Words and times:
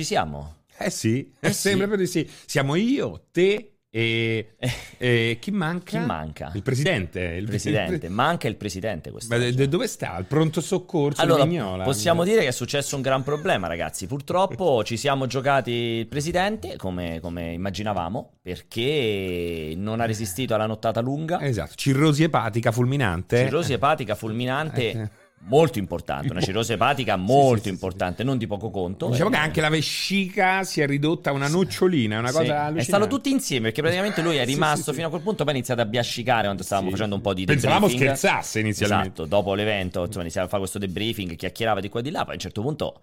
Ci 0.00 0.06
siamo? 0.06 0.54
Eh 0.78 0.88
sì, 0.88 1.30
Eh 1.40 1.52
sembra 1.52 1.84
sì. 1.84 1.88
proprio 1.90 1.96
di 1.98 2.06
sì. 2.06 2.30
Siamo 2.46 2.74
io, 2.74 3.26
te 3.30 3.72
e, 3.90 4.54
e 4.96 5.36
chi 5.38 5.50
manca? 5.50 5.98
Chi 5.98 6.06
manca? 6.06 6.52
Il 6.54 6.62
presidente. 6.62 7.20
Il 7.20 7.44
presidente, 7.44 8.08
manca 8.08 8.48
il 8.48 8.56
presidente 8.56 9.12
Ma 9.28 9.36
de- 9.36 9.68
dove 9.68 9.86
sta? 9.88 10.16
Il 10.16 10.24
pronto 10.24 10.62
soccorso 10.62 11.20
Allora, 11.20 11.44
Vignola? 11.44 11.84
possiamo 11.84 12.24
dire 12.24 12.40
che 12.40 12.46
è 12.46 12.52
successo 12.52 12.96
un 12.96 13.02
gran 13.02 13.22
problema, 13.22 13.66
ragazzi. 13.66 14.06
Purtroppo 14.06 14.82
ci 14.84 14.96
siamo 14.96 15.26
giocati 15.26 15.70
il 15.70 16.06
presidente, 16.06 16.76
come, 16.76 17.20
come 17.20 17.52
immaginavamo, 17.52 18.38
perché 18.40 19.74
non 19.76 20.00
ha 20.00 20.06
resistito 20.06 20.54
alla 20.54 20.66
nottata 20.66 21.00
lunga. 21.00 21.42
Esatto, 21.42 21.72
cirrosi 21.74 22.22
epatica 22.22 22.72
fulminante. 22.72 23.36
Cirrosi 23.36 23.74
epatica 23.74 24.14
fulminante, 24.14 24.90
Eh. 24.92 25.10
Molto 25.46 25.78
importante. 25.78 26.30
Una 26.30 26.40
cirrosi 26.40 26.72
epatica 26.72 27.16
molto 27.16 27.68
importante, 27.68 28.22
non 28.22 28.38
di 28.38 28.46
poco 28.46 28.70
conto. 28.70 29.08
Diciamo 29.08 29.30
Eh, 29.30 29.32
che 29.32 29.38
anche 29.38 29.60
la 29.60 29.68
vescica 29.68 30.62
si 30.64 30.80
è 30.80 30.86
ridotta 30.86 31.30
a 31.30 31.32
una 31.32 31.48
nocciolina, 31.48 32.16
è 32.16 32.18
una 32.18 32.28
Sì, 32.28 32.34
cosa 32.34 32.52
allucinante. 32.64 32.82
stato 32.82 33.06
tutti 33.08 33.30
insieme 33.30 33.66
perché 33.66 33.80
praticamente 33.82 34.22
lui 34.22 34.36
è 34.36 34.44
Sì, 34.44 34.52
rimasto 34.52 34.76
sì, 34.84 34.90
sì. 34.90 34.94
fino 34.94 35.06
a 35.06 35.10
quel 35.10 35.22
punto 35.22 35.44
poi 35.44 35.52
ha 35.52 35.56
iniziato 35.56 35.80
a 35.80 35.86
biascicare 35.86 36.44
quando 36.44 36.62
stavamo 36.62 36.88
Sì. 36.88 36.92
facendo 36.94 37.14
un 37.16 37.20
po' 37.20 37.34
di 37.34 37.44
Pensavamo 37.44 37.86
debriefing. 37.88 38.14
scherzasse 38.16 38.60
inizialmente. 38.60 39.06
Esatto, 39.06 39.26
dopo 39.26 39.54
l'evento 39.54 40.00
insomma 40.04 40.22
iniziava 40.22 40.46
a 40.46 40.50
fare 40.50 40.60
questo 40.62 40.78
debriefing, 40.78 41.34
chiacchierava 41.36 41.80
di 41.80 41.88
qua 41.88 42.00
e 42.00 42.02
di 42.02 42.10
là, 42.10 42.20
poi 42.22 42.30
a 42.30 42.34
un 42.34 42.40
certo 42.40 42.60
punto 42.62 43.00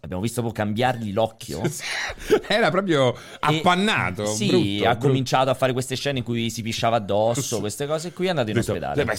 abbiamo 0.00 0.22
visto 0.22 0.40
proprio 0.42 0.64
cambiargli 0.64 1.12
l'occhio. 1.12 1.60
Era 2.46 2.70
proprio 2.70 3.14
E- 3.14 3.18
appannato. 3.40 4.26
Sì, 4.26 4.46
brutto, 4.46 4.88
ha 4.88 4.90
brutto. 4.92 5.06
cominciato 5.06 5.50
a 5.50 5.54
fare 5.54 5.72
queste 5.72 5.96
scene 5.96 6.18
in 6.18 6.24
cui 6.24 6.50
si 6.50 6.62
pisciava 6.62 6.96
addosso, 6.96 7.60
queste 7.60 7.86
cose 7.86 8.12
qui, 8.12 8.26
è 8.26 8.30
andato 8.30 8.48
in 8.50 8.54
Detto, 8.56 8.72
ospedale. 8.72 9.04
"Beh, 9.04 9.18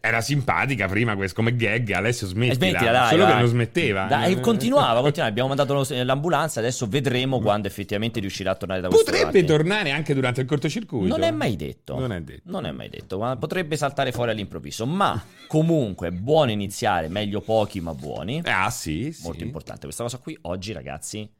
Era 0.00 0.20
simpatica 0.20 0.86
prima 0.86 1.16
come 1.32 1.56
gag, 1.56 1.90
Alessio 1.92 2.26
Eh, 2.26 2.30
smettila. 2.30 2.54
smettila, 2.54 2.92
dai, 2.92 3.08
Solo 3.10 3.24
che 3.24 3.30
dai. 3.32 3.40
non 3.40 3.48
smetteva. 3.48 4.04
Dai, 4.06 4.32
Eh, 4.32 4.40
continuava, 4.40 5.00
continuava. 5.00 5.30
Abbiamo 5.30 5.48
mandato 5.54 5.86
l'ambulanza. 6.04 6.60
Adesso 6.60 6.86
vedremo 6.86 7.40
quando 7.40 7.66
effettivamente 7.68 8.20
riuscirà 8.20 8.52
a 8.52 8.54
tornare 8.54 8.80
da 8.80 8.88
questo 8.88 9.04
Potrebbe 9.10 9.38
attimo. 9.40 9.56
tornare 9.56 9.90
anche 9.90 10.14
durante 10.14 10.40
il 10.40 10.46
cortocircuito. 10.46 11.06
Non 11.16 11.22
è 11.24 11.30
mai 11.30 11.56
detto. 11.56 11.98
Non 11.98 12.12
è 12.12 12.20
detto. 12.20 12.42
Non 12.50 12.66
è 12.66 12.70
mai 12.70 12.88
detto, 12.88 13.18
ma 13.18 13.36
potrebbe 13.36 13.76
saltare 13.76 14.12
fuori 14.12 14.30
all'improvviso. 14.30 14.86
Ma 14.86 15.22
comunque, 15.46 16.10
buono 16.12 16.50
iniziare, 16.50 17.08
meglio 17.08 17.40
pochi 17.40 17.80
ma 17.80 17.94
buoni. 17.94 18.42
Ah, 18.44 18.70
sì, 18.70 19.12
sì. 19.12 19.22
Molto 19.24 19.44
importante 19.44 19.86
questa 19.94 20.02
cosa 20.02 20.18
qui. 20.18 20.36
Oggi, 20.42 20.72
ragazzi, 20.72 21.30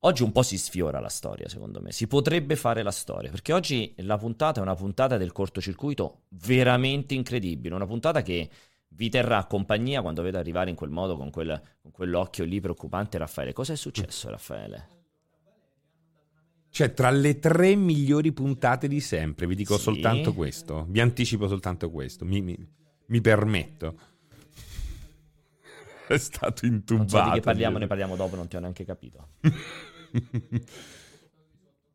oggi 0.00 0.22
un 0.22 0.32
po' 0.32 0.42
si 0.42 0.56
sfiora 0.56 1.00
la 1.00 1.08
storia, 1.08 1.48
secondo 1.48 1.80
me. 1.80 1.92
Si 1.92 2.06
potrebbe 2.06 2.56
fare 2.56 2.82
la 2.82 2.90
storia, 2.90 3.30
perché 3.30 3.52
oggi 3.52 3.92
la 3.98 4.16
puntata 4.16 4.60
è 4.60 4.62
una 4.62 4.74
puntata 4.74 5.16
del 5.16 5.32
cortocircuito 5.32 6.22
veramente 6.30 7.14
incredibile. 7.14 7.74
Una 7.74 7.86
puntata 7.86 8.22
che 8.22 8.48
vi 8.90 9.08
terrà 9.08 9.44
compagnia 9.44 10.00
quando 10.00 10.22
vedo 10.22 10.38
arrivare 10.38 10.70
in 10.70 10.76
quel 10.76 10.90
modo, 10.90 11.16
con, 11.16 11.30
quel- 11.30 11.60
con 11.82 11.90
quell'occhio 11.90 12.44
lì 12.44 12.60
preoccupante 12.60 13.18
Raffaele. 13.18 13.52
Cosa 13.52 13.72
è 13.72 13.76
successo, 13.76 14.30
Raffaele? 14.30 14.96
Cioè, 16.70 16.92
tra 16.92 17.10
le 17.10 17.38
tre 17.38 17.74
migliori 17.74 18.32
puntate 18.32 18.88
di 18.88 19.00
sempre, 19.00 19.46
vi 19.46 19.54
dico 19.54 19.76
Sì. 19.76 19.82
soltanto 19.82 20.32
questo. 20.34 20.86
Vi 20.88 21.00
anticipo 21.00 21.48
soltanto 21.48 21.90
questo. 21.90 22.24
Mi, 22.24 22.40
mi- 22.40 22.76
mi 23.06 23.20
permetto. 23.20 23.98
È 26.14 26.18
stato 26.18 26.66
intubato. 26.66 27.16
Non 27.16 27.24
so 27.24 27.30
di 27.30 27.30
che 27.36 27.40
parliamo, 27.40 27.78
ne 27.78 27.86
parliamo 27.86 28.16
dopo, 28.16 28.36
non 28.36 28.48
ti 28.48 28.56
ho 28.56 28.60
neanche 28.60 28.84
capito. 28.84 29.28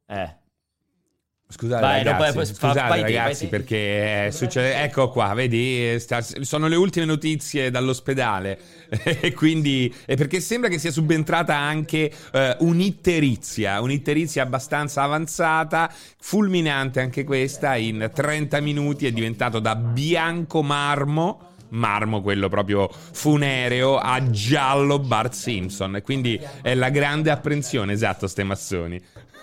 Eh. 0.06 0.36
Scusate, 1.50 1.82
Vai, 1.82 2.04
ragazzi, 2.04 2.34
fa- 2.34 2.46
scusate, 2.46 2.96
te, 2.96 3.02
ragazzi 3.02 3.48
perché 3.48 4.26
è 4.26 4.32
succede- 4.32 4.82
ecco 4.82 5.10
qua, 5.10 5.36
vedi, 5.36 5.92
eh, 5.94 6.00
sta- 6.00 6.22
sono 6.22 6.68
le 6.68 6.76
ultime 6.76 7.06
notizie 7.06 7.70
dall'ospedale 7.70 8.60
e 9.22 9.34
quindi 9.34 9.94
e 10.06 10.16
perché 10.16 10.40
sembra 10.40 10.68
che 10.70 10.80
sia 10.80 10.90
subentrata 10.90 11.56
anche 11.56 12.12
eh, 12.32 12.58
un'itterizia, 12.62 13.82
un'itterizia 13.82 14.42
abbastanza 14.42 15.04
avanzata, 15.04 15.94
fulminante 16.20 17.00
anche 17.02 17.24
questa, 17.24 17.76
in 17.76 18.10
30 18.12 18.60
minuti 18.60 19.06
è 19.06 19.12
diventato 19.12 19.60
da 19.60 19.76
bianco 19.76 20.64
marmo 20.64 21.53
marmo, 21.74 22.22
quello 22.22 22.50
proprio 22.50 22.90
funereo, 22.90 23.98
a 23.98 24.30
giallo 24.30 25.00
Bart 25.00 25.34
Simpson. 25.34 25.98
E 25.98 26.02
quindi 26.02 26.40
è 26.62 26.74
la 26.74 26.90
grande 26.90 27.30
apprensione, 27.30 27.94
esatto, 27.94 28.28
ste 28.28 28.44
massoni. 28.44 29.02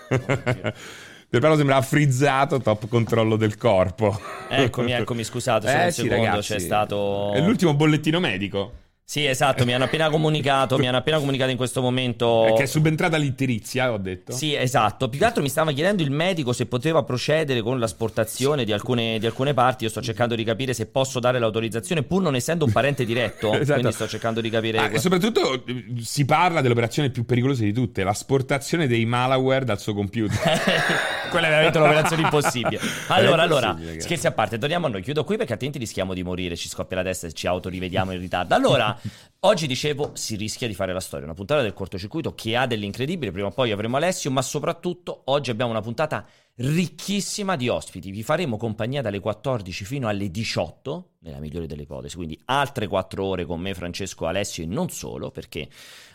Però 1.29 1.55
sembrava 1.55 1.81
frizzato, 1.81 2.59
top 2.59 2.89
controllo 2.89 3.37
del 3.37 3.55
corpo. 3.55 4.19
Eccomi, 4.49 4.91
eccomi, 4.91 5.23
scusate, 5.23 5.85
Eh 5.85 5.91
sì, 5.91 6.01
secondo, 6.01 6.25
ragazzi. 6.25 6.53
c'è 6.53 6.59
stato... 6.59 7.31
È 7.31 7.39
l'ultimo 7.39 7.73
bollettino 7.73 8.19
medico. 8.19 8.73
Sì, 9.11 9.25
esatto, 9.25 9.65
mi 9.65 9.73
hanno 9.73 9.83
appena 9.83 10.09
comunicato, 10.09 10.77
mi 10.77 10.87
hanno 10.87 10.95
appena 10.95 11.17
comunicato 11.17 11.51
in 11.51 11.57
questo 11.57 11.81
momento... 11.81 12.53
Che 12.55 12.63
è 12.63 12.65
subentrata 12.65 13.17
l'itterizia, 13.17 13.91
ho 13.91 13.97
detto. 13.97 14.31
Sì, 14.31 14.55
esatto. 14.55 15.09
Più 15.09 15.19
che 15.19 15.25
altro 15.25 15.41
mi 15.41 15.49
stava 15.49 15.73
chiedendo 15.73 16.01
il 16.01 16.11
medico 16.11 16.53
se 16.53 16.65
poteva 16.65 17.03
procedere 17.03 17.61
con 17.61 17.77
l'asportazione 17.77 18.63
di 18.63 18.71
alcune, 18.71 19.19
di 19.19 19.25
alcune 19.25 19.53
parti. 19.53 19.83
Io 19.83 19.89
sto 19.89 20.01
cercando 20.01 20.33
di 20.33 20.45
capire 20.45 20.73
se 20.73 20.85
posso 20.85 21.19
dare 21.19 21.39
l'autorizzazione, 21.39 22.03
pur 22.03 22.21
non 22.21 22.35
essendo 22.35 22.63
un 22.63 22.71
parente 22.71 23.03
diretto. 23.03 23.51
Esatto. 23.61 23.79
Quindi 23.79 23.93
sto 23.93 24.07
cercando 24.07 24.41
di 24.41 24.49
capire. 24.49 24.77
Ah, 24.79 24.89
e 24.91 24.97
soprattutto 24.97 25.65
eh, 25.65 25.85
si 26.01 26.25
parla 26.25 26.61
dell'operazione 26.61 27.09
più 27.09 27.25
pericolosa 27.25 27.63
di 27.63 27.73
tutte, 27.73 28.03
l'asportazione 28.03 28.87
dei 28.87 29.05
malware 29.05 29.65
dal 29.65 29.79
suo 29.79 29.93
computer. 29.93 30.39
Quella 31.29 31.47
è 31.47 31.49
veramente 31.49 31.77
un'operazione 31.77 32.21
impossibile. 32.23 32.79
Allora, 33.07 33.41
allora, 33.43 33.77
scherzi 33.97 34.27
a 34.27 34.31
parte, 34.31 34.57
torniamo 34.57 34.85
a 34.87 34.89
noi. 34.89 35.01
Chiudo 35.01 35.23
qui 35.23 35.35
perché 35.35 35.51
altrimenti 35.51 35.79
rischiamo 35.79 36.13
di 36.13 36.23
morire, 36.23 36.55
ci 36.55 36.69
scoppia 36.69 36.97
la 36.97 37.03
testa 37.03 37.27
e 37.27 37.33
ci 37.33 37.45
autorivediamo 37.45 38.11
in 38.13 38.19
ritardo. 38.19 38.55
Allora, 38.55 38.97
oggi 39.39 39.67
dicevo, 39.67 40.11
si 40.13 40.35
rischia 40.35 40.67
di 40.67 40.73
fare 40.73 40.93
la 40.93 40.99
storia. 40.99 41.25
Una 41.25 41.35
puntata 41.35 41.61
del 41.61 41.73
cortocircuito 41.73 42.33
che 42.35 42.55
ha 42.55 42.65
dell'incredibile. 42.67 43.31
Prima 43.31 43.47
o 43.47 43.51
poi 43.51 43.71
avremo 43.71 43.97
Alessio, 43.97 44.31
ma 44.31 44.41
soprattutto 44.41 45.21
oggi 45.25 45.49
abbiamo 45.51 45.71
una 45.71 45.81
puntata 45.81 46.25
ricchissima 46.55 47.55
di 47.55 47.69
ospiti. 47.69 48.11
Vi 48.11 48.23
faremo 48.23 48.57
compagnia 48.57 49.01
dalle 49.01 49.19
14 49.19 49.83
fino 49.85 50.07
alle 50.07 50.29
18, 50.29 51.09
nella 51.19 51.39
migliore 51.39 51.65
delle 51.67 51.83
ipotesi. 51.83 52.15
Quindi 52.15 52.39
altre 52.45 52.87
4 52.87 53.23
ore 53.23 53.45
con 53.45 53.59
me, 53.59 53.73
Francesco, 53.73 54.25
Alessio 54.27 54.63
e 54.63 54.67
non 54.67 54.89
solo, 54.89 55.31
perché 55.31 55.67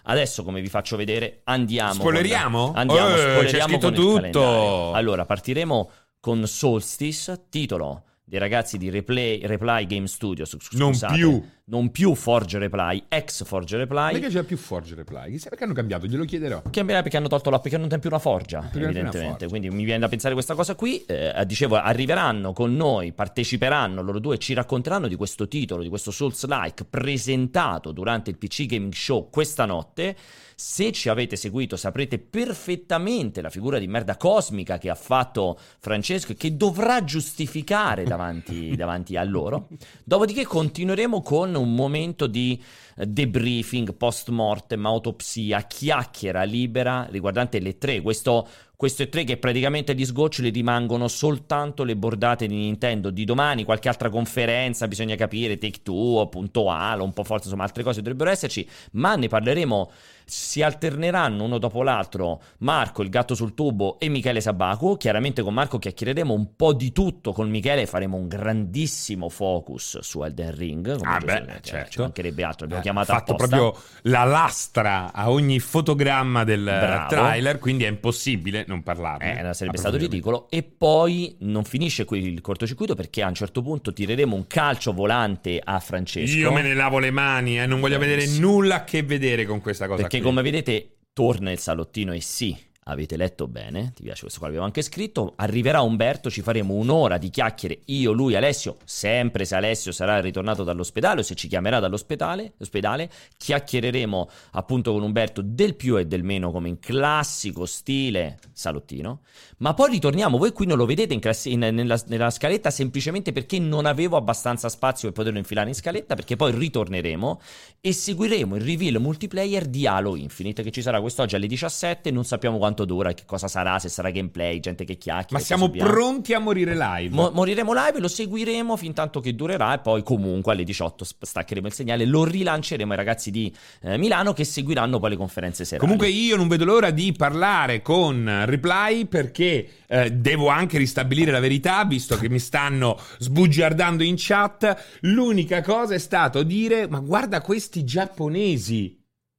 adesso, 0.05 0.43
come 0.45 0.61
vi 0.61 0.69
faccio 0.69 0.97
vedere, 0.97 1.41
andiamo. 1.45 1.91
con- 1.93 2.01
Spoileriamo? 2.01 2.73
Andiamo, 2.75 3.09
Eh, 3.09 3.13
c'è 3.15 3.31
spoileriamo 3.33 3.79
con 3.79 3.93
il 3.93 3.99
tutto. 3.99 4.93
Allora, 4.93 5.25
partiremo 5.27 5.91
con 6.21 6.47
Solstice, 6.47 7.47
titolo 7.49 8.05
dei 8.29 8.41
ragazzi 8.41 8.77
di 8.77 8.91
Replay, 8.91 9.47
Reply 9.47 9.87
Game 9.87 10.09
Studios. 10.09 10.57
sc- 10.59 10.73
Non 10.75 10.91
scusate. 10.93 11.15
più. 11.15 11.41
Non 11.69 11.91
più 11.91 12.15
Forge 12.15 12.59
Reply, 12.59 13.05
ex 13.09 13.45
Forge 13.45 13.77
Reply. 13.77 14.13
Perché 14.13 14.29
c'è 14.29 14.43
più 14.45 14.57
Forge 14.57 14.95
Reply? 14.97 15.31
Chissà 15.33 15.49
perché 15.49 15.65
hanno 15.65 15.73
cambiato, 15.75 16.07
glielo 16.07 16.25
chiederò. 16.25 16.63
Cambierà 16.71 17.03
perché 17.03 17.17
hanno 17.17 17.27
tolto 17.29 17.51
la 17.51 17.59
perché 17.61 17.77
non 17.77 17.89
è 17.91 17.99
più 18.01 18.09
una 18.09 18.19
forgia, 18.21 18.61
Perché 18.61 18.79
una 18.79 18.87
evidentemente. 18.89 19.29
forgia. 19.31 19.49
Quindi 19.49 19.71
mi 19.71 19.85
viene 19.85 20.01
da 20.01 20.09
pensare 20.09 20.35
questa 20.35 20.55
cosa 20.55 20.75
qui. 20.77 21.05
Eh, 21.07 21.33
dicevo, 21.47 21.77
arriveranno 21.77 22.53
con 22.53 22.75
noi, 22.77 23.13
parteciperanno 23.13 24.01
loro 24.03 24.19
due, 24.21 24.39
ci 24.39 24.55
racconteranno 24.55 25.07
di 25.09 25.15
questo 25.17 25.47
titolo, 25.49 25.83
di 25.83 25.89
questo 25.89 26.11
Souls-like 26.13 26.85
presentato 26.85 27.91
durante 27.93 28.31
il 28.31 28.37
PC 28.39 28.67
Gaming 28.67 28.93
Show 28.93 29.29
questa 29.31 29.65
notte. 29.67 30.17
Se 30.59 30.91
ci 30.91 31.11
avete 31.11 31.37
seguito 31.37 31.77
saprete 31.77 32.19
perfettamente 32.19 33.43
la 33.43 33.51
figura 33.51 33.79
di 33.79 33.87
merda 33.87 34.17
cosmica 34.17 34.79
che 34.79 34.89
ha 34.89 34.95
fatto 34.95 35.59
Francesco 35.81 36.33
e 36.33 36.35
che 36.35 36.57
dovrà 36.57 37.05
giustificare 37.05 38.05
davanti, 38.05 38.73
davanti 38.75 39.19
a 39.19 39.25
loro. 39.25 39.69
Dopodiché 40.03 40.47
continueremo 40.47 41.21
con 41.21 41.55
un 41.55 41.75
momento 41.75 42.27
di 42.27 42.59
eh, 42.97 43.05
debriefing, 43.07 43.93
post 43.97 44.31
mortem, 44.31 44.87
autopsia, 44.87 45.61
chiacchiera 45.61 46.45
libera 46.45 47.07
riguardante 47.11 47.61
le 47.61 47.77
tre. 47.77 48.01
Questo, 48.01 48.49
questo 48.77 49.03
è 49.03 49.09
tre 49.09 49.25
che 49.25 49.39
praticamente 49.39 49.95
gli 49.95 50.05
sgoccioli 50.05 50.51
rimangono 50.51 51.09
soltanto 51.09 51.83
le 51.83 51.97
bordate 51.97 52.47
di 52.47 52.55
Nintendo 52.57 53.09
di 53.11 53.25
domani, 53.25 53.65
qualche 53.65 53.89
altra 53.89 54.11
conferenza, 54.11 54.87
bisogna 54.87 55.15
capire, 55.17 55.57
Take 55.59 55.81
Two, 55.83 56.27
punto 56.29 56.71
Halo, 56.71 57.03
un 57.05 57.13
po' 57.15 57.25
forse, 57.25 57.45
insomma 57.45 57.65
altre 57.65 57.83
cose 57.83 58.03
dovrebbero 58.03 58.31
esserci, 58.31 58.69
ma 58.93 59.17
ne 59.17 59.29
parleremo, 59.29 59.91
si 60.29 60.61
alterneranno 60.61 61.45
uno 61.45 61.59
dopo 61.59 61.83
l'altro 61.85 62.43
Marco, 62.59 63.03
il 63.03 63.09
gatto 63.11 63.35
sul 63.37 63.55
tubo 63.55 63.99
e 63.99 64.09
Michele 64.09 64.41
Sabaco, 64.41 64.97
chiaramente 64.97 65.41
con 65.43 65.55
Marco 65.55 65.79
chiacchiereremo 65.79 66.35
un 66.35 66.55
po' 66.57 66.73
di 66.75 66.91
tutto, 66.93 67.33
con 67.33 67.49
Michele 67.49 67.87
faremo 67.87 68.17
un 68.17 68.27
grandissimo 68.29 69.29
focus 69.29 70.01
su 70.01 70.23
Elden 70.23 70.55
Ring, 70.55 70.97
come 70.99 71.15
Ah, 71.15 71.19
beh, 71.21 71.37
eh, 71.37 71.61
certo. 71.63 71.91
ci 71.93 72.01
mancherebbe 72.01 72.43
altro, 72.43 72.65
abbiamo 72.65 72.81
Eh, 72.83 72.85
chiamato 72.85 73.13
ha 73.13 73.15
fatto 73.15 73.33
apposta. 73.33 73.57
proprio 73.57 73.83
la 74.03 74.25
lastra 74.25 75.13
a 75.15 75.31
ogni 75.31 75.61
fotogramma 75.61 76.43
del 76.45 76.65
Bravo. 76.65 77.09
trailer, 77.09 77.59
quindi 77.59 77.85
è 77.85 77.89
impossibile 77.89 78.65
non 78.67 78.83
parlarne. 78.83 79.49
Eh, 79.51 79.55
sarebbe 79.55 79.77
Ah, 79.77 79.81
stato 79.81 79.97
ridicolo. 79.97 80.49
E 80.51 80.63
poi 80.63 81.37
non 81.41 81.65
finisce 81.65 82.05
qui 82.05 82.21
il 82.27 82.41
cortocircuito 82.41 82.95
perché 82.95 83.23
a 83.23 83.29
un 83.29 83.35
certo 83.35 83.63
punto 83.63 83.93
tireremo 83.93 84.35
un 84.37 84.47
calcio 84.47 84.93
volante 84.93 85.61
a 85.63 85.79
Francesco. 85.81 86.37
Io 86.37 86.53
me 86.53 86.63
ne 86.63 86.75
lavo 86.75 86.99
le 86.99 87.11
mani, 87.11 87.61
eh, 87.61 87.67
non 87.67 87.81
voglio 87.81 87.99
vedere 87.99 88.23
Benissimo. 88.23 88.51
nulla 88.51 88.75
a 88.77 88.85
che 88.85 89.03
vedere 89.03 89.47
con 89.47 89.61
questa 89.61 89.87
cosa 89.87 90.03
Perché 90.03 90.19
qui. 90.19 90.27
come 90.27 90.43
vedete 90.43 90.91
torna 91.13 91.51
il 91.51 91.59
salottino 91.59 92.13
e 92.13 92.21
sì, 92.21 92.57
Avete 92.89 93.17
letto 93.17 93.49
bene, 93.49 93.91
ti 93.97 94.05
piace 94.05 94.21
questo 94.21 94.39
qua, 94.39 94.47
l'abbiamo 94.47 94.67
anche 94.67 94.81
scritto. 94.81 95.33
Arriverà 95.35 95.81
Umberto, 95.81 96.31
ci 96.31 96.41
faremo 96.41 96.75
un'ora 96.75 97.19
di 97.19 97.31
chiacchiere, 97.31 97.81
io, 97.87 98.13
lui, 98.13 98.37
Alessio, 98.37 98.77
sempre 98.85 99.45
se 99.45 99.57
Alessio 99.57 99.91
sarà 99.91 100.21
ritornato 100.21 100.63
dall'ospedale 100.63 101.19
o 101.19 101.23
se 101.25 101.35
ci 101.35 101.49
chiamerà 101.49 101.81
dall'ospedale, 101.81 102.53
ospedale, 102.59 103.11
chiacchiereremo 103.37 104.31
appunto 104.53 104.93
con 104.93 105.03
Umberto 105.03 105.43
del 105.43 105.75
più 105.75 105.99
e 105.99 106.07
del 106.07 106.23
meno 106.23 106.53
come 106.53 106.69
in 106.69 106.79
classico 106.79 107.67
stile 107.67 108.39
salottino. 108.53 109.23
Ma 109.59 109.75
poi 109.75 109.91
ritorniamo, 109.91 110.39
voi 110.39 110.53
qui 110.53 110.67
non 110.67 110.79
lo 110.79 110.87
vedete 110.87 111.13
in 111.13 111.19
classi- 111.19 111.51
in- 111.51 111.59
nella, 111.59 112.01
nella 112.07 112.31
scaletta 112.31 112.71
semplicemente 112.71 113.33
perché 113.33 113.59
non 113.59 113.87
avevo 113.87 114.17
abbastanza 114.17 114.69
spazio 114.69 115.09
per 115.09 115.17
poterlo 115.17 115.39
infilare 115.39 115.69
in 115.69 115.75
scaletta, 115.75 116.15
perché 116.15 116.37
poi 116.37 116.53
ritorneremo 116.53 117.41
e 117.81 117.93
seguiremo 117.93 118.55
il 118.55 118.63
reveal 118.63 119.01
multiplayer 119.01 119.67
di 119.67 119.89
Halo 119.89 120.15
Infinite 120.15 120.63
che 120.63 120.71
ci 120.71 120.83
sarà 120.83 121.01
quest'oggi 121.01 121.35
alle 121.35 121.49
17, 121.49 122.13
non 122.13 122.25
sappiamo 122.25 122.59
quanto 122.59 122.75
dura, 122.85 123.13
che 123.13 123.25
cosa 123.25 123.49
sarà, 123.49 123.79
se 123.79 123.89
sarà 123.89 124.11
gameplay, 124.11 124.61
gente 124.61 124.85
che 124.85 124.97
chiacchiera. 124.97 125.27
Ma 125.31 125.39
siamo 125.39 125.71
pronti 125.71 126.35
a 126.35 126.39
morire 126.39 126.75
live. 126.75 127.15
Mo- 127.15 127.31
moriremo 127.31 127.73
live, 127.73 128.01
lo 128.01 128.09
seguiremo 128.09 128.77
fin 128.77 128.93
tanto 128.93 129.21
che 129.21 129.35
durerà 129.35 129.75
e 129.75 129.79
poi 129.79 130.03
comunque 130.03 130.53
alle 130.53 130.65
18 130.65 131.05
sp- 131.05 131.25
staccheremo 131.25 131.67
il 131.67 131.73
segnale, 131.73 132.05
lo 132.05 132.25
rilanceremo 132.25 132.91
ai 132.91 132.97
ragazzi 132.97 133.31
di 133.31 133.53
eh, 133.83 133.97
Milano 133.97 134.33
che 134.33 134.45
seguiranno 134.45 134.99
poi 134.99 135.11
le 135.11 135.17
conferenze 135.17 135.65
serali. 135.65 135.83
Comunque 135.83 136.09
io 136.09 136.37
non 136.37 136.49
vedo 136.49 136.65
l'ora 136.65 136.91
di 136.91 137.13
parlare 137.13 137.83
con 137.83 138.45
Reply 138.45 139.07
perché 139.07 139.69
eh, 139.87 140.11
devo 140.13 140.49
anche 140.49 140.79
ristabilire 140.79 141.31
la 141.31 141.41
verità, 141.41 141.85
visto 141.85 142.17
che 142.17 142.29
mi 142.29 142.39
stanno 142.39 142.99
sbugiardando 143.19 144.03
in 144.03 144.15
chat. 144.17 144.99
L'unica 145.01 145.63
cosa 145.63 145.95
è 145.95 145.99
stato 145.99 146.43
dire, 146.43 146.89
ma 146.89 147.01
guarda 147.01 147.41
questi 147.41 147.85
giapponesi. 147.85 148.96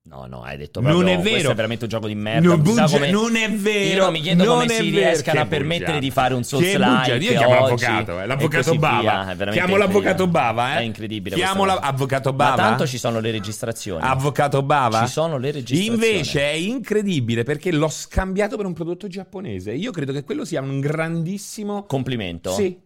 No, 0.10 0.26
no, 0.26 0.42
hai 0.42 0.56
detto 0.56 0.80
Non 0.80 0.92
proprio, 0.92 1.14
è 1.14 1.18
vero. 1.18 1.30
questo 1.32 1.52
è 1.52 1.56
veramente 1.56 1.84
un 1.84 1.90
gioco 1.90 2.08
di 2.08 2.16
merda. 2.16 2.48
Non, 2.48 2.62
bugia- 2.62 2.86
come- 2.88 3.12
non 3.12 3.36
è 3.36 3.52
vero. 3.52 4.06
Io 4.06 4.12
mi 4.12 4.22
chiedo 4.22 4.44
non 4.46 4.60
come 4.62 4.74
si 4.74 4.90
vero. 4.90 5.06
riescano 5.10 5.40
a 5.40 5.44
Che 5.44 5.50
permettere 5.50 5.80
bugiardo. 5.80 6.00
di 6.00 6.12
fare 6.12 6.34
un 6.34 6.44
Souls 6.44 6.64
Che 6.66 6.78
like 6.78 7.12
Io 7.26 7.32
chiamo 7.38 7.54
l'avvocato, 7.54 8.20
eh, 8.22 8.26
l'avvocato 8.26 8.76
Bava. 8.76 9.36
Chiamo 9.52 9.76
l'avvocato. 9.76 10.28
Bava, 10.28 10.76
eh. 10.76 10.78
È 10.78 10.82
incredibile 10.84 11.36
Chiamo 11.36 11.66
l'avvocato 11.66 12.30
Ma 12.30 12.36
Bava. 12.38 12.56
tanto 12.56 12.88
ci 12.88 12.98
sono 12.98 13.20
le 13.20 13.32
registrazioni. 13.32 14.02
Avvocato 14.02 14.64
Bava? 14.64 15.02
Ci 15.06 15.12
sono 15.12 15.38
le 15.38 15.52
registrazioni. 15.52 15.94
Invece 16.06 16.42
è 16.42 16.54
incredibile 16.56 17.44
perché 17.44 17.74
l'ho 17.74 17.90
scambiato 17.90 18.56
per 18.56 18.66
un 18.66 18.74
prodotto 18.74 19.08
giapponese. 19.08 19.74
Io 19.74 19.92
credo 19.92 20.14
che 20.14 20.24
quello 20.24 20.46
sia 20.46 20.62
un 20.62 20.80
grandissimo. 20.80 21.84
Complimento. 21.86 22.52
Sì. 22.54 22.86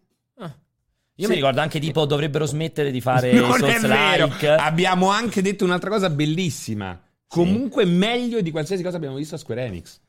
Io 1.16 1.28
Sì. 1.28 1.34
mi 1.34 1.36
ricordo 1.36 1.62
anche 1.62 1.80
tipo 1.80 2.06
dovrebbero 2.06 2.48
smettere 2.48 2.90
di 2.90 3.00
fare 3.00 3.32
Non 3.34 3.54
è 3.54 3.58
Souls 3.60 3.82
vero. 3.86 4.26
like. 4.26 4.48
Abbiamo 4.50 5.10
anche 5.12 5.44
detto 5.44 5.64
un'altra 5.66 5.92
cosa 5.92 6.10
bellissima. 6.10 7.00
Comunque 7.32 7.86
meglio 7.86 8.42
di 8.42 8.52
qualsiasi 8.52 8.84
cosa 8.84 8.98
abbiamo 8.98 9.16
visto 9.16 9.36
a 9.36 9.38
Square 9.38 9.64
Enix. 9.66 10.00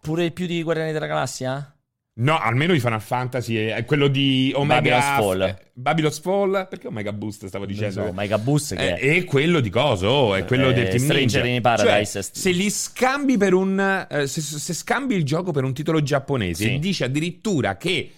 Pure 0.00 0.30
più 0.32 0.46
di 0.46 0.62
Guardiani 0.64 0.92
della 0.92 1.06
Galassia? 1.06 1.76
No, 2.14 2.38
almeno 2.38 2.72
di 2.74 2.80
Final 2.80 3.00
Fantasy 3.00 3.54
è 3.54 3.84
quello 3.86 4.08
di 4.08 4.52
Omega 4.54 4.74
Babylon's 4.80 5.04
Fall. 5.04 5.42
eh, 5.42 5.56
Babylon's 5.72 6.20
Fall? 6.20 6.68
Perché 6.68 6.88
Omega 6.88 7.12
Boost 7.12 7.46
stavo 7.46 7.64
dicendo? 7.64 8.04
So, 8.06 8.12
Mega 8.12 8.36
Boost 8.36 8.74
che 8.74 8.94
Eh, 8.96 9.16
e 9.18 9.24
quello 9.24 9.60
di 9.60 9.70
coso, 9.70 10.34
è 10.34 10.44
quello 10.44 10.70
Eh, 10.70 10.74
del 10.74 10.88
Team 10.88 11.04
Stranger 11.04 11.42
Ninja. 11.42 11.56
in 11.56 11.62
Paradise. 11.62 12.22
Cioè, 12.22 12.30
se 12.34 12.50
li 12.50 12.68
scambi 12.68 13.36
per 13.38 13.54
un 13.54 14.06
eh, 14.10 14.26
se, 14.26 14.40
se 14.42 14.74
scambi 14.74 15.14
il 15.14 15.24
gioco 15.24 15.52
per 15.52 15.64
un 15.64 15.72
titolo 15.72 16.02
giapponese 16.02 16.64
Sì. 16.64 16.74
e 16.74 16.78
dici 16.80 17.02
addirittura 17.04 17.76
che 17.78 18.10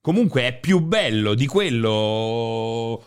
comunque 0.00 0.42
è 0.46 0.56
più 0.60 0.78
bello 0.80 1.34
di 1.34 1.46
quello 1.46 3.02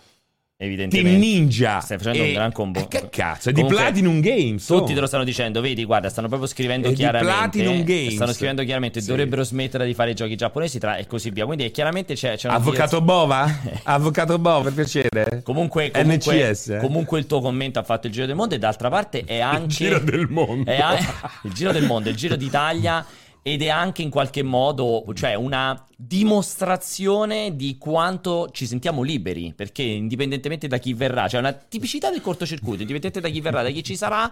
evidentemente 0.57 1.09
Team 1.09 1.19
Ninja 1.19 1.79
Stai 1.81 1.97
facendo 1.97 2.19
e- 2.23 2.27
un 2.27 2.33
gran 2.33 2.51
combo. 2.51 2.79
eh, 2.79 2.87
che 2.87 3.09
cazzo, 3.09 3.49
è 3.49 3.51
di 3.51 3.65
Platinum 3.65 4.19
Games. 4.21 4.65
Tutti 4.65 4.91
oh. 4.91 4.95
te 4.95 4.99
lo 5.01 5.07
stanno 5.07 5.23
dicendo, 5.23 5.59
vedi, 5.61 5.83
guarda, 5.83 6.09
stanno 6.09 6.27
proprio 6.27 6.47
scrivendo 6.47 6.87
È 6.87 6.91
di 6.91 6.95
chiaramente. 6.95 7.33
Platinum 7.59 7.83
Games. 7.83 8.13
Stanno 8.13 8.33
scrivendo 8.33 8.63
chiaramente 8.63 9.01
Sì. 9.01 9.07
dovrebbero 9.07 9.43
smettere 9.43 9.85
di 9.85 9.93
fare 9.93 10.11
i 10.11 10.15
giochi 10.15 10.35
giapponesi 10.35 10.79
tra- 10.79 10.97
e 10.97 11.07
così 11.07 11.29
via. 11.31 11.45
Quindi 11.45 11.69
chiaramente 11.71 12.13
c'è, 12.15 12.37
c'è 12.37 12.49
Avvocato 12.49 13.01
Bova? 13.01 13.59
Avvocato 13.83 14.37
Bova, 14.39 14.63
per 14.63 14.73
piacere. 14.73 15.41
Comunque, 15.43 15.91
comunque, 15.91 16.35
NCS, 16.51 16.69
eh? 16.69 16.77
comunque 16.79 17.19
il 17.19 17.25
tuo 17.25 17.41
commento 17.41 17.79
ha 17.79 17.83
fatto 17.83 18.07
il 18.07 18.13
giro 18.13 18.25
del 18.25 18.35
mondo 18.35 18.55
e 18.55 18.59
d'altra 18.59 18.89
parte 18.89 19.23
è 19.25 19.39
anche 19.39 19.63
Il 19.63 19.69
giro 19.69 19.99
del 19.99 20.27
mondo. 20.29 20.69
è 20.69 20.79
an- 20.79 20.97
il 21.43 21.51
giro 21.53 21.71
del 21.71 21.85
mondo, 21.85 22.09
il 22.09 22.15
giro 22.15 22.35
d'Italia 22.35 23.05
ed 23.43 23.61
è 23.61 23.67
anche 23.67 24.01
in 24.01 24.09
qualche 24.09 24.41
modo, 24.41 25.03
cioè 25.13 25.35
una 25.35 25.85
dimostrazione 25.95 27.55
di 27.57 27.77
quanto 27.77 28.49
ci 28.51 28.65
sentiamo 28.65 29.03
liberi, 29.03 29.53
perché 29.53 29.83
indipendentemente 29.83 30.67
da 30.67 30.77
chi 30.77 30.93
verrà, 30.93 31.27
cioè 31.27 31.41
una 31.41 31.51
tipicità 31.51 32.09
del 32.09 32.21
cortocircuito, 32.21 32.81
indipendentemente 32.81 33.19
da 33.19 33.27
chi 33.27 33.41
verrà, 33.41 33.61
da 33.61 33.69
chi 33.69 33.83
ci 33.83 33.97
sarà, 33.97 34.31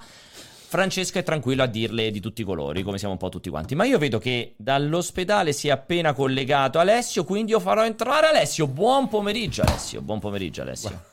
Francesca 0.72 1.20
è 1.20 1.24
tranquillo 1.24 1.64
a 1.64 1.66
dirle 1.66 2.10
di 2.12 2.22
tutti 2.22 2.42
i 2.42 2.46
colori, 2.46 2.82
come 2.84 2.98
siamo 2.98 3.16
un 3.16 3.20
po' 3.20 3.28
tutti 3.28 3.50
quanti. 3.50 3.76
Ma 3.76 3.84
io 3.84 3.98
vedo 3.98 4.18
che 4.18 4.54
dall'ospedale 4.56 5.52
si 5.52 5.68
è 5.68 5.72
appena 5.72 6.14
collegato 6.14 6.80
Alessio, 6.80 7.26
quindi 7.26 7.52
io 7.52 7.60
farò 7.60 7.84
entrare 7.84 8.28
Alessio. 8.28 8.68
Buon 8.68 9.10
pomeriggio 9.10 9.64
Alessio, 9.64 10.02
buon 10.02 10.20
pomeriggio 10.20 10.62
Alessio. 10.62 11.04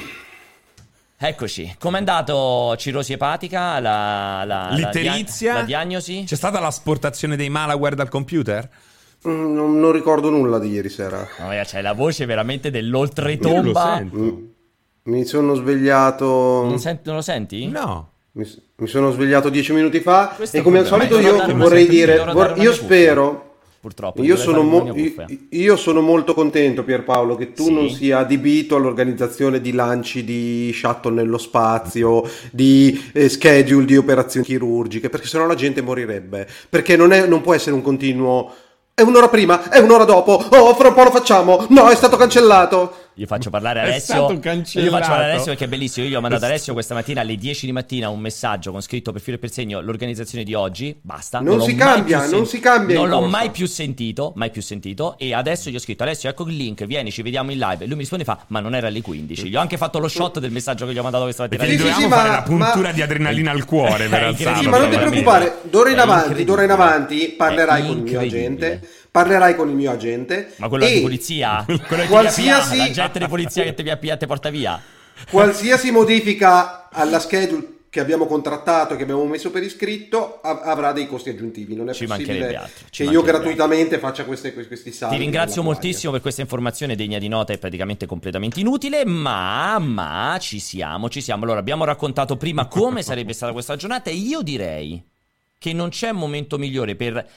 Eccoci, 1.24 1.76
com'è 1.78 1.98
andato 1.98 2.74
cirrosi 2.76 3.12
epatica, 3.12 3.78
la, 3.78 4.42
la, 4.44 4.68
la 4.70 4.74
L'itterizia? 4.74 5.52
dia- 5.52 5.60
la 5.60 5.66
diagnosi? 5.66 6.24
C'è 6.26 6.34
stata 6.34 6.58
l'asportazione 6.58 7.36
dei 7.36 7.48
malware 7.48 7.94
dal 7.94 8.08
computer? 8.08 8.68
Mm, 9.28 9.54
Non, 9.54 9.78
non 9.78 9.92
ricordo 9.92 10.30
nulla 10.30 10.58
di 10.58 10.70
ieri 10.70 10.88
sera. 10.88 11.24
No, 11.38 11.48
c'è 11.62 11.80
la 11.80 11.92
voce 11.92 12.26
veramente 12.26 12.72
dell'oltretomba. 12.72 13.94
sento. 13.98 14.16
Mm, 14.16 14.44
Mi 15.04 15.24
sono 15.24 15.54
svegliato. 15.54 16.26
Non, 16.64 16.80
sent- 16.80 17.06
non 17.06 17.14
lo 17.16 17.22
senti? 17.22 17.68
No. 17.68 18.10
Mi, 18.32 18.44
mi 18.78 18.86
sono 18.88 19.12
svegliato 19.12 19.48
dieci 19.48 19.72
minuti 19.72 20.00
fa. 20.00 20.32
Questo 20.34 20.56
E 20.56 20.62
come 20.62 20.80
al 20.80 20.86
solito 20.86 21.20
io 21.20 21.54
vorrei 21.54 21.86
dire. 21.86 22.18
vor- 22.32 22.54
io 22.58 22.72
spero. 22.72 23.51
Purtroppo. 23.82 24.22
Io 24.22 24.36
sono, 24.36 24.62
mo- 24.62 24.94
io 25.48 25.76
sono 25.76 26.00
molto 26.00 26.34
contento, 26.34 26.84
Pierpaolo, 26.84 27.34
che 27.34 27.52
tu 27.52 27.64
Sì. 27.64 27.72
non 27.72 27.90
sia 27.90 28.18
adibito 28.18 28.76
all'organizzazione 28.76 29.60
di 29.60 29.72
lanci 29.72 30.22
di 30.22 30.70
shuttle 30.72 31.10
nello 31.14 31.36
spazio, 31.36 32.22
di 32.52 33.10
eh, 33.12 33.28
schedule 33.28 33.84
di 33.84 33.96
operazioni 33.96 34.46
chirurgiche, 34.46 35.08
perché 35.10 35.26
sennò 35.26 35.46
la 35.46 35.56
gente 35.56 35.82
morirebbe. 35.82 36.46
Perché 36.68 36.94
non, 36.94 37.12
è- 37.12 37.26
non 37.26 37.40
può 37.40 37.54
essere 37.54 37.74
un 37.74 37.82
continuo. 37.82 38.52
È 38.94 39.00
un'ora 39.02 39.28
prima, 39.28 39.68
è 39.68 39.80
un'ora 39.80 40.04
dopo. 40.04 40.34
Oh, 40.50 40.74
fra 40.74 40.88
un 40.88 40.94
po' 40.94 41.02
lo 41.02 41.10
facciamo. 41.10 41.66
No, 41.70 41.88
è 41.88 41.96
stato 41.96 42.16
cancellato. 42.16 42.94
Io 43.16 43.26
faccio 43.26 43.50
parlare 43.50 43.80
È 43.80 43.82
Alessio. 43.82 44.26
faccio 44.28 44.38
parlare 44.90 45.24
Alessio 45.32 45.44
perché 45.46 45.64
è 45.64 45.68
bellissimo. 45.68 46.06
Io 46.06 46.16
ho 46.18 46.20
mandato 46.22 46.44
a 46.44 46.48
Alessio 46.48 46.72
questa 46.72 46.94
mattina 46.94 47.20
alle 47.20 47.36
10 47.36 47.66
di 47.66 47.72
mattina 47.72 48.08
un 48.08 48.18
messaggio 48.20 48.72
con 48.72 48.80
scritto 48.80 49.12
per 49.12 49.20
filo 49.20 49.36
e 49.36 49.38
per 49.38 49.50
segno 49.50 49.80
l'organizzazione 49.80 50.44
di 50.44 50.54
oggi. 50.54 50.96
Basta. 51.00 51.40
Non 51.40 51.58
l'ho 51.58 51.64
si 51.64 51.74
cambia, 51.74 52.20
più 52.20 52.30
non 52.30 52.46
si 52.46 52.58
cambia 52.58 52.96
Non 52.96 53.08
l'ho 53.08 53.18
corsa. 53.20 53.30
mai 53.36 53.50
più 53.50 53.66
sentito. 53.66 54.32
Mai 54.36 54.50
più 54.50 54.62
sentito. 54.62 55.16
E 55.18 55.34
adesso 55.34 55.68
gli 55.68 55.76
ho 55.76 55.78
scritto 55.78 56.04
Alessio, 56.04 56.30
ecco 56.30 56.44
il 56.46 56.56
link, 56.56 56.84
vieni, 56.86 57.10
ci 57.10 57.20
vediamo 57.22 57.50
in 57.50 57.58
live. 57.58 57.84
E 57.84 57.86
lui 57.86 57.94
mi 57.96 58.00
risponde 58.00 58.24
e 58.24 58.26
fa: 58.26 58.38
Ma 58.48 58.60
non 58.60 58.74
era 58.74 58.86
alle 58.86 59.02
15. 59.02 59.48
Gli 59.48 59.56
ho 59.56 59.60
anche 59.60 59.76
fatto 59.76 59.98
lo 59.98 60.08
shot 60.08 60.38
del 60.40 60.50
messaggio 60.50 60.86
che 60.86 60.92
gli 60.94 60.98
ho 60.98 61.02
mandato 61.02 61.24
questa 61.24 61.42
mattina. 61.42 61.60
Perché 61.64 61.76
gli 61.76 61.78
dovevamo 61.78 62.02
sì, 62.06 62.10
fare 62.10 62.28
ma- 62.30 62.34
la 62.36 62.42
puntura 62.42 62.88
ma- 62.88 62.92
di 62.92 63.02
adrenalina 63.02 63.50
al 63.50 63.64
cuore 63.66 64.08
per 64.08 64.22
alzarlo. 64.22 64.62
Sì, 64.62 64.68
ma 64.68 64.78
non 64.78 64.88
ti 64.90 64.96
preoccupare, 64.96 65.58
d'ora 65.68 65.90
in 65.90 65.98
avanti, 65.98 66.44
d'ora 66.44 66.62
in 66.62 66.70
avanti 66.70 67.28
parlerai 67.36 67.86
con 67.86 67.96
il 67.98 68.02
mio 68.02 68.20
incredibile. 68.22 68.40
agente. 68.72 68.88
Parlerai 69.12 69.54
con 69.54 69.68
il 69.68 69.74
mio 69.74 69.90
agente. 69.90 70.54
Ma 70.56 70.68
quello 70.68 70.86
e 70.86 70.94
di 70.96 71.00
polizia? 71.02 71.62
Quello 71.66 71.82
che 71.86 72.00
ti 72.02 72.06
Qualsiasi- 72.06 72.74
via, 72.74 72.86
l'agente 72.86 73.18
di 73.18 73.28
polizia 73.28 73.62
che 73.62 73.74
ti 73.74 73.82
via, 73.82 73.96
via, 73.96 74.16
ti 74.16 74.26
porta 74.26 74.48
via. 74.48 74.80
Qualsiasi 75.30 75.90
modifica 75.90 76.88
alla 76.90 77.20
schedule 77.20 77.68
che 77.90 78.00
abbiamo 78.00 78.24
contrattato, 78.24 78.96
che 78.96 79.02
abbiamo 79.02 79.22
messo 79.26 79.50
per 79.50 79.62
iscritto, 79.62 80.40
av- 80.42 80.62
avrà 80.64 80.92
dei 80.92 81.06
costi 81.06 81.28
aggiuntivi. 81.28 81.74
Non 81.74 81.90
è 81.90 81.92
Ci 81.92 82.06
possibile 82.06 82.56
altro, 82.56 82.86
ci 82.88 83.04
che 83.04 83.10
io 83.10 83.20
gratuitamente 83.20 83.98
faccia 83.98 84.24
queste, 84.24 84.54
questi 84.54 84.90
salti. 84.92 85.14
Ti 85.16 85.20
ringrazio 85.20 85.62
moltissimo 85.62 86.10
per 86.10 86.22
questa 86.22 86.40
informazione 86.40 86.96
degna 86.96 87.18
di 87.18 87.28
nota 87.28 87.52
e 87.52 87.58
praticamente 87.58 88.06
completamente 88.06 88.60
inutile, 88.60 89.04
ma, 89.04 89.78
ma 89.78 90.38
ci 90.40 90.58
siamo, 90.58 91.10
ci 91.10 91.20
siamo. 91.20 91.44
Allora, 91.44 91.58
abbiamo 91.60 91.84
raccontato 91.84 92.38
prima 92.38 92.66
come 92.66 93.02
sarebbe 93.02 93.34
stata 93.34 93.52
questa 93.52 93.76
giornata 93.76 94.08
e 94.08 94.14
io 94.14 94.40
direi 94.40 95.04
che 95.58 95.74
non 95.74 95.90
c'è 95.90 96.12
momento 96.12 96.56
migliore 96.56 96.96
per 96.96 97.28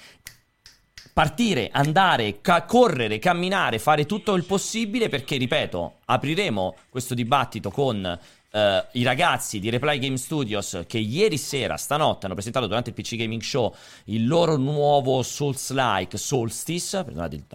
partire, 1.15 1.69
andare, 1.71 2.41
ca- 2.41 2.63
correre, 2.63 3.19
camminare, 3.19 3.79
fare 3.79 4.05
tutto 4.05 4.33
il 4.33 4.43
possibile 4.43 5.07
perché, 5.07 5.37
ripeto, 5.37 5.99
apriremo 6.03 6.75
questo 6.89 7.13
dibattito 7.13 7.71
con 7.71 8.03
eh, 8.51 8.85
i 8.91 9.03
ragazzi 9.03 9.61
di 9.61 9.69
Reply 9.69 9.97
Game 9.97 10.17
Studios 10.17 10.83
che 10.85 10.97
ieri 10.97 11.37
sera, 11.37 11.77
stanotte, 11.77 12.25
hanno 12.25 12.33
presentato 12.33 12.67
durante 12.67 12.89
il 12.89 12.95
PC 12.97 13.15
Gaming 13.15 13.41
Show 13.41 13.73
il 14.07 14.27
loro 14.27 14.57
nuovo 14.57 15.23
Souls-like 15.23 16.17
Solstice, 16.17 17.05
perdonate, 17.05 17.45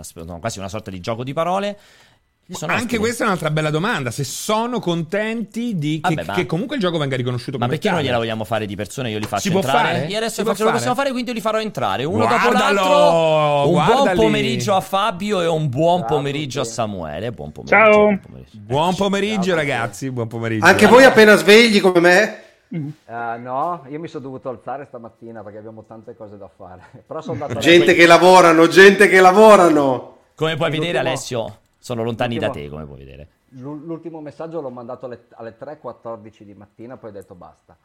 quasi 0.41 0.59
una 0.59 0.69
sorta 0.71 0.91
di 0.91 1.01
gioco 1.01 1.23
di 1.23 1.35
parole. 1.35 1.79
Sono 2.53 2.73
Anche 2.73 2.85
ospiti. 2.85 2.99
questa 3.01 3.23
è 3.23 3.27
un'altra 3.27 3.51
bella 3.51 3.71
domanda. 3.71 4.11
Se 4.11 4.25
sono 4.25 4.81
contenti 4.81 5.79
di 5.79 6.01
che, 6.03 6.15
Vabbè, 6.15 6.27
ma- 6.27 6.35
che 6.35 6.47
comunque 6.47 6.77
il 6.77 6.83
gioco 6.83 6.99
venga 6.99 7.17
riconosciuto 7.17 7.59
Ma 7.59 7.67
come 7.67 7.79
perché 7.79 7.95
non 7.95 8.03
gliela 8.05 8.17
vogliamo 8.19 8.45
fare 8.45 8.67
di 8.67 8.75
persona? 8.75 9.09
Io 9.09 9.19
li 9.19 9.27
faccio 9.27 9.43
Si 9.43 9.51
può 9.51 9.61
entrare. 9.61 9.89
fare? 9.99 10.07
Io 10.07 10.17
adesso 10.17 10.41
Si 10.43 10.45
faccio- 10.45 10.65
lo 10.65 10.71
possiamo 10.73 10.95
fare, 10.95 11.11
quindi 11.11 11.29
io 11.31 11.35
li 11.37 11.41
farò 11.41 11.61
entrare 11.61 12.05
uno 12.05 12.27
Guardalo! 12.27 12.53
dopo 12.53 12.59
l'altro. 12.59 13.69
Un 13.69 13.73
buon 13.73 13.87
Guardali! 13.87 14.17
pomeriggio 14.17 14.75
a 14.75 14.81
Fabio 14.81 15.41
e 15.43 15.47
un 15.47 15.69
buon 15.69 16.05
pomeriggio 16.05 16.61
a 16.61 16.65
Samuele. 16.65 17.31
Buon 17.33 17.53
pomeriggio. 17.53 17.77
Ciao. 17.85 17.99
buon 18.05 18.21
pomeriggio. 18.21 18.59
Buon 18.59 18.95
pomeriggio, 18.97 19.55
ragazzi. 19.55 20.11
Buon 20.11 20.27
pomeriggio. 20.29 20.67
Anche 20.67 20.87
voi 20.87 21.05
appena 21.05 21.37
svegli 21.37 21.81
come 21.81 22.01
me? 22.01 22.43
Uh, 22.73 23.41
no, 23.41 23.85
io 23.89 23.99
mi 23.99 24.07
sono 24.07 24.23
dovuto 24.25 24.49
alzare 24.49 24.85
stamattina 24.87 25.43
perché 25.43 25.59
abbiamo 25.59 25.85
tante 25.87 26.15
cose 26.17 26.37
da 26.39 26.49
fare. 26.57 26.83
Però 27.07 27.21
sono 27.21 27.35
andato 27.45 27.59
gente 27.61 27.95
che 27.95 28.07
lavorano, 28.07 28.69
gente 28.69 29.09
che 29.09 29.21
lavorano. 29.21 30.17
Come 30.37 30.57
puoi 30.57 30.71
vedere, 30.71 30.99
Alessio, 30.99 31.60
sono 31.81 32.05
lontani 32.05 32.39
da 32.39 32.51
te, 32.51 32.69
come 32.69 32.85
puoi 32.85 32.99
vedere. 32.99 33.29
L'ultimo 33.55 34.21
messaggio 34.21 34.61
l'ho 34.61 34.71
mandato 34.71 35.07
alle, 35.07 35.27
alle 35.31 35.57
3.14 35.59 36.43
di 36.43 36.55
mattina, 36.55 36.97
poi 36.97 37.11
ho 37.11 37.13
detto 37.13 37.35
basta. 37.35 37.77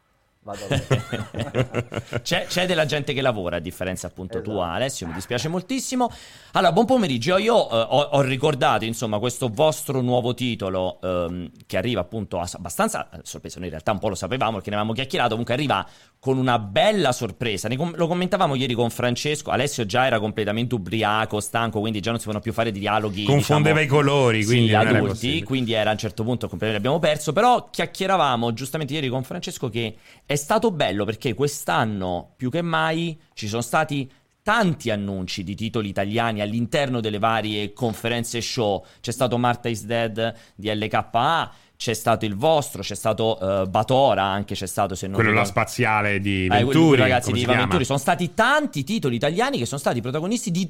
c'è, 2.21 2.45
c'è, 2.45 2.67
della 2.67 2.85
gente 2.85 3.13
che 3.13 3.21
lavora, 3.21 3.55
a 3.55 3.59
differenza 3.59 4.05
appunto 4.05 4.37
esatto. 4.37 4.51
tua, 4.51 4.67
Alessio. 4.73 5.07
Mi 5.07 5.13
dispiace 5.13 5.47
moltissimo. 5.47 6.07
Allora, 6.51 6.71
buon 6.71 6.85
pomeriggio. 6.85 7.37
Io 7.37 7.67
eh, 7.67 7.75
ho, 7.75 8.01
ho, 8.01 8.21
ricordato 8.21 8.85
insomma 8.85 9.17
questo 9.17 9.49
vostro 9.49 10.01
nuovo 10.01 10.35
titolo 10.35 10.99
ehm, 11.01 11.49
che 11.65 11.77
arriva 11.77 12.01
appunto 12.01 12.39
abbastanza 12.39 13.09
eh, 13.09 13.21
sorpresa. 13.23 13.55
Noi 13.55 13.65
in 13.65 13.71
realtà 13.71 13.91
un 13.91 13.97
po' 13.97 14.09
lo 14.09 14.15
sapevamo 14.15 14.57
perché 14.57 14.69
ne 14.69 14.75
avevamo 14.75 14.95
chiacchierato. 14.95 15.29
Comunque 15.29 15.55
arriva 15.55 15.83
con 16.25 16.39
una 16.39 16.57
bella 16.57 17.11
sorpresa. 17.11 17.69
Com- 17.75 17.95
lo 17.95 18.07
commentavamo 18.07 18.55
ieri 18.55 18.73
con 18.73 18.89
Francesco. 18.89 19.51
Alessio 19.51 19.85
già 19.85 20.07
era 20.07 20.19
completamente 20.19 20.73
ubriaco, 20.73 21.39
stanco, 21.39 21.79
quindi 21.79 21.99
già 21.99 22.09
non 22.09 22.17
si 22.17 22.25
potevano 22.25 22.43
più 22.43 22.51
fare 22.51 22.71
dialoghi. 22.71 23.25
Confondeva 23.25 23.79
diciamo, 23.79 23.99
i 23.99 24.03
colori, 24.03 24.43
quindi 24.43 24.69
sì, 24.69 24.73
adulti. 24.73 25.43
Quindi 25.43 25.73
era 25.73 25.91
a 25.91 25.93
un 25.93 25.99
certo 25.99 26.23
punto 26.23 26.47
completamente 26.49 26.87
abbiamo 26.87 26.97
perso. 26.97 27.31
Però 27.31 27.69
chiacchieravamo 27.69 28.53
giustamente 28.53 28.93
ieri 28.93 29.07
con 29.07 29.23
Francesco 29.23 29.69
che 29.69 29.97
è 30.25 30.35
stato 30.35 30.71
bello 30.71 31.05
perché 31.05 31.35
quest'anno 31.35 32.33
più 32.35 32.49
che 32.49 32.63
mai 32.63 33.19
ci 33.35 33.47
sono 33.47 33.61
stati 33.61 34.09
tanti 34.41 34.89
annunci 34.89 35.43
di 35.43 35.53
titoli 35.53 35.89
italiani 35.89 36.41
all'interno 36.41 37.01
delle 37.01 37.19
varie 37.19 37.71
conferenze 37.71 38.41
show. 38.41 38.83
C'è 38.99 39.11
stato 39.11 39.37
Marta 39.37 39.69
is 39.69 39.85
Dead 39.85 40.35
di 40.55 40.73
LKA, 40.73 41.51
c'è 41.77 41.93
stato 41.93 42.25
il 42.25 42.35
vostro, 42.35 42.81
c'è 42.81 42.95
stato 42.95 43.37
uh, 43.39 43.67
Batora, 43.67 44.23
anche 44.23 44.55
c'è 44.55 44.65
stato 44.65 44.95
se 44.95 45.07
non 45.07 45.15
quello 45.15 45.31
ricordo... 45.31 45.49
la 45.53 45.53
spaziale 45.53 46.19
di 46.19 46.47
Venturi, 46.47 46.99
eh, 46.99 47.03
ragazzi 47.03 47.31
di 47.31 47.45
Venturi, 47.45 47.85
sono 47.85 47.99
stati 47.99 48.33
tanti 48.33 48.83
titoli 48.83 49.15
italiani 49.15 49.57
che 49.57 49.65
sono 49.65 49.79
stati 49.79 50.01
protagonisti 50.01 50.51
di 50.51 50.69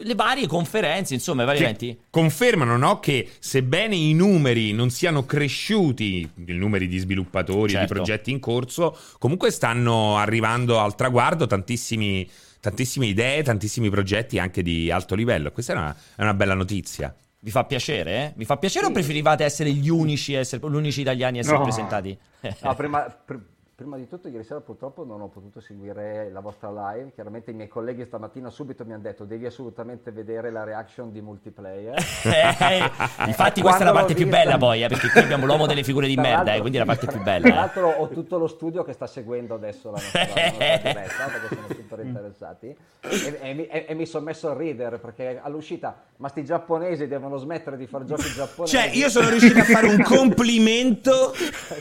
le 0.00 0.14
varie 0.14 0.46
conferenze, 0.46 1.14
insomma, 1.14 1.42
i 1.42 1.46
vari 1.46 1.58
eventi. 1.58 1.98
Confermano, 2.10 2.76
no, 2.76 3.00
che 3.00 3.28
sebbene 3.38 3.96
i 3.96 4.14
numeri 4.14 4.72
non 4.72 4.90
siano 4.90 5.26
cresciuti, 5.26 6.28
i 6.46 6.52
numeri 6.52 6.86
di 6.86 6.98
sviluppatori, 6.98 7.72
certo. 7.72 7.86
di 7.86 7.92
progetti 7.92 8.30
in 8.30 8.38
corso, 8.38 8.96
comunque 9.18 9.50
stanno 9.50 10.16
arrivando 10.16 10.78
al 10.78 10.94
traguardo 10.94 11.46
tantissimi 11.46 12.28
tantissime 12.60 13.06
idee, 13.06 13.42
tantissimi 13.42 13.88
progetti 13.88 14.38
anche 14.38 14.62
di 14.62 14.90
alto 14.90 15.14
livello. 15.14 15.52
Questa 15.52 15.72
è 15.72 15.76
una, 15.76 15.96
è 16.16 16.22
una 16.22 16.34
bella 16.34 16.54
notizia. 16.54 17.14
Vi 17.40 17.50
fa 17.50 17.64
piacere? 17.64 18.10
Eh? 18.16 18.32
Vi 18.36 18.44
fa 18.44 18.56
piacere 18.56 18.86
sì. 18.86 18.90
o 18.90 18.94
preferivate 18.94 19.44
essere 19.44 19.70
gli 19.70 19.88
unici, 19.88 20.34
essere, 20.34 20.66
gli 20.68 20.74
unici 20.74 21.00
italiani 21.00 21.38
a 21.38 21.40
essere 21.40 21.58
no. 21.58 21.62
presentati? 21.62 22.18
no, 22.62 22.74
prima, 22.74 23.02
pr- 23.02 23.38
prima 23.78 23.96
di 23.96 24.08
tutto 24.08 24.26
ieri 24.26 24.42
sera 24.42 24.60
purtroppo 24.60 25.04
non 25.04 25.20
ho 25.20 25.28
potuto 25.28 25.60
seguire 25.60 26.30
la 26.32 26.40
vostra 26.40 26.68
live, 26.68 27.12
chiaramente 27.14 27.52
i 27.52 27.54
miei 27.54 27.68
colleghi 27.68 28.04
stamattina 28.04 28.50
subito 28.50 28.84
mi 28.84 28.92
hanno 28.92 29.02
detto 29.02 29.24
devi 29.24 29.46
assolutamente 29.46 30.10
vedere 30.10 30.50
la 30.50 30.64
reaction 30.64 31.12
di 31.12 31.20
multiplayer. 31.20 31.94
eh, 32.24 32.90
infatti 33.28 33.60
questa 33.60 33.82
è 33.82 33.84
la 33.84 33.92
parte 33.92 34.14
più 34.14 34.26
bella 34.26 34.58
poi, 34.58 34.82
eh, 34.82 34.88
perché 34.88 35.08
qui 35.08 35.20
abbiamo 35.20 35.46
l'uomo 35.46 35.66
delle 35.66 35.84
figure 35.84 36.08
di 36.08 36.16
merda, 36.16 36.54
eh, 36.54 36.58
quindi 36.58 36.78
è 36.78 36.80
la 36.80 36.86
parte 36.86 37.06
più 37.06 37.22
bella. 37.22 37.46
Tra 37.46 37.54
l'altro 37.54 37.88
ho 37.88 38.08
tutto 38.08 38.36
lo 38.36 38.48
studio 38.48 38.82
che 38.82 38.92
sta 38.92 39.06
seguendo 39.06 39.54
adesso 39.54 39.92
la 39.92 40.00
nostra, 40.00 40.24
la 40.24 40.26
nostra 40.26 40.76
diretta, 40.82 41.24
perché 41.26 41.54
sono 41.54 41.66
super 41.68 42.00
interessati, 42.00 42.76
e, 42.98 43.38
e, 43.40 43.68
e, 43.70 43.86
e 43.90 43.94
mi 43.94 44.06
sono 44.06 44.24
messo 44.24 44.50
a 44.50 44.56
ridere 44.56 44.98
perché 44.98 45.38
all'uscita, 45.40 46.02
ma 46.16 46.26
sti 46.26 46.44
giapponesi 46.44 47.06
devono 47.06 47.36
smettere 47.36 47.76
di 47.76 47.86
fare 47.86 48.04
giochi 48.06 48.28
giapponesi. 48.32 48.74
Cioè 48.74 48.90
io 48.92 49.08
sono 49.08 49.28
riuscito 49.28 49.60
a 49.60 49.64
fare 49.64 49.86
un 49.86 50.02
complimento 50.02 51.32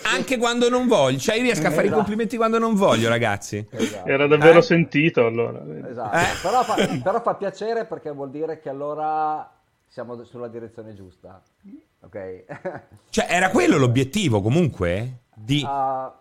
anche 0.03 0.37
quando 0.37 0.69
non 0.69 0.85
voglio, 0.85 1.17
cioè 1.17 1.37
io 1.37 1.41
riesco 1.41 1.65
a 1.65 1.71
fare 1.71 1.86
i 1.87 1.91
complimenti 1.91 2.37
quando 2.37 2.59
non 2.59 2.75
voglio, 2.75 3.09
ragazzi. 3.09 3.65
Esatto. 3.69 4.07
Era 4.07 4.27
davvero 4.27 4.59
eh? 4.59 4.63
sentito 4.63 5.25
allora. 5.25 5.61
Esatto. 5.87 6.15
Eh? 6.15 6.41
Però, 6.41 6.63
fa, 6.63 6.75
però, 7.01 7.21
fa, 7.21 7.35
piacere 7.35 7.85
perché 7.85 8.11
vuol 8.11 8.29
dire 8.29 8.59
che 8.59 8.69
allora 8.69 9.49
siamo 9.87 10.23
sulla 10.23 10.47
direzione 10.47 10.93
giusta. 10.93 11.41
Ok? 12.01 12.45
cioè, 13.09 13.25
era 13.29 13.49
quello 13.49 13.77
l'obiettivo 13.77 14.41
comunque? 14.41 15.21
Di... 15.33 15.63
Uh, 15.63 16.11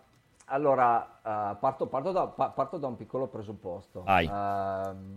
allora, 0.46 1.18
uh, 1.22 1.58
parto, 1.58 1.86
parto, 1.86 2.12
da, 2.12 2.26
parto, 2.26 2.78
da, 2.78 2.86
un 2.86 2.96
piccolo 2.96 3.26
presupposto. 3.26 4.04
Uh, 4.06 5.12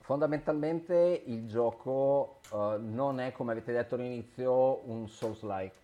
fondamentalmente 0.00 1.22
il 1.26 1.46
gioco 1.48 2.40
uh, 2.50 2.74
non 2.78 3.20
è, 3.20 3.32
come 3.32 3.52
avete 3.52 3.72
detto 3.72 3.94
all'inizio, 3.94 4.88
un 4.88 5.08
Souls-like, 5.08 5.76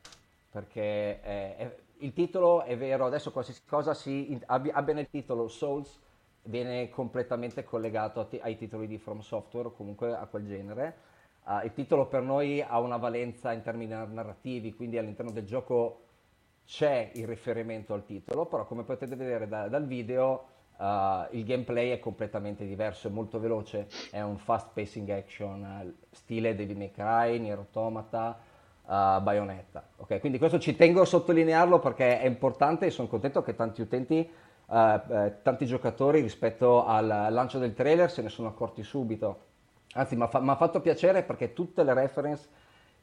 perché 0.51 1.21
è, 1.21 1.57
è, 1.57 1.77
il 2.03 2.13
titolo 2.13 2.63
è 2.63 2.77
vero, 2.77 3.07
adesso 3.07 3.31
qualsiasi 3.31 3.63
cosa 3.67 3.95
si, 3.95 4.39
abbia, 4.47 4.93
nel 4.93 5.09
titolo 5.09 5.49
Souls 5.49 6.01
viene 6.45 6.91
completamente 6.91 7.65
collegato 7.65 8.27
ti, 8.27 8.39
ai 8.43 8.57
titoli 8.57 8.87
di 8.87 8.99
From 8.99 9.21
Software 9.21 9.69
o 9.69 9.73
comunque 9.73 10.15
a 10.15 10.27
quel 10.27 10.47
genere. 10.47 11.11
Uh, 11.45 11.65
il 11.65 11.73
titolo 11.73 12.07
per 12.07 12.23
noi 12.23 12.61
ha 12.61 12.79
una 12.79 12.97
valenza 12.97 13.53
in 13.53 13.63
termini 13.63 13.91
narrativi, 13.91 14.75
quindi 14.75 14.99
all'interno 14.99 15.33
del 15.33 15.45
gioco 15.45 16.03
c'è 16.65 17.11
il 17.15 17.27
riferimento 17.27 17.95
al 17.95 18.05
titolo, 18.05 18.47
però 18.47 18.65
come 18.65 18.85
potete 18.85 19.17
vedere 19.17 19.49
da, 19.49 19.69
dal 19.69 19.87
video 19.87 20.47
uh, 20.79 21.27
il 21.31 21.45
gameplay 21.45 21.91
è 21.91 21.99
completamente 21.99 22.65
diverso, 22.65 23.09
è 23.09 23.11
molto 23.11 23.41
veloce, 23.41 23.89
è 24.11 24.21
un 24.21 24.39
fast 24.39 24.71
pacing 24.73 25.09
action 25.11 25.63
uh, 25.63 26.07
stile 26.11 26.55
Devil 26.55 26.77
May 26.77 26.91
Cry, 26.91 27.39
Nier 27.39 27.59
Automata, 27.59 28.39
uh, 28.87 29.21
Bayonetta. 29.21 29.89
Okay? 29.97 30.21
Quindi 30.21 30.39
questo 30.39 30.59
ci 30.59 30.77
tengo 30.77 31.03
a 31.03 31.07
sottolinearlo 31.07 31.79
perché 31.79 32.21
è 32.21 32.27
importante 32.27 32.87
e 32.87 32.91
sono 32.91 33.09
contento 33.09 33.43
che 33.43 33.55
tanti 33.55 33.81
utenti, 33.81 34.29
uh, 34.67 34.77
eh, 34.77 35.35
tanti 35.43 35.67
giocatori 35.67 36.21
rispetto 36.21 36.85
al 36.87 37.07
lancio 37.07 37.59
del 37.59 37.75
trailer 37.75 38.11
se 38.11 38.23
ne 38.23 38.29
sono 38.29 38.49
accorti 38.49 38.83
subito. 38.83 39.51
Anzi, 39.95 40.17
mi 40.17 40.23
ha 40.23 40.29
fa- 40.29 40.57
fatto 40.57 40.81
piacere 40.81 41.23
perché 41.23 41.53
tutte 41.53 41.85
le 41.85 41.93
reference, 41.93 42.49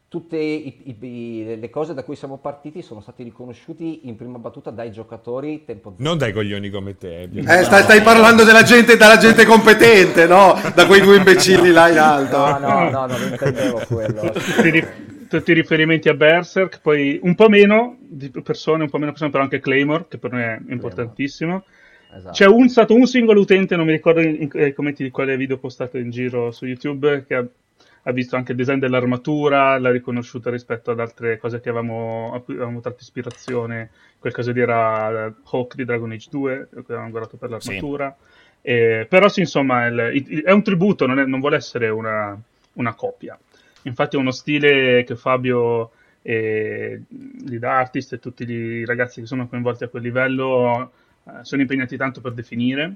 tutte 0.07 0.37
i, 0.37 0.81
i, 0.85 1.05
i, 1.05 1.59
le 1.59 1.69
cose 1.69 1.93
da 1.93 2.03
cui 2.03 2.15
siamo 2.15 2.37
partiti 2.37 2.81
sono 2.81 2.99
stati 2.99 3.21
riconosciuti 3.21 4.07
in 4.07 4.15
prima 4.15 4.39
battuta 4.39 4.71
dai 4.71 4.91
giocatori 4.91 5.65
tempo 5.65 5.93
zero. 5.95 6.09
Non 6.09 6.17
dai 6.17 6.33
coglioni 6.33 6.71
come 6.71 6.97
te. 6.97 7.29
Eh, 7.31 7.63
stai, 7.63 7.83
stai, 7.83 8.01
parlando 8.01 8.43
della 8.43 8.63
gente, 8.63 8.97
dalla 8.97 9.17
gente 9.17 9.45
competente, 9.45 10.25
no? 10.25 10.55
Da 10.73 10.87
quei 10.87 11.01
due 11.01 11.17
imbecilli 11.17 11.69
là 11.71 11.89
in 11.89 11.99
alto. 11.99 12.37
No, 12.37 12.57
no, 12.57 12.89
no, 12.89 13.05
non 13.05 13.21
intendevo 13.21 13.81
quello 13.87 14.31
tutti 15.29 15.51
i 15.51 15.53
riferimenti 15.53 16.09
a 16.09 16.13
Berserk, 16.13 16.81
poi 16.81 17.19
un 17.21 17.35
po' 17.35 17.47
meno 17.47 17.97
di 18.01 18.29
persone, 18.29 18.83
un 18.83 18.89
po' 18.89 18.97
meno 18.97 19.11
persone, 19.11 19.31
però 19.31 19.43
anche 19.43 19.59
Claymore, 19.59 20.07
che 20.09 20.17
per 20.17 20.31
noi 20.31 20.41
è 20.41 20.59
importantissimo. 20.69 21.63
Esatto. 22.11 22.31
C'è 22.31 22.47
un, 22.47 22.67
stato 22.69 22.95
un 22.95 23.05
singolo 23.05 23.39
utente, 23.39 23.75
non 23.75 23.85
mi 23.85 23.91
ricordo 23.91 24.21
i 24.21 24.49
eh, 24.51 24.73
commenti 24.73 25.03
di 25.03 25.11
quale 25.11 25.37
video 25.37 25.59
postato 25.59 25.99
in 25.99 26.09
giro 26.09 26.51
su 26.51 26.65
YouTube, 26.65 27.25
che 27.27 27.35
ha, 27.35 27.45
ha, 28.03 28.11
visto 28.11 28.35
anche 28.35 28.53
il 28.53 28.57
design 28.57 28.79
dell'armatura, 28.79 29.77
l'ha 29.77 29.91
riconosciuta 29.91 30.49
rispetto 30.49 30.89
ad 30.89 30.99
altre 30.99 31.37
cose 31.37 31.59
che 31.59 31.69
avevamo, 31.69 32.33
a 32.33 32.41
cui 32.41 32.55
avevamo 32.55 32.79
tratto 32.79 33.01
ispirazione. 33.01 33.91
Quel 34.17 34.33
caso 34.33 34.51
lì 34.51 34.59
era 34.59 35.31
Hawk 35.43 35.75
di 35.75 35.85
Dragon 35.85 36.11
Age 36.11 36.27
2, 36.31 36.67
che 36.71 36.79
avevamo 36.87 37.11
guardato 37.11 37.37
per 37.37 37.51
l'armatura. 37.51 38.15
Sì. 38.17 38.37
Eh, 38.61 39.05
però 39.07 39.29
sì, 39.29 39.41
insomma, 39.41 39.85
il, 39.85 40.41
è 40.43 40.51
un 40.51 40.63
tributo, 40.63 41.05
non, 41.05 41.19
è, 41.19 41.25
non 41.25 41.39
vuole 41.39 41.57
essere 41.57 41.89
una, 41.89 42.37
una 42.73 42.93
copia. 42.95 43.37
Infatti 43.83 44.15
è 44.15 44.19
uno 44.19 44.31
stile 44.31 45.03
che 45.03 45.15
Fabio 45.15 45.91
e 46.21 47.01
lead 47.45 47.63
artist 47.63 48.13
e 48.13 48.19
tutti 48.19 48.43
i 48.43 48.85
ragazzi 48.85 49.21
che 49.21 49.27
sono 49.27 49.47
coinvolti 49.47 49.85
a 49.85 49.87
quel 49.87 50.03
livello 50.03 50.91
eh, 51.23 51.43
sono 51.43 51.61
impegnati 51.61 51.95
tanto 51.97 52.21
per 52.21 52.33
definire, 52.33 52.93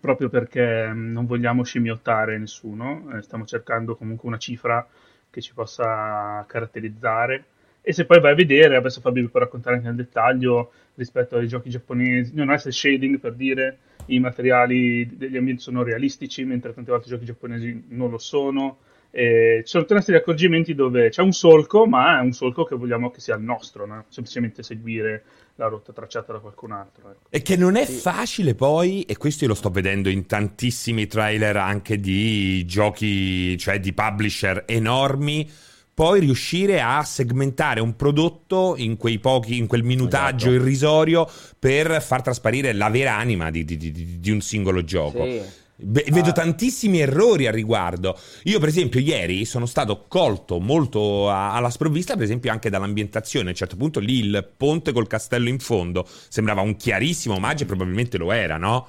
proprio 0.00 0.28
perché 0.28 0.88
mm, 0.92 1.12
non 1.12 1.26
vogliamo 1.26 1.62
scimmiottare 1.62 2.38
nessuno, 2.38 3.10
eh, 3.14 3.22
stiamo 3.22 3.44
cercando 3.44 3.96
comunque 3.96 4.28
una 4.28 4.38
cifra 4.38 4.86
che 5.30 5.40
ci 5.40 5.52
possa 5.54 6.44
caratterizzare. 6.46 7.44
E 7.80 7.92
se 7.92 8.06
poi 8.06 8.20
vai 8.20 8.32
a 8.32 8.34
vedere, 8.34 8.76
adesso 8.76 9.00
Fabio 9.00 9.22
vi 9.22 9.28
può 9.28 9.40
raccontare 9.40 9.76
anche 9.76 9.88
nel 9.88 9.96
dettaglio 9.96 10.72
rispetto 10.94 11.36
ai 11.36 11.48
giochi 11.48 11.68
giapponesi, 11.68 12.32
non 12.34 12.50
è 12.50 12.58
shading 12.58 13.18
per 13.18 13.34
dire, 13.34 13.78
i 14.06 14.20
materiali 14.20 15.16
degli 15.16 15.36
ambienti 15.36 15.62
sono 15.62 15.82
realistici, 15.82 16.44
mentre 16.44 16.72
tante 16.72 16.90
volte 16.90 17.08
i 17.08 17.10
giochi 17.10 17.24
giapponesi 17.24 17.84
non 17.88 18.10
lo 18.10 18.18
sono 18.18 18.78
eh, 19.16 19.62
ci 19.62 19.70
sono 19.70 19.84
tutta 19.84 19.94
una 19.94 20.02
serie 20.02 20.18
di 20.18 20.26
accorgimenti 20.26 20.74
dove 20.74 21.08
c'è 21.08 21.22
un 21.22 21.30
solco, 21.30 21.86
ma 21.86 22.18
è 22.18 22.20
un 22.20 22.32
solco 22.32 22.64
che 22.64 22.74
vogliamo 22.74 23.12
che 23.12 23.20
sia 23.20 23.36
il 23.36 23.42
nostro, 23.42 23.86
no? 23.86 24.06
semplicemente 24.08 24.64
seguire 24.64 25.22
la 25.54 25.68
rotta 25.68 25.92
tracciata 25.92 26.32
da 26.32 26.40
qualcun 26.40 26.72
altro. 26.72 27.10
Ecco. 27.10 27.28
E 27.30 27.40
che 27.40 27.56
non 27.56 27.76
è 27.76 27.86
sì. 27.86 27.92
facile 27.92 28.56
poi, 28.56 29.02
e 29.02 29.16
questo 29.16 29.44
io 29.44 29.50
lo 29.50 29.56
sto 29.56 29.70
vedendo 29.70 30.08
in 30.08 30.26
tantissimi 30.26 31.06
trailer 31.06 31.56
anche 31.56 32.00
di 32.00 32.66
giochi, 32.66 33.56
cioè 33.56 33.78
di 33.78 33.92
publisher 33.92 34.64
enormi, 34.66 35.48
poi 35.94 36.18
riuscire 36.18 36.80
a 36.80 37.04
segmentare 37.04 37.78
un 37.78 37.94
prodotto 37.94 38.74
in 38.76 38.96
quei 38.96 39.20
pochi, 39.20 39.58
in 39.58 39.68
quel 39.68 39.84
minutaggio 39.84 40.48
esatto. 40.48 40.60
irrisorio 40.60 41.30
per 41.56 42.02
far 42.02 42.20
trasparire 42.20 42.72
la 42.72 42.90
vera 42.90 43.14
anima 43.16 43.52
di, 43.52 43.64
di, 43.64 43.76
di, 43.76 44.18
di 44.18 44.30
un 44.32 44.40
singolo 44.40 44.82
gioco. 44.82 45.24
Sì. 45.24 45.62
Vedo 45.76 46.28
ah. 46.28 46.32
tantissimi 46.32 47.00
errori 47.00 47.46
al 47.46 47.52
riguardo. 47.52 48.16
Io, 48.44 48.60
per 48.60 48.68
esempio, 48.68 49.00
ieri 49.00 49.44
sono 49.44 49.66
stato 49.66 50.04
colto 50.06 50.60
molto 50.60 51.30
alla 51.30 51.70
sprovvista, 51.70 52.14
per 52.14 52.22
esempio, 52.22 52.52
anche 52.52 52.70
dall'ambientazione. 52.70 53.46
A 53.46 53.50
un 53.50 53.56
certo 53.56 53.76
punto 53.76 53.98
lì 53.98 54.20
il 54.20 54.48
ponte 54.56 54.92
col 54.92 55.08
castello 55.08 55.48
in 55.48 55.58
fondo 55.58 56.06
sembrava 56.28 56.60
un 56.60 56.76
chiarissimo 56.76 57.34
omaggio, 57.34 57.64
e 57.64 57.66
probabilmente 57.66 58.18
lo 58.18 58.30
era, 58.30 58.56
no? 58.56 58.88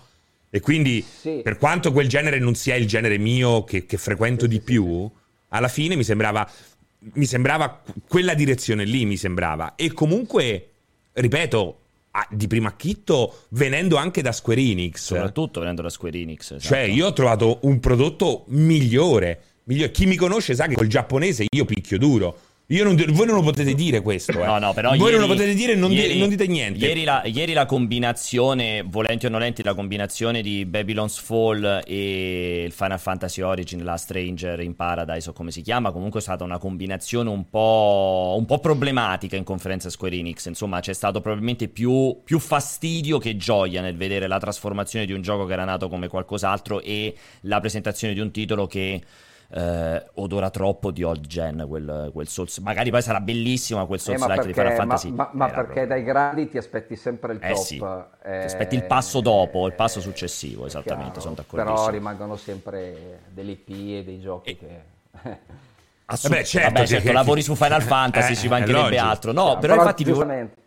E 0.52 0.60
quindi, 0.60 1.04
sì. 1.04 1.42
per 1.44 1.58
quanto 1.58 1.92
quel 1.92 2.08
genere 2.08 2.40
non 2.40 2.54
sia 2.54 2.76
il 2.76 2.88
genere 2.88 3.18
mio 3.18 3.64
che, 3.64 3.86
che 3.86 3.98
frequento 3.98 4.44
sì, 4.44 4.50
di 4.50 4.56
sì, 4.56 4.62
più, 4.62 5.10
alla 5.50 5.68
fine 5.68 5.96
mi 5.96 6.04
sembrava, 6.04 6.50
mi 7.14 7.26
sembrava 7.26 7.82
quella 8.08 8.36
direzione 8.36 8.86
lì, 8.86 9.06
mi 9.06 9.18
sembrava. 9.18 9.74
E 9.76 9.92
comunque, 9.92 10.70
ripeto, 11.14 11.80
di 12.30 12.48
primo 12.48 12.68
acchitto 12.68 13.44
venendo 13.50 13.98
anche 13.98 14.22
da 14.22 14.32
Square 14.32 14.62
Enix. 14.62 15.02
Soprattutto 15.02 15.60
venendo 15.60 15.82
da 15.82 15.90
Square 15.90 16.18
Enix. 16.18 16.52
Esatto. 16.52 16.60
Cioè, 16.60 16.80
io 16.80 17.08
ho 17.08 17.14
trovato 17.14 17.60
un 17.64 17.80
prodotto 17.80 18.46
migliore, 18.48 19.42
migliore. 19.64 19.92
Chi 19.92 20.06
mi 20.06 20.16
conosce 20.16 20.56
sa 20.56 20.68
che 20.68 20.76
col 20.76 20.88
giapponese 20.88 21.46
io 21.50 21.66
picchio 21.66 21.98
duro. 21.98 22.38
Non, 22.68 22.96
voi 22.96 23.28
non 23.28 23.36
lo 23.36 23.44
potete 23.44 23.76
dire 23.76 24.02
questo, 24.02 24.32
eh. 24.32 24.46
No, 24.46 24.58
no, 24.58 24.74
però 24.74 24.90
voi 24.90 24.98
ieri, 24.98 25.12
non 25.12 25.28
lo 25.28 25.28
potete 25.28 25.54
dire, 25.54 25.76
non, 25.76 25.92
ieri, 25.92 26.14
di, 26.14 26.20
non 26.20 26.30
dite 26.30 26.48
niente. 26.48 26.84
Ieri 26.84 27.04
la, 27.04 27.22
ieri 27.26 27.54
la, 27.54 27.68
combinazione, 27.68 28.82
volenti 28.82 29.28
o 29.28 29.30
nolenti, 29.30 29.62
la 29.62 29.76
combinazione 29.76 30.42
di 30.42 30.66
Babylon's 30.66 31.20
Fall 31.20 31.84
e 31.86 32.64
il 32.66 32.72
Final 32.72 33.00
Fantasy 33.00 33.42
Origin, 33.42 33.84
la 33.84 33.98
Stranger 33.98 34.60
in 34.62 34.76
Paradise 34.76 35.30
o 35.30 35.34
come 35.34 35.52
si 35.52 35.62
chiama, 35.62 35.92
comunque 35.92 36.22
è 36.22 36.24
stata 36.24 36.44
una 36.44 36.58
combinazione 36.58 37.30
un 37.30 37.48
po', 37.52 38.34
un 38.36 38.46
po 38.46 38.58
problematica 38.58 39.36
in 39.36 39.44
conferenza 39.44 39.92
Square 39.92 40.16
Enix. 40.16 40.48
Insomma, 40.48 40.80
c'è 40.80 40.94
stato 40.94 41.22
probabilmente 41.22 41.68
più, 41.68 42.22
più 42.24 42.40
fastidio 42.40 43.20
che 43.20 43.38
gioia 43.38 43.82
nel 43.82 43.96
vedere 43.96 44.26
la 44.26 44.40
trasformazione 44.40 45.06
di 45.06 45.14
un 45.14 45.22
gioco 45.22 45.46
che 45.46 45.54
era 45.54 45.66
nato 45.66 45.88
come 45.88 46.08
qualcos'altro 46.08 46.82
e 46.82 47.16
la 47.42 47.60
presentazione 47.60 48.16
di 48.16 48.22
un 48.22 48.32
titolo 48.32 48.66
che 48.66 49.04
eh, 49.56 50.06
odora 50.16 50.50
troppo 50.50 50.92
di 50.92 51.02
old 51.04 51.26
gen 51.26 51.66
quel, 51.68 52.10
quel 52.12 52.28
Souls. 52.28 52.58
Magari 52.58 52.90
poi 52.90 53.02
sarà 53.02 53.22
bellissimo 53.22 53.86
quel 53.88 54.00
Souls 54.02 54.22
eh, 54.22 54.26
like 54.26 54.36
perché, 54.36 54.52
di 54.52 54.54
Final 54.54 54.74
Fantasy. 54.76 55.12
Ma, 55.12 55.16
ma, 55.16 55.30
ma 55.32 55.46
perché 55.46 55.64
proprio... 55.64 55.88
dai 55.88 56.04
grandi 56.04 56.50
ti 56.50 56.58
aspetti 56.58 56.96
sempre 56.98 57.34
il 57.34 57.40
eh, 57.42 57.54
top. 57.54 57.64
Sì. 57.64 57.76
Eh, 57.78 58.40
ti 58.40 58.46
aspetti 58.46 58.76
il 58.76 58.84
passo 58.84 59.22
dopo, 59.22 59.66
il 59.68 59.74
passo 59.74 60.02
successivo, 60.02 60.66
esattamente, 60.66 61.06
chiaro, 61.06 61.22
sono 61.22 61.36
d'accordo. 61.36 61.74
Però 61.74 61.90
rimangono 61.90 62.36
sempre 62.36 63.22
delle 63.30 63.52
IP 63.52 63.70
e 63.70 64.04
dei 64.04 64.20
giochi 64.20 64.58
che... 64.58 64.94
Assolut- 66.08 66.38
Vabbè, 66.38 66.46
certo, 66.48 66.74
Vabbè, 66.74 66.86
certo, 66.86 67.12
lavori 67.14 67.42
su 67.42 67.56
Final 67.56 67.82
Fantasy, 67.82 68.34
eh, 68.34 68.36
ci 68.38 68.48
mancherebbe 68.50 69.00
altro. 69.00 69.32
No, 69.32 69.58
però, 69.58 69.60
però 69.60 69.76
infatti... 69.76 70.04
Giustamente 70.04 70.64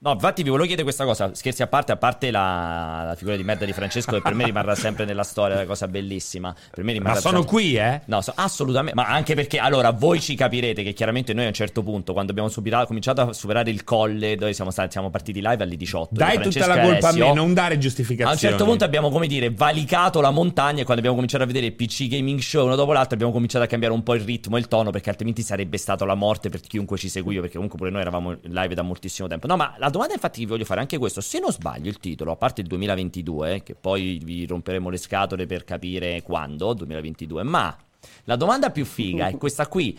No, 0.00 0.12
infatti 0.12 0.44
vi 0.44 0.48
volevo 0.48 0.66
chiedere 0.66 0.84
questa 0.84 1.04
cosa, 1.04 1.34
scherzi 1.34 1.62
a 1.62 1.66
parte, 1.66 1.90
a 1.90 1.96
parte 1.96 2.30
la, 2.30 3.02
la 3.08 3.14
figura 3.16 3.34
di 3.34 3.42
merda 3.42 3.64
di 3.64 3.72
Francesco 3.72 4.12
che 4.12 4.22
per 4.22 4.32
me 4.32 4.44
rimarrà 4.44 4.76
sempre 4.76 5.04
nella 5.04 5.24
storia, 5.24 5.56
una 5.56 5.66
cosa 5.66 5.88
bellissima. 5.88 6.54
Per 6.70 6.84
me 6.84 6.92
rimarrà 6.92 7.14
Ma 7.14 7.20
sono 7.20 7.38
sempre... 7.38 7.52
qui, 7.52 7.74
eh? 7.74 8.02
No, 8.04 8.20
so, 8.20 8.32
assolutamente, 8.36 8.94
ma 8.94 9.08
anche 9.08 9.34
perché, 9.34 9.58
allora, 9.58 9.90
voi 9.90 10.20
ci 10.20 10.36
capirete 10.36 10.84
che 10.84 10.92
chiaramente 10.92 11.34
noi 11.34 11.46
a 11.46 11.48
un 11.48 11.52
certo 11.52 11.82
punto, 11.82 12.12
quando 12.12 12.30
abbiamo 12.30 12.48
superato, 12.48 12.86
cominciato 12.86 13.22
a 13.22 13.32
superare 13.32 13.70
il 13.70 13.82
colle, 13.82 14.36
dove 14.36 14.52
siamo, 14.52 14.70
stati, 14.70 14.92
siamo 14.92 15.10
partiti 15.10 15.40
live 15.40 15.64
alle 15.64 15.76
18. 15.76 16.14
Dai 16.14 16.40
tutta 16.40 16.68
la 16.68 16.80
colpa 16.80 17.08
Alessio, 17.08 17.24
a 17.24 17.28
me, 17.30 17.34
non 17.34 17.52
dare 17.52 17.76
giustificazioni. 17.78 18.30
A 18.30 18.32
un 18.34 18.38
certo 18.38 18.64
punto 18.64 18.84
abbiamo, 18.84 19.10
come 19.10 19.26
dire, 19.26 19.50
valicato 19.50 20.20
la 20.20 20.30
montagna 20.30 20.82
e 20.82 20.84
quando 20.84 20.98
abbiamo 20.98 21.16
cominciato 21.16 21.42
a 21.42 21.46
vedere 21.48 21.66
il 21.66 21.72
PC 21.72 22.06
Gaming 22.06 22.38
Show 22.38 22.66
uno 22.66 22.76
dopo 22.76 22.92
l'altro 22.92 23.14
abbiamo 23.14 23.32
cominciato 23.32 23.64
a 23.64 23.66
cambiare 23.66 23.94
un 23.94 24.04
po' 24.04 24.14
il 24.14 24.20
ritmo 24.20 24.56
e 24.56 24.60
il 24.60 24.68
tono 24.68 24.92
perché 24.92 25.10
altrimenti 25.10 25.42
sarebbe 25.42 25.76
stato 25.76 26.04
la 26.04 26.14
morte 26.14 26.50
per 26.50 26.60
chiunque 26.60 26.98
ci 26.98 27.08
seguiva, 27.08 27.40
perché 27.40 27.54
comunque 27.54 27.78
pure 27.78 27.90
noi 27.90 28.00
eravamo 28.00 28.36
live 28.42 28.74
da 28.74 28.82
moltissimo 28.82 29.26
tempo. 29.26 29.48
No, 29.48 29.56
ma 29.56 29.74
la 29.76 29.87
domanda 29.90 30.14
infatti 30.14 30.40
che 30.40 30.46
voglio 30.46 30.64
fare 30.64 30.80
anche 30.80 30.98
questo. 30.98 31.20
Se 31.20 31.38
non 31.38 31.52
sbaglio, 31.52 31.88
il 31.88 31.98
titolo, 31.98 32.32
a 32.32 32.36
parte 32.36 32.60
il 32.60 32.66
2022, 32.66 33.62
che 33.62 33.74
poi 33.74 34.20
vi 34.22 34.46
romperemo 34.46 34.90
le 34.90 34.96
scatole 34.96 35.46
per 35.46 35.64
capire 35.64 36.22
quando, 36.22 36.74
2022, 36.74 37.42
ma 37.42 37.76
la 38.24 38.36
domanda 38.36 38.70
più 38.70 38.84
figa 38.84 39.28
è 39.28 39.36
questa 39.36 39.66
qui. 39.66 39.98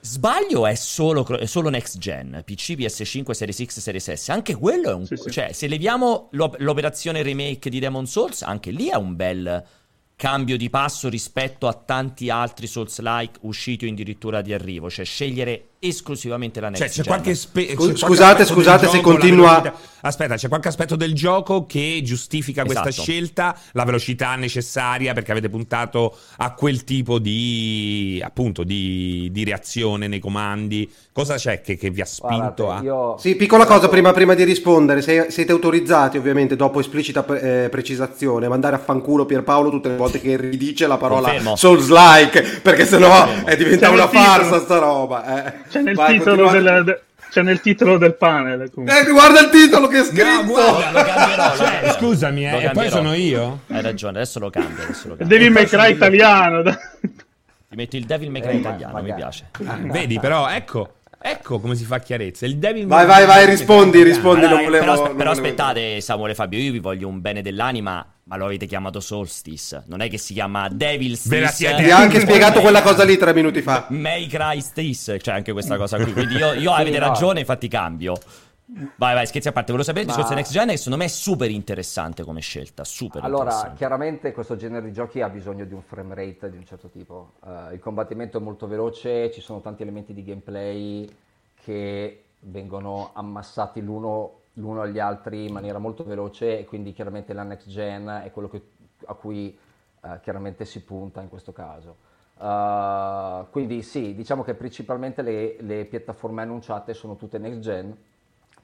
Sbaglio 0.00 0.66
è 0.66 0.74
solo, 0.74 1.26
è 1.26 1.46
solo 1.46 1.68
next 1.68 1.98
gen, 1.98 2.42
PC, 2.44 2.72
PS5, 2.72 3.30
Series 3.30 3.64
X, 3.64 3.78
Series 3.78 4.12
S. 4.12 4.28
Anche 4.28 4.54
quello 4.54 4.90
è 4.90 4.94
un... 4.94 5.06
Sì, 5.06 5.16
sì. 5.16 5.30
Cioè, 5.30 5.52
se 5.52 5.66
leviamo 5.66 6.28
l'operazione 6.32 7.22
remake 7.22 7.70
di 7.70 7.78
Demon 7.78 8.06
Souls, 8.06 8.42
anche 8.42 8.70
lì 8.70 8.88
è 8.88 8.96
un 8.96 9.16
bel 9.16 9.64
cambio 10.16 10.58
di 10.58 10.68
passo 10.68 11.08
rispetto 11.08 11.66
a 11.66 11.72
tanti 11.72 12.28
altri 12.28 12.66
Souls-like 12.66 13.38
usciti 13.42 13.86
o 13.86 13.90
addirittura 13.90 14.42
di 14.42 14.52
arrivo. 14.52 14.90
Cioè, 14.90 15.04
scegliere 15.04 15.69
esclusivamente 15.82 16.60
la 16.60 16.68
next 16.68 16.92
cioè, 16.92 17.02
c'è 17.02 17.08
qualche 17.08 17.34
spe- 17.34 17.74
c'è 17.74 17.96
scusate, 17.96 18.44
scusate 18.44 18.86
se 18.86 19.00
continua. 19.00 19.88
Aspetta, 20.02 20.36
c'è 20.36 20.48
qualche 20.48 20.68
aspetto 20.68 20.96
del 20.96 21.14
gioco 21.14 21.66
che 21.66 22.00
giustifica 22.02 22.64
esatto. 22.64 22.82
questa 22.82 23.02
scelta, 23.02 23.54
la 23.72 23.84
velocità 23.84 24.34
necessaria 24.34 25.12
perché 25.12 25.30
avete 25.30 25.50
puntato 25.50 26.16
a 26.38 26.54
quel 26.54 26.84
tipo 26.84 27.18
di 27.18 28.20
appunto 28.24 28.64
di, 28.64 29.28
di 29.30 29.44
reazione 29.44 30.06
nei 30.06 30.18
comandi. 30.18 30.90
Cosa 31.12 31.34
c'è 31.34 31.60
che, 31.60 31.76
che 31.76 31.90
vi 31.90 32.00
ha 32.00 32.06
spinto 32.06 32.64
Guardate, 32.64 32.80
a. 32.80 32.82
Io... 32.82 33.18
Sì, 33.18 33.34
piccola 33.34 33.66
cosa 33.66 33.88
prima, 33.88 34.12
prima 34.12 34.32
di 34.34 34.44
rispondere. 34.44 35.02
Sei, 35.02 35.30
siete 35.30 35.52
autorizzati, 35.52 36.16
ovviamente, 36.16 36.56
dopo 36.56 36.80
esplicita 36.80 37.22
pre- 37.22 37.64
eh, 37.64 37.68
precisazione, 37.68 38.46
a 38.46 38.48
mandare 38.48 38.76
a 38.76 38.78
fanculo 38.78 39.26
Pierpaolo 39.26 39.68
tutte 39.68 39.90
le 39.90 39.96
volte 39.96 40.20
che 40.20 40.36
ridice 40.36 40.86
la 40.86 40.96
parola 40.96 41.30
Souls-like, 41.54 42.60
perché 42.62 42.86
sennò 42.86 43.44
è 43.44 43.54
diventa 43.56 43.90
una 43.90 44.08
farsa 44.08 44.60
sta 44.60 44.78
roba. 44.78 45.44
Eh. 45.44 45.69
C'è 45.70 45.82
nel, 45.82 45.94
Vai, 45.94 46.18
titolo 46.18 46.50
della, 46.50 46.82
de, 46.82 47.00
c'è 47.30 47.42
nel 47.42 47.60
titolo 47.60 47.96
del 47.96 48.14
panel. 48.14 48.62
Eh, 48.62 49.10
guarda 49.10 49.40
il 49.40 49.50
titolo 49.50 49.86
che 49.86 50.00
è 50.00 50.04
scritto. 50.04 50.24
No, 50.24 50.44
guarda, 50.44 50.90
lo 51.00 51.04
cambierò. 51.04 51.56
Cioè, 51.56 51.94
scusami, 51.96 52.50
eh, 52.50 52.64
e 52.64 52.70
poi 52.70 52.90
sono 52.90 53.14
io. 53.14 53.60
Hai 53.68 53.80
ragione, 53.80 54.18
adesso 54.18 54.40
lo 54.40 54.50
cambio. 54.50 54.82
Adesso 54.82 55.08
lo 55.08 55.16
cambio. 55.16 55.38
Devi 55.38 55.48
May 55.48 55.66
Cry 55.66 55.92
italiano. 55.92 56.62
Ti 56.62 57.76
metti 57.76 57.96
il 57.96 58.04
Devil 58.04 58.30
May 58.30 58.40
Cry 58.40 58.54
eh, 58.54 58.56
italiano, 58.56 58.92
magari. 58.94 59.12
mi 59.12 59.16
piace. 59.16 59.50
Ah, 59.64 59.78
vedi, 59.80 60.18
però, 60.18 60.48
ecco. 60.48 60.94
Ecco 61.22 61.60
come 61.60 61.74
si 61.74 61.84
fa 61.84 61.98
chiarezza. 61.98 62.46
Il 62.46 62.56
Devil 62.56 62.86
vai, 62.86 63.04
vai, 63.04 63.26
vai, 63.26 63.44
rispondi, 63.44 64.02
rispondi. 64.02 64.46
Allora, 64.46 64.62
volevo, 64.62 64.84
però, 64.86 65.04
non 65.04 65.16
però 65.16 65.30
aspettate, 65.32 66.00
Samuele 66.00 66.34
Fabio, 66.34 66.58
io 66.58 66.72
vi 66.72 66.78
voglio 66.78 67.08
un 67.08 67.20
bene 67.20 67.42
dell'anima, 67.42 68.06
ma 68.24 68.36
lo 68.36 68.46
avete 68.46 68.64
chiamato 68.64 69.00
Solstice. 69.00 69.84
Non 69.88 70.00
è 70.00 70.08
che 70.08 70.16
si 70.16 70.32
chiama 70.32 70.70
Devil's 70.70 71.28
Ti 71.28 71.66
ha 71.66 71.98
anche 71.98 72.20
spiegato 72.20 72.60
quella 72.62 72.80
cosa 72.80 73.04
lì 73.04 73.18
tre 73.18 73.34
minuti 73.34 73.60
fa. 73.60 73.84
May 73.90 74.28
Cry 74.28 74.62
Stice, 74.62 75.18
c'è 75.18 75.32
anche 75.32 75.52
questa 75.52 75.76
cosa 75.76 75.98
qui. 75.98 76.10
Quindi 76.14 76.36
io, 76.36 76.54
io 76.54 76.72
avete 76.72 76.98
ragione, 76.98 77.40
infatti 77.40 77.68
cambio. 77.68 78.16
Vai, 78.96 79.14
vai, 79.14 79.26
scherzi 79.26 79.48
a 79.48 79.52
parte. 79.52 79.72
Volevo 79.72 79.86
sapere 79.86 80.04
il 80.04 80.10
discorso 80.10 80.34
Next 80.34 80.52
Gen, 80.52 80.68
che 80.68 80.76
secondo 80.76 80.98
me 80.98 81.04
è 81.06 81.08
super 81.08 81.50
interessante 81.50 82.22
come 82.22 82.40
scelta. 82.40 82.84
Super 82.84 83.24
allora, 83.24 83.72
chiaramente 83.74 84.32
questo 84.32 84.54
genere 84.56 84.86
di 84.86 84.92
giochi 84.92 85.20
ha 85.20 85.28
bisogno 85.28 85.64
di 85.64 85.74
un 85.74 85.82
frame 85.82 86.14
rate 86.14 86.50
di 86.50 86.56
un 86.56 86.64
certo 86.64 86.88
tipo. 86.88 87.32
Uh, 87.40 87.72
il 87.72 87.80
combattimento 87.80 88.38
è 88.38 88.40
molto 88.40 88.68
veloce, 88.68 89.30
ci 89.32 89.40
sono 89.40 89.60
tanti 89.60 89.82
elementi 89.82 90.14
di 90.14 90.22
gameplay 90.22 91.08
che 91.64 92.24
vengono 92.40 93.10
ammassati 93.12 93.82
l'uno, 93.82 94.40
l'uno 94.54 94.82
agli 94.82 95.00
altri 95.00 95.46
in 95.46 95.52
maniera 95.52 95.78
molto 95.78 96.04
veloce 96.04 96.60
e 96.60 96.64
quindi 96.64 96.92
chiaramente 96.92 97.32
la 97.32 97.42
next 97.42 97.68
gen 97.68 98.22
è 98.24 98.30
quello 98.30 98.48
che, 98.48 98.62
a 99.06 99.14
cui 99.14 99.58
uh, 100.00 100.20
chiaramente 100.22 100.64
si 100.64 100.82
punta 100.84 101.20
in 101.20 101.28
questo 101.28 101.52
caso. 101.52 102.08
Uh, 102.36 103.50
quindi 103.50 103.82
sì, 103.82 104.14
diciamo 104.14 104.42
che 104.44 104.54
principalmente 104.54 105.20
le, 105.22 105.56
le 105.60 105.84
piattaforme 105.84 106.42
annunciate 106.42 106.94
sono 106.94 107.16
tutte 107.16 107.36
next 107.36 107.58
gen 107.58 107.94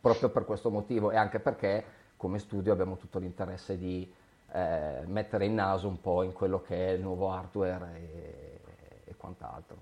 proprio 0.07 0.29
per 0.29 0.45
questo 0.45 0.71
motivo 0.71 1.11
e 1.11 1.17
anche 1.17 1.41
perché 1.41 1.85
come 2.17 2.39
studio 2.39 2.73
abbiamo 2.73 2.97
tutto 2.97 3.19
l'interesse 3.19 3.77
di 3.77 4.09
eh, 4.53 5.01
mettere 5.07 5.47
il 5.47 5.51
naso 5.51 5.89
un 5.89 6.01
po' 6.01 6.23
in 6.23 6.33
quello 6.33 6.63
che 6.63 6.89
è 6.89 6.93
il 6.93 7.01
nuovo 7.01 7.33
hardware 7.33 7.91
e, 7.95 8.61
e 9.05 9.15
quant'altro. 9.17 9.77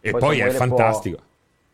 E 0.00 0.10
poi, 0.10 0.20
poi 0.20 0.40
è 0.40 0.50
fantastico. 0.50 1.16
Può, 1.16 1.24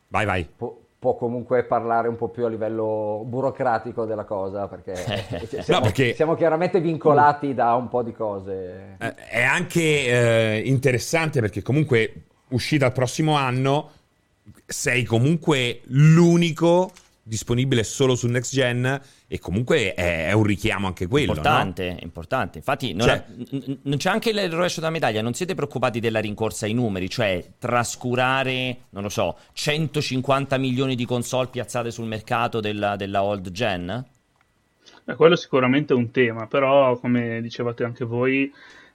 vai, 0.09 0.25
vai. 0.25 0.49
Può, 0.57 0.79
può, 0.99 1.17
comunque 1.17 1.65
parlare 1.65 2.07
un 2.07 2.17
po' 2.17 2.29
più 2.29 2.45
a 2.45 2.49
livello 2.49 3.25
burocratico 3.27 4.05
della 4.05 4.25
cosa 4.25 4.69
perché, 4.69 4.95
siamo, 5.63 5.81
no, 5.81 5.81
perché... 5.81 6.15
siamo, 6.15 6.35
chiaramente 6.37 6.81
vincolati 6.81 7.55
da 7.55 7.75
un 7.75 7.89
po' 7.89 8.03
di 8.03 8.13
cose. 8.13 8.97
Eh, 8.99 9.15
è 9.15 9.43
anche 9.43 9.81
eh, 9.81 10.63
interessante 10.65 11.41
perché 11.41 11.61
comunque 11.61 12.23
uscita 12.51 12.87
il 12.87 12.93
prossimo 12.93 13.35
anno 13.35 13.91
sei 14.65 15.05
comunque 15.05 15.81
l'unico 15.87 16.91
disponibile 17.27 17.83
solo 17.83 18.15
su 18.15 18.29
next 18.29 18.53
gen 18.55 19.01
e 19.27 19.39
comunque 19.41 19.95
è, 19.95 20.29
è 20.29 20.33
un 20.33 20.45
richiamo 20.45 20.87
anche 20.87 21.09
quello. 21.09 21.33
Importante, 21.33 21.91
no? 21.91 21.99
importante. 22.03 22.59
Infatti 22.59 22.93
non, 22.95 23.09
cioè, 23.09 23.25
è, 23.25 23.79
non, 23.83 23.97
c'è 23.97 24.11
anche 24.11 24.31
il 24.31 24.51
rovescio 24.51 24.79
della 24.79 24.93
medaglia, 24.93 25.23
non 25.23 25.35
siete 25.35 25.57
preoccupati 25.57 25.99
della 25.99 26.21
rincorsa 26.21 26.67
ai 26.67 26.73
numeri, 26.73 27.11
cioè 27.11 27.45
trascurare, 27.59 28.77
non 28.91 29.03
lo 29.03 29.09
so, 29.09 29.37
150 29.53 30.57
milioni 30.59 30.95
di 30.95 31.05
console 31.05 31.49
piazzate 31.49 31.91
sul 31.91 32.07
mercato 32.07 32.61
della, 32.61 32.95
della 32.95 33.25
old 33.25 33.51
gen? 33.51 34.05
Eh, 35.05 35.15
quello 35.17 35.35
è 35.35 35.37
sicuramente 35.37 35.95
un 35.95 36.13
tema, 36.13 36.47
però 36.47 36.97
come 36.99 37.41
dicevate 37.43 37.83
anche 37.83 38.05
voi, 38.05 38.53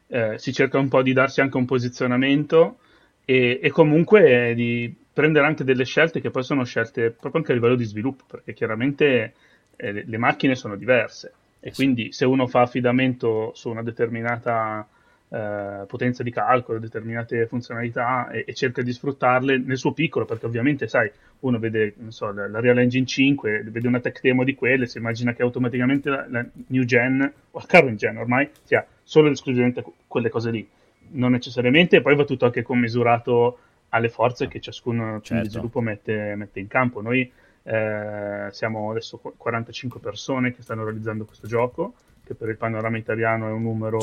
eh, 0.08 0.36
si 0.38 0.54
cerca 0.54 0.78
un 0.78 0.88
po' 0.88 1.02
di 1.02 1.12
darsi 1.12 1.42
anche 1.42 1.58
un 1.58 1.66
posizionamento 1.66 2.78
e, 3.26 3.60
e 3.62 3.70
comunque 3.72 4.54
di 4.56 4.94
prendere 5.14 5.46
anche 5.46 5.64
delle 5.64 5.86
scelte 5.86 6.22
che 6.22 6.30
poi 6.30 6.44
sono 6.44 6.64
scelte 6.64 7.12
proprio 7.12 7.42
anche 7.42 7.52
a 7.52 7.56
livello 7.56 7.76
di 7.76 7.84
sviluppo, 7.86 8.24
perché 8.28 8.54
chiaramente 8.54 9.34
eh, 9.76 10.04
le 10.06 10.18
macchine 10.18 10.56
sono 10.56 10.76
diverse 10.76 11.34
e 11.60 11.72
quindi 11.72 12.12
se 12.12 12.26
uno 12.26 12.48
fa 12.48 12.62
affidamento 12.62 13.52
su 13.54 13.70
una 13.70 13.84
determinata 13.84 14.88
eh, 15.30 15.86
potenza 15.88 16.24
di 16.24 16.32
calcolo, 16.32 16.80
determinate 16.80 17.46
funzionalità 17.46 18.30
e, 18.30 18.44
e, 18.48 18.54
cerca 18.54 18.82
di 18.82 18.92
sfruttarle 18.92 19.60
nel 19.60 19.78
suo 19.78 19.94
piccolo, 19.94 20.26
perché 20.26 20.46
ovviamente, 20.46 20.88
sai, 20.88 21.10
uno 21.42 21.60
vede, 21.60 21.94
so, 22.08 22.34
la, 22.34 22.48
la, 22.48 22.60
Real 22.60 22.80
Engine 22.80 23.06
5, 23.06 23.64
vede 23.68 23.88
una 23.88 24.00
tech 24.00 24.20
demo 24.22 24.44
di 24.44 24.56
quelle, 24.56 24.88
si 24.88 24.98
immagina 24.98 25.34
che 25.34 25.44
automaticamente 25.44 26.10
la, 26.10 26.26
la 26.28 26.46
new 26.68 26.84
gen 26.84 27.22
o 27.52 27.60
la 27.60 27.66
current 27.66 27.98
gen 27.98 28.18
ormai 28.18 28.50
sia 28.64 28.86
solo 29.04 29.28
ed 29.28 29.34
esclusivamente 29.34 29.86
quelle 30.08 30.30
cose 30.30 30.52
lì. 30.52 30.68
Non 31.12 31.32
necessariamente, 31.32 32.02
poi 32.02 32.16
va 32.16 32.26
tutto 32.26 32.46
anche 32.46 32.64
commisurato 32.64 33.60
alle 33.92 34.10
forze 34.10 34.48
che 34.48 34.60
ciascun 34.60 35.20
certo. 35.22 35.44
di 35.44 35.50
sviluppo 35.50 35.82
mette, 35.82 36.36
mette, 36.36 36.60
in 36.60 36.68
campo. 36.68 37.02
Noi 37.02 37.30
eh, 37.64 38.48
siamo 38.52 38.92
adesso 38.92 39.18
45 39.38 40.00
persone 40.00 40.54
che 40.54 40.62
stanno 40.62 40.84
realizzando 40.84 41.26
questo 41.26 41.48
gioco, 41.48 41.94
che 42.24 42.34
per 42.34 42.50
il 42.50 42.58
panorama 42.58 42.98
italiano 42.98 43.48
è 43.48 43.52
un 43.52 43.64
numero 43.64 44.00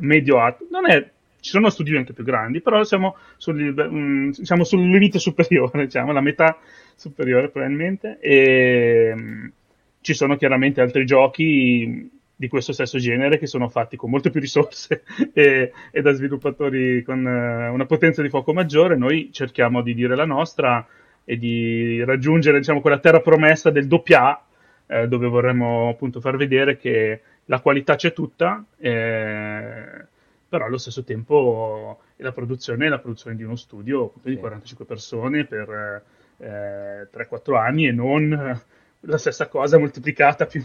medio 0.00 0.38
alto. 0.38 0.66
Non 0.70 0.90
è, 0.90 1.08
ci 1.40 1.50
sono 1.50 1.70
studi 1.70 1.96
anche 1.96 2.12
più 2.12 2.24
grandi, 2.24 2.60
però 2.60 2.82
siamo 2.84 3.16
sul, 3.36 3.74
um, 3.76 4.30
siamo 4.30 4.64
sul 4.64 4.88
limite 4.88 5.18
superiore, 5.18 5.84
diciamo, 5.86 6.12
la 6.12 6.20
metà 6.20 6.58
superiore 6.94 7.48
probabilmente. 7.48 8.18
E 8.20 9.12
um, 9.14 9.52
ci 10.00 10.14
sono 10.14 10.36
chiaramente 10.36 10.80
altri 10.80 11.04
giochi 11.04 12.10
di 12.36 12.48
questo 12.48 12.72
stesso 12.72 12.98
genere 12.98 13.38
che 13.38 13.46
sono 13.46 13.68
fatti 13.68 13.96
con 13.96 14.10
molte 14.10 14.30
più 14.30 14.40
risorse 14.40 15.02
e, 15.32 15.72
e 15.90 16.02
da 16.02 16.12
sviluppatori 16.12 17.02
con 17.02 17.24
uh, 17.24 17.72
una 17.72 17.86
potenza 17.86 18.20
di 18.20 18.28
fuoco 18.28 18.52
maggiore. 18.52 18.96
Noi 18.96 19.30
cerchiamo 19.32 19.80
di 19.80 19.94
dire 19.94 20.14
la 20.14 20.26
nostra 20.26 20.86
e 21.24 21.38
di 21.38 22.04
raggiungere 22.04 22.58
diciamo, 22.58 22.80
quella 22.80 22.98
terra 22.98 23.20
promessa 23.20 23.70
del 23.70 23.88
doppia 23.88 24.40
eh, 24.86 25.08
dove 25.08 25.26
vorremmo 25.26 25.88
appunto 25.88 26.20
far 26.20 26.36
vedere 26.36 26.76
che 26.76 27.20
la 27.46 27.60
qualità 27.60 27.96
c'è 27.96 28.12
tutta, 28.12 28.64
eh, 28.78 30.04
però 30.48 30.64
allo 30.64 30.78
stesso 30.78 31.02
tempo 31.02 32.00
la 32.16 32.32
produzione 32.32 32.86
è 32.86 32.88
la 32.88 32.98
produzione 32.98 33.36
di 33.36 33.42
uno 33.42 33.56
studio 33.56 34.12
sì. 34.22 34.30
di 34.30 34.36
45 34.36 34.84
persone 34.84 35.44
per 35.44 36.04
eh, 36.38 37.08
3-4 37.12 37.56
anni 37.56 37.86
e 37.88 37.92
non 37.92 38.60
la 39.00 39.18
stessa 39.18 39.48
cosa 39.48 39.78
moltiplicata 39.78 40.46
più, 40.46 40.64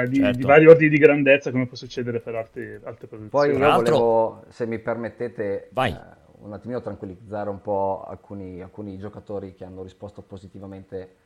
eh, 0.00 0.08
di, 0.08 0.16
certo. 0.16 0.36
di, 0.38 0.44
vari 0.44 0.66
ordini 0.66 0.88
di 0.88 0.98
grandezza 0.98 1.50
come 1.50 1.66
può 1.66 1.76
succedere 1.76 2.20
per 2.20 2.34
altre, 2.34 2.80
altre 2.84 3.06
produzioni. 3.06 3.28
Poi 3.28 3.50
io 3.50 3.74
volevo, 3.74 4.44
se 4.48 4.66
mi 4.66 4.78
permettete, 4.78 5.68
Vai 5.72 5.92
eh, 5.92 6.20
un 6.42 6.52
attimino 6.52 6.80
tranquillizzare 6.80 7.50
un 7.50 7.60
po' 7.60 8.04
alcuni, 8.06 8.60
alcuni 8.60 8.98
giocatori 8.98 9.54
che 9.54 9.64
hanno 9.64 9.82
risposto 9.82 10.22
positivamente 10.22 11.16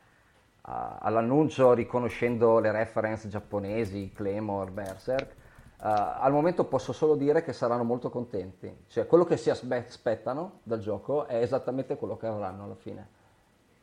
a, 0.61 0.97
all'annuncio 1.01 1.73
riconoscendo 1.73 2.59
le 2.59 2.71
reference 2.71 3.27
giapponesi, 3.27 4.11
Claymore, 4.13 4.71
Berserk. 4.71 5.35
Uh, 5.79 5.85
al 6.19 6.31
momento 6.31 6.63
posso 6.65 6.91
solo 6.91 7.15
dire 7.15 7.43
che 7.43 7.53
saranno 7.53 7.83
molto 7.83 8.09
contenti, 8.09 8.75
cioè 8.87 9.05
quello 9.05 9.25
che 9.25 9.37
si 9.37 9.51
aspettano 9.51 10.61
dal 10.63 10.79
gioco 10.79 11.27
è 11.27 11.35
esattamente 11.35 11.97
quello 11.97 12.17
che 12.17 12.25
avranno 12.25 12.63
alla 12.63 12.75
fine. 12.75 13.07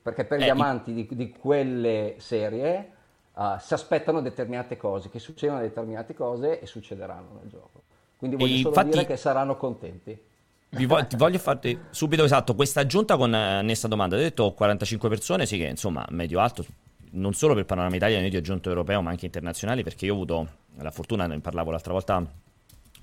Perché 0.02 0.24
per 0.24 0.40
eh, 0.40 0.44
gli 0.44 0.48
amanti 0.48 0.92
di, 0.92 1.08
di, 1.12 1.30
quelle 1.30 2.16
serie 2.18 2.93
uh, 3.34 3.58
si 3.58 3.74
aspettano 3.74 4.20
determinate 4.20 4.76
cose, 4.76 5.10
che 5.10 5.18
succedano 5.18 5.60
determinate 5.60 6.14
cose 6.14 6.60
e 6.60 6.66
succederanno 6.66 7.38
nel 7.40 7.50
gioco. 7.50 7.82
Quindi 8.16 8.36
voglio 8.36 8.56
solo 8.56 8.68
infatti... 8.68 8.90
dire 8.90 9.06
che 9.06 9.16
saranno 9.16 9.56
contenti 9.56 10.18
vi 10.74 10.86
voglio, 10.86 11.06
ti 11.06 11.16
voglio 11.16 11.38
farti 11.38 11.78
subito 11.90 12.24
esatto 12.24 12.54
questa 12.54 12.80
aggiunta 12.80 13.16
con 13.16 13.34
eh, 13.34 13.62
Nessa 13.62 13.88
domanda. 13.88 14.16
Ho 14.16 14.18
detto 14.18 14.52
45 14.52 15.08
persone, 15.08 15.46
sì 15.46 15.56
che 15.56 15.66
insomma 15.66 16.04
medio 16.10 16.40
alto, 16.40 16.64
non 17.12 17.32
solo 17.32 17.54
per 17.54 17.64
panorama 17.64 17.94
italiano, 17.94 18.22
medio 18.22 18.38
aggiunto 18.40 18.68
europeo, 18.68 19.00
ma 19.00 19.10
anche 19.10 19.26
internazionali, 19.26 19.82
perché 19.82 20.06
io 20.06 20.12
ho 20.12 20.16
avuto 20.16 20.48
la 20.78 20.90
fortuna, 20.90 21.26
ne 21.26 21.38
parlavo 21.40 21.70
l'altra 21.70 21.92
volta 21.92 22.24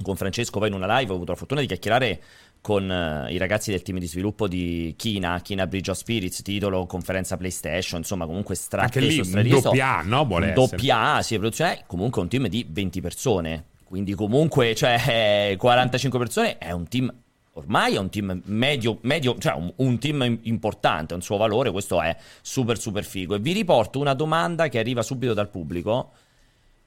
con 0.02 0.16
Francesco, 0.16 0.60
poi 0.60 0.70
in 0.70 0.74
una 0.74 0.98
live 1.00 1.12
ho 1.12 1.16
avuto 1.16 1.32
la 1.32 1.38
fortuna 1.38 1.62
di 1.62 1.68
chiacchierare 1.68 2.22
con 2.62 2.88
uh, 2.88 3.30
i 3.32 3.38
ragazzi 3.38 3.72
del 3.72 3.82
team 3.82 3.98
di 3.98 4.08
sviluppo 4.08 4.48
di 4.48 4.94
Kina, 4.96 5.42
Kina 5.42 5.66
Bridge 5.66 5.92
of 5.92 5.98
Spirits, 5.98 6.44
titolo, 6.44 6.86
conferenza 6.86 7.36
PlayStation, 7.36 8.00
insomma 8.00 8.26
comunque 8.26 8.56
Anche 8.70 9.00
lì 9.00 9.20
un 9.20 9.62
doppia 9.62 9.98
A, 9.98 10.02
no? 10.04 10.26
Vuole 10.26 10.54
doppia 10.54 11.16
A, 11.16 11.22
sì, 11.24 11.38
produzione, 11.38 11.84
comunque 11.88 12.22
un 12.22 12.30
team 12.30 12.48
di 12.48 12.66
20 12.70 13.02
persone, 13.02 13.66
quindi 13.84 14.14
comunque, 14.14 14.76
cioè, 14.76 15.56
45 15.58 16.20
persone 16.20 16.58
è 16.60 16.72
un 16.72 16.88
team 16.88 17.14
ormai 17.54 17.96
è 17.96 17.98
un 17.98 18.10
team 18.10 18.42
medio, 18.46 19.00
medio 19.02 19.38
cioè 19.38 19.54
un, 19.54 19.74
un, 19.78 20.00
team 20.00 20.40
importante, 20.44 21.14
un 21.14 21.22
suo 21.22 21.38
valore, 21.38 21.72
questo 21.72 22.02
è 22.02 22.16
super 22.42 22.80
super 22.80 23.04
figo. 23.04 23.36
E 23.36 23.40
vi 23.40 23.52
riporto 23.52 24.00
una 24.00 24.14
domanda 24.14 24.70
che 24.70 24.80
arriva 24.80 25.02
subito 25.02 25.34
dal 25.34 25.50
pubblico, 25.50 26.12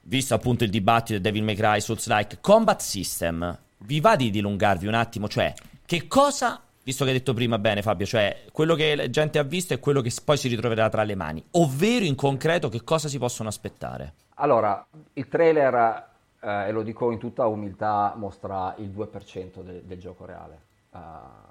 visto 0.02 0.34
appunto 0.34 0.64
il 0.64 0.70
dibattito 0.70 1.18
di 1.18 1.20
Devil 1.20 1.42
May 1.42 1.54
Cry, 1.54 1.80
Souls 1.80 2.06
Like, 2.08 2.38
Combat 2.40 2.80
System, 2.80 3.58
vi 3.86 4.00
va 4.00 4.16
di 4.16 4.30
dilungarvi 4.30 4.86
un 4.86 4.94
attimo, 4.94 5.28
cioè 5.28 5.52
che 5.86 6.06
cosa, 6.06 6.60
visto 6.82 7.04
che 7.04 7.10
hai 7.10 7.18
detto 7.18 7.34
prima 7.34 7.58
bene 7.58 7.82
Fabio, 7.82 8.06
cioè 8.06 8.44
quello 8.52 8.74
che 8.74 8.94
la 8.94 9.10
gente 9.10 9.38
ha 9.38 9.42
visto 9.42 9.74
è 9.74 9.80
quello 9.80 10.00
che 10.00 10.12
poi 10.24 10.36
si 10.36 10.48
ritroverà 10.48 10.88
tra 10.88 11.02
le 11.02 11.14
mani, 11.14 11.44
ovvero 11.52 12.04
in 12.04 12.14
concreto 12.14 12.68
che 12.68 12.82
cosa 12.84 13.08
si 13.08 13.18
possono 13.18 13.48
aspettare? 13.48 14.14
Allora, 14.36 14.84
il 15.12 15.28
trailer 15.28 16.12
eh, 16.40 16.68
e 16.68 16.72
lo 16.72 16.82
dico 16.82 17.10
in 17.10 17.18
tutta 17.18 17.46
umiltà, 17.46 18.14
mostra 18.16 18.74
il 18.78 18.90
2% 18.90 19.62
de- 19.62 19.82
del 19.86 19.98
gioco 19.98 20.24
reale, 20.26 20.60
eh, 20.92 20.98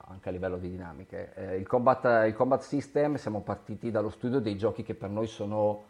anche 0.07 0.29
a 0.29 0.31
livello 0.31 0.57
di 0.57 0.69
dinamiche. 0.69 1.33
Eh, 1.35 1.57
il, 1.57 1.67
combat, 1.67 2.27
il, 2.27 2.33
combat, 2.33 2.61
System, 2.61 3.15
siamo 3.15 3.41
partiti 3.41 3.89
dallo 3.89 4.09
studio 4.09 4.39
dei 4.39 4.57
giochi 4.57 4.83
che 4.83 4.93
per 4.93 5.09
noi 5.09 5.27
sono, 5.27 5.83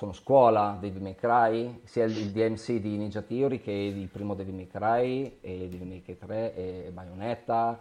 sono 0.00 0.12
scuola, 0.12 0.78
Devil 0.80 1.02
May 1.02 1.14
Cry, 1.14 1.82
sia 1.84 2.04
il, 2.04 2.30
DMC 2.30 2.76
di 2.76 2.96
Ninja 2.96 3.20
Theory 3.20 3.60
che 3.60 3.70
il 3.70 4.08
primo 4.08 4.34
Devil 4.34 4.54
May 4.54 4.66
Cry, 4.66 5.36
e 5.42 5.68
Devil 5.68 5.86
May 5.86 6.00
Cry 6.00 6.16
3 6.16 6.54
e 6.54 6.90
Bayonetta, 6.90 7.78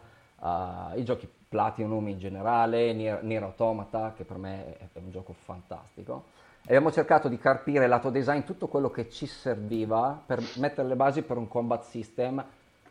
i 0.96 1.04
giochi 1.06 1.30
Platinum 1.48 2.10
in 2.10 2.18
generale, 2.18 2.92
Nier, 2.92 3.24
Nier 3.24 3.44
Automata, 3.44 4.12
che 4.18 4.26
per 4.26 4.36
me 4.36 4.78
è, 4.78 4.88
è 4.92 5.00
un 5.00 5.12
gioco 5.12 5.32
fantastico 5.32 6.26
abbiamo 6.66 6.92
cercato 6.92 7.30
di 7.30 7.38
carpire 7.38 7.88
lato 7.88 8.10
design 8.10 8.42
tutto 8.42 8.68
quello 8.68 8.92
che 8.92 9.10
ci 9.10 9.26
serviva 9.26 10.22
per 10.24 10.44
mettere 10.58 10.90
le 10.90 10.96
basi 10.96 11.22
per 11.22 11.38
un 11.38 11.48
combat 11.48 11.84
system 11.84 12.44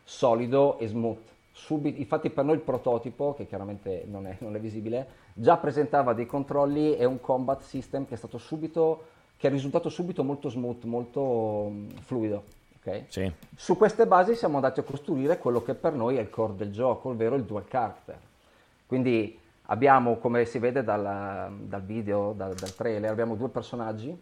solido 0.03 0.79
e 0.79 0.87
smooth. 0.87 1.21
Subito, 1.51 1.99
infatti 1.99 2.29
per 2.29 2.45
noi 2.45 2.55
il 2.55 2.61
prototipo, 2.61 3.35
che 3.35 3.45
chiaramente 3.45 4.05
non 4.07 4.25
è, 4.25 4.37
non 4.39 4.55
è, 4.55 4.59
visibile, 4.59 5.07
già 5.33 5.55
presentava 5.57 6.13
dei 6.13 6.25
controlli 6.25 6.97
e 6.97 7.05
un 7.05 7.21
combat 7.21 7.61
system 7.61 8.05
che 8.05 8.15
è 8.15 8.17
stato 8.17 8.37
subito, 8.37 9.17
che 9.39 9.47
è 9.47 9.49
risultato 9.49 9.89
subito 9.89 10.23
molto 10.23 10.49
smooth, 10.49 10.83
molto 10.83 11.21
um, 11.21 11.89
fluido. 12.01 12.43
Okay? 12.79 13.05
Sì. 13.07 13.31
Su 13.55 13.77
queste 13.77 14.05
basi 14.05 14.35
siamo 14.35 14.55
andati 14.55 14.81
a 14.81 14.83
costruire 14.83 15.39
quello 15.39 15.63
che 15.63 15.73
per 15.73 15.93
noi 15.93 16.17
è 16.17 16.21
il 16.21 16.29
core 16.29 16.55
del 16.55 16.71
gioco, 16.71 17.09
ovvero 17.09 17.35
il 17.35 17.43
dual 17.43 17.65
character. 17.65 18.19
Quindi 18.85 19.39
Abbiamo, 19.71 20.17
come 20.17 20.45
si 20.45 20.57
vede 20.57 20.83
dal, 20.83 21.53
dal 21.61 21.83
video, 21.83 22.33
dal, 22.35 22.55
dal, 22.55 22.73
trailer, 22.73 23.11
abbiamo 23.11 23.35
due 23.35 23.49
personaggi 23.49 24.19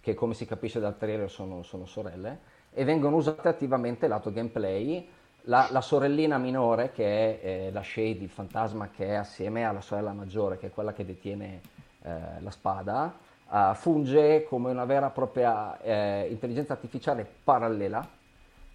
che 0.00 0.14
come 0.14 0.32
si 0.32 0.46
capisce 0.46 0.80
dal 0.80 0.96
trailer 0.96 1.30
sono, 1.30 1.62
sono 1.62 1.84
sorelle 1.84 2.38
e 2.72 2.82
vengono 2.84 3.16
usate 3.16 3.48
attivamente 3.48 4.08
lato 4.08 4.32
gameplay. 4.32 5.06
La, 5.46 5.68
la 5.70 5.82
sorellina 5.82 6.38
minore, 6.38 6.90
che 6.90 7.04
è 7.04 7.46
eh, 7.46 7.70
la 7.70 7.82
Shade, 7.82 8.22
il 8.22 8.30
fantasma 8.30 8.88
che 8.88 9.08
è 9.08 9.14
assieme 9.14 9.64
alla 9.64 9.82
sorella 9.82 10.12
maggiore, 10.12 10.56
che 10.56 10.68
è 10.68 10.70
quella 10.70 10.94
che 10.94 11.04
detiene 11.04 11.60
eh, 12.02 12.40
la 12.40 12.50
spada, 12.50 13.14
uh, 13.52 13.74
funge 13.74 14.44
come 14.44 14.70
una 14.70 14.84
vera 14.84 15.08
e 15.08 15.10
propria 15.10 15.80
eh, 15.80 16.26
intelligenza 16.30 16.72
artificiale 16.72 17.26
parallela 17.44 18.06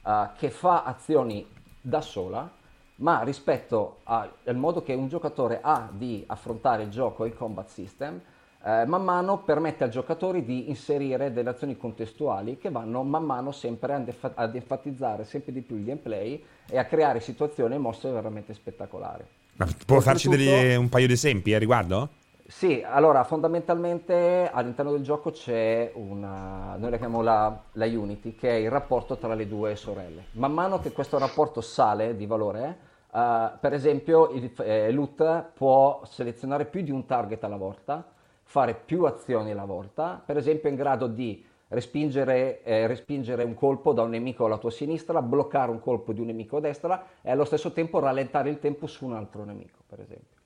uh, 0.04 0.12
che 0.38 0.50
fa 0.50 0.84
azioni 0.84 1.46
da 1.82 2.02
sola 2.02 2.50
ma 2.98 3.22
rispetto 3.24 3.98
al 4.04 4.56
modo 4.56 4.82
che 4.82 4.94
un 4.94 5.08
giocatore 5.08 5.60
ha 5.62 5.88
di 5.92 6.24
affrontare 6.28 6.84
il 6.84 6.90
gioco 6.90 7.26
e 7.26 7.28
il 7.28 7.36
combat 7.36 7.68
system, 7.68 8.20
eh, 8.64 8.86
man 8.86 9.04
mano 9.04 9.40
permette 9.40 9.84
al 9.84 9.90
giocatore 9.90 10.44
di 10.44 10.70
inserire 10.70 11.32
delle 11.32 11.50
azioni 11.50 11.78
contestuali 11.78 12.58
che 12.58 12.72
vanno 12.72 13.04
man 13.04 13.24
mano 13.24 13.52
sempre 13.52 13.94
ad, 13.94 14.08
enfa- 14.08 14.32
ad 14.34 14.56
enfatizzare 14.56 15.26
sempre 15.26 15.54
di 15.54 15.62
più 15.62 15.76
il 15.76 15.84
gameplay 15.84 16.44
e 16.68 16.78
a 16.78 16.86
creare 16.86 17.20
situazioni 17.20 17.76
e 17.76 17.78
mosse 17.78 18.10
veramente 18.10 18.54
spettacolari. 18.54 19.24
Ma 19.58 19.68
può 19.86 20.00
farci 20.00 20.28
degli, 20.28 20.76
un 20.76 20.90
paio 20.90 21.08
di 21.08 21.14
esempi 21.14 21.54
a 21.54 21.60
riguardo? 21.60 22.10
Sì, 22.50 22.82
allora 22.82 23.26
fondamentalmente 23.26 24.50
all'interno 24.50 24.92
del 24.92 25.04
gioco 25.04 25.32
c'è 25.32 25.92
una, 25.96 26.78
noi 26.78 26.92
la 26.92 26.98
chiamiamo 26.98 27.22
la, 27.22 27.62
la, 27.74 27.86
Unity, 27.86 28.36
che 28.36 28.50
è 28.50 28.54
il 28.54 28.70
rapporto 28.70 29.18
tra 29.18 29.34
le 29.34 29.50
due 29.50 29.76
sorelle. 29.76 30.28
Man 30.32 30.54
mano 30.54 30.80
che 30.80 30.94
questo 30.94 31.18
rapporto 31.18 31.62
sale 31.62 32.16
di 32.16 32.26
valore, 32.26 32.96
Uh, 33.10 33.58
per 33.60 33.74
esempio, 33.74 34.30
il 34.32 34.52
eh, 34.60 34.92
loot 34.92 35.52
può 35.54 36.02
selezionare 36.04 36.66
più 36.66 36.82
di 36.82 36.92
un 36.92 37.06
target 37.06 37.44
alla 37.46 37.56
volta, 37.56 38.06
fare 38.44 38.76
più 38.76 39.06
azioni 39.06 39.50
alla 39.50 39.66
volta, 39.66 40.22
per 40.24 40.38
esempio 40.38 40.68
è 40.68 40.72
in 40.72 40.78
grado 40.78 41.08
di 41.08 41.44
respingere, 41.70 42.62
eh, 42.64 42.86
respingere, 42.86 43.44
un 43.44 43.56
colpo 43.56 43.94
da 43.94 44.04
un 44.04 44.12
nemico 44.12 44.46
alla 44.46 44.58
tua 44.58 44.72
sinistra, 44.72 45.22
bloccare 45.22 45.72
un 45.72 45.80
colpo 45.80 46.14
di 46.14 46.20
un 46.20 46.28
nemico 46.28 46.58
a 46.58 46.60
destra 46.60 47.06
e 47.22 47.32
allo 47.32 47.46
stesso 47.46 47.72
tempo 47.72 48.00
rallentare 48.00 48.50
il 48.50 48.60
tempo 48.60 48.86
su 48.88 49.06
un 49.06 49.14
altro 49.14 49.46
nemico, 49.46 49.80
per 49.88 50.02
esempio. 50.02 50.37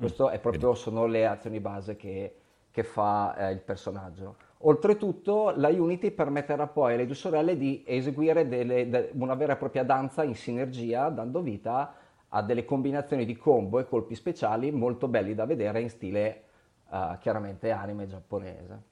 Mm. 0.00 0.38
Queste 0.40 0.68
mm, 0.68 0.72
sono 0.72 1.06
le 1.06 1.26
azioni 1.26 1.60
base 1.60 1.96
che, 1.96 2.34
che 2.70 2.82
fa 2.82 3.36
eh, 3.36 3.52
il 3.52 3.60
personaggio. 3.60 4.36
Oltretutto 4.62 5.52
la 5.56 5.68
Unity 5.68 6.10
permetterà 6.10 6.66
poi 6.66 6.94
alle 6.94 7.06
due 7.06 7.14
sorelle 7.14 7.56
di 7.56 7.82
eseguire 7.86 8.46
delle, 8.46 8.88
de, 8.88 9.10
una 9.14 9.34
vera 9.34 9.54
e 9.54 9.56
propria 9.56 9.84
danza 9.84 10.22
in 10.22 10.34
sinergia, 10.34 11.08
dando 11.08 11.40
vita 11.40 11.94
a 12.28 12.42
delle 12.42 12.64
combinazioni 12.64 13.24
di 13.24 13.36
combo 13.36 13.78
e 13.78 13.88
colpi 13.88 14.14
speciali 14.14 14.70
molto 14.70 15.08
belli 15.08 15.34
da 15.34 15.46
vedere 15.46 15.80
in 15.80 15.88
stile 15.88 16.42
uh, 16.90 17.18
chiaramente 17.18 17.70
anime 17.70 18.06
giapponese. 18.06 18.82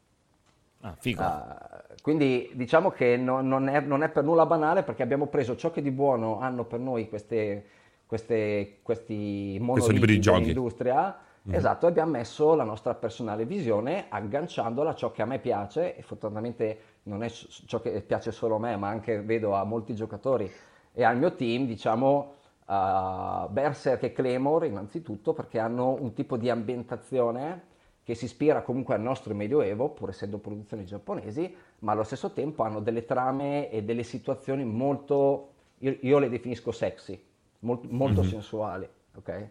Ah, 0.80 0.94
figo. 0.98 1.22
Uh, 1.22 1.94
quindi 2.02 2.50
diciamo 2.54 2.90
che 2.90 3.16
no, 3.16 3.42
non, 3.42 3.68
è, 3.68 3.80
non, 3.80 4.02
è, 4.02 4.08
per 4.08 4.24
nulla 4.24 4.46
banale 4.46 4.82
perché 4.82 5.02
abbiamo 5.02 5.26
preso 5.26 5.54
ciò 5.54 5.70
che 5.70 5.82
di 5.82 5.90
buono 5.90 6.40
hanno 6.40 6.64
per 6.64 6.80
noi 6.80 7.08
queste, 7.08 7.64
questi, 8.08 8.78
questi 8.80 9.58
monoliti 9.60 10.18
dell'industria 10.18 11.14
mm. 11.46 11.52
esatto, 11.52 11.86
abbiamo 11.86 12.12
messo 12.12 12.54
la 12.54 12.64
nostra 12.64 12.94
personale 12.94 13.44
visione 13.44 14.06
agganciandola 14.08 14.90
a 14.90 14.94
ciò 14.94 15.12
che 15.12 15.20
a 15.20 15.26
me 15.26 15.38
piace 15.38 15.94
e 15.94 16.00
fortunatamente 16.00 16.78
non 17.02 17.22
è 17.22 17.28
ciò 17.28 17.80
che 17.80 18.00
piace 18.00 18.32
solo 18.32 18.56
a 18.56 18.58
me 18.58 18.76
ma 18.76 18.88
anche 18.88 19.20
vedo 19.20 19.54
a 19.54 19.62
molti 19.64 19.94
giocatori 19.94 20.50
e 20.94 21.04
al 21.04 21.18
mio 21.18 21.34
team 21.34 21.66
diciamo 21.66 22.32
uh, 22.64 23.48
Berserk 23.50 24.04
e 24.04 24.12
Claymore 24.12 24.66
innanzitutto 24.66 25.34
perché 25.34 25.58
hanno 25.58 25.94
un 26.00 26.14
tipo 26.14 26.38
di 26.38 26.48
ambientazione 26.48 27.66
che 28.02 28.14
si 28.14 28.24
ispira 28.24 28.62
comunque 28.62 28.94
al 28.94 29.02
nostro 29.02 29.34
Medioevo, 29.34 29.90
pur 29.90 30.08
essendo 30.08 30.38
produzioni 30.38 30.86
giapponesi, 30.86 31.54
ma 31.80 31.92
allo 31.92 32.04
stesso 32.04 32.30
tempo 32.30 32.62
hanno 32.62 32.80
delle 32.80 33.04
trame 33.04 33.70
e 33.70 33.82
delle 33.82 34.02
situazioni 34.02 34.64
molto, 34.64 35.50
io, 35.80 35.94
io 36.00 36.18
le 36.18 36.30
definisco 36.30 36.72
sexy, 36.72 37.22
molto, 37.60 37.88
molto 37.90 38.20
mm-hmm. 38.20 38.30
sensuali, 38.30 38.88
ok? 39.16 39.48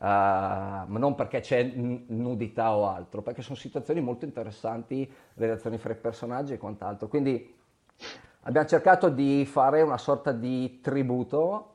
Uh, 0.00 0.04
ma 0.04 0.98
non 0.98 1.16
perché 1.16 1.40
c'è 1.40 1.62
n- 1.62 2.04
nudità 2.08 2.76
o 2.76 2.88
altro, 2.88 3.20
perché 3.22 3.42
sono 3.42 3.56
situazioni 3.56 4.00
molto 4.00 4.24
interessanti, 4.24 5.10
relazioni 5.34 5.76
fra 5.78 5.92
i 5.92 5.96
personaggi 5.96 6.52
e 6.52 6.58
quant'altro. 6.58 7.08
Quindi 7.08 7.54
abbiamo 8.42 8.66
cercato 8.66 9.08
di 9.08 9.44
fare 9.44 9.82
una 9.82 9.98
sorta 9.98 10.30
di 10.30 10.80
tributo 10.80 11.74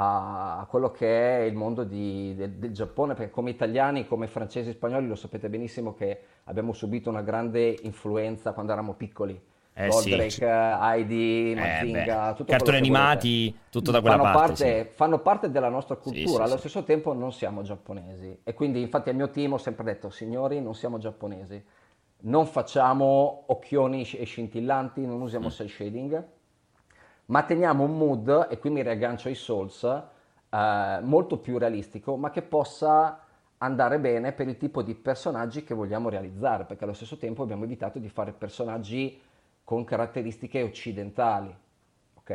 a 0.00 0.64
quello 0.68 0.90
che 0.90 1.38
è 1.38 1.42
il 1.42 1.54
mondo 1.54 1.82
di, 1.82 2.34
del, 2.36 2.52
del, 2.52 2.72
Giappone, 2.72 3.14
perché 3.14 3.30
come 3.30 3.50
italiani, 3.50 4.06
come 4.06 4.28
francesi 4.28 4.70
e 4.70 4.72
spagnoli 4.72 5.08
lo 5.08 5.16
sapete 5.16 5.48
benissimo 5.48 5.94
che 5.94 6.20
abbiamo 6.44 6.72
subito 6.72 7.10
una 7.10 7.22
grande 7.22 7.76
influenza 7.82 8.52
quando 8.52 8.72
eravamo 8.72 8.94
piccoli. 8.94 9.40
Eh, 9.80 9.88
Goldrake, 9.88 10.30
sì. 10.30 10.44
Heidi, 10.44 11.54
Mazinga, 11.56 12.30
eh, 12.30 12.34
tutto 12.34 12.50
cartoni 12.50 12.76
animati, 12.76 13.56
tutto 13.70 13.90
da 13.90 14.00
quella 14.00 14.16
fanno 14.16 14.32
parte. 14.32 14.46
parte 14.64 14.88
sì. 14.88 14.96
Fanno 14.96 15.18
parte 15.20 15.50
della 15.50 15.68
nostra 15.68 15.96
cultura, 15.96 16.44
sì, 16.44 16.50
allo 16.50 16.58
stesso 16.58 16.82
tempo 16.82 17.12
non 17.12 17.32
siamo 17.32 17.62
giapponesi. 17.62 18.40
E 18.42 18.54
quindi 18.54 18.80
infatti 18.80 19.10
al 19.10 19.14
mio 19.14 19.30
team 19.30 19.52
ho 19.52 19.58
sempre 19.58 19.84
detto, 19.84 20.10
signori, 20.10 20.60
non 20.60 20.74
siamo 20.74 20.98
giapponesi. 20.98 21.64
Non 22.20 22.46
facciamo 22.46 23.44
occhioni 23.46 24.02
e 24.02 24.24
scintillanti, 24.24 25.06
non 25.06 25.20
usiamo 25.20 25.46
mm. 25.46 25.50
cel 25.50 25.68
shading 25.68 26.24
ma 27.28 27.42
teniamo 27.42 27.84
un 27.84 27.96
mood, 27.96 28.48
e 28.50 28.58
qui 28.58 28.70
mi 28.70 28.82
riaggancio 28.82 29.28
ai 29.28 29.34
Souls, 29.34 29.84
eh, 29.84 30.98
molto 31.02 31.38
più 31.38 31.58
realistico, 31.58 32.16
ma 32.16 32.30
che 32.30 32.42
possa 32.42 33.22
andare 33.58 33.98
bene 33.98 34.32
per 34.32 34.48
il 34.48 34.56
tipo 34.56 34.82
di 34.82 34.94
personaggi 34.94 35.64
che 35.64 35.74
vogliamo 35.74 36.08
realizzare, 36.08 36.64
perché 36.64 36.84
allo 36.84 36.92
stesso 36.92 37.18
tempo 37.18 37.42
abbiamo 37.42 37.64
evitato 37.64 37.98
di 37.98 38.08
fare 38.08 38.32
personaggi 38.32 39.20
con 39.68 39.84
caratteristiche 39.84 40.62
occidentali, 40.62 41.54
ok? 42.14 42.30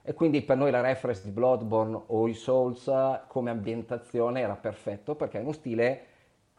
E 0.00 0.14
quindi 0.14 0.40
per 0.40 0.56
noi 0.56 0.70
la 0.70 0.80
reference 0.80 1.22
di 1.22 1.30
Bloodborne 1.30 2.04
o 2.06 2.26
i 2.26 2.32
Souls 2.32 2.90
come 3.26 3.50
ambientazione 3.50 4.40
era 4.40 4.54
perfetto 4.54 5.14
perché 5.14 5.36
è 5.36 5.42
uno 5.42 5.52
stile 5.52 6.06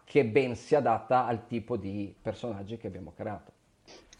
che 0.04 0.24
ben 0.24 0.56
si 0.56 0.76
adatta 0.76 1.26
al 1.26 1.48
tipo 1.48 1.76
di 1.76 2.14
personaggi 2.22 2.78
che 2.78 2.86
abbiamo 2.86 3.14
creato. 3.16 3.52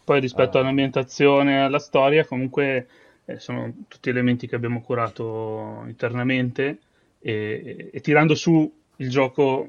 Poi 0.02 0.18
rispetto 0.18 0.58
uh, 0.58 0.62
all'ambientazione 0.62 1.52
e 1.52 1.60
alla 1.60 1.78
storia, 1.78 2.26
comunque 2.26 2.88
eh, 3.24 3.38
sono 3.38 3.72
tutti 3.86 4.08
elementi 4.08 4.48
che 4.48 4.56
abbiamo 4.56 4.80
curato 4.80 5.84
internamente 5.86 6.78
e, 7.20 7.90
e, 7.92 8.00
tirando 8.00 8.34
su 8.34 8.68
il 8.96 9.08
gioco 9.08 9.68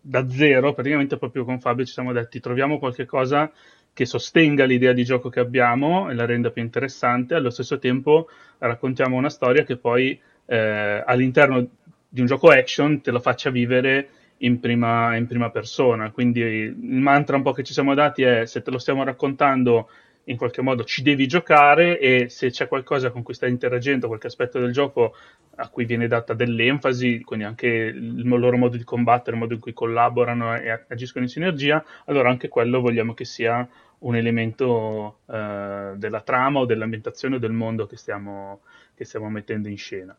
da 0.00 0.26
zero, 0.30 0.72
praticamente 0.72 1.18
proprio 1.18 1.44
con 1.44 1.60
Fabio 1.60 1.84
ci 1.84 1.92
siamo 1.92 2.12
detti 2.12 2.40
troviamo 2.40 2.78
qualche 2.78 3.04
cosa 3.04 3.52
che 3.94 4.04
sostenga 4.04 4.64
l'idea 4.64 4.92
di 4.92 5.04
gioco 5.04 5.30
che 5.30 5.40
abbiamo 5.40 6.10
e 6.10 6.14
la 6.14 6.26
renda 6.26 6.50
più 6.50 6.60
interessante, 6.60 7.34
allo 7.34 7.50
stesso 7.50 7.78
tempo 7.78 8.28
raccontiamo 8.58 9.16
una 9.16 9.30
storia 9.30 9.64
che 9.64 9.76
poi 9.76 10.20
eh, 10.46 11.02
all'interno 11.06 11.66
di 12.08 12.20
un 12.20 12.26
gioco 12.26 12.48
action 12.48 13.00
te 13.00 13.10
lo 13.10 13.20
faccia 13.20 13.50
vivere 13.50 14.08
in 14.38 14.60
prima, 14.60 15.16
in 15.16 15.26
prima 15.26 15.50
persona. 15.50 16.10
Quindi 16.10 16.40
il 16.40 16.76
mantra 16.76 17.36
un 17.36 17.42
po' 17.42 17.52
che 17.52 17.62
ci 17.62 17.72
siamo 17.72 17.94
dati 17.94 18.22
è 18.22 18.46
se 18.46 18.62
te 18.62 18.70
lo 18.70 18.78
stiamo 18.78 19.04
raccontando 19.04 19.88
in 20.24 20.36
qualche 20.36 20.62
modo 20.62 20.84
ci 20.84 21.02
devi 21.02 21.26
giocare 21.26 21.98
e 21.98 22.28
se 22.28 22.50
c'è 22.50 22.66
qualcosa 22.66 23.10
con 23.10 23.22
cui 23.22 23.34
stai 23.34 23.50
interagendo, 23.50 24.06
qualche 24.06 24.28
aspetto 24.28 24.58
del 24.58 24.72
gioco 24.72 25.14
a 25.56 25.68
cui 25.68 25.84
viene 25.84 26.08
data 26.08 26.34
dell'enfasi, 26.34 27.22
quindi 27.22 27.44
anche 27.44 27.66
il 27.66 28.26
loro 28.26 28.56
modo 28.56 28.76
di 28.76 28.84
combattere, 28.84 29.36
il 29.36 29.42
modo 29.42 29.54
in 29.54 29.60
cui 29.60 29.72
collaborano 29.72 30.56
e 30.56 30.84
agiscono 30.88 31.24
in 31.24 31.30
sinergia, 31.30 31.84
allora 32.06 32.30
anche 32.30 32.48
quello 32.48 32.80
vogliamo 32.80 33.14
che 33.14 33.24
sia 33.24 33.68
un 34.04 34.16
elemento 34.16 35.18
eh, 35.26 35.92
della 35.96 36.20
trama 36.20 36.60
o 36.60 36.64
dell'ambientazione 36.64 37.36
o 37.36 37.38
del 37.38 37.52
mondo 37.52 37.86
che 37.86 37.96
stiamo, 37.96 38.60
che 38.94 39.04
stiamo 39.04 39.28
mettendo 39.28 39.68
in 39.68 39.78
scena. 39.78 40.16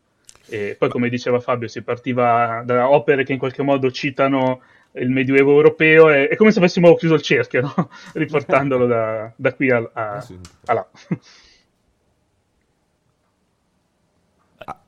E 0.48 0.76
poi, 0.78 0.88
come 0.88 1.08
diceva 1.08 1.40
Fabio, 1.40 1.68
si 1.68 1.82
partiva 1.82 2.62
da 2.64 2.90
opere 2.90 3.24
che 3.24 3.32
in 3.32 3.38
qualche 3.38 3.62
modo 3.62 3.90
citano 3.90 4.62
il 4.92 5.10
Medioevo 5.10 5.52
europeo, 5.52 6.08
è, 6.08 6.28
è 6.28 6.36
come 6.36 6.52
se 6.52 6.58
avessimo 6.58 6.94
chiuso 6.94 7.14
il 7.14 7.22
cerchio, 7.22 7.60
no? 7.62 7.90
riportandolo 8.14 8.86
da, 8.86 9.32
da 9.34 9.54
qui 9.54 9.70
a, 9.70 9.90
a, 9.92 10.26
a 10.66 10.72
là. 10.72 10.86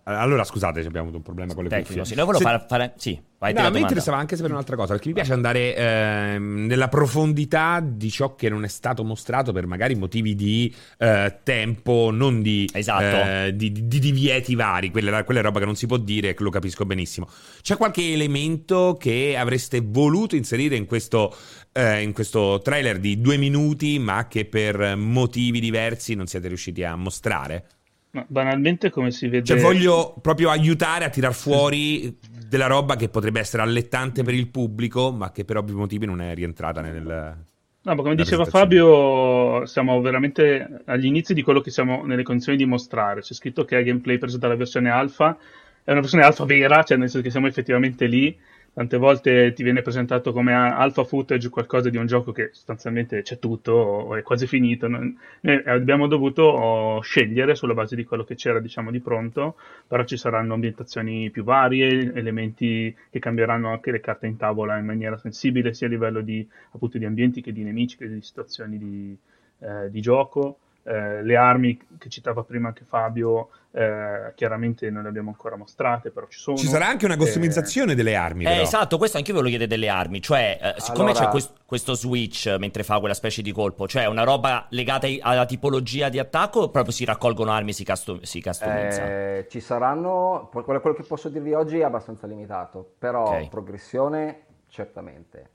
Allora, 0.09 0.43
scusate, 0.43 0.81
abbiamo 0.81 1.01
avuto 1.01 1.19
un 1.19 1.23
problema 1.23 1.53
con 1.53 1.65
le 1.65 1.69
Tecnico, 1.69 2.01
cuffie. 2.01 2.05
Sì, 2.07 2.15
noi 2.15 2.35
Se... 2.35 2.43
fare, 2.43 2.65
fare... 2.67 2.95
Sì, 2.97 3.21
vai 3.39 3.53
no, 3.53 3.71
mi 3.71 3.81
interessava 3.81 4.17
anche 4.17 4.37
sapere 4.37 4.55
un'altra 4.55 4.75
cosa, 4.75 4.95
perché 4.95 5.09
mi 5.09 5.15
piace 5.15 5.35
andare 5.35 5.77
eh, 5.77 6.39
nella 6.39 6.89
profondità 6.89 7.81
di 7.85 8.11
ciò 8.11 8.35
che 8.35 8.49
non 8.49 8.65
è 8.65 8.69
stato 8.69 9.05
mostrato 9.05 9.53
per 9.53 9.67
magari 9.67 9.97
motivi 9.97 10.35
di 10.35 10.75
eh, 10.97 11.41
tempo, 11.43 12.09
non 12.11 12.41
di, 12.41 12.67
esatto. 12.73 13.05
eh, 13.05 13.55
di, 13.55 13.71
di, 13.71 13.87
di, 13.87 13.99
divieti 13.99 14.55
vari, 14.55 14.91
quella, 14.91 15.25
quella 15.25 15.41
è 15.41 15.43
roba 15.43 15.59
che 15.59 15.67
non 15.67 15.77
si 15.77 15.87
può 15.87 15.99
dire, 15.99 16.35
lo 16.39 16.51
capisco 16.51 16.87
benissimo. 16.87 17.29
C'è 17.61 17.77
qualche 17.77 18.11
elemento 18.11 18.97
che 18.99 19.37
avreste 19.37 19.83
voluto 19.85 20.37
inserire 20.37 20.75
in 20.75 20.87
questo, 20.87 21.37
eh, 21.73 22.01
in 22.01 22.15
questo 22.15 22.63
trailer 22.65 22.99
di 22.99 23.21
due 23.21 23.37
minuti, 23.37 23.99
ma 23.99 24.27
che 24.27 24.47
per 24.47 24.97
motivi 24.97 25.61
diversi 25.61 26.15
non 26.15 26.27
siete 26.27 26.49
riusciti 26.49 26.83
a 26.83 26.97
mostrare? 26.97 27.67
Ma 28.19 28.25
banalmente 28.27 28.91
come 28.91 29.11
si 29.11 29.29
vede... 29.29 29.45
Cioè 29.45 29.61
voglio 29.61 30.15
proprio 30.21 30.51
aiutare 30.51 31.05
a 31.05 31.09
tirar 31.09 31.33
fuori 31.33 32.19
della 32.49 32.67
roba 32.67 32.97
che 32.97 33.09
potrebbe 33.09 33.41
essere 33.41 33.63
allettante 33.63 34.23
per 34.23 34.35
il 34.35 34.49
pubblico, 34.49 35.13
ma 35.13 35.31
che 35.31 35.45
per 35.45 35.57
ovvi 35.59 35.73
motivi 35.73 36.07
non 36.07 36.21
è 36.21 36.35
rientrata 36.35 36.81
nel... 36.81 37.37
No, 37.81 37.95
ma 37.95 38.03
come 38.03 38.17
diceva 38.17 38.45
Fabio, 38.45 39.65
siamo 39.67 40.01
veramente 40.01 40.83
agli 40.87 41.07
inizi 41.07 41.33
di 41.33 41.43
quello 41.43 41.61
che 41.61 41.71
siamo 41.71 42.05
nelle 42.05 42.23
condizioni 42.23 42.59
di 42.59 42.67
mostrare. 42.67 43.21
C'è 43.21 43.35
scritto 43.35 43.65
che 43.65 43.79
è 43.79 43.85
gameplay 43.85 44.19
preso 44.19 44.37
dalla 44.37 44.57
versione 44.57 44.91
alfa, 44.91 45.39
è 45.85 45.93
una 45.93 46.01
versione 46.01 46.25
alfa 46.25 46.45
vera, 46.45 46.83
cioè 46.83 46.99
nel 46.99 47.09
senso 47.09 47.25
che 47.25 47.31
siamo 47.31 47.47
effettivamente 47.47 48.07
lì 48.07 48.37
tante 48.79 48.97
volte 48.97 49.53
ti 49.55 49.65
viene 49.65 49.83
presentato 49.83 50.33
come 50.33 50.55
alpha 50.55 51.03
footage 51.03 51.49
qualcosa 51.49 51.91
di 51.91 51.97
un 51.97 52.07
gioco 52.07 52.31
che 52.31 52.51
sostanzialmente 52.53 53.23
c'è 53.23 53.41
tutto 53.41 53.73
o 53.73 54.15
è 54.15 54.23
quasi 54.23 54.47
finito. 54.47 54.87
Noi 54.87 55.17
abbiamo 55.65 56.07
dovuto 56.07 57.01
scegliere 57.03 57.57
sulla 57.57 57.75
base 57.75 57.97
di 57.97 58.05
quello 58.05 58.23
che 58.23 58.37
c'era 58.37 58.61
diciamo 58.61 58.93
di 58.93 59.01
pronto, 59.01 59.57
però 59.85 60.05
ci 60.05 60.17
saranno 60.17 60.55
ambientazioni 60.55 61.29
più 61.31 61.43
varie, 61.43 62.13
elementi 62.15 62.95
che 63.11 63.19
cambieranno 63.19 63.69
anche 63.73 63.91
le 63.91 63.99
carte 63.99 64.29
in 64.29 64.37
tavola 64.37 64.79
in 64.79 64.87
maniera 64.87 65.17
sensibile 65.19 65.75
sia 65.75 65.89
a 65.89 65.91
livello 65.91 66.21
di, 66.21 66.47
appunto, 66.71 66.99
di 66.99 67.05
ambienti 67.05 67.43
che 67.43 67.53
di 67.53 67.65
nemici 67.65 67.97
che 67.97 68.09
di 68.09 68.23
situazioni 68.23 68.79
di, 68.79 69.19
eh, 69.59 69.91
di 69.91 70.01
gioco. 70.01 70.59
Eh, 70.89 71.23
le 71.23 71.37
armi 71.37 71.79
che 71.99 72.09
citava 72.09 72.43
prima 72.45 72.69
anche 72.69 72.83
Fabio, 72.83 73.51
eh, 73.73 74.33
chiaramente 74.35 74.89
non 74.89 75.03
le 75.03 75.11
abbiamo 75.11 75.29
ancora 75.29 75.55
mostrate, 75.55 76.11
però 76.11 76.27
ci 76.29 76.39
sono. 76.39 76.57
Ci 76.57 76.67
sarà 76.67 76.87
anche 76.87 77.05
una 77.05 77.13
eh, 77.13 77.19
customizzazione 77.19 77.95
delle 77.95 78.15
armi. 78.15 78.47
Eh, 78.47 78.63
esatto, 78.63 78.97
questo 78.97 79.19
anche 79.19 79.33
io 79.33 79.37
ve 79.37 79.43
lo 79.43 79.49
chiedo 79.51 79.67
delle 79.67 79.91
armi. 79.91 80.23
Cioè, 80.23 80.59
eh, 80.63 80.81
siccome 80.81 81.11
allora... 81.11 81.27
c'è 81.27 81.31
quest- 81.31 81.53
questo 81.67 81.93
switch 81.93 82.57
mentre 82.59 82.85
fa 82.85 83.01
quella 83.01 83.13
specie 83.13 83.43
di 83.43 83.53
colpo, 83.53 83.87
cioè 83.87 84.07
una 84.07 84.25
roba 84.25 84.65
legata 84.71 85.07
alla 85.21 85.45
tipologia 85.45 86.09
di 86.09 86.19
attacco 86.19 86.61
o 86.61 86.71
proprio 86.71 86.95
si 86.95 87.05
raccolgono 87.05 87.51
armi 87.51 87.71
e 87.71 87.75
si, 87.75 87.85
custom- 87.85 88.23
si 88.23 88.41
customizza? 88.41 89.05
Eh, 89.05 89.47
ci 89.51 89.61
saranno. 89.61 90.49
Quello, 90.51 90.81
quello, 90.81 90.97
che 90.97 91.03
posso 91.03 91.29
dirvi 91.29 91.53
oggi 91.53 91.81
è 91.81 91.85
abbastanza 91.85 92.27
limitato, 92.27 92.95
però 92.99 93.25
okay. 93.25 93.49
progressione 93.51 94.45
certamente. 94.69 95.51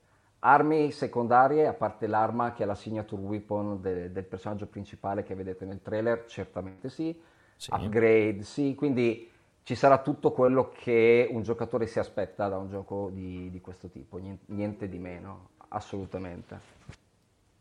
Armi 0.46 0.90
secondarie, 0.92 1.66
a 1.66 1.72
parte 1.72 2.06
l'arma 2.06 2.52
che 2.52 2.64
è 2.64 2.66
la 2.66 2.74
signature 2.74 3.22
weapon 3.22 3.80
de- 3.80 4.12
del 4.12 4.24
personaggio 4.24 4.66
principale 4.66 5.22
che 5.22 5.34
vedete 5.34 5.64
nel 5.64 5.80
trailer, 5.80 6.26
certamente 6.26 6.90
sì. 6.90 7.18
sì. 7.56 7.70
Upgrade, 7.72 8.42
sì. 8.42 8.74
Quindi 8.74 9.30
ci 9.62 9.74
sarà 9.74 9.98
tutto 10.02 10.32
quello 10.32 10.70
che 10.70 11.26
un 11.30 11.42
giocatore 11.42 11.86
si 11.86 11.98
aspetta 11.98 12.48
da 12.48 12.58
un 12.58 12.68
gioco 12.68 13.08
di, 13.10 13.48
di 13.50 13.60
questo 13.62 13.88
tipo, 13.88 14.18
niente, 14.18 14.44
niente 14.52 14.88
di 14.88 14.98
meno, 14.98 15.48
assolutamente. 15.68 16.60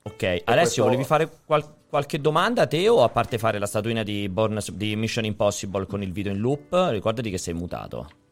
Ok, 0.01 0.21
e 0.21 0.41
Alessio, 0.43 0.53
questo... 0.53 0.83
volevi 0.83 1.03
fare 1.05 1.29
qual- 1.45 1.75
qualche 1.87 2.19
domanda 2.19 2.63
a 2.63 2.67
te 2.67 2.89
o 2.89 3.01
a 3.01 3.07
parte 3.07 3.37
fare 3.37 3.59
la 3.59 3.65
statuina 3.65 4.03
di, 4.03 4.27
Born, 4.27 4.59
di 4.73 4.97
Mission 4.97 5.23
Impossible 5.23 5.85
con 5.85 6.03
il 6.03 6.11
video 6.11 6.33
in 6.33 6.39
loop? 6.39 6.73
Ricordati 6.89 7.29
che 7.29 7.37
sei 7.37 7.53
mutato. 7.53 8.22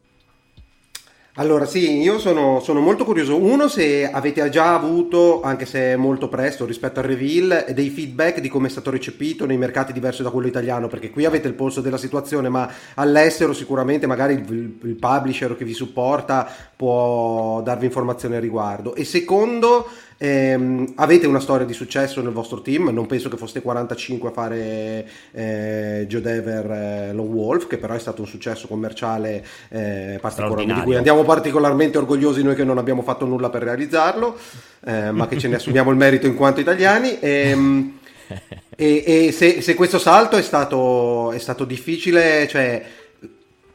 Allora 1.36 1.64
sì, 1.64 1.98
io 2.02 2.18
sono, 2.18 2.60
sono, 2.60 2.80
molto 2.80 3.06
curioso. 3.06 3.42
Uno, 3.42 3.66
se 3.66 4.10
avete 4.10 4.46
già 4.50 4.74
avuto, 4.74 5.40
anche 5.40 5.64
se 5.64 5.96
molto 5.96 6.28
presto 6.28 6.66
rispetto 6.66 7.00
al 7.00 7.06
reveal, 7.06 7.72
dei 7.72 7.88
feedback 7.88 8.38
di 8.38 8.50
come 8.50 8.66
è 8.66 8.70
stato 8.70 8.90
recepito 8.90 9.46
nei 9.46 9.56
mercati 9.56 9.94
diversi 9.94 10.22
da 10.22 10.28
quello 10.28 10.46
italiano, 10.46 10.88
perché 10.88 11.08
qui 11.08 11.24
avete 11.24 11.48
il 11.48 11.54
polso 11.54 11.80
della 11.80 11.96
situazione, 11.96 12.50
ma 12.50 12.70
all'estero 12.96 13.54
sicuramente 13.54 14.06
magari 14.06 14.34
il, 14.34 14.78
il 14.82 14.96
publisher 14.96 15.56
che 15.56 15.64
vi 15.64 15.72
supporta 15.72 16.46
può 16.76 17.62
darvi 17.62 17.86
informazioni 17.86 18.34
al 18.34 18.42
riguardo. 18.42 18.94
E 18.94 19.04
secondo, 19.04 19.88
ehm, 20.22 20.92
avete 20.96 21.26
una 21.26 21.40
storia 21.40 21.66
di 21.66 21.72
successo 21.72 22.22
nel 22.22 22.32
vostro 22.32 22.62
team, 22.62 22.90
non 22.90 23.06
penso 23.06 23.28
che 23.28 23.36
foste 23.36 23.60
45 23.60 24.28
a 24.28 24.32
fare 24.32 25.08
eh, 25.32 26.04
Joe 26.08 26.20
Dever 26.20 26.70
eh, 26.70 27.12
Lone 27.12 27.28
Wolf, 27.28 27.66
che 27.66 27.76
però 27.76 27.94
è 27.94 27.98
stato 27.98 28.22
un 28.22 28.28
successo 28.28 28.68
commerciale 28.68 29.44
eh, 29.68 30.18
particolare, 30.20 30.64
di 30.64 30.80
cui 30.82 30.94
andiamo 30.94 31.24
particolarmente 31.24 31.98
orgogliosi 31.98 32.44
noi 32.44 32.54
che 32.54 32.62
non 32.62 32.78
abbiamo 32.78 33.02
fatto 33.02 33.26
nulla 33.26 33.50
per 33.50 33.64
realizzarlo, 33.64 34.36
eh, 34.84 35.10
ma 35.10 35.26
che 35.26 35.38
ce 35.38 35.48
ne 35.48 35.56
assumiamo 35.56 35.90
il 35.90 35.96
merito 35.96 36.28
in 36.28 36.36
quanto 36.36 36.60
italiani. 36.60 37.18
Ehm, 37.18 37.98
e, 38.76 39.04
e 39.04 39.32
se, 39.32 39.60
se, 39.60 39.74
questo 39.74 39.98
salto 39.98 40.36
è 40.36 40.42
stato, 40.42 41.32
è 41.32 41.38
stato 41.38 41.64
difficile, 41.64 42.46
cioè 42.48 42.82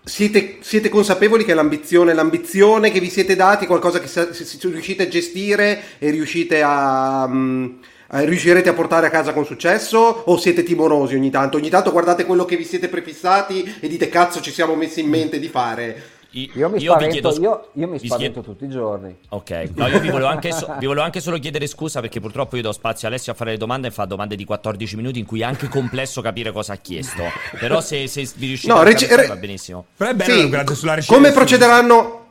siete, 0.07 0.57
siete, 0.61 0.89
consapevoli 0.89 1.43
che 1.43 1.53
l'ambizione, 1.53 2.13
l'ambizione 2.13 2.91
che 2.91 2.99
vi 2.99 3.09
siete 3.09 3.35
dati 3.35 3.65
è 3.65 3.67
qualcosa 3.67 3.99
che 3.99 4.07
se, 4.07 4.33
se, 4.33 4.57
riuscite 4.69 5.03
a 5.03 5.07
gestire 5.07 5.81
e 5.99 6.09
riuscite 6.09 6.61
a, 6.61 7.25
um, 7.25 7.77
a, 8.07 8.21
riuscirete 8.21 8.69
a 8.69 8.73
portare 8.73 9.07
a 9.07 9.09
casa 9.09 9.33
con 9.33 9.45
successo 9.45 9.97
o 9.99 10.37
siete 10.37 10.63
timorosi 10.63 11.15
ogni 11.15 11.29
tanto? 11.29 11.57
Ogni 11.57 11.69
tanto 11.69 11.91
guardate 11.91 12.25
quello 12.25 12.45
che 12.45 12.55
vi 12.55 12.63
siete 12.63 12.87
prefissati 12.87 13.75
e 13.81 13.87
dite 13.87 14.07
cazzo 14.07 14.39
ci 14.41 14.51
siamo 14.51 14.75
messi 14.75 15.01
in 15.01 15.09
mente 15.09 15.39
di 15.39 15.49
fare. 15.49 16.16
Io 16.53 16.69
mi 16.69 16.79
io 16.79 16.91
spavento, 16.91 17.29
chiedo, 17.29 17.41
io, 17.41 17.69
io 17.73 17.87
mi 17.87 17.99
spavento 17.99 18.41
tutti 18.41 18.65
i 18.65 18.69
giorni. 18.69 19.15
Ok, 19.29 19.69
no, 19.73 19.87
io 19.87 19.99
vi 19.99 20.09
volevo, 20.09 20.29
anche 20.29 20.51
so, 20.51 20.75
vi 20.77 20.85
volevo, 20.85 21.03
anche 21.03 21.19
solo 21.19 21.39
chiedere 21.39 21.65
scusa 21.65 21.99
perché 21.99 22.19
purtroppo 22.19 22.55
io 22.55 22.61
do 22.61 22.71
spazio 22.71 23.07
a 23.07 23.11
Alessio 23.11 23.31
a 23.31 23.35
fare 23.35 23.51
le 23.51 23.57
domande 23.57 23.87
e 23.87 23.91
fa 23.91 24.05
domande 24.05 24.35
di 24.35 24.45
14 24.45 24.95
minuti 24.95 25.19
in 25.19 25.25
cui 25.25 25.41
è 25.41 25.43
anche 25.43 25.67
complesso 25.67 26.21
capire 26.21 26.51
cosa 26.51 26.73
ha 26.73 26.77
chiesto. 26.77 27.23
Però 27.59 27.81
se, 27.81 28.07
se 28.07 28.29
vi 28.35 28.47
riuscite 28.47 28.71
no, 28.71 28.79
a 28.79 28.83
rec- 28.83 29.11
re- 29.11 29.27
va 29.27 29.35
benissimo. 29.35 29.85
Però 29.95 30.11
è 30.11 30.13
bello 30.13 30.67
sì, 30.67 30.75
sulla 30.75 30.93
ricerca. 30.93 31.15
Come 31.15 31.31
procederanno 31.31 32.26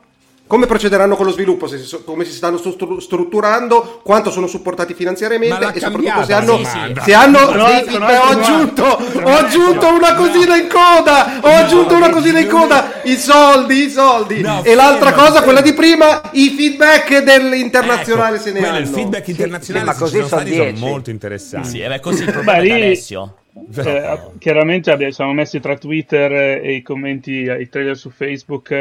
come 0.47 0.65
procederanno 0.65 1.15
con 1.15 1.25
lo 1.25 1.31
sviluppo, 1.31 1.67
se, 1.67 2.03
come 2.05 2.23
si 2.23 2.31
stanno 2.31 2.57
strutturando, 2.57 3.99
quanto 4.01 4.31
sono 4.31 4.47
supportati 4.47 4.93
finanziariamente 4.93 5.73
e 5.73 5.79
soprattutto 5.79 6.23
se 6.23 6.33
hanno, 6.33 6.57
sì, 6.57 6.65
sì. 6.65 6.93
Se 7.03 7.13
hanno 7.13 7.39
no, 7.53 7.67
no, 7.67 7.97
no, 7.97 8.05
ho 8.05 8.23
aggiunto, 8.23 8.83
ho 8.83 9.35
aggiunto 9.35 9.87
una 9.93 10.15
cosina 10.15 10.55
in 10.55 10.69
coda, 10.69 11.39
ho 11.41 11.49
aggiunto 11.49 11.95
una 11.95 12.09
cosina 12.09 12.39
in 12.39 12.47
coda, 12.47 13.01
i 13.03 13.17
soldi, 13.17 13.83
i 13.83 13.89
soldi. 13.89 14.41
e 14.63 14.73
l'altra 14.73 15.11
cosa, 15.11 15.43
quella 15.43 15.61
di 15.61 15.73
prima, 15.73 16.21
i 16.31 16.49
feedback 16.49 17.23
dell'internazionale 17.23 18.35
ecco, 18.37 18.45
se 18.45 18.51
ne 18.53 18.65
hanno. 18.65 18.79
Il 18.79 18.87
feedback 18.87 19.27
internazionale 19.27 19.91
sì, 19.91 19.99
così 19.99 20.23
sono, 20.23 20.45
sono 20.45 20.71
molto 20.77 21.09
interessanti. 21.09 21.67
Sì, 21.67 21.79
è 21.81 21.99
così 21.99 22.23
il 22.23 22.31
problema 22.31 22.61
Beh, 22.61 22.71
Alessio. 22.71 23.35
Eh, 23.75 24.19
chiaramente 24.37 24.91
abbiamo, 24.91 25.11
siamo 25.11 25.33
messi 25.33 25.59
tra 25.59 25.75
Twitter 25.75 26.31
e 26.63 26.75
i 26.75 26.81
commenti 26.81 27.49
ai 27.49 27.67
trailer 27.67 27.97
su 27.97 28.11
Facebook 28.11 28.71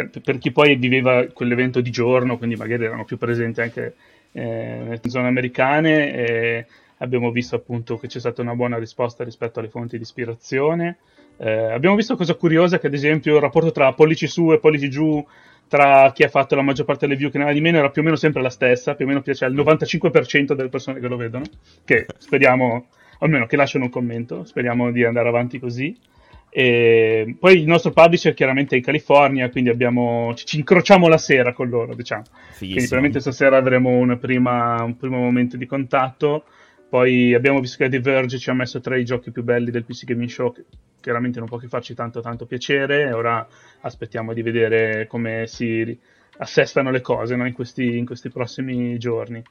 eh, 0.00 0.20
per 0.22 0.38
chi 0.38 0.52
poi 0.52 0.76
viveva 0.76 1.26
quell'evento 1.26 1.80
di 1.80 1.90
giorno, 1.90 2.38
quindi 2.38 2.56
magari 2.56 2.84
erano 2.84 3.04
più 3.04 3.16
presenti 3.16 3.60
anche 3.60 3.94
eh, 4.32 4.42
nelle 4.42 5.00
zone 5.04 5.28
americane, 5.28 6.14
e 6.14 6.66
abbiamo 6.98 7.30
visto 7.30 7.56
appunto 7.56 7.96
che 7.98 8.06
c'è 8.06 8.18
stata 8.18 8.42
una 8.42 8.54
buona 8.54 8.78
risposta 8.78 9.24
rispetto 9.24 9.58
alle 9.58 9.68
fonti 9.68 9.96
di 9.96 10.02
ispirazione. 10.02 10.98
Eh, 11.38 11.72
abbiamo 11.72 11.96
visto 11.96 12.16
cosa 12.16 12.34
curiosa 12.34 12.78
che 12.78 12.86
ad 12.86 12.94
esempio 12.94 13.34
il 13.34 13.42
rapporto 13.42 13.70
tra 13.70 13.92
pollici 13.92 14.26
su 14.26 14.52
e 14.52 14.58
pollici 14.58 14.88
giù 14.88 15.24
tra 15.68 16.12
chi 16.14 16.22
ha 16.22 16.28
fatto 16.28 16.54
la 16.54 16.62
maggior 16.62 16.86
parte 16.86 17.06
delle 17.06 17.18
view 17.18 17.30
che 17.30 17.38
ne 17.38 17.48
ha 17.48 17.52
di 17.52 17.60
meno 17.60 17.78
era 17.78 17.90
più 17.90 18.00
o 18.00 18.04
meno 18.04 18.16
sempre 18.16 18.40
la 18.40 18.50
stessa, 18.50 18.94
più 18.94 19.04
o 19.04 19.08
meno 19.08 19.20
piace 19.20 19.44
al 19.44 19.54
95% 19.54 20.54
delle 20.54 20.68
persone 20.68 21.00
che 21.00 21.08
lo 21.08 21.16
vedono, 21.16 21.44
che 21.84 22.06
speriamo, 22.18 22.86
almeno 23.18 23.46
che 23.46 23.56
lasciano 23.56 23.84
un 23.84 23.90
commento, 23.90 24.44
speriamo 24.44 24.90
di 24.90 25.04
andare 25.04 25.28
avanti 25.28 25.58
così. 25.58 25.96
E 26.58 27.36
poi 27.38 27.58
il 27.58 27.66
nostro 27.66 27.90
publisher 27.90 28.32
chiaramente 28.32 28.76
è 28.76 28.78
in 28.78 28.84
California, 28.84 29.50
quindi 29.50 29.68
abbiamo, 29.68 30.32
ci 30.34 30.56
incrociamo 30.56 31.06
la 31.06 31.18
sera 31.18 31.52
con 31.52 31.68
loro, 31.68 31.94
diciamo. 31.94 32.22
Fighissimo. 32.22 32.56
Quindi 32.58 32.88
probabilmente 32.88 33.20
stasera 33.20 33.58
avremo 33.58 34.16
prima, 34.16 34.82
un 34.82 34.96
primo 34.96 35.18
momento 35.18 35.58
di 35.58 35.66
contatto. 35.66 36.44
Poi 36.88 37.34
abbiamo 37.34 37.60
visto 37.60 37.76
che 37.84 37.90
The 37.90 38.00
Verge 38.00 38.38
ci 38.38 38.48
ha 38.48 38.54
messo 38.54 38.80
tra 38.80 38.96
i 38.96 39.04
giochi 39.04 39.32
più 39.32 39.42
belli 39.44 39.70
del 39.70 39.84
PC 39.84 40.04
Gaming 40.06 40.30
Show, 40.30 40.54
che 40.54 40.64
chiaramente 40.98 41.40
non 41.40 41.46
può 41.46 41.58
che 41.58 41.68
farci 41.68 41.92
tanto 41.92 42.22
tanto 42.22 42.46
piacere. 42.46 43.12
Ora 43.12 43.46
aspettiamo 43.82 44.32
di 44.32 44.40
vedere 44.40 45.06
come 45.08 45.46
si 45.46 45.98
assestano 46.38 46.90
le 46.90 47.02
cose 47.02 47.36
no? 47.36 47.46
in, 47.46 47.52
questi, 47.52 47.98
in, 47.98 48.06
questi, 48.06 48.30
prossimi 48.30 48.96
giorni. 48.96 49.42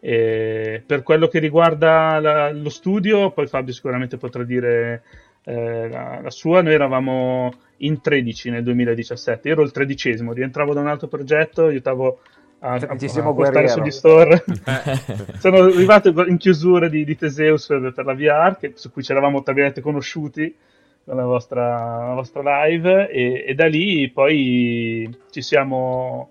E 0.00 0.82
per 0.86 1.02
quello 1.02 1.28
che 1.28 1.38
riguarda 1.38 2.18
la, 2.18 2.50
lo 2.50 2.70
studio, 2.70 3.30
poi 3.32 3.46
Fabio 3.46 3.74
sicuramente 3.74 4.16
potrà 4.16 4.42
dire 4.42 5.02
eh, 5.48 5.88
la, 5.88 6.18
la, 6.22 6.30
sua, 6.30 6.60
noi 6.60 6.74
eravamo 6.74 7.52
in 7.78 8.00
13 8.00 8.50
nel 8.50 8.64
2017, 8.64 9.48
ero 9.48 9.62
il 9.62 9.70
tredicesimo, 9.70 10.32
rientravo 10.32 10.74
da 10.74 10.80
un 10.80 10.88
altro 10.88 11.06
progetto, 11.06 11.66
aiutavo 11.66 12.18
a, 12.58 12.72
a, 12.72 12.80
a 12.80 13.32
portare 13.32 13.68
sugli 13.68 13.92
store. 13.92 14.44
Sono 15.38 15.58
arrivato 15.58 16.12
in 16.26 16.36
chiusura 16.36 16.88
di, 16.88 17.04
di 17.04 17.16
Teseus 17.16 17.66
per, 17.66 17.92
per 17.94 18.04
la 18.04 18.14
VR, 18.14 18.58
che, 18.58 18.72
su 18.74 18.90
cui 18.90 19.04
ci 19.04 19.12
eravamo 19.12 19.44
tra 19.44 19.52
virgolette 19.52 19.82
conosciuti 19.82 20.52
con 21.04 21.14
la 21.14 21.24
vostra, 21.24 22.08
la 22.08 22.14
vostra 22.14 22.64
live, 22.64 23.08
e, 23.08 23.44
e 23.46 23.54
da 23.54 23.66
lì 23.66 24.10
poi 24.10 25.16
ci 25.30 25.42
siamo 25.42 26.30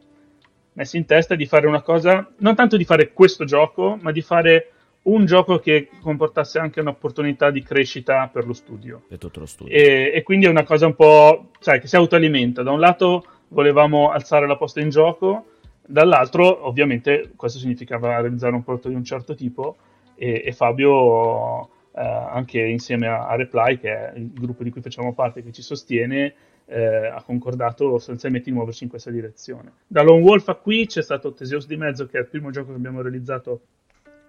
messi 0.74 0.98
in 0.98 1.06
testa 1.06 1.36
di 1.36 1.46
fare 1.46 1.68
una 1.68 1.82
cosa, 1.82 2.30
non 2.40 2.54
tanto 2.54 2.76
di 2.76 2.84
fare 2.84 3.14
questo 3.14 3.46
gioco, 3.46 3.98
ma 4.02 4.12
di 4.12 4.22
fare 4.22 4.72
un 5.06 5.26
gioco 5.26 5.60
che 5.60 5.90
comportasse 6.02 6.60
anche 6.60 6.80
un'opportunità 6.80 7.52
di 7.52 7.62
crescita 7.62 8.28
per 8.32 8.46
lo 8.46 8.54
studio. 8.54 9.04
Per 9.08 9.18
tutto 9.18 9.40
lo 9.40 9.46
studio. 9.46 9.74
E, 9.74 10.12
e, 10.14 10.24
quindi 10.24 10.46
è 10.46 10.50
una 10.50 10.64
cosa 10.64 10.86
un 10.86 10.96
po', 10.96 11.50
sai, 11.60 11.80
che 11.80 11.88
si 11.88 11.96
autoalimenta. 11.96 12.64
Da 12.64 12.72
un 12.72 12.80
lato 12.80 13.26
volevamo 13.50 14.10
alzare 14.10 14.48
la 14.48 14.58
posta 14.58 14.80
in 14.80 14.90
gioco, 14.90 15.46
dall'altro 15.86 16.66
ovviamente 16.68 17.32
questo 17.36 17.60
significava 17.60 18.20
realizzare 18.20 18.56
un 18.56 18.64
prodotto 18.64 18.90
di 18.90 18.96
un 18.96 19.04
certo 19.04 19.36
tipo 19.36 19.78
e, 20.16 20.42
e 20.46 20.52
Fabio, 20.52 21.66
eh, 21.66 22.02
anche 22.02 22.60
insieme 22.62 23.08
a, 23.08 23.28
a, 23.28 23.36
Reply, 23.36 23.78
che 23.78 23.90
è 23.90 24.14
il 24.16 24.32
gruppo 24.34 24.64
di 24.64 24.72
cui 24.72 24.82
facciamo 24.82 25.14
parte, 25.14 25.44
che 25.44 25.52
ci 25.52 25.62
sostiene, 25.62 26.34
eh, 26.66 27.08
ha 27.08 27.22
concordato 27.22 27.92
sostanzialmente 27.92 28.50
di 28.50 28.56
muoversi 28.56 28.84
in 28.84 28.90
questa 28.90 29.12
direzione. 29.12 29.72
Da 29.86 30.02
Lone 30.02 30.24
Wolf 30.24 30.48
a 30.50 30.56
qui 30.56 30.88
c'è 30.88 31.04
stato 31.04 31.34
Teseus 31.34 31.68
di 31.68 31.78
mezzo, 31.78 32.08
che 32.08 32.18
è 32.18 32.22
il 32.22 32.28
primo 32.28 32.50
gioco 32.50 32.72
che 32.72 32.78
abbiamo 32.78 33.02
realizzato 33.02 33.62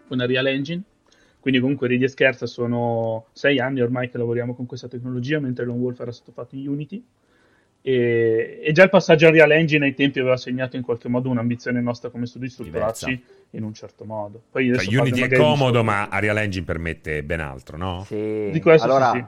con 0.07 0.19
Unreal 0.19 0.47
Engine. 0.47 0.83
Quindi 1.41 1.61
comunque 1.61 1.87
ridi 1.87 2.05
e 2.05 2.09
scherza 2.09 2.47
sono 2.47 3.27
sei 3.33 3.61
anni 3.61 3.81
ormai 3.81 4.11
che 4.11 4.19
lavoriamo 4.19 4.55
con 4.55 4.67
questa 4.67 4.89
tecnologia, 4.89 5.39
mentre 5.39 5.65
Lone 5.65 5.79
Wolf 5.79 6.01
era 6.01 6.11
stato 6.11 6.33
fatto 6.33 6.57
in 6.57 6.69
Unity. 6.69 7.05
E, 7.83 8.61
e 8.65 8.73
già 8.73 8.83
il 8.83 8.91
passaggio 8.91 9.27
a 9.27 9.29
Unreal 9.29 9.53
Engine 9.53 9.85
ai 9.85 9.95
tempi 9.95 10.19
aveva 10.19 10.37
segnato 10.37 10.75
in 10.75 10.83
qualche 10.83 11.09
modo 11.09 11.29
un'ambizione 11.29 11.81
nostra 11.81 12.11
come 12.11 12.27
studio 12.27 12.49
di 12.49 12.53
strutturarci 12.53 13.25
in 13.51 13.63
un 13.63 13.73
certo 13.75 14.05
modo. 14.05 14.43
Poi 14.51 14.75
cioè, 14.77 14.99
Unity 14.99 15.21
è 15.23 15.37
comodo, 15.37 15.85
ma 15.85 16.09
Unreal 16.11 16.39
Engine 16.39 16.65
permette 16.65 17.23
ben 17.23 17.39
altro, 17.39 17.77
no? 17.77 18.03
Sì. 18.05 18.49
Di 18.51 18.61
questo 18.61 18.87
allora, 18.87 19.13
sì, 19.13 19.19
sì. 19.19 19.25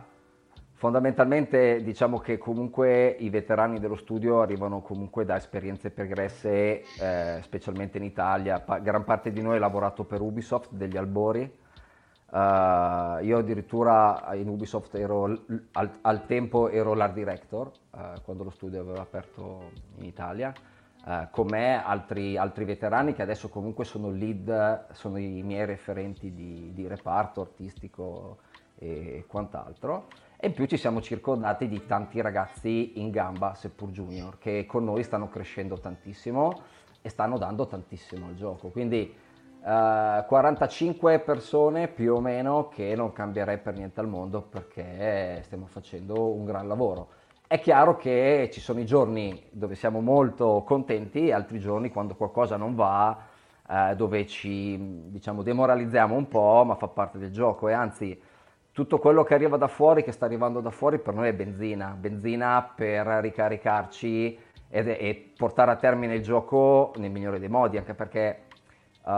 Fondamentalmente 0.78 1.82
diciamo 1.82 2.20
che 2.20 2.38
comunque 2.38 3.08
i 3.08 3.30
veterani 3.30 3.80
dello 3.80 3.96
studio 3.96 4.42
arrivano 4.42 4.80
comunque 4.80 5.24
da 5.24 5.34
esperienze 5.34 5.90
pregresse, 5.90 6.84
eh, 7.00 7.40
specialmente 7.42 7.98
in 7.98 8.04
Italia. 8.04 8.60
Pa- 8.60 8.78
gran 8.78 9.02
parte 9.02 9.32
di 9.32 9.42
noi 9.42 9.56
ha 9.56 9.58
lavorato 9.58 10.04
per 10.04 10.20
Ubisoft 10.20 10.70
degli 10.70 10.96
albori. 10.96 11.42
Uh, 12.30 13.24
io 13.24 13.38
addirittura 13.38 14.28
in 14.34 14.48
Ubisoft 14.48 14.94
ero 14.94 15.24
al, 15.72 15.90
al 16.02 16.26
tempo 16.26 16.68
ero 16.68 16.94
l'art 16.94 17.14
director 17.14 17.72
uh, 17.90 18.20
quando 18.22 18.44
lo 18.44 18.50
studio 18.50 18.80
aveva 18.80 19.00
aperto 19.00 19.72
in 19.96 20.04
Italia. 20.04 20.52
Uh, 21.04 21.26
con 21.32 21.46
me 21.48 21.82
altri, 21.82 22.36
altri, 22.36 22.64
veterani 22.64 23.14
che 23.14 23.22
adesso 23.22 23.48
comunque 23.48 23.84
sono 23.84 24.10
lead, 24.10 24.92
sono 24.92 25.16
i 25.16 25.42
miei 25.42 25.66
referenti 25.66 26.32
di, 26.32 26.70
di 26.72 26.86
reparto 26.86 27.40
artistico 27.40 28.38
e 28.78 29.24
quant'altro 29.26 30.06
e 30.40 30.46
in 30.46 30.52
più 30.52 30.66
ci 30.66 30.76
siamo 30.76 31.00
circondati 31.00 31.66
di 31.66 31.84
tanti 31.84 32.20
ragazzi 32.20 33.00
in 33.00 33.10
gamba, 33.10 33.54
seppur 33.54 33.90
junior, 33.90 34.38
che 34.38 34.66
con 34.66 34.84
noi 34.84 35.02
stanno 35.02 35.28
crescendo 35.28 35.80
tantissimo 35.80 36.62
e 37.02 37.08
stanno 37.08 37.38
dando 37.38 37.66
tantissimo 37.66 38.26
al 38.26 38.34
gioco. 38.34 38.68
Quindi 38.68 39.12
eh, 39.64 40.24
45 40.24 41.18
persone 41.18 41.88
più 41.88 42.14
o 42.14 42.20
meno 42.20 42.68
che 42.68 42.94
non 42.94 43.12
cambierei 43.12 43.58
per 43.58 43.74
niente 43.74 43.98
al 43.98 44.06
mondo 44.06 44.42
perché 44.42 45.40
stiamo 45.42 45.66
facendo 45.66 46.30
un 46.30 46.44
gran 46.44 46.68
lavoro. 46.68 47.08
È 47.48 47.58
chiaro 47.58 47.96
che 47.96 48.48
ci 48.52 48.60
sono 48.60 48.78
i 48.78 48.86
giorni 48.86 49.42
dove 49.50 49.74
siamo 49.74 50.00
molto 50.00 50.62
contenti 50.64 51.26
e 51.26 51.32
altri 51.32 51.58
giorni 51.58 51.90
quando 51.90 52.14
qualcosa 52.14 52.56
non 52.56 52.76
va 52.76 53.26
eh, 53.68 53.96
dove 53.96 54.24
ci 54.26 54.78
diciamo, 55.10 55.42
demoralizziamo 55.42 56.14
un 56.14 56.28
po', 56.28 56.62
ma 56.64 56.76
fa 56.76 56.86
parte 56.86 57.18
del 57.18 57.32
gioco 57.32 57.68
e 57.68 57.72
anzi 57.72 58.27
tutto 58.78 59.00
quello 59.00 59.24
che 59.24 59.34
arriva 59.34 59.56
da 59.56 59.66
fuori, 59.66 60.04
che 60.04 60.12
sta 60.12 60.24
arrivando 60.24 60.60
da 60.60 60.70
fuori, 60.70 61.00
per 61.00 61.12
noi 61.12 61.26
è 61.26 61.32
benzina, 61.32 61.96
benzina 61.98 62.62
per 62.62 63.06
ricaricarci 63.06 64.38
ed, 64.68 64.86
e 64.86 65.32
portare 65.36 65.72
a 65.72 65.74
termine 65.74 66.14
il 66.14 66.22
gioco 66.22 66.92
nel 66.94 67.10
migliore 67.10 67.40
dei 67.40 67.48
modi, 67.48 67.76
anche 67.76 67.94
perché 67.94 68.42
uh, 69.02 69.10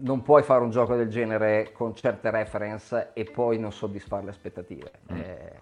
non 0.00 0.20
puoi 0.22 0.42
fare 0.42 0.62
un 0.62 0.68
gioco 0.68 0.96
del 0.96 1.08
genere 1.08 1.70
con 1.72 1.94
certe 1.94 2.30
reference 2.30 3.12
e 3.14 3.24
poi 3.24 3.58
non 3.58 3.72
soddisfare 3.72 4.24
le 4.24 4.30
aspettative. 4.30 4.90
Mm. 5.14 5.16
Eh, 5.16 5.52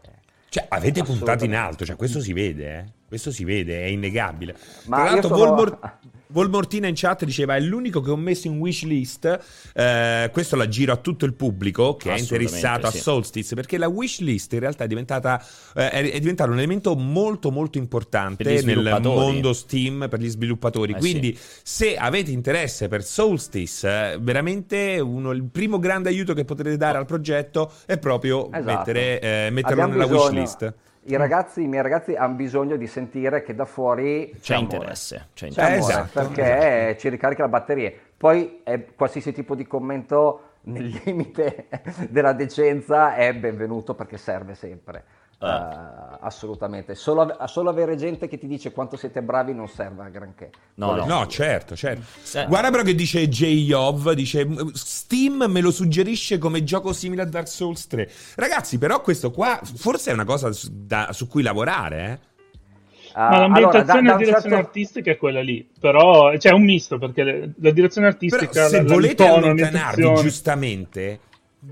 cioè, 0.48 0.66
avete 0.68 1.04
puntato 1.04 1.44
in 1.44 1.54
alto, 1.54 1.84
cioè, 1.84 1.94
questo 1.94 2.18
si 2.18 2.32
vede, 2.32 2.76
eh? 2.76 2.95
Questo 3.06 3.30
si 3.30 3.44
vede, 3.44 3.82
è 3.82 3.86
innegabile. 3.86 4.56
Ma 4.86 4.96
Tra 4.96 5.04
l'altro, 5.10 5.36
sono... 5.36 5.44
Volmor... 5.44 5.78
Volmortina 6.28 6.88
in 6.88 6.94
chat 6.96 7.24
diceva 7.24 7.54
è 7.54 7.60
l'unico 7.60 8.00
che 8.00 8.10
ho 8.10 8.16
messo 8.16 8.48
in 8.48 8.58
wishlist 8.58 9.40
eh, 9.74 10.28
questo 10.32 10.56
la 10.56 10.66
giro 10.66 10.92
a 10.92 10.96
tutto 10.96 11.24
il 11.24 11.34
pubblico 11.34 11.96
che 11.96 12.12
è 12.12 12.18
interessato 12.18 12.90
sì. 12.90 12.96
a 12.96 13.00
Solstice 13.00 13.54
perché 13.54 13.78
la 13.78 13.86
wishlist 13.86 14.52
in 14.54 14.58
realtà 14.58 14.84
è 14.84 14.86
diventata 14.88 15.40
eh, 15.74 15.90
è 15.90 16.18
diventato 16.18 16.50
un 16.50 16.58
elemento 16.58 16.96
molto 16.96 17.52
molto 17.52 17.78
importante 17.78 18.60
nel 18.62 18.98
mondo 19.00 19.52
Steam 19.52 20.08
per 20.10 20.18
gli 20.18 20.28
sviluppatori 20.28 20.94
eh, 20.94 20.98
quindi 20.98 21.36
sì. 21.36 21.60
se 21.62 21.96
avete 21.96 22.32
interesse 22.32 22.88
per 22.88 23.04
Solstice 23.04 24.12
eh, 24.12 24.18
veramente 24.20 24.98
uno, 24.98 25.30
il 25.30 25.44
primo 25.44 25.78
grande 25.78 26.08
aiuto 26.08 26.34
che 26.34 26.44
potete 26.44 26.76
dare 26.76 26.98
al 26.98 27.06
progetto 27.06 27.70
è 27.86 27.98
proprio 27.98 28.48
esatto. 28.52 28.64
mettere, 28.64 29.20
eh, 29.20 29.50
metterlo 29.50 29.82
Abbiamo 29.82 29.92
nella 29.92 30.06
bisogno. 30.06 30.40
wishlist 30.40 30.74
i, 31.06 31.16
ragazzi, 31.16 31.62
i 31.62 31.66
miei 31.66 31.82
ragazzi 31.82 32.14
hanno 32.14 32.34
bisogno 32.34 32.76
di 32.76 32.86
sentire 32.86 33.42
che 33.42 33.54
da 33.54 33.64
fuori 33.64 34.30
c'è, 34.34 34.40
c'è 34.40 34.56
interesse, 34.56 35.28
c'è 35.34 35.46
interesse. 35.46 35.70
C'è 35.70 35.76
amore, 35.76 35.92
esatto, 35.92 36.20
perché 36.20 36.58
esatto. 36.86 36.98
ci 37.00 37.08
ricarica 37.08 37.42
la 37.42 37.48
batteria. 37.48 37.92
Poi 38.16 38.60
eh, 38.64 38.86
qualsiasi 38.94 39.32
tipo 39.32 39.54
di 39.54 39.66
commento 39.66 40.40
nel 40.62 40.86
limite 41.04 41.68
della 42.08 42.32
decenza 42.32 43.14
è 43.14 43.34
benvenuto 43.34 43.94
perché 43.94 44.16
serve 44.16 44.54
sempre. 44.54 45.04
Uh, 45.38 46.16
assolutamente. 46.20 46.94
Solo, 46.94 47.36
solo, 47.44 47.68
avere 47.68 47.96
gente 47.96 48.26
che 48.26 48.38
ti 48.38 48.46
dice 48.46 48.72
quanto 48.72 48.96
siete 48.96 49.20
bravi 49.20 49.52
non 49.52 49.68
serve 49.68 50.04
a 50.04 50.08
granché. 50.08 50.50
No, 50.76 50.94
no, 50.94 51.04
no 51.04 51.26
certo, 51.26 51.76
certo. 51.76 52.02
Se... 52.22 52.46
Guarda 52.46 52.70
però 52.70 52.82
che 52.82 52.94
dice 52.94 53.28
J-Yov, 53.28 54.12
dice 54.12 54.48
Steam 54.72 55.44
me 55.48 55.60
lo 55.60 55.70
suggerisce 55.70 56.38
come 56.38 56.64
gioco 56.64 56.94
simile 56.94 57.22
a 57.22 57.26
Dark 57.26 57.48
Souls 57.48 57.86
3. 57.86 58.10
Ragazzi, 58.36 58.78
però 58.78 59.02
questo 59.02 59.30
qua 59.30 59.60
forse 59.62 60.10
è 60.10 60.14
una 60.14 60.24
cosa 60.24 60.50
su, 60.52 60.68
da, 60.72 61.12
su 61.12 61.28
cui 61.28 61.42
lavorare, 61.42 62.10
eh? 62.10 62.34
Ma 63.16 63.38
l'ambientazione 63.38 63.98
allora, 63.98 64.02
da, 64.02 64.08
e 64.08 64.10
la 64.10 64.16
direzione 64.16 64.56
certo... 64.56 64.68
artistica 64.68 65.10
è 65.10 65.16
quella 65.16 65.40
lì, 65.40 65.66
però 65.80 66.30
c'è 66.32 66.38
cioè, 66.38 66.52
un 66.52 66.64
misto 66.64 66.98
perché 66.98 67.22
le, 67.22 67.52
la 67.60 67.70
direzione 67.70 68.08
artistica... 68.08 68.46
Però 68.46 68.68
se 68.68 68.82
la, 68.82 68.94
volete 68.94 69.26
allontanarvi 69.26 70.14
giustamente, 70.16 71.20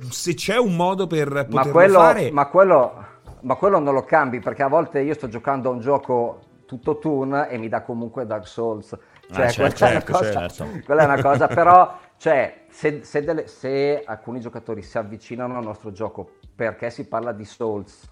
se 0.09 0.33
c'è 0.35 0.57
un 0.57 0.75
modo 0.75 1.07
per 1.07 1.29
poterlo 1.29 1.55
ma 1.55 1.67
quello, 1.67 1.99
fare... 1.99 2.31
Ma 2.31 2.47
quello 2.47 3.07
ma 3.45 3.55
quello 3.57 3.79
non 3.79 3.95
lo 3.95 4.03
cambi 4.03 4.41
perché 4.41 4.63
a 4.63 4.69
volte 4.69 5.01
io 5.01 5.15
sto 5.15 5.29
giocando 5.29 5.71
a 5.71 5.73
un 5.73 5.81
gioco 5.81 6.41
tutto 6.67 6.99
toon 6.99 7.47
e 7.49 7.59
mi 7.59 7.69
dà 7.69 7.83
comunque 7.83 8.27
Dark 8.27 8.47
Souls. 8.47 8.97
Cioè, 9.31 9.47
ah, 9.47 9.49
certo, 9.49 9.61
quella, 9.61 9.75
certo, 9.75 10.11
è 10.11 10.15
cosa, 10.15 10.49
certo. 10.49 10.85
quella, 10.85 11.03
è 11.03 11.05
una 11.05 11.23
cosa, 11.23 11.47
però 11.49 11.99
cioè, 12.17 12.65
se, 12.69 13.05
se, 13.05 13.23
delle, 13.23 13.47
se, 13.47 14.03
alcuni 14.05 14.41
giocatori 14.41 14.83
si 14.83 14.99
avvicinano 14.99 15.57
al 15.57 15.65
nostro 15.65 15.93
gioco 15.93 16.33
perché 16.55 16.91
si 16.91 17.07
parla 17.07 17.33
di 17.33 17.45
Souls 17.45 18.11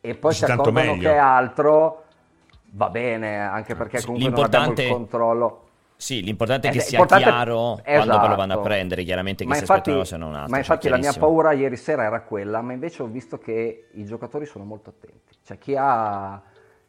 e 0.00 0.14
poi 0.14 0.34
si 0.34 0.44
accorgono 0.44 0.96
che 0.98 1.12
è 1.12 1.16
altro, 1.16 2.04
va 2.72 2.90
bene, 2.90 3.40
anche 3.40 3.74
perché 3.74 4.02
comunque 4.02 4.30
non 4.30 4.44
abbiamo 4.44 4.72
il 4.72 4.88
controllo. 4.88 5.63
Sì, 6.04 6.22
l'importante 6.22 6.68
è 6.68 6.70
che 6.70 6.78
eh, 6.78 6.82
sia 6.82 7.02
chiaro 7.06 7.78
esatto. 7.82 7.92
quando 7.94 8.18
poi 8.18 8.28
lo 8.28 8.36
vanno 8.36 8.52
a 8.52 8.58
prendere, 8.58 9.04
chiaramente 9.04 9.44
che 9.44 9.48
ma 9.48 9.54
si 9.54 9.62
infatti, 9.62 10.04
se 10.04 10.18
non 10.18 10.34
altro. 10.34 10.50
Ma 10.50 10.58
infatti 10.58 10.90
la 10.90 10.98
mia 10.98 11.14
paura 11.14 11.52
ieri 11.52 11.78
sera 11.78 12.04
era 12.04 12.20
quella, 12.20 12.60
ma 12.60 12.74
invece 12.74 13.02
ho 13.02 13.06
visto 13.06 13.38
che 13.38 13.86
i 13.90 14.04
giocatori 14.04 14.44
sono 14.44 14.64
molto 14.64 14.90
attenti. 14.90 15.34
Cioè 15.42 15.56
chi 15.56 15.74
ha, 15.78 16.42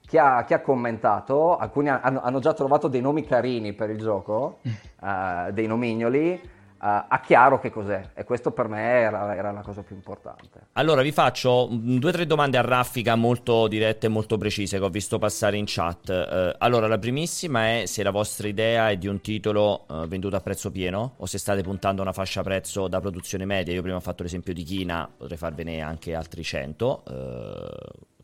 chi 0.05 0.17
ha, 0.17 0.43
chi 0.43 0.53
ha 0.53 0.59
commentato, 0.59 1.55
alcuni 1.55 1.87
hanno, 1.87 2.19
hanno, 2.21 2.39
già 2.39 2.51
trovato 2.51 2.89
dei 2.89 2.99
nomi 2.99 3.23
carini 3.23 3.71
per 3.71 3.89
il 3.89 3.99
gioco, 3.99 4.59
uh, 4.99 5.49
dei 5.53 5.65
nomignoli, 5.65 6.37
uh, 6.79 7.05
ha 7.07 7.21
chiaro 7.23 7.59
che 7.59 7.69
cos'è 7.69 8.09
e 8.13 8.23
questo 8.23 8.51
per 8.51 8.67
me 8.67 8.81
era, 8.81 9.35
era, 9.35 9.51
la 9.51 9.61
cosa 9.61 9.81
più 9.81 9.95
importante. 9.95 10.67
Allora 10.73 11.01
vi 11.01 11.11
faccio 11.11 11.67
due 11.71 12.09
o 12.09 12.13
tre 12.13 12.25
domande 12.25 12.57
a 12.57 12.61
raffica 12.61 13.15
molto 13.15 13.67
dirette 13.67 14.07
e 14.07 14.09
molto 14.09 14.37
precise 14.37 14.77
che 14.77 14.83
ho 14.83 14.89
visto 14.89 15.17
passare 15.17 15.57
in 15.57 15.65
chat. 15.67 16.09
Uh, 16.09 16.55
allora 16.59 16.87
la 16.87 16.97
primissima 16.97 17.79
è 17.79 17.85
se 17.85 18.03
la 18.03 18.11
vostra 18.11 18.47
idea 18.47 18.89
è 18.89 18.97
di 18.97 19.07
un 19.07 19.21
titolo 19.21 19.85
uh, 19.87 20.07
venduto 20.07 20.35
a 20.35 20.41
prezzo 20.41 20.71
pieno 20.71 21.15
o 21.17 21.25
se 21.25 21.37
state 21.37 21.61
puntando 21.61 22.01
a 22.01 22.03
una 22.03 22.13
fascia 22.13 22.43
prezzo 22.43 22.87
da 22.87 22.99
produzione 22.99 23.45
media. 23.45 23.73
Io 23.73 23.81
prima 23.81 23.97
ho 23.97 24.01
fatto 24.01 24.23
l'esempio 24.23 24.53
di 24.53 24.63
China, 24.63 25.09
potrei 25.15 25.37
farvene 25.37 25.81
anche 25.81 26.13
altri 26.13 26.43
100 26.43 27.03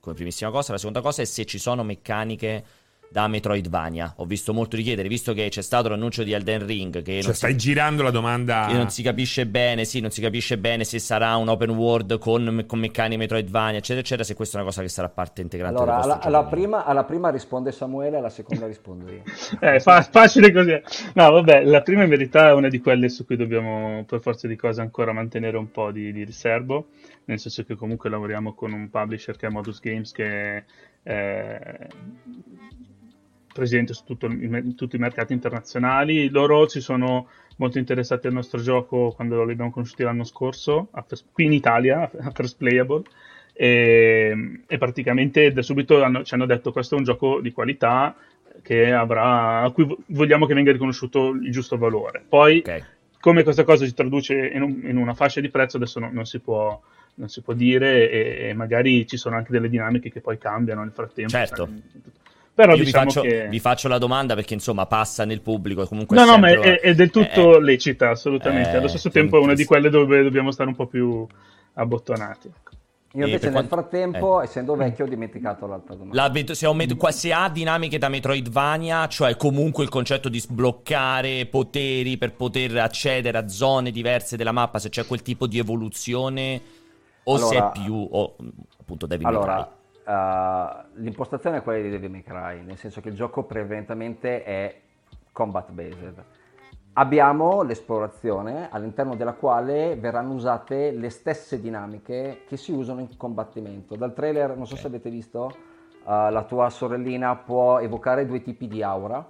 come 0.01 0.15
primissima 0.15 0.49
cosa. 0.49 0.73
La 0.73 0.77
seconda 0.77 0.99
cosa 0.99 1.21
è 1.21 1.25
se 1.25 1.45
ci 1.45 1.59
sono 1.59 1.83
meccaniche 1.83 2.63
da 3.11 3.27
Metroidvania. 3.27 4.13
Ho 4.17 4.25
visto 4.25 4.53
molto 4.53 4.77
richiedere, 4.77 5.09
visto 5.09 5.33
che 5.33 5.49
c'è 5.49 5.61
stato 5.61 5.89
l'annuncio 5.89 6.23
di 6.23 6.31
Elden 6.31 6.65
Ring. 6.65 7.01
Che 7.01 7.21
cioè, 7.21 7.33
stai 7.33 7.51
si... 7.51 7.57
girando 7.57 8.03
la 8.03 8.09
domanda. 8.09 8.67
Che 8.69 8.73
non 8.77 8.89
si 8.89 9.03
capisce 9.03 9.45
bene, 9.45 9.83
sì, 9.83 9.99
non 9.99 10.11
si 10.11 10.21
capisce 10.21 10.57
bene 10.57 10.85
se 10.85 10.97
sarà 10.97 11.35
un 11.35 11.49
open 11.49 11.71
world 11.71 12.17
con, 12.19 12.63
con 12.65 12.79
meccaniche 12.79 13.17
Metroidvania, 13.17 13.79
eccetera, 13.79 13.99
eccetera. 13.99 14.23
Se 14.23 14.33
questa 14.33 14.57
è 14.57 14.61
una 14.61 14.69
cosa 14.69 14.81
che 14.81 14.87
sarà 14.87 15.09
parte 15.09 15.41
integrante 15.41 15.77
allora, 15.77 15.97
alla, 15.99 16.19
alla, 16.21 16.45
prima, 16.45 16.85
alla, 16.85 17.03
prima, 17.03 17.29
risponde 17.29 17.73
Samuele, 17.73 18.15
alla 18.15 18.29
seconda 18.29 18.65
rispondo 18.65 19.11
io. 19.11 19.23
eh, 19.59 19.81
fa- 19.81 20.03
facile 20.03 20.53
così. 20.53 20.81
No, 21.13 21.31
vabbè, 21.31 21.65
la 21.65 21.81
prima 21.81 22.03
in 22.03 22.09
verità 22.09 22.47
è 22.47 22.53
una 22.53 22.69
di 22.69 22.79
quelle 22.79 23.09
su 23.09 23.25
cui 23.25 23.35
dobbiamo, 23.35 24.05
per 24.07 24.21
forza 24.21 24.47
di 24.47 24.55
cose, 24.55 24.79
ancora 24.79 25.11
mantenere 25.11 25.57
un 25.57 25.69
po' 25.69 25.91
di, 25.91 26.13
di 26.13 26.23
riservo. 26.23 26.87
Nel 27.25 27.39
senso 27.39 27.65
che 27.65 27.75
comunque 27.75 28.09
lavoriamo 28.09 28.53
con 28.53 28.71
un 28.71 28.89
publisher 28.89 29.35
che 29.35 29.47
è 29.47 29.49
Modus 29.49 29.81
Games 29.81 30.13
che. 30.13 30.63
Eh, 31.03 31.87
presente 33.53 33.93
su 33.93 34.03
tutto, 34.05 34.25
in 34.27 34.75
tutti 34.75 34.95
i 34.95 34.99
mercati 34.99 35.33
internazionali. 35.33 36.29
Loro 36.29 36.67
ci 36.67 36.81
sono 36.81 37.27
molto 37.57 37.77
interessati 37.77 38.27
al 38.27 38.33
nostro 38.33 38.61
gioco 38.61 39.11
quando 39.15 39.43
li 39.43 39.51
abbiamo 39.51 39.71
conosciuti 39.71 40.03
l'anno 40.03 40.23
scorso, 40.23 40.89
first, 41.07 41.25
qui 41.31 41.45
in 41.45 41.53
Italia, 41.53 42.09
a 42.19 42.31
First 42.31 42.57
Playable. 42.57 43.03
E, 43.53 44.61
e 44.65 44.77
praticamente 44.77 45.51
da 45.51 45.61
subito 45.61 46.01
hanno, 46.01 46.23
ci 46.23 46.33
hanno 46.33 46.45
detto 46.45 46.69
che 46.69 46.71
questo 46.71 46.95
è 46.95 46.97
un 46.97 47.03
gioco 47.03 47.41
di 47.41 47.51
qualità 47.51 48.15
avrà, 48.93 49.61
a 49.61 49.71
cui 49.71 49.95
vogliamo 50.07 50.45
che 50.45 50.53
venga 50.53 50.71
riconosciuto 50.71 51.29
il 51.29 51.51
giusto 51.51 51.77
valore. 51.77 52.23
Poi, 52.27 52.59
okay. 52.59 52.83
come 53.19 53.43
questa 53.43 53.63
cosa 53.63 53.85
si 53.85 53.93
traduce 53.93 54.35
in, 54.35 54.61
un, 54.61 54.81
in 54.83 54.97
una 54.97 55.13
fascia 55.13 55.41
di 55.41 55.49
prezzo, 55.49 55.77
adesso 55.77 55.99
no, 55.99 56.09
non, 56.11 56.25
si 56.25 56.39
può, 56.39 56.79
non, 57.15 57.29
si 57.29 57.41
può, 57.41 57.53
dire 57.53 58.09
e, 58.09 58.49
e, 58.49 58.53
magari 58.53 59.05
ci 59.07 59.17
sono 59.17 59.35
anche 59.35 59.51
delle 59.51 59.69
dinamiche 59.69 60.11
che 60.11 60.21
poi 60.21 60.37
cambiano 60.37 60.81
nel 60.81 60.91
frattempo. 60.91 61.31
Certo. 61.31 61.65
Sai, 61.65 62.01
però 62.53 62.75
Io 62.75 62.83
diciamo 62.83 63.05
vi, 63.05 63.11
faccio, 63.11 63.27
che... 63.27 63.47
vi 63.47 63.59
faccio 63.59 63.87
la 63.87 63.97
domanda 63.97 64.35
perché 64.35 64.53
insomma 64.53 64.85
passa 64.85 65.25
nel 65.25 65.41
pubblico. 65.41 65.85
Comunque 65.87 66.17
no, 66.17 66.25
no, 66.25 66.37
ma 66.37 66.49
è, 66.49 66.79
è, 66.79 66.93
del 66.93 67.09
tutto 67.09 67.57
è, 67.57 67.59
lecita, 67.59 68.09
assolutamente. 68.09 68.75
Allo 68.75 68.87
stesso 68.87 69.09
tempo 69.09 69.37
è 69.37 69.41
una 69.41 69.53
di 69.53 69.65
quelle 69.65 69.89
dove 69.89 70.21
dobbiamo 70.21 70.51
stare 70.51 70.69
un 70.69 70.75
po' 70.75 70.85
più 70.85 71.25
abbottonati. 71.73 72.47
Ecco. 72.47 72.71
Io 73.13 73.25
invece 73.25 73.45
nel 73.45 73.53
quanto... 73.53 73.75
frattempo, 73.75 74.41
eh. 74.41 74.45
essendo 74.45 74.75
vecchio, 74.75 75.03
ho 75.03 75.07
dimenticato 75.07 75.67
l'altra 75.67 75.95
domanda. 75.95 76.15
La, 76.15 76.53
se, 76.53 76.73
met- 76.73 77.07
se, 77.09 77.33
ha 77.33 77.49
dinamiche 77.49 77.97
da 77.97 78.07
Metroidvania, 78.07 79.07
cioè 79.07 79.35
comunque 79.35 79.83
il 79.83 79.89
concetto 79.89 80.29
di 80.29 80.39
sbloccare 80.39 81.45
poteri 81.47 82.17
per 82.17 82.33
poter 82.33 82.77
accedere 82.77 83.37
a 83.37 83.47
zone 83.49 83.91
diverse 83.91 84.37
della 84.37 84.53
mappa, 84.53 84.79
se 84.79 84.89
c'è 84.89 85.05
quel 85.05 85.21
tipo 85.21 85.45
di 85.45 85.57
evoluzione 85.57 86.61
o 87.23 87.35
allora, 87.35 87.71
se 87.73 87.79
è 87.79 87.83
più 87.83 87.95
o, 87.95 88.35
appunto 88.79 89.05
Devil 89.07 89.25
allora. 89.25 89.79
Uh, 90.03 90.83
l'impostazione 90.95 91.57
è 91.57 91.61
quella 91.61 91.81
di 91.81 91.89
Devil 91.89 92.09
May 92.09 92.23
Cry, 92.23 92.63
nel 92.63 92.77
senso 92.77 93.01
che 93.01 93.09
il 93.09 93.15
gioco 93.15 93.43
prevalentemente 93.43 94.43
è 94.43 94.81
combat 95.31 95.71
based. 95.71 96.23
Abbiamo 96.93 97.61
l'esplorazione 97.61 98.67
all'interno 98.71 99.15
della 99.15 99.33
quale 99.33 99.95
verranno 99.95 100.33
usate 100.33 100.91
le 100.91 101.09
stesse 101.09 101.61
dinamiche 101.61 102.41
che 102.47 102.57
si 102.57 102.71
usano 102.71 102.99
in 102.99 103.15
combattimento. 103.15 103.95
Dal 103.95 104.13
trailer, 104.13 104.57
non 104.57 104.65
so 104.65 104.75
se 104.75 104.87
avete 104.87 105.09
visto, 105.09 105.53
uh, 106.03 106.29
la 106.29 106.43
tua 106.47 106.69
sorellina 106.69 107.35
può 107.35 107.79
evocare 107.79 108.25
due 108.25 108.41
tipi 108.41 108.67
di 108.67 108.81
aura. 108.81 109.25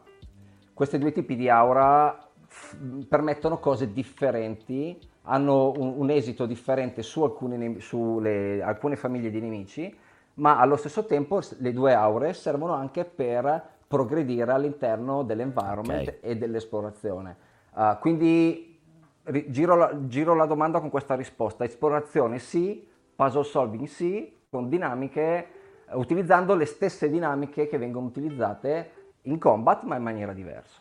Questi 0.74 0.98
due 0.98 1.12
tipi 1.12 1.36
di 1.36 1.50
aura 1.50 2.18
f- 2.48 2.78
permettono 3.08 3.60
cose 3.60 3.92
differenti, 3.92 4.98
hanno 5.24 5.72
un, 5.76 5.96
un 5.98 6.10
esito 6.10 6.46
differente 6.46 7.04
su, 7.04 7.22
alcuni, 7.24 7.80
su 7.82 8.20
le, 8.20 8.64
alcune 8.64 8.96
famiglie 8.96 9.30
di 9.30 9.40
nemici 9.42 9.96
ma 10.36 10.60
allo 10.60 10.76
stesso 10.76 11.06
tempo 11.06 11.42
le 11.58 11.74
due 11.74 11.94
aure 11.94 12.34
servono 12.34 12.74
anche 12.74 13.06
per 13.06 13.80
progredire 13.88 14.52
all'interno 14.52 15.24
dell'environment 15.24 16.08
okay. 16.08 16.20
e 16.22 16.38
dell'esplorazione. 16.38 17.36
Uh, 17.74 17.98
quindi 18.00 18.80
ri- 19.24 19.52
giro, 19.52 19.76
la, 19.76 20.08
giro 20.08 20.34
la 20.34 20.46
domanda 20.46 20.80
con 20.80 20.90
questa 20.90 21.16
risposta. 21.16 21.64
Esplorazione 21.64 22.40
sì, 22.40 22.88
puzzle 23.16 23.44
solving 23.44 23.88
sì, 23.88 24.34
con 24.50 24.70
dinamiche, 24.70 25.48
utilizzando 25.94 26.56
le 26.56 26.66
stesse 26.66 27.10
dinamiche 27.10 27.68
che 27.68 27.78
vengono 27.78 28.06
utilizzate 28.06 28.92
in 29.24 29.38
combat 29.38 29.84
ma 29.84 29.96
in 29.96 30.04
maniera 30.04 30.34
diversa. 30.34 30.81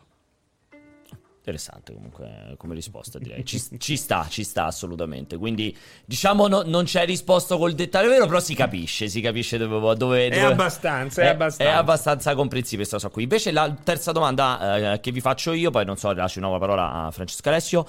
Interessante 1.41 1.93
comunque 1.93 2.53
come 2.57 2.75
risposta 2.75 3.17
direi. 3.17 3.43
Ci, 3.43 3.59
ci, 3.79 3.97
sta, 3.97 4.27
ci 4.29 4.43
sta 4.43 4.65
assolutamente. 4.65 5.37
Quindi 5.37 5.75
diciamo 6.05 6.47
no, 6.47 6.61
non 6.63 6.83
c'è 6.83 7.03
risposto 7.03 7.57
col 7.57 7.73
dettaglio 7.73 8.09
vero, 8.09 8.27
però 8.27 8.39
si 8.39 8.53
capisce, 8.53 9.07
si 9.07 9.21
capisce 9.21 9.57
dove... 9.57 9.79
dove, 9.79 9.95
dove 9.97 10.29
è 10.29 10.39
abbastanza, 10.39 11.23
è, 11.23 11.25
è, 11.25 11.27
abbastanza. 11.29 11.71
È 11.71 11.75
abbastanza 11.75 12.35
comprensibile 12.35 12.87
questa 12.87 12.97
cosa 12.97 13.09
qui. 13.09 13.23
Invece 13.23 13.51
la 13.51 13.75
terza 13.83 14.11
domanda 14.11 14.93
eh, 14.93 14.99
che 14.99 15.11
vi 15.11 15.19
faccio 15.19 15.51
io, 15.53 15.71
poi 15.71 15.83
non 15.83 15.97
so, 15.97 16.13
lascio 16.13 16.37
una 16.37 16.47
nuova 16.47 16.63
parola 16.63 17.05
a 17.05 17.11
Francesco 17.11 17.49
Alessio. 17.49 17.87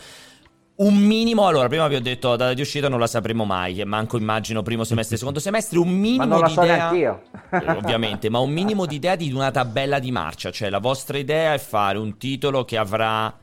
Un 0.74 0.96
minimo, 0.96 1.46
allora, 1.46 1.68
prima 1.68 1.86
vi 1.88 1.96
ho 1.96 2.00
detto 2.00 2.30
la 2.30 2.36
data 2.36 2.54
di 2.54 2.62
uscita 2.62 2.88
non 2.88 2.98
la 2.98 3.06
sapremo 3.06 3.44
mai, 3.44 3.84
manco 3.84 4.16
immagino 4.16 4.62
primo 4.62 4.84
semestre, 4.84 5.18
secondo 5.18 5.38
semestre, 5.38 5.78
un 5.78 5.90
minimo 5.90 6.24
ma 6.24 6.38
non 6.38 6.46
di 6.46 6.52
idea, 6.54 6.88
so 6.88 7.56
eh, 7.56 7.70
ovviamente, 7.72 8.30
ma 8.30 8.38
un 8.38 8.50
minimo 8.50 8.86
di 8.86 8.94
idea 8.94 9.14
di 9.14 9.30
una 9.30 9.50
tabella 9.50 9.98
di 9.98 10.10
marcia, 10.10 10.50
cioè 10.50 10.70
la 10.70 10.78
vostra 10.78 11.18
idea 11.18 11.52
è 11.52 11.58
fare 11.58 11.98
un 11.98 12.16
titolo 12.16 12.64
che 12.64 12.78
avrà 12.78 13.38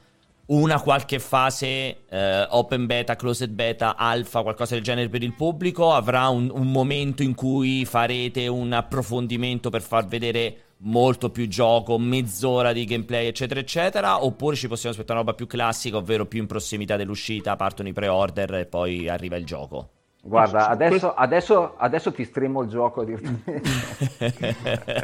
una 0.50 0.82
qualche 0.82 1.20
fase 1.20 2.06
eh, 2.10 2.48
open 2.50 2.86
beta, 2.86 3.16
closed 3.16 3.50
beta, 3.52 3.96
alfa, 3.96 4.42
qualcosa 4.42 4.74
del 4.76 4.84
genere 4.84 5.10
per 5.10 5.24
il 5.24 5.34
pubblico, 5.34 5.92
avrà 5.94 6.28
un, 6.30 6.50
un, 6.52 6.72
momento 6.72 7.22
in 7.24 7.36
cui 7.36 7.86
farete 7.86 8.48
un 8.48 8.72
approfondimento 8.74 9.70
per 9.70 9.82
far 9.82 10.06
vedere 10.08 10.56
molto 10.78 11.30
più 11.30 11.48
gioco, 11.48 12.00
mezz'ora 12.00 12.74
di 12.74 12.86
gameplay, 12.86 13.28
eccetera, 13.28 13.60
eccetera, 13.60 14.24
oppure 14.24 14.56
ci 14.56 14.68
possiamo 14.68 14.96
aspettare 14.96 15.20
una 15.20 15.28
roba 15.28 15.36
più 15.36 15.46
classica, 15.46 15.98
ovvero 15.98 16.26
più 16.26 16.40
in 16.40 16.48
prossimità 16.48 16.96
dell'uscita, 16.96 17.56
partono 17.56 17.90
i 17.90 17.94
pre-order 17.94 18.56
e 18.56 18.66
poi 18.66 19.08
arriva 19.08 19.36
il 19.36 19.46
gioco. 19.46 19.90
Guarda, 20.22 20.68
adesso, 20.68 21.14
adesso, 21.14 21.76
adesso 21.78 22.12
ti 22.12 22.26
streamo 22.26 22.64
il 22.64 22.70
gioco. 22.70 23.06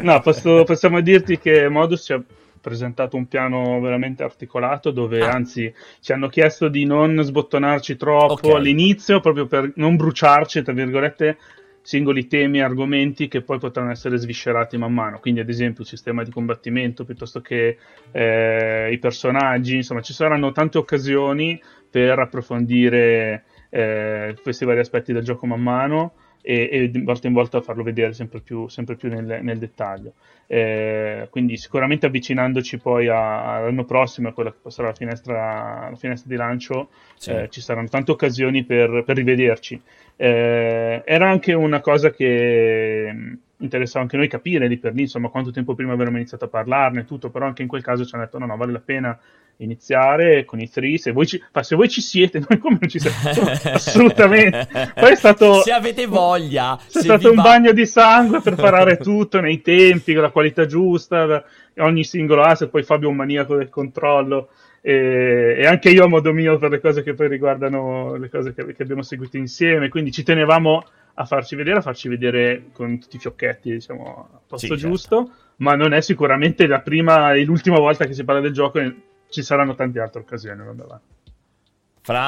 no, 0.02 0.22
posso, 0.22 0.64
possiamo 0.66 1.00
dirti 1.02 1.38
che 1.38 1.70
Modus 1.70 2.04
ci 2.04 2.14
ha 2.14 2.22
presentato 2.66 3.16
un 3.16 3.28
piano 3.28 3.80
veramente 3.80 4.24
articolato 4.24 4.90
dove 4.90 5.22
ah. 5.22 5.30
anzi 5.30 5.72
ci 6.00 6.12
hanno 6.12 6.28
chiesto 6.30 6.68
di 6.68 6.84
non 6.84 7.22
sbottonarci 7.22 7.96
troppo 7.96 8.34
okay. 8.34 8.56
all'inizio 8.56 9.20
proprio 9.20 9.46
per 9.46 9.72
non 9.76 9.96
bruciarci, 9.96 10.64
tra 10.64 10.74
virgolette, 10.74 11.38
singoli 11.84 12.26
temi 12.26 12.58
e 12.58 12.64
argomenti 12.64 13.28
che 13.28 13.42
poi 13.42 13.60
potranno 13.60 13.92
essere 13.92 14.18
sviscerati 14.18 14.78
man 14.78 14.94
mano. 14.94 15.20
Quindi, 15.20 15.42
ad 15.42 15.50
esempio, 15.50 15.84
il 15.84 15.90
sistema 15.90 16.24
di 16.24 16.32
combattimento 16.32 17.06
piuttosto 17.06 17.40
che 17.42 17.78
eh, 18.12 18.90
i 18.92 18.98
personaggi, 18.98 19.76
insomma, 19.76 20.02
ci 20.02 20.14
saranno 20.14 20.52
tante 20.52 20.80
occasioni 20.80 21.62
per 21.88 22.18
approfondire 22.18 23.44
eh, 23.70 24.36
questi 24.42 24.66
vari 24.66 24.80
aspetti 24.80 25.14
del 25.14 25.24
gioco 25.24 25.46
man 25.46 25.62
mano 25.62 26.14
e, 26.42 26.70
e 26.72 26.92
di 26.92 27.02
volta 27.02 27.26
in 27.26 27.34
volta 27.34 27.60
farlo 27.60 27.82
vedere 27.82 28.14
sempre 28.14 28.40
più, 28.40 28.68
sempre 28.68 28.96
più 28.96 29.10
nel, 29.10 29.40
nel, 29.42 29.58
dettaglio. 29.58 30.14
Eh, 30.48 31.28
quindi 31.32 31.58
sicuramente 31.58 32.06
avvicinandoci 32.06 32.78
poi 32.78 33.08
all'anno 33.08 33.84
prossimo, 33.86 34.30
a 34.30 34.34
quella 34.34 34.52
che 34.52 34.70
sarà 34.70 34.90
la 34.90 34.94
finestra, 34.94 35.90
la 35.90 35.96
finestra 35.96 36.30
di 36.30 36.36
lancio, 36.36 36.90
sì. 37.18 37.32
eh, 37.32 37.50
ci 37.50 37.62
saranno 37.62 37.88
tante 37.88 38.12
occasioni 38.12 38.64
per, 38.64 39.04
per 39.06 39.16
rivederci. 39.16 39.82
Eh, 40.16 41.02
era 41.04 41.30
anche 41.30 41.54
una 41.54 41.82
cosa 41.82 42.12
che 42.12 43.10
mm, 43.12 43.34
interessava 43.58 44.04
anche 44.04 44.18
noi 44.18 44.28
capire 44.28 44.68
lì 44.68 44.78
per 44.78 44.94
lì, 44.94 45.02
insomma, 45.02 45.30
quanto 45.30 45.52
tempo 45.52 45.74
prima 45.74 45.94
avremmo 45.94 46.18
iniziato 46.18 46.46
a 46.46 46.50
parlarne, 46.50 47.06
tutto, 47.06 47.30
però 47.30 47.46
anche 47.46 47.62
in 47.62 47.68
quel 47.68 47.84
caso 47.84 48.06
ci 48.06 48.14
hanno 48.14 48.26
detto 48.26 48.38
no, 48.38 48.46
no, 48.46 48.56
vale 48.58 48.72
la 48.72 48.82
pena 48.84 49.20
iniziare 49.58 50.44
con 50.46 50.60
i 50.60 50.70
three. 50.70 50.98
Se 50.98 51.12
voi 51.12 51.26
ci, 51.26 51.42
se 51.62 51.76
voi 51.76 51.90
ci 51.90 52.02
siete, 52.02 52.40
noi 52.48 52.60
come 52.60 52.78
non 52.80 52.90
ci 52.90 53.00
siamo? 53.00 53.50
Assolutamente. 53.74 54.68
Poi 54.94 55.12
è 55.12 55.16
stato. 55.16 55.62
Se 55.62 55.72
avete 55.72 56.06
voglia. 56.06 56.78
È 56.78 57.00
stato 57.00 57.30
un 57.30 57.36
va... 57.36 57.44
bagno 57.44 57.72
di 57.72 57.86
sangue 57.86 58.42
per 58.42 58.56
parare 58.56 58.98
tutto 59.00 59.40
nei 59.40 59.62
tempi, 59.62 60.14
la 60.14 60.32
qualità 60.36 60.66
giusta, 60.66 61.46
ogni 61.78 62.04
singolo 62.04 62.42
asset. 62.42 62.70
Poi 62.70 62.84
Fabio 62.84 63.08
è 63.08 63.12
un 63.12 63.16
maniaco 63.16 63.56
del 63.56 63.70
controllo. 63.70 64.50
E, 64.82 65.56
e, 65.58 65.66
anche 65.66 65.90
io 65.90 66.04
a 66.04 66.10
modo 66.10 66.34
mio 66.34 66.58
per 66.58 66.72
le 66.72 66.82
cose 66.82 67.04
che 67.04 67.14
poi 67.14 67.30
riguardano 67.30 68.18
le 68.18 68.30
cose 68.30 68.54
che, 68.54 68.74
che 68.74 68.84
abbiamo 68.84 69.02
seguito 69.02 69.38
insieme. 69.38 69.88
Quindi 69.88 70.12
ci 70.12 70.24
tenevamo 70.24 70.84
a 71.14 71.24
farci 71.24 71.56
vedere, 71.56 71.78
a 71.78 71.82
farci 71.82 72.10
vedere 72.10 72.66
con 72.74 73.00
tutti 73.00 73.16
i 73.16 73.20
fiocchetti, 73.20 73.72
diciamo, 73.72 74.30
a 74.34 74.40
posto 74.46 74.68
sì, 74.68 74.74
certo. 74.74 74.88
giusto. 74.88 75.16
Certo. 75.26 75.44
Ma 75.58 75.76
non 75.76 75.94
è 75.94 76.02
sicuramente 76.02 76.68
la 76.68 76.82
prima 76.82 77.32
e 77.34 77.46
l'ultima 77.46 77.80
volta 77.80 78.06
che 78.06 78.14
si 78.14 78.26
parla 78.26 78.42
del 78.42 78.52
gioco 78.52 78.82
ci 79.30 79.42
saranno 79.42 79.74
tante 79.74 80.02
altre 80.02 80.20
occasioni. 80.20 80.66
Vabbè. 80.66 80.84
Fra 80.84 81.00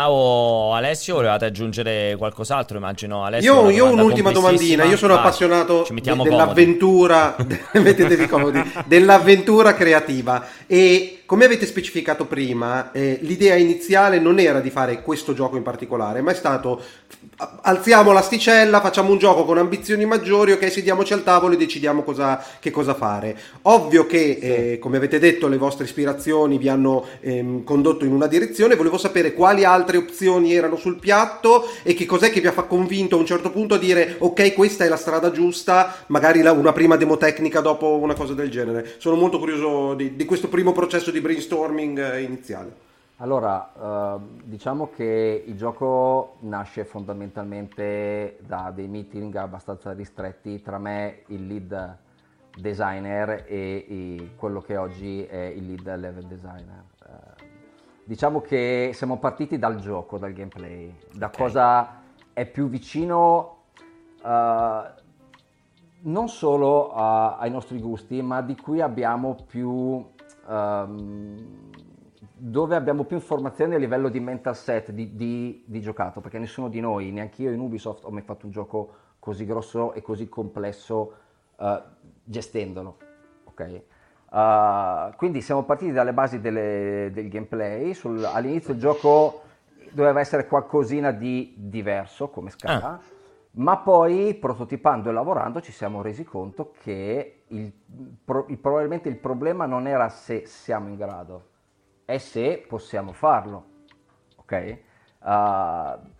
o 0.09 0.73
Alessio, 0.73 1.15
volevate 1.15 1.45
aggiungere 1.45 2.15
qualcos'altro? 2.17 2.77
Immagino 2.77 3.23
Alessio. 3.23 3.65
Io, 3.65 3.69
io 3.69 3.85
ho 3.85 3.91
un'ultima 3.91 4.31
domandina. 4.31 4.83
Io 4.85 4.97
sono 4.97 5.13
Vai, 5.13 5.21
appassionato 5.23 5.85
de- 5.91 6.23
dell'avventura. 6.23 7.35
mettetevi 7.73 8.27
comodi. 8.27 8.59
dell'avventura 8.85 9.73
creativa. 9.75 10.45
E 10.65 11.16
come 11.27 11.43
avete 11.43 11.65
specificato 11.65 12.25
prima, 12.25 12.91
eh, 12.93 13.19
l'idea 13.21 13.55
iniziale 13.55 14.17
non 14.17 14.39
era 14.39 14.61
di 14.61 14.69
fare 14.69 15.01
questo 15.01 15.33
gioco 15.33 15.57
in 15.57 15.61
particolare, 15.61 16.21
ma 16.21 16.31
è 16.31 16.33
stato 16.33 16.81
alziamo 17.61 18.11
l'asticella, 18.11 18.81
facciamo 18.81 19.11
un 19.11 19.19
gioco 19.19 19.43
con 19.43 19.57
ambizioni 19.57 20.05
maggiori, 20.05 20.53
ok, 20.53 20.71
sediamoci 20.71 21.13
al 21.13 21.23
tavolo 21.23 21.53
e 21.53 21.57
decidiamo 21.57 22.01
cosa, 22.01 22.43
che 22.59 22.71
cosa 22.71 22.95
fare. 22.95 23.37
Ovvio 23.63 24.07
che, 24.07 24.39
eh, 24.41 24.79
come 24.79 24.97
avete 24.97 25.19
detto, 25.19 25.47
le 25.47 25.57
vostre 25.57 25.85
ispirazioni 25.85 26.57
vi 26.57 26.69
hanno 26.69 27.05
ehm, 27.19 27.63
condotto 27.63 28.05
in 28.05 28.13
una 28.13 28.27
direzione, 28.27 28.75
volevo 28.75 28.97
sapere 28.97 29.33
quali 29.33 29.65
altre 29.65 29.97
opzioni 29.97 30.53
erano 30.53 30.77
sul 30.77 30.97
piatto 30.97 31.69
e 31.83 31.93
che 31.93 32.05
cos'è 32.05 32.31
che 32.31 32.41
vi 32.41 32.47
ha 32.47 32.53
convinto 32.53 33.17
a 33.17 33.19
un 33.19 33.25
certo 33.25 33.51
punto 33.51 33.75
a 33.75 33.77
dire 33.77 34.15
ok, 34.17 34.53
questa 34.53 34.85
è 34.85 34.87
la 34.87 34.97
strada 34.97 35.29
giusta, 35.31 36.05
magari 36.07 36.41
la, 36.41 36.53
una 36.53 36.71
prima 36.71 36.95
demo 36.95 37.17
tecnica 37.17 37.59
dopo 37.59 37.97
una 37.97 38.15
cosa 38.15 38.33
del 38.33 38.49
genere. 38.49 38.95
Sono 38.97 39.15
molto 39.15 39.37
curioso 39.37 39.93
di, 39.93 40.15
di 40.15 40.25
questo 40.25 40.47
primo 40.47 40.71
processo 40.71 41.11
di 41.11 41.16
di 41.17 41.21
brainstorming 41.21 41.99
eh, 41.99 42.21
iniziale? 42.21 42.85
Allora, 43.17 43.73
eh, 43.73 44.19
diciamo 44.43 44.89
che 44.89 45.43
il 45.45 45.57
gioco 45.57 46.35
nasce 46.41 46.85
fondamentalmente 46.85 48.37
da 48.45 48.71
dei 48.73 48.87
meeting 48.87 49.35
abbastanza 49.35 49.91
ristretti 49.93 50.61
tra 50.61 50.77
me, 50.77 51.23
il 51.27 51.47
lead 51.47 51.97
designer 52.55 53.45
e 53.47 54.31
quello 54.35 54.61
che 54.61 54.77
oggi 54.77 55.23
è 55.23 55.45
il 55.45 55.65
lead 55.65 55.99
level 55.99 56.25
designer. 56.25 56.83
Eh, 57.03 57.45
diciamo 58.03 58.41
che 58.41 58.91
siamo 58.93 59.17
partiti 59.17 59.57
dal 59.57 59.77
gioco, 59.77 60.19
dal 60.19 60.33
gameplay, 60.33 60.93
da 61.13 61.27
okay. 61.27 61.37
cosa 61.39 62.01
è 62.33 62.45
più 62.45 62.69
vicino 62.69 63.63
uh, 64.21 64.27
non 66.01 66.29
solo 66.29 66.93
a, 66.93 67.37
ai 67.37 67.49
nostri 67.49 67.79
gusti, 67.79 68.21
ma 68.21 68.41
di 68.41 68.55
cui 68.55 68.79
abbiamo 68.79 69.35
più 69.47 70.05
um, 70.47 71.71
dove 72.19 72.75
abbiamo 72.75 73.03
più 73.03 73.15
informazioni 73.15 73.75
a 73.75 73.77
livello 73.77 74.09
di 74.09 74.19
mental 74.19 74.55
set, 74.55 74.91
di, 74.91 75.15
di, 75.15 75.63
di, 75.65 75.81
giocato, 75.81 76.21
perché 76.21 76.37
nessuno 76.39 76.69
di 76.69 76.79
noi, 76.79 77.11
neanche 77.11 77.43
io 77.43 77.51
in 77.51 77.59
Ubisoft, 77.59 78.05
ho 78.05 78.11
mai 78.11 78.21
fatto 78.21 78.45
un 78.45 78.51
gioco 78.51 78.93
così 79.19 79.45
grosso 79.45 79.93
e 79.93 80.01
così 80.01 80.29
complesso 80.29 81.13
uh, 81.55 81.81
gestendolo. 82.23 82.97
Okay? 83.45 83.83
Uh, 84.29 85.15
quindi 85.15 85.41
siamo 85.41 85.63
partiti 85.63 85.91
dalle 85.91 86.13
basi 86.13 86.39
delle, 86.39 87.09
del 87.11 87.27
gameplay. 87.29 87.93
Sul, 87.93 88.23
all'inizio 88.23 88.73
il 88.73 88.79
gioco 88.79 89.41
doveva 89.91 90.19
essere 90.19 90.47
qualcosina 90.47 91.11
di 91.11 91.53
diverso 91.57 92.29
come 92.29 92.51
scala. 92.51 92.83
Ah 92.83 93.15
ma 93.51 93.77
poi 93.77 94.35
prototipando 94.35 95.09
e 95.09 95.13
lavorando 95.13 95.61
ci 95.61 95.71
siamo 95.71 96.01
resi 96.01 96.23
conto 96.23 96.71
che 96.81 97.43
il, 97.47 97.73
pro, 98.23 98.45
il, 98.49 98.57
probabilmente 98.59 99.09
il 99.09 99.17
problema 99.17 99.65
non 99.65 99.87
era 99.87 100.09
se 100.09 100.45
siamo 100.45 100.89
in 100.89 100.95
grado, 100.95 101.49
è 102.05 102.17
se 102.17 102.63
possiamo 102.67 103.13
farlo. 103.13 103.65
Ok? 104.35 104.77
Uh, 105.19 106.15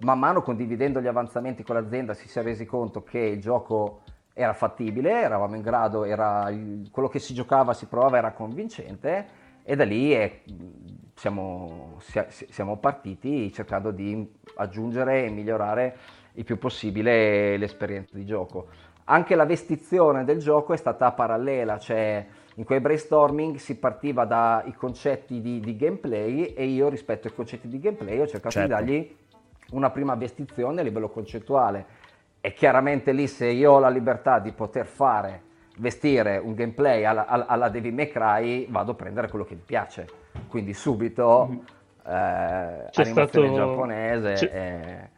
man 0.00 0.18
mano 0.18 0.42
condividendo 0.42 1.00
gli 1.00 1.06
avanzamenti 1.06 1.62
con 1.62 1.76
l'azienda 1.76 2.12
si 2.14 2.28
si 2.28 2.38
è 2.38 2.42
resi 2.42 2.66
conto 2.66 3.02
che 3.02 3.18
il 3.18 3.40
gioco 3.40 4.02
era 4.38 4.52
fattibile, 4.52 5.22
eravamo 5.22 5.56
in 5.56 5.62
grado, 5.62 6.04
era 6.04 6.52
quello 6.90 7.08
che 7.08 7.18
si 7.18 7.32
giocava, 7.32 7.72
si 7.72 7.86
provava, 7.86 8.18
era 8.18 8.32
convincente 8.32 9.44
e 9.62 9.74
da 9.76 9.84
lì 9.84 10.10
è, 10.10 10.42
siamo, 11.14 11.98
siamo 11.98 12.76
partiti 12.76 13.50
cercando 13.50 13.90
di 13.90 14.30
aggiungere 14.56 15.24
e 15.24 15.30
migliorare 15.30 15.96
il 16.36 16.44
più 16.44 16.58
possibile 16.58 17.56
l'esperienza 17.56 18.16
di 18.16 18.24
gioco. 18.24 18.68
Anche 19.04 19.34
la 19.34 19.44
vestizione 19.44 20.24
del 20.24 20.38
gioco 20.38 20.72
è 20.72 20.76
stata 20.76 21.12
parallela, 21.12 21.78
cioè 21.78 22.26
in 22.56 22.64
quei 22.64 22.80
brainstorming 22.80 23.56
si 23.56 23.78
partiva 23.78 24.24
dai 24.24 24.72
concetti 24.74 25.40
di, 25.40 25.60
di 25.60 25.76
gameplay 25.76 26.46
e 26.46 26.64
io 26.64 26.88
rispetto 26.88 27.28
ai 27.28 27.34
concetti 27.34 27.68
di 27.68 27.78
gameplay 27.78 28.18
ho 28.20 28.26
cercato 28.26 28.50
certo. 28.50 28.68
di 28.68 28.74
dargli 28.74 29.16
una 29.70 29.90
prima 29.90 30.14
vestizione 30.14 30.80
a 30.80 30.84
livello 30.84 31.08
concettuale. 31.08 32.04
E 32.40 32.52
chiaramente 32.52 33.12
lì 33.12 33.26
se 33.26 33.46
io 33.46 33.72
ho 33.72 33.78
la 33.78 33.88
libertà 33.88 34.38
di 34.38 34.52
poter 34.52 34.86
fare, 34.86 35.42
vestire 35.78 36.38
un 36.38 36.54
gameplay 36.54 37.04
alla, 37.04 37.26
alla 37.26 37.70
May 37.70 38.08
Cry, 38.08 38.70
vado 38.70 38.92
a 38.92 38.94
prendere 38.94 39.28
quello 39.28 39.44
che 39.44 39.54
mi 39.54 39.62
piace. 39.64 40.06
Quindi 40.48 40.72
subito 40.72 41.48
mm-hmm. 41.48 41.58
eh, 42.06 42.86
C'è 42.90 43.02
animazione 43.02 43.48
stato... 43.48 43.54
giapponese. 43.54 44.32
C'è... 44.32 44.50
E 44.52 45.15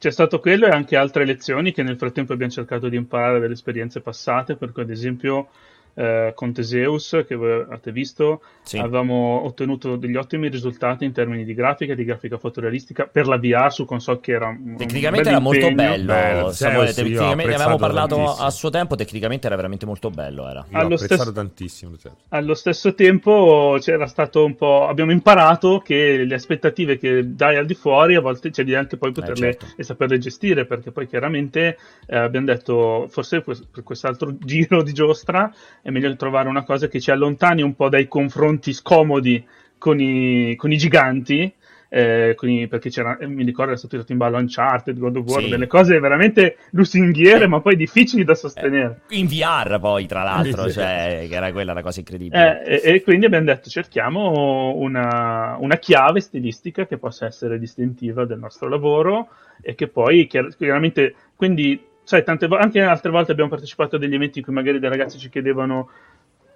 c'è 0.00 0.10
stato 0.10 0.40
quello 0.40 0.66
e 0.66 0.70
anche 0.70 0.96
altre 0.96 1.26
lezioni 1.26 1.72
che 1.72 1.82
nel 1.82 1.98
frattempo 1.98 2.32
abbiamo 2.32 2.50
cercato 2.50 2.88
di 2.88 2.96
imparare 2.96 3.38
dalle 3.38 3.52
esperienze 3.52 4.00
passate, 4.00 4.56
per 4.56 4.72
cui 4.72 4.80
ad 4.80 4.88
esempio 4.88 5.48
eh, 5.94 6.32
con 6.34 6.52
Teseus 6.52 7.24
che 7.26 7.34
voi 7.34 7.62
avete 7.62 7.92
visto, 7.92 8.42
sì. 8.62 8.78
avevamo 8.78 9.44
ottenuto 9.44 9.96
degli 9.96 10.16
ottimi 10.16 10.48
risultati 10.48 11.04
in 11.04 11.12
termini 11.12 11.44
di 11.44 11.54
grafica, 11.54 11.94
di 11.94 12.04
grafica 12.04 12.38
fotorealistica 12.38 13.06
per 13.06 13.26
la 13.26 13.38
VR 13.38 13.72
su 13.72 13.84
console 13.84 14.20
che 14.20 14.32
era 14.32 14.56
tecnicamente 14.76 15.28
era 15.28 15.38
molto 15.38 15.72
bello, 15.72 16.12
bello 16.12 16.52
Samuele, 16.52 16.92
sì, 16.92 17.02
tecnicamente 17.02 17.46
ne 17.46 17.54
avevamo 17.54 17.78
parlato 17.78 18.16
tantissimo. 18.16 18.46
a 18.46 18.50
suo 18.50 18.70
tempo, 18.70 18.94
tecnicamente 18.96 19.46
era 19.46 19.56
veramente 19.56 19.86
molto 19.86 20.10
bello, 20.10 20.48
era. 20.48 20.64
Io 20.68 20.78
allo 20.78 20.96
stesso, 20.96 21.32
tantissimo. 21.32 21.96
Allo 22.28 22.54
stesso 22.54 22.94
tempo 22.94 23.76
c'era 23.80 24.06
stato 24.06 24.44
un 24.44 24.54
po' 24.54 24.86
abbiamo 24.86 25.12
imparato 25.12 25.80
che 25.80 26.24
le 26.24 26.34
aspettative 26.34 26.98
che 26.98 27.34
dai 27.34 27.56
al 27.56 27.66
di 27.66 27.74
fuori 27.74 28.14
a 28.14 28.20
volte 28.20 28.50
c'è 28.50 28.64
di 28.64 28.74
anche 28.74 28.96
poi 28.96 29.12
poterle 29.12 29.48
eh, 29.48 29.56
certo. 29.56 29.74
e 29.76 29.82
saperle 29.82 30.18
gestire 30.18 30.66
perché 30.66 30.90
poi 30.90 31.06
chiaramente 31.06 31.78
eh, 32.06 32.16
abbiamo 32.16 32.46
detto 32.46 33.06
forse 33.08 33.40
per 33.40 33.82
quest'altro 33.82 34.36
giro 34.38 34.82
di 34.82 34.92
giostra 34.92 35.52
è 35.82 35.90
meglio 35.90 36.14
trovare 36.16 36.48
una 36.48 36.64
cosa 36.64 36.88
che 36.88 37.00
ci 37.00 37.10
allontani 37.10 37.62
un 37.62 37.74
po' 37.74 37.88
dai 37.88 38.06
confronti 38.08 38.72
scomodi 38.72 39.44
con 39.78 40.00
i, 40.00 40.54
con 40.56 40.70
i 40.72 40.76
giganti. 40.76 41.52
Eh, 41.92 42.36
i, 42.42 42.68
perché 42.68 42.88
c'era, 42.88 43.18
eh, 43.18 43.26
mi 43.26 43.42
ricordo, 43.42 43.72
era 43.72 43.76
stato 43.76 43.94
tirato 43.94 44.12
in 44.12 44.18
ballo 44.18 44.36
Uncharted, 44.36 44.96
God 44.96 45.16
of 45.16 45.26
War, 45.26 45.42
sì. 45.42 45.48
delle 45.48 45.66
cose 45.66 45.98
veramente 45.98 46.58
lusinghiere, 46.70 47.44
eh, 47.44 47.48
ma 47.48 47.60
poi 47.60 47.74
difficili 47.74 48.22
da 48.22 48.36
sostenere. 48.36 49.00
Eh, 49.08 49.16
in 49.16 49.26
VR, 49.26 49.80
poi, 49.80 50.06
tra 50.06 50.22
l'altro, 50.22 50.70
cioè, 50.70 51.26
che 51.28 51.34
era 51.34 51.50
quella 51.50 51.72
la 51.72 51.82
cosa 51.82 51.98
incredibile. 51.98 52.62
Eh, 52.64 52.74
e, 52.74 52.94
e, 52.94 53.02
quindi 53.02 53.26
abbiamo 53.26 53.46
detto: 53.46 53.68
cerchiamo 53.68 54.76
una, 54.76 55.56
una, 55.58 55.78
chiave 55.78 56.20
stilistica 56.20 56.86
che 56.86 56.96
possa 56.96 57.26
essere 57.26 57.58
distintiva 57.58 58.24
del 58.24 58.38
nostro 58.38 58.68
lavoro 58.68 59.30
e 59.60 59.74
che 59.74 59.88
poi, 59.88 60.28
chiaramente, 60.28 61.16
quindi 61.34 61.88
sai, 62.10 62.24
tante 62.24 62.48
vo- 62.48 62.56
anche 62.56 62.80
altre 62.80 63.12
volte 63.12 63.30
abbiamo 63.30 63.50
partecipato 63.50 63.94
a 63.94 63.98
degli 64.00 64.14
eventi 64.14 64.38
in 64.38 64.44
cui 64.44 64.52
magari 64.52 64.80
dei 64.80 64.88
ragazzi 64.88 65.16
ci 65.16 65.28
chiedevano 65.28 65.90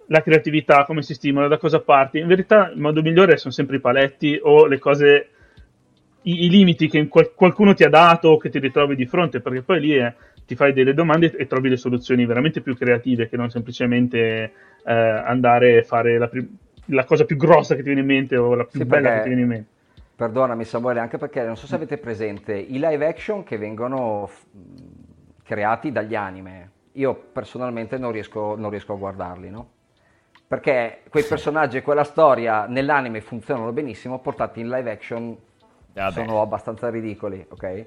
la 0.06 0.20
creatività, 0.20 0.84
come 0.84 1.02
si 1.02 1.14
stimola, 1.14 1.46
da 1.46 1.58
cosa 1.58 1.80
parti. 1.80 2.18
In 2.18 2.26
verità 2.26 2.70
il 2.70 2.80
modo 2.80 3.00
migliore 3.02 3.36
sono 3.36 3.52
sempre 3.52 3.76
i 3.76 3.80
paletti 3.80 4.36
o 4.42 4.66
le 4.66 4.80
cose, 4.80 5.28
i, 6.22 6.46
i 6.46 6.50
limiti 6.50 6.88
che 6.88 7.06
qual- 7.06 7.32
qualcuno 7.34 7.72
ti 7.72 7.84
ha 7.84 7.88
dato 7.88 8.30
o 8.30 8.36
che 8.36 8.50
ti 8.50 8.58
ritrovi 8.58 8.96
di 8.96 9.06
fronte, 9.06 9.40
perché 9.40 9.62
poi 9.62 9.80
lì 9.80 9.92
è, 9.92 10.12
ti 10.44 10.56
fai 10.56 10.72
delle 10.72 10.92
domande 10.92 11.32
e 11.36 11.46
trovi 11.46 11.68
le 11.68 11.76
soluzioni 11.76 12.26
veramente 12.26 12.60
più 12.60 12.76
creative 12.76 13.28
che 13.28 13.36
non 13.36 13.48
semplicemente 13.48 14.52
eh, 14.84 14.92
andare 14.92 15.78
a 15.78 15.82
fare 15.84 16.18
la, 16.18 16.26
pri- 16.26 16.48
la, 16.86 17.04
cosa 17.04 17.24
più 17.24 17.36
grossa 17.36 17.76
che 17.76 17.82
ti 17.82 17.86
viene 17.86 18.00
in 18.00 18.06
mente 18.06 18.36
o 18.36 18.56
la 18.56 18.64
più 18.64 18.80
sì, 18.80 18.86
bella 18.86 19.12
che 19.12 19.20
ti 19.20 19.28
viene 19.28 19.42
in 19.42 19.48
mente. 19.48 19.68
Perdonami 20.16 20.64
Samuele, 20.64 20.98
anche 20.98 21.18
perché 21.18 21.44
non 21.44 21.56
so 21.56 21.68
se 21.68 21.76
avete 21.76 21.96
presente 21.98 22.54
i 22.54 22.80
live 22.80 23.06
action 23.06 23.44
che 23.44 23.56
vengono 23.56 24.28
creati 25.44 25.92
dagli 25.92 26.14
anime. 26.14 26.70
Io 26.92 27.14
personalmente 27.14 27.98
non 27.98 28.10
riesco, 28.10 28.56
non 28.56 28.70
riesco 28.70 28.94
a 28.94 28.96
guardarli, 28.96 29.50
no? 29.50 29.68
Perché 30.46 31.02
quei 31.08 31.24
personaggi 31.24 31.78
e 31.78 31.82
quella 31.82 32.04
storia 32.04 32.66
nell'anime 32.66 33.20
funzionano 33.20 33.72
benissimo, 33.72 34.18
portati 34.20 34.60
in 34.60 34.68
live 34.68 34.90
action 34.90 35.36
Vabbè. 35.92 36.12
sono 36.12 36.40
abbastanza 36.40 36.90
ridicoli, 36.90 37.44
ok? 37.48 37.86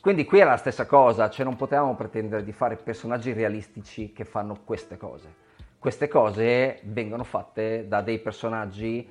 Quindi 0.00 0.24
qui 0.24 0.38
era 0.38 0.50
la 0.50 0.56
stessa 0.56 0.86
cosa, 0.86 1.28
cioè 1.30 1.44
non 1.44 1.56
potevamo 1.56 1.94
pretendere 1.94 2.44
di 2.44 2.52
fare 2.52 2.76
personaggi 2.76 3.32
realistici 3.32 4.12
che 4.12 4.24
fanno 4.24 4.60
queste 4.64 4.96
cose. 4.96 5.44
Queste 5.78 6.08
cose 6.08 6.80
vengono 6.84 7.24
fatte 7.24 7.86
da 7.88 8.02
dei 8.02 8.20
personaggi 8.20 9.06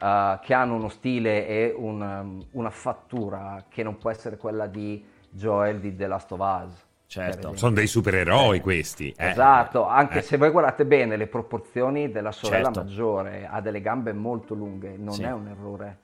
uh, 0.00 0.38
che 0.40 0.54
hanno 0.54 0.74
uno 0.74 0.88
stile 0.88 1.46
e 1.46 1.74
un, 1.76 2.00
um, 2.00 2.46
una 2.52 2.70
fattura 2.70 3.66
che 3.68 3.82
non 3.82 3.98
può 3.98 4.10
essere 4.10 4.36
quella 4.36 4.66
di 4.66 5.04
Joel 5.30 5.80
di 5.80 5.94
The 5.94 6.06
Last 6.06 6.32
of 6.32 6.40
Us. 6.40 6.87
Certo, 7.10 7.56
sono 7.56 7.72
dei 7.72 7.86
supereroi 7.86 8.58
eh, 8.58 8.60
questi. 8.60 9.14
Eh. 9.16 9.30
Esatto, 9.30 9.86
anche 9.86 10.18
eh. 10.18 10.22
se 10.22 10.36
voi 10.36 10.50
guardate 10.50 10.84
bene 10.84 11.16
le 11.16 11.26
proporzioni 11.26 12.10
della 12.10 12.32
sorella 12.32 12.64
certo. 12.64 12.80
maggiore, 12.80 13.48
ha 13.50 13.62
delle 13.62 13.80
gambe 13.80 14.12
molto 14.12 14.52
lunghe, 14.52 14.94
non 14.98 15.14
sì. 15.14 15.22
è 15.22 15.32
un 15.32 15.48
errore. 15.48 15.96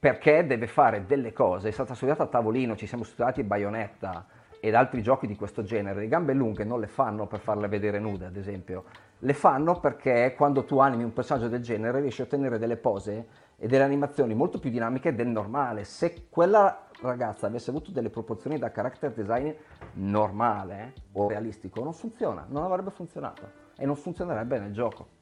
Perché 0.00 0.44
deve 0.44 0.66
fare 0.66 1.06
delle 1.06 1.32
cose, 1.32 1.68
è 1.68 1.70
stata 1.70 1.94
studiata 1.94 2.24
a 2.24 2.26
tavolino, 2.26 2.74
ci 2.74 2.88
siamo 2.88 3.04
studiati 3.04 3.44
Bayonetta 3.44 4.26
ed 4.58 4.74
altri 4.74 5.00
giochi 5.00 5.28
di 5.28 5.36
questo 5.36 5.62
genere. 5.62 6.00
Le 6.00 6.08
gambe 6.08 6.32
lunghe 6.32 6.64
non 6.64 6.80
le 6.80 6.88
fanno 6.88 7.28
per 7.28 7.38
farle 7.38 7.68
vedere 7.68 8.00
nude, 8.00 8.26
ad 8.26 8.36
esempio. 8.36 8.82
Le 9.20 9.34
fanno 9.34 9.78
perché 9.78 10.34
quando 10.36 10.64
tu 10.64 10.78
animi 10.78 11.04
un 11.04 11.12
personaggio 11.12 11.46
del 11.46 11.62
genere 11.62 12.00
riesci 12.00 12.20
a 12.20 12.24
ottenere 12.24 12.58
delle 12.58 12.76
pose 12.76 13.26
e 13.56 13.68
delle 13.68 13.84
animazioni 13.84 14.34
molto 14.34 14.58
più 14.58 14.70
dinamiche 14.70 15.14
del 15.14 15.28
normale. 15.28 15.84
Se 15.84 16.26
quella 16.28 16.88
ragazza 17.08 17.46
avesse 17.46 17.70
avuto 17.70 17.90
delle 17.90 18.10
proporzioni 18.10 18.58
da 18.58 18.70
character 18.70 19.12
design 19.12 19.50
normale 19.94 20.94
o 21.12 21.28
realistico, 21.28 21.82
non 21.82 21.92
funziona, 21.92 22.46
non 22.48 22.62
avrebbe 22.62 22.90
funzionato 22.90 23.60
e 23.76 23.86
non 23.86 23.96
funzionerebbe 23.96 24.58
nel 24.58 24.72
gioco. 24.72 25.20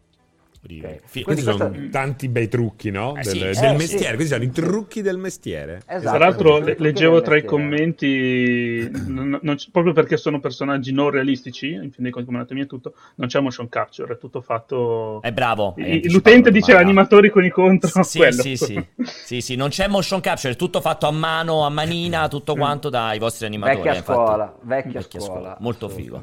Okay. 0.62 1.00
Questi 1.00 1.22
questo... 1.22 1.56
sono 1.56 1.88
tanti 1.90 2.28
bei 2.28 2.46
trucchi, 2.46 2.90
no? 2.90 3.16
Eh, 3.16 3.22
del, 3.22 3.32
sì, 3.32 3.38
del 3.38 3.70
eh, 3.70 3.76
mestiere. 3.76 4.10
Sì. 4.10 4.14
Questi 4.14 4.26
sono 4.34 4.44
i 4.44 4.50
trucchi 4.50 5.00
del 5.00 5.16
mestiere. 5.16 5.82
Esatto, 5.86 6.16
Tra 6.16 6.18
l'altro, 6.18 6.58
leggevo 6.58 7.22
tra 7.22 7.36
i 7.36 7.44
commenti, 7.44 8.88
non, 9.06 9.38
non 9.40 9.56
proprio 9.72 9.94
perché 9.94 10.18
sono 10.18 10.38
personaggi 10.38 10.92
non 10.92 11.10
realistici, 11.10 11.70
in 11.72 11.90
fin 11.90 12.02
dei 12.02 12.10
conti, 12.12 12.26
come 12.26 12.38
anatomia 12.38 12.64
e 12.64 12.66
tutto, 12.66 12.94
non 13.16 13.28
c'è 13.28 13.40
motion 13.40 13.70
capture, 13.70 14.14
è 14.14 14.18
tutto 14.18 14.42
fatto. 14.42 15.22
È 15.22 15.32
bravo. 15.32 15.74
I, 15.78 16.10
l'utente 16.10 16.50
dice 16.50 16.76
animatori 16.76 17.30
con 17.30 17.44
i 17.44 17.50
contro. 17.50 18.02
Sì, 18.02 18.20
sì, 18.30 18.56
sì, 18.56 18.86
sì, 19.00 19.40
sì, 19.40 19.56
non 19.56 19.70
c'è 19.70 19.88
motion 19.88 20.20
capture, 20.20 20.52
è 20.52 20.56
tutto 20.56 20.82
fatto 20.82 21.06
a 21.06 21.10
mano, 21.10 21.64
a 21.64 21.70
manina, 21.70 22.28
tutto 22.28 22.54
quanto 22.54 22.90
dai 22.90 23.18
vostri 23.18 23.46
animatori. 23.46 23.80
Vecchia 23.80 24.00
eh, 24.00 24.02
scuola, 24.02 24.58
vecchia, 24.60 25.00
vecchia 25.00 25.20
scuola. 25.20 25.40
scuola. 25.40 25.56
Molto 25.60 25.88
figo. 25.88 26.22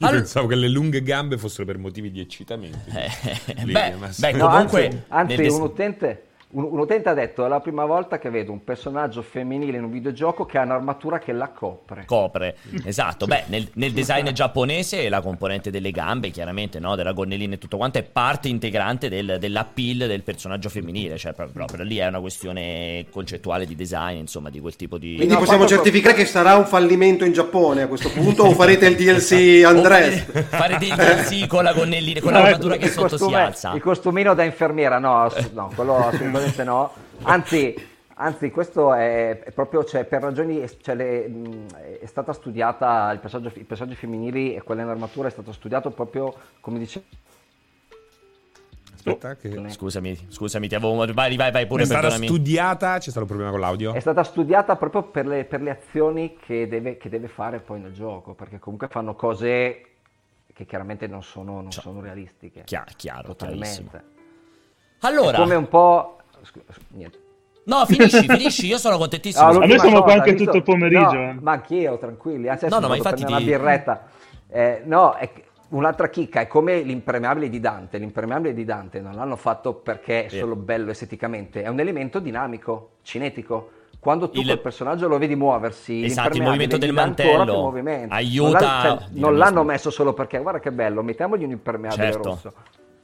Io 0.00 0.06
All... 0.06 0.14
pensavo 0.14 0.46
che 0.46 0.54
le 0.54 0.68
lunghe 0.68 1.02
gambe 1.02 1.36
fossero 1.38 1.64
per 1.64 1.76
motivi 1.76 2.12
di 2.12 2.20
eccitamento. 2.20 2.78
Eh, 2.88 3.64
beh, 3.64 3.94
beh, 4.16 4.38
comunque... 4.38 5.04
anzi, 5.08 5.34
anzi 5.34 5.48
un 5.48 5.62
utente 5.62 6.27
un, 6.50 6.64
un, 6.70 6.78
utente 6.78 7.10
ha 7.10 7.14
detto: 7.14 7.44
È 7.44 7.48
la 7.48 7.60
prima 7.60 7.84
volta 7.84 8.18
che 8.18 8.30
vedo 8.30 8.52
un 8.52 8.64
personaggio 8.64 9.20
femminile 9.20 9.76
in 9.76 9.84
un 9.84 9.90
videogioco 9.90 10.46
che 10.46 10.56
ha 10.56 10.62
un'armatura 10.62 11.18
che 11.18 11.32
la 11.32 11.50
copre. 11.50 12.04
Copre, 12.06 12.56
esatto. 12.84 13.26
Beh, 13.26 13.44
nel, 13.48 13.68
nel, 13.74 13.92
design 13.92 14.30
giapponese 14.30 15.08
la 15.10 15.20
componente 15.20 15.70
delle 15.70 15.90
gambe, 15.90 16.30
chiaramente, 16.30 16.78
no? 16.78 16.96
della 16.96 17.12
gonnellina 17.12 17.54
e 17.54 17.58
tutto 17.58 17.76
quanto, 17.76 17.98
è 17.98 18.02
parte 18.02 18.48
integrante 18.48 19.10
del, 19.10 19.36
dell'appeal 19.38 20.08
del 20.08 20.22
personaggio 20.22 20.70
femminile. 20.70 21.18
Cioè, 21.18 21.34
proprio, 21.34 21.66
proprio, 21.66 21.84
lì 21.84 21.98
è 21.98 22.06
una 22.06 22.20
questione 22.20 23.06
concettuale 23.10 23.66
di 23.66 23.74
design, 23.74 24.16
insomma, 24.16 24.48
di 24.48 24.60
quel 24.60 24.76
tipo 24.76 24.96
di. 24.96 25.16
Quindi 25.16 25.34
no, 25.34 25.40
possiamo 25.40 25.66
certificare 25.66 26.14
che 26.14 26.24
sarà 26.24 26.56
un 26.56 26.66
fallimento 26.66 27.26
in 27.26 27.32
Giappone 27.32 27.82
a 27.82 27.86
questo 27.88 28.10
punto? 28.10 28.44
o 28.44 28.52
farete 28.52 28.86
il 28.86 28.96
DLC 28.96 29.64
Andrés? 29.64 30.24
Fare, 30.24 30.42
fare 30.44 30.78
dei 30.78 30.88
DLC 30.88 31.46
con 31.46 31.62
la 31.62 31.74
gonnellina, 31.74 32.20
con 32.20 32.32
l'armatura 32.32 32.76
che 32.76 32.88
sotto 32.88 33.08
costume, 33.08 33.30
si 33.30 33.34
alza. 33.34 33.72
Il 33.74 33.82
costumino 33.82 34.32
da 34.32 34.44
infermiera, 34.44 34.98
no, 34.98 35.30
no 35.52 35.70
quello 35.74 35.96
assolutamente 36.37 36.37
assolutamente 36.38 36.64
no. 36.64 36.92
Anzi, 37.22 37.74
Anzi, 38.20 38.50
questo 38.50 38.92
è, 38.94 39.38
è, 39.44 39.52
proprio, 39.52 39.84
cioè, 39.84 40.04
per 40.04 40.22
ragioni, 40.22 40.68
cioè, 40.80 40.96
le, 40.96 41.68
è 42.00 42.06
stata 42.06 42.32
studiata, 42.32 43.12
il 43.12 43.20
passaggio, 43.20 43.52
i 43.54 43.62
passaggi 43.62 43.94
femminili 43.94 44.56
e 44.56 44.62
quella 44.62 44.82
in 44.82 44.88
armatura 44.88 45.28
è 45.28 45.30
stato 45.30 45.52
studiato 45.52 45.90
proprio, 45.90 46.34
come 46.60 46.80
dicevo, 46.80 47.04
Aspetta, 48.96 49.36
che... 49.36 49.70
Scusami, 49.70 50.26
scusami, 50.28 50.66
ti 50.66 50.74
avevo. 50.74 50.96
Vai, 51.12 51.36
vai, 51.36 51.52
vai 51.52 51.66
pure. 51.66 51.82
È 51.82 51.86
stata 51.86 52.00
perdonami. 52.00 52.26
studiata. 52.26 52.98
C'è 52.98 53.10
stato 53.10 53.20
un 53.20 53.26
problema 53.26 53.50
con 53.50 53.60
l'audio? 53.60 53.94
È 53.94 54.00
stata 54.00 54.24
studiata 54.24 54.74
proprio 54.74 55.04
per 55.04 55.26
le, 55.26 55.44
per 55.44 55.62
le 55.62 55.70
azioni 55.70 56.36
che 56.36 56.66
deve, 56.66 56.96
che 56.96 57.08
deve, 57.08 57.28
fare 57.28 57.60
poi 57.60 57.80
nel 57.80 57.92
gioco. 57.92 58.34
Perché 58.34 58.58
comunque 58.58 58.88
fanno 58.88 59.14
cose 59.14 59.84
che 60.52 60.66
chiaramente 60.66 61.06
non 61.06 61.22
sono, 61.22 61.60
non 61.60 61.70
cioè, 61.70 61.82
sono 61.82 62.00
realistiche. 62.00 62.64
Chiaro, 62.64 62.90
chiaro 62.96 63.34
totalmente. 63.36 64.16
Allora, 65.02 65.36
è 65.36 65.40
come 65.40 65.54
un 65.54 65.68
po' 65.68 66.17
niente. 66.88 67.26
No, 67.64 67.84
finisci, 67.84 68.26
finisci, 68.26 68.66
io 68.66 68.78
sono 68.78 68.96
contentissimo. 68.96 69.52
No, 69.52 69.58
a 69.60 69.66
me 69.66 69.78
sono 69.78 70.02
qua 70.02 70.14
anche 70.14 70.34
tutto 70.34 70.56
il 70.56 70.62
pomeriggio. 70.62 71.12
No, 71.12 71.30
eh. 71.30 71.36
Ma 71.38 71.52
anch'io, 71.52 71.98
tranquilli. 71.98 72.48
Anzi, 72.48 72.66
no, 72.68 72.78
no, 72.78 72.88
ma 72.88 72.96
infatti 72.96 73.24
ti... 73.24 73.30
una 73.30 73.40
birretta. 73.40 74.06
Eh, 74.48 74.82
no, 74.86 75.14
è 75.14 75.30
un'altra 75.70 76.08
chicca 76.08 76.40
è 76.40 76.46
come 76.46 76.80
l'impermeabile 76.80 77.50
di 77.50 77.60
Dante. 77.60 77.98
L'impermeabile 77.98 78.54
di 78.54 78.64
Dante 78.64 79.00
non 79.00 79.14
l'hanno 79.14 79.36
fatto 79.36 79.74
perché 79.74 80.24
è 80.24 80.28
solo 80.30 80.56
bello 80.56 80.90
esteticamente, 80.90 81.62
è 81.62 81.68
un 81.68 81.78
elemento 81.78 82.20
dinamico, 82.20 82.92
cinetico. 83.02 83.72
Quando 84.00 84.30
tu 84.30 84.38
il... 84.38 84.46
quel 84.46 84.60
personaggio 84.60 85.06
lo 85.06 85.18
vedi 85.18 85.36
muoversi, 85.36 86.04
esatto, 86.04 86.38
il 86.38 86.42
movimento 86.42 86.78
del 86.78 86.92
mantello 86.92 87.74
aiuta. 88.08 88.82
Non, 88.88 88.98
cioè, 88.98 89.08
non 89.10 89.36
l'hanno 89.36 89.64
messo 89.64 89.90
solo 89.90 90.14
perché, 90.14 90.38
guarda 90.38 90.60
che 90.60 90.72
bello, 90.72 91.02
mettiamogli 91.02 91.44
un 91.44 91.50
impermeabile 91.50 92.12
certo. 92.12 92.28
rosso 92.30 92.52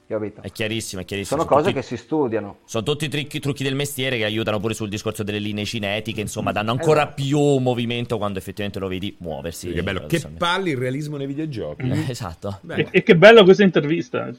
Capito? 0.06 0.42
È 0.42 0.52
chiarissimo, 0.52 1.00
è 1.00 1.04
chiarissimo. 1.06 1.40
Sono, 1.40 1.48
sono 1.48 1.62
cose 1.62 1.72
tutti, 1.72 1.80
che 1.80 1.96
si 1.96 2.02
studiano. 2.02 2.58
Sono 2.66 2.84
tutti 2.84 3.06
i 3.06 3.08
trucchi, 3.08 3.40
trucchi, 3.40 3.62
del 3.62 3.74
mestiere 3.74 4.18
che 4.18 4.24
aiutano 4.24 4.60
pure 4.60 4.74
sul 4.74 4.90
discorso 4.90 5.22
delle 5.22 5.38
linee 5.38 5.64
cinetiche, 5.64 6.20
insomma, 6.20 6.52
danno 6.52 6.72
ancora 6.72 7.04
esatto. 7.04 7.22
più 7.22 7.38
movimento 7.56 8.18
quando 8.18 8.38
effettivamente 8.38 8.78
lo 8.78 8.88
vedi 8.88 9.16
muoversi. 9.20 9.72
Che 9.72 9.82
bello, 9.82 10.04
che 10.06 10.20
palle 10.36 10.70
il 10.70 10.76
realismo 10.76 11.16
nei 11.16 11.26
videogiochi. 11.26 11.88
Eh, 11.88 12.10
esatto. 12.10 12.60
E, 12.68 12.88
e, 12.90 13.02
che 13.02 13.16
bello 13.16 13.44
questa 13.44 13.62
intervista. 13.62 14.30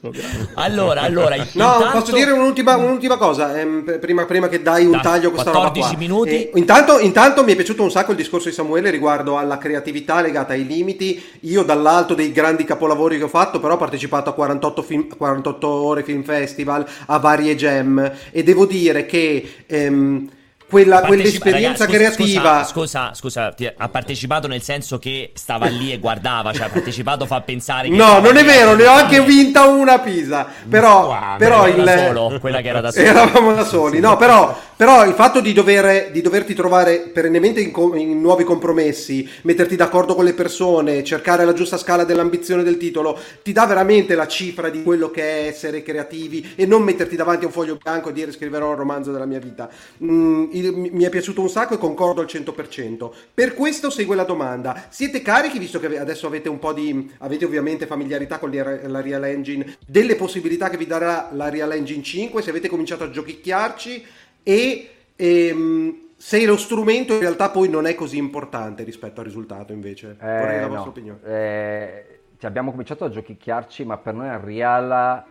allora, 0.54 1.00
allora... 1.00 1.34
no, 1.34 1.42
intanto... 1.42 1.98
posso 1.98 2.14
dire 2.14 2.30
un'ultima, 2.30 2.76
un'ultima 2.76 3.16
cosa, 3.16 3.58
ehm, 3.58 3.98
prima, 3.98 4.24
prima, 4.24 4.48
che 4.48 4.62
dai 4.62 4.84
un 4.84 4.92
da 4.92 5.00
taglio 5.00 5.28
a 5.28 5.30
questa 5.32 5.50
14 5.50 5.80
roba 5.80 5.88
qua. 5.88 5.98
minuti. 5.98 6.30
Eh, 6.30 6.50
intanto, 6.54 7.00
intanto 7.00 7.42
mi 7.42 7.52
è 7.52 7.56
piaciuto 7.56 7.82
un 7.82 7.90
sacco 7.90 8.12
il 8.12 8.16
discorso 8.16 8.48
di 8.48 8.54
Samuele 8.54 8.90
riguardo 8.90 9.36
alla 9.36 9.58
creatività 9.58 10.20
legata 10.20 10.52
ai 10.52 10.64
limiti. 10.64 11.20
Io 11.40 11.64
dall'alto 11.64 12.14
dei 12.14 12.30
grandi 12.30 12.62
capolavori 12.62 13.18
che 13.18 13.24
ho 13.24 13.28
fatto, 13.28 13.58
però 13.58 13.74
ho 13.74 13.78
partecipato 13.78 14.30
a 14.30 14.32
48, 14.32 14.82
film, 14.82 15.08
48 15.08 15.54
ore 15.64 16.02
film 16.02 16.22
festival, 16.22 16.86
a 17.06 17.18
varie 17.18 17.54
gem. 17.54 18.12
E 18.30 18.42
devo 18.42 18.66
dire 18.66 19.06
che 19.06 19.48
ehm, 19.66 20.28
quella, 20.68 21.02
quell'esperienza 21.02 21.84
ragazzi, 21.84 22.16
creativa. 22.16 22.64
Scusa, 22.64 23.12
scusa, 23.14 23.54
scusa, 23.54 23.74
ha 23.76 23.88
partecipato 23.88 24.48
nel 24.48 24.62
senso 24.62 24.98
che 24.98 25.30
stava 25.34 25.66
lì 25.66 25.92
e 25.92 25.98
guardava, 25.98 26.52
cioè 26.52 26.66
ha 26.66 26.68
partecipato 26.68 27.24
fa 27.24 27.40
pensare 27.40 27.88
che. 27.88 27.94
No, 27.94 28.18
non 28.18 28.36
è 28.36 28.44
vero, 28.44 28.74
ne 28.74 28.86
ho 28.86 28.92
anche 28.92 29.20
vinta 29.22 29.66
una 29.66 30.00
Pisa. 30.00 30.46
Però, 30.68 31.06
wow, 31.06 31.36
però 31.38 31.68
il. 31.68 31.94
Solo, 31.96 32.38
quella 32.40 32.60
che 32.60 32.68
era 32.68 32.80
da 32.80 32.90
solo. 32.90 33.06
Eravamo 33.06 33.54
da 33.54 33.64
soli, 33.64 34.00
no, 34.00 34.16
però, 34.18 34.58
però 34.74 35.06
il 35.06 35.14
fatto 35.14 35.40
di, 35.40 35.52
dover, 35.52 36.10
di 36.10 36.20
doverti 36.20 36.54
trovare 36.54 37.10
perennemente 37.12 37.60
in, 37.60 37.72
in, 37.94 38.20
nuovi 38.20 38.42
compromessi, 38.42 39.28
metterti 39.42 39.76
d'accordo 39.76 40.16
con 40.16 40.24
le 40.24 40.34
persone, 40.34 41.04
cercare 41.04 41.44
la 41.44 41.52
giusta 41.52 41.78
scala 41.78 42.02
dell'ambizione 42.02 42.64
del 42.64 42.76
titolo, 42.76 43.16
ti 43.42 43.52
dà 43.52 43.66
veramente 43.66 44.16
la 44.16 44.26
cifra 44.26 44.68
di 44.68 44.82
quello 44.82 45.10
che 45.10 45.22
è 45.22 45.46
essere 45.46 45.82
creativi 45.82 46.54
e 46.56 46.66
non 46.66 46.82
metterti 46.82 47.14
davanti 47.14 47.44
a 47.44 47.46
un 47.46 47.52
foglio 47.52 47.78
bianco 47.80 48.08
e 48.08 48.12
dire 48.12 48.32
scriverò 48.32 48.70
un 48.70 48.76
romanzo 48.76 49.12
della 49.12 49.26
mia 49.26 49.38
vita. 49.38 49.68
Mm, 50.02 50.54
mi 50.62 51.04
è 51.04 51.08
piaciuto 51.08 51.40
un 51.40 51.48
sacco 51.48 51.74
e 51.74 51.78
concordo 51.78 52.20
al 52.20 52.26
100%. 52.26 53.10
Per 53.32 53.54
questo 53.54 53.90
segue 53.90 54.16
la 54.16 54.24
domanda: 54.24 54.86
siete 54.88 55.22
carichi, 55.22 55.58
visto 55.58 55.78
che 55.78 55.98
adesso 55.98 56.26
avete 56.26 56.48
un 56.48 56.58
po' 56.58 56.72
di. 56.72 57.10
avete 57.18 57.44
ovviamente 57.44 57.86
familiarità 57.86 58.38
con 58.38 58.50
la 58.50 59.00
Real 59.00 59.24
Engine, 59.24 59.76
delle 59.86 60.16
possibilità 60.16 60.68
che 60.68 60.76
vi 60.76 60.86
darà 60.86 61.30
la 61.32 61.48
Real 61.48 61.72
Engine 61.72 62.02
5? 62.02 62.42
Se 62.42 62.50
avete 62.50 62.68
cominciato 62.68 63.04
a 63.04 63.10
giochicchiarci 63.10 64.04
e. 64.42 64.90
Ehm, 65.16 66.00
se 66.18 66.46
lo 66.46 66.56
strumento 66.56 67.12
in 67.12 67.20
realtà 67.20 67.50
poi 67.50 67.68
non 67.68 67.86
è 67.86 67.94
così 67.94 68.16
importante 68.16 68.84
rispetto 68.84 69.20
al 69.20 69.26
risultato, 69.26 69.74
invece, 69.74 70.16
eh, 70.18 70.38
vorrei 70.38 70.60
la 70.60 70.66
vostra 70.66 70.84
no. 70.84 70.90
opinione. 70.90 71.20
Eh, 71.24 72.20
abbiamo 72.40 72.70
cominciato 72.70 73.04
a 73.04 73.10
giochicchiarci, 73.10 73.84
ma 73.84 73.98
per 73.98 74.14
noi 74.14 74.30
Real 74.42 75.24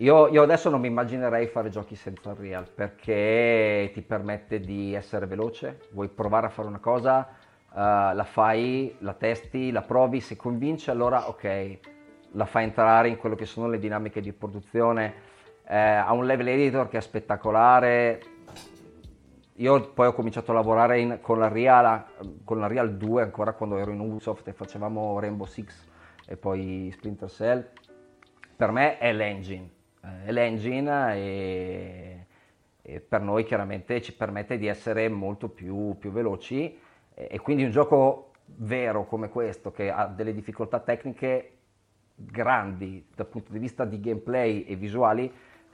io, 0.00 0.28
io, 0.28 0.42
adesso 0.42 0.70
non 0.70 0.80
mi 0.80 0.86
immaginerei 0.86 1.48
fare 1.48 1.70
giochi 1.70 1.96
senza 1.96 2.30
Unreal 2.30 2.70
perché 2.72 3.90
ti 3.92 4.00
permette 4.02 4.60
di 4.60 4.94
essere 4.94 5.26
veloce, 5.26 5.88
vuoi 5.90 6.06
provare 6.08 6.46
a 6.46 6.50
fare 6.50 6.68
una 6.68 6.78
cosa, 6.78 7.28
uh, 7.70 8.14
la 8.14 8.24
fai, 8.24 8.94
la 9.00 9.14
testi, 9.14 9.72
la 9.72 9.82
provi, 9.82 10.20
se 10.20 10.36
convince 10.36 10.92
allora 10.92 11.28
ok, 11.28 11.78
la 12.32 12.44
fai 12.44 12.62
entrare 12.62 13.08
in 13.08 13.16
quello 13.16 13.34
che 13.34 13.44
sono 13.44 13.68
le 13.68 13.80
dinamiche 13.80 14.20
di 14.20 14.32
produzione, 14.32 15.14
eh, 15.66 15.76
ha 15.76 16.12
un 16.12 16.26
level 16.26 16.46
editor 16.46 16.88
che 16.88 16.98
è 16.98 17.00
spettacolare, 17.00 18.20
io 19.54 19.90
poi 19.90 20.06
ho 20.06 20.12
cominciato 20.12 20.52
a 20.52 20.54
lavorare 20.54 21.00
in, 21.00 21.18
con, 21.20 21.40
la 21.40 21.48
Real, 21.48 22.04
con 22.44 22.60
la 22.60 22.68
Real 22.68 22.96
2 22.96 23.22
ancora 23.22 23.52
quando 23.52 23.76
ero 23.78 23.90
in 23.90 23.98
Ubisoft 23.98 24.46
e 24.46 24.52
facevamo 24.52 25.18
Rainbow 25.18 25.46
Six 25.46 25.88
e 26.24 26.36
poi 26.36 26.88
Splinter 26.92 27.28
Cell, 27.28 27.68
per 28.54 28.70
me 28.70 28.98
è 28.98 29.12
l'engine 29.12 29.76
eh, 30.02 30.32
l'engine 30.32 31.14
e, 31.14 32.26
e, 32.82 33.00
per 33.00 33.20
noi 33.20 33.44
chiaramente 33.44 34.00
ci 34.00 34.14
permette 34.14 34.58
di 34.58 34.66
essere 34.66 35.08
molto 35.08 35.48
più, 35.48 35.96
più 35.98 36.10
veloci 36.10 36.76
e, 37.14 37.28
e 37.30 37.38
quindi 37.40 37.64
un 37.64 37.70
gioco 37.70 38.32
vero 38.56 39.06
come 39.06 39.28
questo 39.28 39.70
che 39.70 39.90
ha 39.90 40.06
delle 40.06 40.32
difficoltà 40.32 40.80
tecniche 40.80 41.52
grandi 42.14 43.06
dal 43.14 43.26
punto 43.26 43.52
di 43.52 43.58
vista 43.58 43.84
di 43.84 44.00
gameplay 44.00 44.64
e 44.64 44.74
visuali 44.76 45.32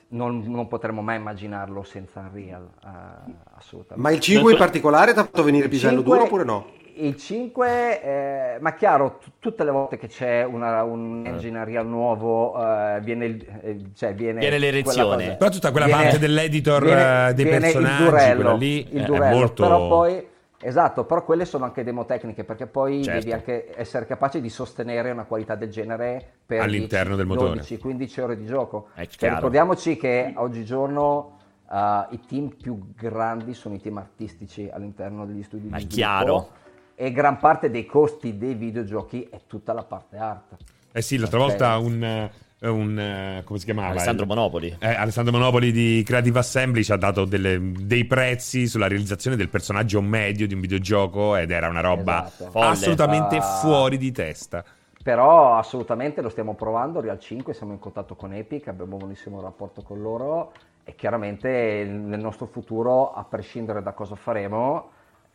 non, 0.09 0.45
non, 0.47 0.69
potremmo 0.69 1.03
mai 1.03 1.17
immaginarlo 1.17 1.83
senza 1.83 2.21
Unreal, 2.21 2.63
uh, 2.63 3.33
assolutamente. 3.55 4.09
Ma 4.09 4.15
il 4.15 4.21
5 4.21 4.53
in 4.53 4.59
particolare 4.59 5.13
ti 5.13 5.19
ha 5.19 5.25
fatto 5.25 5.43
venire 5.43 5.69
pisello 5.69 6.03
5, 6.03 6.13
duro 6.13 6.27
oppure 6.27 6.45
no? 6.45 6.67
Il 6.97 7.17
5, 7.17 8.03
eh, 8.03 8.59
ma 8.61 8.75
chiaro, 8.75 9.19
t- 9.23 9.31
tutte 9.39 9.65
le 9.65 9.71
volte 9.71 9.97
che 9.97 10.07
c'è 10.07 10.45
una, 10.45 10.83
un 10.83 11.25
engine 11.27 11.59
Unreal 11.59 11.87
nuovo 11.87 12.55
eh, 12.57 13.01
viene, 13.03 13.25
il, 13.27 13.47
eh, 13.63 13.81
cioè 13.95 14.15
viene, 14.15 14.41
viene 14.41 14.59
l'erezione. 14.59 15.37
Però 15.37 15.51
tutta 15.51 15.71
quella 15.71 15.87
viene, 15.87 16.03
parte 16.03 16.19
dell'editor 16.19 16.85
viene, 16.85 17.29
eh, 17.29 17.35
dei 17.35 17.47
personaggi, 17.47 18.03
il 18.03 18.09
durello, 18.09 18.57
lì 18.57 18.87
il 18.91 19.05
durello, 19.05 19.37
molto... 19.37 19.63
però 19.63 19.89
poi 19.89 20.33
Esatto, 20.67 21.05
però 21.05 21.23
quelle 21.25 21.45
sono 21.45 21.67
anche 21.67 21.85
demo 21.85 22.07
tecniche 22.07 22.43
perché 22.43 22.67
poi 22.67 23.05
certo. 23.05 23.19
devi 23.19 23.33
anche 23.33 23.79
essere 23.79 24.07
capace 24.07 24.41
di 24.41 24.49
sostenere 24.49 25.11
una 25.11 25.25
qualità 25.25 25.57
del 25.57 25.69
genere 25.69 26.37
per 26.47 26.63
all'interno 26.63 27.17
10, 27.17 27.17
del 27.17 27.27
motore. 27.27 27.61
12-15 27.61 28.21
ore 28.23 28.37
di 28.39 28.47
gioco. 28.47 28.89
Cioè, 28.95 29.35
ricordiamoci 29.35 29.99
che 29.99 30.33
oggigiorno 30.35 31.37
uh, 31.69 31.77
i 32.15 32.21
team 32.27 32.49
più 32.49 32.81
grandi 32.97 33.53
sono 33.53 33.75
i 33.75 33.81
team 33.81 33.99
artistici 33.99 34.71
all'interno 34.73 35.27
degli 35.27 35.43
studi 35.43 35.69
Ma 35.69 35.77
di 35.77 35.83
sviluppo. 35.83 35.95
chiaro 35.97 36.49
e 36.95 37.13
gran 37.13 37.39
parte 37.39 37.71
dei 37.71 37.87
costi 37.87 38.39
dei 38.39 38.55
videogiochi 38.55 39.27
è 39.31 39.41
tutta 39.47 39.73
la 39.73 39.83
parte 39.83 40.17
art. 40.17 40.57
Eh 40.93 41.03
sì, 41.03 41.17
l'altra 41.17 41.39
volta 41.39 41.77
un, 41.79 42.03
eh, 42.03 42.31
un, 42.69 42.99
eh, 42.99 43.43
come 43.45 43.59
si 43.59 43.65
chiamava? 43.65 43.89
Alessandro 43.89 44.27
Monopoli. 44.27 44.77
Eh, 44.79 44.95
Alessandro 44.95 45.33
Monopoli 45.33 45.73
di 45.73 46.03
Creative 46.05 46.39
Assembly 46.39 46.85
ci 46.85 46.93
ha 46.93 46.97
dato 46.97 47.25
delle, 47.25 47.59
dei 47.61 48.05
prezzi 48.05 48.67
sulla 48.69 48.87
realizzazione 48.87 49.37
del 49.37 49.49
personaggio 49.49 50.01
medio 50.01 50.47
di 50.47 50.55
un 50.55 50.61
videogioco 50.61 51.37
ed 51.37 51.51
era 51.51 51.69
una 51.69 51.81
roba 51.81 52.27
esatto. 52.27 52.59
assolutamente 52.61 53.37
uh, 53.37 53.43
fuori 53.43 53.99
di 53.99 54.13
testa. 54.13 54.65
Però 55.03 55.59
assolutamente 55.59 56.23
lo 56.23 56.31
stiamo 56.31 56.55
provando, 56.55 57.01
Real 57.01 57.19
5, 57.19 57.53
siamo 57.53 57.73
in 57.73 57.79
contatto 57.79 58.15
con 58.15 58.33
Epic, 58.33 58.69
abbiamo 58.69 58.93
un 58.93 58.99
buonissimo 59.01 59.41
rapporto 59.41 59.83
con 59.83 60.01
loro 60.01 60.53
e 60.83 60.95
chiaramente 60.95 61.85
nel 61.85 62.21
nostro 62.21 62.47
futuro, 62.47 63.13
a 63.13 63.25
prescindere 63.25 63.83
da 63.83 63.93
cosa 63.93 64.15
faremo, 64.15 64.93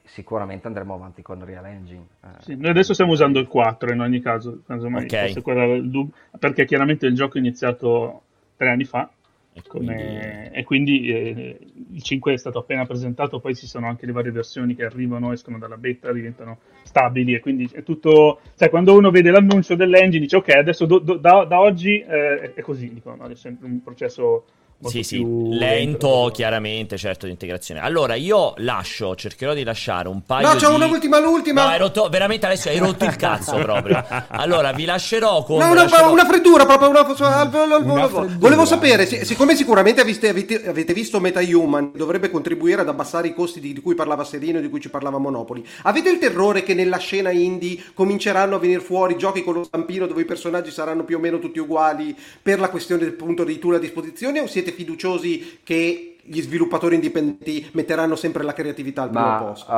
sicuramente 0.09 0.67
andremo 0.67 0.93
avanti 0.93 1.21
con 1.21 1.43
Real 1.43 1.65
Engine. 1.65 2.05
Eh. 2.23 2.27
Sì, 2.39 2.55
noi 2.55 2.69
adesso 2.69 2.93
stiamo 2.93 3.11
usando 3.11 3.39
il 3.39 3.47
4 3.47 3.91
in 3.93 3.99
ogni 3.99 4.19
caso, 4.19 4.61
okay. 4.67 5.89
dub- 5.89 6.11
perché 6.37 6.65
chiaramente 6.65 7.05
il 7.05 7.15
gioco 7.15 7.37
è 7.37 7.39
iniziato 7.39 8.23
tre 8.55 8.69
anni 8.69 8.85
fa 8.85 9.09
e 9.53 9.61
quindi, 9.67 9.93
e 9.93 10.63
quindi 10.63 11.07
eh, 11.09 11.59
il 11.91 12.01
5 12.01 12.33
è 12.33 12.37
stato 12.37 12.59
appena 12.59 12.85
presentato, 12.85 13.39
poi 13.39 13.55
ci 13.55 13.67
sono 13.67 13.87
anche 13.87 14.05
le 14.05 14.11
varie 14.11 14.31
versioni 14.31 14.75
che 14.75 14.85
arrivano, 14.85 15.31
escono 15.31 15.57
dalla 15.57 15.77
beta, 15.77 16.11
diventano 16.11 16.59
stabili 16.83 17.33
e 17.33 17.39
quindi 17.39 17.69
è 17.71 17.83
tutto... 17.83 18.39
Cioè 18.55 18.69
quando 18.69 18.95
uno 18.95 19.11
vede 19.11 19.31
l'annuncio 19.31 19.75
dell'engine 19.75 20.23
dice 20.23 20.37
ok, 20.37 20.49
adesso 20.55 20.85
do, 20.85 20.99
do, 20.99 21.15
da, 21.15 21.45
da, 21.45 21.59
oggi 21.59 21.99
eh, 21.99 22.53
è 22.53 22.61
così, 22.61 22.93
dico, 22.93 23.15
no? 23.15 23.27
è 23.27 23.35
sempre 23.35 23.67
un 23.67 23.81
processo 23.83 24.45
sì, 24.87 25.03
sì, 25.03 25.21
lento 25.25 26.31
chiaramente, 26.33 26.97
certo, 26.97 27.25
di 27.25 27.31
integrazione. 27.31 27.81
Allora, 27.81 28.15
io 28.15 28.53
lascio, 28.57 29.13
cercherò 29.13 29.53
di 29.53 29.63
lasciare 29.63 30.07
un 30.07 30.23
paio 30.23 30.47
no, 30.47 30.53
di... 30.55 30.61
No, 30.61 30.69
c'è 30.69 30.75
un'ultima, 30.75 31.19
l'ultima. 31.19 31.63
No, 31.63 31.69
hai 31.69 31.79
rotto, 31.79 32.07
veramente 32.07 32.45
adesso 32.45 32.69
hai 32.69 32.77
rotto 32.77 33.03
il 33.03 33.15
cazzo 33.17 33.57
proprio. 33.59 34.01
Allora, 34.29 34.71
vi 34.71 34.85
lascerò 34.85 35.43
con... 35.43 35.59
No, 35.59 35.71
una, 35.71 35.83
lascerò... 35.83 36.11
una 36.11 36.25
freddura 36.25 36.65
proprio, 36.65 36.89
una, 36.89 37.01
una 37.01 38.07
freddura. 38.07 38.37
Volevo 38.37 38.65
sapere, 38.65 39.05
siccome 39.05 39.55
sicuramente 39.55 39.99
avete, 39.99 40.29
avete, 40.29 40.67
avete 40.67 40.93
visto 40.93 41.19
MetaHuman, 41.19 41.91
dovrebbe 41.95 42.29
contribuire 42.29 42.81
ad 42.81 42.87
abbassare 42.87 43.27
i 43.27 43.33
costi 43.33 43.59
di, 43.59 43.73
di 43.73 43.81
cui 43.81 43.95
parlava 43.95 44.23
Serino 44.23 44.59
e 44.59 44.61
di 44.61 44.69
cui 44.69 44.79
ci 44.79 44.89
parlava 44.89 45.17
Monopoli. 45.17 45.65
Avete 45.83 46.09
il 46.09 46.19
terrore 46.19 46.63
che 46.63 46.73
nella 46.73 46.97
scena 46.97 47.31
indie 47.31 47.77
cominceranno 47.93 48.55
a 48.55 48.59
venire 48.59 48.79
fuori 48.79 49.17
giochi 49.17 49.43
con 49.43 49.55
lo 49.55 49.63
stampino 49.63 50.07
dove 50.07 50.21
i 50.21 50.25
personaggi 50.25 50.71
saranno 50.71 51.03
più 51.03 51.17
o 51.17 51.19
meno 51.19 51.39
tutti 51.39 51.59
uguali 51.59 52.15
per 52.41 52.59
la 52.59 52.69
questione 52.69 53.05
appunto 53.05 53.43
dei 53.43 53.59
tool 53.59 53.75
a 53.75 53.79
disposizione 53.79 54.39
o 54.39 54.47
siete 54.47 54.68
siete 54.69 54.71
fiduciosi 54.71 55.59
che 55.63 56.17
gli 56.21 56.41
sviluppatori 56.41 56.95
indipendenti 56.95 57.69
metteranno 57.73 58.15
sempre 58.15 58.43
la 58.43 58.53
creatività 58.53 59.03
al 59.03 59.09
primo 59.09 59.37
posto? 59.37 59.71
Uh, 59.71 59.75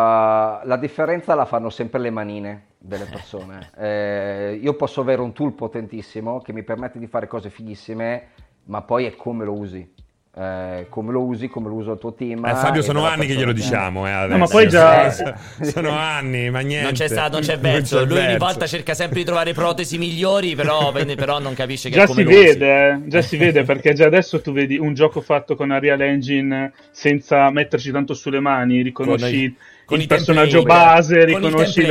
la 0.68 0.78
differenza 0.80 1.34
la 1.34 1.46
fanno 1.46 1.70
sempre 1.70 2.00
le 2.00 2.10
manine 2.10 2.66
delle 2.78 3.06
persone. 3.06 3.72
eh, 3.78 4.60
io 4.62 4.74
posso 4.74 5.02
avere 5.02 5.22
un 5.22 5.32
tool 5.34 5.54
potentissimo 5.54 6.40
che 6.40 6.52
mi 6.52 6.64
permette 6.64 7.00
di 7.00 7.08
fare 7.08 7.28
cose 7.28 7.50
fighissime, 7.50 8.28
ma 8.66 8.82
poi 8.82 9.06
è 9.06 9.16
come 9.16 9.46
lo 9.46 9.54
usi 9.54 9.94
eh, 10.34 10.86
come 10.88 11.12
lo 11.12 11.24
usi, 11.24 11.50
come 11.50 11.68
lo 11.68 11.76
usa 11.76 11.92
il 11.92 11.98
tuo 11.98 12.14
team. 12.14 12.46
Eh, 12.46 12.56
Fabio, 12.56 12.82
sono 12.82 13.06
anni 13.06 13.26
che 13.26 13.34
glielo 13.34 13.52
diciamo. 13.52 14.08
Eh, 14.08 14.28
no, 14.28 14.38
ma 14.38 14.48
poi 14.48 14.70
già. 14.70 15.10
sono 15.62 15.90
anni, 15.90 16.50
ma 16.50 16.60
niente. 16.62 16.86
Non 16.86 16.94
c'è 16.94 17.10
stato, 17.10 17.34
non 17.34 17.42
c'è 17.42 17.60
verso. 17.60 17.98
Non 17.98 18.04
c'è 18.04 18.10
Lui 18.10 18.20
verso. 18.20 18.30
ogni 18.30 18.40
volta 18.40 18.66
cerca 18.66 18.94
sempre 18.94 19.20
di 19.20 19.26
trovare 19.26 19.52
protesi 19.52 19.98
migliori, 19.98 20.56
però, 20.56 20.94
però 21.16 21.40
non 21.40 21.54
capisce 21.54 21.90
che 21.90 21.96
già 21.96 22.08
si 22.08 22.24
vede, 22.24 22.90
eh, 22.90 23.00
già 23.08 23.22
si 23.22 23.36
vede 23.36 23.64
perché 23.64 23.94
già 23.94 24.06
adesso 24.06 24.40
tu 24.40 24.54
vedi 24.54 24.78
un 24.78 24.94
gioco 24.94 25.20
fatto 25.20 25.56
con 25.56 25.70
Unreal 25.70 26.00
Engine 26.00 26.72
senza 26.92 27.50
metterci 27.50 27.92
tanto 27.92 28.14
sulle 28.14 28.40
mani, 28.40 28.82
riconosci 28.82 29.54
con 29.54 29.66
il 30.00 30.08
personaggio 30.08 30.64
base, 30.64 31.26
riconosci 31.26 31.84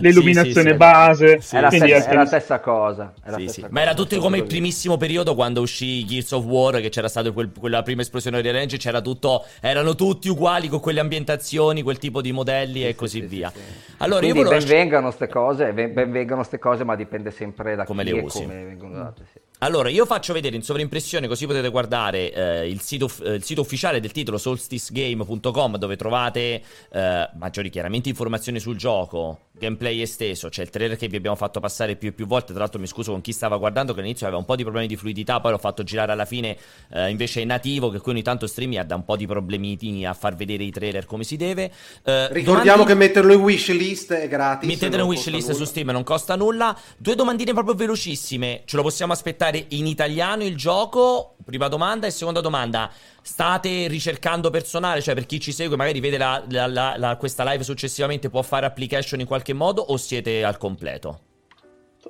l'illuminazione 0.00 0.62
sì, 0.62 0.70
sì, 0.70 0.76
base. 0.76 1.40
Sì. 1.40 1.56
È, 1.56 1.60
la 1.60 1.70
stessa, 1.70 1.84
è, 1.84 2.14
la 2.14 2.26
stessa, 2.26 2.60
cosa. 2.60 3.12
La 3.24 3.32
stessa 3.32 3.60
cosa. 3.62 3.68
Ma 3.70 3.80
era 3.82 3.94
tutto 3.94 4.18
come 4.18 4.38
il 4.38 4.44
primissimo 4.44 4.96
periodo 4.96 5.34
quando 5.34 5.60
uscì 5.60 6.04
Gears 6.04 6.32
of 6.32 6.44
War, 6.44 6.80
che 6.80 6.88
c'era 6.88 7.08
stata 7.08 7.30
quel, 7.32 7.50
quella 7.58 7.82
prima 7.82 8.02
esplosione 8.02 8.42
di 8.42 8.50
Range, 8.50 8.76
c'era 8.76 9.00
tutto, 9.00 9.44
erano 9.60 9.94
tutti 9.94 10.28
uguali 10.28 10.68
con 10.68 10.80
quelle 10.80 11.00
ambientazioni, 11.00 11.82
quel 11.82 11.98
tipo 11.98 12.20
di 12.20 12.32
modelli 12.32 12.86
e 12.86 12.94
così 12.94 13.20
via. 13.20 13.52
Allora, 13.98 14.20
Quindi 14.20 14.38
io 14.38 14.44
volevo... 14.44 14.64
ben 14.64 14.76
vengano 14.76 15.06
queste 15.06 15.28
cose, 15.28 15.72
ben, 15.72 15.92
ben 15.92 16.10
vengano 16.10 16.36
queste 16.36 16.58
cose, 16.58 16.84
ma 16.84 16.96
dipende 16.96 17.30
sempre 17.30 17.74
da 17.74 17.84
come 17.84 18.04
le 18.04 18.12
usi. 18.12 18.42
come 18.42 18.64
vengono 18.64 18.94
date. 18.94 19.24
Sì. 19.32 19.39
Allora, 19.62 19.90
io 19.90 20.06
faccio 20.06 20.32
vedere 20.32 20.56
in 20.56 20.62
sovraimpressione 20.62 21.28
così 21.28 21.46
potete 21.46 21.68
guardare 21.68 22.32
eh, 22.32 22.70
il, 22.70 22.80
sito, 22.80 23.10
eh, 23.22 23.34
il, 23.34 23.44
sito, 23.44 23.60
ufficiale 23.60 24.00
del 24.00 24.10
titolo 24.10 24.38
solsticegame.com 24.38 25.76
dove 25.76 25.96
trovate 25.96 26.62
eh, 26.90 27.30
maggiori 27.34 27.68
chiaramente 27.68 28.08
informazioni 28.08 28.58
sul 28.58 28.76
gioco, 28.76 29.48
gameplay 29.60 30.00
esteso, 30.00 30.48
c'è 30.48 30.62
il 30.62 30.70
trailer 30.70 30.96
che 30.96 31.06
vi 31.06 31.16
abbiamo 31.16 31.36
fatto 31.36 31.60
passare 31.60 31.94
più 31.94 32.08
e 32.08 32.12
più 32.12 32.26
volte, 32.26 32.52
tra 32.52 32.62
l'altro 32.62 32.80
mi 32.80 32.86
scuso 32.86 33.12
con 33.12 33.20
chi 33.20 33.32
stava 33.32 33.56
guardando 33.58 33.92
che 33.92 34.00
all'inizio 34.00 34.26
aveva 34.26 34.40
un 34.40 34.46
po' 34.46 34.56
di 34.56 34.62
problemi 34.62 34.88
di 34.88 34.96
fluidità, 34.96 35.38
poi 35.40 35.52
l'ho 35.52 35.58
fatto 35.58 35.82
girare 35.84 36.10
alla 36.10 36.24
fine 36.24 36.56
eh, 36.92 37.10
invece 37.10 37.42
è 37.42 37.44
nativo 37.44 37.90
che 37.90 38.00
qui 38.00 38.12
ogni 38.12 38.22
tanto 38.22 38.46
streaming 38.46 38.90
ha 38.90 38.94
un 38.94 39.04
po' 39.04 39.16
di 39.16 39.26
problemini 39.26 40.06
a 40.06 40.14
far 40.14 40.34
vedere 40.34 40.64
i 40.64 40.70
trailer 40.70 41.04
come 41.04 41.22
si 41.22 41.36
deve. 41.36 41.70
Eh, 42.02 42.32
Ricordiamo 42.32 42.84
domandi... 42.84 42.84
che 42.86 42.94
metterlo 42.94 43.32
in 43.34 43.40
wishlist 43.40 44.12
è 44.14 44.28
gratis. 44.28 44.68
Mettetelo 44.68 45.02
in 45.02 45.08
wishlist 45.08 45.52
su 45.52 45.64
Steam, 45.64 45.90
non 45.90 46.02
costa 46.02 46.34
nulla. 46.34 46.76
Due 46.96 47.14
domandine 47.14 47.52
proprio 47.52 47.74
velocissime, 47.74 48.62
ce 48.64 48.76
lo 48.76 48.82
possiamo 48.82 49.12
aspettare 49.12 49.66
in 49.68 49.86
italiano 49.86 50.44
il 50.44 50.56
gioco? 50.56 51.36
Prima 51.44 51.68
domanda 51.68 52.06
e 52.06 52.10
seconda 52.10 52.40
domanda, 52.40 52.90
state 53.22 53.88
ricercando 53.88 54.50
personale? 54.50 55.00
Cioè 55.00 55.14
per 55.14 55.26
chi 55.26 55.40
ci 55.40 55.52
segue 55.52 55.76
magari 55.76 56.00
vede 56.00 56.18
la, 56.18 56.42
la, 56.48 56.94
la, 56.96 57.16
questa 57.16 57.44
live 57.44 57.62
successivamente 57.62 58.30
può 58.30 58.42
fare 58.42 58.66
application 58.66 59.20
in 59.20 59.26
qualche 59.26 59.52
modo 59.52 59.82
o 59.82 59.96
siete 59.96 60.44
al 60.44 60.56
completo? 60.58 61.20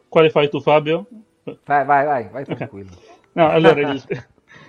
Quale 0.08 0.30
fai 0.30 0.48
tu 0.48 0.60
Fabio? 0.60 1.06
Vai, 1.64 1.84
vai, 1.84 2.04
vai, 2.04 2.28
vai 2.28 2.44
tranquillo. 2.44 2.90
Okay. 2.92 3.18
No, 3.32 3.48
allora 3.48 3.80
il, 3.80 4.02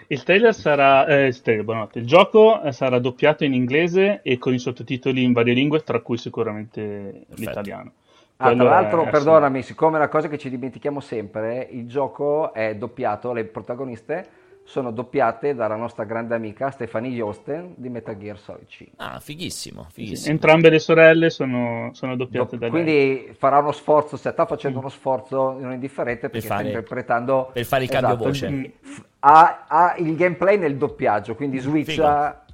il 0.07 0.23
trailer 0.23 0.53
sarà, 0.53 1.05
eh, 1.07 1.27
il, 1.27 1.41
trailer, 1.41 1.89
il 1.93 2.05
gioco 2.05 2.61
sarà 2.71 2.99
doppiato 2.99 3.43
in 3.43 3.53
inglese 3.53 4.21
e 4.23 4.37
con 4.37 4.53
i 4.53 4.59
sottotitoli 4.59 5.23
in 5.23 5.33
varie 5.33 5.53
lingue, 5.53 5.83
tra 5.83 5.99
cui 6.01 6.17
sicuramente 6.17 6.81
Perfetto. 6.81 7.35
l'italiano. 7.35 7.91
Ah, 8.37 8.55
tra 8.55 8.63
l'altro, 8.63 9.03
perdonami, 9.03 9.61
siccome 9.61 9.95
è 9.95 9.99
una 9.99 10.07
cosa 10.07 10.27
che 10.27 10.39
ci 10.39 10.49
dimentichiamo 10.49 10.99
sempre, 10.99 11.67
il 11.69 11.87
gioco 11.87 12.53
è 12.53 12.75
doppiato, 12.75 13.33
le 13.33 13.45
protagoniste 13.45 14.27
sono 14.63 14.91
doppiate 14.91 15.53
dalla 15.53 15.75
nostra 15.75 16.03
grande 16.05 16.35
amica 16.35 16.71
Stefanie 16.71 17.11
Josten 17.11 17.73
di 17.75 17.89
Metal 17.89 18.17
Gear 18.17 18.37
Solid 18.37 18.67
5. 18.67 18.93
Ah, 18.97 19.19
fighissimo, 19.19 19.87
fighissimo. 19.91 20.31
Entrambe 20.31 20.69
le 20.69 20.79
sorelle 20.79 21.29
sono, 21.29 21.89
sono 21.93 22.15
doppiate 22.15 22.57
Do- 22.57 22.65
da 22.65 22.69
Quindi 22.69 22.91
lei. 22.91 23.33
farà 23.37 23.59
uno 23.59 23.71
sforzo, 23.71 24.15
sta 24.17 24.45
facendo 24.45 24.79
uno 24.79 24.89
sforzo 24.89 25.51
non 25.59 25.73
indifferente 25.73 26.29
perché 26.29 26.47
per 26.47 26.47
fare, 26.47 26.59
sta 26.59 26.69
interpretando... 26.69 27.49
Per 27.51 27.65
fare 27.65 27.83
il 27.83 27.89
esatto, 27.89 28.05
cambio 28.07 28.25
voce. 28.25 28.71
Ha, 29.19 29.65
ha, 29.67 29.95
il 29.97 30.15
gameplay 30.15 30.57
nel 30.57 30.77
doppiaggio, 30.77 31.35
quindi 31.35 31.59
switcha... 31.59 31.93
Esatto. 31.93 32.49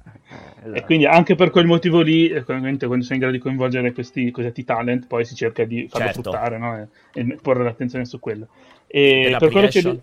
E 0.72 0.84
quindi 0.84 1.06
anche 1.06 1.36
per 1.36 1.50
quel 1.50 1.66
motivo 1.66 2.00
lì, 2.00 2.28
eh, 2.28 2.42
quando 2.44 3.02
sei 3.02 3.14
in 3.14 3.18
grado 3.20 3.30
di 3.30 3.38
coinvolgere 3.38 3.92
questi 3.92 4.30
cosiddetti 4.30 4.64
talent, 4.64 5.06
poi 5.06 5.24
si 5.24 5.34
cerca 5.34 5.64
di 5.64 5.88
farlo 5.88 6.06
certo. 6.08 6.22
fruttare 6.22 6.58
no? 6.58 6.76
e, 6.76 6.88
e, 7.14 7.38
porre 7.40 7.64
l'attenzione 7.64 8.04
su 8.04 8.18
quello. 8.18 8.48
E 8.86 9.34
per 9.38 9.50
quello 9.50 9.68
che 9.68 10.00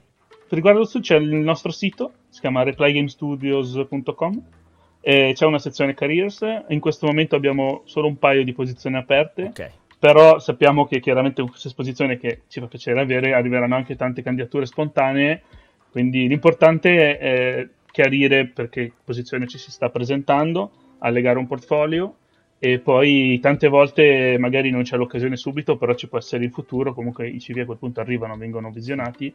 per 0.56 0.64
riguardo 0.64 0.86
su 0.86 1.02
c'è 1.02 1.18
il 1.18 1.36
nostro 1.36 1.70
sito, 1.72 2.14
si 2.30 2.40
chiama 2.40 2.64
replygamestudios.com 2.64 4.44
e 5.02 5.34
c'è 5.36 5.46
una 5.46 5.60
sezione 5.60 5.94
careers. 5.94 6.46
In 6.70 6.80
questo 6.80 7.08
momento 7.08 7.36
abbiamo 7.36 7.82
solo 7.84 8.08
un 8.08 8.18
paio 8.18 8.46
di 8.46 8.54
posizioni 8.54 8.96
aperte. 8.96 9.44
Okay. 9.48 9.70
Però 10.00 10.40
sappiamo 10.40 10.86
che 10.86 11.02
chiaramente 11.02 11.42
con 11.42 11.50
questa 11.50 11.68
esposizione 11.68 12.18
che 12.18 12.44
ci 12.48 12.62
fa 12.62 12.68
piacere 12.68 13.02
avere 13.02 13.34
arriveranno 13.34 13.76
anche 13.76 13.98
tante 13.98 14.22
candidature 14.22 14.66
spontanee. 14.66 15.42
Quindi 15.92 16.26
l'importante 16.28 17.18
è 17.18 17.68
chiarire 17.92 18.48
perché 18.48 18.94
posizione 19.04 19.48
ci 19.48 19.58
si 19.58 19.72
sta 19.72 19.90
presentando, 19.90 20.72
allegare 21.00 21.38
un 21.38 21.48
portfolio 21.48 22.16
e 22.60 22.80
poi 22.80 23.40
tante 23.42 23.68
volte 23.68 24.38
magari 24.40 24.70
non 24.70 24.84
c'è 24.84 24.96
l'occasione 24.96 25.36
subito, 25.36 25.76
però 25.76 25.94
ci 25.96 26.08
può 26.08 26.18
essere 26.18 26.46
in 26.46 26.52
futuro, 26.52 26.94
comunque 26.94 27.28
i 27.28 27.40
CV 27.40 27.60
a 27.60 27.66
quel 27.66 27.78
punto 27.78 28.00
arrivano, 28.00 28.38
vengono 28.38 28.72
visionati. 28.72 29.34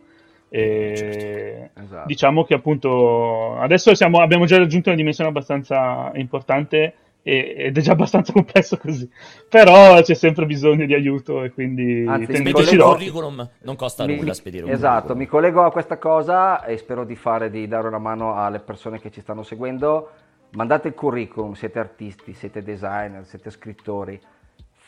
E 0.53 1.71
esatto. 1.75 2.07
Diciamo 2.07 2.45
che 2.45 2.55
appunto 2.55 3.57
adesso 3.57 3.95
siamo, 3.95 4.21
abbiamo 4.21 4.45
già 4.47 4.59
raggiunto 4.59 4.89
una 4.89 4.99
dimensione 4.99 5.31
abbastanza 5.31 6.11
importante 6.15 6.95
ed 7.23 7.77
è 7.77 7.81
già 7.81 7.93
abbastanza 7.93 8.33
complesso 8.35 8.77
così. 8.77 9.09
Però 9.49 10.01
c'è 10.01 10.15
sempre 10.15 10.47
bisogno 10.47 10.87
di 10.87 10.95
aiuto 10.95 11.45
e 11.45 11.51
quindi 11.53 12.05
Anzi, 12.07 12.35
spedire 12.35 12.83
un 12.83 12.91
curriculum 12.91 13.49
non 13.61 13.77
costa 13.77 14.07
mi, 14.07 14.17
nulla 14.17 14.35
spedire 14.35 14.65
un 14.65 14.71
Esatto, 14.71 15.15
curriculum. 15.15 15.19
mi 15.19 15.27
collego 15.27 15.65
a 15.65 15.71
questa 15.71 15.99
cosa 15.99 16.65
e 16.65 16.77
spero 16.79 17.05
di 17.05 17.15
fare 17.15 17.49
di 17.51 17.69
dare 17.69 17.87
una 17.87 17.99
mano 17.99 18.35
alle 18.35 18.59
persone 18.59 18.99
che 18.99 19.11
ci 19.11 19.21
stanno 19.21 19.43
seguendo. 19.43 20.11
Mandate 20.53 20.89
il 20.89 20.95
curriculum, 20.95 21.53
siete 21.53 21.79
artisti, 21.79 22.33
siete 22.33 22.63
designer, 22.65 23.25
siete 23.25 23.51
scrittori. 23.51 24.21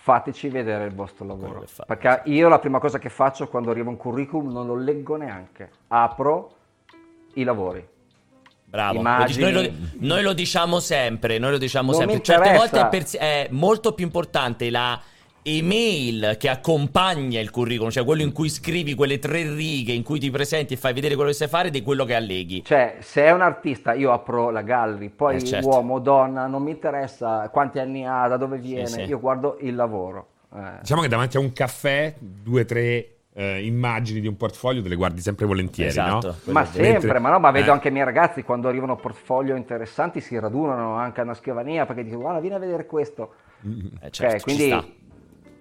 Fateci 0.02 0.48
vedere 0.48 0.86
il 0.86 0.94
vostro 0.94 1.24
lavoro. 1.24 1.64
Perché 1.86 2.22
io 2.24 2.48
la 2.48 2.58
prima 2.58 2.80
cosa 2.80 2.98
che 2.98 3.08
faccio 3.08 3.46
quando 3.46 3.70
arriva 3.70 3.88
un 3.88 3.96
curriculum 3.96 4.52
non 4.52 4.66
lo 4.66 4.74
leggo 4.74 5.16
neanche. 5.16 5.70
Apro 5.88 6.56
i 7.34 7.44
lavori 7.44 7.88
Bravo, 8.72 9.02
noi 9.02 9.52
lo, 9.52 9.70
noi 9.98 10.22
lo, 10.22 10.32
diciamo 10.32 10.80
sempre, 10.80 11.36
noi 11.36 11.50
lo 11.50 11.58
diciamo 11.58 11.90
non 11.90 12.00
sempre. 12.00 12.22
Certe 12.22 12.56
volte 12.56 12.80
è, 12.80 12.88
per, 12.88 13.04
è, 13.10 13.48
molto 13.50 13.92
più 13.92 14.02
importante 14.02 14.70
la 14.70 14.98
email 15.42 16.36
che 16.38 16.48
accompagna 16.48 17.40
il 17.40 17.50
curriculum, 17.50 17.90
cioè 17.90 18.04
quello 18.04 18.22
in 18.22 18.32
cui 18.32 18.48
scrivi 18.48 18.94
quelle 18.94 19.18
tre 19.18 19.42
righe, 19.54 19.92
in 19.92 20.02
cui 20.02 20.18
ti 20.18 20.30
presenti 20.30 20.74
e 20.74 20.76
fai 20.76 20.92
vedere 20.92 21.14
quello 21.14 21.30
che 21.30 21.36
sai 21.36 21.48
fare, 21.48 21.70
di 21.70 21.82
quello 21.82 22.04
che 22.04 22.14
alleghi. 22.14 22.64
Cioè, 22.64 22.96
se 23.00 23.24
è 23.24 23.32
un 23.32 23.40
artista, 23.40 23.92
io 23.92 24.12
apro 24.12 24.50
la 24.50 24.62
gallery, 24.62 25.08
poi 25.08 25.36
eh, 25.36 25.44
certo. 25.44 25.68
uomo, 25.68 25.98
donna, 25.98 26.46
non 26.46 26.62
mi 26.62 26.70
interessa 26.70 27.48
quanti 27.50 27.78
anni 27.78 28.06
ha, 28.06 28.28
da 28.28 28.36
dove 28.36 28.58
viene, 28.58 28.86
sì, 28.86 29.00
sì. 29.02 29.08
io 29.08 29.18
guardo 29.18 29.58
il 29.60 29.74
lavoro. 29.74 30.28
Eh. 30.54 30.78
Diciamo 30.80 31.02
che 31.02 31.08
davanti 31.08 31.36
a 31.36 31.40
un 31.40 31.52
caffè, 31.52 32.14
due, 32.18 32.64
tre 32.64 33.08
eh, 33.34 33.64
immagini 33.64 34.20
di 34.20 34.26
un 34.26 34.36
portfolio 34.36 34.82
te 34.82 34.88
le 34.88 34.94
guardi 34.94 35.20
sempre 35.20 35.46
volentieri, 35.46 35.90
esatto, 35.90 36.36
no? 36.44 36.52
Ma 36.52 36.64
sempre, 36.66 36.92
Mentre... 36.92 37.18
ma 37.18 37.30
no, 37.30 37.38
ma 37.38 37.50
vedo 37.50 37.70
eh. 37.70 37.72
anche 37.72 37.88
i 37.88 37.90
miei 37.90 38.04
ragazzi 38.04 38.42
quando 38.42 38.68
arrivano 38.68 38.96
portfolio 38.96 39.56
interessanti 39.56 40.20
si 40.20 40.38
radunano 40.38 40.96
anche 40.96 41.20
a 41.20 41.24
una 41.24 41.34
scrivania 41.34 41.86
perché 41.86 42.04
dicono 42.04 42.22
guarda 42.22 42.40
vieni 42.40 42.56
a 42.56 42.58
vedere 42.58 42.86
questo. 42.86 43.34
Eh, 43.64 44.10
certo, 44.10 44.36
okay, 44.36 44.40
quindi 44.40 45.00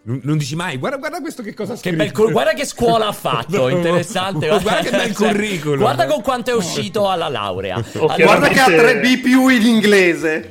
non, 0.03 0.37
dici 0.37 0.55
mai, 0.55 0.77
guarda, 0.77 0.97
guarda 0.97 1.21
questo 1.21 1.43
che 1.43 1.53
cosa 1.53 1.73
ha 1.73 1.75
scritto. 1.75 1.95
Che 2.03 2.11
bel, 2.11 2.31
guarda 2.31 2.53
che 2.53 2.65
scuola 2.65 3.07
ha 3.07 3.11
fatto, 3.13 3.67
interessante. 3.69 4.47
guarda 4.61 4.79
che 4.79 4.89
bel 4.89 5.13
curriculum. 5.13 5.79
Guarda 5.79 6.07
con 6.07 6.21
quanto 6.21 6.49
è 6.49 6.55
uscito 6.55 7.09
alla 7.09 7.29
laurea. 7.29 7.79
Allora, 8.01 8.15
guarda 8.15 8.47
che 8.47 8.59
ha 8.59 8.67
3B 8.67 9.21
più 9.21 9.47
in 9.47 9.61
inglese. 9.61 10.49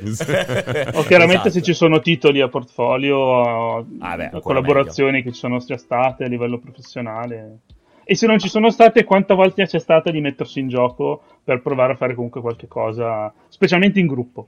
o 0.93 1.03
chiaramente 1.03 1.47
esatto. 1.47 1.49
se 1.49 1.61
ci 1.61 1.73
sono 1.73 1.99
titoli 1.99 2.39
a 2.41 2.47
portfolio, 2.47 3.77
ah, 3.99 4.15
beh, 4.15 4.39
collaborazioni 4.41 5.11
meglio. 5.11 5.25
che 5.25 5.31
ci 5.33 5.39
sono 5.39 5.57
già 5.59 5.77
state 5.77 6.23
a 6.23 6.27
livello 6.27 6.57
professionale. 6.57 7.59
E 8.03 8.15
se 8.15 8.25
non 8.25 8.39
ci 8.39 8.47
sono 8.47 8.69
state, 8.69 9.03
quanta 9.03 9.33
volta 9.33 9.65
c'è 9.65 9.79
stata 9.79 10.11
di 10.11 10.21
mettersi 10.21 10.59
in 10.59 10.69
gioco 10.69 11.21
per 11.43 11.61
provare 11.61 11.93
a 11.93 11.95
fare 11.95 12.15
comunque 12.15 12.41
qualche 12.41 12.67
cosa, 12.67 13.31
specialmente 13.49 13.99
in 13.99 14.07
gruppo. 14.07 14.47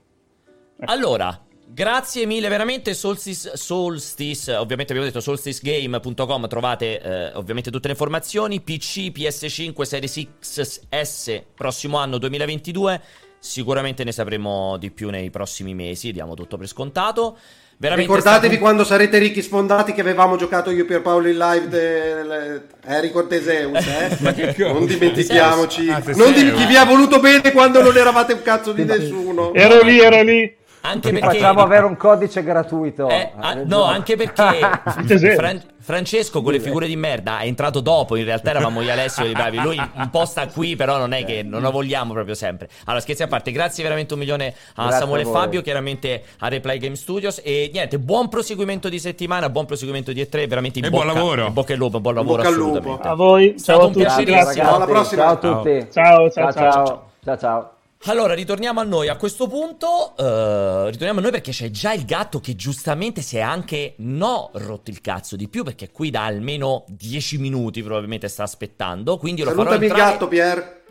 Ecco. 0.78 0.90
Allora, 0.90 1.38
Grazie 1.74 2.24
mille 2.24 2.46
veramente 2.46 2.94
Solstice, 2.94 3.56
Solstice 3.56 4.54
ovviamente 4.54 4.92
abbiamo 4.92 5.10
detto 5.10 5.20
solsticegame.com 5.20 6.46
trovate 6.46 7.00
eh, 7.00 7.32
ovviamente 7.34 7.72
tutte 7.72 7.88
le 7.88 7.94
informazioni 7.94 8.60
PC, 8.60 9.10
PS5, 9.10 9.82
Series 9.82 10.28
XS 10.38 11.42
prossimo 11.52 11.98
anno 11.98 12.18
2022 12.18 13.00
sicuramente 13.40 14.04
ne 14.04 14.12
sapremo 14.12 14.76
di 14.76 14.92
più 14.92 15.10
nei 15.10 15.30
prossimi 15.30 15.74
mesi 15.74 16.12
diamo 16.12 16.34
tutto 16.34 16.56
per 16.56 16.68
scontato 16.68 17.36
Veramente 17.76 18.12
Ricordatevi 18.12 18.46
stato... 18.54 18.60
quando 18.60 18.84
sarete 18.84 19.18
ricchi 19.18 19.42
sfondati 19.42 19.92
che 19.94 20.00
avevamo 20.00 20.36
giocato 20.36 20.70
io 20.70 20.84
per 20.84 21.02
Paolo 21.02 21.26
in 21.26 21.36
live 21.36 21.68
de... 21.68 22.62
Erico 22.86 23.26
Teseus, 23.26 23.84
eh? 23.84 24.54
non 24.62 24.86
dimentichiamoci. 24.86 25.88
Ah, 25.88 26.00
non 26.14 26.32
dim- 26.32 26.54
chi 26.54 26.66
vi 26.66 26.76
ha 26.76 26.84
voluto 26.84 27.18
bene 27.18 27.50
quando 27.50 27.82
non 27.82 27.96
eravate 27.96 28.34
un 28.34 28.42
cazzo 28.42 28.70
di 28.70 28.84
nessuno. 28.84 29.52
Ero 29.52 29.82
lì, 29.82 29.98
ero 29.98 30.22
lì. 30.22 30.62
Anche 30.86 31.12
perché... 31.12 31.38
Facciamo 31.38 31.62
avere 31.62 31.86
un 31.86 31.96
codice 31.96 32.42
gratuito. 32.42 33.08
Eh, 33.08 33.32
ah, 33.38 33.54
no, 33.64 33.84
anche 33.84 34.16
perché 34.16 34.60
Fran- 35.34 35.62
Francesco 35.78 36.42
con 36.42 36.52
le 36.52 36.60
figure 36.60 36.86
di 36.86 36.94
merda 36.94 37.38
è 37.38 37.46
entrato 37.46 37.80
dopo, 37.80 38.16
in 38.16 38.24
realtà 38.24 38.50
eravamo 38.50 38.82
io 38.82 38.88
e 38.88 38.92
Alessio 38.92 39.24
i 39.24 39.32
bravi. 39.32 39.58
Lui 39.60 39.78
un 39.78 40.10
po' 40.10 40.26
sta 40.26 40.46
qui, 40.46 40.76
però 40.76 40.98
non 40.98 41.12
è 41.12 41.24
che 41.24 41.42
non 41.42 41.62
lo 41.62 41.70
vogliamo 41.70 42.12
proprio 42.12 42.34
sempre. 42.34 42.68
Allora, 42.84 43.00
scherzi 43.00 43.22
a 43.22 43.28
parte, 43.28 43.50
grazie 43.50 43.82
veramente 43.82 44.12
un 44.12 44.20
milione 44.20 44.54
a 44.74 44.82
grazie 44.82 44.98
Samuele 44.98 45.22
e 45.22 45.32
Fabio, 45.32 45.62
chiaramente 45.62 46.22
a 46.40 46.48
Reply 46.48 46.76
Game 46.76 46.96
Studios 46.96 47.40
e 47.42 47.70
niente, 47.72 47.98
buon 47.98 48.28
proseguimento 48.28 48.90
di 48.90 48.98
settimana, 48.98 49.48
buon 49.48 49.64
proseguimento 49.64 50.12
di 50.12 50.20
E3, 50.20 50.46
veramente 50.46 50.80
in 50.80 50.84
e 50.84 50.90
bocca, 50.90 51.04
buon 51.04 51.14
lavoro. 51.14 51.46
In 51.46 51.52
bocca 51.54 51.72
al 51.72 51.78
lupo, 51.78 52.00
buon 52.00 52.14
lavoro 52.14 52.42
assolutamente. 52.42 53.08
A 53.08 53.14
voi, 53.14 53.58
ciao 53.58 53.86
a 53.86 53.90
tutti. 53.90 54.60
Alla 54.60 54.84
prossima. 54.84 55.22
Ciao 55.22 55.32
a 55.32 55.36
tutti. 55.36 55.86
ciao 55.90 56.30
ciao. 56.30 56.30
ciao, 56.30 56.52
ciao. 56.52 57.04
ciao, 57.24 57.38
ciao. 57.38 57.73
Allora, 58.06 58.34
ritorniamo 58.34 58.80
a 58.80 58.82
noi. 58.82 59.08
A 59.08 59.16
questo 59.16 59.46
punto, 59.46 60.12
uh, 60.16 60.86
ritorniamo 60.86 61.20
a 61.20 61.22
noi 61.22 61.30
perché 61.30 61.52
c'è 61.52 61.70
già 61.70 61.94
il 61.94 62.04
gatto 62.04 62.38
che 62.38 62.54
giustamente 62.54 63.22
si 63.22 63.38
è 63.38 63.40
anche 63.40 63.94
no 63.98 64.50
rotto 64.54 64.90
il 64.90 65.00
cazzo 65.00 65.36
di 65.36 65.48
più 65.48 65.64
perché 65.64 65.90
qui 65.90 66.10
da 66.10 66.26
almeno 66.26 66.84
10 66.88 67.38
minuti 67.38 67.82
probabilmente 67.82 68.28
sta 68.28 68.42
aspettando. 68.42 69.16
Quindi 69.16 69.42
lo 69.42 69.50
Salutami 69.50 69.88
farò 69.88 70.02
entrare... 70.02 70.02
il 70.02 70.12
gatto, 70.12 70.28
Pier. 70.28 70.82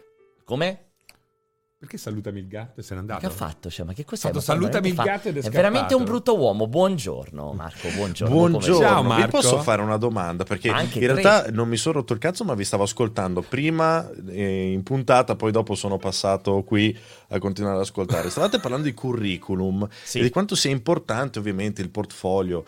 Come? 0.44 0.93
Perché 1.84 1.98
salutami 1.98 2.40
il 2.40 2.48
gatto 2.48 2.80
e 2.80 2.84
se 2.84 2.94
n'è 2.94 3.02
andato? 3.02 3.20
Che 3.20 3.26
ha 3.26 3.30
fatto? 3.30 3.70
Cioè, 3.70 3.86
ma 3.86 3.92
che 3.92 4.06
cos'è? 4.06 4.28
Fatto, 4.28 4.40
salutami 4.40 4.88
il 4.88 4.94
fa... 4.94 5.04
gatto 5.04 5.28
ed 5.28 5.36
è, 5.36 5.42
è 5.42 5.50
veramente 5.50 5.94
un 5.94 6.06
brutto 6.06 6.38
uomo. 6.38 6.66
Buongiorno, 6.66 7.52
Marco. 7.52 7.90
Buongiorno. 7.90 8.34
Buongiorno. 8.34 8.80
Ciao, 8.80 9.04
Marco. 9.04 9.26
Vi 9.26 9.32
posso 9.32 9.62
fare 9.62 9.82
una 9.82 9.98
domanda? 9.98 10.46
Perché 10.46 10.70
in 10.70 10.76
Anche 10.76 11.00
realtà 11.00 11.42
tre. 11.42 11.52
non 11.52 11.68
mi 11.68 11.76
sono 11.76 11.96
rotto 11.96 12.14
il 12.14 12.20
cazzo, 12.20 12.46
ma 12.46 12.54
vi 12.54 12.64
stavo 12.64 12.84
ascoltando 12.84 13.42
prima 13.42 14.10
eh, 14.30 14.72
in 14.72 14.82
puntata, 14.84 15.36
poi 15.36 15.52
dopo 15.52 15.76
sono 15.76 15.98
passato 15.98 16.64
qui 16.64 16.98
a 17.28 17.40
continuare 17.40 17.76
ad 17.76 17.82
ascoltare. 17.82 18.30
Stavate 18.30 18.62
parlando 18.62 18.86
di 18.86 18.94
curriculum 18.94 19.86
Sì. 20.04 20.20
e 20.20 20.22
di 20.22 20.30
quanto 20.30 20.56
sia 20.56 20.72
importante 20.72 21.38
ovviamente 21.40 21.82
il 21.82 21.90
portfolio 21.90 22.64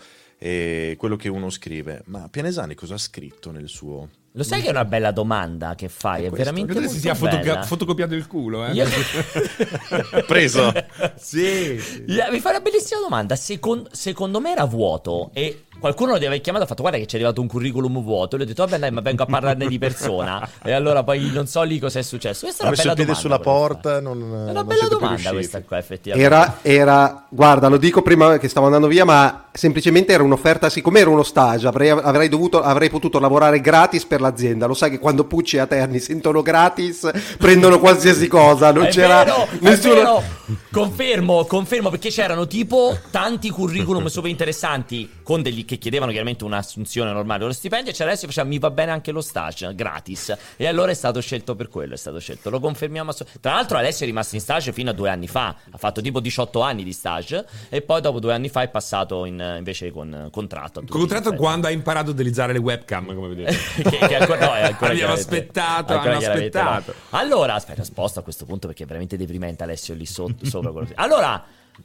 e 0.46 0.96
quello 1.00 1.16
che 1.16 1.28
uno 1.28 1.50
scrive. 1.50 2.04
Ma 2.06 2.28
Pianesani 2.30 2.76
cosa 2.76 2.94
ha 2.94 2.98
scritto 3.00 3.50
nel 3.50 3.68
suo? 3.68 4.08
Lo 4.34 4.44
sai 4.44 4.62
che 4.62 4.68
è 4.68 4.70
una 4.70 4.86
bella 4.86 5.10
domanda 5.12 5.74
che 5.74 5.90
fai? 5.90 6.26
È, 6.26 6.28
questo. 6.28 6.36
veramente 6.38 6.74
molto 6.74 6.90
si 6.90 7.00
sia 7.00 7.16
fotoca- 7.16 7.42
bella. 7.42 7.64
fotocopiato 7.64 8.14
il 8.14 8.28
culo, 8.28 8.64
eh? 8.66 8.74
Io- 8.74 8.86
Preso? 10.28 10.72
sì. 11.16 12.04
Yeah, 12.06 12.30
mi 12.32 12.40
fa 12.40 12.50
una 12.52 12.60
bellissima 12.60 13.00
domanda. 13.00 13.36
Secon- 13.36 13.88
secondo 13.92 14.40
me 14.40 14.52
era 14.52 14.66
vuoto 14.66 15.32
e 15.34 15.65
qualcuno 15.80 16.12
lo 16.12 16.18
deve 16.18 16.28
aver 16.28 16.42
chiamato 16.42 16.64
e 16.64 16.66
ha 16.66 16.70
fatto 16.70 16.82
guarda 16.82 17.00
che 17.00 17.06
ci 17.08 17.16
è 17.16 17.20
arrivato 17.20 17.42
un 17.42 17.48
curriculum 17.48 18.02
vuoto. 18.02 18.36
E 18.36 18.38
lui 18.40 18.46
ha 18.46 18.50
detto 18.50 18.66
vabbè 18.66 18.80
dai 18.80 18.92
ma 18.92 19.02
vengo 19.02 19.24
a 19.24 19.26
parlarne 19.26 19.68
di 19.68 19.78
persona. 19.78 20.48
e 20.64 20.72
allora 20.72 21.04
poi 21.04 21.32
non 21.32 21.48
so 21.48 21.62
lì 21.64 21.80
cosa 21.80 22.00
è 22.00 22.02
successo. 22.02 22.46
Questa 22.46 22.64
è 22.64 22.68
una 22.68 22.76
bella 22.76 22.92
il 22.92 22.96
piede 22.96 23.12
domanda. 23.14 23.22
sulla 23.22 23.40
porta, 23.40 24.02
non, 24.02 24.18
È 24.22 24.24
una 24.24 24.52
non 24.52 24.68
bella 24.68 24.88
domanda 24.88 25.32
questa 25.32 25.62
qua 25.62 25.78
effettivamente. 25.78 26.36
Era, 26.36 26.60
era, 26.62 27.26
guarda, 27.30 27.68
lo 27.68 27.78
dico 27.78 28.02
prima 28.02 28.38
che 28.38 28.48
stavo 28.48 28.66
andando 28.66 28.88
via, 28.88 29.06
ma 29.06 29.46
semplicemente 29.52 30.14
era 30.14 30.24
un'offerta, 30.24 30.70
siccome 30.70 31.00
era 31.00 31.10
uno 31.10 31.24
stage, 31.24 31.68
avrei, 31.68 31.90
avrei 31.90 32.30
dovuto, 32.30 32.62
avrei 32.62 32.90
potuto 32.90 33.20
lavorare 33.20 33.62
gratis 33.62 34.06
per 34.06 34.22
l'azienda. 34.22 34.66
Lo 34.66 34.74
sai 34.74 34.90
che 34.90 35.00
quando 35.00 35.26
Pucci 35.26 35.58
e 35.58 35.60
Aterni 35.60 36.00
sentono 36.00 36.42
gratis, 36.42 37.10
prendono 37.38 37.80
qualsiasi 37.80 38.28
cosa, 38.28 38.72
non 38.72 38.86
È 38.86 38.90
c'era 38.90 39.24
vero, 39.24 39.48
nessuno... 39.60 40.24
Confermo, 40.72 41.46
confermo 41.46 41.90
perché 41.90 42.10
c'erano 42.10 42.46
tipo 42.46 42.98
tanti 43.10 43.50
curriculum 43.50 44.08
super 44.08 44.30
interessanti 44.30 45.10
con 45.26 45.42
degli 45.42 45.66
che 45.66 45.78
chiedevano 45.78 46.12
chiaramente 46.12 46.44
un'assunzione 46.44 47.12
normale, 47.12 47.46
lo 47.46 47.52
stipendio 47.52 47.92
e 47.92 47.96
c'era 47.96 48.12
adesso 48.12 48.28
faceva 48.28 48.48
mi 48.48 48.60
va 48.60 48.70
bene 48.70 48.92
anche 48.92 49.12
lo 49.12 49.22
stage 49.22 49.74
gratis 49.74 50.38
e 50.56 50.68
allora 50.68 50.92
è 50.92 50.94
stato 50.94 51.20
scelto 51.20 51.56
per 51.56 51.68
quello, 51.68 51.96
è 51.96 51.98
stato 51.98 52.20
scelto. 52.20 52.52
Lo 52.52 52.60
confermiamo 52.60 53.10
ass- 53.10 53.26
Tra 53.42 53.56
l'altro 53.56 53.80
Alessio 53.80 54.06
è 54.06 54.08
rimasto 54.08 54.36
in 54.36 54.42
stage 54.42 54.72
fino 54.72 54.92
a 54.92 54.94
due 54.94 55.10
anni 55.10 55.28
fa, 55.28 55.56
ha 55.72 55.78
fatto 55.78 56.00
tipo 56.00 56.20
18 56.20 56.62
anni 56.62 56.84
di 56.84 56.94
stage 56.94 57.44
e 57.70 57.82
poi 57.82 58.02
dopo 58.02 58.20
due 58.20 58.34
anni 58.34 58.50
fa 58.50 58.62
è 58.62 58.70
passato 58.70 59.26
in, 59.26 59.56
invece 59.58 59.92
con 59.92 60.30
contratto. 60.32 60.82
gli 60.82 60.88
Contratto 60.88 61.34
quando 61.34 61.66
ha 61.66 61.72
imparato 61.72 62.12
a 62.12 62.14
utilizzare 62.14 62.54
le 62.54 62.60
webcam, 62.60 63.14
come 63.16 63.30
vedete. 63.30 63.58
che, 63.82 63.98
che 63.98 64.16
ancora, 64.16 64.40
no, 64.46 64.52
ancora 64.52 64.92
Abbiamo 64.92 65.14
aspettato, 65.14 65.94
ancora 65.94 66.12
hanno 66.12 66.20
chiaramente 66.20 66.62
no. 66.62 66.70
aspettato. 66.70 66.98
Allora, 67.10 67.56
aspetta, 67.56 67.84
sposto 67.84 68.20
a 68.20 68.22
questo 68.22 68.46
punto 68.46 68.68
perché 68.68 68.84
è 68.84 68.86
veramente 68.86 69.18
deprimente 69.18 69.64
Alessio 69.64 69.96
lì 69.96 70.06
sotto, 70.06 70.46
sopra. 70.46 70.72
quello 70.72 70.88
Allora, 70.96 71.44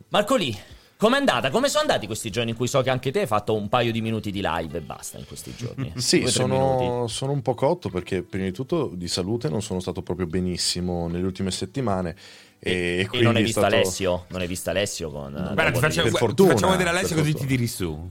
Marco 0.08 0.36
Lì, 0.36 0.56
com'è 1.00 1.16
andata? 1.16 1.50
Come 1.50 1.68
sono 1.68 1.80
andati 1.80 2.06
questi 2.06 2.30
giorni 2.30 2.50
in 2.50 2.56
cui 2.56 2.68
so 2.68 2.82
che 2.82 2.90
anche 2.90 3.10
te 3.10 3.20
hai 3.20 3.26
fatto 3.26 3.54
un 3.56 3.68
paio 3.68 3.90
di 3.90 4.00
minuti 4.02 4.30
di 4.30 4.40
live 4.44 4.78
e 4.78 4.80
basta 4.82 5.18
in 5.18 5.26
questi 5.26 5.52
giorni? 5.56 5.92
Sì, 5.98 6.26
sono, 6.28 7.06
sono 7.08 7.32
un 7.32 7.42
po' 7.42 7.54
cotto 7.54 7.88
perché 7.88 8.22
prima 8.22 8.44
di 8.44 8.52
tutto 8.52 8.92
di 8.94 9.08
salute 9.08 9.48
non 9.48 9.62
sono 9.62 9.80
stato 9.80 10.02
proprio 10.02 10.26
benissimo 10.26 11.08
nelle 11.08 11.24
ultime 11.24 11.50
settimane. 11.50 12.14
E, 12.58 12.98
E 13.00 13.06
quindi 13.08 13.26
non 13.26 13.36
hai 13.36 13.42
è 13.42 13.44
visto 13.46 13.60
stato- 13.60 13.74
Alessio? 13.74 14.24
Non 14.28 14.40
hai 14.42 14.46
visto 14.46 14.70
Alessio 14.70 15.10
con... 15.10 15.28
eh, 15.34 15.40
Guarda, 15.40 15.64
ti 15.64 15.70
dopo 15.72 15.78
facciamo, 15.80 16.04
di- 16.06 16.10
Per 16.12 16.20
ti 16.20 16.26
fortuna, 16.26 16.50
facciamo 16.52 16.72
vedere 16.72 16.90
Alessio 16.90 17.16
così 17.16 17.34
ti 17.34 17.46
tiri 17.46 17.66
su. 17.66 18.10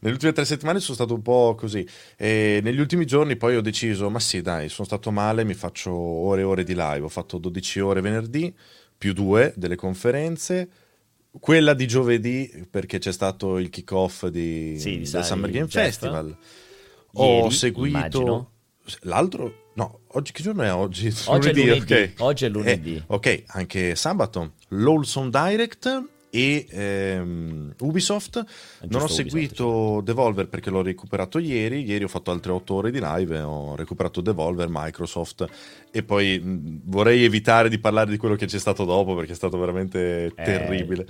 Nelle 0.00 0.14
ultime 0.14 0.32
tre 0.32 0.44
settimane 0.44 0.78
sono 0.78 0.94
stato 0.94 1.12
un 1.12 1.22
po' 1.22 1.54
così. 1.58 1.86
E 2.16 2.60
negli 2.62 2.78
ultimi 2.78 3.04
giorni 3.04 3.36
poi 3.36 3.56
ho 3.56 3.60
deciso, 3.60 4.08
ma 4.10 4.20
sì, 4.20 4.40
dai, 4.42 4.68
sono 4.68 4.86
stato 4.86 5.10
male, 5.10 5.42
mi 5.44 5.54
faccio 5.54 5.90
ore 5.92 6.42
e 6.42 6.44
ore 6.44 6.62
di 6.64 6.74
live. 6.74 7.00
Ho 7.00 7.08
fatto 7.08 7.36
12 7.38 7.80
ore 7.80 8.00
venerdì, 8.00 8.54
più 8.98 9.12
due 9.12 9.54
delle 9.56 9.76
conferenze. 9.76 10.68
Quella 11.30 11.72
di 11.72 11.86
giovedì, 11.86 12.66
perché 12.68 12.98
c'è 12.98 13.12
stato 13.12 13.58
il 13.58 13.70
kick-off 13.70 14.26
di, 14.26 14.76
Sì, 14.78 14.98
di 14.98 15.08
del 15.08 15.24
Summer 15.24 15.50
Game 15.50 15.66
Jeff. 15.66 15.84
Festival. 15.84 16.36
Ieri, 17.12 17.40
ho 17.40 17.50
seguito 17.50 17.96
immagino. 17.96 18.50
l'altro. 19.02 19.66
No, 19.74 20.00
oggi 20.08 20.32
che 20.32 20.42
giorno 20.42 20.62
è 20.62 20.72
oggi? 20.72 21.14
Oggi 21.26 21.48
è 21.48 21.52
lunedì, 21.52 21.92
ok. 21.92 22.12
oggi 22.18 22.44
è 22.44 22.48
lunedì. 22.48 22.96
Eh, 22.96 23.04
ok, 23.06 23.44
anche 23.46 23.94
sabato. 23.94 24.54
L'Olson 24.68 25.30
Direct 25.30 26.16
e 26.30 26.66
ehm, 26.70 27.74
Ubisoft. 27.80 28.36
non 28.36 29.00
ho 29.00 29.04
Ubisoft, 29.04 29.12
seguito 29.14 30.00
Devolver 30.04 30.48
perché 30.48 30.70
l'ho 30.70 30.82
recuperato 30.82 31.38
ieri. 31.38 31.84
Ieri 31.84 32.04
ho 32.04 32.08
fatto 32.08 32.30
altre 32.30 32.52
8 32.52 32.74
ore 32.74 32.90
di 32.90 33.00
live 33.02 33.40
ho 33.40 33.74
recuperato 33.76 34.20
Devolver, 34.20 34.66
Microsoft. 34.70 35.46
E 35.90 36.02
poi 36.02 36.38
mh, 36.38 36.80
vorrei 36.84 37.24
evitare 37.24 37.68
di 37.70 37.78
parlare 37.78 38.10
di 38.10 38.16
quello 38.18 38.34
che 38.34 38.46
c'è 38.46 38.58
stato 38.58 38.84
dopo 38.84 39.14
perché 39.14 39.32
è 39.32 39.34
stato 39.34 39.58
veramente 39.58 40.26
Eh, 40.26 40.32
terribile. 40.44 41.06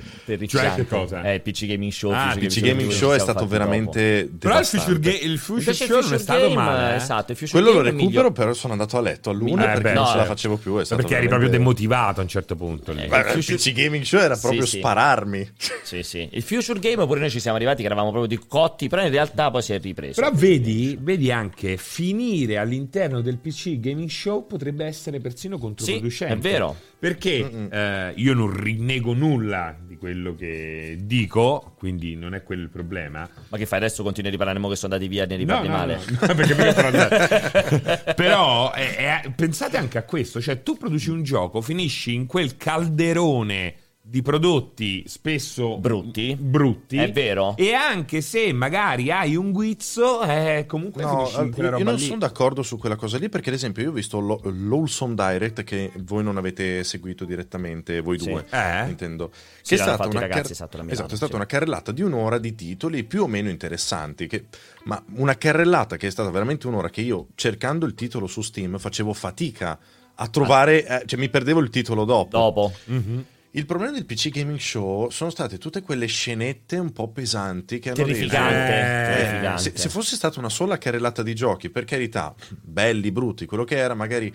Cioè, 0.46 0.74
che 0.74 0.86
cosa? 0.86 1.22
Eh, 1.24 1.34
il 1.34 1.40
PC 1.42 1.66
Gaming 1.66 1.90
Show. 1.92 2.12
Ah, 2.12 2.32
il 2.34 2.46
PC 2.46 2.60
Gaming 2.60 2.90
Show 2.90 3.12
è 3.12 3.18
stato 3.18 3.46
veramente. 3.46 4.30
Però 4.38 4.58
il 4.58 4.64
Future. 4.64 4.98
Ga- 5.00 5.10
il 5.20 5.38
Future 5.38 5.70
il 5.70 5.76
Show 5.76 5.88
non 5.88 5.98
è 5.98 6.02
Future 6.02 6.18
stato 6.18 6.40
Game, 6.42 6.54
male. 6.54 6.92
eh. 6.92 6.96
Esatto, 6.96 7.32
il 7.32 7.36
Future 7.38 7.60
Quello 7.62 7.76
lo 7.78 7.82
recupero, 7.82 8.30
però 8.32 8.52
sono 8.52 8.72
andato 8.74 8.96
a 8.96 9.00
letto 9.00 9.30
all'una 9.30 9.62
Eh, 9.64 9.66
perché 9.66 9.82
beh, 9.82 9.92
non 9.94 10.04
ce 10.04 10.10
la 10.12 10.16
certo. 10.18 10.28
facevo 10.28 10.56
più. 10.58 10.78
È 10.78 10.84
stato 10.84 11.00
Perché 11.02 11.16
eri 11.16 11.26
veramente- 11.26 11.56
proprio 11.56 11.58
demotivato 11.58 12.20
a 12.20 12.22
un 12.22 12.28
certo 12.28 12.54
punto. 12.56 12.92
lì. 12.92 13.00
Eh, 13.02 13.04
il 13.18 13.24
Future- 13.24 13.56
PC 13.56 13.72
Gaming 13.72 14.04
Show 14.04 14.20
era 14.20 14.34
Sì, 14.36 14.40
proprio 14.42 14.66
sì. 14.66 14.78
Spararmi. 15.08 15.50
Sì, 15.82 16.02
sì. 16.02 16.28
Il 16.32 16.42
Future 16.42 16.78
Game 16.78 17.06
pure 17.06 17.20
noi 17.20 17.30
ci 17.30 17.40
siamo 17.40 17.56
arrivati 17.56 17.80
che 17.80 17.86
eravamo 17.86 18.10
proprio 18.10 18.36
di 18.36 18.44
cotti, 18.46 18.88
però 18.88 19.02
in 19.02 19.10
realtà 19.10 19.50
poi 19.50 19.62
si 19.62 19.72
è 19.72 19.80
ripreso. 19.80 20.20
Però 20.20 20.34
vedi, 20.34 20.98
vedi 21.00 21.32
anche 21.32 21.76
finire 21.76 22.58
all'interno 22.58 23.20
del 23.20 23.38
PC 23.38 23.80
Gaming 23.80 24.08
Show 24.08 24.46
potrebbe 24.46 24.84
essere 24.84 25.20
persino 25.20 25.58
controproducente. 25.58 26.34
Sì, 26.34 26.38
è 26.48 26.50
vero. 26.50 26.76
Perché 26.98 27.68
eh, 27.70 28.12
io 28.16 28.34
non 28.34 28.60
rinnego 28.60 29.14
nulla 29.14 29.76
di 29.80 29.96
quello 29.96 30.34
che 30.34 30.98
dico, 31.00 31.74
quindi 31.78 32.16
non 32.16 32.34
è 32.34 32.42
quello 32.42 32.62
il 32.62 32.70
problema. 32.70 33.28
Ma 33.48 33.56
che 33.56 33.66
fai 33.66 33.78
adesso? 33.78 34.02
Continui 34.02 34.30
a 34.30 34.32
riparare 34.32 34.58
mo 34.58 34.68
che 34.68 34.76
sono 34.76 34.94
andati 34.94 35.10
via 35.10 35.22
e 35.22 35.26
ne 35.26 35.36
riparli 35.36 35.68
male? 35.68 36.00
no, 36.08 36.26
no, 36.26 36.34
perché 36.34 36.54
mica 36.54 36.74
sono 36.74 36.88
andato. 36.88 38.14
Però 38.14 38.72
eh, 38.74 39.22
eh, 39.24 39.30
pensate 39.30 39.76
anche 39.76 39.98
a 39.98 40.02
questo, 40.02 40.40
cioè 40.40 40.62
tu 40.62 40.76
produci 40.76 41.10
un 41.10 41.22
gioco, 41.22 41.60
finisci 41.60 42.14
in 42.14 42.26
quel 42.26 42.56
calderone 42.56 43.86
di 44.10 44.22
prodotti 44.22 45.04
spesso 45.06 45.76
Brutti. 45.76 46.34
brutti 46.34 46.96
È 46.96 47.12
vero. 47.12 47.54
e 47.58 47.74
anche 47.74 48.22
se 48.22 48.50
magari 48.54 49.10
hai 49.10 49.36
un 49.36 49.52
guizzo 49.52 50.22
eh, 50.22 50.64
comunque 50.66 51.02
No, 51.02 51.26
finisci 51.26 51.40
in 51.42 51.50
quella 51.52 51.68
io 51.68 51.76
roba 51.76 51.90
non 51.90 51.98
lì. 52.00 52.06
sono 52.06 52.18
d'accordo 52.18 52.62
su 52.62 52.78
quella 52.78 52.96
cosa 52.96 53.18
lì 53.18 53.28
perché 53.28 53.50
ad 53.50 53.56
esempio 53.56 53.82
io 53.82 53.90
ho 53.90 53.92
visto 53.92 54.18
lo- 54.18 54.40
l'Olson 54.44 55.14
Direct 55.14 55.62
che 55.62 55.90
voi 56.04 56.22
non 56.24 56.38
avete 56.38 56.82
seguito 56.84 57.26
direttamente, 57.26 58.00
voi 58.00 58.18
Sì. 58.18 58.30
due, 58.30 58.46
Eh? 58.50 58.88
intendo. 58.88 59.30
Sì, 59.60 59.74
Che 59.74 59.80
è 59.82 59.84
stata 59.84 60.06
una, 60.08 60.20
ragazzi, 60.20 60.52
esatto, 60.52 60.76
la 60.78 60.82
Milano, 60.84 60.92
esatto, 61.00 61.12
è 61.12 61.16
stata 61.16 61.32
sì. 61.32 61.36
una 61.36 61.46
carrellata 61.46 61.92
di 61.92 62.00
un'ora 62.00 62.38
di 62.38 62.54
titoli 62.54 63.04
più 63.04 63.24
o 63.24 63.26
meno 63.26 63.50
interessanti, 63.50 64.26
che- 64.26 64.46
ma 64.84 65.02
una 65.16 65.36
carrellata 65.36 65.98
che 65.98 66.06
è 66.06 66.10
stata 66.10 66.30
veramente 66.30 66.66
un'ora 66.66 66.88
che 66.88 67.02
io 67.02 67.26
cercando 67.34 67.84
il 67.84 67.92
titolo 67.94 68.26
su 68.26 68.40
Steam 68.40 68.78
facevo 68.78 69.12
fatica 69.12 69.78
a 70.14 70.28
trovare, 70.28 70.84
eh, 70.86 71.02
cioè 71.04 71.18
mi 71.18 71.28
perdevo 71.28 71.60
il 71.60 71.68
titolo 71.68 72.04
dopo. 72.06 72.38
Dopo. 72.38 72.72
Mhm. 72.86 73.24
Il 73.52 73.64
problema 73.64 73.92
del 73.92 74.04
PC 74.04 74.28
Gaming 74.28 74.58
Show 74.58 75.08
sono 75.08 75.30
state 75.30 75.56
tutte 75.56 75.80
quelle 75.80 76.06
scenette 76.06 76.76
un 76.76 76.92
po' 76.92 77.08
pesanti 77.08 77.78
che 77.78 77.90
hanno 77.90 78.04
Terrificante. 78.04 78.54
Eh, 78.54 79.14
terrificante. 79.16 79.62
se, 79.62 79.72
se 79.74 79.88
fosse 79.88 80.16
stata 80.16 80.38
una 80.38 80.50
sola 80.50 80.76
carrellata 80.76 81.22
di 81.22 81.34
giochi, 81.34 81.70
per 81.70 81.84
carità, 81.84 82.34
belli, 82.48 83.10
brutti, 83.10 83.46
quello 83.46 83.64
che 83.64 83.76
era, 83.76 83.94
magari 83.94 84.32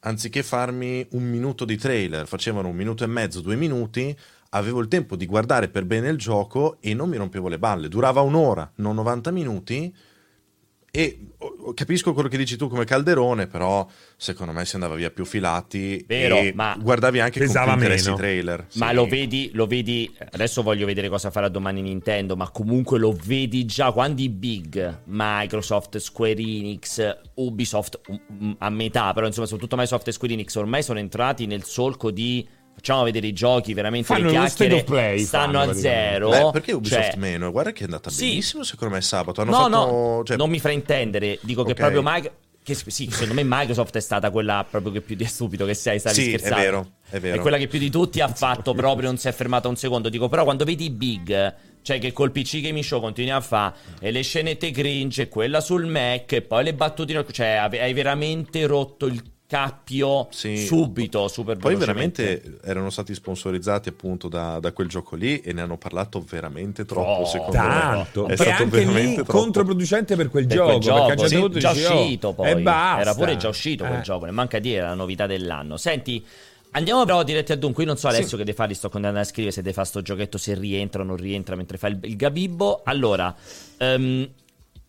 anziché 0.00 0.42
farmi 0.42 1.06
un 1.10 1.24
minuto 1.24 1.64
di 1.64 1.76
trailer, 1.76 2.26
facevano 2.26 2.68
un 2.68 2.76
minuto 2.76 3.04
e 3.04 3.06
mezzo, 3.06 3.40
due 3.42 3.56
minuti, 3.56 4.16
avevo 4.50 4.80
il 4.80 4.88
tempo 4.88 5.16
di 5.16 5.26
guardare 5.26 5.68
per 5.68 5.84
bene 5.84 6.08
il 6.08 6.16
gioco 6.16 6.78
e 6.80 6.94
non 6.94 7.08
mi 7.08 7.16
rompevo 7.16 7.48
le 7.48 7.58
balle. 7.58 7.88
Durava 7.88 8.22
un'ora, 8.22 8.70
non 8.76 8.94
90 8.94 9.30
minuti. 9.30 9.94
E 10.96 11.18
oh, 11.38 11.74
capisco 11.74 12.14
quello 12.14 12.28
che 12.28 12.36
dici 12.36 12.56
tu 12.56 12.68
come 12.68 12.84
calderone, 12.84 13.48
però 13.48 13.84
secondo 14.16 14.52
me 14.52 14.64
si 14.64 14.76
andava 14.76 14.94
via 14.94 15.10
più 15.10 15.24
filati 15.24 16.04
Vero, 16.06 16.36
e 16.36 16.52
ma 16.54 16.76
guardavi 16.80 17.18
anche 17.18 17.44
con 17.44 17.48
interessi 17.48 18.04
i 18.04 18.10
meno. 18.10 18.16
trailer. 18.16 18.66
Ma 18.74 18.92
lo 18.92 19.04
vedi, 19.08 19.50
lo 19.54 19.66
vedi, 19.66 20.08
adesso 20.30 20.62
voglio 20.62 20.86
vedere 20.86 21.08
cosa 21.08 21.32
farà 21.32 21.48
domani 21.48 21.82
Nintendo, 21.82 22.36
ma 22.36 22.48
comunque 22.50 23.00
lo 23.00 23.12
vedi 23.24 23.64
già 23.64 23.90
quando 23.90 24.22
i 24.22 24.28
big, 24.28 25.00
Microsoft, 25.06 25.96
Square 25.96 26.40
Enix, 26.40 27.16
Ubisoft 27.34 28.00
mm, 28.12 28.52
a 28.58 28.70
metà, 28.70 29.12
però 29.12 29.26
insomma 29.26 29.48
soprattutto 29.48 29.74
Microsoft 29.74 30.06
e 30.06 30.12
Square 30.12 30.34
Enix 30.34 30.54
ormai 30.54 30.84
sono 30.84 31.00
entrati 31.00 31.46
nel 31.46 31.64
solco 31.64 32.12
di 32.12 32.46
facciamo 32.74 33.02
vedere 33.04 33.26
i 33.26 33.32
giochi, 33.32 33.72
veramente 33.74 34.06
Fanno 34.06 34.24
le 34.26 34.30
chiacchiere 34.30 34.84
play, 34.84 35.18
stanno 35.20 35.58
fanno, 35.58 35.70
a 35.70 35.74
zero. 35.74 36.28
Beh, 36.30 36.50
perché 36.52 36.72
Ubisoft 36.72 37.10
Cioè, 37.10 37.16
meno? 37.18 37.50
Guarda 37.50 37.72
che 37.72 37.80
è 37.80 37.84
andata 37.84 38.10
Sì. 38.10 38.28
benissimo 38.28 38.62
secondo 38.62 38.94
me 38.94 39.00
sabato. 39.00 39.40
Hanno 39.40 39.50
No, 39.50 39.56
fatto, 39.56 39.68
no, 39.68 40.22
cioè, 40.24 40.36
non 40.36 40.50
mi 40.50 40.60
fraintendere, 40.60 41.38
dico 41.42 41.62
che 41.64 41.72
Ok. 41.72 41.76
proprio 41.78 42.02
Mike- 42.02 42.32
che 42.64 42.74
sì, 42.74 43.10
secondo 43.10 43.34
me 43.34 43.42
Microsoft 43.44 43.94
è 43.94 44.00
stata 44.00 44.30
quella 44.30 44.66
proprio 44.68 44.90
che 44.90 45.02
più 45.02 45.16
di 45.16 45.26
stupido 45.26 45.66
che 45.66 45.74
sei, 45.74 45.98
stavi 45.98 46.14
sì, 46.14 46.22
scherzando. 46.30 46.56
è 46.56 46.60
vero, 46.62 46.90
è 47.10 47.20
vero. 47.20 47.36
È 47.36 47.40
quella 47.40 47.58
che 47.58 47.66
più 47.66 47.78
di 47.78 47.90
tutti 47.90 48.20
ha 48.20 48.28
fatto 48.28 48.72
proprio, 48.74 49.08
non 49.08 49.18
si 49.18 49.28
è 49.28 49.32
fermata 49.32 49.68
un 49.68 49.76
secondo. 49.76 50.08
Dico, 50.08 50.28
però 50.28 50.44
quando 50.44 50.64
vedi 50.64 50.86
i 50.86 50.90
big, 50.90 51.54
cioè 51.82 51.98
che 51.98 52.12
col 52.12 52.32
PC 52.32 52.62
Gaming 52.62 52.82
Show 52.82 53.00
continui 53.02 53.32
a 53.32 53.42
fare, 53.42 53.74
e 54.00 54.10
le 54.10 54.22
scenette 54.22 54.70
cringe, 54.70 55.22
e 55.22 55.28
quella 55.28 55.60
sul 55.60 55.84
Mac, 55.84 56.32
e 56.32 56.40
poi 56.40 56.64
le 56.64 56.72
battutine, 56.72 57.22
cioè 57.30 57.48
hai 57.70 57.92
veramente 57.92 58.64
rotto 58.64 59.04
il 59.04 59.22
cappio 59.54 60.26
sì. 60.32 60.66
subito, 60.66 61.28
super 61.28 61.56
Poi 61.56 61.76
veramente 61.76 62.58
erano 62.64 62.90
stati 62.90 63.14
sponsorizzati 63.14 63.88
appunto 63.88 64.26
da, 64.26 64.58
da, 64.58 64.72
quel 64.72 64.88
gioco 64.88 65.14
lì 65.14 65.40
e 65.42 65.52
ne 65.52 65.60
hanno 65.60 65.76
parlato 65.76 66.20
veramente 66.20 66.84
troppo, 66.84 67.22
oh, 67.22 67.24
secondo 67.24 67.52
tanto. 67.52 68.26
me. 68.26 68.32
È 68.32 68.36
stato 68.36 68.64
anche 68.64 68.84
lì 68.84 69.14
troppo. 69.14 69.32
controproducente 69.32 70.16
per 70.16 70.28
quel 70.28 70.46
per 70.46 70.56
gioco, 70.56 70.70
quel 70.70 70.80
gioco 70.80 71.06
perché 71.06 71.28
sì, 71.28 71.48
già 71.60 71.72
dici, 71.72 71.84
uscito 71.84 72.28
oh, 72.28 72.34
poi. 72.34 72.64
Era 72.64 73.14
pure 73.14 73.36
già 73.36 73.48
uscito 73.48 73.84
eh. 73.84 73.88
quel 73.88 74.02
gioco, 74.02 74.24
ne 74.24 74.32
manca 74.32 74.58
dire, 74.58 74.80
la 74.80 74.94
novità 74.94 75.26
dell'anno. 75.26 75.76
Senti, 75.76 76.24
Andiamo 76.76 77.04
però 77.04 77.22
diretti 77.22 77.52
a 77.52 77.56
dunque. 77.56 77.84
Io 77.84 77.88
non 77.88 77.96
so 77.96 78.08
Alessio 78.08 78.30
sì. 78.30 78.36
che 78.38 78.42
devi 78.42 78.56
fare, 78.56 78.74
sto 78.74 78.88
continuando 78.88 79.20
a 79.20 79.24
scrivere 79.24 79.54
se 79.54 79.62
devi 79.62 79.72
fare 79.72 79.86
sto 79.86 80.02
giochetto, 80.02 80.38
se 80.38 80.54
rientra 80.56 81.02
o 81.02 81.04
non 81.04 81.16
rientra 81.16 81.54
mentre 81.54 81.78
fa 81.78 81.86
il, 81.86 82.00
il 82.02 82.16
gabibbo. 82.16 82.80
Allora, 82.84 83.32
um, 83.78 84.28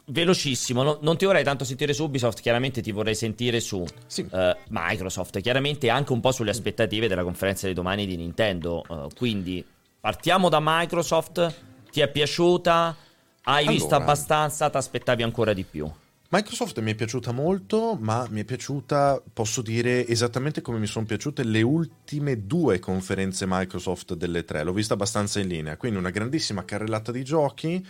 velocissimo, 0.06 0.84
no, 0.84 1.00
non 1.02 1.18
ti 1.18 1.26
vorrei 1.26 1.44
tanto 1.44 1.64
sentire 1.64 1.94
su 1.94 2.04
Ubisoft, 2.04 2.42
chiaramente 2.42 2.82
ti 2.82 2.92
vorrei 2.92 3.16
sentire 3.16 3.60
su 3.60 3.84
sì. 4.06 4.28
uh, 4.30 4.56
Microsoft, 4.70 5.40
chiaramente 5.42 5.90
anche 5.90 6.14
un 6.14 6.20
po' 6.20 6.32
sulle 6.32 6.52
aspettative 6.52 7.08
della 7.08 7.24
conferenza 7.24 7.68
di 7.68 7.74
domani 7.74 8.06
di 8.06 8.16
Nintendo. 8.16 8.84
Uh, 8.88 9.08
quindi 9.16 9.66
partiamo 10.00 10.50
da 10.50 10.60
Microsoft, 10.62 11.54
ti 11.92 12.02
è 12.02 12.10
piaciuta? 12.10 12.96
Hai 13.44 13.58
allora, 13.60 13.72
visto 13.72 13.96
abbastanza? 13.96 14.70
Ti 14.70 14.78
aspettavi 14.78 15.24
ancora 15.24 15.54
di 15.54 15.64
più? 15.64 15.90
Microsoft 16.30 16.80
mi 16.80 16.92
è 16.92 16.96
piaciuta 16.96 17.32
molto, 17.32 17.98
ma 18.00 18.28
mi 18.30 18.42
è 18.42 18.44
piaciuta, 18.44 19.22
posso 19.32 19.62
dire, 19.62 20.06
esattamente 20.08 20.62
come 20.62 20.80
mi 20.80 20.88
sono 20.88 21.06
piaciute 21.06 21.44
le 21.44 21.62
ultime 21.62 22.46
due 22.46 22.80
conferenze 22.80 23.46
Microsoft 23.48 24.16
delle 24.16 24.44
tre. 24.44 24.64
L'ho 24.64 24.74
vista 24.74 24.96
abbastanza 24.96 25.40
in 25.40 25.48
linea, 25.48 25.78
quindi 25.78 25.98
una 25.98 26.10
grandissima 26.10 26.66
carrellata 26.66 27.12
di 27.12 27.24
giochi 27.24 27.88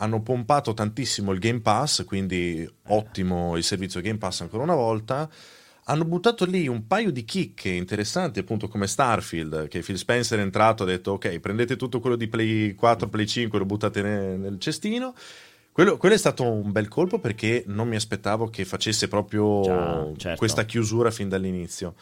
hanno 0.00 0.20
pompato 0.22 0.74
tantissimo 0.74 1.32
il 1.32 1.38
Game 1.38 1.60
Pass, 1.60 2.04
quindi 2.04 2.68
ottimo 2.88 3.56
il 3.56 3.64
servizio 3.64 4.00
Game 4.00 4.18
Pass 4.18 4.42
ancora 4.42 4.62
una 4.62 4.74
volta. 4.74 5.28
Hanno 5.84 6.04
buttato 6.04 6.44
lì 6.44 6.68
un 6.68 6.86
paio 6.86 7.10
di 7.10 7.24
chicche 7.24 7.70
interessanti, 7.70 8.38
appunto 8.38 8.68
come 8.68 8.86
Starfield, 8.86 9.68
che 9.68 9.80
Phil 9.80 9.96
Spencer 9.96 10.38
è 10.38 10.42
entrato 10.42 10.82
e 10.82 10.86
ha 10.86 10.96
detto 10.96 11.12
ok, 11.12 11.38
prendete 11.40 11.76
tutto 11.76 11.98
quello 11.98 12.14
di 12.14 12.28
Play 12.28 12.74
4, 12.74 13.08
Play 13.08 13.26
5, 13.26 13.58
lo 13.58 13.64
buttate 13.64 14.02
nel, 14.02 14.38
nel 14.38 14.58
cestino. 14.60 15.14
Quello, 15.72 15.96
quello, 15.96 16.14
è 16.14 16.18
stato 16.18 16.44
un 16.44 16.72
bel 16.72 16.88
colpo 16.88 17.18
perché 17.18 17.64
non 17.66 17.88
mi 17.88 17.96
aspettavo 17.96 18.50
che 18.50 18.64
facesse 18.64 19.08
proprio 19.08 19.62
Già, 19.62 20.12
certo. 20.16 20.38
questa 20.38 20.64
chiusura 20.64 21.10
fin 21.10 21.28
dall'inizio. 21.28 21.94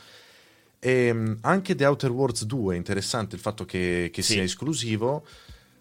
E 0.78 1.06
ehm, 1.06 1.38
anche 1.42 1.74
The 1.74 1.86
Outer 1.86 2.10
Worlds 2.10 2.44
2 2.44 2.74
è 2.74 2.76
interessante 2.76 3.36
il 3.36 3.40
fatto 3.40 3.64
che, 3.64 4.10
che 4.12 4.22
sì. 4.22 4.34
sia 4.34 4.42
esclusivo. 4.42 5.24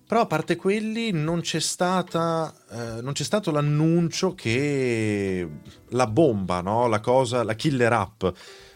Però 0.07 0.21
a 0.21 0.25
parte 0.27 0.55
quelli 0.55 1.11
non 1.11 1.41
c'è, 1.41 1.59
stata, 1.59 2.53
eh, 2.69 3.01
non 3.01 3.13
c'è 3.13 3.23
stato 3.23 3.49
l'annuncio 3.49 4.35
che 4.35 5.47
la 5.89 6.05
bomba, 6.07 6.61
no? 6.61 6.87
la 6.87 6.99
cosa, 6.99 7.43
la 7.43 7.55
killer 7.55 7.91
app. 7.91 8.23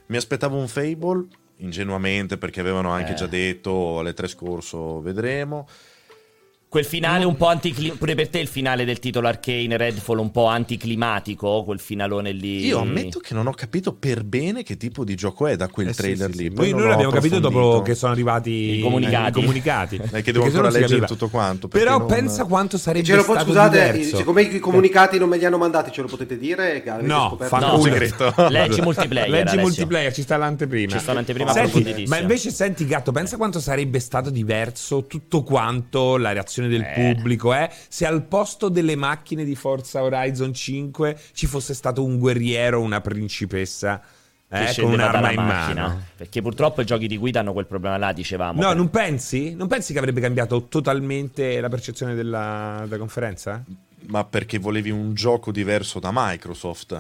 Mi 0.07 0.17
aspettavo 0.17 0.57
un 0.57 0.67
Fable, 0.67 1.27
ingenuamente 1.57 2.38
perché 2.38 2.59
avevano 2.61 2.89
anche 2.89 3.11
eh. 3.11 3.15
già 3.15 3.27
detto 3.27 3.99
alle 3.99 4.13
tre 4.13 4.27
scorso 4.27 5.01
vedremo. 5.01 5.67
Quel 6.70 6.86
finale 6.86 7.26
un 7.26 7.36
po' 7.36 7.47
anticlimatico, 7.47 7.97
pure 7.97 8.13
per 8.13 8.30
te 8.30 8.38
il 8.38 8.47
finale 8.47 8.86
del 8.86 8.99
titolo 8.99 9.28
Arcane 9.28 9.76
Redfall 9.76 10.20
un 10.20 10.30
po' 10.30 10.45
anticlimatico, 10.45 11.63
quel 11.63 11.80
finalone 11.80 12.32
lì. 12.32 12.63
Io 12.67 12.78
ammetto 12.78 13.17
che 13.17 13.34
non 13.34 13.47
ho 13.47 13.53
capito 13.53 13.93
per 13.93 14.24
bene 14.24 14.61
che 14.61 14.78
tipo 14.78 15.03
di 15.03 15.15
gioco 15.15 15.47
è 15.47 15.55
da 15.55 15.67
quel 15.67 15.88
eh 15.88 15.93
trailer 15.95 16.30
sì, 16.30 16.38
sì, 16.38 16.43
lì. 16.43 16.51
Poi 16.51 16.70
noi 16.70 16.88
l'abbiamo 16.88 17.09
capito 17.11 17.39
dopo 17.39 17.82
che 17.82 17.95
sono 17.95 18.11
arrivati 18.11 18.51
i 18.51 18.82
comunicati. 18.82 19.30
I 19.30 19.41
comunicati. 19.41 20.01
Eh, 20.11 20.22
che 20.22 20.32
devo 20.32 20.45
ancora 20.45 20.70
leggere 20.70 21.05
tutto 21.05 21.28
quanto. 21.28 21.67
Però 21.67 21.97
non... 21.97 22.07
pensa 22.07 22.45
quanto 22.45 22.78
sarebbe 22.78 23.05
ce 23.05 23.15
lo 23.15 23.24
stato 23.24 23.45
Scusate, 23.45 23.91
diverso. 23.91 24.17
siccome 24.17 24.41
i 24.43 24.59
comunicati 24.59 25.17
non 25.17 25.30
me 25.30 25.38
li 25.38 25.45
hanno 25.45 25.57
mandati, 25.57 25.91
ce 25.91 26.01
lo 26.01 26.07
potete 26.07 26.38
dire? 26.38 26.84
no, 27.01 27.38
fa 27.39 27.59
no, 27.59 27.80
segreto. 27.80 28.34
Leggi 28.49 28.82
multiplayer. 28.82 29.30
Leggi 29.30 29.57
multiplayer, 29.57 30.13
ci 30.13 30.22
sta 30.22 30.38
l'anteprima. 30.38 30.91
Ci 30.91 30.99
sta 30.99 31.13
l'anteprima 31.13 31.51
senti, 31.51 32.05
Ma 32.07 32.17
invece 32.17 32.51
senti 32.51 32.86
Gatto, 32.86 33.11
pensa 33.11 33.38
quanto 33.38 33.59
sarebbe 33.59 33.99
stato 33.99 34.30
diverso 34.30 35.05
tutto 35.05 35.43
quanto 35.43 36.17
la 36.17 36.32
reazione 36.32 36.59
del 36.68 36.82
eh. 36.82 36.93
pubblico 36.93 37.28
pubblico 37.30 37.53
è 37.53 37.70
se 37.88 38.05
al 38.05 38.24
posto 38.24 38.70
delle 38.70 38.95
macchine 38.95 39.43
di 39.43 39.55
Forza 39.55 40.03
Horizon 40.03 40.53
5 40.53 41.18
ci 41.34 41.47
fosse 41.47 41.74
stato 41.74 42.03
un 42.03 42.18
guerriero, 42.18 42.82
una 42.82 43.01
principessa. 43.01 44.01
Eh, 44.51 44.74
con 44.82 44.93
un'arma 44.93 45.30
in 45.30 45.43
macchina. 45.43 45.88
mano. 45.88 46.03
Perché 46.16 46.41
purtroppo 46.41 46.82
i 46.82 46.86
giochi 46.86 47.05
di 47.05 47.18
guida 47.18 47.41
hanno 47.41 47.53
quel 47.53 47.68
problema 47.68 47.97
là, 47.97 48.12
dicevamo. 48.12 48.60
No, 48.60 48.70
per... 48.70 48.78
non 48.78 48.89
pensi? 48.89 49.53
Non 49.53 49.68
pensi 49.68 49.93
che 49.93 49.99
avrebbe 49.99 50.22
cambiato 50.22 50.64
totalmente 50.64 51.62
la 51.62 51.70
percezione 51.70 52.16
della, 52.16 52.80
della 52.86 52.97
conferenza? 52.97 53.64
Ma 54.07 54.24
perché 54.24 54.57
volevi 54.57 54.89
un 54.89 55.14
gioco 55.14 55.51
diverso 55.51 55.99
da 55.99 56.10
Microsoft? 56.12 56.99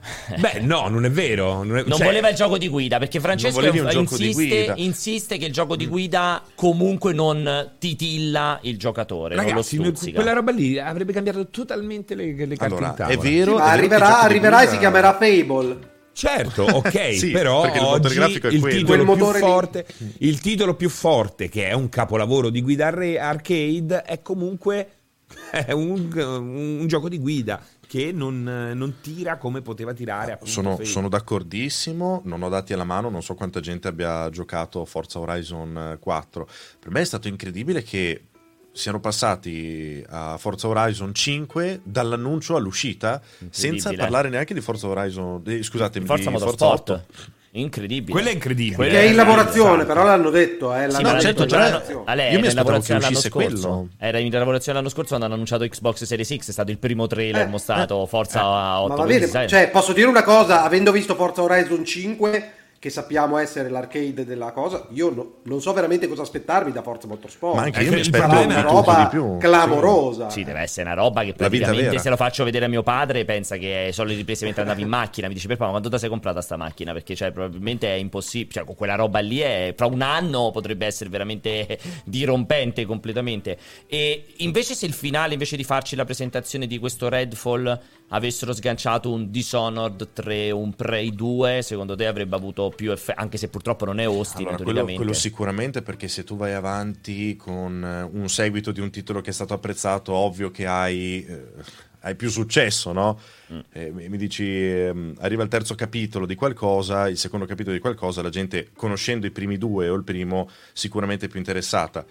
Beh, 0.38 0.60
no, 0.60 0.88
non 0.88 1.04
è 1.04 1.10
vero. 1.10 1.62
Non, 1.62 1.78
è... 1.78 1.82
non 1.82 1.98
cioè... 1.98 2.06
voleva 2.06 2.28
il 2.28 2.36
gioco 2.36 2.58
di 2.58 2.68
guida 2.68 2.98
perché 2.98 3.20
Francesco 3.20 3.60
insiste, 3.62 4.72
insiste, 4.76 5.36
che 5.36 5.46
il 5.46 5.52
gioco 5.52 5.76
di 5.76 5.86
guida 5.86 6.42
comunque 6.54 7.12
non 7.12 7.72
titilla 7.78 8.58
il 8.62 8.78
giocatore. 8.78 9.36
Ragazzi, 9.36 9.78
quella 10.12 10.32
roba 10.32 10.52
lì 10.52 10.78
avrebbe 10.78 11.12
cambiato 11.12 11.48
totalmente 11.48 12.14
le, 12.14 12.34
le 12.34 12.56
carte 12.56 12.64
allora, 12.64 12.88
in 12.88 12.94
tavola. 12.94 13.14
È 13.14 13.18
vero, 13.18 13.56
sì, 13.56 13.62
è 13.62 13.66
arriverà, 13.66 14.20
arriverà 14.20 14.62
e 14.62 14.66
si 14.68 14.78
chiamerà 14.78 15.16
Fable. 15.16 15.88
Certo, 16.12 16.64
ok, 16.76 17.14
sì, 17.14 17.30
però 17.30 17.70
oggi 17.76 18.18
il, 18.18 18.48
il 18.50 18.62
titolo 18.62 19.14
più 19.14 19.24
forte, 19.24 19.86
il 20.18 20.40
titolo 20.40 20.74
più 20.74 20.88
forte, 20.88 21.48
che 21.48 21.68
è 21.68 21.72
un 21.72 21.88
capolavoro 21.88 22.50
di 22.50 22.60
guida 22.62 22.88
arcade, 22.88 24.02
è 24.02 24.20
comunque 24.20 24.88
è 25.50 25.72
un, 25.72 26.10
un, 26.12 26.86
gioco 26.86 27.08
di 27.08 27.18
guida 27.18 27.62
che 27.90 28.12
non, 28.12 28.44
non 28.44 29.00
tira 29.00 29.36
come 29.36 29.62
poteva 29.62 29.92
tirare. 29.92 30.38
Sono, 30.44 30.78
sono, 30.84 31.08
d'accordissimo, 31.08 32.20
non 32.24 32.40
ho 32.44 32.48
dati 32.48 32.72
alla 32.72 32.84
mano, 32.84 33.10
non 33.10 33.20
so 33.20 33.34
quanta 33.34 33.58
gente 33.58 33.88
abbia 33.88 34.30
giocato 34.30 34.84
Forza 34.84 35.18
Horizon 35.18 35.96
4. 35.98 36.48
Per 36.78 36.92
me 36.92 37.00
è 37.00 37.04
stato 37.04 37.26
incredibile 37.26 37.82
che 37.82 38.26
siano 38.70 39.00
passati 39.00 40.04
a 40.08 40.38
Forza 40.38 40.68
Horizon 40.68 41.12
5 41.12 41.80
dall'annuncio 41.82 42.54
all'uscita 42.54 43.20
senza 43.50 43.92
parlare 43.92 44.28
neanche 44.28 44.54
di 44.54 44.60
Forza 44.60 44.86
Horizon, 44.86 45.42
eh, 45.46 45.60
scusatemi, 45.60 46.06
Forza 46.06 46.28
di 46.28 46.36
Motorsport. 46.36 46.86
Forza 46.86 46.94
8. 46.94 47.38
Incredibile. 47.52 48.12
Quello 48.12 48.28
è 48.28 48.32
incredibile. 48.32 48.76
Quello 48.76 48.92
che 48.92 49.00
è 49.00 49.04
in 49.06 49.16
lavorazione, 49.16 49.84
però 49.84 50.04
l'hanno 50.04 50.30
detto. 50.30 50.72
Eh, 50.72 50.88
sì, 50.88 51.02
l'hanno 51.02 51.20
certo, 51.20 51.46
già 51.46 51.58
l'hanno... 51.58 52.02
Ale, 52.04 52.30
Io 52.30 52.38
mi 52.38 52.46
aspettavo 52.46 52.78
che 52.78 52.92
uscisse 52.94 53.28
quello. 53.28 53.88
Era 53.98 54.18
in 54.18 54.30
lavorazione 54.30 54.78
l'anno 54.78 54.88
scorso 54.88 55.08
quando 55.08 55.24
hanno 55.24 55.34
annunciato 55.34 55.66
Xbox 55.66 56.04
Series 56.04 56.36
X, 56.36 56.48
è 56.50 56.52
stato 56.52 56.70
il 56.70 56.78
primo 56.78 57.08
trailer 57.08 57.42
eh, 57.42 57.50
mostrato, 57.50 58.04
eh, 58.04 58.06
Forza 58.06 58.40
eh, 58.40 58.78
8. 58.82 58.88
Ma 58.88 58.94
va 58.94 59.04
bene, 59.04 59.48
cioè, 59.48 59.68
posso 59.68 59.92
dire 59.92 60.06
una 60.06 60.22
cosa, 60.22 60.62
avendo 60.62 60.92
visto 60.92 61.16
Forza 61.16 61.42
Horizon 61.42 61.84
5 61.84 62.52
che 62.80 62.88
sappiamo 62.88 63.36
essere 63.36 63.68
l'arcade 63.68 64.24
della 64.24 64.52
cosa, 64.52 64.86
io 64.92 65.10
no, 65.10 65.34
non 65.42 65.60
so 65.60 65.70
veramente 65.74 66.08
cosa 66.08 66.22
aspettarmi 66.22 66.72
da 66.72 66.80
Forza 66.80 67.06
Motorsport. 67.06 67.54
Ma 67.54 67.64
anche 67.64 67.82
io 67.82 67.92
mi 67.92 68.00
aspetto 68.00 68.40
una 68.40 68.62
roba 68.62 69.10
clamorosa. 69.38 70.30
Sì. 70.30 70.38
sì. 70.38 70.44
deve 70.46 70.60
essere 70.60 70.86
una 70.86 70.94
roba 70.94 71.22
che 71.22 71.34
praticamente 71.34 71.98
se 71.98 72.08
lo 72.08 72.16
faccio 72.16 72.42
vedere 72.42 72.64
a 72.64 72.68
mio 72.68 72.82
padre 72.82 73.26
pensa 73.26 73.58
che 73.58 73.90
sono 73.92 74.08
le 74.08 74.14
riprese 74.14 74.46
mentre 74.46 74.62
andavi 74.62 74.80
in 74.80 74.88
macchina, 74.88 75.28
mi 75.28 75.34
dice 75.34 75.46
per 75.46 75.58
papà, 75.58 75.68
quando 75.68 75.90
ti 75.90 75.98
sei 75.98 76.08
comprata 76.08 76.40
sta 76.40 76.56
macchina? 76.56 76.94
Perché 76.94 77.14
cioè, 77.14 77.32
probabilmente 77.32 77.86
è 77.86 77.98
impossibile, 77.98 78.50
cioè 78.50 78.64
con 78.64 78.74
quella 78.74 78.94
roba 78.94 79.18
lì 79.18 79.40
è, 79.40 79.74
fra 79.76 79.84
un 79.84 80.00
anno 80.00 80.50
potrebbe 80.50 80.86
essere 80.86 81.10
veramente 81.10 81.78
dirompente 82.06 82.86
completamente. 82.86 83.58
E 83.88 84.24
invece 84.38 84.72
se 84.72 84.86
il 84.86 84.94
finale, 84.94 85.34
invece 85.34 85.56
di 85.56 85.64
farci 85.64 85.96
la 85.96 86.06
presentazione 86.06 86.66
di 86.66 86.78
questo 86.78 87.10
Redfall 87.10 87.78
avessero 88.12 88.52
sganciato 88.52 89.12
un 89.12 89.30
Dishonored 89.30 90.08
3, 90.12 90.50
un 90.50 90.74
Prey 90.74 91.14
2, 91.14 91.62
secondo 91.62 91.94
te 91.94 92.06
avrebbe 92.06 92.36
avuto 92.36 92.72
più 92.74 92.92
effetto, 92.92 93.20
anche 93.20 93.36
se 93.36 93.48
purtroppo 93.48 93.84
non 93.84 94.00
è 94.00 94.04
Austin, 94.04 94.48
allora, 94.48 94.62
quello, 94.62 94.84
quello, 94.84 95.12
sicuramente 95.12 95.82
perché 95.82 96.08
se 96.08 96.24
tu 96.24 96.36
vai 96.36 96.52
avanti 96.52 97.36
con 97.36 97.84
eh, 97.84 98.02
un 98.02 98.28
seguito 98.28 98.72
di 98.72 98.80
un 98.80 98.90
titolo 98.90 99.20
che 99.20 99.30
è 99.30 99.32
stato 99.32 99.54
apprezzato, 99.54 100.12
ovvio 100.12 100.50
che 100.50 100.66
hai... 100.66 101.24
Eh, 101.24 101.88
hai 102.02 102.14
più 102.14 102.30
successo, 102.30 102.92
no? 102.92 103.18
Mm. 103.52 103.58
Eh, 103.72 103.90
mi 103.90 104.16
dici, 104.16 104.44
eh, 104.44 105.12
arriva 105.18 105.42
il 105.42 105.48
terzo 105.48 105.74
capitolo 105.74 106.24
di 106.24 106.34
qualcosa, 106.34 107.08
il 107.08 107.18
secondo 107.18 107.44
capitolo 107.44 107.74
di 107.74 107.80
qualcosa, 107.80 108.22
la 108.22 108.30
gente, 108.30 108.70
conoscendo 108.74 109.26
i 109.26 109.30
primi 109.30 109.58
due 109.58 109.88
o 109.88 109.94
il 109.96 110.02
primo, 110.02 110.48
sicuramente 110.72 111.26
è 111.26 111.28
più 111.28 111.38
interessata. 111.38 112.04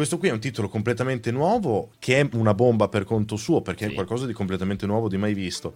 Questo 0.00 0.16
qui 0.16 0.28
è 0.28 0.32
un 0.32 0.40
titolo 0.40 0.70
completamente 0.70 1.30
nuovo, 1.30 1.90
che 1.98 2.20
è 2.20 2.28
una 2.32 2.54
bomba 2.54 2.88
per 2.88 3.04
conto 3.04 3.36
suo, 3.36 3.60
perché 3.60 3.84
sì. 3.84 3.90
è 3.90 3.94
qualcosa 3.94 4.24
di 4.24 4.32
completamente 4.32 4.86
nuovo, 4.86 5.08
di 5.10 5.18
mai 5.18 5.34
visto. 5.34 5.74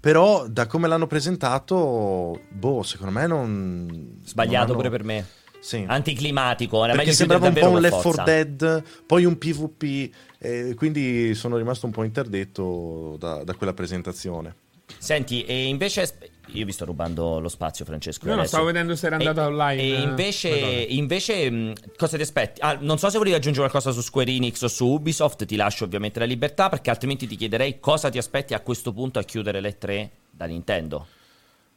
Però, 0.00 0.48
da 0.48 0.66
come 0.66 0.88
l'hanno 0.88 1.06
presentato, 1.06 2.40
boh, 2.48 2.82
secondo 2.82 3.12
me 3.12 3.26
non. 3.26 4.18
Sbagliato 4.24 4.54
non 4.54 4.64
hanno... 4.64 4.76
pure 4.76 4.88
per 4.88 5.04
me. 5.04 5.26
Sì. 5.60 5.84
Anticlimatico, 5.86 6.82
era 6.82 6.94
perché 6.94 7.12
sembrava 7.12 7.48
un 7.48 7.52
po' 7.52 7.68
un 7.68 7.80
Left 7.82 8.00
4 8.00 8.24
Dead, 8.24 8.82
poi 9.04 9.26
un 9.26 9.36
PvP, 9.36 10.14
eh, 10.38 10.72
quindi 10.74 11.34
sono 11.34 11.58
rimasto 11.58 11.84
un 11.84 11.92
po' 11.92 12.04
interdetto 12.04 13.16
da, 13.18 13.44
da 13.44 13.52
quella 13.52 13.74
presentazione. 13.74 14.54
Senti, 14.96 15.44
e 15.44 15.66
invece 15.66 16.29
io 16.52 16.64
vi 16.64 16.72
sto 16.72 16.84
rubando 16.84 17.40
lo 17.40 17.48
spazio, 17.48 17.84
Francesco. 17.84 18.26
No, 18.26 18.34
no, 18.34 18.44
stavo 18.44 18.64
vedendo 18.64 18.96
se 18.96 19.06
era 19.06 19.16
andato 19.16 19.40
e, 19.40 19.44
online. 19.44 19.82
E 19.82 20.00
invece, 20.00 20.48
invece 20.50 21.50
mh, 21.50 21.74
cosa 21.96 22.16
ti 22.16 22.22
aspetti? 22.22 22.60
Ah, 22.60 22.76
non 22.80 22.98
so 22.98 23.08
se 23.10 23.18
volevi 23.18 23.36
aggiungere 23.36 23.68
qualcosa 23.68 23.92
su 23.92 24.02
Square 24.02 24.30
Enix 24.30 24.62
o 24.62 24.68
su 24.68 24.86
Ubisoft, 24.86 25.44
ti 25.44 25.56
lascio 25.56 25.84
ovviamente 25.84 26.18
la 26.18 26.24
libertà, 26.24 26.68
perché 26.68 26.90
altrimenti 26.90 27.26
ti 27.26 27.36
chiederei 27.36 27.80
cosa 27.80 28.10
ti 28.10 28.18
aspetti 28.18 28.54
a 28.54 28.60
questo 28.60 28.92
punto 28.92 29.18
a 29.18 29.22
chiudere 29.22 29.60
le 29.60 29.78
tre 29.78 30.10
da 30.30 30.46
Nintendo. 30.46 31.06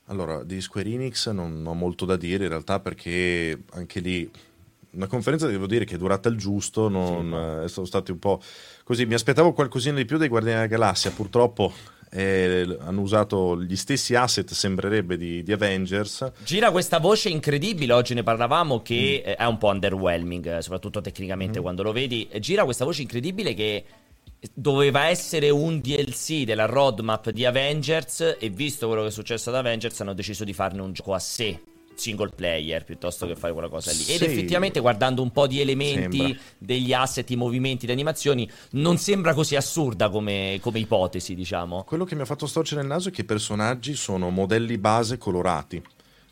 Allora, 0.08 0.44
di 0.44 0.60
Square 0.60 0.90
Enix 0.90 1.30
non 1.30 1.64
ho 1.66 1.74
molto 1.74 2.06
da 2.06 2.18
dire 2.18 2.44
in 2.44 2.50
realtà 2.50 2.80
perché 2.80 3.64
anche 3.72 4.00
lì 4.00 4.30
una 4.92 5.08
conferenza 5.08 5.48
devo 5.48 5.66
dire 5.66 5.86
che 5.86 5.96
è 5.96 5.98
durata 5.98 6.30
il 6.30 6.38
giusto, 6.38 6.88
non, 6.88 7.64
sì, 7.66 7.74
sono 7.74 7.86
stati 7.86 8.12
un 8.12 8.20
po' 8.20 8.42
così. 8.84 9.06
Mi 9.06 9.14
aspettavo 9.14 9.54
qualcosina 9.54 9.96
di 9.96 10.06
più 10.06 10.18
dei 10.18 10.28
Guardiani 10.28 10.58
della 10.58 10.70
Galassia, 10.70 11.12
purtroppo 11.12 11.74
eh, 12.14 12.78
hanno 12.82 13.02
usato 13.02 13.60
gli 13.62 13.76
stessi 13.76 14.14
asset, 14.14 14.52
sembrerebbe, 14.52 15.18
di, 15.18 15.42
di, 15.42 15.52
Avengers. 15.52 16.32
Gira 16.44 16.70
questa 16.72 17.00
voce 17.00 17.30
incredibile, 17.30 17.94
oggi 17.94 18.14
ne 18.14 18.22
parlavamo, 18.22 18.82
che 18.82 19.24
mm. 19.26 19.32
è 19.32 19.46
un 19.46 19.58
po' 19.58 19.70
underwhelming, 19.70 20.60
soprattutto 20.60 21.02
tecnicamente 21.02 21.60
mm. 21.60 21.62
quando 21.62 21.82
lo 21.82 21.92
vedi. 21.92 22.30
Gira 22.40 22.64
questa 22.66 22.86
voce 22.86 23.02
incredibile 23.02 23.54
che 23.56 23.84
doveva 24.54 25.08
essere 25.08 25.50
un 25.50 25.80
DLC 25.80 26.44
della 26.44 26.66
roadmap 26.66 27.30
di 27.32 27.46
Avengers 27.46 28.38
e 28.40 28.50
visto 28.50 28.88
quello 28.88 29.02
che 29.02 29.08
è 29.08 29.12
successo 29.12 29.50
ad 29.50 29.56
Avengers 29.56 30.00
hanno 30.02 30.14
deciso 30.14 30.44
di 30.44 30.54
farne 30.54 30.82
un 30.82 30.92
gioco 30.92 31.14
a 31.14 31.20
sé 31.20 31.60
single 31.96 32.30
player 32.36 32.84
piuttosto 32.84 33.26
che 33.28 33.36
fare 33.36 33.54
quella 33.54 33.70
cosa 33.70 33.92
lì. 33.92 34.06
Ed 34.08 34.22
effettivamente 34.22 34.80
guardando 34.80 35.22
un 35.22 35.32
po' 35.32 35.48
di 35.48 35.60
elementi 35.60 36.18
sembra. 36.18 36.42
degli 36.58 36.94
asset, 36.94 37.30
i 37.30 37.36
movimenti, 37.36 37.86
le 37.86 37.94
animazioni, 37.94 38.50
non 38.72 38.98
sembra 38.98 39.34
così 39.34 39.56
assurda 39.56 40.10
come, 40.10 40.60
come, 40.62 40.80
ipotesi, 40.80 41.36
diciamo. 41.36 41.84
Quello 41.84 42.06
che 42.06 42.16
mi 42.16 42.22
ha 42.22 42.26
fatto 42.26 42.48
storcere 42.48 42.82
il 42.82 42.88
naso 42.88 43.10
è 43.10 43.12
che 43.12 43.22
i 43.22 43.26
personaggi 43.26 43.96
sono 43.96 44.30
modelli 44.30 44.78
base 44.78 45.18
colorati. 45.18 45.82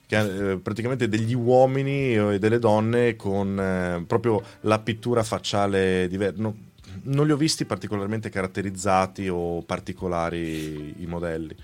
Che, 0.06 0.52
eh, 0.52 0.58
praticamente 0.58 1.08
degli 1.08 1.34
uomini 1.34 2.16
e 2.16 2.40
delle 2.40 2.60
donne 2.60 3.16
con 3.16 3.58
eh, 3.58 4.04
proprio 4.06 4.44
la 4.62 4.80
pittura 4.80 5.24
facciale 5.24 6.08
diversa. 6.10 6.42
No, 6.42 6.56
non 7.04 7.26
li 7.26 7.32
ho 7.32 7.38
visti 7.38 7.66
particolarmente 7.66 8.30
caratterizzati 8.30 9.30
o 9.30 9.62
particolari 9.62 10.96
i 11.02 11.06
modelli. 11.06 11.56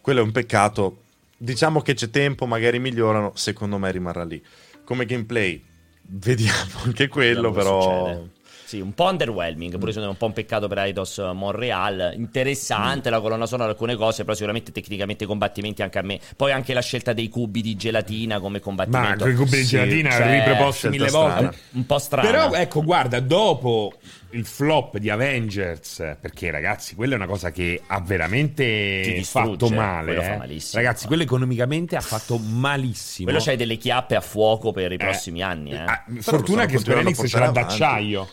Quello 0.00 0.20
è 0.20 0.22
un 0.22 0.32
peccato. 0.32 0.98
Diciamo 1.38 1.80
che 1.80 1.94
c'è 1.94 2.10
tempo, 2.10 2.46
magari 2.46 2.78
migliorano, 2.78 3.32
secondo 3.34 3.78
me 3.78 3.90
rimarrà 3.90 4.24
lì. 4.24 4.42
Come 4.84 5.04
gameplay, 5.04 5.62
vediamo 6.02 6.80
anche 6.84 7.08
quello, 7.08 7.50
però... 7.50 8.26
Sì, 8.66 8.80
un 8.80 8.94
po' 8.94 9.04
underwhelming, 9.04 9.78
pure 9.78 9.92
secondo 9.92 10.06
me 10.06 10.12
un 10.14 10.16
po' 10.16 10.26
un 10.26 10.32
peccato 10.32 10.66
per 10.66 10.78
Eidos 10.78 11.18
Montreal. 11.18 12.14
Interessante 12.16 13.10
mm. 13.10 13.12
la 13.12 13.20
colonna 13.20 13.46
sonora, 13.46 13.70
alcune 13.70 13.94
cose, 13.94 14.24
però 14.24 14.34
sicuramente 14.34 14.72
tecnicamente 14.72 15.22
i 15.22 15.26
combattimenti 15.28 15.82
anche 15.82 16.00
a 16.00 16.02
me. 16.02 16.18
Poi 16.36 16.50
anche 16.50 16.74
la 16.74 16.80
scelta 16.80 17.12
dei 17.12 17.28
cubi 17.28 17.62
di 17.62 17.76
gelatina 17.76 18.40
come 18.40 18.58
combattimento. 18.58 19.24
Ma 19.24 19.30
i 19.30 19.34
cubi 19.36 19.58
di 19.58 19.64
gelatina 19.64 20.10
cioè, 20.10 20.38
riproposti 20.38 20.88
mille 20.88 21.10
volte. 21.10 21.56
Un 21.74 21.86
po' 21.86 21.98
strano. 22.00 22.28
Però 22.28 22.52
ecco, 22.54 22.82
guarda, 22.82 23.20
dopo 23.20 23.92
il 24.30 24.44
flop 24.44 24.98
di 24.98 25.10
Avengers, 25.10 26.16
perché 26.20 26.50
ragazzi, 26.50 26.96
quella 26.96 27.12
è 27.12 27.16
una 27.16 27.26
cosa 27.28 27.52
che 27.52 27.80
ha 27.86 28.00
veramente 28.00 29.22
fatto 29.22 29.68
male. 29.68 30.48
Eh. 30.48 30.60
Ragazzi, 30.72 31.06
quello 31.06 31.22
economicamente 31.22 31.94
ha 31.94 32.00
fatto 32.00 32.36
malissimo. 32.36 33.30
Quello 33.30 33.44
c'hai 33.44 33.56
delle 33.56 33.76
chiappe 33.76 34.16
a 34.16 34.20
fuoco 34.20 34.72
per 34.72 34.90
i 34.90 34.96
eh, 34.96 34.98
prossimi 34.98 35.40
anni. 35.40 35.70
Eh. 35.70 35.84
eh 36.16 36.20
fortuna 36.20 36.66
che 36.66 36.78
Square 36.78 37.02
Enix 37.02 37.28
ce 37.28 37.38
l'ha 37.38 37.50
d'acciaio. 37.50 38.28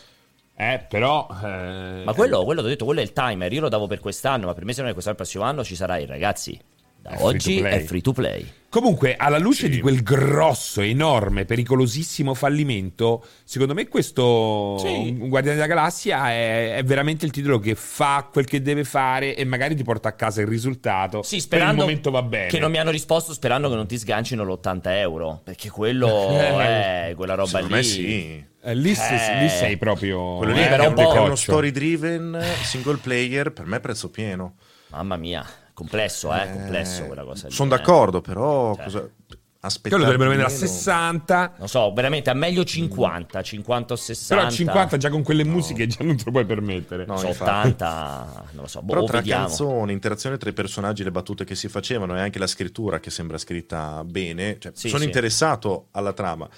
Eh, 0.56 0.86
però. 0.88 1.28
Eh, 1.44 2.04
ma 2.06 2.14
quello, 2.14 2.44
quello, 2.44 2.62
ho 2.62 2.66
detto, 2.66 2.86
quello 2.86 3.00
è 3.00 3.04
il 3.04 3.14
timer. 3.14 3.52
Io 3.52 3.62
lo 3.62 3.70
davo 3.70 3.88
per 3.88 4.00
quest'anno, 4.00 4.46
ma 4.48 4.54
per 4.54 4.66
me, 4.66 4.74
se 4.74 4.82
non 4.82 4.90
è 4.90 4.94
quest'anno, 4.94 5.18
il 5.18 5.24
prossimo 5.24 5.44
anno 5.44 5.64
ci 5.64 5.76
sarai, 5.76 6.06
ragazzi. 6.06 6.60
Da 7.04 7.10
è 7.10 7.22
oggi 7.22 7.60
free 7.60 7.70
è 7.70 7.84
free 7.84 8.00
to 8.00 8.14
play. 8.14 8.50
Comunque, 8.70 9.18
alla 9.18 9.38
luce 9.38 9.66
sì. 9.66 9.70
di 9.70 9.82
quel 9.82 10.02
grosso, 10.02 10.80
enorme, 10.80 11.44
pericolosissimo 11.44 12.34
fallimento, 12.34 13.24
secondo 13.44 13.74
me 13.74 13.90
questo 13.90 14.78
sì. 14.80 15.14
Guardiani 15.16 15.58
della 15.58 15.68
Galassia 15.68 16.32
è, 16.32 16.76
è, 16.78 16.84
veramente 16.84 17.26
il 17.26 17.32
titolo 17.32 17.60
che 17.60 17.76
fa 17.76 18.28
quel 18.32 18.46
che 18.46 18.62
deve 18.62 18.86
fare 18.86 19.36
e 19.36 19.44
magari 19.44 19.76
ti 19.76 19.84
porta 19.84 20.08
a 20.10 20.14
casa 20.14 20.42
il 20.42 20.48
risultato. 20.48 21.22
Sì, 21.24 21.42
sperando 21.42 21.72
per 21.72 21.84
il 21.84 21.88
momento 21.88 22.10
va 22.10 22.24
bene. 22.24 22.48
Che 22.48 22.58
non 22.58 22.72
mi 22.72 22.80
hanno 22.80 22.90
risposto 22.90 23.34
sperando 23.34 23.70
che 23.70 23.76
non 23.76 23.86
ti 23.86 23.98
sgancino 23.98 24.44
l'80 24.46 24.80
euro, 24.86 25.42
perché 25.44 25.70
quello 25.70 26.30
è 26.58 27.14
quella 27.18 27.36
roba 27.36 27.48
secondo 27.50 27.76
lì. 27.76 27.82
Me 27.82 27.84
sì. 27.84 28.46
Eh, 28.66 28.76
lì, 28.76 28.92
eh, 28.92 29.40
lì, 29.42 29.50
sei 29.50 29.78
proprio. 29.78 30.38
Quello 30.38 30.54
lì 30.54 30.62
eh, 30.62 30.70
è, 30.70 30.88
un 30.88 30.96
è 30.96 31.20
uno 31.20 31.36
story 31.36 31.70
driven 31.70 32.42
single 32.64 32.98
player. 32.98 33.52
Per 33.52 33.66
me, 33.66 33.80
prezzo 33.82 34.10
pieno. 34.10 34.56
Mamma 34.88 35.18
mia, 35.18 35.44
complesso, 35.74 36.34
eh? 36.34 36.50
complesso 36.52 37.06
quella 37.06 37.24
cosa. 37.24 37.50
Sono 37.50 37.70
d'accordo, 37.70 38.22
però. 38.22 38.76
Cioè. 38.76 38.84
Cosa... 38.84 39.10
Quello 39.80 40.04
dovrebbero 40.04 40.28
vendere 40.28 40.50
a 40.50 40.52
60. 40.52 41.54
Non 41.58 41.70
so, 41.70 41.94
veramente 41.94 42.30
a 42.30 42.34
meglio 42.34 42.66
50, 42.66 43.42
50 43.42 43.94
o 43.94 43.96
60. 43.96 44.36
Però 44.36 44.54
50 44.54 44.98
già 44.98 45.10
con 45.10 45.24
quelle 45.24 45.46
musiche 45.46 45.86
no. 45.86 45.90
già 45.90 46.04
non 46.04 46.18
te 46.18 46.24
lo 46.26 46.32
puoi 46.32 46.46
permettere. 46.46 47.06
No, 47.06 47.16
so, 47.16 47.30
80, 47.30 48.48
non 48.52 48.64
lo 48.64 48.68
so. 48.68 48.82
Boh, 48.82 48.94
Però 48.94 49.06
tra 49.06 49.18
vediamo. 49.20 49.46
canzoni, 49.46 49.94
interazione 49.94 50.36
tra 50.36 50.50
i 50.50 50.54
personaggi, 50.54 51.04
le 51.04 51.12
battute 51.12 51.46
che 51.46 51.56
si 51.56 51.70
facevano 51.70 52.18
e 52.18 52.20
anche 52.20 52.40
la 52.40 52.48
scrittura 52.48 53.00
che 53.00 53.10
sembra 53.10 53.38
scritta 53.38 54.04
bene, 54.04 54.58
cioè, 54.60 54.74
sì, 54.76 54.90
sono 54.90 55.00
sì. 55.00 55.06
interessato 55.06 55.88
alla 55.92 56.12
trama. 56.12 56.50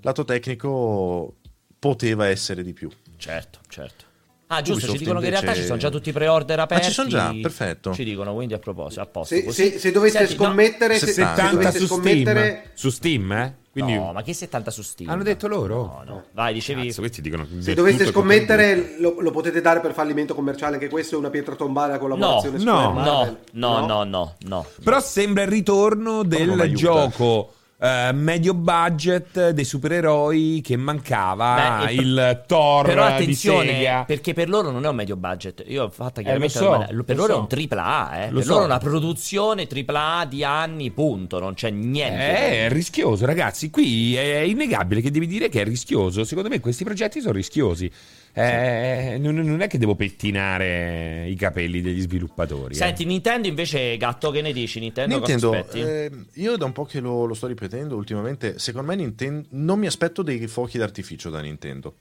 Lato 0.00 0.24
tecnico 0.24 1.36
poteva 1.78 2.26
essere 2.26 2.64
di 2.64 2.72
più. 2.72 2.90
Certo, 3.18 3.60
certo. 3.68 4.06
Ah, 4.50 4.62
giusto, 4.62 4.86
Ubisoft 4.86 4.92
ci 4.92 4.98
dicono 4.98 5.18
invece... 5.18 5.30
che 5.30 5.38
in 5.38 5.42
realtà 5.42 5.60
ci 5.60 5.66
sono 5.66 5.78
già 5.78 5.90
tutti 5.90 6.08
i 6.08 6.12
pre-order 6.12 6.60
aperti. 6.60 6.84
Ah, 6.84 6.88
ci 6.88 6.94
sono 6.94 7.08
già, 7.08 7.34
perfetto. 7.40 7.92
Ci 7.92 8.04
dicono, 8.04 8.34
quindi 8.34 8.54
a 8.54 8.58
proposito, 8.58 9.00
a 9.02 9.06
posto. 9.06 9.34
Se, 9.34 9.52
se, 9.52 9.78
se 9.78 9.92
doveste 9.92 10.26
Senti, 10.26 10.34
scommettere... 10.34 10.94
No, 10.94 10.98
se, 11.00 11.12
70 11.12 11.50
doveste 11.50 11.78
su 11.78 11.86
scommettere... 11.86 12.48
Steam. 12.48 12.70
Su 12.74 12.90
Steam, 12.90 13.32
eh? 13.32 13.56
Quindi... 13.70 13.94
No, 13.94 14.12
ma 14.12 14.22
che 14.22 14.32
70 14.32 14.70
su 14.70 14.82
Steam? 14.82 15.10
Hanno 15.10 15.22
detto 15.22 15.48
loro? 15.48 15.76
No, 15.76 16.02
no. 16.04 16.24
Vai, 16.32 16.54
dicevi... 16.54 16.86
Cazzo, 16.86 17.00
questi 17.00 17.20
dicono 17.20 17.46
se 17.58 17.74
doveste 17.74 18.06
scommettere, 18.06 18.94
lo, 18.98 19.20
lo, 19.20 19.30
potete 19.30 19.60
dare 19.60 19.80
per 19.80 19.92
fallimento 19.92 20.34
commerciale, 20.34 20.78
che 20.78 20.88
questo 20.88 21.16
è 21.16 21.18
una 21.18 21.30
pietra 21.30 21.54
tombale 21.54 21.98
con 21.98 22.08
collaborazione 22.08 22.58
no, 22.64 22.92
no, 22.92 23.38
no, 23.52 23.86
no, 23.86 24.04
no, 24.04 24.34
no, 24.38 24.66
Però 24.82 24.98
sembra 25.00 25.42
il 25.42 25.50
ritorno 25.50 26.22
del 26.22 26.72
gioco 26.74 27.52
Uh, 27.80 28.12
medio 28.12 28.54
budget 28.54 29.50
dei 29.50 29.64
supereroi 29.64 30.60
che 30.64 30.76
mancava 30.76 31.84
Beh, 31.84 31.92
il 31.92 32.42
Thor 32.44 32.84
però 32.84 33.04
attenzione 33.04 34.02
perché 34.04 34.34
per 34.34 34.48
loro 34.48 34.72
non 34.72 34.84
è 34.84 34.88
un 34.88 34.96
medio 34.96 35.14
budget. 35.14 35.62
Io 35.68 35.84
ho 35.84 35.88
fatto 35.88 36.20
chiaramente 36.20 36.58
eh, 36.58 36.60
so, 36.60 37.04
per 37.04 37.14
loro 37.14 37.32
so. 37.32 37.38
è 37.38 37.40
un 37.40 37.46
tripla 37.46 38.08
A 38.08 38.16
eh. 38.16 38.28
per 38.32 38.42
so. 38.42 38.48
loro 38.48 38.62
è 38.62 38.64
una 38.64 38.78
produzione 38.78 39.68
tripla 39.68 40.16
A 40.16 40.24
di 40.24 40.42
anni 40.42 40.90
punto. 40.90 41.38
Non 41.38 41.54
c'è 41.54 41.70
niente 41.70 42.16
eh, 42.18 42.66
è 42.66 42.68
rischioso 42.68 43.24
ragazzi. 43.24 43.70
Qui 43.70 44.16
è 44.16 44.38
innegabile 44.38 45.00
che 45.00 45.12
devi 45.12 45.28
dire 45.28 45.48
che 45.48 45.60
è 45.60 45.64
rischioso. 45.64 46.24
Secondo 46.24 46.48
me 46.48 46.58
questi 46.58 46.82
progetti 46.82 47.20
sono 47.20 47.34
rischiosi 47.34 47.88
eh, 48.32 49.16
non, 49.18 49.34
non, 49.34 49.60
è 49.60 49.66
che 49.66 49.78
devo 49.78 49.94
pettinare 49.94 51.26
i 51.28 51.34
capelli 51.34 51.80
degli 51.80 52.00
sviluppatori. 52.00 52.74
Eh. 52.74 52.76
Senti, 52.76 53.02
eh. 53.02 53.06
Nintendo 53.06 53.48
invece, 53.48 53.96
gatto, 53.96 54.30
che 54.30 54.42
ne 54.42 54.52
dici? 54.52 54.78
Nintendo, 54.78 55.16
Nintendo 55.16 55.66
eh, 55.72 56.10
io 56.34 56.56
da 56.56 56.64
un 56.64 56.72
po' 56.72 56.84
che 56.84 57.00
lo, 57.00 57.24
lo, 57.24 57.34
sto 57.34 57.46
ripetendo 57.46 57.96
ultimamente, 57.96 58.58
secondo 58.58 58.88
me 58.88 58.96
Nintendo, 58.96 59.48
non 59.50 59.78
mi 59.78 59.86
aspetto 59.86 60.22
dei 60.22 60.46
fuochi 60.46 60.78
d'artificio 60.78 61.30
da 61.30 61.40
Nintendo. 61.40 61.94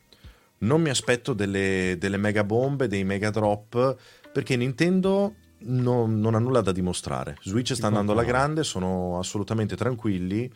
Non 0.59 0.81
mi 0.81 0.89
aspetto 0.89 1.33
delle, 1.33 1.97
delle 1.99 2.17
mega 2.17 2.43
bombe, 2.43 2.87
dei 2.87 3.03
mega 3.03 3.29
drop, 3.29 3.95
perché 4.31 4.55
Nintendo 4.55 5.33
non, 5.59 6.19
non 6.19 6.35
ha 6.35 6.39
nulla 6.39 6.61
da 6.61 6.71
dimostrare. 6.71 7.37
Switch 7.41 7.73
sta 7.73 7.87
andando 7.87 8.11
alla 8.11 8.23
grande, 8.23 8.63
sono 8.63 9.17
assolutamente 9.19 9.75
tranquilli. 9.75 10.51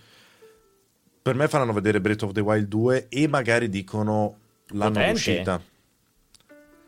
Per 1.22 1.36
me 1.36 1.48
faranno 1.48 1.74
vedere 1.74 2.02
Breath 2.02 2.24
of 2.24 2.32
the 2.32 2.40
Wild 2.40 2.68
2 2.68 3.08
e 3.10 3.28
magari 3.28 3.70
dicono 3.70 4.38
l'anno 4.72 4.92
Potente. 4.92 5.12
d'uscita. 5.12 5.62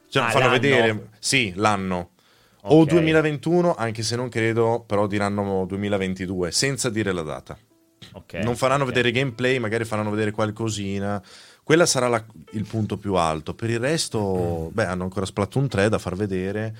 Cioè, 0.09 0.23
ah, 0.23 0.29
fanno 0.29 0.45
l'anno. 0.45 0.59
vedere, 0.59 1.09
sì, 1.19 1.53
l'anno. 1.55 2.11
Okay. 2.61 2.77
O 2.77 2.85
2021, 2.85 3.75
anche 3.75 4.03
se 4.03 4.15
non 4.15 4.29
credo, 4.29 4.83
però 4.85 5.07
diranno 5.07 5.65
2022, 5.65 6.51
senza 6.51 6.89
dire 6.89 7.11
la 7.11 7.23
data. 7.23 7.57
Okay. 8.11 8.43
Non 8.43 8.55
faranno 8.55 8.83
okay. 8.83 8.95
vedere 8.95 9.11
gameplay, 9.11 9.59
magari 9.59 9.85
faranno 9.85 10.11
vedere 10.11 10.31
qualcosina. 10.31 11.21
Quella 11.63 11.85
sarà 11.85 12.07
la, 12.07 12.23
il 12.51 12.65
punto 12.65 12.97
più 12.97 13.15
alto. 13.15 13.53
Per 13.53 13.69
il 13.69 13.79
resto, 13.79 14.69
mm. 14.69 14.73
beh, 14.73 14.85
hanno 14.85 15.03
ancora 15.03 15.25
Splatoon 15.25 15.67
3 15.67 15.89
da 15.89 15.97
far 15.97 16.15
vedere. 16.15 16.75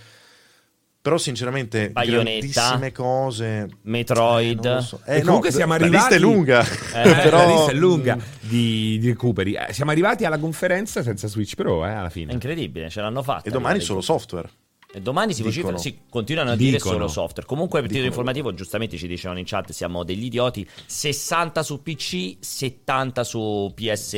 Però 1.04 1.18
sinceramente 1.18 1.90
Bayonetta, 1.90 2.48
grandissime 2.48 2.94
cose. 2.94 3.68
Metroid. 3.82 4.64
Eh, 4.64 4.82
so. 4.82 5.02
eh, 5.04 5.22
comunque 5.22 5.50
no, 5.50 5.56
siamo 5.56 5.74
arrivati 5.74 5.92
la 5.92 6.00
lista 6.00 6.16
è 6.16 6.20
lunga. 6.20 6.62
Eh, 6.64 7.16
però... 7.22 7.38
la 7.40 7.46
lista 7.46 7.72
è 7.72 7.74
lunga 7.74 8.18
di, 8.40 8.98
di 9.00 9.08
recuperi. 9.10 9.52
Eh, 9.52 9.74
siamo 9.74 9.92
arrivati 9.92 10.24
alla 10.24 10.40
conferenza 10.40 11.04
senza 11.04 11.28
Switch 11.28 11.56
Pro 11.56 11.86
eh, 11.86 11.92
alla 11.92 12.10
fine. 12.10 12.32
È 12.32 12.34
incredibile 12.34 12.90
ce 12.90 13.02
l'hanno 13.02 13.22
fatta 13.22 13.50
e 13.50 13.52
domani 13.52 13.82
solo 13.82 14.00
software 14.00 14.50
E 14.96 15.02
domani 15.02 15.34
si 15.34 15.42
vocifera, 15.42 15.76
sì, 15.80 16.02
continuano 16.08 16.52
a 16.52 16.56
dire 16.56 16.78
solo 16.78 17.08
software. 17.08 17.48
Comunque, 17.48 17.80
per 17.80 17.90
titolo 17.90 18.06
informativo, 18.06 18.54
giustamente 18.54 18.96
ci 18.96 19.08
dicevano 19.08 19.40
in 19.40 19.46
chat: 19.46 19.72
siamo 19.72 20.04
degli 20.04 20.26
idioti. 20.26 20.68
60 20.86 21.64
su 21.64 21.82
PC, 21.82 22.36
70 22.40 23.24
su 23.24 23.72
PS, 23.74 24.12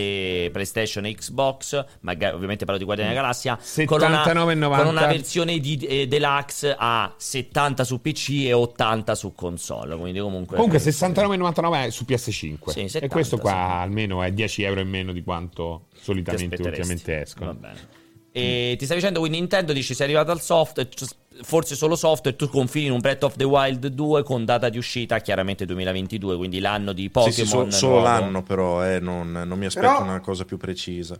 PlayStation 0.51 1.05
e 1.05 1.15
Xbox. 1.15 1.85
Magari, 2.01 2.35
ovviamente 2.35 2.65
parlo 2.65 2.77
di 2.77 2.83
Guardiani 2.83 3.11
della 3.11 3.21
Galassia. 3.21 3.57
79 3.57 4.53
con 4.53 4.69
una, 4.69 4.77
con 4.77 4.87
una 4.87 5.07
versione 5.07 5.59
di, 5.59 5.77
eh, 5.77 6.07
deluxe 6.07 6.75
a 6.77 7.13
70 7.15 7.85
su 7.85 8.01
PC 8.01 8.29
e 8.47 8.51
80 8.51 9.15
su 9.15 9.33
console. 9.33 9.95
Quindi, 9.95 10.19
comunque, 10.19 10.57
comunque 10.57 10.79
69,99 10.79 11.87
su 11.87 12.03
PS5. 12.05 12.69
Sì, 12.69 12.89
70, 12.89 12.99
e 12.99 13.07
questo 13.07 13.37
qua 13.37 13.51
sì. 13.51 13.57
almeno 13.83 14.21
è 14.23 14.29
10 14.29 14.63
euro 14.63 14.81
in 14.81 14.89
meno 14.89 15.13
di 15.13 15.23
quanto 15.23 15.85
solitamente 15.93 16.61
ultimamente 16.61 17.21
escono. 17.21 17.53
Va 17.53 17.53
bene. 17.53 18.03
E 18.37 18.75
ti 18.77 18.83
stai 18.83 18.97
dicendo 18.97 19.21
quindi 19.21 19.39
Nintendo 19.39 19.71
dici 19.71 19.93
sei 19.93 20.07
arrivato 20.07 20.29
al 20.29 20.41
software, 20.41 20.89
forse 21.43 21.73
solo 21.73 21.95
software, 21.95 22.35
tu 22.35 22.49
confini 22.49 22.87
in 22.87 22.91
un 22.91 22.99
Breath 22.99 23.23
of 23.23 23.37
the 23.37 23.45
Wild 23.45 23.87
2 23.87 24.23
con 24.23 24.43
data 24.43 24.67
di 24.67 24.77
uscita 24.77 25.19
chiaramente 25.19 25.65
2022, 25.65 26.35
quindi 26.35 26.59
l'anno 26.59 26.91
di 26.91 27.09
Pokémon. 27.09 27.33
Sì, 27.33 27.41
sì, 27.43 27.47
so, 27.47 27.71
solo 27.71 28.01
l'anno 28.01 28.43
però, 28.43 28.85
eh, 28.85 28.99
non, 28.99 29.31
non, 29.31 29.57
mi 29.57 29.67
aspetto 29.67 29.87
però, 29.87 30.03
una 30.03 30.19
cosa 30.19 30.43
più 30.43 30.57
precisa. 30.57 31.17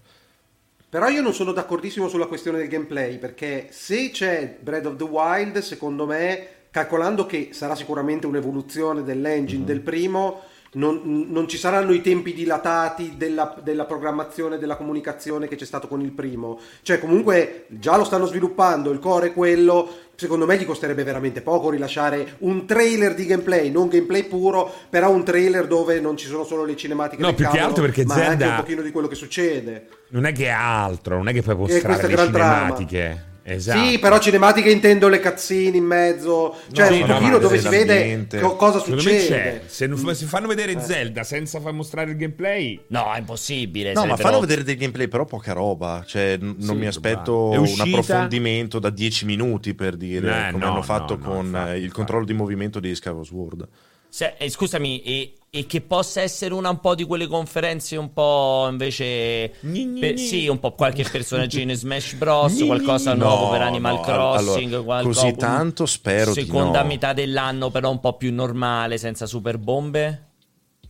Però 0.90 1.08
io 1.08 1.22
non 1.22 1.34
sono 1.34 1.54
d'accordissimo 1.54 2.10
sulla 2.10 2.26
questione 2.26 2.58
del 2.58 2.68
gameplay, 2.68 3.18
perché 3.18 3.70
se 3.72 4.12
c'è 4.12 4.58
Breath 4.60 4.86
of 4.88 4.98
the 4.98 5.06
Wild, 5.06 5.60
secondo 5.60 6.06
me, 6.06 6.48
calcolando 6.70 7.26
che 7.26 7.52
sarà 7.54 7.76
sicuramente 7.76 8.28
un'evoluzione 8.28 9.04
dell'engine 9.04 9.60
mm-hmm. 9.60 9.68
del 9.68 9.80
primo 9.80 10.42
non, 10.76 11.28
non, 11.30 11.48
ci 11.48 11.58
saranno 11.58 11.92
i 11.92 12.02
tempi 12.02 12.34
dilatati 12.34 13.16
della, 13.18 13.56
della, 13.62 13.86
programmazione, 13.86 14.58
della 14.58 14.76
comunicazione 14.76 15.48
che 15.48 15.56
c'è 15.56 15.66
stato 15.66 15.88
con 15.88 16.02
il 16.02 16.12
primo. 16.12 16.60
Cioè, 16.82 17.00
comunque, 17.00 17.66
già 17.68 17.98
lo 17.98 18.04
stanno 18.04 18.26
sviluppando, 18.26 18.92
il 18.92 19.00
core 19.00 19.28
è 19.28 19.34
quello. 19.34 20.04
Secondo 20.16 20.46
me 20.46 20.58
gli 20.58 20.66
costerebbe 20.66 21.04
veramente 21.04 21.42
poco 21.42 21.70
rilasciare 21.70 22.36
un 22.40 22.66
trailer 22.66 23.14
di 23.14 23.26
gameplay, 23.26 23.70
non 23.70 23.90
gameplay 23.90 24.24
puro, 24.24 24.72
però 24.90 25.12
un 25.12 25.26
trailer 25.26 25.68
dove 25.68 26.00
non 26.00 26.16
ci 26.16 26.28
sono 26.28 26.46
solo 26.46 26.64
le 26.64 26.78
cinematiche 26.78 27.22
no, 27.22 27.34
più 27.34 27.44
cavolo, 27.44 27.62
che 27.62 27.68
altro 27.68 27.84
perché 27.84 28.06
ma 28.06 28.14
Zelda... 28.14 28.32
anche 28.32 28.46
un 28.46 28.56
pochino 28.56 28.82
di 28.82 28.92
quello 28.92 29.08
che 29.08 29.16
succede. 29.16 29.88
Non 30.10 30.26
è 30.26 30.32
che 30.32 30.50
ha 30.50 30.84
altro, 30.84 31.18
non 31.18 31.28
è 31.28 31.34
che 31.34 31.42
puoi 31.42 31.56
mostrare 31.56 32.08
le 32.08 32.16
cinematiche. 32.16 33.00
Trama. 33.00 33.34
Esatto. 33.48 33.86
Sì, 33.86 34.00
però 34.00 34.18
cinematiche 34.18 34.72
intendo 34.72 35.08
le 35.08 35.20
cazzine 35.20 35.78
in 35.78 35.84
mezzo, 35.84 36.56
cioè 36.72 36.90
no, 36.90 36.96
un 36.96 37.06
pochino 37.06 37.38
dove 37.38 37.60
si 37.60 37.68
vede 37.70 38.26
co- 38.42 38.56
cosa 38.56 38.80
succede. 38.80 39.62
Se, 39.68 39.86
non, 39.86 40.16
se 40.16 40.26
fanno 40.26 40.48
vedere 40.48 40.72
eh. 40.72 40.80
Zelda 40.82 41.24
senza 41.24 41.60
far 41.60 41.72
mostrare 41.72 42.10
il 42.10 42.18
gameplay, 42.18 42.82
no, 42.88 43.14
è 43.14 43.20
impossibile. 43.20 43.94
No, 43.94 44.08
ma 44.08 44.18
fanno 44.18 44.40
vedere 44.40 44.64
del 44.64 44.78
gameplay, 44.78 45.08
però 45.08 45.26
poca 45.26 45.54
roba. 45.54 46.04
Cioè, 46.08 46.40
n- 46.42 46.56
non 46.58 46.76
mi 46.76 46.88
aspetto 46.88 47.50
un 47.52 47.68
approfondimento 47.78 48.80
da 48.80 48.90
10 48.90 49.26
minuti 49.26 49.76
per 49.76 49.96
dire 49.96 50.48
eh, 50.48 50.52
come 50.52 50.66
no, 50.66 50.72
hanno 50.72 50.82
fatto 50.82 51.16
no, 51.16 51.24
con 51.24 51.46
infatti, 51.46 51.80
il 51.82 51.92
controllo 51.92 52.26
di 52.26 52.34
movimento 52.34 52.80
di 52.80 52.96
Skyward 52.96 53.26
Sword. 53.26 53.68
Se, 54.16 54.36
eh, 54.38 54.50
scusami, 54.50 55.02
e, 55.02 55.34
e, 55.50 55.66
che 55.66 55.82
possa 55.82 56.22
essere 56.22 56.54
una 56.54 56.70
un 56.70 56.80
po' 56.80 56.96
di 56.96 57.04
quelle 57.04 57.28
conferenze 57.28 57.98
un 57.98 58.14
po' 58.14 58.66
invece... 58.70 59.52
per, 60.00 60.18
sì, 60.18 60.48
un 60.48 60.58
po' 60.58 60.72
qualche 60.72 61.04
personaggino 61.04 61.72
in 61.72 61.78
Smash 61.78 62.14
Bros, 62.14 62.64
qualcosa 62.64 63.14
no, 63.14 63.26
nuovo 63.26 63.52
per 63.52 63.64
Animal 63.64 63.96
no, 63.96 64.00
Crossing. 64.00 64.68
Allora, 64.72 64.84
qualcosa, 64.84 65.22
così 65.22 65.36
tanto 65.36 65.86
spero 65.86 66.32
Seconda 66.32 66.82
no. 66.82 66.88
metà 66.88 67.12
dell'anno 67.12 67.70
però 67.72 67.92
un 67.92 68.00
po' 68.00 68.16
più 68.16 68.34
normale, 68.34 68.98
senza 68.98 69.26
super 69.26 69.58
bombe? 69.58 70.28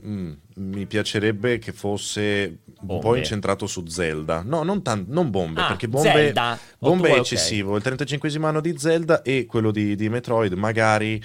Mm, 0.05 0.33
mi 0.57 0.85
piacerebbe 0.85 1.57
che 1.57 1.71
fosse 1.71 2.59
bombe. 2.79 2.93
un 2.93 2.99
po' 2.99 3.15
incentrato 3.15 3.65
su 3.65 3.87
Zelda. 3.87 4.43
No, 4.45 4.61
non, 4.61 4.83
tan- 4.83 5.05
non 5.07 5.31
bombe, 5.31 5.61
ah, 5.61 5.65
perché 5.69 5.87
bombe, 5.87 6.31
bombe 6.77 7.09
è 7.09 7.17
eccessivo. 7.17 7.69
Okay. 7.69 7.77
Il 7.77 7.83
35 7.85 8.47
anno 8.47 8.61
di 8.61 8.77
Zelda 8.77 9.23
e 9.23 9.47
quello 9.47 9.71
di, 9.71 9.95
di 9.95 10.09
Metroid, 10.09 10.53
magari 10.53 11.19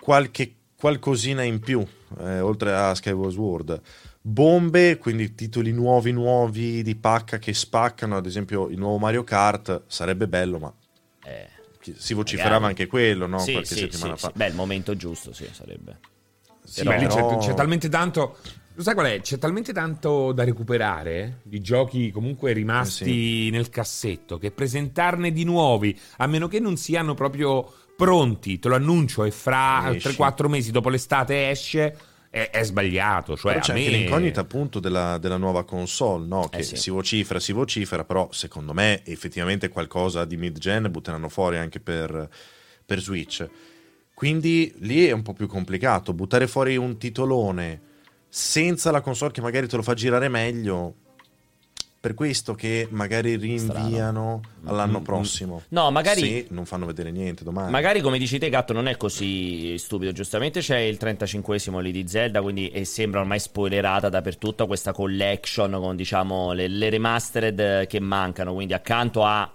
qualche 0.00 0.54
qualcosina 0.78 1.42
in 1.42 1.60
più, 1.60 1.84
eh, 2.20 2.40
oltre 2.40 2.74
a 2.74 2.94
Skyward 2.94 3.32
Sword. 3.32 3.80
Bombe, 4.20 4.98
quindi 4.98 5.34
titoli 5.34 5.72
nuovi 5.72 6.12
nuovi 6.12 6.82
di 6.82 6.96
pacca 6.96 7.38
che 7.38 7.54
spaccano, 7.54 8.16
ad 8.16 8.26
esempio 8.26 8.68
il 8.68 8.78
nuovo 8.78 8.98
Mario 8.98 9.22
Kart, 9.24 9.84
sarebbe 9.86 10.26
bello, 10.26 10.58
ma 10.58 10.74
eh, 11.24 11.48
si 11.96 12.14
vociferava 12.14 12.60
magari. 12.60 12.70
anche 12.70 12.86
quello, 12.86 13.26
no? 13.26 13.38
Sì, 13.38 13.52
Qualche 13.52 13.74
sì, 13.74 13.80
settimana 13.80 14.16
sì, 14.16 14.22
fa. 14.22 14.32
Beh, 14.34 14.48
il 14.48 14.54
momento 14.54 14.96
giusto, 14.96 15.32
sì, 15.32 15.48
sarebbe. 15.52 15.98
Sì, 16.64 16.82
Però... 16.82 16.98
beh, 16.98 17.06
c'è, 17.06 17.36
c'è 17.38 17.54
talmente 17.54 17.88
tanto... 17.88 18.36
Lo 18.74 18.82
sai 18.82 18.92
qual 18.92 19.06
è? 19.06 19.20
C'è 19.22 19.38
talmente 19.38 19.72
tanto 19.72 20.32
da 20.32 20.44
recuperare 20.44 21.38
di 21.44 21.62
giochi 21.62 22.10
comunque 22.10 22.52
rimasti 22.52 23.04
eh 23.04 23.44
sì. 23.44 23.50
nel 23.50 23.70
cassetto 23.70 24.36
che 24.36 24.50
presentarne 24.50 25.32
di 25.32 25.44
nuovi, 25.44 25.98
a 26.18 26.26
meno 26.26 26.46
che 26.46 26.60
non 26.60 26.76
siano 26.76 27.14
proprio 27.14 27.72
pronti, 27.96 28.58
te 28.58 28.68
lo 28.68 28.74
annuncio, 28.74 29.24
e 29.24 29.30
fra 29.30 29.90
3-4 29.90 30.48
mesi 30.48 30.70
dopo 30.70 30.88
l'estate 30.88 31.50
esce. 31.50 31.96
È, 32.28 32.50
è 32.50 32.64
sbagliato. 32.64 33.36
Cioè 33.36 33.52
però 33.52 33.64
c'è 33.64 33.72
me... 33.72 33.78
anche 33.78 33.90
l'incognita 33.96 34.40
appunto 34.40 34.78
della, 34.78 35.16
della 35.16 35.38
nuova 35.38 35.64
console, 35.64 36.26
no? 36.26 36.48
che 36.48 36.58
eh 36.58 36.62
sì. 36.62 36.76
si 36.76 36.90
vocifera, 36.90 37.40
si 37.40 37.52
vocifera, 37.52 38.04
però 38.04 38.28
secondo 38.30 38.74
me 38.74 39.02
effettivamente 39.04 39.68
qualcosa 39.70 40.24
di 40.26 40.36
mid-gen 40.36 40.90
butteranno 40.90 41.30
fuori 41.30 41.56
anche 41.56 41.80
per, 41.80 42.28
per 42.84 43.00
Switch. 43.00 43.48
Quindi 44.12 44.74
lì 44.80 45.06
è 45.06 45.12
un 45.12 45.22
po' 45.22 45.32
più 45.32 45.46
complicato. 45.46 46.12
Buttare 46.12 46.46
fuori 46.46 46.76
un 46.76 46.98
titolone 46.98 47.80
senza 48.28 48.90
la 48.90 49.00
console 49.00 49.32
che 49.32 49.40
magari 49.40 49.66
te 49.66 49.76
lo 49.76 49.82
fa 49.82 49.94
girare 49.94 50.28
meglio 50.28 50.94
per 52.06 52.14
questo 52.14 52.54
che 52.54 52.86
magari 52.88 53.34
rinviano 53.34 54.40
Strano. 54.40 54.40
all'anno 54.66 54.98
mm, 54.98 55.00
mm. 55.00 55.04
prossimo. 55.04 55.62
No, 55.70 55.90
magari. 55.90 56.20
Se 56.20 56.46
non 56.50 56.64
fanno 56.64 56.86
vedere 56.86 57.10
niente 57.10 57.42
domani. 57.42 57.68
Magari, 57.72 58.00
come 58.00 58.16
dici 58.16 58.38
te, 58.38 58.48
Gatto, 58.48 58.72
non 58.72 58.86
è 58.86 58.96
così 58.96 59.76
stupido. 59.76 60.12
Giustamente 60.12 60.60
c'è 60.60 60.78
il 60.78 60.98
35esimo 61.00 61.80
lì 61.80 61.90
di 61.90 62.06
Zelda, 62.06 62.42
quindi 62.42 62.70
sembra 62.84 63.18
ormai 63.18 63.40
spoilerata 63.40 64.08
dappertutto 64.08 64.68
questa 64.68 64.92
collection 64.92 65.72
con, 65.72 65.96
diciamo, 65.96 66.52
le, 66.52 66.68
le 66.68 66.90
remastered 66.90 67.88
che 67.88 67.98
mancano. 67.98 68.54
Quindi 68.54 68.72
accanto 68.72 69.24
a 69.24 69.50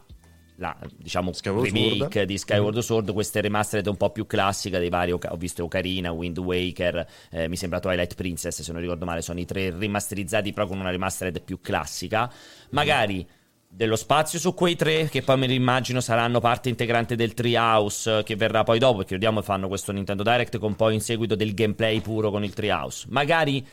la 0.62 0.78
diciamo 0.96 1.34
Skyward 1.34 1.66
remake 1.66 1.98
Sword. 1.98 2.22
di 2.24 2.38
Skyward 2.38 2.78
mm. 2.78 2.80
Sword, 2.80 3.14
queste 3.14 3.42
remastered 3.42 3.88
un 3.88 3.98
po' 3.98 4.12
più 4.12 4.26
classiche 4.28 4.78
dei 4.78 4.90
vari, 4.90 5.12
ho 5.12 5.20
visto 5.36 5.64
Ocarina, 5.64 6.12
Wind 6.12 6.38
Waker, 6.38 7.06
eh, 7.32 7.48
mi 7.50 7.58
sembra 7.58 7.80
Twilight 7.80 8.16
Princess 8.16 8.62
se 8.62 8.72
non 8.72 8.80
ricordo 8.80 9.06
male, 9.06 9.22
sono 9.22 9.40
i 9.40 9.46
tre 9.46 9.76
rimasterizzati 9.76 10.54
però 10.54 10.68
con 10.68 10.80
una 10.80 10.92
remastered 10.92 11.42
più 11.42 11.60
classica, 11.60 12.32
magari 12.70 13.28
dello 13.74 13.96
spazio 13.96 14.38
su 14.38 14.54
quei 14.54 14.76
tre 14.76 15.08
che 15.10 15.22
poi 15.22 15.38
me 15.38 15.48
li 15.48 15.56
immagino 15.56 16.02
saranno 16.02 16.40
parte 16.40 16.70
integrante 16.70 17.16
del 17.16 17.34
Treehouse 17.34 18.22
che 18.24 18.36
verrà 18.36 18.64
poi 18.64 18.78
dopo, 18.80 18.98
perché 18.98 19.14
vediamo 19.14 19.42
fanno 19.42 19.68
questo 19.68 19.92
Nintendo 19.92 20.24
Direct 20.24 20.60
con 20.60 20.76
poi 20.76 20.94
in 20.94 21.02
seguito 21.02 21.36
del 21.36 21.54
gameplay 21.54 22.02
puro 22.02 22.30
con 22.30 22.44
il 22.44 22.54
Treehouse. 22.54 23.08
Magari 23.10 23.66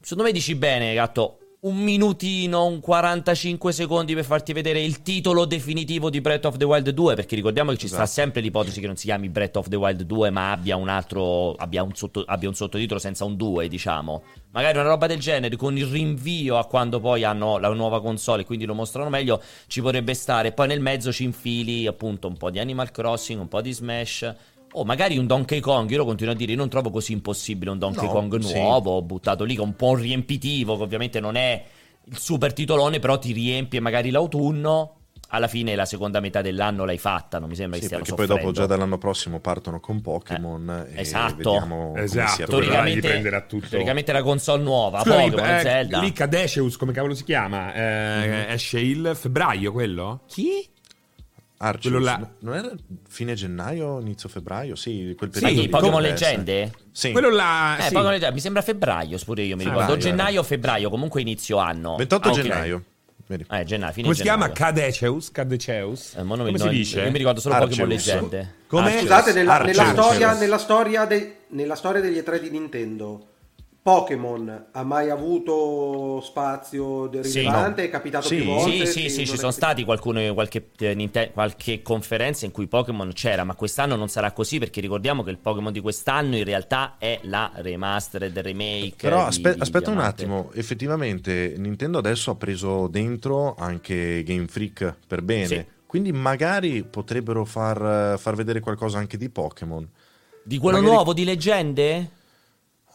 secondo 0.00 0.22
me 0.22 0.32
dici 0.32 0.54
bene, 0.54 0.94
gatto, 0.94 1.47
un 1.60 1.76
minutino, 1.76 2.66
un 2.66 2.78
45 2.78 3.72
secondi 3.72 4.14
per 4.14 4.24
farti 4.24 4.52
vedere 4.52 4.80
il 4.80 5.02
titolo 5.02 5.44
definitivo 5.44 6.08
di 6.08 6.20
Breath 6.20 6.44
of 6.44 6.56
the 6.56 6.64
Wild 6.64 6.90
2, 6.90 7.14
perché 7.16 7.34
ricordiamo 7.34 7.72
che 7.72 7.78
ci 7.78 7.86
esatto. 7.86 8.06
sta 8.06 8.20
sempre 8.22 8.40
l'ipotesi 8.40 8.78
che 8.78 8.86
non 8.86 8.94
si 8.94 9.06
chiami 9.06 9.28
Breath 9.28 9.56
of 9.56 9.68
the 9.68 9.74
Wild 9.74 10.02
2, 10.02 10.30
ma 10.30 10.52
abbia 10.52 10.76
un 10.76 10.88
altro 10.88 11.54
abbia 11.54 11.82
un, 11.82 11.92
sotto, 11.94 12.22
abbia 12.24 12.48
un 12.48 12.54
sottotitolo 12.54 13.00
senza 13.00 13.24
un 13.24 13.36
2, 13.36 13.66
diciamo. 13.66 14.22
Magari 14.52 14.78
una 14.78 14.86
roba 14.86 15.08
del 15.08 15.18
genere 15.18 15.56
con 15.56 15.76
il 15.76 15.86
rinvio 15.86 16.58
a 16.58 16.66
quando 16.66 17.00
poi 17.00 17.24
hanno 17.24 17.58
la 17.58 17.68
nuova 17.70 18.00
console 18.00 18.42
e 18.42 18.44
quindi 18.44 18.64
lo 18.64 18.74
mostrano 18.74 19.08
meglio, 19.08 19.42
ci 19.66 19.80
potrebbe 19.80 20.14
stare. 20.14 20.52
Poi 20.52 20.68
nel 20.68 20.80
mezzo 20.80 21.12
ci 21.12 21.24
infili 21.24 21.88
appunto 21.88 22.28
un 22.28 22.36
po' 22.36 22.50
di 22.50 22.60
Animal 22.60 22.92
Crossing, 22.92 23.40
un 23.40 23.48
po' 23.48 23.60
di 23.60 23.72
Smash 23.72 24.32
o 24.72 24.84
magari 24.84 25.16
un 25.18 25.26
Donkey 25.26 25.60
Kong, 25.60 25.90
io 25.90 25.98
lo 25.98 26.04
continuo 26.04 26.32
a 26.32 26.36
dire, 26.36 26.52
io 26.52 26.58
non 26.58 26.68
trovo 26.68 26.90
così 26.90 27.12
impossibile 27.12 27.70
un 27.70 27.78
Donkey 27.78 28.06
no, 28.06 28.12
Kong 28.12 28.36
nuovo, 28.36 28.98
sì. 28.98 29.04
buttato 29.06 29.44
lì, 29.44 29.54
con 29.54 29.68
un 29.68 29.76
po' 29.76 29.94
riempitivo, 29.94 30.76
che 30.76 30.82
ovviamente 30.82 31.20
non 31.20 31.36
è 31.36 31.64
il 32.04 32.18
super 32.18 32.52
titolone, 32.52 32.98
però 32.98 33.18
ti 33.18 33.32
riempie 33.32 33.80
magari 33.80 34.10
l'autunno. 34.10 34.94
Alla 35.30 35.46
fine 35.46 35.74
la 35.74 35.84
seconda 35.84 36.20
metà 36.20 36.40
dell'anno 36.40 36.86
l'hai 36.86 36.96
fatta, 36.96 37.38
non 37.38 37.50
mi 37.50 37.54
sembra 37.54 37.74
sì, 37.74 37.80
che 37.82 37.86
stiano 37.88 38.04
perché 38.04 38.18
soffrendo. 38.22 38.46
poi 38.46 38.52
dopo 38.52 38.58
già 38.58 38.66
dall'anno 38.66 38.96
prossimo 38.96 39.40
partono 39.40 39.78
con 39.78 40.00
Pokémon 40.00 40.86
eh, 40.90 41.02
esatto. 41.02 41.94
esatto, 41.96 42.46
teoricamente, 42.46 43.42
teoricamente 43.68 44.12
la 44.12 44.22
console 44.22 44.62
nuova, 44.62 45.00
Scusa, 45.00 45.16
Pokémon, 45.16 45.50
eh, 45.50 45.60
Zelda. 45.60 46.00
Lì 46.00 46.12
Cadeceus, 46.12 46.78
come 46.78 46.92
cavolo 46.92 47.12
si 47.12 47.24
chiama? 47.24 47.74
Eh, 47.74 47.80
mm-hmm. 47.80 48.50
Esce 48.52 48.80
il 48.80 49.10
febbraio 49.14 49.70
quello? 49.70 50.22
Chi? 50.28 50.66
Arceus, 51.60 52.02
là... 52.02 52.28
non 52.40 52.54
era 52.54 52.70
fine 53.08 53.34
gennaio, 53.34 54.00
inizio 54.00 54.28
febbraio? 54.28 54.76
Sì, 54.76 55.14
quel 55.18 55.30
periodo. 55.30 55.60
Sì, 55.60 55.68
Pokémon 55.68 56.00
Leggende? 56.00 56.72
Sì. 56.92 57.10
Quello 57.10 57.30
là, 57.30 57.78
eh, 57.78 57.82
sì. 57.82 57.88
Pokémon 57.88 58.12
Leggende, 58.12 58.34
mi 58.34 58.40
sembra 58.40 58.62
febbraio, 58.62 59.18
pure 59.24 59.42
io 59.42 59.56
mi 59.56 59.64
ricordo. 59.64 59.96
gennaio 59.96 60.40
o 60.40 60.42
febbraio, 60.44 60.88
comunque 60.88 61.20
inizio 61.20 61.56
anno. 61.56 61.96
28 61.96 62.28
ah, 62.28 62.32
gennaio. 62.32 62.84
Vedi. 63.26 63.44
Eh, 63.50 63.64
gennaio, 63.64 63.92
Come 63.92 64.14
si 64.14 64.22
gennaio. 64.22 64.22
chiama? 64.22 64.52
Cadeceus? 64.52 65.30
Cadeceus? 65.32 66.14
Eh, 66.14 66.24
come 66.24 66.58
si 66.58 66.68
dice? 66.68 67.02
Io 67.02 67.10
mi 67.10 67.18
ricordo 67.18 67.40
solo 67.40 67.54
Arceus. 67.54 67.70
Pokémon 67.70 67.88
Leggende. 67.88 68.54
Come? 68.68 68.98
Scusate, 69.00 69.32
nella, 69.32 69.58
nella, 69.58 69.90
storia, 69.90 70.38
nella, 70.38 70.58
storia 70.58 71.04
de, 71.06 71.36
nella 71.48 71.74
storia 71.74 72.00
degli 72.00 72.18
E3 72.18 72.40
di 72.40 72.50
Nintendo 72.50 73.27
Pokémon 73.88 74.66
ha 74.72 74.82
mai 74.82 75.08
avuto 75.08 76.20
spazio 76.20 77.08
rilevante? 77.10 77.80
Sì, 77.80 77.88
È 77.88 77.90
capitato 77.90 78.26
sì, 78.26 78.36
più 78.36 78.44
volte? 78.44 78.84
Sì, 78.84 79.00
sì, 79.02 79.08
sì, 79.08 79.26
ci 79.26 79.38
sono 79.38 79.50
stati 79.50 79.82
qualcuno, 79.82 80.34
qualche, 80.34 80.68
eh, 80.78 81.30
qualche 81.32 81.80
conferenza 81.80 82.44
in 82.44 82.50
cui 82.50 82.66
Pokémon 82.66 83.10
c'era, 83.14 83.44
ma 83.44 83.54
quest'anno 83.54 83.96
non 83.96 84.08
sarà 84.08 84.32
così 84.32 84.58
perché 84.58 84.82
ricordiamo 84.82 85.22
che 85.22 85.30
il 85.30 85.38
Pokémon 85.38 85.72
di 85.72 85.80
quest'anno 85.80 86.36
in 86.36 86.44
realtà 86.44 86.96
è 86.98 87.18
la 87.22 87.50
remastered 87.54 88.38
remake. 88.38 88.96
Però 88.98 89.20
di, 89.20 89.28
aspe- 89.28 89.54
di 89.54 89.60
aspetta 89.62 89.88
un 89.88 89.96
Diamante. 89.96 90.22
attimo, 90.22 90.50
effettivamente 90.52 91.54
Nintendo 91.56 91.96
adesso 91.96 92.32
ha 92.32 92.34
preso 92.34 92.88
dentro 92.88 93.54
anche 93.54 94.22
Game 94.22 94.48
Freak 94.48 94.96
per 95.06 95.22
bene. 95.22 95.46
Sì. 95.46 95.64
Quindi 95.86 96.12
magari 96.12 96.84
potrebbero 96.84 97.46
far, 97.46 98.18
far 98.18 98.34
vedere 98.34 98.60
qualcosa 98.60 98.98
anche 98.98 99.16
di 99.16 99.30
Pokémon. 99.30 99.88
Di 100.42 100.58
quello 100.58 100.76
Magari- 100.76 100.94
nuovo 100.94 101.14
di 101.14 101.24
leggende? 101.24 102.10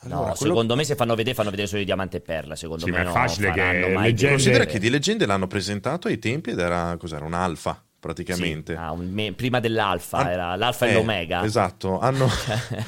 No, 0.06 0.16
Allora, 0.18 0.34
quello- 0.34 0.54
secondo 0.54 0.76
me 0.76 0.84
se 0.84 0.96
fanno 0.96 1.16
vedere, 1.16 1.36
fanno 1.36 1.50
vedere 1.50 1.68
solo 1.68 1.82
i 1.82 1.86
diamante 1.86 2.18
e 2.18 2.22
perla. 2.22 2.56
Secondo 2.56 2.86
Sì, 2.86 2.92
me 2.92 2.98
ma 2.98 3.04
è 3.04 3.06
no, 3.06 3.12
facile 3.12 3.52
che 3.52 3.62
Leggende- 3.98 4.30
Considera 4.30 4.66
che 4.66 4.80
di 4.80 4.90
leggende 4.90 5.26
l'hanno 5.26 5.48
presentato 5.48 6.08
ai 6.08 6.20
tempi 6.20 6.52
ed 6.52 6.60
era 6.60 6.96
cos'era 7.00 7.26
un-alfa 7.26 7.82
praticamente. 8.00 8.74
Sì, 8.74 8.80
ah, 8.80 8.92
un 8.92 9.10
me- 9.12 9.32
prima 9.34 9.60
dell'alfa, 9.60 10.18
Han- 10.18 10.28
era 10.28 10.56
l'alfa 10.56 10.86
e 10.88 10.90
eh, 10.90 10.94
l'omega. 10.94 11.44
Esatto, 11.46 12.00
hanno, 12.00 12.28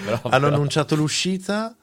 Però- 0.04 0.20
hanno 0.24 0.30
però- 0.30 0.48
annunciato 0.48 0.96
l'uscita 0.96 1.74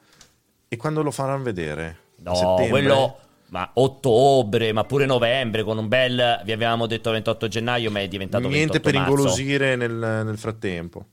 e 0.67 0.77
quando 0.77 1.01
lo 1.01 1.11
faranno 1.11 1.43
vedere? 1.43 1.97
No, 2.17 2.35
settembre? 2.35 2.69
quello... 2.69 3.17
Ma 3.53 3.69
ottobre, 3.73 4.71
ma 4.73 4.83
pure 4.83 5.05
novembre, 5.05 5.61
con 5.61 5.77
un 5.77 5.87
bel... 5.87 6.41
Vi 6.43 6.51
avevamo 6.51 6.87
detto 6.87 7.11
28 7.11 7.47
gennaio, 7.47 7.91
ma 7.91 7.99
è 7.99 8.07
diventato 8.07 8.47
Niente 8.47 8.79
28 8.79 8.83
per 8.89 8.93
marzo. 8.95 9.11
ingolosire 9.11 9.75
nel, 9.75 9.91
nel 10.25 10.37
frattempo. 10.39 11.05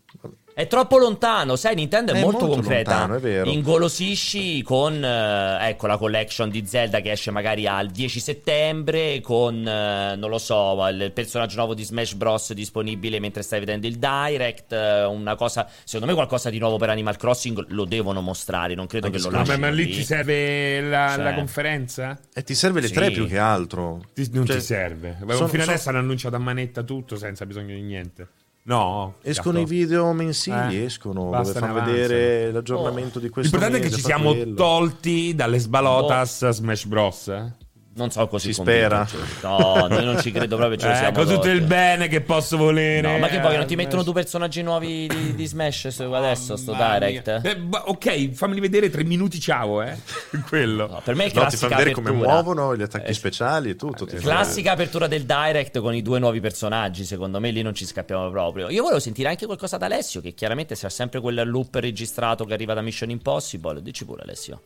È 0.61 0.67
troppo 0.67 0.99
lontano, 0.99 1.57
sai, 1.57 1.75
Nintendo 1.75 2.13
è, 2.13 2.17
È 2.17 2.21
molto, 2.21 2.41
molto 2.45 2.55
concreta. 2.61 2.91
lontano, 2.91 3.15
è 3.15 3.21
vero. 3.21 3.49
Ingolosisci 3.49 4.63
con, 4.63 5.03
eh, 5.03 5.69
ecco, 5.71 5.87
la 5.87 5.97
collection 5.97 6.51
di 6.51 6.67
Zelda 6.67 7.01
che 7.01 7.13
esce 7.13 7.31
magari 7.31 7.67
al 7.67 7.89
10 7.89 8.21
settembre, 8.21 9.23
con, 9.23 9.67
eh, 9.67 10.17
non 10.17 10.29
lo 10.29 10.37
so, 10.37 10.87
il 10.89 11.13
personaggio 11.15 11.57
nuovo 11.57 11.73
di 11.73 11.83
Smash 11.83 12.13
Bros. 12.13 12.53
disponibile 12.53 13.21
mentre 13.21 13.41
stai 13.43 13.61
vedendo 13.61 13.87
il 13.87 13.97
Direct, 13.97 14.71
eh, 14.73 15.05
una 15.05 15.35
cosa, 15.35 15.67
secondo 15.83 16.05
me 16.07 16.13
qualcosa 16.13 16.51
di 16.51 16.59
nuovo 16.59 16.77
per 16.77 16.91
Animal 16.91 17.17
Crossing 17.17 17.65
lo 17.69 17.87
devono 17.87 18.21
mostrare, 18.21 18.75
non 18.75 18.87
credo 18.87 19.07
Anche 19.07 19.17
che 19.19 19.25
lo 19.25 19.31
lasciano 19.31 19.59
ma 19.61 19.71
lì 19.71 19.89
ti 19.89 20.05
serve 20.05 20.83
la, 20.83 21.13
Cioè. 21.15 21.23
la 21.25 21.35
conferenza? 21.35 22.19
E 22.35 22.43
ti 22.43 22.55
serve 22.55 22.83
le 22.83 22.89
Sì. 22.89 22.93
tre 22.93 23.11
più 23.11 23.27
che 23.27 23.39
altro. 23.39 24.03
Ti- 24.13 24.29
non 24.33 24.45
Cioè, 24.45 24.57
ti 24.57 24.63
serve. 24.63 25.17
Sono- 25.21 25.47
fino 25.49 25.63
sono- 25.63 25.63
adesso 25.73 25.89
hanno 25.89 25.99
annunciato 26.01 26.37
a 26.37 26.39
manetta 26.39 26.83
tutto 26.83 27.17
senza 27.17 27.47
bisogno 27.47 27.75
di 27.75 27.81
niente. 27.81 28.29
No. 28.71 29.15
Escono 29.23 29.59
i 29.59 29.65
video 29.65 30.13
mensili, 30.13 30.77
Eh, 30.81 30.85
escono, 30.85 31.31
dove 31.31 31.53
fanno 31.53 31.75
vedere 31.75 32.53
l'aggiornamento 32.53 33.19
di 33.19 33.29
questo 33.29 33.57
L'importante 33.57 33.85
è 33.85 33.91
che 33.91 33.97
ci 33.97 34.01
siamo 34.01 34.31
quello. 34.33 34.55
tolti 34.55 35.35
dalle 35.35 35.59
sbalotas 35.59 36.49
Smash 36.51 36.85
Bros. 36.85 37.29
eh? 37.29 37.53
Non 38.01 38.11
so 38.11 38.27
così 38.29 38.53
Si 38.55 38.61
spera. 38.63 39.05
cioè. 39.07 39.21
No, 39.43 39.87
noi 39.89 40.05
non 40.05 40.19
ci 40.21 40.33
credo 40.33 40.57
proprio, 40.57 40.79
ce 40.79 40.87
lo 40.87 40.93
Eh, 40.95 40.97
siamo 40.97 41.13
con 41.13 41.27
tutto 41.27 41.49
il 41.49 41.61
bene 41.61 42.09
che 42.09 42.23
posso 42.23 42.57
volere. 42.57 43.01
No, 43.13 43.19
ma 43.19 43.29
che 43.29 43.41
vogliono? 43.41 43.67
Ti 43.67 43.75
eh, 43.75 43.77
mettono 43.77 44.03
due 44.03 44.15
personaggi 44.15 44.63
nuovi 44.63 45.07
di, 45.07 45.35
di 45.35 45.47
Smash 45.47 45.89
su- 45.89 46.03
adesso, 46.03 46.57
sto 46.57 46.73
Direct? 46.73 47.41
Eh, 47.45 47.61
ok, 47.85 48.31
fammi 48.33 48.59
vedere 48.59 48.89
tre 48.89 49.05
minuti, 49.05 49.39
ciao, 49.39 49.83
eh. 49.83 49.97
Quello. 50.49 50.87
No, 50.87 51.01
per 51.05 51.15
me 51.15 51.25
è 51.25 51.27
No, 51.27 51.33
ti 51.33 51.39
classica 51.41 51.69
fa 51.69 51.77
vedere 51.77 51.95
come 51.95 52.11
muovono 52.11 52.75
gli 52.75 52.83
attacchi 52.83 53.11
Eh, 53.11 53.15
speciali 53.15 53.71
e 53.71 53.77
tutto. 53.77 54.07
fa 54.07 54.17
Classica 54.17 54.73
apertura 54.73 55.07
del 55.07 55.25
Direct 55.25 55.79
con 55.81 55.95
i 55.95 56.01
due 56.03 56.19
nuovi 56.19 56.41
personaggi, 56.41 57.05
secondo 57.05 57.39
me 57.39 57.51
lì 57.51 57.61
non 57.63 57.75
ci 57.75 57.85
scappiamo 57.85 58.31
proprio. 58.31 58.71
Io 58.71 58.83
volevo 58.83 59.01
sentire 59.01 59.29
anche 59.29 59.45
qualcosa 59.47 59.77
da 59.77 59.85
Alessio, 59.87 60.21
che 60.21 60.33
chiaramente 60.33 60.75
sarà 60.75 60.89
sempre 60.91 61.21
quel 61.21 61.43
loop 61.47 61.75
registrato 61.75 62.45
che 62.45 62.53
arriva 62.55 62.73
da 62.75 62.81
Mission 62.81 63.11
Impossible. 63.11 63.83
Dici 63.83 64.05
pure 64.05 64.23
Alessio. 64.23 64.63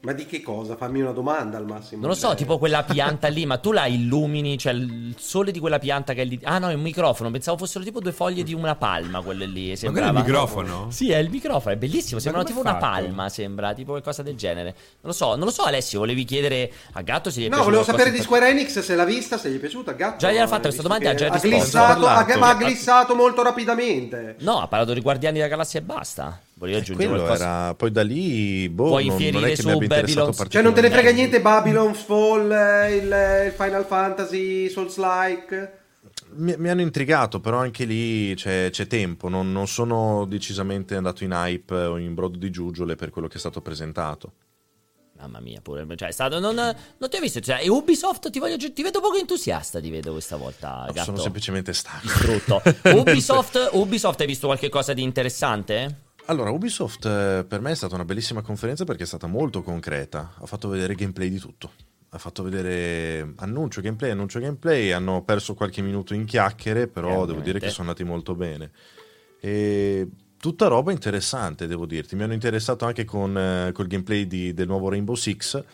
Ma 0.00 0.12
di 0.12 0.26
che 0.26 0.42
cosa? 0.42 0.76
Fammi 0.76 1.00
una 1.00 1.10
domanda 1.10 1.58
al 1.58 1.64
massimo. 1.66 2.02
Non 2.02 2.10
lo 2.10 2.14
so, 2.16 2.30
Eh, 2.32 2.36
tipo 2.36 2.56
quella 2.56 2.84
pianta 2.84 3.26
lì, 3.26 3.44
ma 3.46 3.58
tu 3.58 3.72
la 3.72 3.86
illumini, 3.86 4.56
cioè 4.56 4.72
il 4.72 5.14
sole 5.18 5.50
di 5.50 5.58
quella 5.58 5.80
pianta 5.80 6.12
che 6.12 6.22
è 6.22 6.24
lì. 6.24 6.38
Ah 6.44 6.58
no, 6.58 6.68
è 6.68 6.74
un 6.74 6.80
microfono, 6.82 7.30
pensavo 7.32 7.56
fossero 7.58 7.82
tipo 7.84 7.98
due 8.00 8.12
foglie 8.12 8.44
di 8.44 8.54
una 8.54 8.76
palma 8.76 9.20
quelle 9.22 9.46
lì, 9.46 9.52
Ma 9.52 9.52
quello 9.64 9.72
è 9.72 9.76
sembrava. 9.76 10.18
il 10.20 10.24
microfono? 10.24 10.86
Sì, 10.90 11.10
è 11.10 11.16
il 11.18 11.30
microfono, 11.30 11.74
è 11.74 11.76
bellissimo, 11.76 12.20
sembrano 12.20 12.46
come 12.46 12.56
tipo 12.60 12.68
una 12.70 12.78
fatto? 12.78 13.02
palma, 13.02 13.28
sembra, 13.28 13.74
tipo 13.74 13.90
qualcosa 13.90 14.22
del 14.22 14.36
genere. 14.36 14.64
Non 14.72 14.76
lo 15.02 15.12
so, 15.12 15.34
non 15.34 15.44
lo 15.46 15.50
so 15.50 15.62
Alessio, 15.62 15.98
volevi 15.98 16.24
chiedere 16.24 16.72
a 16.92 17.02
Gatto 17.02 17.30
se 17.30 17.40
gli 17.40 17.46
è 17.46 17.48
No, 17.48 17.64
volevo 17.64 17.82
sapere 17.82 18.12
di 18.12 18.20
Square 18.22 18.50
Enix 18.50 18.78
se 18.78 18.94
l'ha 18.94 19.04
vista, 19.04 19.36
se 19.36 19.50
gli 19.50 19.56
è 19.56 19.58
piaciuta. 19.58 19.92
Gatto, 19.92 20.18
Già 20.18 20.30
gliel'ha 20.30 20.46
fatta 20.46 20.68
visto 20.68 20.82
questa 20.82 20.82
domanda, 20.82 21.14
già 21.14 21.26
ha 21.26 21.38
glissato, 21.38 22.06
Ha 22.06 22.36
ma 22.38 22.48
ha 22.50 22.54
glissato 22.54 23.14
molto 23.16 23.42
rapidamente. 23.42 24.36
No, 24.40 24.60
ha 24.60 24.68
parlato 24.68 24.92
di 24.92 25.00
Guardiani 25.00 25.38
della 25.38 25.48
Galassia 25.48 25.80
e 25.80 25.82
basta. 25.82 26.40
Volevi 26.58 26.78
aggiungere 26.78 27.08
Quello 27.08 27.22
qualcosa? 27.24 27.44
era 27.64 27.74
poi 27.74 27.90
da 27.92 28.02
lì 28.02 28.68
boh, 28.68 28.88
Puoi 28.88 29.06
non, 29.06 29.14
non 29.14 29.22
infierire 29.24 29.52
è 29.52 29.54
che 29.54 29.62
su 29.62 29.68
mi 29.68 29.72
abbia 29.74 29.84
interessato 29.84 30.20
Babylon's- 30.26 30.52
Cioè, 30.52 30.62
non 30.62 30.74
te 30.74 30.80
ne 30.80 30.90
frega 30.90 31.08
Eh. 31.08 31.12
niente 31.12 31.40
Babylon's 31.40 32.02
Fall, 32.02 32.50
eh, 32.52 32.96
il, 32.96 33.46
il 33.46 33.52
Final 33.56 33.84
Fantasy, 33.86 34.68
Souls-like? 34.68 35.72
Mi, 36.30 36.54
mi 36.58 36.68
hanno 36.68 36.80
intrigato, 36.80 37.38
però 37.40 37.58
anche 37.58 37.84
lì 37.84 38.34
c'è, 38.34 38.70
c'è 38.70 38.86
tempo. 38.88 39.28
Non, 39.28 39.52
non 39.52 39.66
sono 39.68 40.24
decisamente 40.26 40.96
andato 40.96 41.22
in 41.24 41.30
hype 41.32 41.74
o 41.74 41.96
in 41.96 42.14
brodo 42.14 42.36
di 42.38 42.50
giuggiole 42.50 42.96
per 42.96 43.10
quello 43.10 43.28
che 43.28 43.36
è 43.36 43.38
stato 43.38 43.60
presentato. 43.60 44.32
Mamma 45.18 45.40
mia, 45.40 45.60
pure. 45.60 45.86
Cioè, 45.96 46.08
è 46.08 46.12
stato. 46.12 46.38
Non, 46.38 46.54
non 46.54 47.08
ti 47.10 47.16
ho 47.16 47.20
visto. 47.20 47.40
Cioè, 47.40 47.60
e 47.62 47.68
Ubisoft 47.68 48.30
ti, 48.30 48.38
voglio, 48.38 48.56
ti 48.56 48.82
vedo 48.82 49.00
poco 49.00 49.16
entusiasta. 49.16 49.80
Ti 49.80 49.90
vedo 49.90 50.12
questa 50.12 50.36
volta. 50.36 50.84
Gatto. 50.88 51.04
Sono 51.04 51.18
semplicemente 51.18 51.72
stanco. 51.72 52.02
distrutto. 52.02 52.62
Ubisoft, 52.94 53.70
Ubisoft, 53.72 54.20
hai 54.20 54.26
visto 54.26 54.46
qualche 54.46 54.68
cosa 54.68 54.92
di 54.92 55.02
interessante? 55.02 56.02
Allora, 56.30 56.50
Ubisoft 56.50 57.06
eh, 57.06 57.44
per 57.48 57.60
me 57.60 57.70
è 57.70 57.74
stata 57.74 57.94
una 57.94 58.04
bellissima 58.04 58.42
conferenza 58.42 58.84
perché 58.84 59.04
è 59.04 59.06
stata 59.06 59.26
molto 59.26 59.62
concreta. 59.62 60.34
Ha 60.38 60.46
fatto 60.46 60.68
vedere 60.68 60.94
gameplay 60.94 61.30
di 61.30 61.38
tutto. 61.38 61.72
Ha 62.10 62.18
fatto 62.18 62.42
vedere 62.42 63.32
annuncio 63.36 63.80
gameplay, 63.80 64.10
annuncio 64.10 64.38
gameplay. 64.38 64.90
Hanno 64.90 65.22
perso 65.22 65.54
qualche 65.54 65.80
minuto 65.80 66.12
in 66.12 66.26
chiacchiere, 66.26 66.86
però 66.86 67.22
Eh, 67.22 67.26
devo 67.26 67.40
dire 67.40 67.58
che 67.58 67.70
sono 67.70 67.88
andati 67.88 68.04
molto 68.04 68.34
bene. 68.34 68.70
E 69.40 70.06
tutta 70.38 70.66
roba 70.66 70.92
interessante, 70.92 71.66
devo 71.66 71.86
dirti. 71.86 72.14
Mi 72.14 72.24
hanno 72.24 72.34
interessato 72.34 72.84
anche 72.84 73.06
con 73.06 73.36
eh, 73.36 73.72
col 73.72 73.86
gameplay 73.86 74.26
di- 74.26 74.52
del 74.52 74.66
nuovo 74.66 74.90
Rainbow 74.90 75.14
Six. 75.14 75.64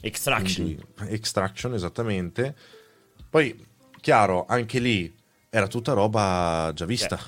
Extraction. 0.00 0.64
Quindi, 0.64 0.86
extraction, 1.12 1.74
esattamente. 1.74 2.54
Poi, 3.28 3.62
chiaro, 4.00 4.46
anche 4.48 4.78
lì 4.78 5.14
era 5.50 5.66
tutta 5.66 5.92
roba 5.92 6.70
già 6.74 6.86
vista. 6.86 7.18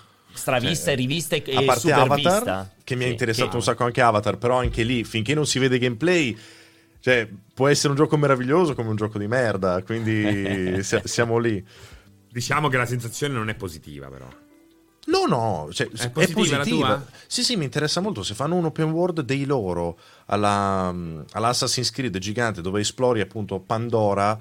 Stravista 0.40 0.84
Cioè, 0.86 0.92
e 0.92 0.96
rivista 0.96 1.36
e, 1.36 1.42
a 1.56 1.62
parte 1.62 1.80
supervista. 1.80 2.36
Avatar, 2.36 2.70
che 2.82 2.94
mi 2.96 3.02
ha 3.02 3.06
Sì, 3.06 3.12
interessato 3.12 3.50
che- 3.50 3.56
un 3.56 3.62
sacco 3.62 3.84
anche 3.84 4.00
Avatar, 4.00 4.38
però 4.38 4.58
anche 4.58 4.82
lì, 4.82 5.04
finché 5.04 5.34
non 5.34 5.46
si 5.46 5.58
vede 5.58 5.78
gameplay, 5.78 6.36
cioè, 7.00 7.28
può 7.54 7.68
essere 7.68 7.90
un 7.90 7.96
gioco 7.96 8.16
meraviglioso 8.16 8.74
come 8.74 8.88
un 8.88 8.96
gioco 8.96 9.18
di 9.18 9.26
merda, 9.28 9.82
quindi 9.82 10.82
si- 10.82 11.00
siamo 11.04 11.38
lì. 11.38 11.64
Diciamo 12.32 12.68
che 12.68 12.76
la 12.76 12.86
sensazione 12.86 13.34
non 13.34 13.48
è 13.48 13.54
positiva, 13.54 14.08
però. 14.08 14.28
No, 15.06 15.24
no, 15.26 15.68
cioè, 15.72 15.88
è, 15.88 16.10
positiva 16.10 16.58
positiva. 16.58 16.88
la 16.88 16.94
tua? 16.96 17.06
Sì, 17.26 17.42
sì, 17.42 17.56
mi 17.56 17.64
interessa 17.64 18.00
molto. 18.00 18.22
Se 18.22 18.34
fanno 18.34 18.54
un 18.54 18.66
open 18.66 18.90
world 18.90 19.22
dei 19.22 19.44
loro 19.44 19.98
alla, 20.26 20.94
all'Assassin's 21.32 21.90
Creed 21.90 22.16
gigante 22.18 22.60
dove 22.60 22.80
esplori 22.80 23.20
appunto 23.20 23.58
Pandora, 23.60 24.38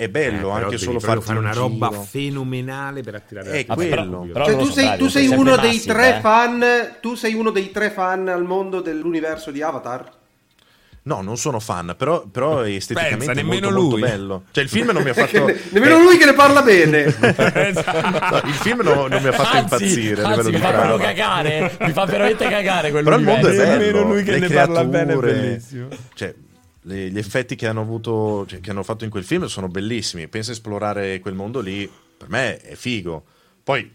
è 0.00 0.08
bello 0.08 0.48
Eh, 0.56 0.62
anche 0.62 0.78
solo 0.78 0.98
fare 0.98 1.20
un 1.26 1.36
una 1.36 1.52
roba 1.52 1.88
giro. 1.88 2.02
fenomenale 2.02 3.02
per 3.02 3.14
attirare 3.16 3.50
È 3.50 3.64
la 3.68 3.74
Vabbè, 3.74 3.88
però- 3.88 4.02
quello. 4.06 4.28
però 4.32 4.44
Cioè, 4.46 4.56
tu 4.56 4.70
sei, 4.70 4.84
bravi, 4.84 4.98
tu 4.98 5.08
sei 5.08 5.22
sempre 5.26 5.38
uno 5.50 5.56
dei 5.56 5.66
massive, 5.74 5.92
tre 5.92 6.16
eh. 6.16 6.20
fan. 6.20 6.64
Tu 7.00 7.14
sei 7.14 7.34
uno 7.34 7.50
dei 7.50 7.70
tre 7.70 7.90
fan 7.90 8.28
al 8.28 8.44
mondo 8.44 8.80
dell'universo 8.80 9.50
di 9.50 9.60
Avatar? 9.62 10.18
No, 11.02 11.22
non 11.22 11.38
sono 11.38 11.60
fan, 11.60 11.94
però, 11.96 12.24
però 12.30 12.60
è 12.60 12.70
esteticamente 12.72 13.24
Pensa, 13.24 13.42
molto, 13.42 13.54
nemmeno 13.60 13.70
molto 13.80 13.96
lui. 13.96 14.00
bello. 14.08 14.42
Cioè, 14.50 14.62
il 14.64 14.68
film 14.70 14.90
non 14.90 15.02
mi 15.02 15.08
ha 15.10 15.14
fatto... 15.14 15.46
Ne- 15.46 15.58
Nemmeno 15.70 15.98
lui 15.98 16.16
che 16.18 16.24
ne 16.26 16.34
parla 16.34 16.62
bene. 16.62 17.04
No, 17.20 18.40
il 18.44 18.54
film 18.54 18.80
no- 18.82 19.06
non 19.06 19.20
mi 19.22 19.28
ha 19.28 19.32
fatto 19.32 19.56
Anzi, 19.56 19.58
impazzire 19.84 20.22
anzi, 20.22 20.50
mi 20.50 20.58
fa 20.58 20.70
proprio 20.72 20.96
trama. 20.96 21.02
cagare. 21.04 21.76
Mi 21.80 21.92
fa 21.92 22.04
veramente 22.04 22.48
cagare 22.48 22.90
quello 22.90 23.04
Però 23.04 23.16
il 23.18 23.24
mondo 23.24 23.48
è 23.48 23.56
bello. 23.56 23.70
Nemmeno 23.78 24.02
lui 24.02 24.22
che 24.22 24.30
le 24.32 24.38
ne 24.40 24.48
parla 24.48 24.84
bene 24.84 25.12
è 25.12 25.16
bellissimo. 25.16 25.88
Cioè, 26.14 26.34
le- 26.82 27.10
gli 27.10 27.18
effetti 27.18 27.56
che 27.56 27.66
hanno 27.66 27.80
avuto, 27.80 28.46
cioè, 28.46 28.60
che 28.60 28.70
hanno 28.70 28.82
fatto 28.82 29.04
in 29.04 29.10
quel 29.10 29.24
film 29.24 29.46
sono 29.46 29.68
bellissimi. 29.68 30.28
Pensa 30.28 30.50
a 30.50 30.54
esplorare 30.54 31.20
quel 31.20 31.34
mondo 31.34 31.60
lì, 31.60 31.90
per 32.16 32.28
me 32.28 32.58
è 32.58 32.74
figo. 32.74 33.24
Poi, 33.62 33.90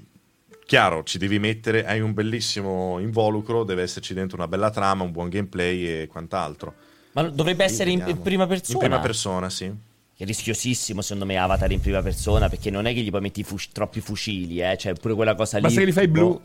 chiaro, 0.66 1.04
ci 1.04 1.18
devi 1.18 1.40
mettere, 1.40 1.86
hai 1.86 2.00
un 2.00 2.14
bellissimo 2.14 3.00
involucro, 3.00 3.64
deve 3.64 3.84
esserci 3.84 4.14
dentro 4.14 4.38
una 4.38 4.48
bella 4.48 4.70
trama, 4.70 5.04
un 5.04 5.12
buon 5.12 5.30
gameplay 5.30 6.02
e 6.02 6.08
quant'altro. 6.08 6.74
Ma 7.14 7.24
dovrebbe 7.24 7.64
essere 7.64 7.92
in, 7.92 8.04
in 8.08 8.22
prima 8.22 8.46
persona. 8.46 8.74
In 8.74 8.90
prima 8.90 9.00
persona, 9.00 9.50
sì. 9.50 9.72
Che 10.18 10.24
è 10.24 10.28
rischiosissimo, 10.28 11.02
secondo 11.02 11.26
me, 11.26 11.38
Avatar 11.38 11.72
in 11.72 11.80
prima 11.82 12.02
persona. 12.02 12.50
Perché 12.50 12.70
non 12.70 12.86
è 12.86 12.94
che 12.94 13.02
gli 13.02 13.10
puoi 13.10 13.22
mettere 13.22 13.42
i 13.42 13.44
fuci- 13.44 13.70
troppi 13.72 14.02
fucili, 14.02 14.62
eh. 14.62 14.78
Cioè, 14.78 14.94
pure 14.94 15.14
quella 15.14 15.36
cosa 15.36 15.58
lì. 15.58 15.64
Basta 15.64 15.80
che 15.80 15.86
li 15.86 15.92
fai 15.92 16.08
blu. 16.08 16.42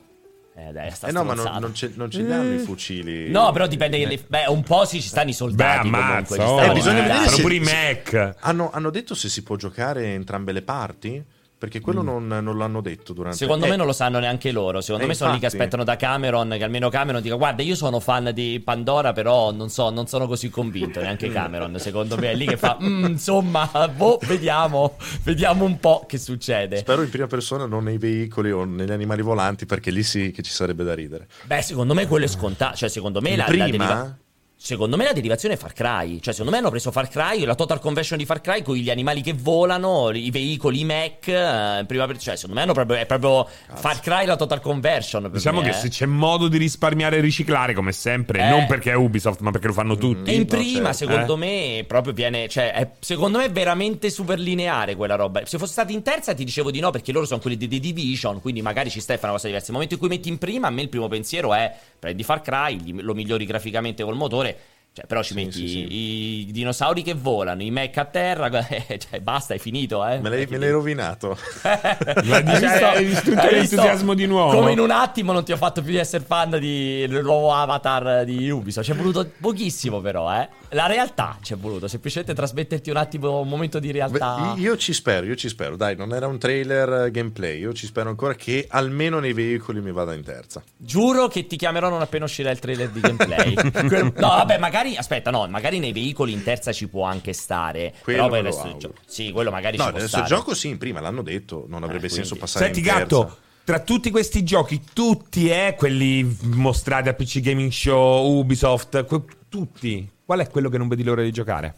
Eh, 0.57 0.73
dai, 0.73 0.91
sta 0.91 1.07
Eh 1.07 1.13
no, 1.13 1.23
ma 1.25 1.35
non, 1.35 1.57
non 1.61 1.75
ce, 1.75 1.93
non 1.95 2.11
ce 2.11 2.23
li 2.23 2.33
hanno 2.33 2.55
i 2.55 2.59
fucili. 2.59 3.31
No, 3.31 3.51
però 3.53 3.67
dipende. 3.67 3.97
che 3.99 4.03
Eh. 4.05 4.07
le- 4.09 4.25
Beh, 4.27 4.45
un 4.49 4.63
po' 4.63 4.85
sì, 4.85 5.01
ci 5.01 5.09
stanno 5.09 5.27
i 5.29 5.31
Beh, 5.31 5.37
soldati. 5.37 5.87
ammazza. 5.87 6.07
comunque, 6.09 6.37
ci 6.37 6.43
oh, 6.43 6.57
stanno 6.57 6.71
Eh, 6.71 6.75
bisogna 6.75 6.99
i 6.99 7.03
vedere. 7.03 7.19
Sono 7.25 7.37
se- 7.37 7.43
pure 7.43 7.55
i 7.55 7.61
Mac. 7.61 8.35
Hanno, 8.41 8.71
hanno 8.73 8.91
detto 8.91 9.15
se 9.15 9.29
si 9.29 9.43
può 9.43 9.57
giocare 9.57 10.13
entrambe 10.13 10.53
le 10.53 10.63
parti? 10.63 11.25
Perché 11.61 11.81
quello 11.81 12.01
mm. 12.01 12.07
non, 12.07 12.27
non, 12.27 12.57
l'hanno 12.57 12.81
detto 12.81 13.13
durante 13.13 13.37
Secondo 13.37 13.67
eh. 13.67 13.69
me 13.69 13.77
non 13.77 13.85
lo 13.85 13.93
sanno 13.93 14.19
neanche 14.19 14.51
loro. 14.51 14.81
Secondo 14.81 15.05
eh, 15.05 15.09
me 15.09 15.15
sono 15.15 15.35
lì 15.35 15.39
che 15.39 15.45
aspettano 15.45 15.85
da 15.85 15.95
Cameron, 15.97 16.55
che 16.57 16.65
almeno 16.65 16.89
Cameron 16.89 17.21
dica 17.21 17.35
guarda 17.35 17.63
io 17.63 17.75
sono 17.75 18.01
fan 18.01 18.31
di 18.33 18.63
Pandora, 18.65 19.13
però 19.13 19.53
non, 19.53 19.69
so, 19.69 19.91
non 19.91 20.07
sono 20.07 20.27
così 20.27 20.49
convinto, 20.49 21.01
neanche 21.05 21.29
Cameron. 21.29 21.79
Secondo 21.79 22.17
me 22.17 22.31
è 22.31 22.35
lì 22.35 22.47
che 22.47 22.57
fa, 22.57 22.79
mm, 22.83 23.05
insomma, 23.05 23.69
boh, 23.95 24.19
vediamo, 24.23 24.97
vediamo 25.23 25.67
un 25.67 25.79
po' 25.79 26.07
che 26.09 26.17
succede. 26.17 26.79
Spero 26.79 27.03
in 27.03 27.11
prima 27.11 27.27
persona, 27.27 27.67
non 27.67 27.85
nei 27.85 27.99
veicoli 27.99 28.51
o 28.51 28.65
negli 28.65 28.93
animali 28.93 29.21
volanti, 29.21 29.67
perché 29.67 29.91
lì 29.91 30.03
sì 30.03 30.31
che 30.31 30.41
ci 30.41 30.53
sarebbe 30.53 30.83
da 30.83 30.95
ridere. 30.95 31.29
Beh, 31.45 31.61
secondo 31.61 31.93
me 31.93 32.07
quello 32.07 32.25
è 32.25 32.29
scontato. 32.29 32.75
Cioè, 32.77 32.89
secondo 32.89 33.21
me 33.21 33.37
la, 33.37 33.45
prima... 33.45 33.65
la 33.67 33.71
deriva... 33.71 34.19
Secondo 34.63 34.99
me 34.99 35.05
la 35.05 35.15
derivazione 35.15 35.55
è 35.55 35.57
Far 35.57 35.73
Cry. 35.73 36.21
Cioè, 36.21 36.35
secondo 36.35 36.51
me 36.51 36.59
hanno 36.59 36.69
preso 36.69 36.91
Far 36.91 37.09
Cry, 37.09 37.47
la 37.47 37.55
total 37.55 37.81
conversion 37.81 38.19
di 38.19 38.27
Far 38.27 38.43
Cry 38.43 38.61
con 38.61 38.75
gli 38.75 38.91
animali 38.91 39.23
che 39.23 39.33
volano, 39.33 40.11
i 40.13 40.31
veicoli, 40.31 40.81
i 40.81 40.85
mech. 40.85 41.29
Eh, 41.29 41.85
prima 41.87 42.07
per... 42.07 42.19
Cioè, 42.19 42.37
secondo 42.37 42.57
me 42.57 42.63
hanno 42.65 42.75
proprio, 42.75 42.99
è 42.99 43.07
proprio 43.07 43.45
Cazzo. 43.45 43.81
Far 43.81 44.01
Cry 44.01 44.27
la 44.27 44.37
total 44.37 44.61
conversion. 44.61 45.31
Diciamo 45.33 45.63
me, 45.63 45.71
che 45.71 45.77
eh. 45.77 45.79
se 45.79 45.89
c'è 45.89 46.05
modo 46.05 46.49
di 46.49 46.59
risparmiare 46.59 47.17
e 47.17 47.21
riciclare, 47.21 47.73
come 47.73 47.93
sempre, 47.93 48.43
eh. 48.43 48.51
non 48.51 48.67
perché 48.67 48.91
è 48.91 48.95
Ubisoft, 48.95 49.41
ma 49.41 49.51
perché 49.51 49.69
lo 49.69 49.73
fanno 49.73 49.97
tutti. 49.97 50.31
E 50.31 50.35
in 50.35 50.45
prima, 50.45 50.93
certo. 50.93 51.11
secondo 51.11 51.35
eh? 51.35 51.39
me, 51.79 51.85
proprio 51.87 52.13
viene. 52.13 52.47
Cioè, 52.47 52.75
è, 52.75 52.91
secondo 53.01 53.39
me 53.39 53.47
è 53.47 53.51
veramente 53.51 54.11
super 54.11 54.39
lineare 54.39 54.95
quella 54.95 55.15
roba. 55.15 55.41
Se 55.47 55.57
fosse 55.57 55.73
stata 55.73 55.91
in 55.91 56.03
terza, 56.03 56.35
ti 56.35 56.45
dicevo 56.45 56.71
di 56.71 56.81
no, 56.81 56.91
perché 56.91 57.13
loro 57.13 57.25
sono 57.25 57.41
quelli 57.41 57.57
di 57.57 57.67
The 57.67 57.81
Division. 57.81 58.43
Quindi 58.43 58.61
magari 58.61 58.91
ci 58.91 59.01
stai 59.01 59.17
a 59.17 59.19
fare 59.19 59.33
una 59.33 59.39
cosa 59.39 59.47
diversa. 59.47 59.73
Nel 59.73 59.81
momento 59.81 59.95
in 59.95 60.01
cui 60.01 60.15
metti 60.15 60.29
in 60.29 60.37
prima, 60.37 60.67
a 60.67 60.71
me 60.71 60.83
il 60.83 60.91
primo 60.91 61.09
pensiero 61.09 61.55
è 61.55 61.75
prendi 62.01 62.25
Far 62.25 62.41
Cry, 62.41 63.01
lo 63.03 63.15
migliori 63.15 63.45
graficamente 63.45 64.03
col 64.03 64.17
motore 64.17 64.59
cioè, 65.01 65.07
però 65.07 65.23
ci 65.23 65.33
sì, 65.33 65.35
metti 65.35 65.53
sì, 65.53 65.69
sì. 65.69 65.79
I, 65.79 66.49
i, 66.49 66.53
dinosauri 66.53 67.03
che 67.03 67.15
volano, 67.15 67.63
i 67.63 67.71
mech 67.71 67.97
a 67.97 68.05
terra, 68.05 68.51
eh, 68.69 68.99
cioè, 68.99 69.21
basta, 69.21 69.55
è 69.55 69.59
finito. 69.59 70.05
Eh. 70.07 70.19
Me, 70.21 70.29
l'hai, 70.29 70.47
me 70.47 70.59
l'hai 70.59 70.71
rovinato. 70.71 71.37
hai 71.63 72.43
visto, 72.43 72.87
hai 72.87 73.07
distrutto 73.07 73.51
l'entusiasmo 73.51 74.15
di 74.15 74.27
nuovo. 74.27 74.59
Come 74.59 74.73
in 74.73 74.79
un 74.79 74.91
attimo 74.91 75.33
non 75.33 75.45
ti 75.45 75.53
ho 75.53 75.57
fatto 75.57 75.83
più 75.83 75.93
di 75.93 75.99
essere 75.99 76.25
fan 76.25 76.59
di, 76.59 77.07
del 77.07 77.23
nuovo 77.23 77.53
avatar 77.53 78.25
di 78.25 78.51
Ubisoft. 78.51 78.87
Ci 78.87 78.93
è 78.93 78.97
voluto 78.97 79.31
pochissimo, 79.41 80.01
però, 80.01 80.33
eh. 80.35 80.49
La 80.73 80.87
realtà 80.87 81.37
ci 81.43 81.55
è 81.55 81.57
voluto, 81.57 81.89
semplicemente 81.89 82.33
trasmetterti 82.35 82.91
un 82.91 82.97
attimo 82.97 83.41
un 83.41 83.49
momento 83.49 83.81
di 83.81 83.91
realtà. 83.91 84.55
Beh, 84.55 84.61
io 84.61 84.77
ci 84.77 84.93
spero, 84.93 85.27
io 85.27 85.35
ci 85.35 85.49
spero. 85.49 85.77
Dai, 85.77 85.97
non 85.97 86.13
era 86.15 86.29
un 86.29 86.39
trailer 86.39 87.07
eh, 87.07 87.11
gameplay. 87.11 87.59
Io 87.59 87.73
ci 87.73 87.87
spero 87.87 88.09
ancora 88.09 88.35
che 88.35 88.67
almeno 88.69 89.19
nei 89.19 89.33
veicoli 89.33 89.81
mi 89.81 89.91
vada 89.91 90.15
in 90.15 90.23
terza. 90.23 90.63
Giuro 90.77 91.27
che 91.27 91.47
ti 91.47 91.57
chiamerò 91.57 91.89
non 91.89 92.01
appena 92.01 92.25
uscirà 92.25 92.51
il 92.51 92.61
trailer 92.61 92.91
di 92.91 93.01
gameplay. 93.01 93.55
no, 94.15 94.29
vabbè, 94.29 94.59
magari 94.59 94.90
magari, 94.91 94.97
aspetta, 94.97 95.31
no, 95.31 95.47
magari 95.49 95.79
nei 95.79 95.93
veicoli 95.93 96.33
in 96.33 96.43
terza 96.43 96.73
ci 96.73 96.89
può 96.89 97.05
anche 97.05 97.33
stare. 97.33 97.95
Quello 98.03 98.19
però 98.19 98.29
poi 98.29 98.39
adesso 98.41 98.77
gio- 98.77 98.95
Sì, 99.07 99.31
quello 99.33 99.51
magari 99.51 99.77
no, 99.77 99.85
ci 99.85 99.91
può 99.91 100.07
stare. 100.07 100.23
il 100.23 100.29
gioco 100.29 100.55
sì, 100.55 100.69
in 100.69 100.79
prima 100.79 101.01
l'hanno 101.01 101.23
detto, 101.23 101.65
non 101.69 101.83
avrebbe 101.83 102.07
eh, 102.07 102.11
senso 102.11 102.37
passare 102.37 102.67
Senti, 102.67 102.81
in 102.81 102.85
gatto, 102.85 103.21
terza. 103.25 103.39
tra 103.65 103.81
tutti 103.81 104.11
questi 104.11 104.43
giochi, 104.43 104.83
tutti, 104.93 105.49
eh, 105.49 105.75
quelli 105.77 106.37
mostrati 106.43 107.09
a 107.09 107.15
PC 107.15 107.41
Gaming 107.41 107.71
Show, 107.71 108.39
Ubisoft, 108.39 109.05
que- 109.05 109.23
tutti, 109.49 110.09
qual 110.25 110.41
è 110.41 110.49
quello 110.49 110.69
che 110.69 110.79
non 110.79 110.89
vedi 110.89 111.03
l'ora 111.03 111.23
di 111.23 111.33
giocare? 111.33 111.75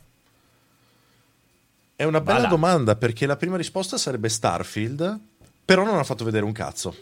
È 1.94 2.05
una 2.05 2.20
bella 2.20 2.39
Vada. 2.40 2.48
domanda 2.48 2.97
perché 2.97 3.26
la 3.26 3.36
prima 3.36 3.56
risposta 3.56 3.97
sarebbe 3.97 4.28
Starfield, 4.28 5.20
però 5.64 5.84
non 5.84 5.98
ha 5.98 6.05
fatto 6.05 6.24
vedere 6.24 6.44
un 6.44 6.52
cazzo. 6.52 6.94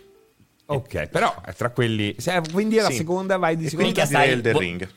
Ok, 0.67 1.07
però 1.09 1.35
tra 1.57 1.71
quelli. 1.71 2.15
Se, 2.19 2.41
quindi 2.53 2.77
è 2.77 2.83
la 2.83 2.91
sì. 2.91 2.97
seconda, 2.97 3.39
vai 3.39 3.57
di 3.57 3.69
seconda. 3.69 3.91
Quindi 3.93 4.09
stai 4.09 4.31
Elden 4.31 4.59
Ring. 4.59 4.89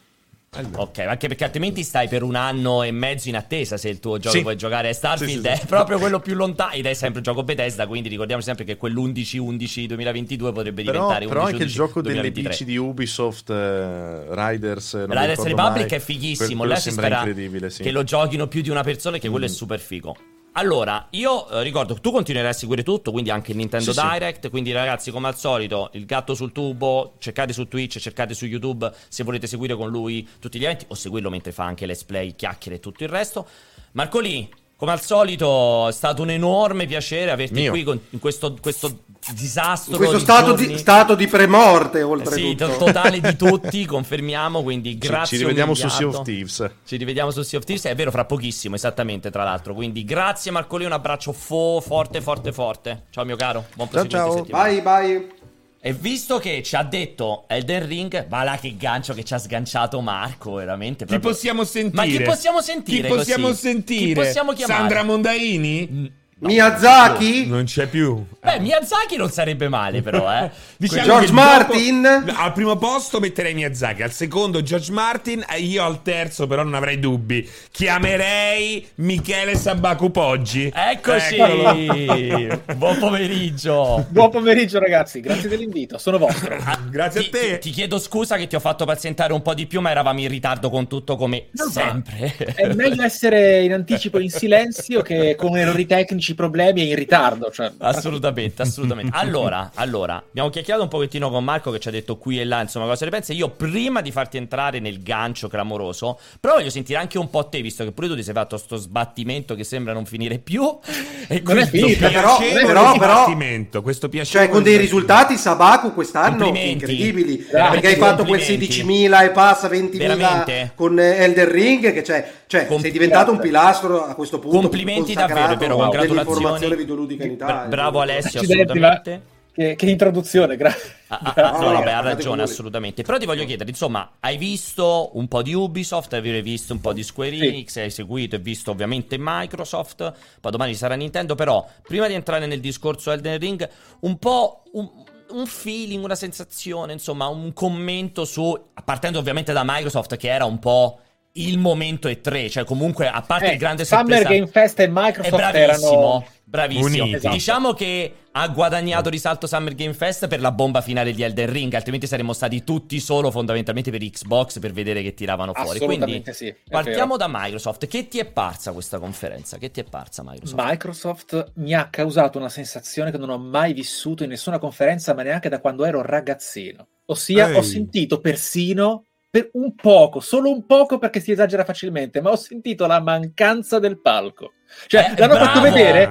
Allora. 0.56 0.82
Ok, 0.82 1.00
anche 1.00 1.28
perché 1.28 1.46
altrimenti 1.46 1.84
stai 1.84 2.08
per 2.08 2.22
un 2.22 2.36
anno 2.36 2.84
e 2.84 2.92
mezzo 2.92 3.30
in 3.30 3.36
attesa 3.36 3.78
se 3.78 3.90
il 3.90 4.00
tuo 4.00 4.20
gioco 4.20 4.36
sì. 4.36 4.42
vuoi 4.44 4.56
giocare 4.56 4.90
a 4.90 4.94
Starfield. 4.94 5.48
Sì, 5.48 5.56
sì, 5.56 5.64
è 5.64 5.66
proprio 5.66 5.98
quello 5.98 6.20
più 6.20 6.36
lontano 6.36 6.72
ed 6.72 6.86
è 6.86 6.94
sempre 6.94 7.22
gioco 7.22 7.44
Bethesda, 7.44 7.88
quindi 7.88 8.10
ricordiamo 8.10 8.42
sempre 8.42 8.64
che 8.64 8.78
quell'11-11 8.78 9.86
2022 9.86 10.52
potrebbe 10.52 10.84
però, 10.84 10.94
diventare 10.94 11.28
però 11.28 11.42
11 11.42 11.54
anche 11.54 11.66
il 11.66 11.72
gioco 11.72 12.02
2023. 12.02 12.32
delle 12.32 12.50
bici 12.50 12.66
di 12.66 12.78
Ubisoft 12.78 13.50
uh, 13.50 14.34
Riders 14.34 14.94
non 14.94 15.10
Riders 15.10 15.44
Republic 15.44 15.90
mai. 15.90 15.98
è 15.98 16.00
fighissimo, 16.00 16.64
là 16.66 16.76
si 16.76 16.92
spera 16.92 17.24
che 17.24 17.92
lo 17.92 18.04
giochino 18.04 18.48
più 18.48 18.62
di 18.62 18.70
una 18.70 18.84
persona 18.84 19.18
e 19.18 19.20
che 19.20 19.28
mm. 19.28 19.32
quello 19.32 19.46
è 19.46 19.50
mm. 19.50 19.54
super 19.54 19.80
figo. 19.80 20.16
Allora, 20.56 21.08
io 21.12 21.50
eh, 21.50 21.64
ricordo 21.64 21.96
che 21.96 22.02
tu 22.02 22.12
continuerai 22.12 22.52
a 22.52 22.54
seguire 22.54 22.84
tutto, 22.84 23.12
quindi 23.12 23.32
anche 23.32 23.52
il 23.52 23.58
Nintendo 23.58 23.92
sì, 23.92 24.00
Direct. 24.00 24.44
Sì. 24.44 24.50
Quindi, 24.50 24.72
ragazzi, 24.72 25.10
come 25.10 25.28
al 25.28 25.36
solito, 25.36 25.90
il 25.94 26.06
gatto 26.06 26.36
sul 26.36 26.52
tubo. 26.52 27.16
Cercate 27.18 27.54
su 27.54 27.68
Twitch, 27.68 27.98
cercate 27.98 28.36
su 28.36 28.46
YouTube 28.46 28.92
se 29.08 29.24
volete 29.24 29.48
seguire 29.48 29.76
con 29.76 29.90
lui 29.90 30.28
tutti 30.40 30.60
gli 30.60 30.66
eventi 30.66 30.86
o 30.90 30.94
seguirlo 30.94 31.30
mentre 31.30 31.52
fa 31.52 31.64
anche 31.64 31.86
let's 31.88 32.04
play, 32.04 32.36
chiacchiere 32.36 32.78
e 32.78 32.80
tutto 32.80 33.04
il 33.04 33.10
resto. 33.10 33.48
Marcolì, 33.94 34.48
come 34.84 34.96
al 34.96 35.02
solito, 35.02 35.88
è 35.88 35.94
stato 35.94 36.24
un 36.24 36.30
enorme 36.30 36.86
piacere 36.86 37.32
averti 37.32 37.54
Mio. 37.54 37.72
qui 37.72 37.84
con, 37.84 37.98
in 38.10 38.20
questo, 38.20 38.58
questo 38.60 39.04
disastro. 39.32 39.96
Questo 39.96 40.20
stato 40.20 40.52
di, 40.52 40.78
stato 40.78 41.16
di, 41.16 41.26
premorte, 41.26 42.02
oltre 42.02 42.36
Sì, 42.36 42.54
to- 42.56 42.76
totale 42.76 43.22
di 43.22 43.34
tutti, 43.38 43.86
confermiamo. 43.86 44.62
Quindi 44.62 44.98
grazie. 44.98 45.38
Ci, 45.38 45.38
ci 45.38 45.44
rivediamo 45.44 45.74
su 45.74 45.88
Sea 45.88 46.08
of 46.08 46.22
Thieves. 46.24 46.70
Ci 46.86 46.98
rivediamo 46.98 47.32
su 47.32 47.44
Sea 47.44 47.60
of 47.60 47.64
Thieves, 47.66 47.86
è 47.86 47.96
vero, 47.96 48.12
fra 48.12 48.26
pochissimo, 48.26 48.76
esattamente, 48.76 49.32
tra 49.32 49.46
l'altro. 49.46 49.74
Quindi 49.74 50.04
grazie 50.04 50.52
Marcolino, 50.52 50.90
un 50.90 50.96
abbraccio 50.96 51.32
fo- 51.32 51.80
forte, 51.80 52.20
forte, 52.20 52.52
forte. 52.52 53.04
Ciao 53.10 53.24
mio 53.24 53.38
caro, 53.38 53.68
buon 53.76 53.88
proseguimento 53.88 54.46
ciao, 54.46 54.46
ciao. 54.46 54.64
Bye, 54.66 54.82
bye. 54.82 55.43
E 55.86 55.92
visto 55.92 56.38
che 56.40 56.64
ci 56.64 56.78
ha 56.78 56.84
detto 56.84 57.44
Elden 57.46 57.86
Ring, 57.86 58.28
va 58.30 58.44
là 58.44 58.56
che 58.56 58.78
gancio 58.78 59.14
che 59.14 59.26
ci 59.26 59.34
ha 59.34 59.38
sganciato 59.38 60.00
Marco, 60.00 60.54
veramente. 60.54 61.04
Proprio... 61.04 61.20
Chi 61.20 61.36
possiamo 61.36 61.66
sentire? 61.66 62.06
Ma 62.06 62.06
chi 62.06 62.24
possiamo 62.24 62.62
sentire? 62.62 63.10
Chi 63.10 63.14
possiamo 63.14 63.48
così? 63.48 63.60
sentire? 63.60 64.06
Chi 64.06 64.14
possiamo 64.14 64.54
chiamare? 64.54 64.80
Sandra 64.80 65.04
Mondaini? 65.04 65.90
Mm. 65.92 66.06
No, 66.44 66.50
Miyazaki? 66.50 67.48
Non 67.48 67.64
c'è 67.64 67.88
più. 67.88 68.22
Beh, 68.42 68.60
Miyazaki 68.60 69.16
non 69.16 69.30
sarebbe 69.30 69.70
male, 69.70 70.02
però, 70.02 70.30
eh. 70.30 70.52
Diciamo 70.76 71.04
George 71.04 71.32
Martin? 71.32 72.02
Dopo, 72.26 72.38
al 72.38 72.52
primo 72.52 72.76
posto 72.76 73.22
metterei 73.22 73.54
Miyazaki, 73.54 74.04
al 74.04 74.12
secondo 74.12 74.62
George 74.62 74.92
Martin, 74.92 75.46
e 75.50 75.62
io 75.62 75.86
al 75.86 76.02
terzo, 76.02 76.46
però 76.46 76.64
non 76.64 76.74
avrei 76.74 77.00
dubbi. 77.00 77.50
Chiamerei 77.72 78.86
Michele 78.96 79.56
Sabaku 79.56 80.12
Poggi. 80.12 80.70
Eccoci. 80.76 81.38
Buon 82.76 82.98
pomeriggio. 83.00 84.06
Buon 84.10 84.30
pomeriggio, 84.30 84.80
ragazzi. 84.80 85.22
Grazie 85.22 85.48
dell'invito. 85.48 85.98
Sono 85.98 86.18
vostro. 86.18 86.58
Ah, 86.62 86.78
grazie 86.90 87.22
ti, 87.22 87.28
a 87.28 87.32
te. 87.32 87.52
Ti, 87.54 87.70
ti, 87.70 87.70
chiedo 87.70 87.98
scusa 87.98 88.36
che 88.36 88.48
ti 88.48 88.58
ho 88.58 88.60
fatto 88.60 88.84
pazientare 88.84 89.32
un 89.32 89.42
po' 89.42 89.54
di 89.54 89.66
più, 89.66 89.80
ma 89.80 89.92
eravamo 89.92 90.20
in 90.20 90.28
ritardo 90.28 90.70
con 90.70 90.90
tutto 90.90 91.16
come 91.16 91.46
non 91.52 91.72
sempre. 91.72 92.36
È 92.36 92.74
meglio 92.74 93.02
essere 93.04 93.64
in 93.64 93.72
anticipo 93.72 94.20
in 94.20 94.30
silenzio 94.30 95.02
che 95.02 95.36
con 95.38 95.56
errori 95.56 95.86
tecnici 95.86 96.32
problemi 96.36 96.82
e 96.82 96.86
in 96.86 96.96
ritardo. 96.96 97.52
Cioè... 97.52 97.72
Assolutamente, 97.80 98.62
assolutamente. 98.62 99.12
Allora, 99.24 99.72
allora, 99.76 100.16
abbiamo 100.16 100.50
chiacchierato 100.50 100.84
un 100.84 100.90
pochettino 100.90 101.30
con 101.30 101.44
Marco 101.44 101.72
che 101.72 101.80
ci 101.80 101.88
ha 101.88 101.92
detto 101.92 102.18
qui 102.18 102.40
e 102.40 102.46
là, 102.46 102.62
insomma, 102.62 102.86
cosa 102.86 103.06
ne 103.06 103.12
pensa. 103.12 103.32
Io 103.32 103.50
prima 103.50 104.02
di 104.02 104.12
farti 104.12 104.38
entrare 104.38 104.80
nel 104.80 105.02
gancio 105.02 105.48
clamoroso, 105.48 106.20
però 106.40 106.56
voglio 106.56 106.70
sentire 106.70 107.00
anche 107.00 107.18
un 107.18 107.30
po' 107.30 107.48
te, 107.48 107.62
visto 107.62 107.84
che 107.84 107.92
pure 107.92 108.08
tu 108.08 108.16
ti 108.16 108.24
sei 108.24 108.34
fatto 108.34 108.58
sto 108.58 108.76
sbattimento 108.76 109.56
che 109.56 109.64
sembra 109.64 109.94
non 109.94 110.06
finire 110.06 110.40
più. 110.40 110.64
E 111.26 111.42
non 111.46 111.58
è 111.58 111.66
finito, 111.66 112.06
però, 112.10 112.38
però, 112.38 112.98
però, 112.98 113.82
questo 113.82 114.10
piacere. 114.10 114.46
Cioè, 114.46 114.54
con 114.54 114.62
dei 114.62 114.76
risultati 114.76 115.38
Sabaku 115.38 115.94
quest'anno 115.94 116.48
incredibili. 116.54 117.38
Grazie, 117.50 117.72
perché 117.72 117.88
hai 117.88 117.96
fatto 117.96 118.26
quel 118.26 118.42
16.000 118.42 119.24
e 119.24 119.30
passa 119.30 119.70
20.000 119.70 120.72
con 120.76 121.00
Elder 121.00 121.48
Ring, 121.48 121.94
che 121.94 122.04
cioè, 122.04 122.30
cioè 122.48 122.68
sei 122.80 122.92
diventato 122.92 123.32
un 123.32 123.40
pilastro 123.40 124.06
a 124.06 124.14
questo 124.16 124.40
punto. 124.40 124.60
Complimenti 124.60 125.14
davvero, 125.14 125.56
però, 125.56 125.78
congratulazioni 125.78 126.23
informazione 126.30 126.76
videoludica 126.76 127.24
in 127.26 127.32
Italia. 127.32 127.68
Bravo 127.70 128.02
Alessio, 128.02 128.42
assolutamente. 128.42 129.32
Che, 129.54 129.76
che, 129.76 129.88
introduzione, 129.88 130.58
grazie. 130.58 130.96
Ah, 131.10 131.20
ah, 131.22 131.34
ah, 131.36 131.60
no, 131.60 131.74
vabbè, 131.74 131.92
ha 131.92 132.02
ragione, 132.02 132.42
assolutamente. 132.42 133.04
Però 133.04 133.20
ti 133.20 133.28
voglio 133.28 133.46
chiedere, 133.46 133.70
insomma, 133.70 134.14
hai 134.20 134.36
visto 134.36 135.12
un 135.14 135.28
po' 135.28 135.44
di 135.44 135.54
Ubisoft, 135.54 136.12
hai 136.14 136.42
visto 136.42 136.74
un 136.74 136.82
po' 136.82 136.92
di 136.92 137.04
Square 137.04 137.36
Enix, 137.36 137.74
sì. 137.74 137.80
hai 137.82 137.92
seguito 137.92 138.36
e 138.36 138.40
visto 138.40 138.72
ovviamente 138.72 139.16
Microsoft, 139.20 140.12
poi 140.42 140.52
domani 140.52 140.72
ci 140.72 140.80
sarà 140.80 140.96
Nintendo, 140.96 141.36
però 141.36 141.64
prima 141.84 142.08
di 142.08 142.16
entrare 142.16 142.48
nel 142.48 142.62
discorso 142.62 143.12
Elden 143.12 143.38
Ring, 143.38 143.70
un 144.00 144.18
po' 144.18 144.64
un, 144.72 144.90
un 145.30 145.46
feeling, 145.46 146.04
una 146.04 146.16
sensazione, 146.16 146.94
insomma, 146.94 147.28
un 147.28 147.54
commento 147.54 148.26
su, 148.26 148.60
partendo 148.84 149.20
ovviamente 149.20 149.54
da 149.54 149.62
Microsoft 149.64 150.18
che 150.18 150.30
era 150.30 150.46
un 150.46 150.58
po' 150.58 151.00
il 151.34 151.58
momento 151.58 152.08
è 152.08 152.22
3, 152.22 152.50
cioè 152.50 152.64
comunque 152.64 153.08
a 153.08 153.22
parte 153.22 153.50
eh, 153.50 153.54
il 153.54 153.58
grande 153.58 153.86
Summer 153.86 154.18
sorpresa, 154.18 154.30
Game 154.30 154.48
Fest 154.48 154.80
e 154.80 154.88
Microsoft 154.88 155.34
è 155.34 155.52
bravissimo, 155.52 155.92
erano 155.92 156.26
bravissimo. 156.44 157.16
Esatto. 157.16 157.34
Diciamo 157.34 157.74
che 157.74 158.16
ha 158.34 158.48
guadagnato 158.50 159.10
risalto 159.10 159.48
Summer 159.48 159.74
Game 159.74 159.94
Fest 159.94 160.28
per 160.28 160.40
la 160.40 160.52
bomba 160.52 160.82
finale 160.82 161.12
di 161.12 161.24
Elden 161.24 161.52
Ring, 161.52 161.74
altrimenti 161.74 162.06
saremmo 162.06 162.34
stati 162.34 162.64
tutti 162.64 163.00
solo 163.00 163.32
fondamentalmente 163.32 163.90
per 163.90 164.02
Xbox 164.02 164.60
per 164.60 164.74
vedere 164.74 165.02
che 165.02 165.16
tiravano 165.16 165.54
fuori. 165.54 165.80
Quindi 165.80 166.24
sì, 166.32 166.54
partiamo 166.70 167.18
da 167.18 167.28
Microsoft. 167.28 167.88
Che 167.88 168.08
ti 168.08 168.20
è 168.20 168.26
parsa 168.26 168.72
questa 168.72 169.00
conferenza? 169.00 169.58
Che 169.58 169.72
ti 169.72 169.80
è 169.80 169.84
parsa 169.84 170.22
Microsoft? 170.24 170.64
Microsoft 170.64 171.52
mi 171.56 171.74
ha 171.74 171.90
causato 171.90 172.38
una 172.38 172.50
sensazione 172.50 173.10
che 173.10 173.18
non 173.18 173.32
ho 173.32 173.40
mai 173.40 173.74
vissuto 173.74 174.24
in 174.24 174.30
nessuna 174.30 174.60
conferenza, 174.60 175.16
ma 175.16 175.24
neanche 175.24 175.50
da 175.50 175.60
quando 175.60 175.84
ero 175.84 176.04
ragazzino. 176.04 176.88
Ossia, 177.06 177.50
Ehi. 177.50 177.56
ho 177.56 177.62
sentito 177.62 178.20
persino 178.20 179.06
per 179.34 179.50
un 179.54 179.74
poco, 179.74 180.20
solo 180.20 180.52
un 180.52 180.64
poco 180.68 181.00
perché 181.00 181.20
si 181.20 181.32
esagera 181.32 181.66
facilmente, 181.66 182.22
ma 182.22 182.30
ho 182.30 182.36
sentito 182.36 182.86
la 182.86 183.02
mancanza 183.02 183.80
del 183.80 184.00
palco. 184.00 184.52
Cioè, 184.86 185.02
eh, 185.12 185.18
l'hanno 185.18 185.34
bravo. 185.34 185.46
fatto 185.46 185.62
vedere 185.62 186.06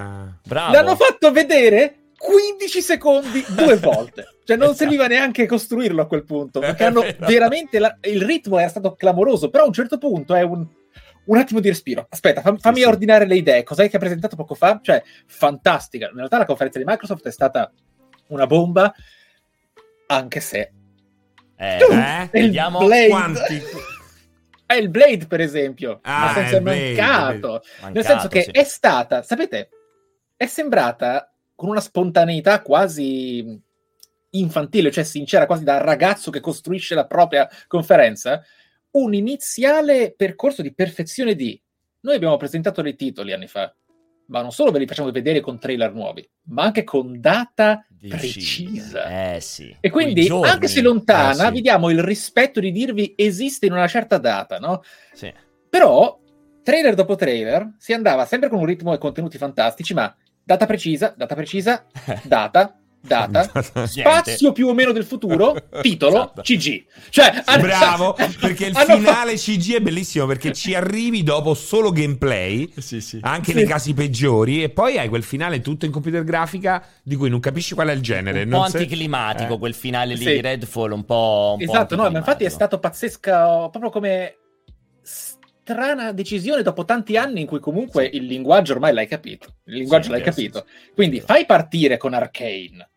Bravo. 0.44 0.72
L'hanno 0.72 0.96
fatto 0.96 1.30
vedere 1.30 2.06
15 2.18 2.82
secondi 2.82 3.44
due 3.54 3.76
volte. 3.78 4.24
Cioè 4.44 4.56
non 4.56 4.70
Esatto. 4.70 4.82
serviva 4.82 5.06
neanche 5.06 5.46
costruirlo 5.46 6.02
a 6.02 6.06
quel 6.08 6.24
punto, 6.24 6.58
perché 6.58 6.82
È 6.82 6.86
hanno 6.88 7.04
veramente... 7.20 7.78
la- 7.78 7.96
il 8.00 8.22
ritmo 8.22 8.58
era 8.58 8.68
stato 8.68 8.94
clamoroso, 8.96 9.50
però 9.50 9.62
a 9.62 9.66
un 9.68 9.72
certo 9.72 9.98
punto 9.98 10.34
è 10.34 10.42
un... 10.42 10.66
Un 11.24 11.36
attimo 11.38 11.60
di 11.60 11.68
respiro. 11.68 12.04
Aspetta, 12.10 12.40
fam- 12.40 12.58
fammi 12.58 12.80
sì. 12.80 12.82
ordinare 12.82 13.24
le 13.26 13.36
idee. 13.36 13.62
Cos'è 13.62 13.88
che 13.88 13.94
ha 13.94 14.00
presentato 14.00 14.34
poco 14.34 14.56
fa? 14.56 14.80
Cioè, 14.82 15.00
fantastica. 15.26 16.08
In 16.08 16.16
realtà 16.16 16.38
la 16.38 16.44
conferenza 16.44 16.80
di 16.80 16.84
Microsoft 16.84 17.24
è 17.28 17.30
stata 17.30 17.72
una 18.30 18.48
bomba, 18.48 18.92
anche 20.08 20.40
se... 20.40 20.72
Eh, 21.56 21.78
eh? 21.78 22.22
il 22.22 22.28
vediamo 22.30 22.78
Blade. 22.78 23.08
Quanti? 23.08 23.62
È 24.66 24.74
il 24.74 24.88
Blade, 24.88 25.26
per 25.26 25.40
esempio. 25.40 26.00
Ah, 26.02 26.26
nel 26.26 26.34
senso 26.34 26.56
è 26.56 26.60
Blade, 26.60 26.94
mancato. 26.94 27.62
mancato, 27.80 27.92
Nel 27.92 28.04
senso 28.04 28.28
che 28.28 28.42
sì. 28.42 28.50
è 28.50 28.64
stata, 28.64 29.22
sapete, 29.22 29.68
è 30.36 30.46
sembrata 30.46 31.32
con 31.54 31.68
una 31.68 31.80
spontaneità 31.80 32.62
quasi 32.62 33.60
infantile, 34.30 34.90
cioè 34.90 35.04
sincera, 35.04 35.46
quasi 35.46 35.64
da 35.64 35.78
ragazzo 35.78 36.30
che 36.30 36.40
costruisce 36.40 36.94
la 36.94 37.06
propria 37.06 37.48
conferenza, 37.66 38.42
un 38.92 39.14
iniziale 39.14 40.14
percorso 40.16 40.62
di 40.62 40.72
perfezione 40.74 41.34
di 41.34 41.60
noi 42.02 42.16
abbiamo 42.16 42.36
presentato 42.36 42.82
dei 42.82 42.96
titoli 42.96 43.32
anni 43.32 43.46
fa, 43.46 43.72
ma 44.26 44.40
non 44.40 44.52
solo 44.52 44.70
ve 44.70 44.78
li 44.78 44.86
facciamo 44.86 45.10
vedere 45.10 45.40
con 45.40 45.58
trailer 45.58 45.92
nuovi, 45.92 46.28
ma 46.44 46.64
anche 46.64 46.84
con 46.84 47.20
data 47.20 47.86
precisa. 48.08 49.34
Eh 49.34 49.40
sì. 49.40 49.74
E 49.80 49.90
quindi, 49.90 50.24
giorni. 50.24 50.50
anche 50.50 50.68
se 50.68 50.80
lontana, 50.80 51.44
eh, 51.44 51.46
sì. 51.46 51.52
vi 51.52 51.60
diamo 51.60 51.90
il 51.90 52.02
rispetto 52.02 52.60
di 52.60 52.72
dirvi 52.72 53.14
esiste 53.16 53.66
in 53.66 53.72
una 53.72 53.86
certa 53.86 54.18
data, 54.18 54.58
no? 54.58 54.82
Sì. 55.12 55.32
Però, 55.68 56.18
trailer 56.62 56.94
dopo 56.94 57.14
trailer, 57.14 57.74
si 57.78 57.92
andava 57.92 58.24
sempre 58.24 58.48
con 58.48 58.58
un 58.58 58.66
ritmo 58.66 58.92
e 58.92 58.98
contenuti 58.98 59.38
fantastici, 59.38 59.94
ma 59.94 60.14
data 60.42 60.66
precisa, 60.66 61.14
data 61.16 61.34
precisa, 61.34 61.86
data, 62.24 62.81
data, 63.02 63.50
spazio 63.86 64.52
più 64.52 64.68
o 64.68 64.74
meno 64.74 64.92
del 64.92 65.04
futuro, 65.04 65.54
titolo, 65.82 66.16
Esatto. 66.16 66.42
CG. 66.42 66.84
Cioè, 67.10 67.42
hanno- 67.46 67.62
Bravo, 67.62 68.12
perché 68.40 68.66
il 68.66 68.76
finale 68.76 69.34
CG 69.34 69.74
è 69.76 69.80
bellissimo 69.80 70.26
perché 70.26 70.52
ci 70.52 70.74
arrivi 70.74 71.22
dopo 71.22 71.54
solo 71.54 71.90
gameplay, 71.90 72.72
Sì, 72.78 73.00
sì. 73.00 73.18
anche 73.22 73.50
Sì. 73.50 73.56
nei 73.56 73.66
casi 73.66 73.92
peggiori, 73.94 74.62
e 74.62 74.70
poi 74.70 74.98
hai 74.98 75.08
quel 75.08 75.22
finale 75.24 75.60
tutto 75.60 75.84
in 75.84 75.90
computer 75.92 76.22
grafica 76.24 76.84
di 77.02 77.16
cui 77.16 77.28
non 77.28 77.40
capisci 77.40 77.74
qual 77.74 77.88
è 77.88 77.92
il 77.92 78.00
genere. 78.00 78.44
Un 78.44 78.50
po' 78.50 78.56
non 78.58 78.70
se- 78.70 78.78
anticlimatico 78.78 79.54
Eh. 79.54 79.58
quel 79.58 79.74
finale 79.74 80.14
lì 80.14 80.24
Sì. 80.24 80.32
di 80.32 80.40
Redfall, 80.40 80.92
un 80.92 81.04
po'. 81.04 81.56
un 81.58 81.64
po' 81.66 81.72
Esatto, 81.72 81.96
no, 81.96 82.08
ma 82.10 82.18
infatti 82.18 82.44
è 82.44 82.48
stato 82.48 82.78
pazzesca, 82.78 83.68
proprio 83.68 83.90
come 83.90 84.36
strana 85.02 86.12
decisione 86.12 86.62
dopo 86.62 86.84
tanti 86.84 87.16
anni 87.16 87.40
in 87.42 87.46
cui 87.46 87.60
comunque 87.60 88.04
il 88.12 88.24
linguaggio 88.24 88.72
ormai 88.72 88.92
l'hai 88.92 89.06
capito. 89.06 89.56
Il 89.64 89.74
linguaggio 89.74 90.04
Sì, 90.06 90.10
l'hai 90.10 90.18
sì, 90.20 90.24
capito. 90.26 90.64
sì, 90.66 90.74
sì. 90.86 90.90
Quindi 90.94 91.20
fai 91.20 91.46
partire 91.46 91.96
con 91.96 92.14
Arcane 92.14 92.90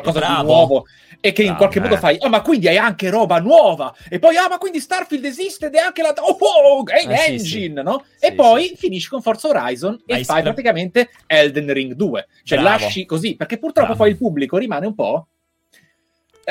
qualcosa 0.00 0.18
Bravo. 0.18 0.40
di 0.40 0.46
nuovo 0.46 0.84
e 1.20 1.32
che 1.32 1.42
in 1.42 1.48
Bravo, 1.48 1.58
qualche 1.60 1.80
modo 1.80 1.94
eh. 1.94 1.98
fai, 1.98 2.16
ah 2.20 2.28
ma 2.28 2.42
quindi 2.42 2.68
hai 2.68 2.76
anche 2.76 3.10
roba 3.10 3.38
nuova 3.38 3.94
e 4.08 4.18
poi, 4.18 4.36
ah 4.36 4.48
ma 4.48 4.58
quindi 4.58 4.80
Starfield 4.80 5.24
esiste 5.24 5.66
ed 5.66 5.74
è 5.74 5.78
anche 5.78 6.02
la... 6.02 6.14
Oh, 6.18 6.36
oh, 6.40 6.82
Game 6.82 7.14
Eh, 7.14 7.18
sì, 7.18 7.30
Engine, 7.32 7.80
sì. 7.80 7.82
no? 7.82 8.04
Sì, 8.16 8.26
e 8.26 8.32
poi 8.32 8.66
sì. 8.68 8.76
finisci 8.76 9.08
con 9.08 9.22
Forza 9.22 9.48
Horizon 9.48 10.00
e 10.06 10.14
Hai 10.14 10.24
fai 10.24 10.42
praticamente 10.42 11.10
Elden 11.26 11.72
Ring 11.72 11.94
2. 11.94 12.26
Cioè 12.42 12.58
Bravo. 12.58 12.84
lasci 12.84 13.04
così, 13.06 13.36
perché 13.36 13.58
purtroppo 13.58 13.88
Bravo. 13.88 14.02
poi 14.02 14.12
il 14.12 14.18
pubblico 14.18 14.56
rimane 14.58 14.86
un 14.86 14.94
po' 14.94 15.28
eh, 15.30 15.33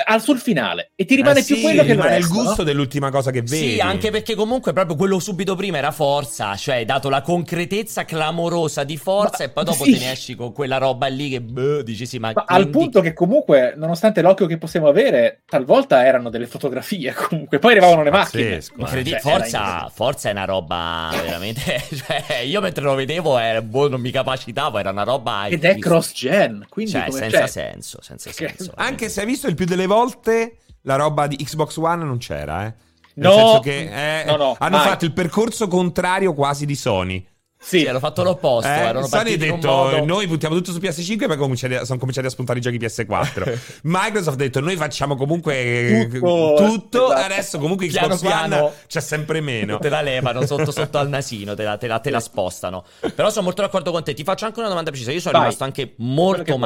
al 0.06 0.22
sul 0.22 0.40
finale 0.40 0.92
e 0.96 1.06
ti 1.06 1.16
rimane 1.16 1.40
Eh 1.40 1.44
più 1.44 1.56
sì, 1.56 1.62
quello 1.62 1.82
che 1.84 1.90
il 1.92 1.96
rimane 1.96 2.16
resto, 2.18 2.34
il 2.34 2.40
gusto 2.40 2.56
no? 2.60 2.64
dell'ultima 2.64 3.10
cosa 3.12 3.32
che 3.32 3.42
vedi. 3.42 3.74
Sì, 3.74 3.80
anche 3.80 4.12
perché 4.12 4.36
comunque 4.36 4.74
proprio 4.74 4.96
quello 4.96 5.20
subito 5.20 5.56
prima 5.56 5.78
era 5.78 5.92
forza, 5.92 6.56
cioè 6.56 6.76
hai 6.76 6.86
dato 6.86 7.10
la 7.10 7.22
concretezza 7.22 8.06
clamorosa 8.06 8.84
di 8.84 8.98
forza 8.98 9.38
Ma- 9.40 9.44
e 9.46 9.50
poi 9.50 9.64
dopo 9.66 9.84
sì. 9.84 9.92
te 9.94 10.00
ne 10.00 10.12
esci 10.12 10.36
con 10.36 10.52
quella 10.54 10.78
roba 10.78 11.08
lì 11.08 11.30
che 11.30 11.42
boh, 11.42 11.82
dici 11.82 12.06
sì, 12.06 12.18
ma, 12.20 12.32
Ma 12.34 12.44
al 12.48 12.62
quindi- 12.62 12.72
punto 12.72 13.02
che 13.02 13.14
comunque, 13.14 13.74
nonostante 13.76 14.22
l'occhio 14.22 14.46
che 14.48 14.58
possiamo 14.58 14.88
avere, 14.88 15.42
talvolta 15.46 16.06
erano 16.06 16.30
delle 16.30 16.48
fotografie 16.48 17.14
comunque, 17.30 17.60
poi 17.60 17.72
arrivavano 17.72 18.04
le 18.04 18.10
macchine. 18.12 18.44
Pazzesco, 18.44 18.74
Incredibile, 18.80 19.20
Cioè, 19.22 19.32
era 19.32 19.40
forza, 19.42 19.92
forza 19.94 20.30
è 20.30 20.32
una 20.32 20.46
roba 20.46 21.10
veramente. 21.24 21.62
cioè, 21.94 22.38
io 22.46 22.62
mentre 22.62 22.84
lo 22.84 22.96
vedevo, 22.96 23.40
eh, 23.40 23.62
boh, 23.62 23.90
non 23.90 24.02
mi 24.02 24.12
capacitavo, 24.12 24.78
era 24.78 24.90
una 24.92 25.04
roba. 25.04 25.46
Ed 25.48 25.64
è 25.64 25.78
cross-gen, 25.78 26.66
quindi 26.70 26.92
Cioè, 26.92 27.06
come- 27.06 27.20
senza 27.20 27.38
cioè, 27.40 27.48
senso, 27.48 27.98
senza 28.02 28.32
senso. 28.32 28.72
Anche 28.76 29.10
se 29.10 29.20
hai 29.22 29.26
visto 29.26 29.48
il 29.48 29.56
più 29.56 29.66
delle 29.66 29.83
volte 29.88 30.58
la 30.84 30.96
roba 30.96 31.28
di 31.28 31.36
Xbox 31.38 31.78
One 31.78 32.04
non 32.04 32.18
c'era, 32.18 32.66
eh. 32.66 32.74
Nel 33.16 33.30
No, 33.30 33.36
senso 33.36 33.60
che 33.60 34.22
eh, 34.22 34.26
no, 34.26 34.36
no, 34.38 34.56
hanno 34.58 34.78
mai. 34.78 34.88
fatto 34.88 35.06
il 35.06 35.14
percorso 35.14 35.68
contrario 35.68 36.34
quasi 36.34 36.66
di 36.66 36.76
Sony. 36.76 37.26
Sì, 37.64 37.80
Sì, 37.80 37.88
hanno 37.88 38.00
fatto 38.00 38.24
l'opposto. 38.24 38.68
Eh, 38.68 38.74
erano 38.74 39.06
Sony 39.08 39.36
ha 39.36 39.38
detto 39.38 39.68
modo- 39.68 40.04
noi 40.04 40.28
puntiamo 40.28 40.54
tutto 40.56 40.72
su 40.74 40.80
PS5 40.80 41.22
e 41.22 41.28
poi 41.28 41.38
cominciati 41.38 41.86
sono 41.86 41.98
cominciati 42.00 42.28
a 42.28 42.30
spuntare 42.30 42.60
i 42.60 42.62
giochi 42.62 42.78
PS4 42.78 43.60
Microsoft 43.84 44.34
ha 44.36 44.44
detto 44.44 44.60
noi 44.60 44.76
facciamo 44.76 45.16
comunque 45.16 45.56
eh, 45.62 46.08
Tutto, 46.10 46.56
tutto, 46.58 47.06
esatto. 47.14 47.24
adesso 47.24 47.60
comunque 47.60 47.88
Piano 47.88 48.16
Xbox 48.16 48.22
One 48.24 48.48
piano 48.48 48.72
c'è 48.88 49.00
sempre 49.00 49.40
meno 49.40 49.78
Te 49.80 49.88
la 49.90 50.02
levano 50.02 50.46
sotto 50.46 50.72
sotto 50.72 50.98
al 50.98 51.08
nasino, 51.08 51.54
te 51.54 51.64
la, 51.64 51.78
te 51.78 51.88
la- 51.88 52.00
te 52.00 52.10
la 52.10 52.20
spostano. 52.20 52.84
Però 53.16 53.30
sono 53.30 53.44
molto 53.46 53.62
d'accordo 53.62 53.92
con 53.92 54.04
te. 54.04 54.14
Ti 54.14 54.24
faccio 54.24 54.44
anche 54.46 54.60
una 54.60 54.68
domanda 54.68 54.90
precisa. 54.90 55.12
Io 55.14 55.20
sono 55.22 55.34
Vai. 55.34 55.42
rimasto 55.44 55.64
anche 55.64 55.94
molto 55.98 56.44
che 56.44 56.52
vuoi. 56.52 56.60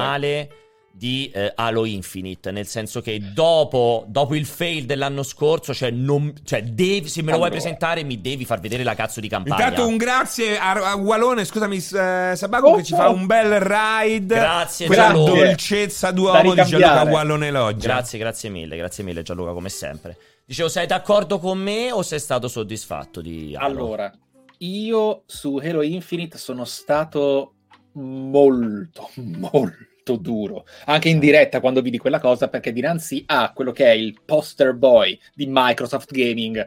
Di 0.98 1.30
eh, 1.34 1.52
Halo 1.56 1.86
Infinite, 1.86 2.52
nel 2.52 2.66
senso 2.66 3.02
che 3.02 3.22
dopo, 3.34 4.04
dopo 4.08 4.36
il 4.36 4.46
fail 4.46 4.86
dell'anno 4.86 5.22
scorso, 5.24 5.74
cioè, 5.74 5.92
non, 5.92 6.34
cioè 6.44 6.64
devi, 6.64 7.08
se 7.08 7.22
me 7.22 7.32
lo 7.32 7.38
vuoi 7.38 7.50
Allora. 7.50 7.62
presentare, 7.62 8.04
mi 8.04 8.20
devi 8.20 8.46
far 8.46 8.60
vedere 8.60 8.84
la 8.84 8.96
cazzo 8.96 9.20
di 9.20 9.28
campagna. 9.28 9.56
Intanto 9.68 9.88
un 9.88 9.98
grazie 9.98 10.58
a, 10.58 10.92
a 10.92 10.96
Walone, 10.96 11.46
scusami 11.46 11.78
eh, 11.78 12.34
Sabaco 12.36 12.68
Oh, 12.68 12.76
che 12.78 12.84
ci 12.84 12.94
fa 12.96 13.10
un 13.10 13.26
bel 13.28 13.60
ride 13.60 14.36
Grazie, 14.36 14.88
Quella 14.88 15.08
Gianluca. 15.08 15.32
dolcezza 15.46 16.12
d'uomo 16.12 16.54
di. 16.54 16.64
Gianluca 16.64 17.04
Wallone 17.04 17.52
Loggia 17.52 17.88
Grazie, 17.88 18.20
grazie 18.20 18.50
mille, 18.50 18.76
grazie 18.76 19.04
mille 19.04 19.22
Gianluca, 19.22 19.52
come 19.54 19.70
sempre. 19.70 20.18
Dicevo, 20.46 20.70
sei 20.70 20.88
d'accordo 20.88 21.40
con 21.40 21.60
me 21.60 21.92
o 21.92 22.02
sei 22.02 22.20
stato 22.20 22.48
soddisfatto 22.48 23.22
di 23.22 23.54
Halo? 23.56 23.66
Allora, 23.66 24.12
io 24.60 25.24
su 25.28 25.58
Halo 25.58 25.82
Infinite 25.84 26.38
sono 26.38 26.66
stato 26.66 27.54
molto, 27.94 29.10
molto 29.16 29.76
duro. 30.16 30.66
Anche 30.86 31.10
in 31.10 31.20
diretta 31.20 31.60
quando 31.60 31.82
vidi 31.82 31.98
quella 31.98 32.20
cosa, 32.20 32.48
perché 32.48 32.72
dinanzi 32.72 33.24
a 33.28 33.52
quello 33.54 33.72
che 33.72 33.86
è 33.86 33.92
il 33.92 34.22
poster 34.26 34.74
boy 34.74 35.20
di 35.34 35.46
Microsoft 35.50 36.12
Gaming, 36.12 36.66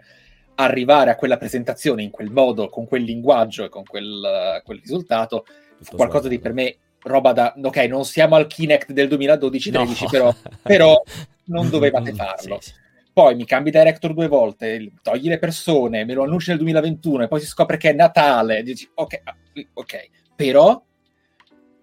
arrivare 0.56 1.10
a 1.10 1.16
quella 1.16 1.38
presentazione 1.38 2.02
in 2.02 2.10
quel 2.10 2.30
modo, 2.30 2.68
con 2.68 2.86
quel 2.86 3.02
linguaggio 3.02 3.64
e 3.64 3.68
con 3.68 3.84
quel, 3.84 4.60
quel 4.62 4.78
risultato, 4.78 5.44
fu 5.46 5.84
Tutto 5.84 5.96
qualcosa 5.96 6.28
di 6.28 6.38
per 6.38 6.52
me 6.52 6.76
roba 7.02 7.32
da... 7.32 7.54
Ok, 7.60 7.76
non 7.84 8.04
siamo 8.04 8.36
al 8.36 8.46
Kinect 8.46 8.92
del 8.92 9.08
2012-13, 9.08 9.70
No. 9.72 10.08
però, 10.10 10.34
però 10.62 11.02
non 11.46 11.70
dovevate 11.70 12.12
farlo. 12.14 12.58
Sì, 12.60 12.70
sì. 12.70 12.78
Poi 13.12 13.34
mi 13.34 13.44
cambi 13.44 13.70
director 13.70 14.14
due 14.14 14.28
volte, 14.28 14.92
togli 15.02 15.28
le 15.28 15.38
persone, 15.38 16.04
me 16.04 16.14
lo 16.14 16.22
annunci 16.22 16.50
nel 16.50 16.58
2021 16.58 17.24
e 17.24 17.28
poi 17.28 17.40
si 17.40 17.46
scopre 17.46 17.76
che 17.76 17.90
è 17.90 17.92
Natale. 17.92 18.62
Dici, 18.62 18.88
ok, 18.94 19.20
ah, 19.24 19.36
ok. 19.74 20.08
Però 20.36 20.82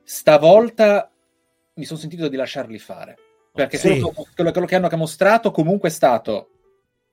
stavolta 0.03 1.11
mi 1.77 1.85
sono 1.85 1.99
sentito 1.99 2.27
di 2.27 2.35
lasciarli 2.35 2.77
fare. 2.79 3.15
Perché 3.53 3.77
Sì. 3.77 3.87
quello, 3.99 4.13
quello- 4.51 4.65
che 4.67 4.75
hanno 4.75 4.89
mostrato 4.97 5.51
comunque 5.51 5.89
è 5.89 5.91
stato 5.91 6.49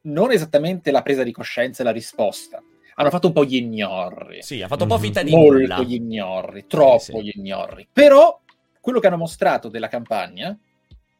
non 0.02 0.30
esattamente 0.32 0.90
la 0.90 1.00
presa 1.02 1.22
di 1.22 1.32
coscienza 1.32 1.82
e 1.82 1.84
la 1.86 1.92
risposta. 1.92 2.62
Hanno 2.96 3.10
fatto 3.10 3.28
un 3.28 3.32
po' 3.32 3.44
gli 3.44 3.56
ignorri. 3.56 4.42
Sì, 4.42 4.60
ha 4.62 4.68
fatto 4.68 4.82
un 4.82 4.88
po' 4.90 4.96
Mhm. 4.96 5.02
finta 5.02 5.22
di 5.22 5.30
nulla. 5.34 5.76
Molto 5.76 5.90
gli 5.90 5.94
ignorri, 5.94 6.66
troppo 6.66 6.98
Sì, 6.98 7.12
sì. 7.12 7.22
gli 7.22 7.32
ignorri. 7.34 7.88
Però 7.92 8.40
quello 8.80 9.00
che 9.00 9.06
hanno 9.06 9.16
mostrato 9.16 9.68
della 9.68 9.88
campagna 9.88 10.56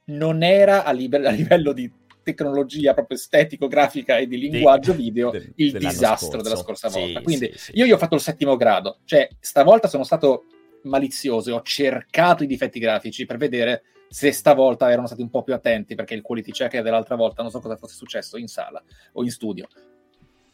non 0.07 0.43
era 0.43 0.85
a, 0.85 0.93
libe- 0.93 1.27
a 1.27 1.31
livello 1.31 1.73
di 1.73 1.91
tecnologia 2.23 2.93
proprio 2.95 3.16
estetico, 3.16 3.66
grafica 3.69 4.19
e 4.19 4.27
di 4.27 4.39
linguaggio 4.39 4.93
video 4.95 5.31
del- 5.31 5.53
il 5.57 5.73
disastro 5.73 6.29
scorso. 6.29 6.43
della 6.43 6.57
scorsa 6.57 6.89
Sì, 6.91 7.01
volta. 7.01 7.21
Quindi 7.23 7.51
sì, 7.53 7.59
sì. 7.59 7.71
io 7.75 7.87
gli 7.87 7.93
ho 7.93 7.99
fatto 7.99 8.15
il 8.15 8.21
settimo 8.21 8.57
grado, 8.57 8.99
cioè 9.05 9.29
stavolta 9.41 9.89
sono 9.89 10.05
stato 10.05 10.45
malizioso 10.85 11.51
e 11.51 11.52
ho 11.52 11.62
cercato 11.62 12.43
i 12.43 12.47
difetti 12.47 12.78
grafici 12.78 13.27
per 13.27 13.36
vedere 13.36 13.82
se 14.09 14.31
stavolta 14.32 14.90
erano 14.90 15.06
stati 15.06 15.23
un 15.23 15.31
po' 15.31 15.43
più 15.43 15.55
attenti 15.55 15.94
perché 15.94 16.15
il 16.15 16.23
quality 16.23 16.52
check 16.52 16.81
dell'altra 16.81 17.16
volta 17.16 17.43
non 17.43 17.51
so 17.51 17.59
cosa 17.61 17.77
fosse 17.77 17.97
successo 17.97 18.36
in 18.36 18.47
sala 18.47 18.82
o 19.12 19.23
in 19.24 19.31
studio. 19.31 19.66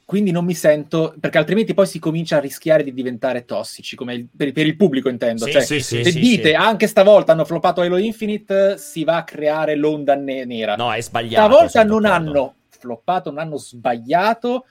Quindi 0.05 0.33
non 0.33 0.45
mi 0.45 0.55
sento, 0.55 1.15
perché 1.21 1.39
altrimenti 1.39 1.73
poi 1.73 1.87
si 1.87 2.01
comincia 2.01 2.39
a 2.39 2.41
rischiare 2.41 2.83
di 2.83 2.93
diventare 2.93 3.45
tossici, 3.45 3.95
come 3.95 4.15
il- 4.15 4.29
per, 4.37 4.51
per 4.51 4.67
il 4.67 4.75
pubblico 4.75 5.09
intendo. 5.09 5.45
Sì, 5.45 5.53
cioè, 5.53 5.63
sì, 5.63 5.81
se 5.81 6.03
sì, 6.11 6.19
dite 6.19 6.55
anche 6.55 6.89
stavolta 6.89 7.31
hanno 7.31 7.45
floppato 7.45 7.81
Halo 7.81 7.97
Infinite, 7.97 8.77
si 8.77 9.05
va 9.05 9.19
a 9.19 9.25
creare 9.25 9.77
l'onda 9.77 10.17
ne- 10.17 10.45
nera. 10.45 10.75
No, 10.75 10.93
è 10.93 11.01
sbagliato. 11.01 11.47
Stavolta 11.53 11.85
non 11.85 12.03
d'accordo. 12.03 12.31
hanno 12.31 12.55
floppato, 12.71 13.31
non 13.31 13.39
hanno 13.39 13.57
sbagliato, 13.57 14.65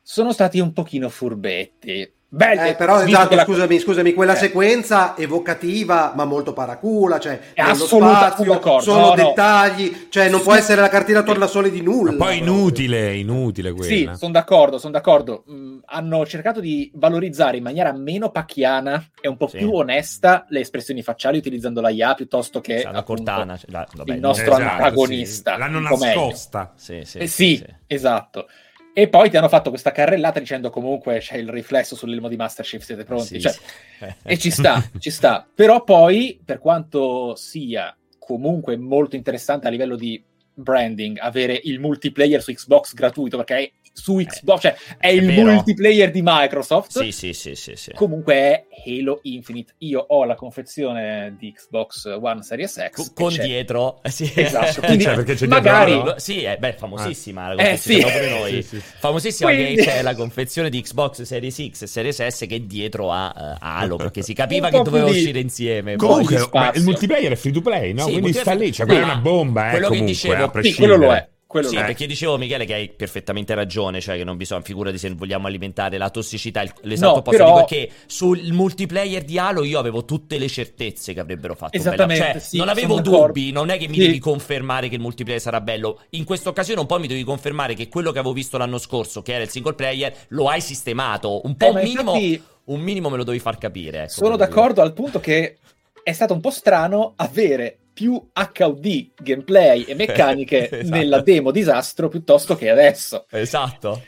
sono 0.00 0.32
stati 0.32 0.60
un 0.60 0.72
pochino 0.72 1.10
furbetti. 1.10 2.10
Belle. 2.30 2.70
Eh, 2.70 2.74
però 2.76 3.02
esatto, 3.02 3.34
la- 3.34 3.44
scusami, 3.44 3.78
scusami, 3.78 4.14
quella 4.14 4.34
Eh. 4.34 4.36
sequenza 4.36 5.16
evocativa 5.16 6.12
ma 6.14 6.24
molto 6.24 6.52
paracula, 6.52 7.18
cioè 7.18 7.38
È 7.52 7.60
nello 7.62 7.72
assoluta, 7.84 8.16
spazio, 8.16 8.36
sono 8.44 8.52
d'accordo, 8.54 8.80
sono 8.82 9.00
no, 9.00 9.06
no. 9.08 9.14
dettagli, 9.14 10.06
cioè 10.08 10.28
non 10.30 10.40
può 10.40 10.54
essere 10.54 10.80
la 10.80 10.88
cartina 10.88 11.22
tornasole 11.22 11.70
di 11.70 11.82
nulla. 11.82 12.12
Ma 12.12 12.16
poi 12.16 12.36
proprio. 12.38 12.54
inutile, 12.54 13.16
inutile 13.16 13.70
Sì, 13.70 13.76
quella. 14.04 14.14
sono 14.14 14.32
d'accordo, 14.32 14.78
sono 14.78 14.92
d'accordo. 14.92 15.44
Mm, 15.50 15.78
hanno 15.86 16.24
cercato 16.24 16.60
di 16.60 16.90
valorizzare 16.94 17.56
in 17.56 17.62
maniera 17.64 17.92
meno 17.92 18.30
pacchiana 18.30 19.04
e 19.20 19.26
un 19.28 19.36
po' 19.36 19.48
Sì. 19.48 19.58
più 19.58 19.72
onesta 19.74 20.46
le 20.48 20.60
espressioni 20.60 21.02
facciali 21.02 21.36
utilizzando 21.38 21.80
la 21.80 21.90
IA 21.90 22.14
piuttosto 22.14 22.60
che 22.60 22.82
appunto, 22.82 23.02
Cortana, 23.02 23.56
cioè, 23.56 23.70
la- 23.70 23.86
vabbè, 23.92 24.12
il 24.14 24.20
no. 24.20 24.26
nostro 24.28 24.52
Esatto, 24.52 24.62
antagonista. 24.70 25.52
sì. 25.54 25.58
L'hanno 25.58 25.80
nascosta. 25.80 26.72
Sì, 26.76 27.00
sì, 27.04 27.18
Eh, 27.18 27.26
sì, 27.26 27.64
esatto. 27.86 28.46
E 28.92 29.08
poi 29.08 29.30
ti 29.30 29.36
hanno 29.36 29.48
fatto 29.48 29.70
questa 29.70 29.92
carrellata 29.92 30.40
dicendo 30.40 30.68
comunque 30.70 31.18
c'è 31.18 31.36
il 31.36 31.48
riflesso 31.48 31.94
sull'elmo 31.94 32.28
di 32.28 32.36
Master 32.36 32.64
Chief, 32.64 32.82
siete 32.82 33.04
pronti? 33.04 33.40
Sì, 33.40 33.40
Cioè, 33.40 33.52
sì. 33.52 34.14
E 34.24 34.38
ci 34.38 34.50
sta, 34.50 34.82
ci 34.98 35.10
sta. 35.10 35.46
Però 35.54 35.84
poi, 35.84 36.40
per 36.44 36.58
quanto 36.58 37.34
sia 37.36 37.96
comunque 38.18 38.76
molto 38.76 39.16
interessante 39.16 39.66
a 39.66 39.70
livello 39.70 39.96
di 39.96 40.22
branding, 40.52 41.18
avere 41.18 41.58
il 41.64 41.80
multiplayer 41.80 42.42
su 42.42 42.52
Xbox 42.52 42.92
gratuito, 42.94 43.36
perché 43.36 43.72
su 43.92 44.16
Xbox, 44.16 44.60
cioè 44.60 44.74
è, 44.98 45.08
il 45.08 45.26
vero. 45.26 45.50
multiplayer 45.52 46.10
di 46.10 46.20
Microsoft. 46.22 47.00
Sì, 47.02 47.12
sì, 47.12 47.32
sì, 47.32 47.54
sì, 47.54 47.74
sì. 47.76 47.92
Comunque 47.94 48.34
è 48.34 48.64
Halo 48.86 49.18
Infinite. 49.24 49.74
Io 49.78 50.00
ho 50.08 50.24
la 50.24 50.34
confezione 50.36 51.34
di 51.38 51.52
Xbox 51.52 52.04
One 52.06 52.42
Series 52.42 52.72
X. 52.90 53.08
E 53.08 53.12
con 53.14 53.30
c'è- 53.30 53.42
dietro, 53.44 54.00
eh, 54.02 54.08
sì. 54.10 54.30
Esatto, 54.34 54.80
quindi 54.82 55.04
Cioè, 55.04 55.14
perché 55.16 55.34
c'è 55.34 55.46
magari 55.46 55.92
dietro, 55.92 56.10
no? 56.12 56.18
Sì, 56.18 56.42
eh, 56.42 56.56
beh, 56.56 56.72
famosissima 56.74 57.52
la 57.52 57.62
Eh, 57.62 57.66
confezione, 57.68 58.00
sì. 58.00 58.18
pure 58.18 58.30
noi. 58.30 58.50
Sì, 58.50 58.62
sì, 58.62 58.80
sì. 58.80 58.82
Famosissima 58.98 59.50
Quindi- 59.52 59.74
che 59.74 59.82
c'è 59.82 60.02
la 60.02 60.14
confezione 60.14 60.70
di 60.70 60.80
Xbox 60.80 61.22
Series 61.22 61.68
X 61.70 61.82
e 61.82 61.86
Series 61.86 62.26
S 62.26 62.46
che 62.46 62.54
è 62.56 62.60
dietro 62.60 63.10
a 63.12 63.34
eh, 63.36 63.56
Halo, 63.60 63.96
perché 63.96 64.22
si 64.22 64.32
capiva 64.34 64.68
che 64.70 64.80
doveva 64.82 65.04
di- 65.10 65.10
uscire 65.18 65.40
insieme. 65.40 65.96
Comunque, 65.96 66.36
il 66.36 66.82
multiplayer 66.84 67.32
è 67.32 67.36
free 67.36 67.52
to 67.52 67.60
play, 67.60 67.92
no? 67.92 68.04
Sì, 68.04 68.12
Quindi 68.12 68.32
sta 68.32 68.52
lì, 68.54 68.72
cioè 68.72 68.86
Sì, 68.86 68.92
quella 68.92 69.00
è 69.00 69.04
una 69.04 69.16
bomba, 69.16 69.66
eh, 69.66 69.70
quello 69.70 69.88
che 69.88 69.98
comunque, 69.98 70.12
dicevo- 70.12 70.34
a 70.34 70.36
sì, 70.38 70.44
Sì, 70.44 70.50
prescindere. 70.50 70.86
quello 70.96 71.06
lo 71.12 71.16
è. 71.16 71.28
Quello 71.50 71.66
Sì, 71.66 71.74
è. 71.74 71.84
perché 71.84 72.06
dicevo 72.06 72.38
Michele 72.38 72.64
che 72.64 72.74
hai 72.74 72.88
perfettamente 72.90 73.56
ragione, 73.56 74.00
cioè 74.00 74.16
che 74.16 74.22
non 74.22 74.36
bisogna, 74.36 74.60
figurati 74.60 74.98
se 74.98 75.10
vogliamo 75.14 75.48
alimentare 75.48 75.98
la 75.98 76.08
tossicità, 76.08 76.62
il- 76.62 76.72
l'esatto 76.82 77.10
No, 77.10 77.18
opposto. 77.18 77.38
però- 77.42 77.54
Dico 77.54 77.64
che 77.66 77.90
sul 78.06 78.40
multiplayer 78.52 79.24
di 79.24 79.36
Halo 79.36 79.64
io 79.64 79.80
avevo 79.80 80.04
tutte 80.04 80.38
le 80.38 80.46
certezze 80.46 81.12
che 81.12 81.18
avrebbero 81.18 81.56
fatto 81.56 81.76
Esattamente, 81.76 82.24
cioè, 82.34 82.38
sì, 82.38 82.56
non 82.58 82.68
avevo 82.68 82.94
sono 82.94 83.02
d'accordo. 83.02 83.26
dubbi, 83.26 83.50
non 83.50 83.68
è 83.70 83.78
che 83.78 83.88
mi 83.88 83.94
Sì. 83.94 84.00
devi 84.02 84.20
confermare 84.20 84.88
che 84.88 84.94
il 84.94 85.00
multiplayer 85.00 85.40
sarà 85.42 85.60
bello. 85.60 86.02
In 86.10 86.22
questa 86.22 86.50
occasione 86.50 86.78
un 86.78 86.86
po' 86.86 87.00
mi 87.00 87.08
devi 87.08 87.24
confermare 87.24 87.74
che 87.74 87.88
quello 87.88 88.12
che 88.12 88.20
avevo 88.20 88.32
visto 88.32 88.56
l'anno 88.56 88.78
scorso, 88.78 89.20
che 89.22 89.32
era 89.34 89.42
il 89.42 89.48
single 89.50 89.74
player, 89.74 90.14
lo 90.28 90.48
hai 90.48 90.60
sistemato. 90.60 91.40
Un 91.44 91.56
po' 91.56 91.66
Eh, 91.66 91.70
un 91.70 91.80
minimo, 91.82 92.14
infatti- 92.14 92.42
un 92.66 92.80
minimo 92.80 93.08
me 93.10 93.16
lo 93.16 93.24
devi 93.24 93.40
far 93.40 93.58
capire. 93.58 94.02
ecco, 94.02 94.10
Sono 94.12 94.28
voglio 94.30 94.44
dire. 94.44 94.54
d'accordo 94.54 94.82
al 94.82 94.92
punto 94.92 95.18
che 95.18 95.58
è 96.00 96.12
stato 96.12 96.32
un 96.32 96.38
po' 96.40 96.50
strano 96.50 97.14
avere 97.16 97.78
più 98.00 98.14
HUD 98.14 99.10
gameplay 99.20 99.82
e 99.82 99.92
meccaniche 99.94 100.70
Esatto. 100.70 100.96
nella 100.96 101.20
demo 101.20 101.50
disastro 101.50 102.08
piuttosto 102.08 102.56
che 102.56 102.70
adesso. 102.70 103.26
Esatto. 103.28 104.02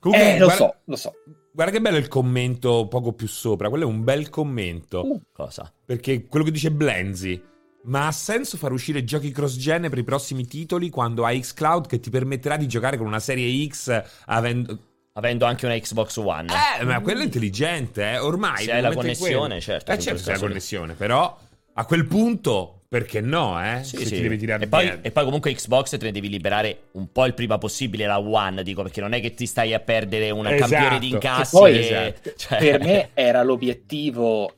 Comunque, 0.00 0.34
eh, 0.34 0.38
lo 0.40 0.46
guarda- 0.46 0.64
so, 0.64 0.74
lo 0.86 0.96
so. 0.96 1.12
Guarda 1.52 1.72
che 1.72 1.80
bello 1.80 1.98
il 1.98 2.08
commento 2.08 2.88
poco 2.88 3.12
più 3.12 3.28
sopra, 3.28 3.68
quello 3.68 3.84
è 3.84 3.86
un 3.86 4.02
bel 4.02 4.28
commento. 4.28 5.06
Uh. 5.06 5.20
Cosa? 5.32 5.72
Perché 5.84 6.26
quello 6.26 6.44
che 6.44 6.50
dice 6.50 6.72
Blenzy. 6.72 7.40
Ma 7.84 8.08
ha 8.08 8.12
senso 8.12 8.56
far 8.56 8.72
uscire 8.72 9.04
giochi 9.04 9.30
cross-gen 9.30 9.88
per 9.88 9.98
i 9.98 10.04
prossimi 10.04 10.46
titoli 10.46 10.88
quando 10.88 11.24
hai 11.24 11.40
xCloud 11.40 11.86
che 11.86 12.00
ti 12.00 12.10
permetterà 12.10 12.56
di 12.56 12.66
giocare 12.66 12.96
con 12.96 13.06
una 13.06 13.20
serie 13.20 13.68
X 13.68 14.02
avendo... 14.26 14.78
Avendo 15.14 15.44
anche 15.44 15.66
una 15.66 15.76
Xbox 15.78 16.16
One. 16.16 16.48
Eh, 16.80 16.84
ma 16.84 17.00
quello 17.00 17.20
è 17.20 17.24
intelligente, 17.24 18.12
eh. 18.12 18.18
Ormai... 18.18 18.64
Se 18.64 18.72
hai 18.72 18.80
la 18.80 18.94
connessione, 18.94 19.60
certo, 19.60 19.92
Eh 19.92 19.98
certo, 19.98 20.22
se 20.22 20.32
hai 20.32 20.40
la 20.40 20.46
connessione, 20.46 20.94
però 20.94 21.38
a 21.74 21.84
quel 21.84 22.06
punto, 22.06 22.81
perché 22.92 23.22
no, 23.22 23.58
eh? 23.64 23.82
Sì, 23.84 23.96
Se 23.96 24.04
sì. 24.04 24.14
ti 24.16 24.20
devi 24.20 24.36
tirare 24.36 24.64
e, 24.64 24.68
poi, 24.68 24.98
e 25.00 25.10
poi 25.10 25.24
comunque 25.24 25.50
Xbox 25.54 25.96
te 25.96 26.04
ne 26.04 26.12
devi 26.12 26.28
liberare 26.28 26.88
un 26.92 27.10
po' 27.10 27.24
il 27.24 27.32
prima 27.32 27.56
possibile 27.56 28.04
la 28.04 28.20
One, 28.20 28.62
dico, 28.62 28.82
perché 28.82 29.00
non 29.00 29.14
è 29.14 29.20
che 29.22 29.32
ti 29.32 29.46
stai 29.46 29.72
a 29.72 29.80
perdere 29.80 30.28
un 30.28 30.46
Esatto. 30.46 30.70
campione 30.70 30.98
di 30.98 31.08
Che 31.08 31.14
incassi. 31.14 31.56
poi, 31.56 31.72
e- 31.74 31.78
esatto. 31.78 32.32
cioè- 32.36 32.58
Per 32.58 32.80
me 32.80 33.08
era 33.14 33.42
l'obiettivo. 33.42 34.52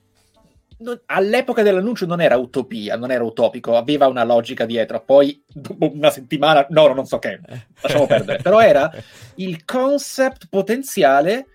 non- 0.78 1.00
all'epoca 1.06 1.62
dell'annuncio 1.62 2.06
non 2.06 2.20
era 2.20 2.36
utopia, 2.36 2.96
non 2.96 3.12
era 3.12 3.22
utopico, 3.22 3.76
aveva 3.76 4.08
una 4.08 4.24
logica 4.24 4.66
dietro. 4.66 5.00
Poi, 5.04 5.40
dopo 5.46 5.92
una 5.94 6.10
settimana, 6.10 6.66
no, 6.70 6.92
non 6.92 7.06
so 7.06 7.20
che, 7.20 7.38
lasciamo 7.80 8.06
perdere. 8.06 8.42
Però 8.42 8.60
era 8.60 8.90
il 9.36 9.64
concept 9.64 10.48
potenziale 10.50 11.46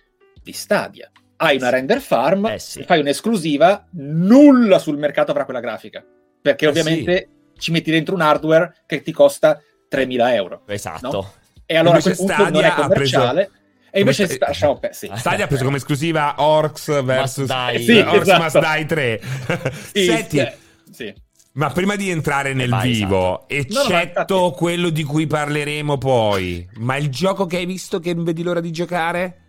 di 0.41 0.53
Stadia. 0.53 1.11
Hai 1.35 1.57
una 1.57 1.69
render 1.69 1.99
farm, 1.99 2.45
Eh 2.45 2.60
sì. 2.60 2.84
fai 2.84 3.01
un'esclusiva, 3.01 3.85
nulla 3.91 4.80
sul 4.80 4.97
mercato 4.97 5.34
fra 5.34 5.43
quella 5.43 5.60
grafica. 5.60 6.03
Perché 6.41 6.66
Eh 6.66 6.68
ovviamente 6.70 7.30
ci 7.57 7.72
metti 7.72 7.91
dentro 7.91 8.16
un 8.16 8.22
hardware 8.22 8.84
che 8.86 9.02
ti 9.02 9.11
costa 9.11 9.60
3.000 9.90 10.34
euro. 10.34 10.61
Esatto. 10.68 11.11
No? 11.11 11.34
E 11.66 11.76
allora 11.76 11.95
a 11.98 11.99
Invece 11.99 12.16
quel 12.24 12.36
punto 12.36 12.49
non 12.52 12.64
è 12.64 12.74
commerciale. 12.74 13.34
preso- 13.45 13.57
E 13.91 13.99
invece 13.99 14.24
come- 14.24 14.36
sta- 14.36 14.45
lasciamo 14.48 14.80
pe- 14.80 14.94
sì. 14.94 15.11
Stadia 15.16 15.45
ha 15.45 15.48
preso 15.48 15.64
come 15.66 15.78
esclusiva 15.78 16.36
Orcs 16.38 17.03
versus 17.03 17.48
Die. 17.48 17.80
Sì, 17.82 17.98
Orcs 17.99 18.22
esatto. 18.22 18.44
Must 18.44 18.76
Die 18.76 18.86
3. 18.86 19.22
Sì, 19.94 20.06
Senti, 20.06 20.38
sì, 20.38 20.52
sì. 20.91 21.14
ma 21.53 21.70
prima 21.72 21.95
di 21.95 22.10
entrare 22.10 22.53
nel 22.53 22.70
vai, 22.70 22.91
vivo, 22.91 23.48
esatto. 23.49 23.74
No, 23.74 23.84
no, 23.84 23.90
ma 23.90 24.02
eccetto 24.02 24.36
infatti- 24.45 24.57
quello 24.57 24.90
di 24.90 25.03
cui 25.03 25.28
parleremo 25.28 25.98
poi, 25.98 26.70
ma 26.78 26.95
il 26.98 27.10
gioco 27.10 27.45
che 27.45 27.57
hai 27.57 27.66
visto 27.66 27.99
che 27.99 28.14
non 28.14 28.24
vedi 28.24 28.44
l'ora 28.44 28.61
di 28.61 28.72
giocare? 28.72 29.41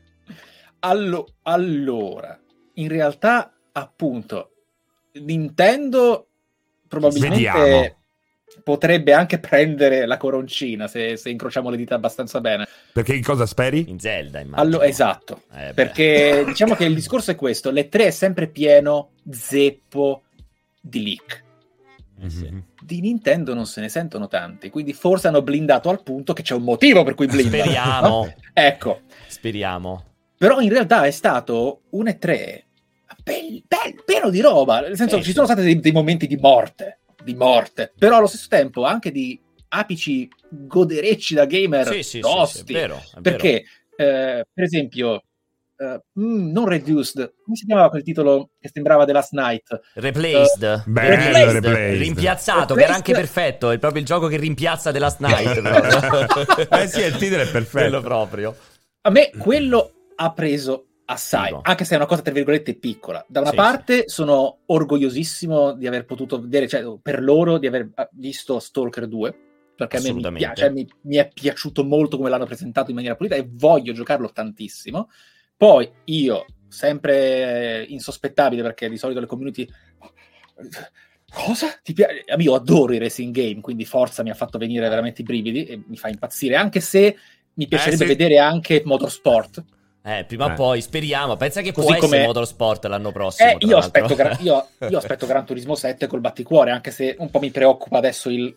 Allo- 0.80 1.26
allora, 1.42 2.38
in 2.74 2.88
realtà, 2.88 3.52
appunto, 3.72 4.52
Nintendo 5.12 6.28
probabilmente 6.90 7.36
Vediamo. 7.36 7.94
potrebbe 8.64 9.12
anche 9.12 9.38
prendere 9.38 10.06
la 10.06 10.16
coroncina 10.16 10.88
se, 10.88 11.16
se 11.16 11.30
incrociamo 11.30 11.70
le 11.70 11.76
dita 11.76 11.94
abbastanza 11.94 12.40
bene. 12.40 12.66
Perché 12.92 13.14
che 13.14 13.22
cosa 13.22 13.46
speri? 13.46 13.88
In 13.88 14.00
Zelda, 14.00 14.40
immagino. 14.40 14.60
Allo- 14.60 14.82
esatto, 14.82 15.42
Eh, 15.54 15.72
perché 15.72 16.42
diciamo 16.44 16.74
che 16.74 16.84
il 16.84 16.94
discorso 16.94 17.30
è 17.30 17.36
questo: 17.36 17.70
le 17.70 17.88
3 17.88 18.06
è 18.06 18.10
sempre 18.10 18.48
pieno 18.48 19.10
zeppo 19.30 20.22
di 20.80 21.02
leak. 21.04 21.44
Mhm. 22.22 22.64
Di 22.82 23.00
Nintendo 23.00 23.54
non 23.54 23.66
se 23.66 23.80
ne 23.80 23.88
sentono 23.88 24.26
tanti, 24.26 24.68
quindi 24.68 24.92
forse 24.92 25.28
hanno 25.28 25.42
blindato 25.42 25.88
al 25.88 26.02
punto 26.02 26.32
che 26.32 26.42
c'è 26.42 26.54
un 26.54 26.64
motivo 26.64 27.04
per 27.04 27.14
cui 27.14 27.26
blindano. 27.26 27.62
Speriamo. 27.62 28.08
no? 28.08 28.34
Ecco, 28.52 29.00
Speriamo. 29.28 30.04
Però 30.36 30.58
in 30.60 30.70
realtà 30.70 31.04
è 31.04 31.10
stato 31.12 31.82
un 31.90 32.06
E3 32.06 32.62
bel, 33.22 33.62
bel- 33.66 34.02
pieno 34.04 34.30
di 34.30 34.40
roba. 34.40 34.80
Nel 34.80 34.96
senso, 34.96 35.16
Sì, 35.16 35.22
ci 35.22 35.28
sì. 35.28 35.34
sono 35.34 35.46
stati 35.46 35.62
dei, 35.62 35.80
dei 35.80 35.92
momenti 35.92 36.26
di 36.26 36.36
morte, 36.36 37.00
di 37.22 37.34
morte, 37.34 37.92
però 37.98 38.16
allo 38.16 38.26
stesso 38.26 38.46
tempo 38.48 38.84
anche 38.84 39.10
di 39.10 39.38
apici 39.68 40.28
goderecci 40.48 41.34
da 41.34 41.44
gamer 41.46 41.86
Sì, 41.86 41.92
sì, 41.94 42.02
sì, 42.02 42.10
sì, 42.10 42.20
tosti. 42.20 42.72
è 42.72 42.76
vero. 42.76 42.96
è 42.96 43.00
vero. 43.20 43.20
Perché, 43.22 43.64
eh, 43.96 44.44
per 44.52 44.64
esempio, 44.64 45.22
eh, 45.76 46.00
mm, 46.20 46.50
non 46.50 46.66
Reduced, 46.66 47.34
come 47.44 47.56
si 47.56 47.64
chiamava 47.66 47.88
quel 47.88 48.02
titolo 48.02 48.50
che 48.60 48.68
sembrava 48.72 49.04
The 49.04 49.12
Last 49.12 49.32
Night? 49.32 49.80
Replaced. 49.94 50.82
Bello, 50.86 51.08
Replaced. 51.16 51.52
Replaced. 51.52 51.98
Rimpiazzato, 52.00 52.74
che 52.74 52.80
Replaced. 52.80 52.84
era 52.88 52.94
anche 52.94 53.12
perfetto. 53.12 53.70
È 53.70 53.78
proprio 53.78 54.00
il 54.00 54.06
gioco 54.06 54.26
che 54.26 54.36
rimpiazza 54.36 54.90
The 54.92 54.98
Last 54.98 55.20
Night. 55.20 56.68
Eh 56.70 56.88
sì, 56.88 57.00
il 57.02 57.16
titolo 57.16 57.42
è 57.42 57.48
perfetto. 57.50 57.78
Quello 57.88 58.00
proprio. 58.00 58.56
A 59.02 59.10
me 59.10 59.30
quello 59.38 59.92
ha 60.16 60.32
preso 60.32 60.86
assai, 61.10 61.46
Figo. 61.46 61.60
anche 61.62 61.84
se 61.84 61.94
è 61.94 61.96
una 61.96 62.06
cosa 62.06 62.22
tra 62.22 62.32
virgolette 62.32 62.74
piccola. 62.74 63.24
Da 63.28 63.40
una 63.40 63.50
Sì, 63.50 63.56
parte 63.56 64.08
sono 64.08 64.60
orgogliosissimo 64.66 65.72
di 65.72 65.86
aver 65.86 66.04
potuto 66.04 66.40
vedere, 66.40 66.68
cioè 66.68 66.98
per 67.02 67.22
loro 67.22 67.58
di 67.58 67.66
aver 67.66 67.90
eh, 67.94 68.08
visto 68.12 68.58
Stalker 68.58 69.06
2, 69.06 69.38
perché 69.76 69.96
a 69.96 70.00
me 70.00 70.12
mi, 70.12 70.32
piace, 70.32 70.62
cioè, 70.62 70.70
mi, 70.70 70.88
mi 71.02 71.16
è 71.16 71.28
piaciuto 71.32 71.84
molto 71.84 72.16
come 72.16 72.28
l'hanno 72.30 72.46
presentato 72.46 72.90
in 72.90 72.96
maniera 72.96 73.16
pulita 73.16 73.34
e 73.34 73.48
voglio 73.50 73.92
giocarlo 73.92 74.30
tantissimo. 74.30 75.10
Poi 75.56 75.90
io, 76.04 76.46
sempre 76.68 77.84
insospettabile 77.88 78.62
perché 78.62 78.88
di 78.88 78.96
solito 78.96 79.20
le 79.20 79.26
community... 79.26 79.68
Cosa? 81.32 81.78
Ti 81.80 81.92
piace? 81.92 82.24
Io 82.38 82.54
adoro 82.54 82.92
i 82.92 82.98
racing 82.98 83.32
game, 83.32 83.60
quindi 83.60 83.84
Forza 83.84 84.22
mi 84.24 84.30
ha 84.30 84.34
fatto 84.34 84.58
venire 84.58 84.88
veramente 84.88 85.20
i 85.20 85.24
brividi 85.24 85.64
e 85.64 85.80
mi 85.86 85.96
fa 85.96 86.08
impazzire, 86.08 86.56
anche 86.56 86.80
se 86.80 87.16
mi 87.54 87.68
piacerebbe 87.68 88.02
sì. 88.02 88.08
vedere 88.08 88.38
anche 88.38 88.82
Motorsport. 88.84 89.64
Eh, 90.02 90.24
prima 90.26 90.46
o 90.46 90.50
Eh. 90.50 90.54
poi 90.54 90.80
speriamo. 90.80 91.36
Pensa 91.36 91.60
che 91.60 91.72
Così 91.72 91.86
può 91.86 91.96
essere 91.96 92.10
come- 92.10 92.26
Motorsport 92.26 92.84
l'anno 92.86 93.12
prossimo. 93.12 93.50
Eh, 93.50 93.56
io, 93.60 93.76
aspetto 93.76 94.14
Gra- 94.14 94.36
io, 94.40 94.66
io 94.88 94.98
aspetto 94.98 95.26
Gran 95.26 95.44
Turismo 95.44 95.74
7 95.74 96.06
col 96.06 96.20
batticuore, 96.20 96.70
anche 96.70 96.90
se 96.90 97.16
un 97.18 97.30
po' 97.30 97.38
mi 97.38 97.50
preoccupa 97.50 97.98
adesso 97.98 98.30
il 98.30 98.56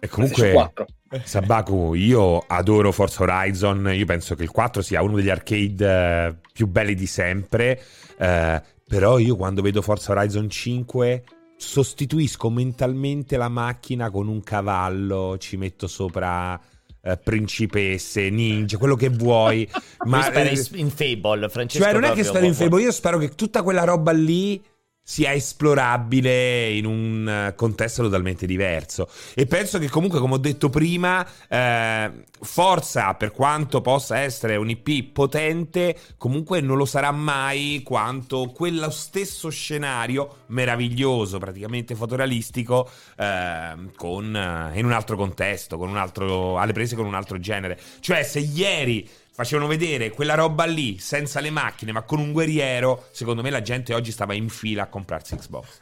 E 0.00 0.08
comunque, 0.08 0.52
4. 0.52 0.86
Sabaku, 1.24 1.92
io 1.94 2.38
adoro 2.46 2.90
Forza 2.90 3.22
Horizon, 3.22 3.90
io 3.92 4.06
penso 4.06 4.34
che 4.34 4.44
il 4.44 4.50
4 4.50 4.80
sia 4.80 5.02
uno 5.02 5.16
degli 5.16 5.28
arcade 5.28 6.26
eh, 6.26 6.34
più 6.52 6.66
belli 6.68 6.94
di 6.94 7.06
sempre, 7.06 7.78
eh, 8.16 8.62
però 8.88 9.18
io 9.18 9.36
quando 9.36 9.60
vedo 9.60 9.82
Forza 9.82 10.12
Horizon 10.12 10.48
5 10.48 11.24
sostituisco 11.56 12.48
mentalmente 12.48 13.36
la 13.36 13.48
macchina 13.48 14.10
con 14.10 14.26
un 14.28 14.42
cavallo, 14.42 15.36
ci 15.38 15.58
metto 15.58 15.86
sopra 15.86 16.58
eh, 17.02 17.16
principesse, 17.16 18.28
ninja, 18.30 18.76
quello 18.78 18.96
che 18.96 19.08
vuoi. 19.08 19.68
ma 20.06 20.22
spera 20.22 20.50
eh, 20.50 20.66
in 20.74 20.90
Fable, 20.90 21.48
Francesco. 21.48 21.84
Cioè, 21.84 21.92
non 21.92 22.04
è 22.04 22.12
che 22.12 22.24
spero 22.24 22.46
in 22.46 22.54
Fable, 22.54 22.82
io 22.82 22.92
spero 22.92 23.18
che 23.18 23.30
tutta 23.30 23.62
quella 23.62 23.84
roba 23.84 24.12
lì 24.12 24.62
sia 25.10 25.32
esplorabile 25.32 26.70
in 26.70 26.86
un 26.86 27.28
eh, 27.28 27.54
contesto 27.56 28.04
totalmente 28.04 28.46
diverso. 28.46 29.08
E 29.34 29.44
penso 29.44 29.80
che 29.80 29.88
comunque, 29.88 30.20
come 30.20 30.34
ho 30.34 30.38
detto 30.38 30.70
prima, 30.70 31.26
eh, 31.48 32.12
Forza, 32.40 33.14
per 33.14 33.32
quanto 33.32 33.80
possa 33.80 34.18
essere 34.18 34.54
un 34.54 34.70
IP 34.70 35.10
potente, 35.12 35.98
comunque 36.16 36.60
non 36.60 36.76
lo 36.76 36.84
sarà 36.84 37.10
mai 37.10 37.82
quanto 37.84 38.52
quello 38.54 38.88
stesso 38.90 39.48
scenario 39.48 40.44
meraviglioso, 40.46 41.38
praticamente 41.38 41.96
fotorealistico, 41.96 42.88
eh, 43.16 43.74
con, 43.96 44.70
in 44.74 44.84
un 44.84 44.92
altro 44.92 45.16
contesto, 45.16 45.76
con 45.76 45.88
un 45.88 45.96
altro, 45.96 46.56
alle 46.56 46.72
prese 46.72 46.94
con 46.94 47.04
un 47.04 47.14
altro 47.14 47.40
genere. 47.40 47.76
Cioè, 47.98 48.22
se 48.22 48.38
ieri 48.38 49.08
facevano 49.40 49.68
vedere 49.68 50.10
quella 50.10 50.34
roba 50.34 50.66
lì 50.66 50.98
senza 50.98 51.40
le 51.40 51.48
macchine 51.48 51.92
ma 51.92 52.02
con 52.02 52.18
un 52.18 52.30
guerriero 52.30 53.06
secondo 53.10 53.40
me 53.40 53.48
la 53.48 53.62
gente 53.62 53.94
oggi 53.94 54.12
stava 54.12 54.34
in 54.34 54.50
fila 54.50 54.82
a 54.82 54.86
comprarsi 54.88 55.34
Xbox. 55.34 55.80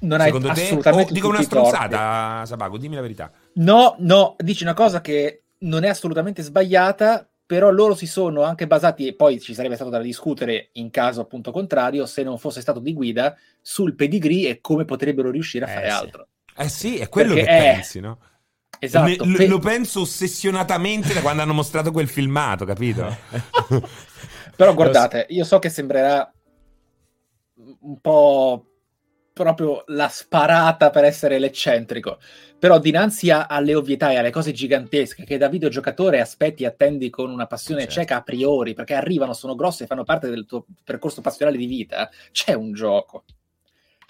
Non 0.00 0.18
secondo 0.20 0.48
hai 0.48 0.54
te? 0.54 0.62
assolutamente 0.62 1.10
oh, 1.10 1.14
dico 1.14 1.28
una 1.28 1.42
stronzata 1.42 2.46
Sabaco 2.46 2.78
dimmi 2.78 2.94
la 2.94 3.02
verità. 3.02 3.30
No 3.54 3.96
no 3.98 4.34
dici 4.38 4.62
una 4.62 4.72
cosa 4.72 5.02
che 5.02 5.42
non 5.58 5.84
è 5.84 5.88
assolutamente 5.88 6.42
sbagliata 6.42 7.28
però 7.44 7.70
loro 7.70 7.94
si 7.94 8.06
sono 8.06 8.42
anche 8.42 8.66
basati 8.66 9.06
e 9.06 9.14
poi 9.14 9.40
ci 9.40 9.52
sarebbe 9.52 9.74
stato 9.74 9.90
da 9.90 10.00
discutere 10.00 10.70
in 10.72 10.88
caso 10.88 11.20
appunto 11.20 11.50
contrario 11.50 12.06
se 12.06 12.22
non 12.22 12.38
fosse 12.38 12.62
stato 12.62 12.80
di 12.80 12.94
guida 12.94 13.36
sul 13.60 13.94
pedigree 13.94 14.48
e 14.48 14.60
come 14.62 14.86
potrebbero 14.86 15.30
riuscire 15.30 15.66
a 15.66 15.70
eh, 15.70 15.74
fare 15.74 15.90
sì. 15.90 15.94
altro. 15.94 16.28
Eh 16.56 16.68
sì 16.68 16.96
è 16.96 17.10
quello 17.10 17.34
Perché 17.34 17.46
che 17.46 17.58
è... 17.58 17.72
pensi 17.74 18.00
no? 18.00 18.18
Esatto, 18.78 19.24
ne, 19.24 19.46
lo 19.46 19.58
penso 19.58 20.00
ossessionatamente 20.00 21.12
da 21.12 21.20
quando 21.20 21.42
hanno 21.42 21.54
mostrato 21.54 21.90
quel 21.90 22.08
filmato, 22.08 22.64
capito? 22.64 23.16
Però 24.56 24.74
guardate, 24.74 25.26
io 25.30 25.44
so 25.44 25.58
che 25.58 25.68
sembrerà 25.68 26.32
un 27.80 28.00
po' 28.00 28.64
proprio 29.32 29.84
la 29.86 30.08
sparata 30.08 30.90
per 30.90 31.04
essere 31.04 31.38
l'eccentrico, 31.38 32.18
però 32.58 32.80
dinanzi 32.80 33.30
a, 33.30 33.46
alle 33.46 33.76
ovvietà 33.76 34.10
e 34.10 34.16
alle 34.16 34.30
cose 34.30 34.52
gigantesche 34.52 35.24
che 35.24 35.38
da 35.38 35.48
videogiocatore 35.48 36.20
aspetti 36.20 36.64
e 36.64 36.66
attendi 36.66 37.08
con 37.08 37.30
una 37.30 37.46
passione 37.46 37.82
certo. 37.82 37.94
cieca 37.94 38.16
a 38.16 38.22
priori, 38.22 38.74
perché 38.74 38.94
arrivano, 38.94 39.32
sono 39.32 39.54
grosse 39.54 39.84
e 39.84 39.86
fanno 39.86 40.02
parte 40.02 40.28
del 40.28 40.44
tuo 40.44 40.66
percorso 40.82 41.20
passionale 41.20 41.56
di 41.56 41.66
vita, 41.66 42.10
c'è 42.32 42.54
un 42.54 42.72
gioco 42.72 43.24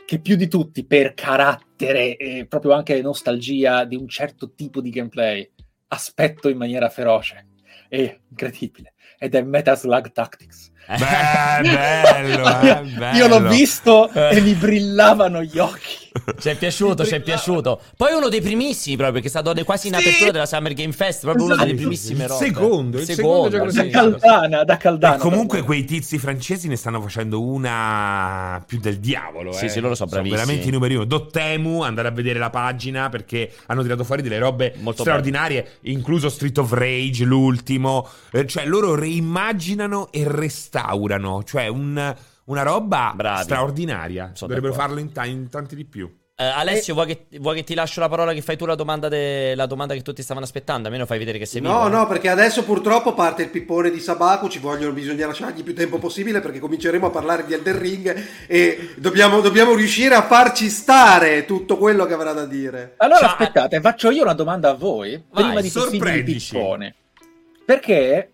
che 0.08 0.20
più 0.20 0.36
di 0.36 0.48
tutti 0.48 0.86
per 0.86 1.12
carattere 1.12 2.16
e 2.16 2.46
proprio 2.48 2.72
anche 2.72 2.98
nostalgia 3.02 3.84
di 3.84 3.94
un 3.94 4.08
certo 4.08 4.54
tipo 4.54 4.80
di 4.80 4.88
gameplay 4.88 5.46
aspetto 5.88 6.48
in 6.48 6.56
maniera 6.56 6.88
feroce 6.88 7.48
e 7.90 8.20
incredibile 8.30 8.94
ed 9.18 9.34
è 9.34 9.42
Metal 9.42 9.76
Slug 9.76 10.10
Tactics 10.10 10.72
Beh, 10.88 11.60
bello, 11.60 12.48
eh, 12.62 12.80
bello. 12.96 13.16
Io 13.18 13.26
l'ho 13.26 13.46
visto 13.48 14.10
e 14.10 14.40
mi 14.40 14.54
brillavano 14.54 15.42
gli 15.42 15.58
occhi. 15.58 16.07
Ci 16.38 16.48
è 16.48 16.56
piaciuto, 16.56 17.04
ci 17.04 17.14
è 17.14 17.20
piaciuto. 17.20 17.80
Poi 17.96 18.12
uno 18.14 18.28
dei 18.28 18.40
primissimi 18.40 18.96
proprio, 18.96 19.20
che 19.20 19.26
è 19.26 19.30
stato 19.30 19.52
quasi 19.64 19.88
in 19.88 19.94
sì. 19.94 20.00
apertura 20.00 20.30
della 20.30 20.46
Summer 20.46 20.72
Game 20.72 20.92
Fest, 20.92 21.22
proprio 21.22 21.44
esatto. 21.44 21.60
uno 21.60 21.66
delle 21.66 21.78
primissime 21.78 22.26
robe. 22.26 22.44
Secondo, 22.44 22.98
il 22.98 23.04
secondo, 23.04 23.50
secondo 23.50 23.72
da 23.72 23.88
Caldana, 23.88 24.64
da 24.64 24.76
Caldana. 24.76 25.16
E 25.16 25.18
comunque 25.18 25.62
quei 25.62 25.84
tizi 25.84 26.18
francesi 26.18 26.68
ne 26.68 26.76
stanno 26.76 27.00
facendo 27.00 27.42
una 27.42 28.62
più 28.66 28.78
del 28.78 28.98
diavolo, 28.98 29.52
Sì, 29.52 29.66
eh. 29.66 29.68
sì, 29.68 29.80
loro 29.80 29.94
sono 29.94 30.08
bravissimi. 30.08 30.36
Sono 30.36 30.46
veramente 30.46 30.68
i 30.68 30.72
numeri 30.72 30.94
uno. 30.94 31.04
Dottemu, 31.04 31.82
andare 31.82 32.08
a 32.08 32.10
vedere 32.10 32.38
la 32.38 32.50
pagina 32.50 33.08
perché 33.08 33.50
hanno 33.66 33.82
tirato 33.82 34.04
fuori 34.04 34.22
delle 34.22 34.38
robe 34.38 34.74
Molto 34.78 35.02
straordinarie, 35.02 35.62
bello. 35.62 35.94
incluso 35.96 36.28
Street 36.28 36.58
of 36.58 36.72
Rage, 36.72 37.24
l'ultimo. 37.24 38.06
Eh, 38.30 38.46
cioè 38.46 38.66
loro 38.66 38.94
reimmaginano 38.94 40.10
e 40.10 40.24
restaurano, 40.26 41.42
cioè 41.44 41.68
un, 41.68 42.14
una 42.48 42.62
roba 42.62 43.12
Bravi. 43.14 43.44
straordinaria. 43.44 44.32
Sono 44.34 44.52
Dovrebbero 44.52 44.72
d'accordo. 44.74 44.94
farlo 44.94 45.00
in, 45.00 45.12
ta- 45.12 45.24
in 45.24 45.48
tanti 45.48 45.74
di 45.76 45.84
più. 45.86 46.14
Eh, 46.40 46.44
Alessio, 46.44 46.94
vuoi, 46.94 47.06
che, 47.06 47.26
vuoi 47.40 47.56
che 47.56 47.64
ti 47.64 47.74
lascio 47.74 47.98
la 47.98 48.08
parola 48.08 48.32
che 48.32 48.42
fai 48.42 48.56
tu 48.56 48.64
la 48.64 48.76
domanda, 48.76 49.08
de- 49.08 49.56
la 49.56 49.66
domanda 49.66 49.94
che 49.94 50.02
tutti 50.02 50.22
stavano 50.22 50.46
aspettando? 50.46 50.86
Almeno 50.86 51.04
fai 51.04 51.18
vedere 51.18 51.36
che 51.36 51.46
sei 51.46 51.60
vivo. 51.60 51.72
No, 51.72 51.88
no, 51.88 52.06
perché 52.06 52.28
adesso 52.28 52.62
purtroppo 52.62 53.12
parte 53.12 53.42
il 53.42 53.48
pippone 53.48 53.90
di 53.90 53.98
Sabaku, 53.98 54.46
ci 54.48 54.60
vogliono, 54.60 54.92
bisogna 54.92 55.26
lasciargli 55.26 55.64
più 55.64 55.74
tempo 55.74 55.98
possibile 55.98 56.38
perché 56.40 56.60
cominceremo 56.60 57.06
a 57.06 57.10
parlare 57.10 57.44
di 57.44 57.54
Elden 57.54 57.78
Ring 57.80 58.24
e 58.46 58.90
dobbiamo, 58.98 59.40
dobbiamo 59.40 59.74
riuscire 59.74 60.14
a 60.14 60.22
farci 60.22 60.68
stare 60.68 61.44
tutto 61.44 61.76
quello 61.76 62.06
che 62.06 62.14
avrà 62.14 62.32
da 62.32 62.44
dire. 62.46 62.94
Allora 62.98 63.18
Ciao. 63.18 63.28
aspettate, 63.30 63.80
faccio 63.80 64.10
io 64.10 64.22
una 64.22 64.32
domanda 64.34 64.70
a 64.70 64.74
voi 64.74 65.20
Vai, 65.30 65.42
prima 65.44 65.60
di 65.60 65.68
sorprendici. 65.68 66.54
pippone. 66.54 66.94
Perché 67.64 68.30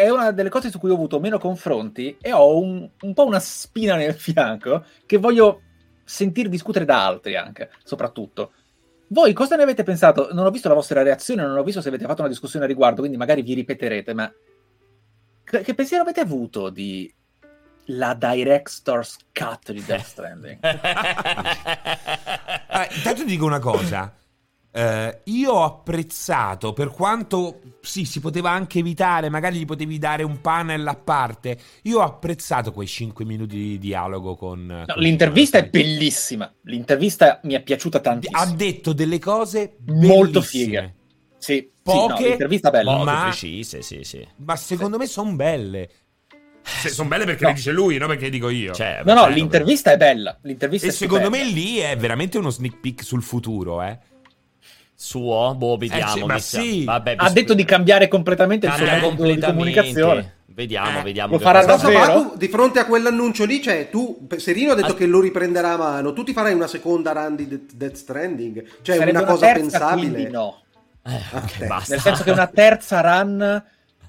è 0.00 0.10
una 0.10 0.30
delle 0.30 0.48
cose 0.48 0.70
su 0.70 0.78
cui 0.78 0.90
ho 0.90 0.94
avuto 0.94 1.20
meno 1.20 1.38
confronti 1.38 2.16
e 2.20 2.32
ho 2.32 2.58
un, 2.58 2.88
un 3.00 3.14
po' 3.14 3.26
una 3.26 3.38
spina 3.38 3.96
nel 3.96 4.14
fianco 4.14 4.84
che 5.04 5.18
voglio 5.18 5.62
sentire 6.04 6.48
discutere 6.48 6.86
da 6.86 7.06
altri 7.06 7.36
anche, 7.36 7.70
soprattutto. 7.84 8.52
Voi 9.08 9.32
cosa 9.32 9.56
ne 9.56 9.64
avete 9.64 9.82
pensato? 9.82 10.30
Non 10.32 10.46
ho 10.46 10.50
visto 10.50 10.68
la 10.68 10.74
vostra 10.74 11.02
reazione, 11.02 11.42
non 11.42 11.56
ho 11.56 11.62
visto 11.62 11.80
se 11.80 11.88
avete 11.88 12.06
fatto 12.06 12.22
una 12.22 12.30
discussione 12.30 12.64
a 12.64 12.68
riguardo, 12.68 13.00
quindi 13.00 13.18
magari 13.18 13.42
vi 13.42 13.54
ripeterete, 13.54 14.14
ma 14.14 14.32
che, 15.44 15.74
pensiero 15.74 16.02
avete 16.02 16.20
avuto 16.20 16.70
di 16.70 17.12
la 17.86 18.14
Director's 18.14 19.16
Cut 19.32 19.72
di 19.72 19.84
Death 19.84 20.04
Stranding? 20.04 20.58
Ah, 22.72 22.86
intanto 22.88 23.24
dico 23.24 23.44
una 23.44 23.58
cosa. 23.58 24.14
Eh, 24.72 25.20
io 25.24 25.50
ho 25.52 25.64
apprezzato 25.64 26.72
per 26.72 26.90
quanto 26.90 27.60
sì, 27.80 28.04
si 28.04 28.20
poteva 28.20 28.50
anche 28.50 28.78
evitare, 28.78 29.28
magari 29.28 29.58
gli 29.58 29.64
potevi 29.64 29.98
dare 29.98 30.22
un 30.22 30.40
panel 30.40 30.86
a 30.86 30.94
parte. 30.94 31.58
Io 31.82 31.98
ho 31.98 32.02
apprezzato 32.04 32.72
quei 32.72 32.86
5 32.86 33.24
minuti 33.24 33.56
di 33.56 33.78
dialogo 33.78 34.36
con. 34.36 34.66
No, 34.66 34.84
con 34.86 35.02
l'intervista 35.02 35.58
è 35.58 35.68
bellissima. 35.68 36.52
L'intervista 36.62 37.40
mi 37.44 37.54
è 37.54 37.62
piaciuta 37.62 37.98
tantissimo. 38.00 38.38
Ha 38.40 38.46
detto 38.46 38.92
delle 38.92 39.18
cose 39.18 39.76
Molto 39.86 40.40
bellissime. 40.40 40.64
fighe. 40.64 40.94
Sì, 41.38 41.70
Poche, 41.82 42.16
sì, 42.16 42.22
no, 42.22 42.28
l'intervista 42.28 42.70
bella. 42.70 43.02
Ma- 43.02 43.22
precise, 43.24 43.82
sì, 43.82 44.04
sì. 44.04 44.24
Ma 44.36 44.54
secondo 44.56 44.98
me 44.98 45.06
sono 45.06 45.32
belle. 45.32 45.90
sono 46.62 47.08
belle 47.08 47.24
perché 47.24 47.46
le 47.46 47.54
dice 47.54 47.72
lui, 47.72 47.96
non 47.98 48.08
perché 48.08 48.24
le 48.24 48.30
dico 48.30 48.50
io. 48.50 48.72
Cioè, 48.74 49.00
No, 49.04 49.14
no, 49.14 49.26
l'intervista 49.26 49.90
è 49.90 49.96
bella. 49.96 50.38
L'intervista 50.42 50.86
e 50.86 50.90
è 50.90 50.92
secondo 50.92 51.30
me 51.30 51.42
lì 51.44 51.78
è 51.78 51.96
veramente 51.96 52.38
uno 52.38 52.50
sneak 52.50 52.78
peek 52.78 53.02
sul 53.02 53.22
futuro, 53.22 53.82
eh. 53.82 53.98
Suo? 55.02 55.54
Boh, 55.56 55.78
vediamo. 55.78 56.12
Eh, 56.12 56.18
sì, 56.18 56.24
ma 56.24 56.38
sì. 56.38 56.84
Vabbè, 56.84 57.14
Ha 57.16 57.30
detto 57.30 57.54
di 57.54 57.64
cambiare 57.64 58.06
completamente 58.06 58.66
il 58.66 58.72
suo 58.74 58.84
metodo 58.84 59.24
di 59.24 59.40
comunicazione. 59.40 60.34
Vediamo, 60.44 60.98
Eh, 60.98 61.02
vediamo. 61.02 61.32
lo 61.32 61.38
farà 61.38 61.64
davvero? 61.64 62.34
Di 62.36 62.48
fronte 62.48 62.80
a 62.80 62.84
quell'annuncio 62.84 63.46
lì, 63.46 63.62
cioè 63.62 63.88
tu, 63.88 64.26
Serino 64.36 64.72
ha 64.72 64.74
detto 64.74 64.88
As- 64.88 64.94
che 64.98 65.06
lo 65.06 65.20
riprenderà 65.20 65.72
a 65.72 65.76
mano, 65.78 66.12
tu 66.12 66.22
ti 66.22 66.34
farai 66.34 66.52
una 66.52 66.66
seconda 66.66 67.12
run 67.12 67.34
di 67.34 67.48
Death- 67.48 67.72
Death 67.72 67.94
Stranding? 67.94 68.64
Cioè 68.82 68.96
Sarebbe 68.96 69.18
una 69.18 69.26
cosa 69.26 69.46
terza, 69.46 69.60
pensabile? 69.60 70.28
no. 70.28 70.58
Eh, 71.06 71.12
Ah, 71.32 71.48
basta. 71.66 71.94
Nel 71.94 72.02
senso 72.02 72.22
che 72.24 72.30
una 72.32 72.46
terza 72.48 73.00
run, 73.00 73.64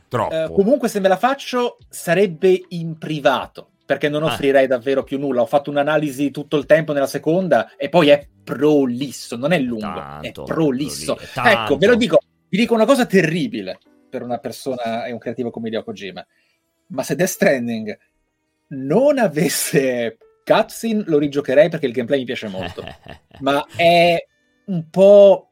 Troppo. 0.09 0.34
eh, 0.34 0.51
comunque 0.53 0.89
se 0.89 0.99
me 0.99 1.07
la 1.07 1.15
faccio, 1.15 1.77
sarebbe 1.88 2.63
in 2.69 2.97
privato. 2.97 3.68
Perché 3.91 4.07
non 4.07 4.23
Ah. 4.23 4.27
offrirei 4.27 4.68
davvero 4.68 5.03
più 5.03 5.19
nulla. 5.19 5.41
Ho 5.41 5.45
fatto 5.45 5.69
un'analisi 5.69 6.31
tutto 6.31 6.55
il 6.55 6.65
tempo 6.65 6.93
nella 6.93 7.07
seconda 7.07 7.76
e 7.76 7.89
poi 7.89 8.07
è 8.07 8.26
prolisso, 8.41 9.35
non 9.35 9.51
è 9.51 9.59
lungo, 9.59 9.81
Tanto, 9.85 10.43
è 10.43 10.45
prolisso. 10.45 11.15
proli- 11.15 11.30
tanto. 11.34 11.49
Ecco, 11.49 11.77
ve 11.77 11.88
lo 11.88 11.95
dico, 11.95 12.19
vi 12.47 12.57
dico 12.57 12.73
una 12.73 12.85
cosa 12.85 13.05
terribile 13.05 13.80
per 14.09 14.22
una 14.23 14.38
persona 14.38 15.03
e 15.03 15.11
un 15.11 15.18
creativo 15.18 15.49
come 15.49 15.68
Hideo 15.68 15.84
Kojima. 15.84 16.26
Ma 16.88 17.03
se 17.03 17.15
Death 17.15 17.27
Stranding 17.30 17.97
non 18.69 19.18
avesse 19.18 20.18
cutscene, 20.45 21.03
lo 21.07 21.18
rigiocherei 21.18 21.68
perché 21.68 21.85
il 21.88 21.91
gameplay 21.91 22.19
mi 22.19 22.26
piace 22.26 22.47
molto. 22.47 22.81
Ma 23.41 23.65
è 23.76 24.26
un 24.68 24.89
po'... 24.89 25.51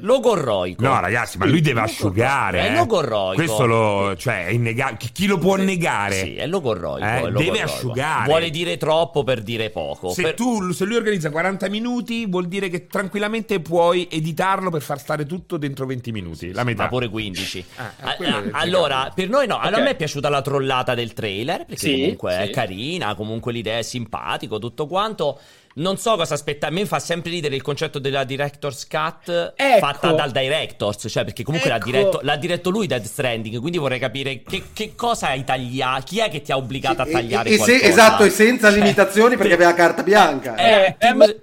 Logorroico. 0.00 0.82
No, 0.82 0.98
ragazzi, 0.98 1.36
ma 1.36 1.44
lui 1.44 1.60
deve 1.60 1.80
Logorroico. 1.80 2.06
asciugare. 2.06 2.60
È 2.60 2.70
eh. 2.70 2.74
logorroico. 2.74 3.34
Questo 3.34 3.66
lo. 3.66 4.16
cioè, 4.16 4.46
è 4.46 4.50
innegabile. 4.50 5.10
Chi, 5.12 5.26
lo 5.26 5.36
può 5.38 5.56
negare? 5.56 6.14
Sì, 6.14 6.36
è 6.36 6.46
logorroico. 6.46 7.04
Eh, 7.04 7.08
è 7.08 7.20
deve 7.20 7.30
logorroico. 7.30 7.64
asciugare. 7.64 8.24
Vuole 8.24 8.50
dire 8.50 8.76
troppo 8.78 9.24
per 9.24 9.42
dire 9.42 9.68
poco. 9.70 10.10
Se, 10.10 10.22
Per- 10.22 10.34
tu, 10.34 10.72
se 10.72 10.84
lui 10.86 10.96
organizza 10.96 11.30
40 11.30 11.68
minuti, 11.68 12.24
vuol 12.26 12.46
dire 12.46 12.68
che 12.70 12.86
tranquillamente 12.86 13.60
puoi 13.60 14.08
editarlo 14.10 14.70
per 14.70 14.80
far 14.82 14.98
stare 14.98 15.26
tutto 15.26 15.58
dentro 15.58 15.84
20 15.84 16.12
minuti. 16.12 16.52
La 16.52 16.64
metà. 16.64 16.84
Ma 16.84 16.88
pure 16.88 17.08
15. 17.08 17.64
Ah, 17.76 17.92
Ah, 18.00 18.10
ah, 18.10 18.16
è 18.16 18.48
allora, 18.52 19.10
per 19.14 19.28
noi 19.28 19.46
no. 19.46 19.58
Allora, 19.58 19.76
Ok. 19.76 19.80
a 19.80 19.84
me 19.84 19.90
è 19.90 19.96
piaciuta 19.96 20.28
la 20.30 20.40
trollata 20.40 20.94
del 20.94 21.12
trailer. 21.12 21.66
Perché 21.66 21.76
Sì, 21.88 21.92
comunque 22.00 22.38
è 22.38 22.46
sì. 22.46 22.52
carina. 22.52 23.14
Comunque 23.14 23.52
l'idea 23.52 23.78
è 23.78 23.82
simpatico, 23.82 24.58
tutto 24.58 24.86
quanto. 24.86 25.38
Non 25.76 25.96
so 25.98 26.16
cosa 26.16 26.34
aspetta. 26.34 26.66
A 26.68 26.70
me 26.70 26.86
fa 26.86 26.98
sempre 26.98 27.30
ridere 27.30 27.54
il 27.54 27.62
concetto 27.62 27.98
della 27.98 28.24
director's 28.24 28.86
cut 28.86 29.52
Ecco. 29.56 29.78
fatta 29.78 30.12
dal 30.12 30.30
directors, 30.30 31.06
cioè 31.08 31.24
perché 31.24 31.42
comunque 31.42 31.68
l'ha, 31.68 31.76
Ecco. 31.76 31.84
diretto, 31.90 32.18
l'ha 32.22 32.36
diretto 32.36 32.70
lui 32.70 32.86
Dead 32.86 33.02
Stranding, 33.04 33.58
quindi 33.60 33.78
vorrei 33.78 33.98
capire 33.98 34.42
che, 34.42 34.64
che 34.72 34.94
cosa 34.94 35.28
hai 35.28 35.44
tagliato, 35.44 36.02
chi 36.06 36.18
è 36.20 36.28
che 36.30 36.42
ti 36.42 36.52
ha 36.52 36.56
obbligato 36.56 37.02
a 37.02 37.06
E- 37.06 37.10
tagliare 37.10 37.48
e, 37.50 37.54
e 37.54 37.58
se- 37.58 37.80
esatto, 37.82 38.24
e 38.24 38.30
senza 38.30 38.68
Cioè, 38.70 38.78
limitazioni 38.78 39.36
perché 39.36 39.54
aveva 39.54 39.74
carta 39.74 40.02
bianca. 40.02 40.54
Eh, 40.56 40.86
Eh, 40.86 40.96
team- 40.98 41.36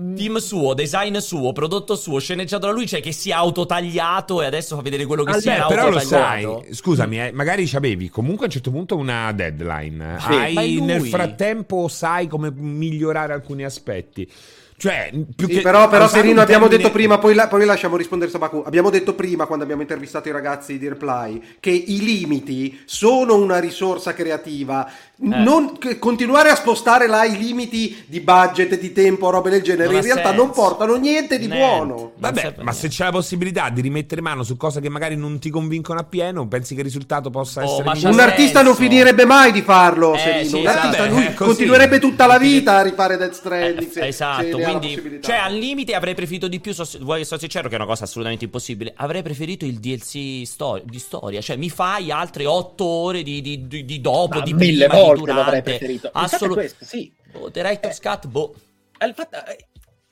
mm, 0.00 0.14
Team 0.16 0.36
suo, 0.38 0.74
design 0.74 1.16
suo, 1.18 1.52
prodotto 1.52 1.94
suo, 1.96 2.18
sceneggiato 2.18 2.66
da 2.66 2.72
lui, 2.72 2.86
cioè 2.86 3.00
che 3.00 3.12
si 3.12 3.30
è 3.30 3.32
autotagliato 3.32 4.42
e 4.42 4.46
adesso 4.46 4.76
fa 4.76 4.82
vedere 4.82 5.04
quello 5.06 5.24
che 5.24 5.40
si 5.40 5.48
Alberto, 5.48 5.72
era 5.72 5.82
Eh, 5.82 5.84
però 5.84 5.90
lo 5.90 5.98
sai, 6.00 6.74
scusami, 6.74 7.20
eh, 7.26 7.32
magari 7.32 7.66
ci 7.66 7.76
avevi 7.76 8.08
comunque 8.08 8.44
a 8.44 8.46
un 8.46 8.52
certo 8.52 8.70
punto 8.70 8.96
una 8.96 9.30
deadline. 9.32 10.16
Sì, 10.20 10.32
è 10.32 10.52
Hai 10.54 10.80
nel 10.80 11.06
frattempo 11.06 11.88
sai 11.88 12.26
come 12.26 12.50
migliorare 12.52 13.32
alcuni 13.52 13.64
aspetti. 13.64 14.30
Cioè, 14.74 15.12
più 15.36 15.46
Sì, 15.46 15.54
che 15.56 15.60
però, 15.60 15.88
però 15.88 16.08
Serino 16.08 16.40
abbiamo 16.40 16.66
termine- 16.66 16.76
detto 16.82 16.90
prima, 16.90 17.18
poi, 17.18 17.34
la- 17.34 17.46
poi 17.46 17.64
lasciamo 17.64 17.96
rispondere 17.96 18.32
Sabaku. 18.32 18.64
Abbiamo 18.66 18.90
detto 18.90 19.14
prima, 19.14 19.46
quando 19.46 19.62
abbiamo 19.62 19.82
intervistato 19.82 20.28
i 20.28 20.32
ragazzi 20.32 20.76
di 20.76 20.88
Reply, 20.88 21.40
che 21.60 21.70
i 21.70 22.00
limiti 22.02 22.80
sono 22.84 23.36
una 23.36 23.60
risorsa 23.60 24.12
creativa. 24.12 24.90
Eh. 25.24 25.28
Non, 25.28 25.78
continuare 26.00 26.48
a 26.48 26.56
spostare 26.56 27.06
là 27.06 27.24
i 27.24 27.38
limiti 27.38 28.02
di 28.06 28.18
budget, 28.20 28.76
di 28.76 28.92
tempo, 28.92 29.30
robe 29.30 29.50
del 29.50 29.62
genere, 29.62 29.86
Non 29.86 29.94
in 29.98 30.02
realtà 30.02 30.30
senso. 30.30 30.42
non 30.42 30.50
portano 30.52 30.96
niente 30.96 31.38
di 31.38 31.46
Niente. 31.46 31.64
buono. 31.64 32.12
Vabbè, 32.16 32.42
ma 32.42 32.62
niente. 32.62 32.72
se 32.72 32.88
c'è 32.88 33.04
la 33.04 33.10
possibilità 33.12 33.68
di 33.70 33.80
rimettere 33.82 34.20
mano 34.20 34.42
su 34.42 34.56
cose 34.56 34.80
che 34.80 34.88
magari 34.88 35.14
non 35.14 35.38
ti 35.38 35.48
convincono 35.48 36.00
appieno, 36.00 36.48
pensi 36.48 36.74
che 36.74 36.80
il 36.80 36.86
risultato 36.86 37.30
possa 37.30 37.62
Oh, 37.62 37.84
essere? 37.92 38.08
Un 38.10 38.18
artista 38.18 38.62
non 38.62 38.74
finirebbe 38.74 39.24
mai 39.24 39.52
di 39.52 39.62
farlo, 39.62 40.14
Eh, 40.14 40.18
Serino. 40.18 40.48
sì, 40.48 40.54
Un 40.56 40.60
esatto. 40.66 40.78
artista 40.86 41.06
lui 41.06 41.24
così. 41.26 41.34
continuerebbe 41.36 41.98
tutta 42.00 42.26
la 42.26 42.38
vita 42.38 42.78
a 42.78 42.82
rifare 42.82 43.16
Death 43.16 43.32
Stranding. 43.34 43.88
Eh, 43.88 43.92
se 43.92 44.06
esatto, 44.08 44.58
quindi 44.58 45.18
cioè 45.22 45.36
al 45.36 45.54
limite 45.54 45.94
avrei 45.94 46.14
preferito 46.14 46.48
di 46.48 46.58
più, 46.58 46.72
sos- 46.74 46.98
vuoi 47.00 47.20
essere 47.20 47.38
sincero 47.38 47.68
che 47.68 47.74
è 47.74 47.78
una 47.78 47.86
cosa 47.86 48.04
assolutamente 48.04 48.44
impossibile, 48.46 48.92
avrei 48.96 49.22
preferito 49.22 49.64
il 49.64 49.78
DLC 49.78 50.42
sto- 50.46 50.82
di 50.84 50.98
storia, 50.98 51.40
cioè 51.40 51.54
mi 51.56 51.70
fai 51.70 52.10
altre 52.10 52.44
otto 52.44 52.84
ore 52.84 53.22
di, 53.22 53.40
di- 53.40 53.68
di- 53.68 53.84
di 53.84 54.00
dopo, 54.00 54.38
ma 54.38 54.44
di 54.44 54.52
mille 54.52 54.86
prima, 54.88 55.00
volte 55.00 55.10
durante. 55.20 55.42
l'avrei 55.42 55.62
preferito. 55.62 56.12
È 56.12 56.48
questo, 56.48 56.84
sì. 56.84 57.12
Boh, 57.32 57.48
Director's 57.48 58.00
Cut, 58.00 58.26
boh. 58.26 58.54
Eh, 58.98 59.06
il 59.06 59.14
fatto- 59.14 59.36
eh, 59.46 59.66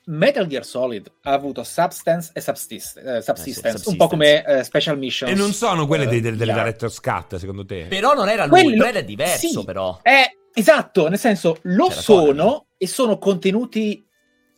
Metal 0.05 0.47
Gear 0.47 0.65
Solid 0.65 1.11
ha 1.21 1.31
avuto 1.31 1.63
Substance 1.63 2.31
e 2.33 2.41
Subsist- 2.41 2.97
eh, 2.97 3.21
Subsistence, 3.21 3.87
un 3.87 3.95
po' 3.95 4.07
come 4.07 4.43
eh, 4.43 4.63
Special 4.63 4.97
Missions. 4.97 5.31
E 5.31 5.35
non 5.35 5.53
sono 5.53 5.85
quelle 5.85 6.07
dei, 6.07 6.19
del, 6.21 6.35
delle 6.35 6.51
Yeah. 6.51 6.63
director's 6.63 6.99
cut, 6.99 7.35
secondo 7.37 7.65
te? 7.65 7.85
Però 7.87 8.13
non 8.13 8.27
era 8.27 8.45
lui, 8.45 8.63
Quello- 8.63 8.85
era 8.85 9.01
diverso 9.01 9.47
sì, 9.47 9.63
però. 9.63 9.99
Eh, 10.01 10.37
esatto, 10.53 11.07
nel 11.07 11.19
senso, 11.19 11.59
lo 11.63 11.87
C'era 11.87 12.01
sono 12.01 12.25
Konami. 12.25 12.65
e 12.77 12.87
sono 12.87 13.17
contenuti 13.19 14.03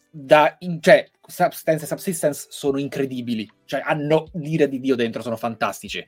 da... 0.09 0.55
in- 0.59 0.81
cioè, 0.81 1.09
Substance 1.25 1.83
e 1.83 1.87
Subsistence 1.87 2.47
sono 2.49 2.79
incredibili, 2.79 3.49
cioè 3.65 3.81
hanno 3.83 4.29
l'ira 4.33 4.65
di 4.65 4.79
Dio 4.79 4.95
dentro, 4.95 5.21
sono 5.21 5.37
fantastici. 5.37 6.03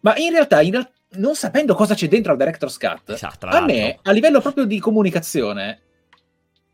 Ma 0.00 0.16
in 0.16 0.30
realtà, 0.30 0.60
in 0.62 0.72
real- 0.72 0.90
non 1.16 1.34
sapendo 1.34 1.74
cosa 1.74 1.94
c'è 1.94 2.08
dentro 2.08 2.32
al 2.32 2.38
Director's 2.38 2.76
Cut, 2.78 3.10
Esatto, 3.10 3.46
a 3.46 3.60
me, 3.60 3.98
a 4.02 4.10
livello 4.12 4.40
proprio 4.40 4.64
di 4.64 4.78
comunicazione, 4.78 5.80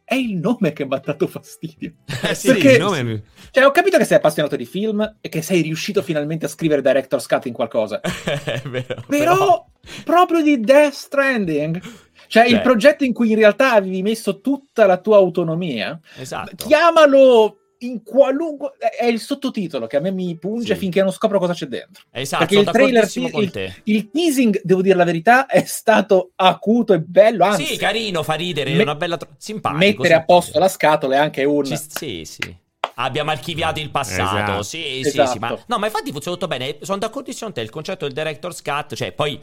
è 0.05 0.15
il 0.17 0.37
nome 0.37 0.73
che 0.73 0.85
mi 0.85 0.95
ha 0.95 0.99
dato 1.05 1.27
fastidio. 1.27 1.93
Eh, 2.23 2.35
sì, 2.35 2.49
perché- 2.49 2.73
il 2.73 2.81
nome- 2.81 3.23
Cioè, 3.51 3.65
ho 3.65 3.71
capito 3.71 3.97
che 3.97 4.05
sei 4.05 4.17
appassionato 4.19 4.57
di 4.57 4.67
film 4.67 5.17
e 5.21 5.29
che 5.29 5.43
sei 5.43 5.63
riuscito 5.63 6.03
finalmente 6.03 6.47
a 6.47 6.49
scrivere 6.49 6.83
Director's 6.83 7.27
Cut 7.27 7.47
in 7.47 7.53
qualcosa. 7.53 8.01
È 8.03 8.61
vero, 8.67 9.05
Però, 9.07 9.67
proprio 10.05 10.43
di 10.43 10.61
Death 10.61 10.93
Stranding, 10.93 11.81
cioè 12.27 12.45
il 12.45 12.51
Cioè. 12.55 12.61
progetto 12.61 13.05
in 13.05 13.13
cui 13.13 13.31
in 13.31 13.37
realtà 13.37 13.73
avevi 13.73 14.03
messo 14.03 14.41
tutta 14.41 14.87
la 14.87 14.99
tua 14.99 15.17
autonomia, 15.17 15.99
esatto. 16.17 16.67
chiamalo 16.67 17.60
in 17.81 18.03
qualunque. 18.03 18.73
È 18.79 19.05
il 19.07 19.21
sottotitolo 19.21 19.87
che 19.87 19.97
a 19.97 20.01
me 20.01 20.11
mi 20.11 20.37
punge 20.39 20.75
Sì. 20.75 20.81
finché 20.81 21.03
non 21.03 21.13
scopro 21.13 21.39
cosa 21.39 21.53
c'è 21.53 21.67
dentro. 21.67 22.05
Esatto, 22.11 22.45
Perché 22.47 22.55
sono 22.57 22.67
il 22.67 22.73
trailer, 22.73 23.31
con 23.31 23.43
il, 23.43 23.51
te. 23.51 23.75
il 23.85 24.11
teasing, 24.11 24.61
devo 24.65 24.83
dire 24.83 24.97
la 24.97 25.05
verità, 25.05 25.47
è 25.47 25.65
stato 25.65 26.33
acuto 26.37 26.93
e 26.95 27.01
bello. 27.01 27.45
Anzi, 27.45 27.65
Sì, 27.65 27.77
carino, 27.77 28.23
fa 28.23 28.35
ridere, 28.35 28.71
è 28.73 28.77
me- 28.77 28.83
una 28.83 28.95
bella 28.95 29.17
tro- 29.17 29.31
simpatico. 29.37 29.79
mettere 29.79 30.15
a 30.15 30.19
simpatico. 30.19 30.33
posto 30.41 30.59
la 30.59 30.69
scatola 30.69 31.15
è 31.15 31.19
anche 31.19 31.45
un. 31.45 31.65
Ci- 31.65 31.77
sì, 31.89 32.23
sì. 32.25 32.57
Abbiamo 32.97 33.31
archiviato 33.31 33.81
il 33.81 33.91
passato. 33.91 34.37
Esatto. 34.37 34.63
Sì, 34.63 35.01
sì, 35.03 35.09
Esatto. 35.09 35.31
sì. 35.31 35.39
Ma, 35.39 35.59
no, 35.67 35.79
ma 35.79 35.87
infatti 35.87 36.11
funziona 36.13 36.37
tutto 36.37 36.49
bene. 36.49 36.77
Sono 36.83 36.99
d'accordissimo 36.99 37.45
con 37.47 37.55
te. 37.55 37.61
Il 37.63 37.71
concetto 37.71 38.05
del 38.05 38.13
director's 38.15 38.61
cut, 38.63 38.95
cioè, 38.95 39.13
poi. 39.13 39.41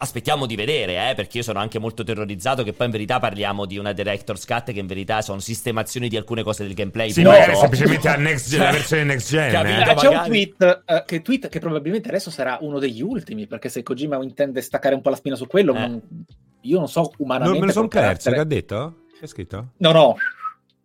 Aspettiamo 0.00 0.46
di 0.46 0.54
vedere, 0.54 1.10
eh, 1.10 1.14
perché 1.16 1.38
io 1.38 1.42
sono 1.42 1.58
anche 1.58 1.80
molto 1.80 2.04
terrorizzato 2.04 2.62
che 2.62 2.72
poi 2.72 2.86
in 2.86 2.92
verità 2.92 3.18
parliamo 3.18 3.66
di 3.66 3.78
una 3.78 3.92
director's 3.92 4.44
cut 4.44 4.70
che 4.72 4.78
in 4.78 4.86
verità 4.86 5.22
sono 5.22 5.40
sistemazioni 5.40 6.08
di 6.08 6.16
alcune 6.16 6.44
cose 6.44 6.62
del 6.62 6.74
gameplay. 6.74 7.10
Sì, 7.10 7.22
No. 7.22 7.30
magari 7.30 7.56
semplicemente 7.56 8.06
la, 8.08 8.14
next 8.16 8.46
gen, 8.50 8.58
Cioè, 8.60 8.66
la 8.66 8.72
versione 8.72 9.02
next 9.04 9.28
gen. 9.28 9.50
capito? 9.50 9.80
eh. 9.80 9.90
Eh, 9.90 9.94
c'è 9.96 10.08
un 10.08 10.24
tweet, 10.26 10.82
eh, 10.86 11.02
che 11.04 11.20
tweet 11.22 11.48
che 11.48 11.58
probabilmente 11.58 12.08
adesso 12.10 12.30
sarà 12.30 12.58
uno 12.60 12.78
degli 12.78 13.02
ultimi, 13.02 13.48
perché 13.48 13.68
se 13.68 13.82
Kojima 13.82 14.16
intende 14.22 14.60
staccare 14.60 14.94
un 14.94 15.00
po' 15.00 15.10
la 15.10 15.16
spina 15.16 15.34
su 15.34 15.48
quello, 15.48 15.74
Eh. 15.74 15.78
non- 15.80 16.02
io 16.60 16.78
non 16.78 16.88
so 16.88 17.12
umanamente. 17.18 17.58
Non 17.58 17.60
me 17.60 17.66
lo 17.66 17.72
sono 17.72 17.88
perso, 17.88 18.30
carattere- 18.30 18.34
che 18.36 18.40
ha 18.40 18.44
detto? 18.44 18.96
Che 19.18 19.24
ha 19.24 19.28
scritto? 19.28 19.68
No, 19.78 19.90
no, 19.90 20.16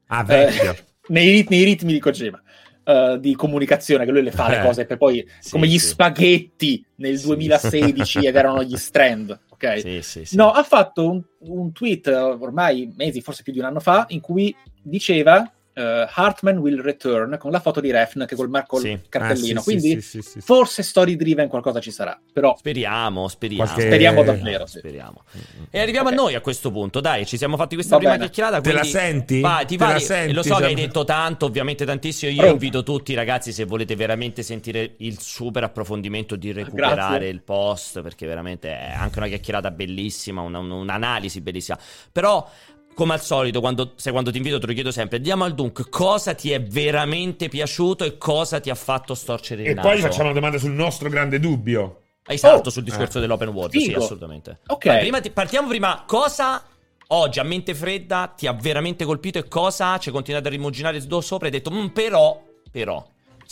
Ah, 0.08 0.24
vecchio. 0.24 0.72
Eh, 0.72 0.84
nei, 1.14 1.30
rit- 1.30 1.50
nei 1.50 1.64
ritmi 1.64 1.94
di 1.94 2.00
Kojima. 2.00 2.42
Eh, 2.84 3.18
di 3.20 3.36
comunicazione 3.36 4.06
che 4.06 4.12
lui 4.12 4.24
le 4.24 4.32
fa 4.32 4.50
le 4.50 4.60
Eh. 4.60 4.62
cose 4.66 4.86
per 4.86 4.98
poi 4.98 5.26
Sì, 5.40 5.52
come 5.52 5.68
gli 5.68 5.78
sì. 5.80 5.88
spaghetti 5.88 6.86
nel 6.96 7.18
Sì. 7.18 7.26
2016 7.28 8.20
ed 8.28 8.36
erano 8.36 8.64
gli 8.64 8.76
strand 8.78 9.38
ok 9.50 9.80
Sì, 9.80 10.02
sì, 10.02 10.26
sì. 10.26 10.36
no 10.36 10.52
ha 10.52 10.64
fatto 10.64 11.10
un, 11.10 11.22
un 11.40 11.72
tweet 11.72 12.08
eh, 12.08 12.14
ormai 12.16 12.92
mesi 12.96 13.22
forse 13.22 13.44
più 13.44 13.54
di 13.54 13.60
un 13.60 13.66
anno 13.66 13.80
fa 13.80 14.06
in 14.10 14.20
cui 14.20 14.56
diceva 14.82 15.50
eh, 15.74 16.08
Hartman 16.14 16.58
will 16.58 16.82
return 16.82 17.38
con 17.40 17.52
la 17.52 17.60
foto 17.60 17.80
di 17.80 17.90
Refn 17.92 18.26
che 18.26 18.36
col 18.36 18.50
marco 18.50 18.78
Sì. 18.78 18.90
il 18.90 19.02
cartellino 19.10 19.60
Ah, 19.60 19.64
sì, 19.64 19.70
quindi 19.70 20.02
sì, 20.02 20.02
sì, 20.02 20.22
sì, 20.22 20.30
sì. 20.32 20.42
forse 20.42 20.84
story 20.84 21.16
driven 21.16 21.48
qualcosa 21.48 21.80
ci 21.80 21.92
sarà 21.92 22.20
però 22.32 22.56
Speriamo, 22.58 23.28
speriamo. 23.28 23.64
Qualche- 23.66 23.86
speriamo 23.88 24.24
davvero 24.24 24.66
sì. 24.66 24.78
Speriamo. 24.80 25.24
E 25.70 25.80
arriviamo 25.80 26.08
Ok. 26.10 26.14
a 26.14 26.18
noi 26.18 26.36
a 26.36 26.42
questo 26.42 26.72
punto, 26.72 27.00
dai, 27.00 27.26
ci 27.26 27.38
siamo 27.38 27.58
fatti 27.58 27.76
questa 27.76 27.94
Va 27.96 28.00
prima 28.02 28.14
bene. 28.14 28.26
chiacchierata. 28.30 28.62
Te 28.62 28.74
la 28.74 28.84
senti? 28.84 29.40
Vai, 29.42 29.66
ti 29.66 29.78
Te 29.78 29.84
va 29.86 29.92
la 29.94 29.98
di- 29.98 30.04
senti, 30.04 30.34
Lo 30.34 30.44
so 30.44 30.56
che 30.56 30.66
hai 30.66 30.76
detto 30.76 31.04
tanto, 31.04 31.46
ovviamente 31.46 31.86
tantissimo. 31.86 32.32
Io 32.32 32.38
Pronto. 32.38 32.54
invito 32.54 32.84
tutti, 32.84 33.14
ragazzi, 33.14 33.52
se 33.52 33.66
volete 33.66 33.96
veramente 33.96 34.44
sentire 34.44 34.94
il 34.98 35.20
super 35.20 35.64
approfondimento, 35.64 36.36
di 36.36 36.52
recuperare 36.52 36.96
Grazie. 36.96 37.28
il 37.30 37.42
post, 37.42 38.02
perché 38.02 38.26
veramente 38.28 38.70
è 38.70 38.94
anche 38.96 39.18
una 39.20 39.28
chiacchierata 39.28 39.72
bellissima, 39.72 40.42
una- 40.42 40.60
un- 40.60 40.72
un'analisi 40.72 41.42
bellissima. 41.42 41.78
Però. 42.12 42.48
Come 42.94 43.14
al 43.14 43.22
solito, 43.22 43.60
quando, 43.60 43.94
se 43.96 44.12
quando 44.12 44.30
ti 44.32 44.38
invito 44.38 44.60
te 44.60 44.68
lo 44.68 44.74
chiedo 44.74 44.92
sempre, 44.92 45.18
andiamo 45.18 45.44
al 45.46 45.54
dunque, 45.56 45.86
cosa 45.90 46.34
ti 46.36 46.52
è 46.52 46.62
veramente 46.62 47.50
piaciuto 47.50 48.04
e 48.04 48.18
cosa 48.18 48.60
ti 48.60 48.70
ha 48.70 48.76
fatto 48.76 49.16
storcere 49.16 49.64
il 49.64 49.70
E 49.70 49.74
naso? 49.74 49.88
poi 49.88 50.00
facciamo 50.00 50.26
una 50.26 50.34
domanda 50.34 50.58
sul 50.58 50.72
nostro 50.72 51.10
grande 51.10 51.40
dubbio. 51.40 52.02
Esatto, 52.26 52.70
Oh, 52.70 52.72
sul 52.72 52.84
discorso 52.84 53.18
eh. 53.18 53.22
dell'open 53.22 53.50
world, 53.50 53.72
sì, 53.72 53.86
Figo. 53.88 54.04
assolutamente. 54.04 54.60
Ok. 54.68 54.86
Vai, 54.86 55.00
prima 55.00 55.20
ti- 55.20 55.32
partiamo 55.32 55.68
prima, 55.68 56.04
cosa 56.06 56.64
oggi 57.08 57.40
a 57.40 57.44
mente 57.44 57.74
fredda 57.76 58.34
ti 58.36 58.48
ha 58.48 58.54
veramente 58.54 59.06
colpito 59.06 59.40
e 59.40 59.48
cosa 59.48 59.98
ci 59.98 60.10
hai 60.10 60.14
continuato 60.14 60.48
a 60.48 60.52
rimuginare 60.52 61.02
sopra 61.02 61.48
e 61.48 61.52
hai 61.52 61.58
detto, 61.58 61.72
"Mm, 61.72 61.88
però, 61.88 62.42
però, 62.72 63.06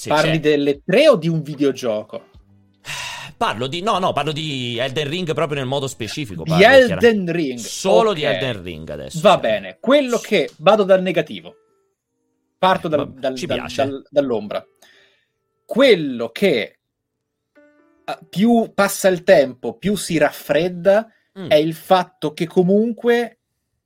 parli 0.07 0.31
c'è- 0.33 0.39
delle 0.39 0.81
tre 0.85 1.09
o 1.09 1.15
di 1.15 1.27
un 1.27 1.41
videogioco 1.41 2.25
parlo 3.41 3.65
di, 3.65 3.81
no, 3.81 3.97
no, 3.97 4.13
parlo 4.13 4.31
di 4.31 4.77
Elden 4.77 5.09
Ring 5.09 5.33
proprio 5.33 5.57
nel 5.57 5.67
modo 5.67 5.87
specifico. 5.87 6.43
di 6.43 6.49
parlo, 6.51 6.63
chiaramente. 6.63 7.07
Elden 7.07 7.31
Ring 7.33 7.57
Solo 7.57 8.13
di 8.13 8.23
Ok. 8.23 8.31
Elden 8.33 8.61
Ring 8.61 8.89
adesso. 8.91 9.19
Va 9.19 9.33
sì. 9.33 9.39
bene, 9.39 9.77
quello 9.79 10.19
che 10.19 10.51
vado 10.57 10.83
dal 10.83 11.01
negativo, 11.01 11.55
parto 12.59 12.87
dal- 12.87 13.11
dal- 13.11 13.33
dal- 13.33 14.03
dall'ombra. 14.07 14.63
Quello 15.65 16.29
che 16.29 16.77
eh, 18.05 18.17
più 18.29 18.71
passa 18.75 19.07
il 19.07 19.23
tempo, 19.23 19.75
più 19.77 19.95
si 19.95 20.17
raffredda, 20.19 21.11
Mm. 21.39 21.47
è 21.49 21.55
il 21.55 21.73
fatto 21.73 22.33
che 22.33 22.45
comunque, 22.45 23.39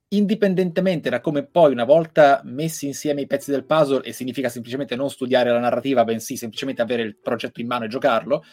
indipendentemente 0.10 1.10
da 1.12 1.22
come 1.22 1.46
poi 1.46 1.72
una 1.72 1.84
volta 1.86 2.42
messi 2.44 2.88
insieme 2.88 3.22
i 3.22 3.28
pezzi 3.28 3.52
del 3.52 3.66
puzzle, 3.66 4.02
e 4.04 4.12
significa 4.14 4.50
semplicemente 4.50 4.96
non 4.96 5.10
studiare 5.12 5.52
la 5.52 5.60
narrativa, 5.60 6.04
bensì 6.04 6.36
semplicemente 6.38 6.82
avere 6.82 7.04
il 7.04 7.16
progetto 7.18 7.62
in 7.62 7.68
mano 7.68 7.86
e 7.86 7.88
giocarlo, 7.88 8.44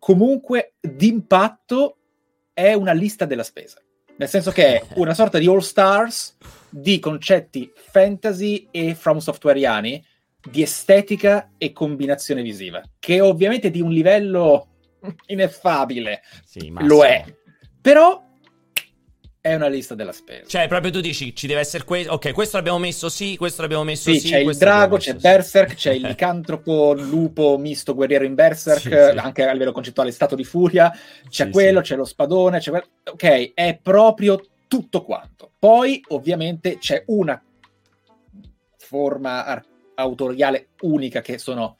comunque 0.00 0.72
d'impatto 0.80 1.98
è 2.52 2.72
una 2.72 2.92
lista 2.92 3.26
della 3.26 3.44
spesa. 3.44 3.80
Nel 4.16 4.28
senso 4.28 4.50
che 4.50 4.80
è 4.80 4.84
una 4.98 5.14
sorta 5.14 5.38
di 5.38 5.46
all 5.46 5.58
stars 5.58 6.36
di 6.68 6.98
concetti 6.98 7.70
fantasy 7.74 8.66
e 8.72 8.96
from 8.96 9.18
softwareiani, 9.18 10.04
di 10.50 10.62
estetica 10.62 11.52
e 11.58 11.72
combinazione 11.72 12.42
visiva, 12.42 12.82
che 12.98 13.20
ovviamente 13.20 13.70
di 13.70 13.80
un 13.80 13.90
livello 13.90 14.68
ineffabile, 15.26 16.22
Sì, 16.44 16.72
lo 16.80 17.04
è, 17.04 17.24
però 17.80 18.22
è 19.42 19.54
una 19.54 19.68
lista 19.68 19.94
della 19.94 20.12
spesa. 20.12 20.46
Cioè, 20.46 20.68
proprio 20.68 20.92
tu 20.92 21.00
dici, 21.00 21.34
ci 21.34 21.46
deve 21.46 21.60
essere 21.60 21.84
questo, 21.84 22.12
ok, 22.12 22.32
questo 22.32 22.56
l'abbiamo 22.58 22.78
messo 22.78 23.08
sì, 23.08 23.36
questo 23.36 23.62
l'abbiamo 23.62 23.84
messo 23.84 24.12
Sì, 24.12 24.20
sì, 24.20 24.28
c'è 24.28 24.38
il 24.38 24.56
drago, 24.56 24.98
c'è 24.98 25.12
sì. 25.12 25.18
Berserk, 25.18 25.74
c'è 25.74 25.92
il 25.92 26.02
licantropo, 26.08 26.92
lupo, 26.92 27.56
misto, 27.56 27.94
guerriero 27.94 28.24
in 28.24 28.34
Berserk, 28.34 28.80
Sì, 28.80 28.88
sì. 28.88 28.94
anche 28.94 29.46
a 29.46 29.52
livello 29.52 29.72
concettuale 29.72 30.10
stato 30.10 30.34
di 30.34 30.44
furia, 30.44 30.92
c'è 31.28 31.46
Sì, 31.46 31.50
quello, 31.50 31.82
sì. 31.82 31.90
c'è 31.92 31.96
lo 31.96 32.04
spadone, 32.04 32.58
c'è 32.58 32.70
quel- 32.70 32.88
ok, 33.12 33.52
è 33.54 33.78
proprio 33.82 34.44
tutto 34.68 35.02
quanto. 35.04 35.50
Poi 35.58 36.02
ovviamente 36.08 36.76
c'è 36.78 37.02
una 37.06 37.42
forma 38.76 39.44
ar- 39.44 39.64
autoriale 39.94 40.68
unica 40.80 41.20
che 41.20 41.38
sono 41.38 41.76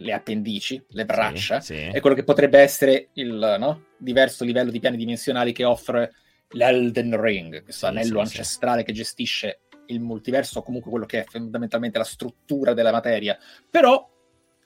le 0.00 0.12
appendici, 0.12 0.80
le 0.90 1.04
braccia, 1.04 1.60
Sì, 1.60 1.74
sì. 1.74 1.82
è 1.92 2.00
quello 2.00 2.14
che 2.14 2.22
potrebbe 2.22 2.60
essere 2.60 3.08
il 3.14 3.56
no? 3.58 3.86
diverso 3.96 4.44
livello 4.44 4.70
di 4.70 4.78
piani 4.78 4.96
dimensionali 4.96 5.52
che 5.52 5.64
offre 5.64 6.12
l'Elden 6.50 7.20
Ring, 7.20 7.62
questo 7.62 7.86
Sì, 7.86 7.92
anello 7.92 8.24
sì, 8.24 8.30
sì. 8.30 8.36
ancestrale 8.38 8.82
che 8.82 8.92
gestisce 8.92 9.60
il 9.86 10.00
multiverso, 10.00 10.58
o 10.58 10.62
comunque 10.62 10.90
quello 10.90 11.06
che 11.06 11.20
è 11.20 11.24
fondamentalmente 11.24 11.98
la 11.98 12.04
struttura 12.04 12.74
della 12.74 12.92
materia. 12.92 13.38
Però, 13.70 14.08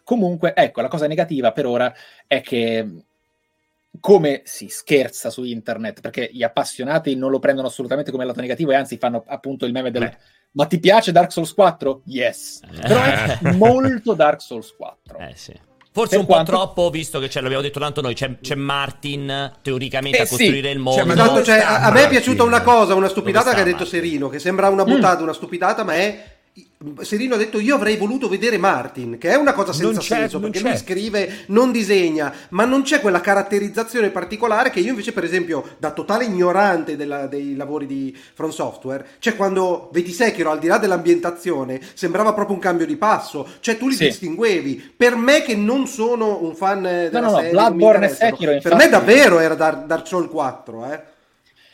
comunque, 0.03 0.53
ecco, 0.55 0.81
la 0.81 0.89
cosa 0.89 1.07
negativa 1.07 1.53
per 1.53 1.67
ora 1.67 1.95
è 2.27 2.41
che 2.41 3.05
come 4.01 4.41
si 4.45 4.69
scherza 4.69 5.29
su 5.31 5.45
internet, 5.45 6.01
perché 6.01 6.29
gli 6.33 6.43
appassionati 6.43 7.15
non 7.15 7.31
lo 7.31 7.39
prendono 7.39 7.69
assolutamente 7.69 8.11
come 8.11 8.25
lato 8.25 8.41
negativo 8.41 8.71
e 8.73 8.75
anzi 8.75 8.97
fanno 8.97 9.23
appunto 9.27 9.67
il 9.67 9.73
meme 9.73 9.91
del 9.91 10.09
Beh. 10.09 10.17
ma 10.53 10.67
ti 10.67 10.81
piace 10.81 11.13
Dark 11.13 11.31
Souls 11.31 11.53
4? 11.53 12.03
Yes. 12.07 12.61
Però 12.81 13.01
è 13.03 13.39
molto 13.55 14.15
Dark 14.15 14.41
Souls 14.41 14.75
4. 14.75 15.19
Eh 15.19 15.37
sì. 15.37 15.53
Forse 15.95 16.11
Per 16.11 16.21
un 16.21 16.25
po' 16.27 16.33
quanto- 16.33 16.53
troppo, 16.53 16.89
visto 16.89 17.19
che 17.19 17.29
ce 17.29 17.43
l'abbiamo 17.43 17.63
detto 17.63 17.79
tanto 17.79 18.01
noi, 18.01 18.15
c'è, 18.15 18.39
c'è 18.41 18.55
Martin 18.55 19.53
teoricamente 19.61 20.19
Eh 20.19 20.23
a 20.23 20.25
sì. 20.25 20.37
costruire 20.37 20.71
il 20.71 20.79
mondo. 20.79 21.01
Cioè, 21.01 21.07
ma 21.15 21.23
Esatto, 21.23 21.43
cioè, 21.45 21.59
a, 21.59 21.81
a 21.83 21.91
me 21.91 22.05
è 22.05 22.09
piaciuta 22.09 22.43
una 22.45 22.63
cosa, 22.63 22.95
una 22.95 23.09
stupidata 23.09 23.53
che 23.53 23.61
ha 23.61 23.65
detto 23.65 23.81
Martin? 23.83 24.01
Serino, 24.01 24.29
che 24.31 24.39
sembra 24.39 24.69
una 24.71 24.85
Mm. 24.85 24.89
buttata, 24.89 25.23
una 25.23 25.35
stupidata, 25.35 25.85
ma 25.85 25.95
è... 25.95 26.32
Serino 27.01 27.35
ha 27.35 27.39
detto 27.39 27.59
io 27.61 27.75
avrei 27.75 27.97
voluto 27.97 28.29
vedere 28.29 28.59
Martin, 28.59 29.19
che 29.19 29.31
è 29.31 29.37
una 29.37 29.53
cosa 29.53 29.73
senza 29.73 30.01
senso, 30.01 30.41
perché 30.41 30.61
c'è. 30.61 30.69
lui 30.69 30.77
scrive, 30.77 31.33
non 31.47 31.71
disegna, 31.73 32.33
ma 32.51 32.65
non 32.65 32.83
c'è 32.83 33.01
quella 33.01 33.21
caratterizzazione 33.21 34.11
particolare 34.11 34.71
che 34.71 34.81
io 34.81 34.91
invece, 34.91 35.13
per 35.13 35.25
esempio, 35.25 35.77
da 35.79 35.93
totale 35.93 36.25
ignorante 36.25 36.97
della- 36.97 37.27
dei 37.27 37.57
lavori 37.57 37.87
di 37.87 38.17
From 38.35 38.51
Software, 38.51 39.07
cioè 39.19 39.37
quando 39.37 39.89
vedi 39.93 40.13
Sekiro, 40.13 40.51
al 40.51 40.59
di 40.59 40.67
là 40.67 40.79
dell'ambientazione, 40.79 41.81
sembrava 41.95 42.33
proprio 42.33 42.55
un 42.57 42.63
cambio 42.63 42.87
di 42.87 42.97
passo, 42.97 43.47
cioè 43.61 43.77
tu 43.77 43.89
li 43.89 43.95
Sì. 43.95 44.05
distinguevi. 44.07 44.93
Per 44.97 45.15
me 45.17 45.43
che 45.43 45.55
non 45.57 45.87
sono 45.87 46.43
un 46.43 46.55
fan 46.55 46.83
della 46.83 47.21
no, 47.21 47.31
no, 47.31 47.37
serie, 47.37 47.53
non 47.53 47.63
mi 47.65 47.69
Bloodborne 47.79 48.07
e. 48.07 48.15
Sekiro, 48.15 48.59
per 48.61 48.75
me 48.75 48.89
davvero 48.89 49.39
era 49.39 49.55
Dark, 49.55 49.87
Dark 49.87 50.07
Souls 50.07 50.29
4, 50.31 50.85
eh. 50.93 51.01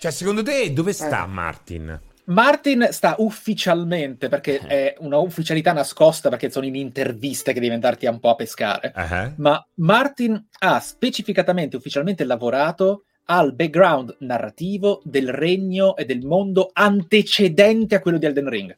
Cioè, 0.00 0.10
secondo 0.12 0.42
te 0.42 0.72
dove 0.72 0.92
sta 0.92 1.24
Eh. 1.24 1.26
Martin? 1.26 2.00
Martin 2.28 2.88
sta 2.90 3.14
ufficialmente, 3.18 4.28
perché 4.28 4.58
è 4.58 4.94
una 4.98 5.18
ufficialità 5.18 5.72
nascosta, 5.72 6.28
perché 6.28 6.50
sono 6.50 6.66
in 6.66 6.74
interviste 6.74 7.52
che 7.52 7.60
devi 7.60 7.72
andarti 7.72 8.06
un 8.06 8.20
po' 8.20 8.30
a 8.30 8.34
pescare. 8.34 8.92
Eh. 8.94 9.32
Ma 9.36 9.66
Martin 9.76 10.48
ha 10.60 10.78
specificatamente, 10.80 11.76
ufficialmente 11.76 12.24
lavorato 12.24 13.04
al 13.30 13.54
background 13.54 14.16
narrativo 14.20 15.00
del 15.04 15.30
regno 15.32 15.96
e 15.96 16.04
del 16.04 16.20
mondo 16.24 16.70
antecedente 16.72 17.94
a 17.94 18.00
quello 18.00 18.18
di 18.18 18.26
Elden 18.26 18.48
Ring. 18.48 18.76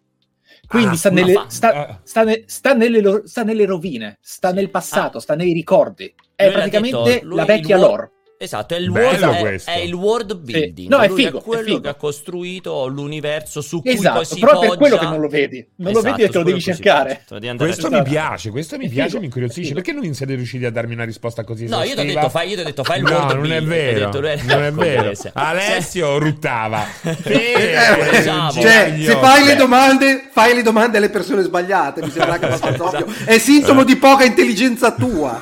Quindi 0.66 0.94
Ah, 0.94 0.96
sta, 0.96 1.10
nelle, 1.10 1.44
sta- 1.48 1.88
eh. 1.88 1.98
sta 2.04 2.22
ne- 2.22 2.42
sta 2.46 2.72
nelle 2.74 3.22
sta 3.24 3.42
nelle 3.42 3.64
rovine, 3.64 4.18
sta 4.20 4.52
nel 4.52 4.70
passato, 4.70 5.18
sta 5.18 5.34
nei 5.34 5.52
ricordi. 5.52 6.12
È 6.36 6.44
Lui 6.44 6.52
praticamente 6.52 7.02
detto, 7.02 7.34
la 7.34 7.44
vecchia 7.44 7.76
lore. 7.76 8.10
Esatto, 8.42 8.72
è 8.74 8.78
il, 8.78 8.90
Bello 8.90 9.26
world, 9.32 9.60
è, 9.66 9.70
è 9.70 9.78
il 9.80 9.92
world 9.92 10.34
building. 10.38 10.88
No, 10.88 11.00
è 11.00 11.08
Lui 11.08 11.24
figo, 11.24 11.40
è 11.40 11.42
quello 11.42 11.62
figo. 11.62 11.80
che 11.80 11.88
ha 11.88 11.94
costruito 11.94 12.86
l'universo 12.86 13.60
su 13.60 13.82
cui 13.82 13.90
poi 13.90 13.98
Esatto, 14.00 14.24
si 14.24 14.40
però 14.40 14.62
è 14.62 14.68
per 14.68 14.78
quello 14.78 14.96
che 14.96 15.04
non 15.04 15.20
lo 15.20 15.28
vedi. 15.28 15.66
Non 15.76 15.92
lo 15.92 15.98
Esatto, 15.98 16.16
vedi 16.16 16.26
e 16.26 16.32
te 16.32 16.38
lo 16.38 16.44
devi 16.44 16.60
cercare. 16.62 17.22
Devi 17.28 17.56
Questo 17.58 17.88
a- 17.88 17.90
mi 17.90 18.02
piace, 18.02 18.48
questo 18.50 18.78
mi 18.78 18.86
È 18.86 18.88
piace, 18.88 19.08
figo, 19.08 19.18
mi 19.18 19.24
è 19.24 19.26
incuriosisce. 19.26 19.74
Perché 19.74 19.92
non 19.92 20.14
siete 20.14 20.34
riusciti 20.36 20.64
a 20.64 20.70
darmi 20.70 20.94
una 20.94 21.04
risposta 21.04 21.44
così 21.44 21.66
No, 21.66 21.82
io 21.82 21.94
ti 21.94 22.00
ho 22.00 22.04
detto 22.04 22.30
fai, 22.30 22.48
io 22.48 22.54
ti 22.54 22.60
ho 22.62 22.64
detto 22.64 22.82
fai 22.82 22.96
il 23.00 23.04
No, 23.04 23.10
world 23.10 23.32
non 23.36 23.52
è 23.52 23.62
vero, 23.62 23.98
detto, 24.10 24.20
lui- 24.20 24.46
non 24.46 24.62
è 24.62 24.72
vero. 24.72 25.12
Alessio 25.34 26.16
ruttava. 26.18 26.86
Eh, 27.22 28.16
Diciamo. 28.18 28.52
Cioè, 28.52 28.94
se 29.02 29.16
fai 29.16 29.44
le 29.44 29.54
domande, 29.56 30.28
fai 30.32 30.54
le 30.54 30.62
domande 30.62 30.96
alle 30.96 31.10
persone 31.10 31.42
sbagliate. 31.42 32.00
Mi 32.02 32.10
sembra 32.10 32.32
anche 32.34 32.46
abbastanza 32.46 32.86
Esatto. 32.86 33.04
ovvio. 33.04 33.24
È 33.26 33.38
sintomo 33.38 33.84
di 33.84 33.96
poca 33.96 34.24
intelligenza 34.24 34.92
tua. 34.94 35.40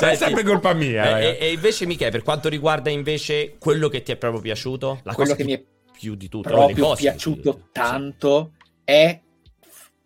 È 0.00 0.14
sempre 0.16 0.42
colpa 0.42 0.72
mia. 0.72 1.04
E, 1.04 1.10
raga. 1.10 1.18
e- 1.20 1.38
e 1.40 1.52
invece, 1.52 1.86
Michele, 1.86 2.10
per 2.10 2.18
quanto 2.22 2.30
riguarda 2.48 2.90
invece 2.90 3.56
quello 3.58 3.88
che 3.88 4.02
ti 4.02 4.12
è 4.12 4.16
proprio 4.16 4.40
piaciuto, 4.40 5.00
la 5.04 5.14
Quello 5.14 5.30
cosa 5.30 5.34
che 5.34 5.44
mi 5.44 5.52
è 5.52 5.62
più 5.98 6.14
di 6.14 6.28
tutto, 6.28 6.48
proprio 6.48 6.94
piaciuto 6.94 7.50
tutto. 7.52 7.68
tanto 7.72 8.52
è 8.84 9.20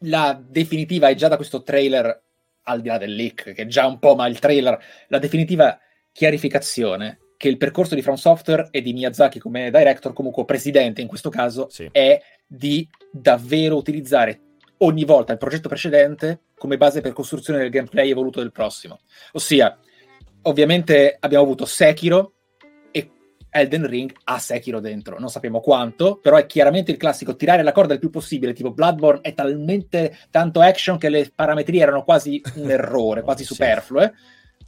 la 0.00 0.40
definitiva, 0.46 1.08
e 1.08 1.14
già 1.14 1.28
da 1.28 1.36
questo 1.36 1.62
trailer, 1.62 2.22
al 2.64 2.80
di 2.80 2.88
là 2.88 2.98
del 2.98 3.14
leak, 3.14 3.52
che 3.52 3.62
è 3.62 3.66
già 3.66 3.86
un 3.86 3.98
po', 3.98 4.14
ma 4.14 4.26
il 4.26 4.38
trailer, 4.38 4.78
la 5.08 5.18
definitiva 5.18 5.78
chiarificazione 6.12 7.18
che 7.36 7.48
il 7.48 7.58
percorso 7.58 7.94
di 7.94 8.02
From 8.02 8.16
Software 8.16 8.68
e 8.70 8.80
di 8.80 8.92
Miyazaki 8.92 9.38
come 9.38 9.70
director, 9.70 10.12
comunque 10.12 10.44
presidente 10.44 11.02
in 11.02 11.08
questo 11.08 11.28
caso, 11.28 11.68
Sì. 11.70 11.88
è 11.92 12.20
di 12.46 12.88
davvero 13.10 13.76
utilizzare 13.76 14.40
ogni 14.78 15.04
volta 15.04 15.32
il 15.32 15.38
progetto 15.38 15.68
precedente 15.68 16.40
come 16.56 16.76
base 16.76 17.00
per 17.00 17.12
costruzione 17.12 17.58
del 17.60 17.70
gameplay 17.70 18.10
evoluto 18.10 18.40
del 18.40 18.52
prossimo. 18.52 19.00
Ossia, 19.32 19.78
ovviamente 20.46 21.16
abbiamo 21.18 21.44
avuto 21.44 21.64
Sekiro 21.64 22.32
e 22.90 23.10
Elden 23.50 23.86
Ring 23.86 24.12
ha 24.24 24.38
Sekiro 24.38 24.80
dentro, 24.80 25.18
non 25.18 25.28
sappiamo 25.28 25.60
quanto, 25.60 26.18
però 26.18 26.36
è 26.36 26.46
chiaramente 26.46 26.90
il 26.90 26.96
classico 26.96 27.36
tirare 27.36 27.62
la 27.62 27.72
corda 27.72 27.94
il 27.94 28.00
più 28.00 28.10
possibile, 28.10 28.52
tipo 28.52 28.72
Bloodborne 28.72 29.20
è 29.22 29.34
talmente 29.34 30.16
tanto 30.30 30.60
action 30.60 30.98
che 30.98 31.08
le 31.08 31.30
parametrie 31.34 31.82
erano 31.82 32.02
quasi 32.04 32.40
un 32.56 32.70
errore, 32.70 33.22
quasi 33.24 33.44
Sì. 33.44 33.52
superflue. 33.54 34.12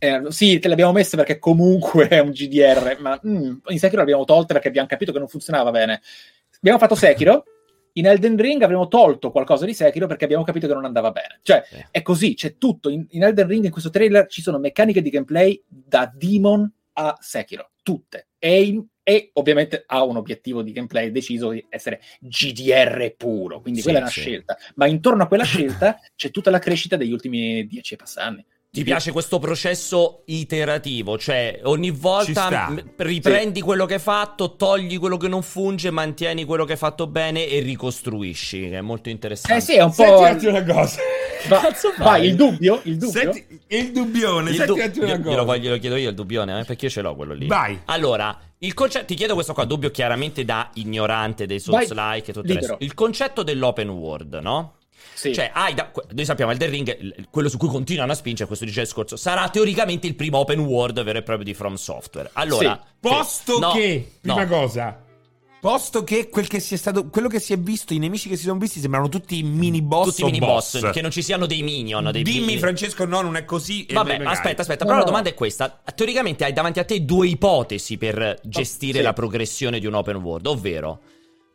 Eh, 0.01 0.23
sì, 0.29 0.61
te 0.61 0.69
le 0.69 0.75
abbiamo 0.75 0.93
messe 0.93 1.17
perché 1.17 1.41
comunque 1.41 2.07
è 2.07 2.21
un 2.21 2.31
GDR, 2.31 2.99
ma 3.01 3.21
mm, 3.27 3.53
in 3.69 3.79
Sekiro 3.79 4.01
l'abbiamo 4.01 4.25
tolte 4.25 4.53
perché 4.53 4.69
abbiamo 4.69 4.87
capito 4.87 5.11
che 5.13 5.19
non 5.19 5.27
funzionava 5.27 5.71
bene. 5.73 6.01
Abbiamo 6.57 6.79
fatto 6.79 6.95
Sekiro, 6.95 7.45
in 7.95 8.07
Elden 8.07 8.37
Ring 8.37 8.63
avremo 8.63 8.89
tolto 8.89 9.31
qualcosa 9.31 9.65
di 9.65 9.75
Sekiro 9.75 10.07
perché 10.07 10.25
abbiamo 10.25 10.45
capito 10.45 10.67
che 10.67 10.75
non 10.75 10.85
andava 10.85 11.11
bene. 11.11 11.39
Cioè, 11.43 11.65
Sì. 11.69 11.85
è 11.91 12.03
così, 12.03 12.35
c'è 12.35 12.57
tutto. 12.59 12.89
In, 12.89 13.07
in 13.11 13.23
Elden 13.25 13.47
Ring, 13.47 13.65
in 13.65 13.71
questo 13.71 13.91
trailer, 13.91 14.27
ci 14.29 14.43
sono 14.43 14.59
meccaniche 14.59 15.03
di 15.03 15.11
gameplay 15.11 15.61
da 15.67 16.11
Demon 16.15 16.71
a 16.95 17.17
Sekiro, 17.21 17.71
tutte. 17.83 18.29
E, 18.39 18.63
in- 18.63 18.85
e 19.03 19.31
ovviamente 19.35 19.85
ha 19.87 20.05
un 20.05 20.17
obiettivo 20.17 20.63
di 20.63 20.73
gameplay 20.73 21.11
deciso 21.11 21.51
di 21.51 21.65
essere 21.71 22.01
GDR 22.21 23.15
puro, 23.17 23.61
quindi 23.61 23.81
Sì, 23.81 23.85
quella 23.87 23.99
è 24.01 24.03
una 24.03 24.11
sì. 24.11 24.21
scelta. 24.21 24.57
Ma 24.75 24.87
intorno 24.87 25.23
a 25.23 25.27
quella 25.27 25.45
scelta 25.45 25.99
c'è 26.15 26.31
tutta 26.31 26.51
la 26.51 26.59
crescita 26.59 26.97
degli 26.97 27.13
ultimi 27.13 27.67
dieci 27.67 27.95
e 27.95 27.97
passanni. 27.97 28.45
Ti 28.71 28.85
piace 28.85 29.13
questo 29.13 29.39
processo 29.39 30.25
iterativo, 30.27 31.17
cioè 31.17 31.61
ogni 31.63 31.91
volta 31.91 32.71
riprendi 32.97 33.63
quello 33.63 33.87
che 33.87 33.95
hai 33.95 33.99
fatto, 34.01 34.57
togli 34.57 34.99
quello 34.99 35.17
che 35.17 35.27
non 35.27 35.43
funge, 35.43 35.91
mantieni 35.91 36.45
quello 36.45 36.67
che 36.67 36.73
hai 36.73 36.79
fatto 36.79 37.07
bene 37.07 37.47
e 37.47 37.61
ricostruisci, 37.61 38.69
che 38.69 38.77
è 38.77 38.81
molto 38.83 39.09
interessante. 39.09 39.57
Eh 39.57 39.61
sì, 39.63 39.77
è 39.77 39.83
un 39.83 39.91
Senti 39.93 40.13
po'... 40.13 40.23
attimo 40.23 40.51
una 40.51 40.65
cosa. 40.65 41.01
Va- 41.49 41.61
cazzo 41.61 41.93
fai? 41.93 42.05
vai, 42.05 42.27
il 42.29 42.37
dubbio? 42.37 42.81
Il 42.85 42.99
dubbio? 42.99 43.33
Senti, 43.33 43.61
il 43.69 43.91
dubbione, 43.91 44.51
Il 44.51 44.57
senti 44.57 44.67
du- 44.99 45.03
una 45.05 45.17
cosa. 45.17 45.31
glielo 45.31 45.45
voglio- 45.47 45.63
glielo 45.63 45.79
chiedo 45.79 45.97
io 45.97 46.09
il 46.11 46.15
dubbione, 46.15 46.61
eh, 46.61 46.65
perché 46.65 46.85
io 46.85 46.91
ce 46.91 47.01
l'ho 47.01 47.15
quello 47.17 47.33
lì. 47.33 47.47
Vai. 47.47 47.81
Allora, 47.87 48.39
il 48.59 48.75
concetto, 48.75 49.07
ti 49.07 49.15
chiedo 49.15 49.33
questo 49.33 49.55
qua, 49.55 49.65
dubbio 49.65 49.91
chiaramente 49.91 50.45
da 50.45 50.69
ignorante 50.75 51.47
dei 51.47 51.59
Souls-like 51.59 52.31
e 52.31 52.35
tutto 52.35 52.47
il 52.53 52.59
resto. 52.59 52.77
Il 52.81 52.93
concetto 52.93 53.43
dell'open 53.43 53.89
world, 53.89 54.35
no? 54.43 54.75
Sì. 55.15 55.35
Cioè, 55.35 55.51
hai 55.53 55.75
da- 55.75 55.91
noi 56.13 56.25
sappiamo 56.25 56.51
Elden 56.53 56.71
Ring, 56.71 57.25
quello 57.31 57.49
su 57.49 57.57
cui 57.57 57.69
continuano 57.69 58.13
a 58.13 58.15
spingere, 58.15 58.47
questo 58.47 58.65
dice 58.65 58.81
il 58.81 58.87
discorso, 58.87 59.17
sarà 59.17 59.49
teoricamente 59.49 60.07
il 60.07 60.15
primo 60.15 60.39
open 60.39 60.61
world 60.61 61.03
vero 61.03 61.19
e 61.19 61.23
proprio 61.23 61.45
di 61.45 61.55
From 61.55 61.75
Software. 61.75 62.31
Allora, 62.35 62.81
Posto 63.01 63.55
sì, 63.55 63.61
no, 63.61 63.71
che, 63.73 64.13
prima 64.21 64.45
no. 64.45 64.49
cosa, 64.49 65.03
posto 65.61 66.05
che 66.05 66.29
quel 66.29 66.47
che 66.47 66.61
si 66.61 66.75
è 66.75 66.77
stato, 66.77 67.09
quello 67.09 67.29
che 67.29 67.41
si 67.41 67.53
è 67.53 67.59
visto, 67.59 67.93
i 67.93 67.99
nemici 67.99 68.29
che 68.29 68.37
si 68.37 68.45
sono 68.45 68.59
visti 68.59 68.81
sembrano 68.81 69.09
tutti 69.09 69.43
mini 69.43 69.83
boss 69.83 70.11
tutti 70.17 70.25
mini 70.25 70.39
boss, 70.39 70.81
boss. 70.81 70.93
che 70.93 71.01
non 71.01 71.11
ci 71.11 71.23
siano 71.23 71.47
dei 71.47 71.63
minion, 71.63 72.11
dei 72.13 72.23
Dimmi 72.23 72.41
mini- 72.47 72.59
Francesco, 72.59 73.05
no, 73.05 73.21
non 73.21 73.37
è 73.37 73.45
così. 73.45 73.87
Vabbè, 73.91 74.19
magari. 74.19 74.37
aspetta, 74.37 74.63
aspetta, 74.63 74.85
No, 74.85 74.91
però 74.91 74.99
la 74.99 75.05
no, 75.05 75.11
domanda 75.11 75.29
no. 75.31 75.35
è 75.35 75.39
questa. 75.39 75.81
Teoricamente 75.95 76.45
hai 76.45 76.53
davanti 76.53 76.79
a 76.79 76.85
te 76.85 77.05
due 77.05 77.27
ipotesi 77.27 77.99
per 77.99 78.39
gestire 78.45 78.99
sì. 78.99 79.05
la 79.05 79.13
progressione 79.13 79.81
di 79.81 79.87
un 79.87 79.95
open 79.95 80.17
world, 80.17 80.47
ovvero 80.47 81.01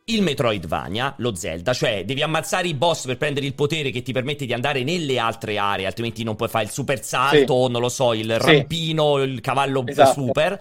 il 0.06 0.20
Metroidvania, 0.20 1.14
lo 1.18 1.34
Zelda, 1.34 1.72
cioè 1.72 2.04
devi 2.04 2.22
ammazzare 2.22 2.68
i 2.68 2.74
boss 2.74 3.06
per 3.06 3.16
prendere 3.16 3.46
il 3.46 3.54
potere 3.54 3.90
che 3.90 4.02
ti 4.02 4.12
permette 4.12 4.44
di 4.44 4.52
andare 4.52 4.82
nelle 4.84 5.18
altre 5.18 5.56
aree, 5.56 5.86
altrimenti 5.86 6.22
non 6.24 6.36
puoi 6.36 6.48
fare 6.50 6.64
il 6.64 6.70
super 6.70 7.02
salto, 7.02 7.68
non 7.68 7.80
lo 7.80 7.88
so, 7.88 8.12
il 8.12 8.36
Sì. 8.38 8.46
rampino, 8.46 9.22
il 9.22 9.40
cavallo 9.40 9.82
Esatto. 9.86 10.12
super, 10.12 10.60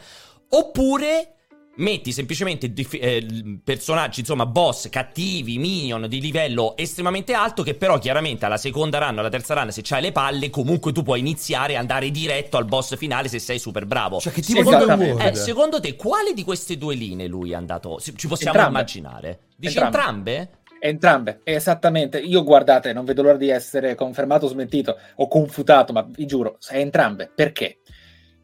oppure 0.49 1.32
metti 1.75 2.11
semplicemente 2.11 2.71
dif- 2.71 2.97
eh, 3.01 3.25
personaggi, 3.63 4.19
insomma, 4.19 4.45
boss 4.45 4.89
cattivi, 4.89 5.57
minion 5.57 6.07
di 6.07 6.19
livello 6.19 6.75
estremamente 6.77 7.33
alto, 7.33 7.63
che 7.63 7.73
però 7.73 7.97
chiaramente 7.97 8.45
alla 8.45 8.57
seconda 8.57 8.99
run, 8.99 9.19
alla 9.19 9.29
terza 9.29 9.53
run, 9.53 9.71
se 9.71 9.81
c'hai 9.83 10.01
le 10.01 10.11
palle, 10.11 10.49
comunque 10.49 10.91
tu 10.91 11.01
puoi 11.01 11.19
iniziare 11.19 11.73
e 11.73 11.75
andare 11.77 12.11
diretto 12.11 12.57
al 12.57 12.65
boss 12.65 12.95
finale 12.95 13.27
se 13.27 13.39
sei 13.39 13.59
super 13.59 13.85
bravo. 13.85 14.19
Cioè, 14.19 14.33
che 14.33 14.41
esattamente. 14.41 15.13
world? 15.13 15.35
Eh, 15.35 15.35
secondo 15.35 15.79
te, 15.79 15.95
quale 15.95 16.33
di 16.33 16.43
queste 16.43 16.77
due 16.77 16.95
linee 16.95 17.27
lui 17.27 17.51
è 17.51 17.55
andato? 17.55 17.99
Ci 17.99 18.27
possiamo 18.27 18.53
Entrambe. 18.53 18.77
immaginare? 18.79 19.39
Dici 19.55 19.77
Entrambe. 19.77 20.31
entrambe? 20.31 20.61
Entrambe, 20.79 21.39
esattamente. 21.45 22.19
Io 22.19 22.43
guardate, 22.43 22.91
non 22.91 23.05
vedo 23.05 23.21
l'ora 23.21 23.37
di 23.37 23.47
essere 23.47 23.95
confermato 23.95 24.45
o 24.45 24.49
smentito 24.49 24.97
o 25.15 25.29
confutato, 25.29 25.93
ma 25.93 26.05
vi 26.05 26.25
giuro, 26.25 26.57
è 26.67 26.77
entrambe. 26.77 27.31
Perché? 27.33 27.77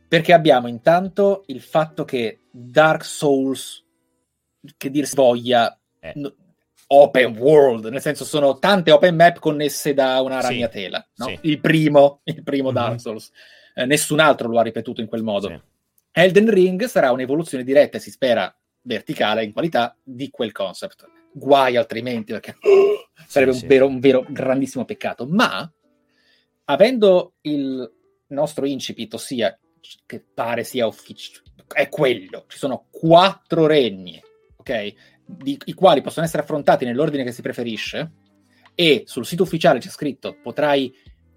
Perché 0.07 0.31
abbiamo 0.31 0.67
intanto 0.67 1.43
il 1.47 1.59
fatto 1.61 2.05
che 2.05 2.38
Dark 2.51 3.03
Souls, 3.03 3.85
che 4.77 4.89
dir 4.89 5.05
si 5.07 5.15
voglia, 5.15 5.77
Eh. 5.99 6.13
no- 6.15 6.33
open 6.91 7.37
world, 7.37 7.85
nel 7.85 8.01
senso 8.01 8.25
sono 8.25 8.57
tante 8.57 8.91
open 8.91 9.15
map 9.15 9.39
connesse 9.39 9.93
da 9.93 10.21
una 10.21 10.41
ragnatela. 10.41 11.07
Sì, 11.13 11.21
no? 11.23 11.27
sì. 11.27 11.39
Il 11.41 11.59
primo, 11.59 12.21
il 12.23 12.43
primo 12.43 12.71
mm-hmm. 12.71 12.75
Dark 12.75 12.99
Souls. 12.99 13.31
Eh, 13.75 13.85
nessun 13.85 14.19
altro 14.19 14.47
lo 14.47 14.59
ha 14.59 14.63
ripetuto 14.63 15.01
in 15.01 15.07
quel 15.07 15.23
modo. 15.23 15.47
Sì. 15.47 15.61
Elden 16.11 16.49
Ring 16.49 16.85
sarà 16.85 17.11
un'evoluzione 17.11 17.63
diretta 17.63 17.97
e 17.97 17.99
si 17.99 18.09
spera 18.09 18.53
verticale 18.81 19.43
in 19.43 19.53
qualità 19.53 19.95
di 20.03 20.29
quel 20.29 20.51
concept. 20.51 21.05
Guai 21.31 21.77
altrimenti, 21.77 22.31
perché 22.31 22.55
sarebbe 23.27 23.51
un 23.51 23.67
vero, 23.67 23.87
un 23.87 23.99
vero 23.99 24.25
grandissimo 24.27 24.83
peccato. 24.85 25.27
Ma 25.27 25.71
avendo 26.65 27.33
il 27.41 27.89
nostro 28.27 28.65
incipit, 28.65 29.13
ossia 29.13 29.57
che 30.05 30.23
pare 30.33 30.63
sia 30.63 30.87
ufficiale, 30.87 31.43
è 31.73 31.89
quello, 31.89 32.45
ci 32.47 32.57
sono 32.57 32.87
quattro 32.89 33.65
regni, 33.65 34.21
ok? 34.57 34.93
Di, 35.25 35.59
I 35.65 35.73
quali 35.73 36.01
possono 36.01 36.25
essere 36.25 36.43
affrontati 36.43 36.85
nell'ordine 36.85 37.23
che 37.23 37.31
si 37.31 37.41
preferisce, 37.41 38.11
e 38.75 39.03
sul 39.05 39.25
sito 39.25 39.43
ufficiale 39.43 39.79
c'è 39.79 39.89
scritto 39.89 40.37
potrai 40.41 40.93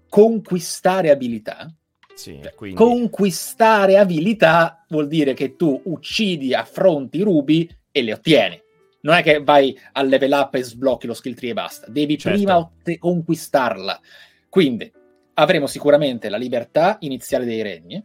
conquistare 0.07 1.09
abilità. 1.09 1.73
Sì, 2.13 2.39
quindi... 2.55 2.77
Conquistare 2.77 3.97
abilità 3.97 4.85
vuol 4.87 5.07
dire 5.07 5.33
che 5.33 5.55
tu 5.55 5.81
uccidi, 5.85 6.53
affronti 6.53 7.17
i 7.17 7.23
rubi 7.23 7.69
e 7.91 8.01
le 8.01 8.13
ottieni. 8.13 8.61
Non 9.01 9.15
è 9.15 9.23
che 9.23 9.43
vai 9.43 9.77
a 9.91 10.03
level 10.03 10.31
up 10.31 10.55
e 10.55 10.63
sblocchi 10.63 11.07
lo 11.07 11.13
skill 11.13 11.33
tree 11.33 11.49
e 11.49 11.53
basta. 11.53 11.87
Devi 11.89 12.17
certo. 12.17 12.37
prima 12.37 12.57
otte- 12.57 12.97
conquistarla. 12.97 13.99
Quindi 14.47 14.89
avremo 15.33 15.67
sicuramente 15.67 16.29
la 16.29 16.37
libertà 16.37 16.97
iniziale 17.01 17.43
dei 17.43 17.61
regni 17.61 18.01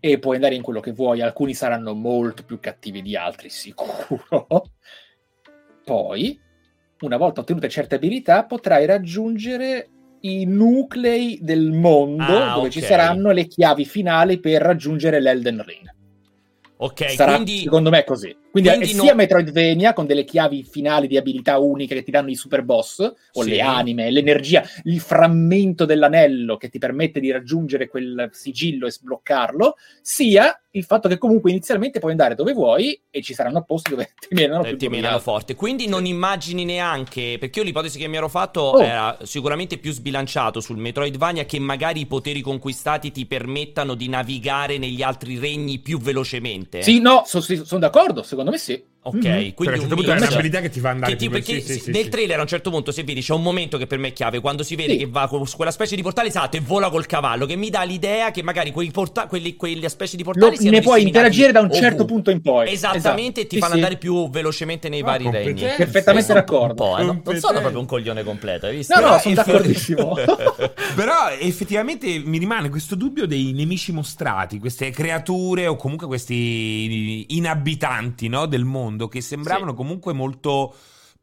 e 0.00 0.18
puoi 0.18 0.36
andare 0.36 0.54
in 0.54 0.62
quello 0.62 0.80
che 0.80 0.92
vuoi. 0.92 1.20
Alcuni 1.20 1.54
saranno 1.54 1.94
molto 1.94 2.44
più 2.44 2.58
cattivi 2.60 3.02
di 3.02 3.16
altri, 3.16 3.50
sicuro. 3.50 4.46
Poi, 5.84 6.38
una 7.00 7.16
volta 7.16 7.40
ottenute 7.40 7.68
certe 7.68 7.96
abilità, 7.96 8.44
potrai 8.44 8.86
raggiungere 8.86 9.90
i 10.20 10.44
nuclei 10.44 11.38
del 11.42 11.70
mondo 11.70 12.22
ah, 12.22 12.54
dove 12.54 12.68
okay. 12.68 12.70
ci 12.70 12.80
saranno 12.80 13.30
le 13.30 13.46
chiavi 13.46 13.84
finali 13.84 14.40
per 14.40 14.62
raggiungere 14.62 15.20
l'Elden 15.20 15.62
Ring. 15.64 15.94
Ok, 16.80 17.10
Sarà, 17.10 17.32
quindi 17.32 17.62
secondo 17.62 17.90
me 17.90 18.00
è 18.00 18.04
così. 18.04 18.36
Quindi, 18.50 18.70
quindi 18.70 18.86
è 18.86 18.94
sia 18.94 19.04
non... 19.04 19.16
Metroidvania 19.16 19.92
con 19.92 20.06
delle 20.06 20.24
chiavi 20.24 20.64
finali 20.64 21.06
di 21.06 21.16
abilità 21.16 21.58
uniche 21.58 21.94
che 21.94 22.02
ti 22.02 22.10
danno 22.10 22.30
i 22.30 22.34
super 22.34 22.62
boss, 22.62 23.00
o 23.00 23.42
sì. 23.42 23.50
le 23.50 23.60
anime, 23.60 24.10
l'energia, 24.10 24.62
il 24.84 25.00
frammento 25.00 25.84
dell'anello 25.84 26.56
che 26.56 26.68
ti 26.68 26.78
permette 26.78 27.20
di 27.20 27.30
raggiungere 27.30 27.88
quel 27.88 28.30
sigillo 28.32 28.86
e 28.86 28.90
sbloccarlo, 28.90 29.76
sia 30.00 30.58
il 30.72 30.84
fatto 30.84 31.08
che 31.08 31.18
comunque 31.18 31.50
inizialmente 31.50 31.98
puoi 31.98 32.12
andare 32.12 32.34
dove 32.34 32.52
vuoi 32.52 33.00
e 33.10 33.22
ci 33.22 33.32
saranno 33.34 33.62
posti 33.62 33.90
dove 33.90 34.12
ti 34.28 34.34
menano 34.34 34.64
eh, 34.64 34.68
più 34.68 34.78
ti 34.78 34.88
menano 34.88 35.18
forte. 35.18 35.54
Quindi 35.54 35.86
non 35.86 36.04
immagini 36.04 36.64
neanche, 36.64 37.36
perché 37.38 37.60
io 37.60 37.64
l'ipotesi 37.64 37.98
che 37.98 38.06
mi 38.06 38.16
ero 38.16 38.28
fatto 38.28 38.60
oh. 38.60 38.82
era 38.82 39.18
sicuramente 39.22 39.78
più 39.78 39.92
sbilanciato 39.92 40.60
sul 40.60 40.76
Metroidvania 40.78 41.44
che 41.44 41.58
magari 41.58 42.00
i 42.00 42.06
poteri 42.06 42.40
conquistati 42.40 43.10
ti 43.10 43.26
permettano 43.26 43.94
di 43.94 44.08
navigare 44.08 44.78
negli 44.78 45.02
altri 45.02 45.38
regni 45.38 45.78
più 45.78 45.98
velocemente. 45.98 46.82
Sì, 46.82 47.00
no, 47.00 47.22
sono 47.24 47.42
son 47.42 47.80
d'accordo, 47.80 48.22
secondo 48.38 48.50
me 48.52 48.58
sì. 48.58 48.84
Ok, 49.08 49.16
mm-hmm. 49.16 49.50
quindi 49.54 49.54
cioè, 49.56 49.68
a 49.68 49.72
un 49.72 49.80
certo 49.80 49.94
punto 49.94 50.12
è 50.12 50.16
un'abilità 50.16 50.60
che 50.60 50.70
ti 50.70 50.80
fa 50.80 50.90
andare 50.90 51.16
ti, 51.16 51.28
perché 51.28 51.60
sì, 51.60 51.78
sì, 51.78 51.90
nel 51.90 52.04
sì, 52.04 52.08
trailer 52.08 52.38
a 52.38 52.42
un 52.42 52.46
certo 52.48 52.70
punto 52.70 52.92
se 52.92 53.04
vedi 53.04 53.20
c'è 53.20 53.34
un 53.34 53.42
momento 53.42 53.78
che 53.78 53.86
per 53.86 53.98
me 53.98 54.08
è 54.08 54.12
chiave 54.12 54.40
quando 54.40 54.62
si 54.62 54.76
vede 54.76 54.96
che 54.96 55.06
va 55.06 55.26
con 55.28 55.44
quella 55.56 55.70
specie 55.70 55.96
di 55.96 56.02
portale 56.02 56.28
esatto 56.28 56.56
e 56.56 56.60
vola 56.60 56.90
col 56.90 57.06
cavallo 57.06 57.46
che 57.46 57.56
mi 57.56 57.70
dà 57.70 57.82
l'idea 57.82 58.30
che 58.30 58.42
magari 58.42 58.70
quei 58.70 58.90
porta- 58.90 59.26
quelli, 59.26 59.56
quelle 59.56 59.88
specie 59.88 60.16
di 60.16 60.24
portali 60.24 60.56
Lo, 60.62 60.70
ne 60.70 60.80
puoi 60.80 61.02
interagire 61.02 61.52
da 61.52 61.60
un 61.60 61.72
certo 61.72 62.02
ovunque. 62.02 62.06
punto 62.06 62.30
in 62.30 62.40
poi. 62.42 62.72
Esattamente 62.72 63.40
esatto. 63.40 63.54
ti 63.54 63.60
fanno 63.60 63.74
andare 63.74 63.96
più 63.96 64.28
velocemente 64.30 64.88
nei 64.88 65.00
ah, 65.00 65.04
vari 65.04 65.30
regni. 65.30 65.60
perfettamente 65.76 66.32
d'accordo. 66.32 66.98
eh, 66.98 67.04
non, 67.04 67.22
non 67.24 67.36
sono 67.38 67.60
proprio 67.60 67.80
un 67.80 67.86
coglione 67.86 68.22
completo 68.24 68.66
hai 68.66 68.76
visto? 68.76 68.98
no 68.98 69.08
no 69.08 69.18
sono 69.20 69.34
d'accordissimo. 69.34 70.14
Però 70.94 71.30
effettivamente 71.38 72.20
mi 72.24 72.38
rimane 72.38 72.68
questo 72.68 72.94
dubbio 72.94 73.26
dei 73.26 73.52
nemici 73.52 73.92
mostrati 73.92 74.58
queste 74.58 74.90
creature 74.90 75.66
o 75.66 75.76
comunque 75.76 76.06
questi 76.06 77.26
inabitanti 77.36 78.28
no, 78.28 78.46
del 78.46 78.64
mondo 78.64 78.97
che 79.06 79.20
sembravano 79.20 79.74
comunque 79.74 80.12
molto 80.12 80.74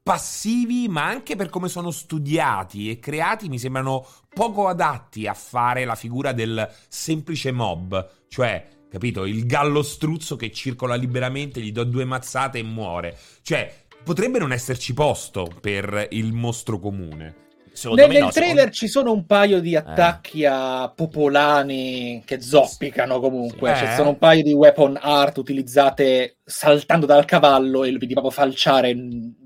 passivi, 0.01 0.87
ma 0.87 1.03
anche 1.03 1.35
per 1.35 1.49
come 1.49 1.67
sono 1.67 1.91
studiati 1.91 2.89
e 2.89 2.99
creati 2.99 3.49
mi 3.49 3.59
sembrano 3.59 4.05
poco 4.29 4.67
adatti 4.67 5.27
a 5.27 5.33
fare 5.33 5.83
la 5.83 5.95
figura 5.95 6.31
del 6.31 6.71
semplice 6.87 7.51
mob, 7.51 8.09
cioè 8.29 8.73
capito? 8.87 9.25
Il 9.25 9.45
gallo 9.45 9.81
struzzo 9.81 10.37
che 10.37 10.51
circola 10.51 10.95
liberamente, 10.95 11.59
gli 11.59 11.73
do 11.73 11.83
due 11.83 12.05
mazzate 12.05 12.59
e 12.59 12.63
muore. 12.63 13.17
Cioè, 13.41 13.85
potrebbe 14.03 14.39
non 14.39 14.53
esserci 14.53 14.93
posto 14.93 15.51
per 15.59 16.07
il 16.11 16.31
mostro 16.31 16.79
comune. 16.79 17.44
Secondo 17.75 18.07
nel, 18.07 18.21
no, 18.21 18.29
trailer 18.29 18.55
secondo... 18.55 18.71
ci 18.71 18.87
sono 18.87 19.11
un 19.11 19.25
paio 19.25 19.59
di 19.59 19.75
attacchi 19.75 20.41
eh. 20.43 20.47
a 20.47 20.93
popolani 20.95 22.23
che 22.25 22.39
zoppicano 22.39 23.19
comunque. 23.19 23.73
Eh. 23.73 23.75
Ci 23.75 23.87
sono 23.95 24.09
un 24.09 24.17
paio 24.17 24.43
di 24.43 24.53
weapon 24.53 24.97
art 25.01 25.37
utilizzate 25.37 26.37
saltando 26.43 27.05
dal 27.05 27.25
cavallo 27.25 27.83
e 27.83 27.91
vedi 27.91 28.13
proprio 28.13 28.31
falciare 28.31 28.95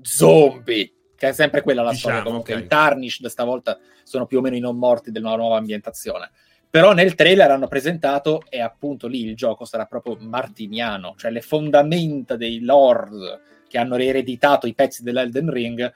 zombie. 0.02 0.92
Che 1.16 1.28
è 1.28 1.32
sempre 1.32 1.60
quella 1.60 1.82
la 1.82 1.90
diciamo, 1.90 2.14
storia. 2.14 2.30
Comunque, 2.30 2.54
okay. 2.54 2.64
i 2.64 2.68
Tarnished 2.68 3.26
stavolta 3.26 3.78
sono 4.04 4.26
più 4.26 4.38
o 4.38 4.40
meno 4.40 4.56
i 4.56 4.60
non 4.60 4.78
morti 4.78 5.10
della 5.10 5.34
nuova 5.34 5.58
ambientazione. 5.58 6.30
Però 6.70 6.92
nel 6.92 7.16
trailer 7.16 7.50
hanno 7.50 7.66
presentato, 7.66 8.44
e 8.48 8.60
appunto 8.60 9.08
lì 9.08 9.24
il 9.24 9.34
gioco 9.34 9.64
sarà 9.64 9.86
proprio 9.86 10.16
martiniano, 10.20 11.14
cioè 11.18 11.32
le 11.32 11.40
fondamenta 11.40 12.36
dei 12.36 12.60
lord 12.60 13.40
che 13.68 13.76
hanno 13.76 13.96
ereditato 13.96 14.66
i 14.66 14.74
pezzi 14.74 15.02
dell'Elden 15.02 15.50
Ring 15.50 15.92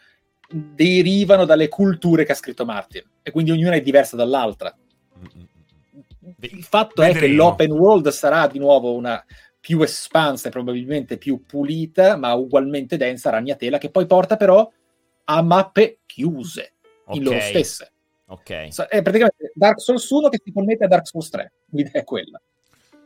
derivano 0.49 1.45
dalle 1.45 1.69
culture 1.69 2.25
che 2.25 2.33
ha 2.33 2.37
scritto 2.37 2.65
Martin 2.65 3.03
e 3.23 3.31
quindi 3.31 3.51
ognuna 3.51 3.75
è 3.75 3.81
diversa 3.81 4.17
dall'altra. 4.17 4.77
Il 6.41 6.65
fatto 6.65 7.03
Vedremo. 7.03 7.19
è 7.19 7.21
che 7.21 7.35
l'open 7.35 7.73
world 7.73 8.09
sarà 8.09 8.47
di 8.47 8.59
nuovo 8.59 8.95
una 8.95 9.23
più 9.61 9.81
espansa 9.83 10.49
e 10.49 10.51
probabilmente 10.51 11.17
più 11.17 11.45
pulita, 11.47 12.17
ma 12.17 12.35
ugualmente 12.35 12.97
densa 12.97 13.31
ragnatela 13.31 13.79
che 13.79 13.91
poi 13.91 14.07
porta 14.07 14.37
però 14.37 14.71
a 15.25 15.43
mappe 15.43 16.01
chiuse 16.05 16.75
okay. 17.05 17.17
in 17.17 17.25
loro 17.25 17.41
stesse. 17.41 17.93
Ok. 18.27 18.51
È 18.89 19.03
praticamente 19.03 19.53
Dark 19.55 19.81
Souls 19.81 20.09
1 20.09 20.29
che 20.29 20.41
si 20.43 20.53
connette 20.53 20.85
a 20.85 20.89
Dark 20.89 21.07
Souls 21.07 21.29
3. 21.29 21.53
L'idea 21.71 22.01
è 22.01 22.05
quella. 22.05 22.41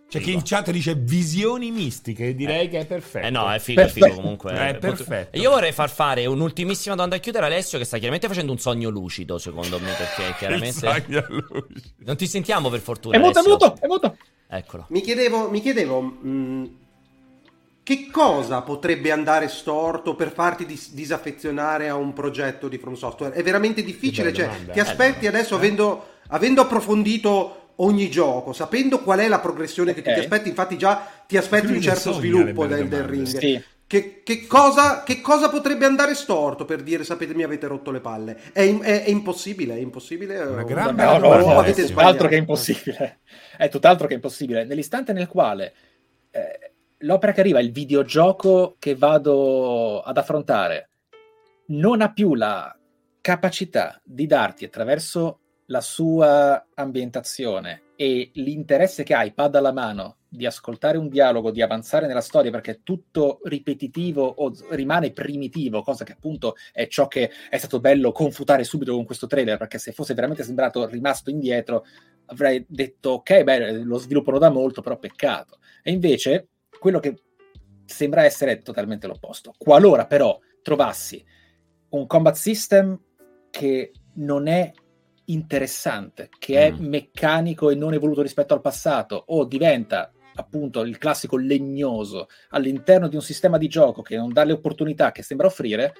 C'è 0.09 0.20
chi 0.20 0.32
in 0.32 0.40
chat 0.43 0.70
dice 0.70 0.94
visioni 0.94 1.70
mistiche, 1.70 2.35
direi 2.35 2.64
eh. 2.64 2.68
che 2.70 2.78
è 2.80 2.86
perfetto. 2.86 3.26
Eh 3.26 3.30
no, 3.30 3.52
è 3.52 3.59
figo, 3.59 3.82
è 3.82 3.89
figo 3.89 4.14
comunque. 4.14 4.52
È 4.52 4.78
perfetto. 4.78 5.39
Io 5.39 5.51
vorrei 5.51 5.72
far 5.72 5.90
fare 5.90 6.24
un'ultimissima 6.24 6.94
domanda 6.94 7.16
a 7.16 7.18
chiudere 7.18 7.44
Alessio 7.44 7.76
che 7.76 7.85
sta 7.85 7.98
chiaramente 7.98 8.26
facendo 8.26 8.51
un 8.51 8.59
sogno 8.59 8.89
lucido, 8.89 9.36
secondo 9.36 9.78
me, 9.78 9.93
perché 9.93 10.35
chiaramente... 10.39 11.26
non 11.98 12.16
ti 12.16 12.26
sentiamo 12.26 12.70
per 12.70 12.80
fortuna, 12.80 13.16
È 13.16 13.20
muto, 13.20 13.40
è 13.40 13.43
muto, 13.47 13.76
è 13.78 13.86
muto. 13.86 14.16
Eccolo. 14.48 14.86
Mi 14.89 15.02
chiedevo, 15.02 15.51
mi 15.51 15.60
chiedevo 15.60 16.01
mh, 16.01 16.28
mm, 16.28 16.64
che 17.82 18.09
cosa 18.10 18.62
potrebbe 18.62 19.12
andare 19.12 19.48
storto 19.48 20.14
per 20.14 20.32
farti 20.32 20.64
dis- 20.64 20.94
disaffezionare 20.94 21.90
a 21.90 21.97
un 21.97 22.14
progetto 22.14 22.68
di 22.68 22.78
From 22.78 22.94
Software? 22.94 23.35
È 23.35 23.43
veramente 23.43 23.82
difficile, 23.85 24.32
cioè 24.32 24.48
ti 24.72 24.80
aspetti 24.80 25.26
eh, 25.26 25.28
adesso, 25.28 25.52
eh. 25.55 25.59
avendo, 25.59 26.06
avendo 26.28 26.62
approfondito 26.62 27.57
ogni 27.80 28.10
gioco, 28.10 28.52
sapendo 28.52 29.00
qual 29.02 29.20
è 29.20 29.28
la 29.28 29.40
progressione 29.40 29.90
okay. 29.90 30.02
che 30.02 30.12
ti 30.12 30.18
aspetti, 30.20 30.48
infatti 30.48 30.78
già 30.78 31.06
ti 31.26 31.36
aspetti 31.36 31.72
un 31.72 31.80
certo 31.80 32.12
sviluppo 32.12 32.66
del, 32.66 32.88
del 32.88 33.05
ring. 33.05 33.26
Sì. 33.26 33.62
Che, 33.88 34.20
che, 34.22 34.46
cosa, 34.46 35.02
che, 35.02 35.22
cosa, 35.22 35.48
potrebbe 35.48 35.86
andare 35.86 36.14
storto 36.14 36.66
per 36.66 36.82
dire 36.82 37.05
sapete 37.05 37.34
mi 37.34 37.42
avete 37.42 37.66
rotto 37.66 37.90
le 37.90 38.00
palle? 38.00 38.38
È, 38.52 38.60
è, 38.60 39.05
è 39.05 39.09
impossibile, 39.09 39.76
è 39.76 39.78
impossibile. 39.78 40.38
Una 40.40 40.62
grande 40.62 41.05
no, 41.05 41.16
no, 41.16 41.36
no, 41.36 41.59
avete 41.59 41.86
tutt'altro 41.86 42.28
che 42.28 42.36
impossibile. 42.36 43.20
È 43.56 43.68
tutt'altro 43.70 44.06
che 44.06 44.14
impossibile. 44.14 44.64
Nell'istante 44.64 45.14
nel 45.14 45.26
quale 45.26 45.72
eh, 46.30 46.72
l'opera 46.98 47.32
che 47.32 47.40
arriva, 47.40 47.60
il 47.60 47.72
videogioco 47.72 48.76
che 48.78 48.94
vado 48.94 50.02
ad 50.02 50.18
affrontare, 50.18 50.90
non 51.68 52.02
ha 52.02 52.12
più 52.12 52.34
la 52.34 52.76
capacità 53.22 53.98
di 54.05 54.26
darti 54.26 54.66
attraverso 54.66 55.40
la 55.70 55.81
sua 55.81 56.66
ambientazione 56.74 57.82
e 57.97 58.31
l'interesse 58.35 59.03
che 59.03 59.15
hai, 59.15 59.32
pad 59.32 59.55
alla 59.55 59.73
mano, 59.73 60.19
di 60.28 60.47
ascoltare 60.47 60.99
un 60.99 61.09
dialogo, 61.09 61.51
di 61.51 61.62
avanzare 61.62 62.07
nella 62.07 62.20
storia 62.20 62.51
perché 62.51 62.70
è 62.70 62.81
tutto 62.82 63.40
ripetitivo 63.45 64.23
o 64.24 64.53
rimane 64.70 65.12
primitivo, 65.12 65.82
cosa 65.82 66.05
che 66.05 66.12
appunto 66.12 66.55
è 66.73 66.86
ciò 66.86 67.09
che 67.09 67.31
è 67.49 67.57
stato 67.57 67.81
bello 67.81 68.12
confutare 68.12 68.65
subito 68.65 68.95
con 68.95 69.05
questo 69.05 69.27
trailer, 69.27 69.57
perché 69.57 69.78
se 69.78 69.93
fosse 69.93 70.15
veramente 70.15 70.43
sembrato 70.43 70.86
rimasto 70.86 71.31
indietro 71.31 71.85
avrei 72.27 72.65
detto 72.69 73.11
ok, 73.11 73.43
beh, 73.43 73.73
lo 73.78 73.99
sviluppano 73.99 74.39
da 74.39 74.51
molto, 74.51 74.81
però 74.81 74.99
peccato. 74.99 75.59
E 75.82 75.90
invece 75.90 76.49
quello 76.78 77.01
che 77.01 77.15
sembra 77.85 78.24
essere 78.24 78.61
totalmente 78.61 79.07
l'opposto. 79.07 79.55
Qualora 79.57 80.07
però 80.07 80.39
trovassi 80.62 81.24
un 81.90 82.07
combat 82.07 82.35
system 82.35 83.01
che 83.51 83.93
non 84.15 84.47
è 84.47 84.70
interessante, 85.28 86.28
che 86.38 86.66
è 86.66 86.72
mm. 86.72 86.86
meccanico 86.86 87.70
e 87.70 87.74
non 87.74 87.94
evoluto 87.94 88.22
rispetto 88.22 88.55
al 88.55 88.60
passato, 88.60 89.24
o 89.28 89.44
diventa 89.44 90.12
appunto 90.34 90.82
il 90.82 90.98
classico 90.98 91.36
legnoso 91.36 92.28
all'interno 92.50 93.09
di 93.09 93.16
un 93.16 93.22
sistema 93.22 93.59
di 93.59 93.68
gioco 93.68 94.02
che 94.02 94.16
non 94.16 94.32
dà 94.32 94.44
le 94.44 94.52
opportunità 94.52 95.10
che 95.10 95.22
sembra 95.22 95.46
offrire, 95.46 95.94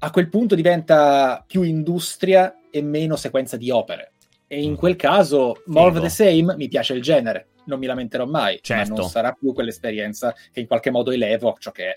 a 0.00 0.10
quel 0.10 0.28
punto 0.28 0.54
diventa 0.54 1.44
più 1.46 1.62
industria 1.62 2.60
e 2.70 2.82
meno 2.82 3.16
sequenza 3.16 3.56
di 3.56 3.70
opere. 3.70 4.12
E 4.46 4.62
in 4.62 4.76
quel 4.76 4.96
caso, 4.96 5.62
more 5.66 5.90
of 5.90 6.00
the 6.00 6.08
same, 6.08 6.54
mi 6.56 6.68
piace 6.68 6.94
il 6.94 7.02
genere, 7.02 7.48
non 7.66 7.78
mi 7.78 7.86
lamenterò 7.86 8.24
mai, 8.24 8.60
Certo. 8.62 8.94
ma 8.94 9.00
non 9.00 9.08
sarà 9.08 9.32
più 9.32 9.52
quell'esperienza 9.52 10.34
che 10.52 10.60
in 10.60 10.66
qualche 10.66 10.90
modo 10.90 11.10
elevo 11.10 11.56
ciò 11.58 11.70
che 11.70 11.84
è. 11.90 11.96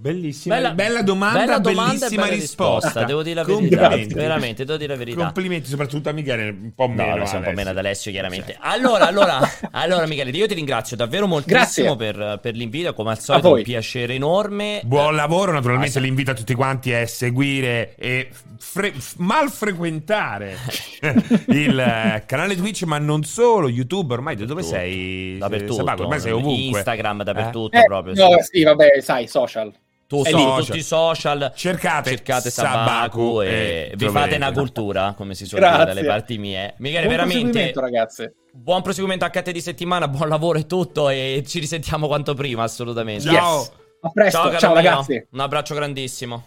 Bellissima. 0.00 0.54
Bella- 0.54 0.70
Bella, 0.74 1.02
domanda, 1.02 1.38
bella 1.40 1.58
domanda 1.58 1.92
bellissima 1.92 2.22
bella 2.22 2.34
risposta. 2.36 2.74
risposta, 2.86 3.04
devo 3.04 3.22
dire 3.24 3.34
la 3.34 3.42
verità. 3.42 3.76
Complimenti. 3.88 4.14
Veramente, 4.14 4.64
devo 4.64 4.78
dire 4.78 4.92
la 4.92 4.98
verità. 4.98 5.24
Complimenti 5.24 5.68
soprattutto 5.68 6.08
a 6.08 6.12
Michele, 6.12 6.48
un 6.50 6.72
po' 6.72 6.86
No, 6.86 6.94
meno. 6.94 7.16
no, 7.16 7.26
sei 7.26 7.38
un 7.38 7.44
po' 7.44 7.50
meno 7.50 7.70
ad 7.70 7.78
Alessio, 7.78 8.12
chiaramente. 8.12 8.56
Allora, 8.60 9.08
allora, 9.08 9.40
allora, 9.72 10.06
Michele, 10.06 10.30
io 10.30 10.46
ti 10.46 10.54
ringrazio 10.54 10.96
davvero 10.96 11.26
moltissimo 11.26 11.96
per, 11.96 12.38
per 12.40 12.54
l'invito. 12.54 12.94
Come 12.94 13.10
al 13.10 13.18
solito, 13.18 13.52
un 13.54 13.62
piacere 13.62 14.14
enorme. 14.14 14.82
Buon 14.84 15.16
lavoro, 15.16 15.50
naturalmente 15.50 15.98
Ah, 15.98 16.00
sì. 16.00 16.06
l'invito 16.06 16.30
a 16.30 16.34
tutti 16.34 16.54
quanti 16.54 16.92
è 16.92 17.04
seguire 17.06 17.96
e 17.96 18.28
fre- 18.56 18.92
f- 18.92 19.16
mal 19.16 19.50
frequentare 19.50 20.56
il 21.48 21.76
eh, 21.78 22.22
canale 22.24 22.54
Twitch, 22.54 22.82
ma 22.84 22.98
non 22.98 23.24
solo, 23.24 23.68
YouTube, 23.68 24.12
ormai 24.14 24.36
da 24.36 24.44
dove 24.44 24.62
sei? 24.62 25.38
Dappertutto. 25.38 25.82
Ormai 25.82 26.20
sei 26.20 26.30
ovunque. 26.30 26.78
Instagram, 26.78 27.24
dappertutto, 27.24 27.76
Eh, 27.76 27.82
proprio. 27.84 28.14
no, 28.14 28.36
sì. 28.42 28.58
sì, 28.58 28.62
vabbè, 28.62 29.00
sai, 29.00 29.26
social. 29.26 29.72
Tu 30.08 30.22
lì. 30.24 30.64
tutti 30.64 30.78
i 30.78 30.82
social. 30.82 31.52
Cercate, 31.54 32.08
Cercate 32.08 32.48
Sabaku 32.50 32.78
Sabaku 32.88 33.40
e 33.42 33.90
e 33.92 33.94
vi 33.94 34.08
fate 34.08 34.36
una 34.36 34.52
cultura, 34.52 35.12
come 35.14 35.34
si 35.34 35.44
suol 35.44 35.60
dire 35.60 35.84
dalle 35.84 36.02
parti 36.04 36.38
mie. 36.38 36.74
Michele, 36.78 37.04
Buon 37.04 37.10
veramente 37.16 37.42
proseguimento, 37.50 37.80
ragazzi. 37.80 38.32
buon 38.52 38.80
proseguimento 38.80 39.24
a 39.26 39.28
Catte 39.28 39.52
di 39.52 39.60
settimana, 39.60 40.08
buon 40.08 40.30
lavoro 40.30 40.58
e 40.58 40.64
tutto 40.66 41.10
e 41.10 41.44
ci 41.46 41.58
risentiamo 41.60 42.06
quanto 42.06 42.32
prima, 42.32 42.62
assolutamente. 42.62 43.24
Ciao. 43.30 43.58
Yes. 43.58 43.72
A 44.00 44.10
presto, 44.10 44.58
ciao, 44.58 44.72
mio. 44.72 44.80
ragazzi. 44.82 45.26
Un 45.30 45.40
abbraccio 45.40 45.74
grandissimo. 45.74 46.46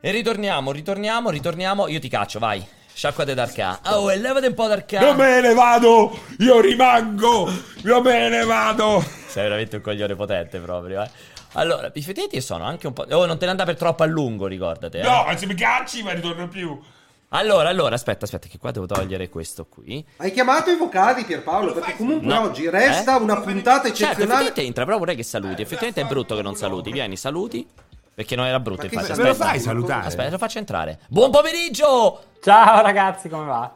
E 0.00 0.10
ritorniamo, 0.12 0.70
ritorniamo, 0.70 1.30
ritorniamo. 1.30 1.88
Io 1.88 1.98
ti 1.98 2.08
caccio, 2.08 2.38
vai. 2.38 2.64
Sciacquate 2.92 3.34
d'arca. 3.34 3.80
Oh, 3.86 4.12
e 4.12 4.16
levate 4.18 4.46
un 4.46 4.54
po' 4.54 4.68
d'arca. 4.68 5.00
Io 5.00 5.14
me 5.14 5.40
ne 5.40 5.52
vado, 5.52 6.16
io 6.38 6.60
rimango, 6.60 7.50
io 7.82 8.00
me 8.02 8.28
ne 8.28 8.44
vado. 8.44 9.02
Sei 9.26 9.42
veramente 9.42 9.74
un 9.76 9.82
coglione 9.82 10.14
potente 10.14 10.60
proprio, 10.60 11.02
eh. 11.02 11.10
Allora, 11.54 11.90
i 11.94 12.02
feteti 12.02 12.40
sono 12.40 12.64
anche 12.64 12.86
un 12.86 12.92
po'... 12.92 13.04
Oh, 13.10 13.26
non 13.26 13.38
te 13.38 13.44
ne 13.44 13.52
andare 13.52 13.70
per 13.72 13.80
troppo 13.80 14.02
a 14.02 14.06
lungo, 14.06 14.46
ricordate, 14.46 15.00
eh. 15.00 15.02
No, 15.02 15.24
se 15.36 15.46
mi 15.46 15.54
cacci, 15.54 16.02
ma 16.02 16.12
ritorno 16.12 16.48
più. 16.48 16.78
Allora, 17.30 17.68
allora, 17.68 17.94
aspetta, 17.96 18.26
aspetta, 18.26 18.46
che 18.48 18.58
qua 18.58 18.70
devo 18.70 18.86
togliere 18.86 19.28
questo 19.28 19.66
qui. 19.66 20.04
Hai 20.18 20.30
chiamato 20.32 20.70
i 20.70 20.76
vocali 20.76 21.24
Pierpaolo 21.24 21.72
perché 21.72 21.96
comunque 21.96 22.32
No. 22.32 22.42
oggi 22.42 22.68
resta 22.70 23.16
Eh? 23.18 23.20
una 23.22 23.40
puntata 23.40 23.82
Certo, 23.88 23.88
eccezionale. 23.88 24.12
effettivamente 24.20 24.62
entra, 24.62 24.84
però 24.84 24.98
vorrei 24.98 25.16
che 25.16 25.24
saluti. 25.24 25.62
Effettivamente 25.62 26.00
è 26.02 26.04
brutto 26.04 26.36
che 26.36 26.42
non 26.42 26.54
saluti. 26.54 26.92
Vieni, 26.92 27.16
saluti. 27.16 27.66
Perché 28.14 28.36
non 28.36 28.46
era 28.46 28.60
brutto, 28.60 28.82
Ma 28.82 28.88
che 28.88 28.94
infatti. 28.94 29.14
se- 29.14 29.18
Me 29.20 29.24
lo 29.26 29.32
Aspetta. 29.32 29.50
fai 29.50 29.60
salutare? 29.60 30.06
Aspetta, 30.06 30.30
lo 30.30 30.38
faccio 30.38 30.58
entrare. 30.58 31.00
Buon 31.08 31.32
pomeriggio! 31.32 32.22
Ciao 32.40 32.80
ragazzi, 32.82 33.28
come 33.28 33.46
va? 33.46 33.74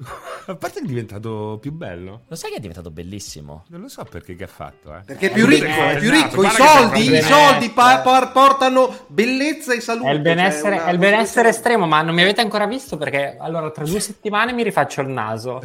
A 0.00 0.54
parte 0.54 0.78
che 0.78 0.84
è 0.84 0.88
diventato 0.88 1.58
più 1.60 1.72
bello. 1.72 2.22
Lo 2.28 2.36
sai 2.36 2.50
che 2.50 2.56
è 2.56 2.60
diventato 2.60 2.90
bellissimo? 2.90 3.64
Non 3.68 3.80
lo 3.80 3.88
so 3.88 4.04
perché 4.04 4.36
che 4.36 4.44
ha 4.44 4.48
fatto, 4.48 4.94
eh. 4.94 5.00
Perché 5.04 5.28
è 5.28 5.32
più 5.32 5.44
ricco, 5.44 5.66
è 5.66 5.96
più 5.98 6.10
ricco. 6.10 6.44
I 6.44 6.50
soldi, 6.50 7.12
i 7.12 7.20
soldi 7.22 7.70
pa- 7.70 7.98
par- 7.98 8.30
portano 8.30 9.06
bellezza 9.08 9.74
e 9.74 9.80
salute. 9.80 10.08
È 10.08 10.12
il 10.12 10.20
benessere, 10.20 10.76
cioè, 10.76 10.86
è 10.86 10.90
il 10.92 10.98
benessere 10.98 11.48
estremo, 11.48 11.86
ma 11.86 12.00
non 12.02 12.14
mi 12.14 12.22
avete 12.22 12.40
ancora 12.40 12.66
visto 12.66 12.96
perché 12.96 13.36
allora 13.40 13.70
tra 13.70 13.84
due 13.84 13.98
settimane 13.98 14.52
mi 14.52 14.62
rifaccio 14.62 15.00
il 15.00 15.08
naso 15.08 15.60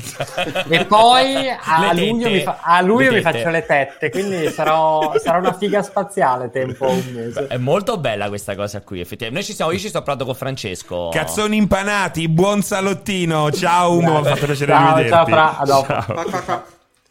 e 0.68 0.86
poi 0.86 1.50
a 1.50 1.94
Le 1.94 2.10
luglio, 2.10 2.30
mi, 2.30 2.42
fa- 2.42 2.60
a 2.62 2.82
luglio 2.82 3.12
mi 3.12 3.22
faccio 3.22 3.50
le 3.50 3.66
tette, 3.66 4.10
quindi 4.10 4.50
sarò, 4.50 5.14
sarà 5.20 5.38
una 5.38 5.54
figa 5.54 5.84
spaziale 5.84 6.50
tempo 6.50 6.90
un 6.90 7.04
mese. 7.14 7.48
È 7.48 7.58
molto 7.58 7.98
bella 7.98 8.28
questa 8.30 8.56
cosa 8.56 8.82
qui, 8.82 9.00
effettivamente. 9.00 9.40
Noi 9.40 9.44
ci 9.44 9.54
siamo, 9.54 9.72
io 9.72 9.78
ci 9.78 9.90
sto 9.90 10.00
parlando 10.00 10.26
con 10.26 10.36
Francesco. 10.36 11.10
Cazzoni 11.10 11.56
impanati, 11.56 12.28
buon 12.28 12.64
salottino. 12.64 13.52
Ciao 13.52 13.96
Umo, 13.98 14.23
mi 14.24 14.32
ha 14.32 14.34
fatto 14.36 14.46
piacere 14.46 14.72
Ciao, 14.72 14.88
rivederti. 14.96 15.10
ciao, 15.10 15.26
Fra, 15.26 15.58
a 15.58 15.66
dopo. 15.66 15.86
Ciao. 15.88 16.02
Fa- 16.02 16.24
fa- 16.30 16.42
fa- 16.42 16.64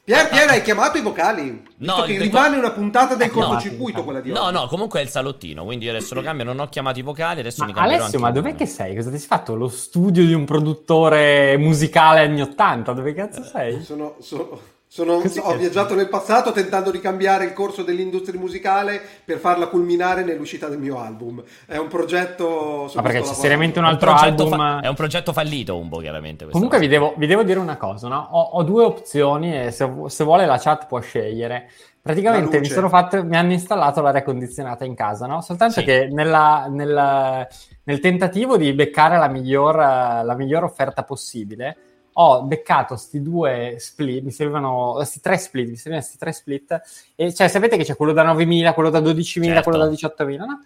Pier, 0.05 0.28
Pier, 0.30 0.48
hai 0.51 0.62
chiamato 0.62 0.98
i 0.98 1.01
vocali? 1.01 1.62
No, 1.76 2.02
che 2.02 2.18
rimane 2.18 2.56
una 2.56 2.72
puntata 2.72 3.14
del 3.14 3.30
No. 3.32 3.34
cortocircuito 3.34 4.02
quella 4.02 4.20
di 4.20 4.32
oggi. 4.32 4.40
No, 4.40 4.51
no, 4.51 4.66
comunque 4.66 4.98
è 4.98 5.05
il 5.05 5.09
salottino, 5.09 5.64
quindi 5.64 5.84
io 5.84 5.93
adesso 5.93 6.14
lo 6.14 6.22
cambio, 6.22 6.44
non 6.44 6.59
ho 6.59 6.68
chiamato 6.68 6.98
i 6.98 7.02
vocali, 7.02 7.39
adesso 7.39 7.60
Ma 7.60 7.66
mi 7.66 7.72
cambierò 7.72 8.02
Alessio, 8.02 8.18
anche 8.18 8.30
ma 8.32 8.40
dov'è 8.40 8.56
che 8.56 8.66
sei? 8.66 8.97
Cosa 8.97 9.10
ti 9.10 9.18
sei 9.18 9.28
fatto? 9.28 9.55
Lo 9.55 9.68
studio 9.68 10.26
di 10.26 10.34
un 10.34 10.44
produttore 10.44 11.56
musicale 11.56 12.20
anni 12.20 12.40
80? 12.43 12.93
Dove 12.93 13.14
cazzo 13.14 13.44
sei? 13.44 13.80
Sono, 13.84 14.16
sono- 14.18 14.59
sono- 14.93 15.23
ho 15.44 15.56
viaggiato 15.56 15.94
nel 15.94 16.10
passato 16.10 16.52
tentando 16.52 16.90
di 16.90 17.01
cambiare 17.01 17.47
il 17.47 17.55
corso 17.55 17.82
dell'industria 17.82 18.39
musicale 18.39 19.01
per 19.24 19.39
farla 19.39 19.69
culminare 19.69 20.23
nell'uscita 20.23 20.69
del 20.69 20.78
mio 20.78 20.98
album. 20.98 21.43
È 21.66 21.78
un 21.78 21.89
progetto... 21.89 22.90
Ma 22.94 23.01
perché 23.01 23.23
c'è 23.23 23.32
seriamente 23.32 23.78
un 23.78 23.86
un 23.86 23.90
altro 23.93 24.10
progetto 24.10 24.43
album? 24.43 24.59
fa- 24.59 24.81
è 24.81 24.89
un 24.89 24.94
progetto 24.94 25.32
fallito, 25.32 25.78
un 25.78 25.89
po' 25.89 25.97
chiaramente. 25.97 26.47
Comunque 26.47 26.78
vi 26.78 26.89
devo, 26.89 27.14
vi 27.16 27.27
devo 27.27 27.43
dire 27.43 27.59
una 27.59 27.78
cosa, 27.78 28.09
no? 28.09 28.28
Ho, 28.32 28.40
ho 28.52 28.62
due 28.64 28.85
opzioni 28.85 29.59
e 29.59 29.70
se, 29.70 29.90
se 30.09 30.24
vuole 30.24 30.44
la 30.44 30.59
chat 30.59 30.86
può 30.86 31.01
scegliere. 31.01 31.70
Praticamente 32.02 32.60
mi 32.60 32.69
fatto, 32.69 33.24
mi 33.24 33.36
hanno 33.36 33.52
installato 33.52 34.02
l'aria 34.02 34.23
condizionata 34.23 34.85
in 34.85 34.94
casa, 34.94 35.27
no? 35.27 35.40
Soltanto 35.40 35.81
Sì. 35.81 35.86
che 35.86 36.09
nella- 36.12 36.66
nel, 36.69 37.47
nel 37.85 37.98
tentativo 37.98 38.59
di 38.59 38.74
beccare 38.74 39.16
la 39.16 39.28
miglior, 39.28 39.74
la 39.77 40.35
miglior 40.36 40.64
offerta 40.64 41.02
possibile, 41.02 41.77
ho 42.14 42.43
beccato 42.43 42.97
sti 42.97 43.22
due 43.22 43.76
split, 43.78 44.22
mi 44.24 44.30
servivano, 44.30 45.02
sti 45.02 45.20
tre 45.20 45.39
split, 45.39 45.68
mi 45.68 45.76
servivano 45.76 46.06
sti 46.06 46.18
tre 46.18 46.32
split, 46.32 46.80
e 47.14 47.32
cioè 47.32 47.48
sapete 47.48 47.76
che 47.76 47.84
c'è 47.84 47.97
quello 47.97 48.12
da 48.12 48.24
9.000, 48.32 48.74
quello 48.74 48.90
da 48.90 49.01
12.000, 49.01 49.44
Certo. 49.44 49.70
quello 49.70 49.84
da 49.84 49.90
18.000, 49.90 50.36
no? 50.39 50.64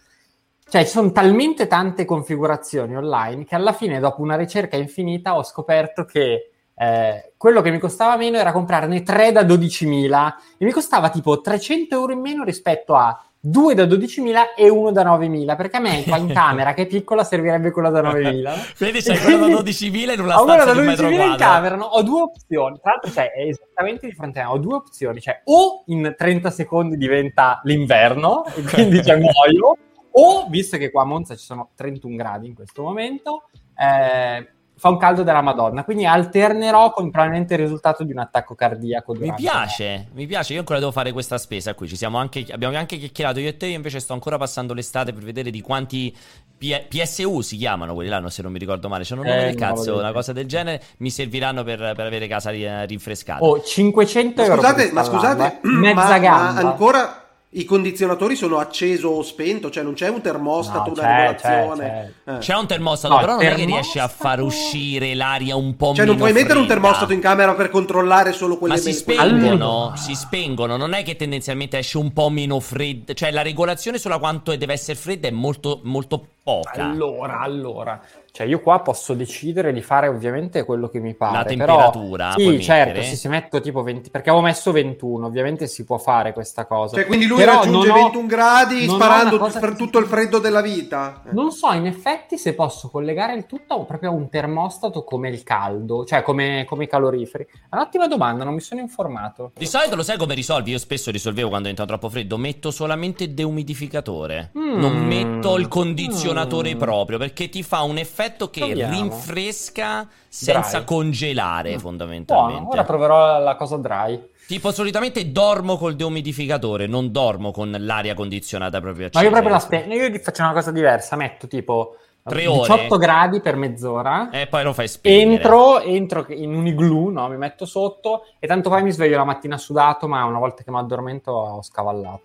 Cioè, 0.69 0.85
ci 0.85 0.91
sono 0.91 1.13
talmente 1.13 1.69
tante 1.69 2.05
configurazioni 2.05 2.97
online 2.97 3.45
che 3.45 3.55
alla 3.55 3.73
fine, 3.73 4.01
dopo 4.01 4.21
una 4.23 4.35
ricerca 4.35 4.77
infinita, 4.77 5.37
ho 5.37 5.45
scoperto 5.45 6.05
che 6.05 6.51
eh, 6.75 7.33
quello 7.37 7.63
che 7.63 7.71
mi 7.71 7.79
costava 7.79 8.17
meno 8.17 8.37
era 8.37 8.51
comprarne 8.51 9.03
tre 9.03 9.31
da 9.31 9.43
12.000 9.43 10.33
e 10.59 10.65
mi 10.65 10.73
costava 10.73 11.09
tipo 11.11 11.41
300 11.41 11.95
euro 11.95 12.13
in 12.13 12.21
meno 12.21 12.43
rispetto 12.43 12.97
a 12.97 13.17
due 13.49 13.75
da 13.75 13.85
12.000 13.85 14.55
e 14.57 14.69
uno 14.69 14.91
da 14.91 15.05
9.000 15.05 15.57
perché 15.57 15.77
a 15.77 15.81
me 15.81 16.03
qua 16.05 16.17
in 16.17 16.33
camera 16.33 16.75
che 16.75 16.83
è 16.83 16.87
piccola 16.87 17.23
servirebbe 17.23 17.71
quello 17.71 17.91
da 17.91 18.03
9.000 18.03 18.43
no? 18.43 18.55
Vedi, 18.77 19.01
c'è 19.01 19.19
quello 19.21 19.47
da 19.47 19.63
12.000 19.63 20.13
in 20.15 20.21
una 20.21 20.37
stanza 20.37 20.65
da 20.65 20.73
di 20.73 20.79
un 20.79 20.85
metro 20.85 21.07
12.000 21.07 21.11
in 21.13 21.17
quadro. 21.17 21.37
camera 21.37 21.77
no? 21.77 21.85
ho 21.85 22.03
due 22.03 22.21
opzioni 22.23 22.79
tra 22.83 22.91
l'altro 22.91 23.11
cioè, 23.13 23.31
è 23.31 23.43
esattamente 23.43 24.07
di 24.09 24.13
fronte 24.13 24.41
a 24.41 24.47
me 24.47 24.51
ho 24.51 24.59
due 24.59 24.75
opzioni 24.75 25.21
cioè 25.21 25.43
o 25.45 25.85
in 25.87 26.15
30 26.17 26.51
secondi 26.51 26.97
diventa 26.97 27.61
l'inverno 27.63 28.45
e 28.47 28.63
quindi 28.63 29.05
cioè, 29.05 29.17
muoio 29.17 29.77
o 30.11 30.47
visto 30.49 30.77
che 30.77 30.91
qua 30.91 31.03
a 31.03 31.07
Monza 31.07 31.37
ci 31.37 31.45
sono 31.45 31.71
31 31.77 32.17
gradi 32.17 32.49
in 32.49 32.55
questo 32.55 32.83
momento 32.83 33.45
eh, 33.77 34.56
fa 34.79 34.91
un 34.91 34.99
caldo 34.99 35.23
della 35.23 35.41
Madonna 35.41 35.85
quindi 35.85 36.05
alternerò 36.05 36.91
con 36.91 37.11
probabilmente 37.11 37.55
il 37.55 37.61
risultato 37.61 38.05
di 38.05 38.13
un 38.13 38.19
attacco 38.19 38.55
cardiaco 38.55 39.15
Mi 39.15 39.33
piace, 39.35 40.09
mi 40.13 40.27
piace. 40.27 40.53
Io 40.53 40.59
ancora 40.61 40.79
devo 40.79 40.93
fare 40.93 41.13
questa 41.13 41.39
spesa 41.39 41.75
qui. 41.75 41.89
Ci 41.89 41.97
siamo 41.97 42.19
anche, 42.19 42.45
abbiamo 42.51 42.77
anche 42.77 42.99
chiacchierato 42.99 43.41
io 43.41 43.49
e 43.49 43.57
te. 43.57 43.67
Io 43.67 43.77
invece 43.77 44.01
sto 44.01 44.13
ancora 44.13 44.37
passando 44.37 44.75
l'estate 44.75 45.13
per 45.13 45.23
vedere 45.23 45.51
di 45.51 45.61
quanti 45.63 46.15
P- 46.59 46.87
PSU 46.89 47.41
si 47.41 47.57
chiamano 47.57 47.95
quelli 47.95 48.11
là. 48.11 48.19
no, 48.19 48.29
Se 48.29 48.43
non 48.43 48.53
mi 48.53 48.59
ricordo 48.59 48.89
male, 48.89 49.05
c'è 49.05 49.15
un 49.15 49.21
nome 49.21 49.37
Eh, 49.37 49.45
del 49.47 49.55
no, 49.55 49.59
cazzo, 49.67 49.91
vabbè. 49.93 50.03
una 50.03 50.13
cosa 50.13 50.33
del 50.33 50.47
genere. 50.47 50.83
Mi 50.99 51.11
serviranno 51.11 51.65
per, 51.65 51.79
per 51.79 52.07
avere 52.07 52.27
casa 52.27 52.51
ri- 52.51 52.87
rinfrescata. 52.87 53.43
Oh, 53.43 53.61
500 53.63 54.41
Ma 54.43 54.47
euro 54.49 54.61
scusate, 54.61 54.93
ma 54.93 55.03
scusate, 55.05 55.59
mezza 55.69 55.95
ma, 55.95 56.09
ma 56.09 56.19
gamba 56.19 56.61
ancora 56.69 57.26
i 57.59 57.65
condizionatori 57.65 58.37
sono 58.37 58.59
acceso 58.59 59.09
o 59.09 59.23
spento? 59.23 59.71
Cioè 59.71 59.83
non 59.83 59.95
c'è 59.95 60.09
un 60.09 60.21
termostato, 60.21 60.91
No, 60.91 60.93
una 60.93 61.03
c'è, 61.03 61.09
regolazione? 61.09 62.15
Eh. 62.25 62.39
C'è 62.39 62.55
un 62.55 62.67
termostato, 62.67 63.15
No, 63.15 63.21
però 63.21 63.37
non 63.37 63.47
è 63.47 63.55
che 63.55 63.65
riesce 63.65 63.99
a 63.99 64.09
far 64.09 64.41
uscire 64.43 65.15
l'aria 65.15 65.57
un 65.57 65.75
po' 65.77 65.95
Cioè 65.95 66.05
non 66.05 66.17
meno 66.17 66.17
puoi 66.19 66.33
mettere 66.33 66.59
un 66.59 66.67
fredda. 66.67 66.81
termostato 66.81 67.13
in 67.15 67.21
camera 67.21 67.55
per 67.55 67.71
controllare 67.71 68.33
solo 68.33 68.59
quelle 68.59 68.75
Ma 68.75 68.81
si 68.81 68.93
spengono, 68.93 69.83
Allora. 69.85 69.97
si 69.97 70.15
spengono, 70.15 70.77
non 70.77 70.93
è 70.93 71.03
che 71.03 71.17
tendenzialmente 71.17 71.79
esce 71.79 71.97
un 71.99 72.13
po' 72.13 72.29
meno 72.29 72.61
fredda, 72.61 73.15
cioè 73.15 73.31
la 73.31 73.43
regolazione 73.43 73.99
sulla 73.99 74.19
quanto 74.19 74.55
deve 74.55 74.75
essere 74.75 74.99
fredda 74.99 75.29
è 75.29 75.31
molto, 75.31 75.81
molto 75.85 76.27
poca. 76.43 76.85
Allora, 76.85 77.41
allora, 77.41 78.01
cioè 78.37 78.47
io 78.47 78.61
qua 78.61 78.81
posso 78.81 79.15
decidere 79.15 79.73
di 79.73 79.81
fare 79.81 80.09
ovviamente 80.09 80.63
quello 80.65 80.89
che 80.89 80.99
mi 81.01 81.15
pare. 81.15 81.39
La 81.39 81.45
però- 81.45 81.57
temperatura 81.91 82.33
puoi 82.35 82.57
Sì, 82.59 82.63
certo, 82.63 83.01
se 83.01 83.29
metto 83.31 83.63
tipo 83.63 83.83
20, 83.83 84.11
perché 84.11 84.29
avevo 84.29 84.45
messo 84.45 84.73
21, 84.73 85.25
ovviamente 85.25 85.67
si 85.67 85.87
può 85.87 85.97
fare 85.97 86.35
questa 86.35 86.67
cosa. 86.67 86.97
Cioè 86.97 87.07
quindi 87.07 87.25
lui 87.25 87.39
Però 87.39 87.61
raggiunge 87.61 87.89
ho- 87.89 87.95
21 87.95 88.27
gradi 88.27 88.87
sparando 88.87 89.39
per 89.39 89.71
che- 89.71 89.77
tutto 89.77 89.99
il 89.99 90.05
freddo 90.05 90.39
della 90.39 90.61
vita. 90.61 91.23
Eh. 91.27 91.31
Non 91.33 91.51
so 91.51 91.73
in 91.73 91.87
effetti 91.87 92.37
se 92.37 92.53
posso 92.53 92.91
collegare 92.91 93.33
il 93.35 93.47
tutto 93.47 93.73
a 93.73 93.77
un- 93.79 93.87
proprio 93.87 94.11
a 94.11 94.13
un 94.13 94.29
termostato 94.29 95.03
come 95.03 95.31
il 95.31 95.43
caldo, 95.43 96.05
cioè 96.05 96.21
come, 96.21 96.67
come 96.69 96.85
i 96.85 96.89
caloriferi. 96.89 97.45
È 97.71 97.75
un'ottima 97.75 98.07
domanda, 98.07 98.45
non 98.45 98.53
mi 98.53 98.61
sono 98.61 98.83
informato. 98.83 99.53
Di 99.57 99.65
solito 99.67 99.97
lo 99.97 100.03
sai 100.03 100.19
come 100.19 100.35
risolvi? 100.35 100.73
Io 100.73 100.79
spesso 100.79 101.11
risolvevo 101.11 101.49
quando 101.49 101.69
diventa 101.71 101.87
troppo 101.91 102.11
freddo. 102.11 102.37
Metto 102.37 102.71
solamente 102.71 103.33
deumidificatore. 103.33 104.51
Mm. 104.59 104.79
Non 104.79 104.97
metto 105.07 105.57
il 105.57 105.69
condizionatore 105.69 106.75
Mm. 106.75 106.79
proprio 106.79 107.17
perché 107.19 107.49
ti 107.49 107.63
fa 107.63 107.81
un 107.83 107.97
effetto 107.97 108.25
che 108.51 108.61
Proviamo. 108.61 108.93
rinfresca 108.93 110.09
senza 110.29 110.79
Dry. 110.79 110.85
congelare, 110.87 111.63
Buono, 111.71 111.81
fondamentalmente. 111.81 112.69
ora 112.73 112.85
proverò 112.85 113.39
la 113.41 113.57
cosa 113.57 113.77
dry. 113.77 114.29
Tipo, 114.47 114.71
solitamente 114.71 115.33
dormo 115.33 115.77
col 115.77 115.97
deumidificatore, 115.97 116.87
non 116.87 117.11
dormo 117.11 117.51
con 117.51 117.75
l'aria 117.79 118.15
condizionata 118.15 118.81
proprio 118.81 119.07
accesa. 119.07 119.19
Ma 119.19 119.25
io 119.25 119.33
proprio 119.33 119.53
la 119.55 119.61
spengo. 119.61 119.95
Io 119.95 120.19
faccio 120.21 120.43
una 120.43 120.53
cosa 120.53 120.71
diversa, 120.71 121.17
metto 121.17 121.49
tipo 121.49 121.97
3 122.23 122.47
ore. 122.47 122.61
18 122.61 122.97
gradi 122.97 123.41
per 123.41 123.57
mezz'ora. 123.57 124.31
E 124.31 124.47
poi 124.47 124.63
lo 124.63 124.73
fai 124.73 124.89
spegnere. 124.89 125.33
Entro, 125.33 125.81
entro 125.81 126.27
in 126.29 126.55
un 126.55 126.67
igloo, 126.67 127.11
no? 127.11 127.29
mi 127.29 127.37
metto 127.37 127.67
sotto 127.67 128.23
e 128.39 128.47
tanto 128.47 128.69
poi 128.69 128.83
mi 128.83 128.93
sveglio 128.93 129.17
la 129.17 129.25
mattina 129.25 129.57
sudato, 129.59 130.07
ma 130.09 130.25
una 130.25 130.39
volta 130.39 130.63
che 130.63 130.71
mi 130.71 130.79
addormento 130.79 131.31
ho 131.33 131.63
scavallato. 131.63 132.23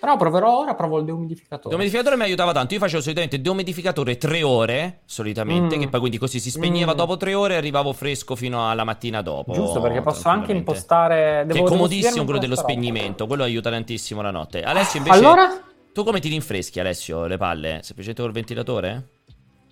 Però 0.00 0.16
proverò 0.16 0.60
ora, 0.60 0.74
provo 0.74 0.98
il 0.98 1.04
deumidificatore. 1.04 1.64
Il 1.64 1.70
deumidificatore 1.70 2.16
mi 2.16 2.22
aiutava 2.22 2.52
tanto. 2.52 2.72
Io 2.74 2.80
facevo 2.80 3.02
solitamente 3.02 3.40
deumidificatore 3.40 4.16
3 4.16 4.42
ore, 4.42 5.00
solitamente, 5.04 5.76
Mm. 5.76 5.80
che 5.80 5.88
poi 5.88 6.00
quindi 6.00 6.16
così 6.18 6.40
si 6.40 6.50
spegneva 6.50 6.94
Mm. 6.94 6.96
dopo 6.96 7.16
3 7.18 7.34
ore 7.34 7.54
e 7.54 7.56
arrivavo 7.58 7.92
fresco 7.92 8.34
fino 8.34 8.68
alla 8.70 8.84
mattina 8.84 9.20
dopo. 9.22 9.52
Giusto, 9.52 9.80
perché 9.80 10.00
posso 10.00 10.28
anche 10.28 10.52
impostare... 10.52 11.40
Che 11.42 11.46
devo- 11.46 11.50
è 11.52 11.54
devo 11.54 11.68
comodissimo 11.68 12.24
quello 12.24 12.38
dello 12.40 12.56
spegnimento, 12.56 13.26
quello 13.26 13.42
aiuta 13.42 13.70
tantissimo 13.70 14.22
la 14.22 14.30
notte. 14.30 14.62
Alessio 14.62 14.98
invece... 15.00 15.18
Allora? 15.18 15.62
Tu 15.92 16.02
come 16.04 16.20
ti 16.20 16.28
rinfreschi 16.28 16.80
Alessio 16.80 17.26
le 17.26 17.36
palle? 17.36 17.80
Semplicemente 17.82 18.22
col 18.22 18.32
ventilatore? 18.32 19.08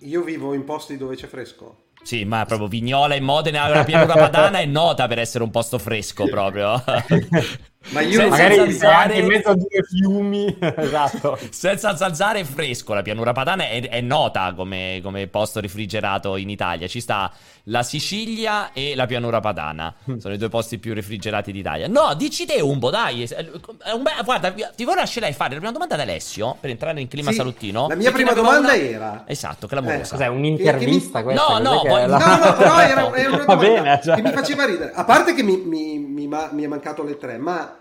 Io 0.01 0.21
vivo 0.21 0.53
in 0.53 0.63
posti 0.63 0.95
dove 0.97 1.15
c'è 1.15 1.27
fresco. 1.27 1.85
Sì, 2.01 2.23
ma 2.23 2.45
proprio 2.45 2.67
Vignola 2.69 3.15
e 3.15 3.19
Modena, 3.19 3.67
la 3.67 3.83
pianura 3.83 4.13
padana 4.19 4.59
è 4.59 4.65
nota 4.65 5.07
per 5.07 5.19
essere 5.19 5.43
un 5.43 5.49
posto 5.49 5.77
fresco 5.77 6.25
proprio. 6.27 6.81
Ma 7.91 8.01
io 8.01 8.19
Senza 8.19 8.27
Magari 8.29 8.55
zanzare- 8.55 9.17
in 9.19 9.25
mezzo 9.25 9.49
a 9.49 9.53
due 9.55 9.67
fiumi. 9.89 10.57
esatto. 10.59 11.39
Senza 11.49 11.95
zanzare 11.95 12.41
è 12.41 12.43
fresco, 12.43 12.93
la 12.93 13.01
pianura 13.01 13.31
padana 13.31 13.67
è, 13.69 13.87
è 13.89 14.01
nota 14.01 14.53
come, 14.53 14.99
come 15.01 15.27
posto 15.27 15.59
refrigerato 15.59 16.35
in 16.35 16.49
Italia. 16.49 16.87
Ci 16.87 16.99
sta 16.99 17.31
la 17.63 17.81
Sicilia 17.81 18.73
e 18.73 18.95
la 18.95 19.05
pianura 19.05 19.39
padana. 19.39 19.93
Sono 20.19 20.33
i 20.33 20.37
due 20.37 20.49
posti 20.49 20.77
più 20.77 20.93
refrigerati 20.93 21.51
d'Italia. 21.51 21.87
No, 21.87 22.13
dici 22.15 22.45
te 22.45 22.59
Umbo, 22.61 22.89
dai. 22.89 23.23
È 23.23 23.91
un 23.93 24.03
be- 24.03 24.11
guarda, 24.23 24.51
ti 24.51 24.83
vorrei 24.83 25.01
lascerei 25.01 25.33
fare 25.33 25.51
la 25.51 25.57
prima 25.57 25.71
domanda 25.71 25.95
ad 25.95 26.01
Alessio 26.01 26.57
per 26.59 26.69
entrare 26.71 26.99
in 26.99 27.07
clima 27.07 27.31
Sì, 27.31 27.37
salottino. 27.37 27.87
La 27.87 27.95
mia 27.95 28.11
prima 28.11 28.31
aveva 28.31 28.45
domanda 28.45 28.73
una- 28.73 28.81
era... 28.83 29.23
Esatto, 29.25 29.67
clamorosa. 29.67 30.15
Cos'è, 30.15 30.27
un'intervista 30.27 31.23
questa? 31.23 31.41
No, 31.41 31.47
Cos'è 31.57 31.63
no, 31.63 31.81
poi- 31.81 32.07
la- 32.07 32.17
No, 32.17 32.45
no, 32.45 32.53
però 32.55 32.79
era, 32.79 33.15
era 33.15 33.29
una 33.29 33.45
Va 33.45 33.55
domanda 33.55 33.81
bene, 33.81 33.99
cioè. 34.03 34.15
che 34.15 34.21
mi 34.21 34.31
faceva 34.31 34.65
ridere. 34.65 34.91
A 34.93 35.05
parte 35.05 35.33
che 35.33 35.43
mi, 35.43 35.57
mi- 35.57 35.97
mi 35.97 36.27
ma- 36.27 36.49
mi 36.51 36.63
è 36.63 36.67
mancato 36.67 37.03
le 37.03 37.17
tre, 37.17 37.37
ma 37.37 37.77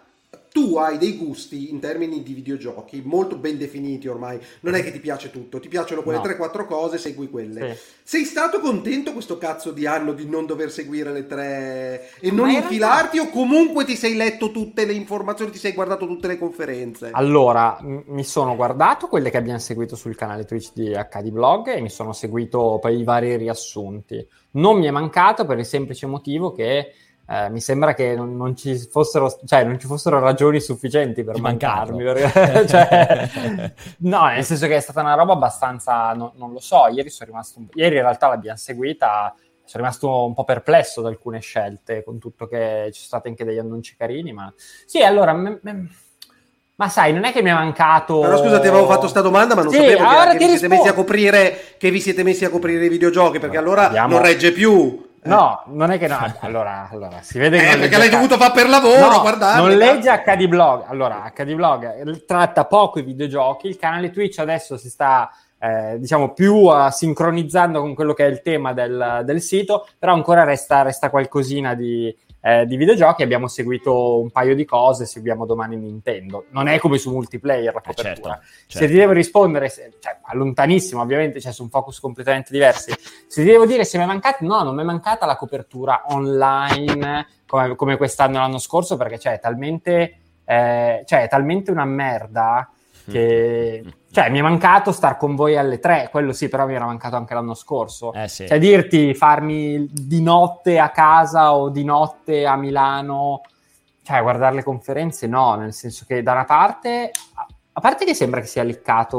tu 0.50 0.76
hai 0.76 0.98
dei 0.98 1.16
gusti 1.16 1.70
in 1.70 1.80
termini 1.80 2.22
di 2.22 2.32
videogiochi 2.32 3.02
molto 3.04 3.36
ben 3.36 3.58
definiti 3.58 4.08
ormai. 4.08 4.38
Non 4.60 4.74
è 4.74 4.82
che 4.82 4.92
ti 4.92 5.00
piace 5.00 5.30
tutto, 5.30 5.60
ti 5.60 5.68
piacciono 5.68 6.02
quelle 6.02 6.18
No. 6.18 6.24
3-4 6.24 6.64
cose, 6.66 6.98
segui 6.98 7.28
quelle. 7.28 7.74
Sì. 7.74 7.82
Sei 8.02 8.24
stato 8.24 8.60
contento 8.60 9.12
questo 9.12 9.38
cazzo 9.38 9.70
di 9.70 9.86
anno 9.86 10.12
di 10.12 10.26
non 10.26 10.46
dover 10.46 10.70
seguire 10.70 11.12
le 11.12 11.26
tre 11.26 12.10
e 12.20 12.30
non 12.30 12.48
infilarti 12.48 13.18
o 13.18 13.28
comunque 13.28 13.84
ti 13.84 13.96
sei 13.96 14.14
letto 14.16 14.50
tutte 14.50 14.84
le 14.86 14.94
informazioni, 14.94 15.50
ti 15.50 15.58
sei 15.58 15.72
guardato 15.72 16.06
tutte 16.06 16.26
le 16.26 16.38
conferenze? 16.38 17.10
Allora, 17.12 17.78
m- 17.80 18.04
mi 18.06 18.24
sono 18.24 18.56
guardato 18.56 19.08
quelle 19.08 19.30
che 19.30 19.36
abbiamo 19.36 19.58
seguito 19.58 19.94
sul 19.96 20.16
canale 20.16 20.44
Twitch 20.44 20.72
di 20.74 20.90
HD 20.90 21.30
Blog 21.30 21.68
e 21.68 21.80
mi 21.80 21.90
sono 21.90 22.12
seguito 22.12 22.78
poi 22.80 22.98
i 22.98 23.04
vari 23.04 23.36
riassunti. 23.36 24.26
Non 24.52 24.78
mi 24.78 24.86
è 24.86 24.90
mancato 24.90 25.44
per 25.44 25.58
il 25.58 25.66
semplice 25.66 26.06
motivo 26.06 26.52
che 26.52 26.92
eh, 27.30 27.50
mi 27.50 27.60
sembra 27.60 27.92
che 27.94 28.14
non, 28.14 28.36
non 28.36 28.56
ci 28.56 28.76
fossero, 28.90 29.30
cioè, 29.44 29.62
non 29.64 29.78
ci 29.78 29.86
fossero 29.86 30.18
ragioni 30.18 30.60
sufficienti 30.60 31.22
per 31.24 31.34
Di 31.34 31.40
mancarmi. 31.40 32.02
perché- 32.02 32.66
cioè, 32.68 33.28
no, 33.98 34.26
nel 34.26 34.44
senso 34.44 34.66
che 34.66 34.76
è 34.76 34.80
stata 34.80 35.00
una 35.00 35.14
roba 35.14 35.34
abbastanza, 35.34 36.12
no- 36.14 36.32
non 36.36 36.52
lo 36.52 36.60
so, 36.60 36.86
ieri 36.88 37.10
sono 37.10 37.30
rimasto, 37.30 37.60
ieri 37.74 37.96
in 37.96 38.02
realtà 38.02 38.28
l'abbiamo 38.28 38.56
seguita, 38.56 39.34
sono 39.64 39.82
rimasto 39.82 40.24
un 40.24 40.32
po' 40.34 40.44
perplesso 40.44 41.02
da 41.02 41.08
alcune 41.08 41.40
scelte, 41.40 42.02
con 42.02 42.18
tutto 42.18 42.46
che 42.46 42.84
ci 42.92 43.00
sono 43.00 43.06
stati 43.20 43.28
anche 43.28 43.44
degli 43.44 43.58
annunci 43.58 43.94
carini, 43.96 44.32
ma 44.32 44.52
sì, 44.86 45.02
allora... 45.02 45.32
me- 45.34 45.58
me- 45.62 45.88
ma 46.78 46.88
sai, 46.88 47.12
non 47.12 47.24
è 47.24 47.32
che 47.32 47.42
mi 47.42 47.50
è 47.50 47.52
mancato. 47.52 48.20
Però 48.20 48.36
scusa, 48.36 48.60
ti 48.60 48.68
avevo 48.68 48.86
fatto 48.86 49.08
sta 49.08 49.20
domanda, 49.20 49.56
ma 49.56 49.62
non 49.62 49.72
Sì, 49.72 49.78
sapevo 49.78 49.96
che, 50.08 50.14
ora 50.14 50.30
che 50.30 50.38
vi 50.38 50.46
siete 50.46 50.68
messi 50.68 50.86
a 50.86 50.92
coprire 50.92 51.58
che 51.76 51.90
vi 51.90 52.00
siete 52.00 52.22
messi 52.22 52.44
a 52.44 52.50
coprire 52.50 52.84
i 52.84 52.88
videogiochi, 52.88 53.40
perché 53.40 53.56
allora 53.56 53.86
Abbiamo- 53.88 54.14
non 54.14 54.22
regge 54.22 54.52
più. 54.52 55.07
Eh. 55.28 55.34
No, 55.34 55.62
non 55.66 55.90
è 55.90 55.98
che 55.98 56.06
no. 56.08 56.18
Allora, 56.40 56.88
allora 56.90 57.18
si 57.22 57.38
vede 57.38 57.58
che. 57.58 57.70
Eh, 57.72 57.78
perché 57.78 57.96
l'hai 57.98 58.08
dovuto 58.08 58.36
fare 58.36 58.52
per 58.52 58.68
lavoro, 58.68 59.10
No, 59.10 59.20
guardate. 59.20 59.60
Non 59.60 59.78
cazzo. 59.78 59.92
legge 59.92 60.22
HD 60.24 60.46
Blog. 60.48 60.84
Allora, 60.88 61.30
HD 61.34 61.54
Blog 61.54 62.24
tratta 62.24 62.64
poco 62.64 62.98
i 62.98 63.02
videogiochi. 63.02 63.68
Il 63.68 63.76
canale 63.78 64.10
Twitch 64.10 64.38
adesso 64.38 64.76
si 64.76 64.88
sta. 64.88 65.30
eh, 65.60 65.98
diciamo 65.98 66.32
più 66.32 66.70
eh, 66.72 66.90
sincronizzando 66.92 67.80
con 67.80 67.94
quello 67.94 68.14
che 68.14 68.24
è 68.24 68.28
il 68.28 68.42
tema 68.42 68.72
del, 68.72 69.22
del 69.24 69.40
sito, 69.40 69.86
però 69.98 70.12
ancora 70.14 70.44
resta, 70.44 70.82
resta 70.82 71.10
qualcosina 71.10 71.74
di, 71.74 72.14
eh, 72.40 72.66
di 72.66 72.76
videogiochi. 72.76 73.22
Abbiamo 73.22 73.48
seguito 73.48 74.20
un 74.20 74.30
paio 74.30 74.54
di 74.54 74.64
cose. 74.64 75.06
Seguiamo 75.06 75.44
domani 75.46 75.76
Nintendo. 75.76 76.44
Non 76.50 76.68
è 76.68 76.78
come 76.78 76.98
su 76.98 77.10
multiplayer 77.10 77.72
la 77.74 77.80
Eh, 77.80 77.82
copertura. 77.94 78.34
certo, 78.34 78.46
Se 78.66 78.78
certo. 78.78 78.86
ti 78.88 78.92
devo 78.94 79.12
rispondere, 79.12 79.68
se- 79.68 79.92
cioè, 80.00 80.16
lontanissimo, 80.32 81.00
ovviamente, 81.00 81.40
cioè, 81.40 81.52
su 81.52 81.68
focus 81.68 82.00
completamente 82.00 82.52
diversi. 82.52 82.92
Se 83.26 83.42
ti 83.42 83.48
devo 83.48 83.66
dire 83.66 83.84
se 83.84 83.98
mi 83.98 84.04
è 84.04 84.06
mancato, 84.06 84.44
no, 84.44 84.62
non 84.62 84.74
mi 84.74 84.82
è 84.82 84.84
mancata 84.84 85.26
la 85.26 85.36
copertura 85.36 86.04
online 86.08 87.26
come, 87.46 87.74
come 87.76 87.96
quest'anno 87.96 88.36
e 88.36 88.40
l'anno 88.40 88.58
scorso, 88.58 88.96
perché 88.96 89.18
cioè, 89.18 89.34
è 89.34 89.40
talmente, 89.40 90.18
eh, 90.44 91.02
cioè, 91.06 91.22
è 91.22 91.28
talmente 91.28 91.70
una 91.70 91.84
merda 91.84 92.70
che 93.10 93.82
cioè, 94.10 94.30
mi 94.30 94.38
è 94.38 94.42
mancato 94.42 94.90
star 94.90 95.16
con 95.16 95.34
voi 95.34 95.56
alle 95.56 95.78
tre, 95.78 96.08
quello 96.10 96.32
sì, 96.32 96.48
però 96.48 96.66
mi 96.66 96.74
era 96.74 96.86
mancato 96.86 97.16
anche 97.16 97.34
l'anno 97.34 97.54
scorso. 97.54 98.12
Eh 98.14 98.28
sì. 98.28 98.46
Cioè, 98.46 98.58
dirti 98.58 99.14
farmi 99.14 99.86
di 99.90 100.22
notte 100.22 100.78
a 100.78 100.90
casa 100.90 101.54
o 101.54 101.68
di 101.68 101.84
notte 101.84 102.46
a 102.46 102.56
Milano, 102.56 103.42
cioè, 104.02 104.22
guardare 104.22 104.54
le 104.54 104.62
conferenze, 104.62 105.26
no, 105.26 105.54
nel 105.56 105.74
senso 105.74 106.04
che 106.06 106.22
da 106.22 106.32
una 106.32 106.44
parte, 106.44 107.10
a- 107.34 107.80
parte 107.80 108.04
che 108.04 108.14
sembra 108.14 108.40
che 108.40 108.46
sia 108.46 108.62
liccato, 108.62 109.16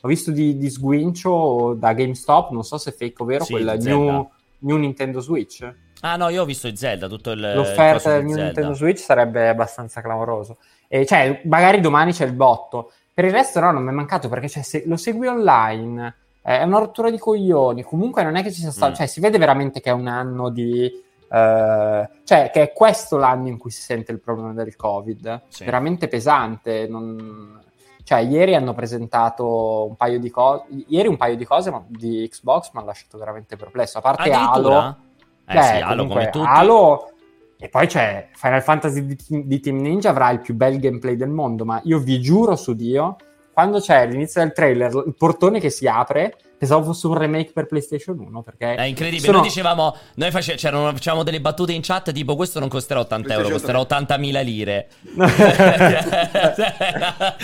ho 0.00 0.08
visto 0.08 0.32
di, 0.32 0.58
di 0.58 0.68
sguincio 0.68 1.74
da 1.74 1.92
GameStop, 1.92 2.50
non 2.50 2.64
so 2.64 2.76
se 2.76 2.90
è 2.90 2.92
fake 2.94 3.22
o 3.22 3.24
vero, 3.24 3.44
Sì, 3.44 3.52
quel 3.52 3.78
new, 3.80 4.28
new 4.58 4.76
Nintendo 4.76 5.20
Switch. 5.20 5.72
Ah 6.00 6.16
no, 6.16 6.28
io 6.28 6.42
ho 6.42 6.44
visto 6.44 6.68
il 6.68 6.76
Zelda, 6.76 7.08
tutto 7.08 7.30
il... 7.32 7.38
il 7.38 7.54
L'offerta 7.54 7.92
coso 7.94 8.08
del. 8.10 8.24
Nintendo 8.24 8.72
Switch 8.72 8.98
sarebbe 8.98 9.48
abbastanza 9.48 10.00
clamoroso. 10.00 10.58
E 10.86 11.04
cioè, 11.04 11.42
magari 11.44 11.80
domani 11.80 12.12
c'è 12.12 12.24
il 12.24 12.32
botto. 12.32 12.92
Per 13.18 13.26
il 13.26 13.32
resto, 13.32 13.58
no, 13.58 13.72
non 13.72 13.82
mi 13.82 13.88
è 13.88 13.92
mancato 13.92 14.28
perché 14.28 14.48
cioè, 14.48 14.62
se 14.62 14.84
lo 14.86 14.96
segui 14.96 15.26
online 15.26 16.14
eh, 16.40 16.60
è 16.60 16.62
una 16.62 16.78
rottura 16.78 17.10
di 17.10 17.18
coglioni. 17.18 17.82
Comunque, 17.82 18.22
non 18.22 18.36
è 18.36 18.44
che 18.44 18.52
ci 18.52 18.60
sia 18.60 18.70
stato, 18.70 18.92
Mm. 18.92 18.94
cioè, 18.94 19.06
si 19.06 19.18
vede 19.18 19.38
veramente 19.38 19.80
che 19.80 19.90
è 19.90 19.92
un 19.92 20.06
anno 20.06 20.50
di. 20.50 20.84
eh, 21.30 22.08
cioè, 22.24 22.50
che 22.52 22.62
è 22.62 22.72
questo 22.72 23.16
l'anno 23.16 23.48
in 23.48 23.58
cui 23.58 23.72
si 23.72 23.82
sente 23.82 24.12
il 24.12 24.20
problema 24.20 24.52
del 24.52 24.76
Covid. 24.76 25.42
Sì. 25.48 25.64
Veramente 25.64 26.06
pesante. 26.06 26.86
non- 26.88 27.60
Cioè, 28.04 28.20
ieri 28.20 28.54
hanno 28.54 28.72
presentato 28.72 29.86
un 29.88 29.96
paio 29.96 30.20
di 30.20 30.30
cose. 30.30 30.62
Ieri 30.86 31.08
un 31.08 31.16
paio 31.16 31.34
di 31.36 31.44
cose 31.44 31.72
ma- 31.72 31.82
di 31.88 32.24
Xbox 32.30 32.66
mi 32.72 32.78
hanno 32.78 32.86
lasciato 32.86 33.18
veramente 33.18 33.56
perplesso. 33.56 33.98
A 33.98 34.00
parte 34.00 34.30
Halo. 34.30 34.96
Eh 35.44 35.54
Beh, 35.54 35.62
sì, 35.62 35.76
Halo 35.80 36.06
comunque. 36.06 36.30
Halo- 36.44 37.10
E 37.60 37.68
poi 37.68 37.86
c'è 37.88 38.28
Final 38.34 38.62
Fantasy 38.62 39.04
di, 39.04 39.16
di 39.44 39.60
Team 39.60 39.78
Ninja 39.80 40.10
avrà 40.10 40.30
il 40.30 40.40
più 40.40 40.54
bel 40.54 40.78
gameplay 40.78 41.16
del 41.16 41.28
mondo, 41.30 41.64
ma 41.64 41.80
io 41.84 41.98
vi 41.98 42.20
giuro 42.20 42.54
su 42.54 42.74
Dio, 42.74 43.16
quando 43.52 43.80
c'è 43.80 44.06
l'inizio 44.06 44.40
del 44.40 44.52
trailer, 44.52 44.92
il 45.06 45.14
portone 45.18 45.58
che 45.58 45.68
si 45.68 45.88
apre, 45.88 46.36
pensavo 46.56 46.84
fosse 46.84 47.08
un 47.08 47.18
remake 47.18 47.50
per 47.52 47.66
PlayStation 47.66 48.16
1, 48.20 48.42
perché 48.42 48.74
È 48.76 48.82
incredibile, 48.82 49.24
sono- 49.26 49.38
noi 49.38 49.46
dicevamo, 49.48 49.96
noi 50.14 50.30
face- 50.30 50.54
c'erano, 50.54 50.92
facevamo 50.92 51.24
delle 51.24 51.40
battute 51.40 51.72
in 51.72 51.80
chat 51.82 52.12
tipo 52.12 52.36
questo 52.36 52.60
non 52.60 52.68
costerà 52.68 53.00
80 53.00 53.32
euro, 53.32 53.48
costerà 53.48 53.80
80.000 53.80 54.44
lire. 54.44 54.88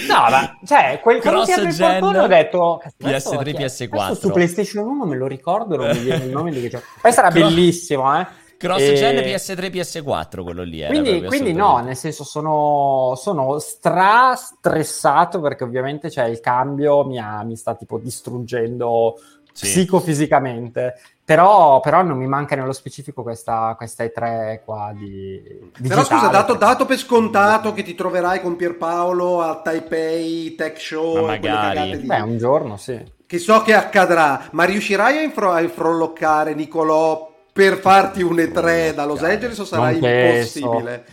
No, 0.09 0.29
ma 0.31 0.59
cioè, 0.65 1.01
quel, 1.03 1.21
quando 1.21 1.45
si 1.45 1.53
apre 1.53 1.65
il 1.69 1.75
Cross-gen, 1.75 1.99
portone 2.01 2.19
ho 2.25 2.27
detto 2.29 2.81
PS3, 2.99 3.11
"Cazzo, 3.11 3.41
PS4. 3.41 3.89
questo 3.89 4.15
su 4.15 4.31
PlayStation 4.31 4.87
1 4.87 5.05
me 5.07 5.17
lo 5.17 5.27
ricordo, 5.27 5.77
non 5.77 5.89
mi 5.91 5.99
viene 5.99 6.25
il 6.25 6.31
nome 6.31 6.51
di 6.53 6.61
che 6.61 6.69
gioco. 6.69 6.85
Poi 7.01 7.13
sarà 7.13 7.31
Cro- 7.31 7.41
bellissimo, 7.41 8.21
eh. 8.21 8.27
Cross 8.65 8.81
E- 8.81 8.95
gen 8.95 9.17
PS3, 9.17 9.71
PS4 9.71 10.43
quello 10.43 10.63
lì 10.63 10.81
era 10.81 10.91
Quindi, 10.99 11.23
quindi 11.27 11.53
no, 11.53 11.79
nel 11.81 11.97
senso 11.97 12.25
sono, 12.25 13.13
sono 13.17 13.59
stra 13.59 14.35
stressato 14.37 15.41
perché 15.41 15.65
ovviamente 15.65 16.09
c'è 16.09 16.25
il 16.25 16.41
cambio, 16.41 17.05
mi, 17.05 17.19
ha- 17.19 17.43
mi 17.45 17.57
sta 17.57 17.75
tipo 17.75 17.99
distruggendo 17.99 19.17
Sì. 19.53 19.67
psicofisicamente, 19.67 20.95
però, 21.25 21.81
però 21.81 22.03
non 22.03 22.17
mi 22.19 22.27
manca 22.27 22.57
nello 22.57 22.73
specifico 22.73 23.23
questa, 23.23 23.75
questa 23.77 24.03
E3 24.05 24.61
qua 24.65 24.93
di... 24.95 25.43
Però 25.43 25.97
digitale, 26.01 26.05
scusa, 26.05 26.27
dato, 26.29 26.55
dato 26.55 26.87
per 26.87 26.97
scontato 26.99 27.73
che 27.75 27.83
ti 27.83 27.95
troverai 27.95 28.41
con 28.41 28.57
Pierpaolo 28.57 29.41
a 29.43 29.61
Taipei 29.61 30.55
Tech 30.55 30.81
Show 30.81 31.21
Ma 31.21 31.27
magari. 31.33 31.99
lì, 31.99 32.07
Beh, 32.07 32.21
un 32.21 32.37
giorno 32.39 32.77
sì. 32.77 33.01
che 33.27 33.39
so 33.39 33.63
che 33.63 33.75
accadrà, 33.75 34.49
ma 34.53 34.65
riuscirai 34.65 35.19
a, 35.19 35.23
infro- 35.23 35.53
a 35.53 35.61
infrolloccare 35.61 36.55
Nicolò 36.55 37.33
per 37.55 37.79
farti 37.79 38.21
un 38.23 38.37
E3 38.37 38.93
da 38.95 39.05
Los 39.05 39.23
Angeles 39.23 39.57
o 39.61 39.65
sarà 39.65 39.93
impossibile? 39.93 41.05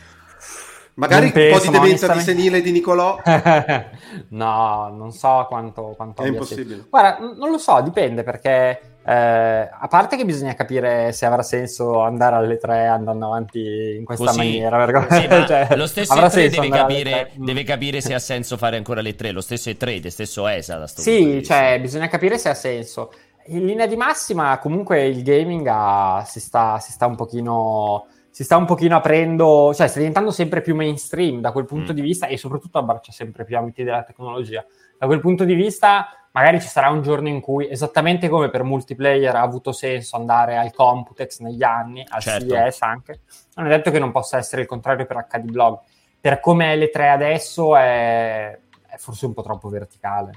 Magari 0.95 1.25
Non 1.25 1.31
penso, 1.31 1.53
un 1.53 1.57
po' 1.57 1.65
di 1.71 1.77
ma 1.77 1.83
demenza 1.83 2.07
di 2.07 2.19
senile 2.19 2.61
di 2.61 2.71
Nicolò. 2.71 3.21
no, 4.29 4.89
non 4.93 5.11
so 5.11 5.45
quanto, 5.47 5.93
quanto 5.95 6.23
È 6.23 6.27
impossibile. 6.27 6.73
senso. 6.75 6.87
Guarda, 6.89 7.17
non 7.37 7.49
lo 7.51 7.57
so, 7.57 7.79
dipende 7.81 8.23
perché 8.23 8.81
Eh, 9.03 9.11
a 9.13 9.87
parte 9.89 10.15
che 10.15 10.25
bisogna 10.25 10.53
capire 10.53 11.11
se 11.11 11.25
avrà 11.25 11.41
senso 11.41 12.01
andare 12.01 12.35
alle 12.35 12.57
3 12.57 12.85
andando 12.85 13.25
avanti 13.27 13.95
in 13.97 14.05
questa 14.05 14.25
Così. 14.25 14.37
maniera. 14.37 14.85
Perché, 14.85 15.21
Sì, 15.21 15.27
ma 15.27 15.45
cioè, 15.47 15.67
lo 15.75 15.87
stesso 15.87 16.13
avrà 16.13 16.27
E3 16.27 16.29
senso 16.29 16.61
deve 16.61 16.69
capire, 16.69 17.09
3. 17.11 17.31
Mm. 17.39 17.45
deve 17.45 17.63
capire 17.63 18.01
se 18.01 18.13
ha 18.13 18.19
senso 18.19 18.57
fare 18.57 18.77
ancora 18.77 19.01
le 19.01 19.15
3. 19.15 19.31
Lo 19.31 19.41
stesso 19.41 19.69
E3, 19.71 20.03
lo 20.03 20.09
stesso 20.11 20.47
ESA. 20.47 20.77
Da 20.77 20.85
sto 20.87 21.01
punto 21.01 21.19
di 21.19 21.33
Sì, 21.39 21.43
cioè, 21.43 21.79
bisogna 21.81 22.07
capire 22.09 22.37
se 22.37 22.49
ha 22.49 22.53
senso. 22.53 23.11
In 23.47 23.65
linea 23.65 23.87
di 23.87 23.95
massima, 23.95 24.57
comunque 24.59 25.05
il 25.05 25.23
gaming 25.23 25.67
ha- 25.69 26.23
si, 26.25 26.39
sta, 26.39 26.79
si 26.79 26.91
sta 26.91 27.05
un 27.07 27.15
pochino. 27.15 28.07
Si 28.29 28.45
sta 28.45 28.55
un 28.55 28.65
pochino 28.65 28.95
aprendo, 28.95 29.73
cioè 29.73 29.87
sta 29.87 29.97
diventando 29.99 30.31
sempre 30.31 30.61
più 30.61 30.73
mainstream 30.73 31.41
da 31.41 31.51
quel 31.51 31.65
punto 31.65 31.91
Mm. 31.91 31.95
di 31.95 32.01
vista 32.01 32.27
e 32.27 32.37
soprattutto 32.37 32.77
abbraccia 32.77 33.11
sempre 33.11 33.43
più 33.43 33.57
ambiti 33.57 33.83
della 33.83 34.03
tecnologia. 34.03 34.63
Da 34.97 35.05
quel 35.05 35.19
punto 35.19 35.43
di 35.43 35.53
vista, 35.53 36.07
magari 36.31 36.61
ci 36.61 36.67
sarà 36.69 36.89
un 36.89 37.01
giorno 37.01 37.27
in 37.27 37.41
cui, 37.41 37.69
esattamente 37.69 38.29
come 38.29 38.49
per 38.49 38.63
multiplayer 38.63 39.35
ha 39.35 39.41
avuto 39.41 39.73
senso 39.73 40.15
andare 40.15 40.55
al 40.57 40.71
Computex 40.73 41.39
negli 41.39 41.61
anni, 41.61 42.05
al 42.07 42.21
Certo. 42.21 42.53
CES 42.53 42.81
anche, 42.83 43.19
non 43.55 43.65
è 43.65 43.69
detto 43.69 43.91
che 43.91 43.99
non 43.99 44.11
possa 44.11 44.37
essere 44.37 44.61
il 44.61 44.67
contrario 44.67 45.05
per 45.05 45.27
HD 45.29 45.51
Blog. 45.51 45.79
Per 46.21 46.39
come 46.39 46.71
è 46.71 46.75
le 46.77 46.89
3 46.89 47.09
adesso 47.09 47.75
è, 47.75 48.57
è 48.87 48.95
forse 48.95 49.25
un 49.25 49.33
po' 49.33 49.41
troppo 49.41 49.67
verticale. 49.67 50.31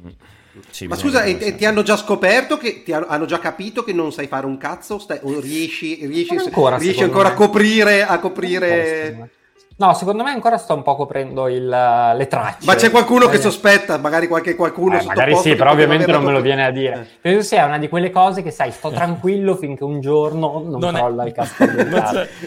Mm. 0.00 0.08
Sì, 0.70 0.86
Ma 0.86 0.96
scusa, 0.96 1.22
e, 1.24 1.36
e 1.40 1.54
ti 1.54 1.64
hanno 1.64 1.82
già 1.82 1.96
scoperto 1.96 2.56
che 2.56 2.82
ti 2.82 2.92
hanno, 2.92 3.06
hanno 3.08 3.26
già 3.26 3.38
capito 3.38 3.84
che 3.84 3.92
non 3.92 4.12
sai 4.12 4.26
fare 4.26 4.46
un 4.46 4.56
cazzo? 4.56 4.98
Stai- 4.98 5.20
o 5.22 5.40
riesci, 5.40 6.06
riesci, 6.06 6.36
ancora, 6.36 6.76
riesci 6.76 7.02
ancora 7.02 7.28
a 7.28 7.34
coprire, 7.34 8.04
a 8.04 8.18
coprire... 8.18 9.30
No, 9.80 9.94
secondo 9.94 10.24
me 10.24 10.30
ancora 10.30 10.58
sto 10.58 10.74
un 10.74 10.82
po' 10.82 10.96
coprendo 10.96 11.46
il- 11.46 11.68
le 11.68 12.26
tracce. 12.26 12.66
Ma 12.66 12.74
c'è 12.74 12.90
qualcuno 12.90 13.28
che 13.28 13.36
Eh, 13.36 13.40
sospetta, 13.40 13.96
magari 13.96 14.26
qualche 14.26 14.56
qualcuno 14.56 14.98
eh, 14.98 15.04
magari 15.04 15.36
sì, 15.36 15.50
che 15.50 15.54
però 15.54 15.70
ovviamente 15.70 16.10
non 16.10 16.24
me 16.24 16.32
lo 16.32 16.40
viene 16.40 16.64
a 16.66 16.72
dire. 16.72 17.00
Eh. 17.00 17.20
Credo 17.20 17.42
sia 17.42 17.64
una 17.64 17.78
di 17.78 17.88
quelle 17.88 18.10
cose 18.10 18.42
che 18.42 18.50
sai, 18.50 18.72
sto 18.72 18.90
tranquillo 18.90 19.54
finché 19.54 19.84
un 19.84 20.00
giorno 20.00 20.60
non, 20.66 20.80
Non 20.80 20.96
è- 20.96 20.98
crolla 20.98 21.24
il 21.26 21.32
castello 21.32 21.76
del 21.84 21.88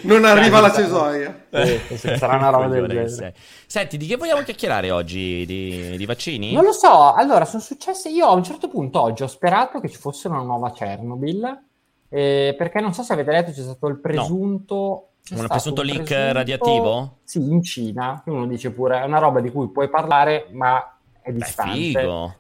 Non 0.02 0.20
Non 0.22 0.26
arriva 0.26 0.60
la 0.60 0.72
cesoia. 0.74 1.46
sì, 1.50 1.98
sarà 2.18 2.36
una 2.36 2.50
roba 2.50 2.68
del 2.68 2.86
che 2.88 3.06
genere. 3.06 3.34
Senti, 3.66 3.96
di 3.96 4.08
che 4.08 4.18
vogliamo 4.18 4.42
chiacchierare 4.42 4.92
oggi? 4.92 5.46
Di, 5.46 5.96
di 5.96 6.06
vaccini? 6.06 6.52
Non 6.52 6.66
lo 6.66 6.74
so, 6.74 7.14
allora 7.14 7.46
sono 7.46 7.62
successe. 7.62 8.10
Io 8.10 8.26
a 8.28 8.34
un 8.34 8.44
certo 8.44 8.68
punto 8.68 9.00
oggi 9.02 9.24
ho 9.24 9.28
sperato 9.28 9.80
che 9.80 9.88
ci 9.90 9.98
fosse 9.98 10.28
una 10.28 10.42
nuova 10.42 10.72
Chernobyl. 10.72 11.62
eh, 12.10 12.56
perché 12.58 12.82
non 12.82 12.94
so 12.94 13.04
se 13.04 13.14
avete 13.14 13.32
letto, 13.32 13.52
c'è 13.52 13.62
stato 13.62 13.88
il 13.88 14.02
presunto. 14.02 15.06
c'è 15.06 15.10
Un 15.30 15.48
presunto 15.48 15.82
un 15.82 15.88
leak 15.88 16.04
presunto- 16.04 16.34
radioattivo? 16.34 17.20
Sì, 17.24 17.40
in 17.40 17.62
Cina. 17.62 18.22
Uno 18.26 18.48
dice 18.48 18.72
pure 18.72 19.02
è 19.02 19.06
una 19.06 19.20
roba 19.20 19.40
di 19.40 19.50
cui 19.52 19.70
puoi 19.70 19.90
parlare, 19.90 20.48
ma 20.52 20.98
è 21.22 21.32
Beh, 21.32 21.38
distante. 21.38 21.74
figo. 21.74 22.36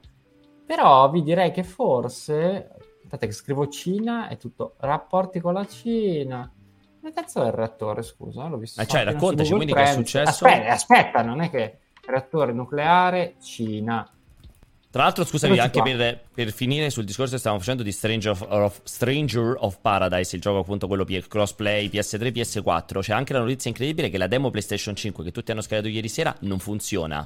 Però 0.65 1.09
vi 1.09 1.23
direi 1.23 1.51
che 1.51 1.63
forse. 1.63 2.69
Aspetta, 3.03 3.25
che 3.25 3.31
scrivo 3.33 3.67
Cina 3.67 4.27
è 4.27 4.37
tutto 4.37 4.75
rapporti 4.79 5.39
con 5.39 5.53
la 5.53 5.65
Cina. 5.65 6.49
Che 7.01 7.11
cazzo 7.13 7.43
è 7.43 7.47
il 7.47 7.53
reattore? 7.53 8.03
Scusa, 8.03 8.47
l'ho 8.47 8.57
visto. 8.57 8.79
Ah, 8.79 8.85
cioè, 8.85 9.03
raccontaci, 9.03 9.53
quindi 9.53 9.73
che 9.73 9.83
è 9.83 9.93
successo? 9.93 10.45
Aspetta, 10.45 10.71
aspetta, 10.71 11.21
non 11.21 11.41
è 11.41 11.49
che 11.49 11.79
reattore 12.05 12.51
nucleare 12.53 13.35
Cina. 13.41 14.07
Tra 14.91 15.03
l'altro, 15.03 15.23
scusami, 15.23 15.57
anche 15.57 15.81
per, 15.81 16.19
per 16.34 16.51
finire 16.51 16.89
sul 16.89 17.05
discorso 17.05 17.34
che 17.34 17.39
stavamo 17.39 17.61
facendo 17.61 17.81
di 17.81 17.93
Stranger 17.93 18.31
of, 18.31 18.45
of- 18.49 18.80
Stranger 18.84 19.55
of 19.59 19.77
Paradise, 19.80 20.35
il 20.35 20.41
gioco 20.41 20.59
appunto 20.59 20.88
quello 20.88 21.05
P- 21.05 21.27
crossplay 21.27 21.88
PS3, 21.88 22.34
PS4, 22.34 22.99
c'è 22.99 23.13
anche 23.13 23.31
la 23.31 23.39
notizia 23.39 23.69
incredibile 23.69 24.09
che 24.09 24.18
la 24.18 24.27
demo 24.27 24.49
PlayStation 24.49 24.93
5 24.93 25.23
che 25.23 25.31
tutti 25.31 25.51
hanno 25.51 25.61
scaricato 25.61 25.93
ieri 25.93 26.09
sera 26.09 26.35
non 26.41 26.59
funziona. 26.59 27.26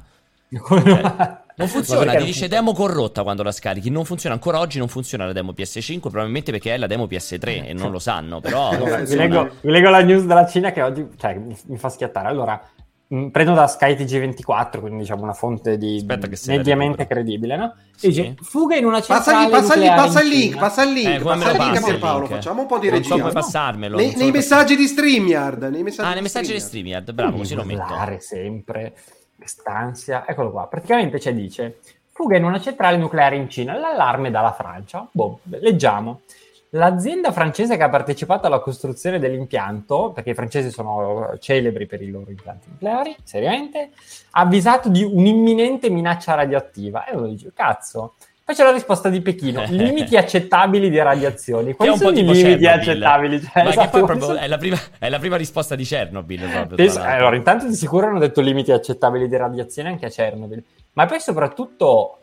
Non 1.58 1.68
funziona, 1.70 2.16
ti 2.16 2.26
dice 2.26 2.48
demo 2.48 2.74
corrotta 2.74 3.24
quando 3.24 3.42
la 3.42 3.52
scarichi, 3.52 3.90
non 3.90 4.06
funziona 4.06 4.36
ancora 4.36 4.60
oggi, 4.60 4.78
non 4.78 4.88
funziona 4.88 5.26
la 5.26 5.32
demo 5.32 5.54
PS5, 5.54 6.00
probabilmente 6.00 6.52
perché 6.52 6.74
è 6.74 6.78
la 6.78 6.88
demo 6.88 7.06
PS3 7.06 7.68
e 7.68 7.74
non 7.74 7.92
lo 7.92 8.00
sanno, 8.00 8.42
però 8.42 8.72
vi, 9.04 9.16
leggo, 9.16 9.50
vi 9.62 9.72
leggo 9.72 9.90
la 9.90 10.04
news 10.04 10.26
della 10.26 10.46
Cina 10.46 10.72
che 10.72 10.82
oggi 10.82 11.08
cioè, 11.18 11.36
mi, 11.36 11.78
fa 11.78 11.90
schiattare. 11.90 12.28
Allora, 12.28 12.62
prendo 13.08 13.54
da 13.54 13.66
SkyTG24, 13.66 14.80
quindi 14.80 15.00
diciamo 15.00 15.24
una 15.24 15.34
fonte 15.34 15.78
di 15.78 16.04
mediamente 16.48 17.08
credibile, 17.08 17.56
no? 17.56 17.76
Sì. 17.96 18.08
Dice, 18.08 18.36
fuga 18.42 18.76
in 18.76 18.86
una 18.86 19.02
centrale 19.02 19.50
passagli, 19.50 19.84
nucleare 19.84 20.02
passa 20.02 20.22
il 20.22 20.26
in 20.26 20.34
link, 20.34 20.50
Cina. 20.54 20.60
passa 20.62 20.84
il 20.84 20.92
link, 20.92 21.08
Eh, 21.08 21.20
passa 21.24 21.52
il 21.52 21.58
link 21.58 21.84
Pierpaolo, 21.86 22.20
link? 22.22 22.32
facciamo 22.34 22.62
un 22.62 22.68
po' 22.68 22.78
di 22.80 22.90
Non 22.90 23.04
so 23.04 23.10
regia. 23.10 23.22
come 23.22 23.34
passarmelo. 23.34 23.98
So 24.00 24.18
nei 24.18 24.32
messaggi 24.32 24.76
di 24.76 24.88
StreamYard, 24.88 25.64
nei 25.64 25.84
messaggi 25.84 26.10
Ah, 26.10 26.14
nei 26.14 26.22
messaggi 26.22 26.52
di 26.54 26.60
StreamYard. 26.60 27.12
Bravo, 27.12 27.38
così 27.38 27.56
lo 27.56 27.64
metto. 27.64 27.82
sempre, 28.20 28.94
che 29.40 29.48
stanzia. 29.48 30.26
Eccolo 30.28 30.52
qua. 30.52 30.68
Praticamente 30.68 31.18
c'è 31.20 31.34
dice, 31.34 31.80
fuga 32.12 32.38
in 32.38 32.44
una 32.44 32.60
centrale 32.60 32.98
nucleare 32.98 33.36
in 33.36 33.50
Cina, 33.50 33.78
l'allarme 33.78 34.32
dalla 34.32 34.52
Francia. 34.54 35.08
Boh, 35.12 35.40
leggiamo. 35.60 36.22
L'azienda 36.72 37.32
francese 37.32 37.78
che 37.78 37.84
ha 37.84 37.90
partecipato 37.90 38.48
alla 38.48 38.60
costruzione 38.60 39.18
dell'impianto, 39.18 40.12
perché 40.14 40.32
i 40.32 40.34
francesi 40.34 40.72
sono 40.72 41.36
celebri 41.40 41.86
per 41.86 42.02
i 42.02 42.10
loro 42.10 42.30
impianti 42.30 42.68
nucleari, 42.70 43.16
seriamente, 43.24 43.92
ha 44.32 44.42
avvisato 44.42 44.90
di 44.90 45.04
un'imminente 45.04 45.90
minaccia 45.90 46.34
radioattiva. 46.34 47.06
E 47.06 47.16
uno 47.16 47.28
dice, 47.28 47.52
cazzo. 47.54 48.16
Poi 48.44 48.54
c'è 48.54 48.64
la 48.64 48.72
risposta 48.74 49.10
di 49.10 49.22
Pechino, 49.22 49.64
limiti 49.70 50.18
accettabili 50.18 50.90
di 50.90 51.00
radiazioni. 51.02 51.74
Quali 51.74 51.92
un 51.92 51.98
po' 51.98 52.06
sono 52.06 52.18
i 52.18 52.22
limiti 52.22 52.42
Chernobyl. 52.44 52.68
accettabili? 52.68 53.42
Cioè, 53.42 53.52
Ma 53.56 53.62
che 53.64 53.70
esatto, 53.70 54.06
poi 54.06 54.20
sono- 54.22 54.38
è 54.38 54.48
la, 54.48 54.58
prima, 54.58 54.78
è 55.00 55.10
la 55.10 55.20
prima 55.20 55.36
risposta 55.38 55.76
di 55.76 55.84
Chernobyl. 55.84 56.50
Proprio, 56.50 56.76
Penso- 56.76 57.02
allora, 57.02 57.36
intanto 57.38 57.66
di 57.68 57.74
sicuro 57.74 58.08
hanno 58.08 58.20
detto 58.20 58.42
limiti 58.42 58.72
accettabili 58.72 59.28
di 59.28 59.38
radiazione 59.38 59.90
anche 59.90 60.06
a 60.06 60.10
Chernobyl, 60.10 60.62
ma 60.94 61.06
poi 61.08 61.20
soprattutto, 61.22 62.18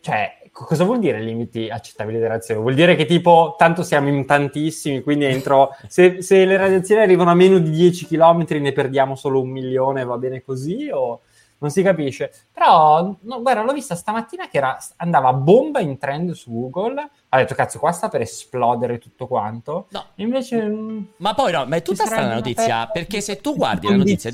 cioè, 0.00 0.38
cosa 0.64 0.84
vuol 0.84 0.98
dire 0.98 1.20
limiti 1.20 1.68
accettabili 1.68 2.18
di 2.18 2.24
radiazione? 2.24 2.60
Vuol 2.60 2.74
dire 2.74 2.96
che 2.96 3.06
tipo, 3.06 3.54
tanto 3.56 3.82
siamo 3.82 4.08
in 4.08 4.26
tantissimi, 4.26 5.02
quindi 5.02 5.24
entro, 5.24 5.70
se, 5.86 6.22
se 6.22 6.44
le 6.44 6.56
radiazioni 6.56 7.02
arrivano 7.02 7.30
a 7.30 7.34
meno 7.34 7.58
di 7.58 7.70
10 7.70 8.06
km 8.06 8.44
ne 8.60 8.72
perdiamo 8.72 9.14
solo 9.14 9.40
un 9.40 9.50
milione, 9.50 10.04
va 10.04 10.16
bene 10.18 10.42
così 10.42 10.90
o... 10.92 11.20
Non 11.60 11.70
si 11.70 11.82
capisce, 11.82 12.30
però 12.52 13.16
no, 13.22 13.42
guarda, 13.42 13.62
l'ho 13.62 13.72
vista 13.72 13.96
stamattina 13.96 14.46
che 14.48 14.58
era, 14.58 14.78
andava 14.98 15.32
bomba 15.32 15.80
in 15.80 15.98
trend 15.98 16.30
su 16.30 16.52
Google. 16.52 17.10
Ha 17.30 17.36
detto, 17.36 17.56
cazzo, 17.56 17.80
qua 17.80 17.90
sta 17.90 18.08
per 18.08 18.20
esplodere 18.20 18.98
tutto 18.98 19.26
quanto. 19.26 19.88
No. 19.90 20.04
Invece, 20.16 20.62
mm, 20.62 21.02
Ma 21.16 21.34
poi 21.34 21.50
no, 21.50 21.66
ma 21.66 21.74
è 21.74 21.82
tutta 21.82 22.04
strana 22.04 22.26
una 22.26 22.34
notizia, 22.34 22.86
pe- 22.86 23.00
perché 23.00 23.20
se 23.20 23.40
tu 23.40 23.56
guardi 23.56 23.88
la 23.88 23.96
notizia... 23.96 24.30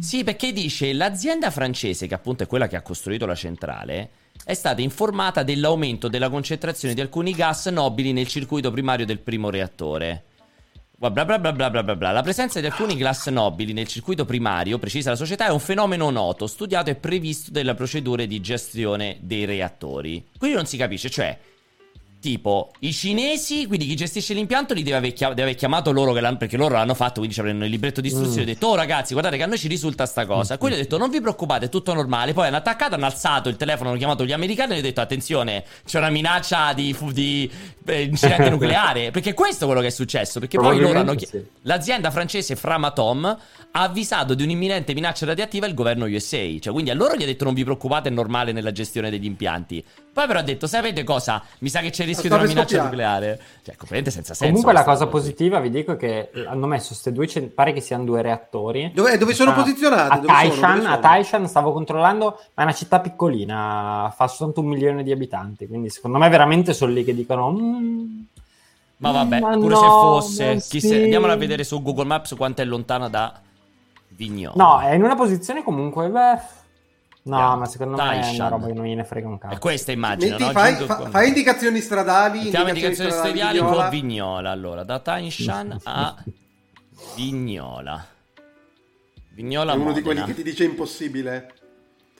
Sì, 0.00 0.22
perché 0.22 0.52
dice 0.52 0.92
l'azienda 0.92 1.50
francese, 1.50 2.06
che 2.06 2.14
appunto 2.14 2.44
è 2.44 2.46
quella 2.46 2.68
che 2.68 2.76
ha 2.76 2.82
costruito 2.82 3.26
la 3.26 3.34
centrale, 3.34 4.10
è 4.44 4.54
stata 4.54 4.80
informata 4.80 5.42
dell'aumento 5.42 6.08
della 6.08 6.28
concentrazione 6.28 6.94
di 6.94 7.00
alcuni 7.00 7.32
gas 7.32 7.66
nobili 7.66 8.12
nel 8.12 8.26
circuito 8.26 8.70
primario 8.70 9.06
del 9.06 9.20
primo 9.20 9.50
reattore. 9.50 10.24
Bla 10.96 11.10
bla 11.10 11.24
bla 11.24 11.52
bla 11.52 11.68
bla 11.68 11.96
bla. 11.96 12.10
La 12.12 12.22
presenza 12.22 12.60
di 12.60 12.66
alcuni 12.66 12.96
gas 12.96 13.26
nobili 13.26 13.72
nel 13.72 13.88
circuito 13.88 14.24
primario, 14.24 14.78
precisa 14.78 15.10
la 15.10 15.16
società, 15.16 15.46
è 15.46 15.50
un 15.50 15.58
fenomeno 15.58 16.10
noto, 16.10 16.46
studiato 16.46 16.90
e 16.90 16.94
previsto 16.94 17.50
delle 17.50 17.74
procedure 17.74 18.28
di 18.28 18.40
gestione 18.40 19.18
dei 19.20 19.44
reattori. 19.44 20.24
Quindi 20.38 20.56
non 20.56 20.66
si 20.66 20.76
capisce, 20.76 21.10
cioè, 21.10 21.36
tipo, 22.22 22.70
i 22.78 22.92
cinesi, 22.92 23.66
quindi 23.66 23.84
chi 23.84 23.96
gestisce 23.96 24.32
l'impianto 24.32 24.74
li 24.74 24.84
deve 24.84 24.96
aver, 24.96 25.12
chia- 25.12 25.28
deve 25.30 25.42
aver 25.42 25.54
chiamato 25.56 25.90
loro, 25.90 26.12
perché 26.36 26.56
loro 26.56 26.74
l'hanno 26.76 26.94
fatto, 26.94 27.14
quindi 27.16 27.34
ci 27.34 27.40
avranno 27.40 27.64
il 27.64 27.70
libretto 27.70 28.00
di 28.00 28.06
istruzioni, 28.06 28.44
Mm. 28.46 28.48
e 28.48 28.52
detto, 28.52 28.68
oh 28.68 28.74
ragazzi, 28.76 29.12
guardate 29.12 29.36
che 29.36 29.42
a 29.42 29.46
noi 29.46 29.58
ci 29.58 29.66
risulta 29.66 30.06
sta 30.06 30.24
cosa. 30.24 30.56
Quelli 30.56 30.74
hanno 30.74 30.84
detto, 30.84 30.98
non 30.98 31.10
vi 31.10 31.20
preoccupate, 31.20 31.66
è 31.66 31.68
tutto 31.68 31.92
normale. 31.92 32.32
Poi 32.32 32.46
hanno 32.46 32.56
attaccato, 32.58 32.94
hanno 32.94 33.06
alzato 33.06 33.48
il 33.48 33.56
telefono, 33.56 33.88
hanno 33.90 33.98
chiamato 33.98 34.24
gli 34.24 34.30
americani 34.32 34.70
e 34.70 34.74
hanno 34.74 34.82
detto, 34.82 35.00
attenzione, 35.00 35.64
c'è 35.84 35.98
una 35.98 36.10
minaccia 36.10 36.72
di, 36.74 36.92
fu- 36.92 37.10
di 37.10 37.50
eh, 37.86 38.02
incidente 38.02 38.48
nucleare. 38.50 39.10
Perché 39.10 39.34
questo 39.34 39.64
è 39.64 39.66
quello 39.66 39.80
che 39.82 39.88
è 39.88 39.90
successo, 39.90 40.38
perché 40.38 40.58
poi 40.58 40.78
loro 40.78 40.98
hanno... 41.00 41.14
chi- 41.14 41.24
Probabilmente 41.26 41.60
L'azienda 41.62 42.10
francese 42.12 42.54
Framatom 42.56 43.24
ha 43.24 43.80
avvisato 43.82 44.34
di 44.34 44.42
un'imminente 44.44 44.94
minaccia 44.94 45.26
radioattiva 45.26 45.66
il 45.66 45.74
governo 45.74 46.04
USA. 46.06 46.38
Cioè, 46.60 46.72
quindi 46.72 46.90
a 46.90 46.94
loro 46.94 47.16
gli 47.16 47.22
ha 47.22 47.26
detto 47.26 47.44
non 47.44 47.54
vi 47.54 47.64
preoccupate, 47.64 48.08
è 48.10 48.12
normale 48.12 48.52
nella 48.52 48.70
gestione 48.72 49.10
degli 49.10 49.24
impianti. 49.24 49.82
Poi 50.12 50.26
però 50.26 50.40
ha 50.40 50.42
detto, 50.42 50.66
sapete 50.66 51.04
cosa? 51.04 51.42
Mi 51.60 51.70
sa 51.70 51.80
che 51.80 51.88
c'è 51.88 52.02
il 52.02 52.08
rischio 52.08 52.28
di 52.28 52.34
una 52.34 52.44
minaccia 52.44 52.76
scoppiare. 52.76 52.88
nucleare. 52.90 53.36
Cioè, 53.62 53.76
completamente 53.76 54.10
senza 54.10 54.34
senso. 54.34 54.46
Comunque 54.52 54.72
la 54.74 54.84
cosa 54.84 55.06
positiva, 55.06 55.58
vi 55.58 55.70
dico, 55.70 55.92
è 55.92 55.96
che 55.96 56.30
hanno 56.46 56.66
messo 56.66 56.88
queste 56.88 57.12
due, 57.12 57.26
cent- 57.26 57.50
pare 57.52 57.72
che 57.72 57.80
siano 57.80 58.04
due 58.04 58.20
reattori. 58.20 58.90
Dove, 58.94 59.16
dove 59.16 59.32
sono 59.32 59.54
posizionati? 59.54 60.12
A 60.12 60.16
Dove 60.18 60.26
sono? 60.26 60.36
Taishan, 60.38 60.74
Dove 60.74 60.86
a 60.86 60.90
sono? 60.90 61.00
Taishan 61.00 61.48
stavo 61.48 61.72
controllando, 61.72 62.26
ma 62.54 62.62
è 62.62 62.62
una 62.62 62.74
città 62.74 63.00
piccolina, 63.00 64.12
fa 64.14 64.28
soltanto 64.28 64.60
un 64.60 64.66
milione 64.66 65.02
di 65.02 65.12
abitanti, 65.12 65.66
quindi 65.66 65.88
secondo 65.88 66.18
me 66.18 66.28
veramente 66.28 66.74
sono 66.74 66.92
lì 66.92 67.04
che 67.04 67.14
dicono... 67.14 67.50
"Mm, 67.50 68.20
Ma 68.98 69.10
vabbè, 69.12 69.40
ma 69.40 69.50
pure 69.56 69.74
no, 69.74 69.80
se 69.80 69.86
fosse, 69.86 70.60
sì." 70.60 70.80
se- 70.80 71.02
andiamola 71.04 71.32
a 71.32 71.36
vedere 71.36 71.64
su 71.64 71.80
Google 71.82 72.04
Maps 72.04 72.34
quanto 72.36 72.60
è 72.60 72.64
lontana 72.66 73.08
da 73.08 73.32
Vignola. 74.08 74.52
No, 74.56 74.78
è 74.80 74.92
in 74.92 75.02
una 75.02 75.14
posizione 75.16 75.64
comunque... 75.64 76.08
Beh, 76.08 76.60
no, 77.24 77.34
Andiamo. 77.36 77.56
ma 77.60 77.66
secondo 77.66 77.96
me 77.96 78.02
è 78.02 78.20
Taishan. 78.20 78.34
una 78.34 78.48
roba 78.48 78.66
che 78.66 78.72
non 78.72 78.84
gliene 78.84 79.04
frega 79.04 79.28
un 79.28 79.38
cazzo. 79.38 79.54
È 79.54 79.58
questa 79.58 79.92
immagino, 79.92 80.30
Metti, 80.32 80.44
no? 80.44 80.50
fai, 80.50 80.74
fa- 80.74 81.08
fai 81.10 81.28
indicazioni 81.28 81.80
stradali. 81.80 82.42
Mettiamo 82.44 82.68
indicazioni 82.68 83.10
stradali 83.10 83.58
con 83.58 83.66
Vignola. 83.68 83.88
Vignola. 83.88 84.50
Allora, 84.50 84.84
da 84.84 84.98
Taishan 84.98 85.78
a 85.84 86.16
Vignola. 87.16 88.06
Vignola 89.34 89.72
È 89.72 89.76
uno 89.76 89.92
di 89.92 90.00
Modena. 90.00 90.22
quelli 90.22 90.24
che 90.24 90.34
ti 90.34 90.42
dice 90.42 90.64
impossibile. 90.64 91.54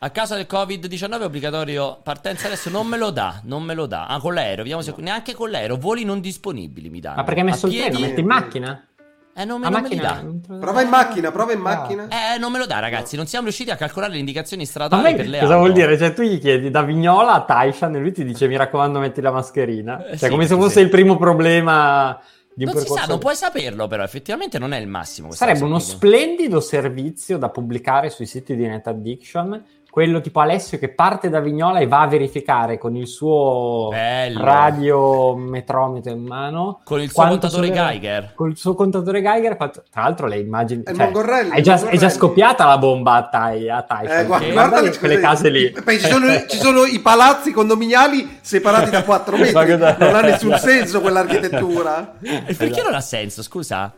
A 0.05 0.11
causa 0.11 0.35
del 0.35 0.47
Covid-19 0.51 1.23
obbligatorio 1.23 2.01
partenza 2.03 2.47
adesso 2.47 2.71
non 2.71 2.89
me 2.89 2.97
lo 2.97 3.11
dà, 3.11 3.41
non 3.45 3.63
me 3.63 3.75
lo 3.75 3.87
dà. 3.87 4.07
Ah, 4.07 4.19
con 4.19 4.35
l'aereo, 4.35 4.63
vediamo 4.65 4.83
se 4.83 4.93
neanche 4.97 5.33
con 5.33 5.51
l'aereo, 5.51 5.77
voli 5.77 6.05
non 6.05 6.21
disponibili 6.21 6.91
mi 6.91 6.99
danno. 6.99 7.17
Ma 7.17 7.25
perché 7.25 7.41
hai 7.41 7.47
messo 7.47 7.67
A 7.67 7.69
il 7.69 7.75
treno? 7.77 7.91
piedi- 7.91 8.09
Metti 8.09 8.21
in 8.21 8.27
macchina? 8.27 8.89
Eh, 9.35 9.45
non 9.47 9.61
me, 9.61 9.71
non 9.71 9.81
me 9.81 9.89
dà. 9.97 10.23
Prova 10.59 10.83
in 10.83 10.89
macchina, 10.91 11.31
prova 11.31 11.53
in 11.53 11.61
macchina. 11.61 12.07
Eh, 12.09 12.39
non 12.39 12.53
me 12.53 12.59
lo 12.59 12.67
dà, 12.67 12.81
ragazzi. 12.81 13.17
Non 13.17 13.27
siamo 13.27 13.45
riusciti 13.45 13.71
a 13.71 13.77
calcolare 13.77 14.13
le 14.13 14.19
indicazioni 14.19 14.67
stradali 14.67 15.15
per 15.15 15.27
le 15.27 15.39
cosa 15.41 15.53
auto. 15.55 15.65
vuol 15.65 15.73
dire? 15.73 15.97
Cioè, 15.97 16.13
tu 16.13 16.23
gli 16.23 16.39
chiedi 16.39 16.71
da 16.71 16.83
Vignola 16.83 17.33
a 17.33 17.43
Taishan 17.45 17.95
e 17.95 17.99
lui 17.99 18.13
ti 18.13 18.25
dice: 18.25 18.47
Mi 18.47 18.57
raccomando, 18.57 18.99
metti 18.99 19.21
la 19.23 19.31
mascherina. 19.31 20.05
Eh, 20.05 20.09
Cioè, 20.11 20.17
sì, 20.19 20.29
come 20.29 20.47
se 20.47 20.55
fosse 20.55 20.79
sì. 20.79 20.81
il 20.81 20.91
primo 20.91 21.17
problema 21.17 22.21
di 22.55 22.65
un 22.65 22.71
Non 22.73 22.79
si 22.81 22.87
percorso. 22.87 23.05
sa, 23.05 23.09
non 23.11 23.19
puoi 23.21 23.35
saperlo, 23.35 23.87
però 23.87 24.03
effettivamente 24.03 24.59
non 24.59 24.75
è 24.75 24.79
il 24.79 24.87
massimo. 24.89 25.33
Sarebbe 25.33 25.65
uno 25.65 25.79
splendido 25.79 26.61
servizio 26.61 27.39
da 27.39 27.49
pubblicare 27.49 28.11
sui 28.11 28.27
siti 28.27 28.55
di 28.55 28.67
Net 28.67 28.87
Addiction. 28.87 29.65
Quello 29.93 30.23
tipo 30.23 30.41
Alessio 30.41 30.79
che 30.79 30.89
parte 30.89 31.29
da 31.29 31.41
Vignola 31.41 31.79
e 31.79 31.87
va 31.87 32.01
a 32.01 32.07
verificare 32.07 32.79
con 32.79 32.97
il 32.97 33.07
suo 33.07 33.89
Bello. 33.91 34.43
radiometrometro 34.43 36.11
in 36.11 36.25
mano. 36.25 36.81
Con 36.83 37.03
il 37.03 37.11
suo 37.11 37.27
contatore 37.27 37.67
sono- 37.67 37.79
Geiger. 37.79 38.33
Con 38.35 38.49
il 38.49 38.57
suo 38.57 38.75
contatore 38.75 39.21
Geiger. 39.21 39.55
quanto- 39.59 39.83
Tra 39.91 40.05
l'altro, 40.05 40.29
le 40.29 40.39
immagini. 40.39 40.85
È 40.85 40.93
il 40.93 40.97
cioè, 40.97 41.49
è, 41.51 41.61
già, 41.61 41.89
è 41.91 41.99
già 41.99 42.09
scoppiata 42.09 42.65
la 42.65 42.79
bomba 42.79 43.17
a, 43.17 43.29
Tai, 43.29 43.69
a. 43.69 43.85
Eh, 44.01 44.25
guarda, 44.25 44.25
guarda 44.25 44.53
Guarda 44.53 44.91
che 44.91 44.99
quelle 44.99 45.21
case 45.21 45.51
lì. 45.51 45.71
Beh, 45.85 45.99
ci, 45.99 46.09
sono, 46.09 46.27
ci 46.49 46.57
sono 46.57 46.85
i 46.85 46.99
palazzi 47.01 47.53
condominiali 47.53 48.39
separati 48.41 48.89
da 48.89 49.05
4 49.05 49.37
Ma 49.37 49.43
metri. 49.43 49.77
Non 49.77 50.15
ha 50.15 50.21
nessun 50.23 50.57
senso 50.57 51.03
quell'architettura. 51.03 52.15
E 52.23 52.55
perché 52.55 52.81
non 52.81 52.95
ha 52.95 53.01
senso, 53.03 53.43
scusa? 53.43 53.93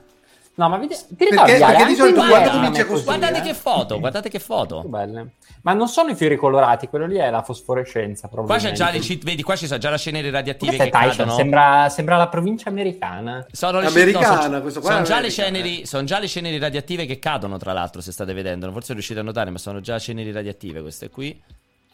No, 0.56 0.68
ma 0.68 0.76
vedi- 0.78 0.94
ti 0.94 1.24
ricordi 1.24 1.50
Perché- 1.52 1.66
perché 1.66 1.84
di 1.86 1.94
solito 1.96 2.16
quando 2.18 2.34
Vietnam 2.36 2.56
cominci 2.60 2.80
a 2.80 2.86
così, 2.86 3.04
Guardate 3.04 3.38
eh. 3.38 3.40
che 3.42 3.54
foto, 3.54 3.98
guardate 3.98 4.28
che 4.28 4.38
foto. 4.38 4.82
Belle. 4.86 5.28
Ma 5.62 5.72
non 5.72 5.88
sono 5.88 6.10
i 6.10 6.14
fiori 6.14 6.36
colorati, 6.36 6.86
quello 6.88 7.06
lì 7.06 7.16
è 7.16 7.28
la 7.30 7.42
fosforescenza. 7.42 8.28
Qua 8.28 8.38
c'è 8.38 8.44
probabilmente. 8.44 8.78
già 8.78 8.90
le 8.90 8.98
cheat, 9.00 9.24
vedi, 9.24 9.42
qua 9.42 9.56
ci 9.56 9.66
sono 9.66 9.78
già 9.80 9.90
le 9.90 9.98
ceneri 9.98 10.30
radioattive 10.30 10.76
Questa 10.76 10.98
che 11.00 11.06
cadono. 11.08 11.34
sembra, 11.34 11.88
sembra 11.88 12.16
la 12.16 12.28
provincia 12.28 12.68
americana. 12.68 13.44
Sono 13.50 13.80
le 13.80 13.86
Americana, 13.86 14.42
sono- 14.42 14.60
questo 14.60 14.80
qua 14.80 14.92
sono 14.92 15.02
già, 15.04 15.20
le 15.20 15.30
ceneri, 15.30 15.86
sono 15.86 16.04
già 16.04 16.18
le 16.20 16.28
ceneri 16.28 16.58
radioattive 16.58 17.06
che 17.06 17.18
cadono, 17.18 17.56
tra 17.56 17.72
l'altro, 17.72 18.00
se 18.00 18.12
state 18.12 18.32
vedendo. 18.32 18.70
Forse 18.70 18.92
riuscite 18.92 19.20
a 19.20 19.22
notare, 19.24 19.50
ma 19.50 19.58
sono 19.58 19.80
già 19.80 19.98
ceneri 19.98 20.30
radioattive 20.30 20.82
queste 20.82 21.10
qui. 21.10 21.42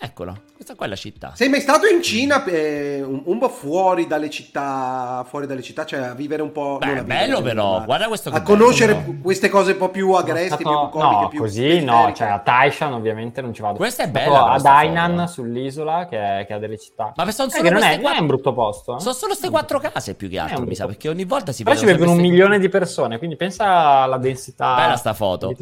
Eccolo, 0.02 0.44
questa 0.54 0.74
qua 0.76 0.86
è 0.86 0.88
la 0.88 0.96
città. 0.96 1.32
Sei 1.34 1.50
mai 1.50 1.60
stato 1.60 1.86
in 1.86 2.02
Cina 2.02 2.42
eh, 2.46 3.02
un, 3.02 3.20
un 3.22 3.38
po' 3.38 3.50
fuori 3.50 4.06
dalle 4.06 4.30
città, 4.30 5.26
fuori 5.28 5.46
dalle 5.46 5.60
città, 5.60 5.84
cioè 5.84 6.00
a 6.00 6.14
vivere 6.14 6.40
un 6.40 6.52
po'... 6.52 6.78
Beh, 6.80 6.86
non 6.86 6.96
a 6.96 7.00
è 7.00 7.02
vivere, 7.02 7.26
bello 7.26 7.42
però, 7.42 7.78
ma 7.80 7.84
guarda 7.84 8.06
questo 8.08 8.30
che 8.30 8.36
A 8.36 8.40
bello, 8.40 8.56
conoscere 8.56 8.94
però. 8.94 9.12
queste 9.20 9.50
cose 9.50 9.72
un 9.72 9.76
po' 9.76 9.90
più 9.90 10.10
agresti, 10.12 10.54
Stato- 10.54 10.88
più 10.90 10.98
comiche, 11.00 11.20
no, 11.22 11.28
più 11.28 11.40
così 11.40 11.60
periferiche. 11.60 11.90
no, 11.92 12.12
cioè 12.14 12.28
a 12.28 12.38
Taishan 12.38 12.92
ovviamente 12.94 13.42
non 13.42 13.52
ci 13.52 13.60
vado. 13.60 13.76
Questa 13.76 14.02
è 14.04 14.08
bella, 14.08 14.24
però, 14.32 14.46
Ad 14.46 14.60
sta 14.60 14.74
Hainan 14.76 15.16
foto. 15.18 15.26
sull'isola 15.32 16.06
che, 16.08 16.18
è- 16.40 16.46
che 16.46 16.52
ha 16.54 16.58
delle 16.58 16.78
città. 16.78 17.12
Ma 17.14 17.30
sono 17.30 17.48
Eh, 17.48 17.50
solo 17.52 17.62
che 17.62 17.70
non, 17.70 17.82
è, 17.82 17.96
non 17.98 18.14
è 18.14 18.18
un 18.20 18.26
brutto 18.26 18.54
posto. 18.54 18.96
eh? 18.96 19.00
Sono 19.00 19.12
solo 19.14 19.26
queste 19.32 19.50
quattro 19.50 19.78
case 19.80 20.14
più 20.14 20.30
che 20.30 20.38
altro, 20.38 20.64
mi 20.64 20.74
sa, 20.74 20.86
perché 20.86 21.10
ogni 21.10 21.24
volta 21.26 21.52
si 21.52 21.62
Però 21.62 21.76
ci 21.76 21.84
vedono 21.84 22.04
vedono 22.04 22.16
un 22.16 22.22
milione 22.26 22.58
di 22.58 22.70
persone, 22.70 23.18
quindi 23.18 23.36
pensa 23.36 23.66
alla 23.66 24.16
densità. 24.16 24.76
Bella 24.76 24.96
sta 24.96 25.12
foto. 25.12 25.54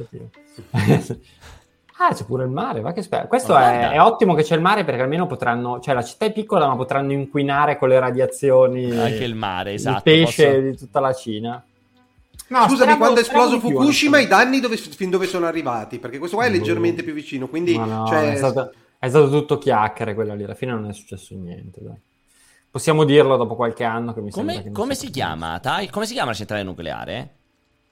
Ah, 1.98 2.12
c'è 2.14 2.24
pure 2.24 2.44
il 2.44 2.50
mare, 2.50 2.80
va 2.80 2.92
che 2.92 3.02
spero. 3.02 3.26
Questo 3.28 3.56
è, 3.56 3.90
è 3.90 4.00
ottimo 4.00 4.34
che 4.34 4.42
c'è 4.42 4.54
il 4.54 4.60
mare 4.60 4.84
perché 4.84 5.02
almeno 5.02 5.26
potranno, 5.26 5.80
cioè 5.80 5.94
la 5.94 6.02
città 6.02 6.26
è 6.26 6.32
piccola 6.32 6.66
ma 6.66 6.76
potranno 6.76 7.12
inquinare 7.12 7.76
con 7.78 7.88
le 7.88 7.98
radiazioni 7.98 8.90
Anche 8.96 9.24
il 9.24 9.34
mare, 9.34 9.74
esatto. 9.74 9.96
il 9.96 10.02
pesce 10.02 10.46
posso- 10.46 10.60
di 10.60 10.76
tutta 10.76 11.00
la 11.00 11.12
Cina. 11.12 11.62
No, 12.50 12.60
Scusami, 12.60 12.76
speravo- 12.76 12.98
quando 12.98 13.18
è 13.20 13.22
esploso 13.22 13.54
di 13.56 13.60
più, 13.60 13.78
Fukushima, 13.78 14.18
i 14.20 14.26
danni 14.26 14.60
dove, 14.60 14.76
fin 14.78 15.10
dove 15.10 15.26
sono 15.26 15.44
arrivati? 15.46 15.98
Perché 15.98 16.18
questo 16.18 16.36
qua 16.36 16.46
è 16.46 16.50
Boh. 16.50 16.56
leggermente 16.56 17.02
più 17.02 17.12
vicino, 17.12 17.46
quindi... 17.46 17.76
No, 17.76 18.06
cioè, 18.08 18.32
è, 18.32 18.36
stato, 18.36 18.72
è 18.98 19.08
stato 19.08 19.28
tutto 19.28 19.58
chiacchiere 19.58 20.14
quella 20.14 20.34
lì, 20.34 20.44
alla 20.44 20.54
fine 20.54 20.72
non 20.72 20.88
è 20.88 20.94
successo 20.94 21.34
niente. 21.34 21.80
Dai. 21.82 21.96
Possiamo 22.70 23.04
dirlo 23.04 23.36
dopo 23.36 23.54
qualche 23.54 23.84
anno 23.84 24.14
che 24.14 24.20
mi 24.22 24.30
sembra 24.30 24.52
Come, 24.52 24.64
che 24.64 24.70
non 24.70 24.80
come 24.80 24.94
si 24.94 25.10
chiama? 25.10 25.58
Tai- 25.58 25.90
come 25.90 26.06
si 26.06 26.14
chiama 26.14 26.30
la 26.30 26.36
centrale 26.36 26.62
nucleare? 26.62 27.34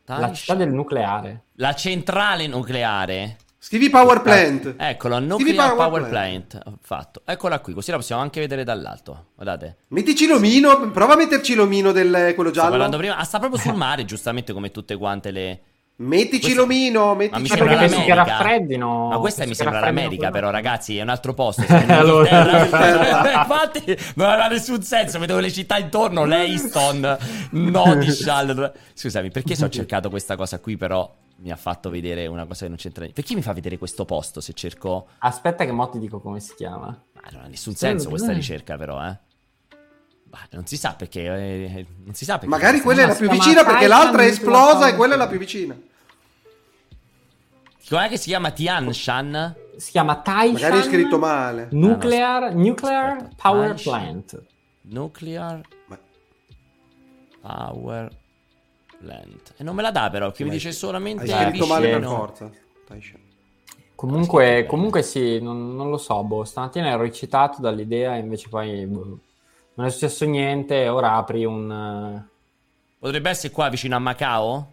La 0.06 0.14
Taishan. 0.16 0.34
città 0.34 0.54
del 0.54 0.72
nucleare. 0.72 1.42
La 1.54 1.74
centrale 1.74 2.46
nucleare. 2.46 3.36
Stevie 3.66 3.90
Power 3.90 4.22
Plant. 4.22 4.74
Eccolo, 4.78 5.16
Stevie 5.16 5.28
Nuclear 5.52 5.74
Power 5.74 5.88
Power, 5.88 6.08
Plant. 6.08 6.46
Plant. 6.50 6.66
Ho 6.68 6.78
Fatto. 6.80 7.22
Eccola 7.24 7.58
qui, 7.58 7.72
così 7.74 7.90
la 7.90 7.96
possiamo 7.96 8.22
anche 8.22 8.38
vedere 8.38 8.62
dall'alto. 8.62 9.30
Guardate. 9.34 9.78
Mettici 9.88 10.28
l'omino, 10.28 10.88
prova 10.92 11.14
a 11.14 11.16
metterci 11.16 11.56
l'omino 11.56 11.90
del 11.90 12.10
quello 12.36 12.50
Stavo 12.50 12.52
giallo. 12.52 12.70
parlando 12.70 12.96
prima. 12.96 13.16
Ah, 13.16 13.24
sta 13.24 13.40
proprio 13.40 13.58
sul 13.58 13.74
mare, 13.74 14.04
giustamente 14.04 14.52
come 14.52 14.70
tutte 14.70 14.96
quante 14.96 15.32
le. 15.32 15.60
Mettici 15.96 16.42
Questo- 16.42 16.60
l'omino, 16.60 17.06
Ma 17.06 17.12
mi 17.14 17.16
mettici 17.16 17.52
Ah, 17.54 17.56
sembra 17.56 17.76
perché 17.76 18.04
che 18.04 18.14
raffreddino. 18.14 19.08
Ma 19.08 19.18
questa 19.18 19.46
mi 19.46 19.54
sembra 19.56 19.80
l'America, 19.80 20.16
quello. 20.16 20.30
però, 20.30 20.50
ragazzi, 20.50 20.96
è 20.98 21.02
un 21.02 21.08
altro 21.08 21.34
posto. 21.34 21.64
Allora. 21.88 22.38
Inghilterra. 22.38 23.32
Infatti, 23.42 23.98
non 24.14 24.28
aveva 24.28 24.46
nessun 24.46 24.80
senso. 24.82 25.18
Vedevo 25.18 25.40
le 25.40 25.50
città 25.50 25.76
intorno: 25.76 26.24
Leiston, 26.24 27.18
Nodishal. 27.50 28.72
Scusami, 28.94 29.32
perché 29.32 29.56
se 29.56 29.64
ho 29.64 29.68
cercato 29.68 30.08
questa 30.08 30.36
cosa 30.36 30.60
qui, 30.60 30.76
però 30.76 31.12
mi 31.38 31.50
ha 31.50 31.56
fatto 31.56 31.90
vedere 31.90 32.26
una 32.26 32.46
cosa 32.46 32.62
che 32.64 32.68
non 32.68 32.76
c'entra 32.78 33.02
niente. 33.02 33.20
Perché 33.20 33.34
mi 33.36 33.42
fa 33.42 33.52
vedere 33.52 33.78
questo 33.78 34.04
posto 34.04 34.40
se 34.40 34.52
cerco. 34.54 35.08
Aspetta, 35.18 35.64
che 35.64 35.72
mo 35.72 35.88
ti 35.88 35.98
dico 35.98 36.20
come 36.20 36.40
si 36.40 36.54
chiama. 36.54 36.86
Ma 36.86 37.20
non 37.32 37.42
ha 37.42 37.46
nessun 37.48 37.72
Sì, 37.72 37.78
senso 37.80 38.08
questa 38.08 38.30
eh. 38.32 38.34
ricerca, 38.34 38.76
però, 38.76 39.04
eh. 39.06 39.18
Bah, 40.24 40.46
non 40.52 40.66
si 40.66 40.76
sa 40.76 40.94
perché. 40.94 41.22
eh, 41.22 41.86
non 42.04 42.14
si 42.14 42.24
sa 42.24 42.34
perché. 42.34 42.48
Magari 42.48 42.80
quella 42.80 43.02
è 43.02 43.06
la 43.06 43.14
più 43.14 43.28
vicina 43.28 43.64
perché 43.64 43.86
l'altra 43.86 44.22
è 44.22 44.26
esplosa 44.26 44.88
e 44.88 44.94
quella 44.96 45.14
è 45.14 45.16
la 45.16 45.28
più 45.28 45.38
vicina. 45.38 45.78
Com'è 47.88 48.08
che 48.08 48.16
si 48.16 48.28
chiama 48.28 48.50
Tianshan? 48.50 49.54
Si 49.76 49.92
chiama 49.92 50.16
Taishan 50.16 50.54
Magari 50.70 50.78
è 50.78 50.82
scritto 50.90 51.18
male. 51.18 51.68
Nuclear, 51.70 52.52
Nuclear 52.54 53.16
Aspetta, 53.16 53.34
Power 53.42 53.68
Taishan. 53.74 53.92
Plant. 54.00 54.42
Nuclear 54.88 55.60
Ma- 55.86 55.98
Power 57.40 58.10
Plant. 59.06 59.54
E 59.56 59.62
non 59.62 59.74
me 59.74 59.82
la 59.82 59.90
dà 59.90 60.10
però, 60.10 60.30
che 60.32 60.44
mi 60.44 60.50
dice 60.50 60.72
solamente 60.72 61.32
Hai 61.32 61.50
scritto 61.50 61.66
male 61.66 61.88
per 61.88 62.04
forza. 62.04 62.50
Taishan. 62.86 63.20
Comunque, 63.94 64.66
comunque 64.66 65.02
sì, 65.02 65.40
non, 65.40 65.74
non 65.74 65.88
lo 65.88 65.96
so, 65.96 66.22
boh, 66.22 66.44
stamattina 66.44 66.88
ero 66.88 67.04
eccitato 67.04 67.62
dall'idea 67.62 68.16
e 68.16 68.18
invece 68.18 68.48
poi 68.50 68.84
boh, 68.84 69.18
non 69.74 69.86
è 69.86 69.90
successo 69.90 70.26
niente, 70.26 70.88
ora 70.88 71.14
apri 71.14 71.46
un... 71.46 71.70
eh, 71.70 72.34
Potrebbe 72.98 73.30
essere 73.30 73.52
qua 73.54 73.70
vicino 73.70 73.96
a 73.96 73.98
Macao? 73.98 74.72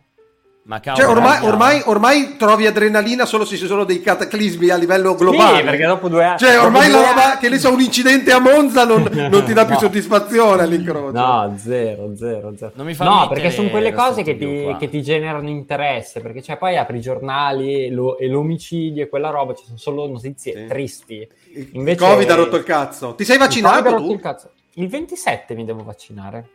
Macao 0.66 0.96
Cioè, 0.96 1.08
ormai, 1.08 1.46
ormai, 1.46 1.82
ormai 1.88 2.38
trovi 2.38 2.66
adrenalina 2.66 3.26
solo 3.26 3.44
se 3.44 3.58
ci 3.58 3.66
sono 3.66 3.84
dei 3.84 4.02
cataclismi 4.02 4.70
a 4.70 4.78
livello 4.78 5.14
globale. 5.14 5.58
Sì, 5.58 5.64
perché 5.64 5.86
dopo 5.86 6.08
due 6.08 6.24
anni... 6.24 6.38
Cioè, 6.40 6.58
ormai 6.58 6.90
la 6.90 6.98
roba 7.02 7.26
anni- 7.32 7.38
che 7.42 7.50
ne 7.50 7.60
so, 7.60 7.74
un 7.74 7.82
incidente 7.82 8.32
a 8.32 8.40
Monza 8.40 8.86
non, 8.86 9.04
non 9.30 9.44
ti 9.44 9.52
dà 9.52 9.66
più 9.66 9.74
No. 9.74 9.80
soddisfazione 9.82 10.62
all'incrocio. 10.64 11.12
No, 11.12 11.54
zero, 11.58 12.16
zero, 12.16 12.54
zero. 12.56 12.72
Non 12.76 12.86
mi 12.86 12.94
fa 12.94 13.04
no, 13.04 13.28
perché 13.28 13.52
sono 13.52 13.70
quelle 13.70 13.92
cose 13.92 14.24
che 14.24 14.38
ti, 14.38 14.74
che 14.80 14.90
ti 14.90 15.02
generano 15.04 15.50
interesse, 15.50 16.22
perché 16.22 16.42
cioè 16.42 16.56
poi 16.56 16.78
apri 16.78 16.98
i 17.00 17.02
giornali 17.02 17.86
e, 17.88 17.90
lo- 17.92 18.18
e 18.18 18.30
l'omicidio 18.30 19.04
e 19.04 19.10
quella 19.10 19.32
roba, 19.32 19.54
ci 19.56 19.66
sono 19.66 19.78
solo 19.78 20.08
notizie 20.08 20.54
Sì. 20.54 20.66
tristi. 20.68 21.28
Il 21.56 21.70
Invece- 21.74 22.06
Covid 22.06 22.30
ha 22.30 22.36
rotto 22.36 22.56
il 22.56 22.64
cazzo. 22.64 23.16
Ti 23.16 23.26
sei 23.26 23.36
Il 23.36 23.42
Covid 23.42 23.66
ha 23.66 23.70
vaccinato 23.70 23.90
rotto 23.98 24.08
tu? 24.08 24.14
il 24.14 24.20
cazzo. 24.22 24.52
Il 24.76 24.88
27 24.88 25.56
mi 25.56 25.66
devo 25.66 25.84
vaccinare. 25.84 26.48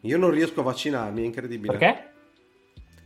Io 0.00 0.16
non 0.16 0.30
riesco 0.30 0.60
a 0.60 0.62
vaccinarmi, 0.62 1.20
è 1.20 1.24
incredibile. 1.26 1.76
Perché? 1.76 2.04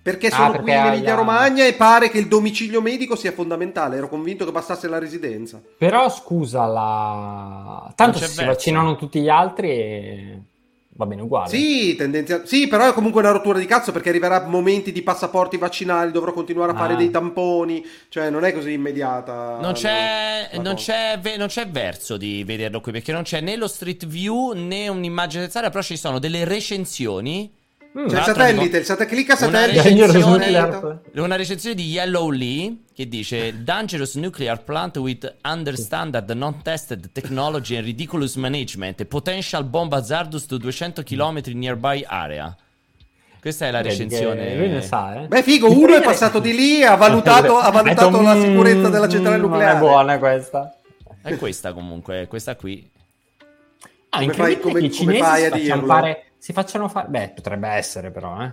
Perché 0.04 0.26
Ah, 0.26 0.30
sono 0.36 0.50
perché 0.50 0.64
qui 0.64 0.72
in 0.72 0.78
Emilia 0.84 1.08
la- 1.08 1.14
Romagna 1.14 1.64
e 1.66 1.72
pare 1.72 2.10
che 2.10 2.18
il 2.18 2.28
domicilio 2.28 2.82
medico 2.82 3.16
sia 3.16 3.32
fondamentale. 3.32 3.96
Ero 3.96 4.10
convinto 4.10 4.44
che 4.44 4.52
bastasse 4.52 4.86
la 4.86 4.98
residenza. 4.98 5.62
Però 5.78 6.10
scusa, 6.10 6.66
la... 6.66 7.92
tanto 7.96 8.18
se 8.18 8.26
si 8.26 8.34
verso. 8.36 8.50
vaccinano 8.50 8.96
tutti 8.96 9.20
gli 9.22 9.30
altri 9.30 9.70
e 9.70 10.38
va 10.96 11.06
bene 11.06 11.22
uguale. 11.22 11.48
Sì, 11.48 11.96
tendenzia- 11.96 12.42
sì, 12.44 12.68
però 12.68 12.86
è 12.88 12.92
comunque 12.92 13.20
una 13.22 13.30
rottura 13.30 13.58
di 13.58 13.64
cazzo 13.64 13.92
perché 13.92 14.10
arriverà 14.10 14.44
momenti 14.46 14.92
di 14.92 15.00
passaporti 15.02 15.56
vaccinali, 15.56 16.12
dovrò 16.12 16.32
continuare 16.34 16.72
a 16.72 16.76
fare 16.76 16.92
Ah. 16.92 16.96
dei 16.96 17.10
tamponi, 17.10 17.82
cioè 18.10 18.28
non 18.28 18.44
è 18.44 18.52
così 18.52 18.72
immediata. 18.74 19.56
Non 19.58 19.72
c'è, 19.72 20.50
non, 20.60 20.74
c'è, 20.74 21.18
ve- 21.18 21.38
non 21.38 21.48
c'è 21.48 21.66
verso 21.66 22.18
di 22.18 22.44
vederlo 22.44 22.82
qui 22.82 22.92
perché 22.92 23.10
non 23.10 23.22
c'è 23.22 23.40
né 23.40 23.56
lo 23.56 23.66
street 23.66 24.04
view 24.06 24.52
né 24.52 24.86
un'immagine 24.88 25.44
terzale, 25.44 25.70
però 25.70 25.82
ci 25.82 25.96
sono 25.96 26.18
delle 26.18 26.44
recensioni. 26.44 27.50
Mm. 27.96 28.00
C'è 28.00 28.02
il 28.02 28.08
Tra 28.08 28.18
l'altro 28.18 28.34
satellite, 28.42 28.76
il 28.78 28.84
satellite, 28.84 29.14
clicca 29.14 29.46
Una 29.46 29.58
satellite. 29.58 29.82
Dangerous 29.82 30.12
recensione- 30.14 31.00
Una 31.22 31.36
recensione 31.36 31.74
di 31.76 31.84
Yellow 31.86 32.30
Lee 32.30 32.76
che 32.92 33.08
dice 33.08 33.62
Dangerous 33.62 34.14
nuclear 34.16 34.62
plant 34.64 34.96
with 34.96 35.32
understandard 35.44 36.28
non 36.32 36.60
tested 36.62 37.10
technology 37.12 37.76
and 37.76 37.84
ridiculous 37.84 38.34
management 38.34 39.04
potential 39.04 39.64
bomb 39.64 39.92
hazardous 39.92 40.46
to 40.46 40.56
200 40.58 41.02
km 41.04 41.40
nearby 41.52 42.04
area. 42.04 42.56
Questa 43.40 43.66
è 43.66 43.70
la 43.70 43.82
recensione. 43.82 44.56
Lui 44.56 44.68
ne 44.70 44.80
sa, 44.82 45.22
eh. 45.22 45.26
Beh, 45.28 45.42
figo, 45.42 45.70
uno 45.70 45.94
è 45.94 46.02
passato 46.02 46.38
di 46.40 46.52
lì, 46.54 46.82
ha 46.82 46.96
valutato, 46.96 47.58
ha 47.60 47.70
valutato 47.70 48.20
la 48.22 48.34
"Mm, 48.34 48.40
sicurezza 48.42 48.88
della 48.88 49.08
centrale 49.08 49.36
nucleare. 49.36 49.64
Non 49.66 49.76
è 49.76 49.78
buona 49.78 50.18
questa. 50.18 50.78
È 51.22 51.36
questa 51.36 51.72
comunque, 51.72 52.26
questa 52.26 52.56
qui. 52.56 52.90
Ah, 54.08 54.18
Come 54.18 54.24
incredibile 54.24 54.34
fai- 54.54 54.60
come- 54.60 54.80
che 54.80 54.86
i 54.86 54.90
come 54.90 55.12
cinesi 55.14 55.44
a 55.44 55.50
dirlo? 55.50 55.86
Si 56.44 56.52
facciano 56.52 56.90
fare... 56.90 57.08
Beh, 57.08 57.30
potrebbe 57.30 57.68
essere 57.68 58.10
però, 58.10 58.38
eh. 58.42 58.52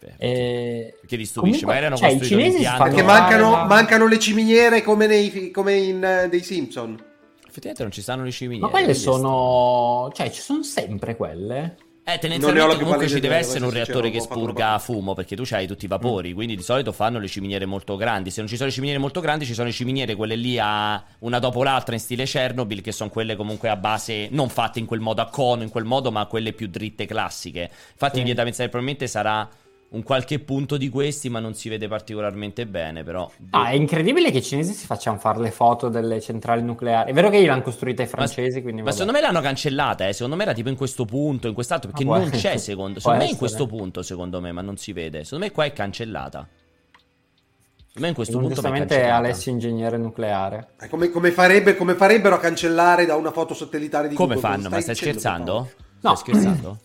beh, 0.00 0.14
E... 0.16 0.96
Perché 0.98 1.16
stupisce? 1.24 1.64
Comunque, 1.64 1.66
Magari 1.66 1.86
hanno 1.86 1.96
cioè, 1.96 2.20
cinesi 2.20 2.64
Perché 2.64 3.02
mancano, 3.04 3.50
la- 3.52 3.64
mancano 3.64 4.08
le 4.08 4.18
ciminiere 4.18 4.82
come, 4.82 5.06
nei, 5.06 5.52
come 5.52 5.76
in 5.76 6.02
eh, 6.02 6.28
dei 6.28 6.42
Simpson. 6.42 7.00
Effettivamente 7.46 7.82
non 7.84 7.92
ci 7.92 8.02
stanno 8.02 8.24
le 8.24 8.32
ciminiere. 8.32 8.66
Ma 8.66 8.72
quelle 8.76 8.94
sono... 8.94 10.10
Cioè, 10.12 10.32
ci 10.32 10.40
sono 10.40 10.64
sempre 10.64 11.14
quelle? 11.14 11.76
Eh, 12.04 12.18
tendenzialmente 12.18 12.78
comunque 12.78 13.08
ci 13.08 13.20
deve 13.20 13.36
essere 13.36 13.64
un 13.64 13.70
reattore 13.70 14.10
che 14.10 14.20
spurga 14.20 14.76
fumo 14.80 15.14
perché 15.14 15.36
tu 15.36 15.44
hai 15.52 15.68
tutti 15.68 15.84
i 15.84 15.88
vapori, 15.88 16.32
quindi 16.32 16.56
di 16.56 16.62
solito 16.62 16.90
fanno 16.90 17.20
le 17.20 17.28
ciminiere 17.28 17.64
molto 17.64 17.94
grandi. 17.96 18.30
Se 18.30 18.40
non 18.40 18.48
ci 18.48 18.56
sono 18.56 18.68
le 18.68 18.74
ciminiere 18.74 19.00
molto 19.00 19.20
grandi, 19.20 19.46
ci 19.46 19.54
sono 19.54 19.68
le 19.68 19.72
ciminiere 19.72 20.16
quelle 20.16 20.34
lì 20.34 20.58
a 20.58 21.00
una 21.20 21.38
dopo 21.38 21.62
l'altra 21.62 21.94
in 21.94 22.00
stile 22.00 22.24
Chernobyl, 22.24 22.80
che 22.80 22.90
sono 22.90 23.08
quelle 23.08 23.36
comunque 23.36 23.68
a 23.68 23.76
base 23.76 24.26
non 24.32 24.48
fatte 24.48 24.80
in 24.80 24.86
quel 24.86 24.98
modo 24.98 25.22
a 25.22 25.28
cono, 25.28 25.62
in 25.62 25.68
quel 25.68 25.84
modo, 25.84 26.10
ma 26.10 26.26
quelle 26.26 26.52
più 26.52 26.66
dritte 26.66 27.06
classiche. 27.06 27.70
Infatti, 27.92 28.14
Sì. 28.14 28.18
mi 28.18 28.24
viene 28.24 28.34
da 28.34 28.42
pensare 28.42 28.68
probabilmente 28.68 29.06
sarà 29.06 29.48
un 29.92 30.02
qualche 30.02 30.38
punto 30.38 30.76
di 30.76 30.88
questi, 30.88 31.28
ma 31.28 31.38
non 31.38 31.54
si 31.54 31.68
vede 31.68 31.86
particolarmente 31.86 32.66
bene, 32.66 33.02
però 33.04 33.30
Ah, 33.50 33.68
è 33.68 33.74
incredibile 33.74 34.30
che 34.30 34.38
i 34.38 34.42
cinesi 34.42 34.72
si 34.72 34.86
facciano 34.86 35.18
fare 35.18 35.38
le 35.40 35.50
foto 35.50 35.88
delle 35.88 36.20
centrali 36.20 36.62
nucleari. 36.62 37.10
È 37.10 37.14
vero 37.14 37.28
che 37.28 37.44
l'hanno 37.44 37.62
costruita 37.62 38.02
i 38.02 38.06
francesi, 38.06 38.62
quindi 38.62 38.80
Ma 38.80 38.88
vabbè. 38.90 38.92
secondo 38.96 39.12
me 39.12 39.20
l'hanno 39.20 39.40
cancellata, 39.42 40.08
eh. 40.08 40.12
Secondo 40.14 40.36
me 40.36 40.42
era 40.44 40.54
tipo 40.54 40.70
in 40.70 40.76
questo 40.76 41.04
punto, 41.04 41.46
in 41.46 41.54
quest'altro, 41.54 41.90
perché 41.90 42.04
Ah, 42.04 42.16
non 42.16 42.20
essere. 42.22 42.36
c'è 42.38 42.56
secondo. 42.56 43.00
Secondo 43.00 43.22
me 43.22 43.28
è 43.28 43.32
in 43.32 43.36
questo 43.36 43.66
punto, 43.66 44.02
secondo 44.02 44.40
me, 44.40 44.50
ma 44.52 44.62
non 44.62 44.76
si 44.78 44.92
vede. 44.92 45.24
Secondo 45.24 45.44
me 45.44 45.50
qua 45.52 45.64
è 45.64 45.72
cancellata. 45.74 46.48
Secondo 47.76 48.00
me 48.00 48.08
in 48.08 48.14
questo 48.14 48.38
punto 48.38 48.54
giustamente. 48.54 49.04
Alessio 49.08 49.52
ingegnere 49.52 49.98
nucleare. 49.98 50.68
Come, 50.88 51.10
come 51.10 51.30
farebbe- 51.32 51.76
come 51.76 51.94
farebbero 51.94 52.36
a 52.36 52.38
cancellare 52.38 53.04
da 53.04 53.16
una 53.16 53.30
foto 53.30 53.52
satellitare 53.52 54.08
di 54.08 54.14
Come 54.14 54.36
Google? 54.36 54.50
fanno? 54.50 54.68
Ma 54.70 54.80
stai 54.80 54.94
scherzando? 54.94 55.52
No. 56.00 56.14
Stai 56.14 56.16
scherzando? 56.16 56.78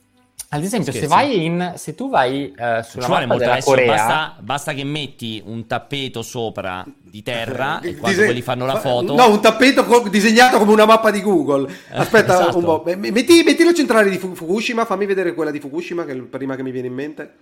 Ad 0.50 0.64
esempio, 0.64 0.93
se 0.93 1.08
vai 1.08 1.43
in... 1.43 1.74
Se 1.76 1.93
tu 1.93 2.09
vai 2.09 2.53
eh, 2.53 2.82
sulla 2.84 3.03
ci 3.03 3.09
mappa 3.11 3.26
molto 3.26 3.38
della 3.38 3.51
Alessio, 3.51 3.72
Corea... 3.74 3.95
basta, 3.95 4.35
basta 4.40 4.74
che 4.74 4.84
metti 4.85 5.42
un 5.45 5.67
tappeto 5.67 6.22
sopra 6.22 6.85
di 7.01 7.22
terra 7.22 7.82
Eh, 7.82 7.90
e 7.90 7.92
quando 7.98 8.08
dise- 8.08 8.26
quelli 8.26 8.42
fanno 8.42 8.66
la 8.66 8.80
foto... 8.80 9.14
No, 9.14 9.30
un 9.30 9.42
tappeto 9.42 9.84
co- 9.84 10.08
disegnato 10.08 10.58
come 10.58 10.72
una 10.72 10.85
mappa 10.85 11.11
di 11.11 11.22
Google. 11.22 11.69
Aspetta 11.92 12.40
esatto. 12.40 12.58
un 12.59 12.64
po'. 12.64 12.84
M- 12.85 13.09
Metti, 13.11 13.43
metti 13.43 13.66
la 13.66 13.74
centrale 13.74 14.09
di 14.09 14.17
Fu- 14.17 14.35
Fukushima, 14.35 14.85
fammi 14.85 15.06
vedere 15.06 15.34
quella 15.34 15.51
di 15.51 15.59
Fukushima, 15.59 16.06
che 16.06 16.11
è 16.14 16.16
la 16.16 16.24
prima 16.24 16.56
che 16.56 16.64
mi 16.64 16.72
viene 16.72 16.88
in 16.88 16.93
mente. 16.93 17.34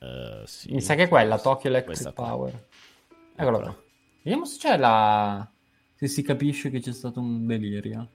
Eh, 0.00 0.42
sì. 0.44 0.72
Mi 0.74 0.82
sa 0.82 0.94
che 0.94 1.04
è 1.04 1.08
quella, 1.08 1.38
Tokyo 1.38 1.70
Electric. 1.70 2.12
Power. 2.12 2.62
Eccola 3.34 3.58
qua. 3.58 3.76
Vediamo 4.22 4.44
se 4.44 4.58
c'è 4.58 4.76
la... 4.76 5.48
Se 5.94 6.08
si 6.08 6.20
capisce 6.20 6.68
che 6.68 6.80
c'è 6.80 6.92
stato 6.92 7.20
un 7.20 7.46
delirio. 7.46 8.08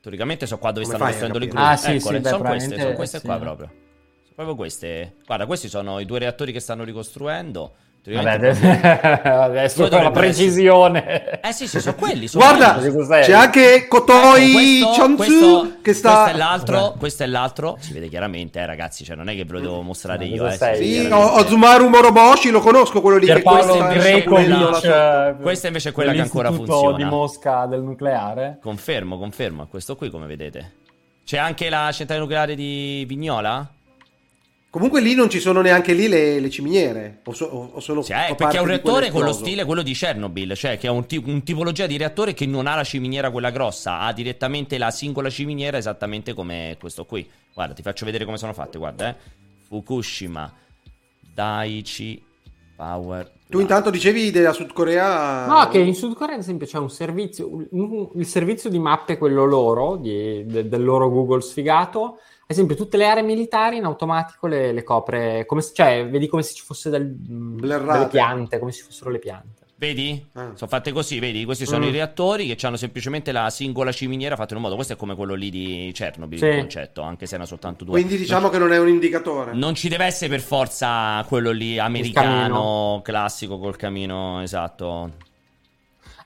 Teoricamente 0.00 0.46
so 0.46 0.58
qua 0.58 0.70
dove 0.70 0.84
Come 0.84 0.96
stanno 0.96 1.10
costruendo 1.10 1.38
le 1.38 1.48
gru. 1.48 1.58
Ah, 1.60 1.76
sì, 1.76 1.94
Eccole, 1.94 2.16
sì, 2.16 2.22
beh, 2.22 2.28
sono 2.28 2.42
queste, 2.44 2.78
sono 2.78 2.92
queste 2.94 3.18
sì, 3.18 3.26
qua 3.26 3.38
proprio. 3.38 3.66
Sono 3.66 4.34
proprio 4.34 4.54
queste. 4.54 5.16
Guarda, 5.26 5.46
questi 5.46 5.68
sono 5.68 5.98
i 5.98 6.04
due 6.04 6.18
reattori 6.18 6.52
che 6.52 6.60
stanno 6.60 6.84
ricostruendo. 6.84 7.74
Vabbè, 8.14 9.28
adesso 9.28 9.88
con 9.88 10.02
la 10.02 10.10
precisione. 10.10 11.40
Eh 11.40 11.52
sì, 11.52 11.66
sì, 11.68 11.80
sono 11.80 11.94
quelli. 11.96 12.26
Sono 12.28 12.44
Guarda, 12.44 12.74
quelli. 12.74 13.22
c'è 13.24 13.32
anche 13.32 13.86
Kotoi 13.88 14.80
Ecco, 14.80 14.90
Chonsu 14.92 15.16
questo, 15.16 15.72
che 15.82 15.92
sta... 15.92 16.10
questo 16.22 16.30
è 16.30 16.36
l'altro, 16.38 16.94
questo 16.98 17.22
è 17.22 17.26
l'altro. 17.26 17.76
Si 17.80 17.92
vede 17.92 18.08
chiaramente, 18.08 18.58
eh, 18.60 18.66
ragazzi. 18.66 19.04
Cioè, 19.04 19.16
non 19.16 19.28
è 19.28 19.34
che 19.34 19.44
ve 19.44 19.52
lo 19.52 19.60
devo 19.60 19.82
mostrare 19.82 20.24
io. 20.24 20.46
Eh, 20.46 20.52
sei? 20.52 20.74
si 20.76 20.80
vede 20.82 20.94
Sì, 21.02 21.06
chiaramente. 21.08 21.34
o- 21.38 21.40
Ozumaru 21.40 21.88
Moroboshi, 21.88 22.50
lo 22.50 22.60
conosco 22.60 23.00
quello 23.00 23.18
lì 23.18 23.26
che 23.26 23.32
Pierpaolo 23.34 23.62
sotto. 23.62 23.84
eh, 24.82 25.36
Questa 25.40 25.66
invece 25.66 25.88
è 25.90 25.92
quella 25.92 26.12
che 26.12 26.20
ancora 26.20 26.50
funziona. 26.52 26.96
di 26.96 27.04
Mosca 27.04 27.66
del 27.66 27.82
nucleare. 27.82 28.58
Confermo, 28.62 29.18
confermo. 29.18 29.66
Questo 29.66 29.96
qui, 29.96 30.10
come 30.10 30.26
vedete. 30.26 30.72
C'è 31.24 31.36
anche 31.36 31.68
la 31.68 31.90
centrale 31.92 32.20
nucleare 32.22 32.54
di 32.54 33.04
Vignola? 33.06 33.68
Comunque 34.70 35.00
lì 35.00 35.14
non 35.14 35.30
ci 35.30 35.40
sono 35.40 35.62
neanche 35.62 35.94
lì 35.94 36.08
le, 36.08 36.40
le 36.40 36.50
ciminiere. 36.50 37.20
O, 37.24 37.32
so- 37.32 37.46
o- 37.72 37.80
sono 37.80 38.02
Sì, 38.02 38.12
eh, 38.12 38.34
perché 38.34 38.58
è 38.58 38.60
un 38.60 38.66
reattore 38.66 39.10
con 39.10 39.24
lo 39.24 39.32
stile 39.32 39.64
quello 39.64 39.82
di 39.82 39.92
Chernobyl, 39.94 40.54
cioè 40.54 40.76
che 40.76 40.88
è 40.88 40.90
un, 40.90 41.06
ti- 41.06 41.22
un 41.24 41.42
tipologia 41.42 41.86
di 41.86 41.96
reattore 41.96 42.34
che 42.34 42.44
non 42.44 42.66
ha 42.66 42.74
la 42.74 42.84
ciminiera 42.84 43.30
quella 43.30 43.50
grossa, 43.50 44.00
ha 44.00 44.12
direttamente 44.12 44.76
la 44.76 44.90
singola 44.90 45.30
ciminiera 45.30 45.78
esattamente 45.78 46.34
come 46.34 46.76
questo 46.78 47.06
qui. 47.06 47.26
Guarda, 47.54 47.72
ti 47.72 47.82
faccio 47.82 48.04
vedere 48.04 48.24
come 48.26 48.36
sono 48.36 48.52
fatte, 48.52 48.76
guarda, 48.78 49.08
eh. 49.08 49.14
Fukushima 49.68 50.52
Daiichi 51.34 52.22
Power 52.76 53.30
Tu 53.48 53.60
intanto 53.60 53.90
dicevi 53.90 54.30
della 54.30 54.52
Sud 54.52 54.72
Corea... 54.72 55.46
No, 55.46 55.68
che 55.68 55.78
in 55.78 55.94
Sud 55.94 56.14
Corea, 56.14 56.34
ad 56.34 56.40
esempio, 56.40 56.66
c'è 56.66 56.78
un 56.78 56.90
servizio, 56.90 57.48
un- 57.70 58.08
il 58.14 58.26
servizio 58.26 58.68
di 58.70 58.78
mappe, 58.78 59.16
quello 59.18 59.44
loro, 59.44 59.96
di- 59.96 60.44
de- 60.46 60.68
del 60.68 60.84
loro 60.84 61.08
Google 61.10 61.40
sfigato. 61.40 62.18
Ad 62.50 62.56
esempio, 62.56 62.76
tutte 62.76 62.96
le 62.96 63.04
aree 63.04 63.22
militari 63.22 63.76
in 63.76 63.84
automatico 63.84 64.46
le, 64.46 64.72
le 64.72 64.82
copre, 64.82 65.44
come 65.44 65.60
se- 65.60 65.74
cioè, 65.74 66.08
vedi 66.08 66.28
come 66.28 66.42
se 66.42 66.54
ci 66.54 66.62
fosse 66.64 66.88
del, 66.88 67.04
Blurrate. 67.04 67.98
delle 67.98 68.08
piante, 68.10 68.58
come 68.58 68.72
se 68.72 68.78
ci 68.78 68.84
fossero 68.84 69.10
le 69.10 69.18
piante. 69.18 69.66
Vedi? 69.76 70.26
Ah. 70.32 70.52
Sono 70.54 70.70
fatte 70.70 70.90
così, 70.90 71.18
vedi? 71.18 71.44
Questi 71.44 71.66
sono 71.66 71.84
Mm. 71.84 71.88
i 71.88 71.92
reattori 71.92 72.46
che 72.56 72.66
hanno 72.66 72.78
semplicemente 72.78 73.32
la 73.32 73.50
singola 73.50 73.92
ciminiera 73.92 74.34
fatta 74.34 74.52
in 74.52 74.56
un 74.56 74.62
modo. 74.62 74.76
Questo 74.76 74.94
è 74.94 74.96
come 74.96 75.14
quello 75.14 75.34
lì 75.34 75.50
di 75.50 75.90
Chernobyl, 75.94 76.38
Sì. 76.38 76.46
il 76.46 76.56
concetto, 76.56 77.02
anche 77.02 77.26
se 77.26 77.34
erano 77.34 77.46
soltanto 77.46 77.84
due. 77.84 77.92
Quindi 78.00 78.16
diciamo 78.16 78.48
che 78.48 78.56
non 78.56 78.72
è 78.72 78.78
un 78.78 78.88
indicatore. 78.88 79.52
Non 79.52 79.74
ci 79.74 79.90
deve 79.90 80.06
essere 80.06 80.30
per 80.30 80.40
forza 80.40 81.22
quello 81.28 81.50
lì 81.50 81.78
americano 81.78 83.00
classico 83.04 83.58
col 83.58 83.76
camino 83.76 84.40
esatto. 84.40 85.12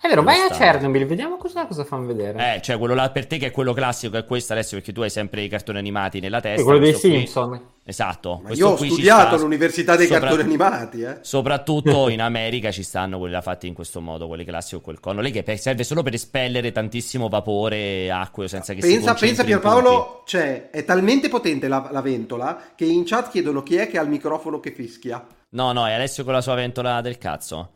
È 0.02 0.08
vero, 0.08 0.24
vai 0.24 0.40
a 0.40 0.48
Chernobyl, 0.48 1.06
vediamo 1.06 1.36
cosa, 1.36 1.64
cosa 1.64 1.84
fanno 1.84 2.06
vedere. 2.06 2.56
Eh, 2.56 2.60
cioè 2.60 2.76
quello 2.76 2.92
là 2.92 3.08
per 3.10 3.28
te 3.28 3.38
che 3.38 3.46
è 3.46 3.50
quello 3.52 3.72
classico 3.72 4.16
è 4.16 4.24
questo 4.24 4.52
adesso 4.52 4.74
perché 4.74 4.92
tu 4.92 5.00
hai 5.00 5.10
sempre 5.10 5.42
i 5.42 5.48
cartoni 5.48 5.78
animati 5.78 6.18
nella 6.18 6.40
testa. 6.40 6.60
È 6.60 6.64
quello 6.64 6.80
dei 6.80 6.90
qui- 6.92 7.00
Simpson. 7.00 7.70
Esatto. 7.84 8.40
Ma 8.42 8.48
questo 8.48 8.64
io 8.66 8.72
ho 8.72 8.76
studiato 8.76 9.26
sta- 9.26 9.34
all'università 9.36 9.94
dei 9.94 10.08
sopra- 10.08 10.22
cartoni 10.22 10.42
animati, 10.42 11.02
eh. 11.02 11.18
Soprattutto 11.20 12.08
in 12.10 12.20
America 12.20 12.72
ci 12.72 12.82
stanno 12.82 13.18
quelli 13.18 13.32
là 13.34 13.42
fatti 13.42 13.68
in 13.68 13.74
questo 13.74 14.00
modo, 14.00 14.26
quelli 14.26 14.44
classici 14.44 14.74
con 14.74 14.82
quel 14.82 14.98
cono 14.98 15.20
lì 15.20 15.30
che 15.30 15.56
serve 15.56 15.84
solo 15.84 16.02
per 16.02 16.14
espellere 16.14 16.72
tantissimo 16.72 17.28
vapore 17.28 17.76
e 17.76 18.08
acqua 18.10 18.48
senza 18.48 18.74
che 18.74 18.82
si 18.82 18.88
Pensa, 18.88 19.10
concentri 19.10 19.44
pensa. 19.44 19.44
Pierpaolo, 19.44 20.22
cioè, 20.26 20.70
è 20.70 20.84
talmente 20.84 21.28
potente 21.28 21.68
la, 21.68 21.88
la 21.92 22.00
ventola 22.00 22.60
che 22.74 22.86
in 22.86 23.04
chat 23.04 23.30
chiedono 23.30 23.62
chi 23.62 23.76
è 23.76 23.86
che 23.86 23.98
ha 23.98 24.02
il 24.02 24.08
microfono 24.08 24.58
che 24.58 24.72
fischia. 24.72 25.24
No, 25.50 25.70
no, 25.70 25.86
è 25.86 25.92
Alessio 25.92 26.24
con 26.24 26.32
la 26.32 26.40
sua 26.40 26.54
ventola 26.56 27.00
del 27.00 27.18
cazzo. 27.18 27.70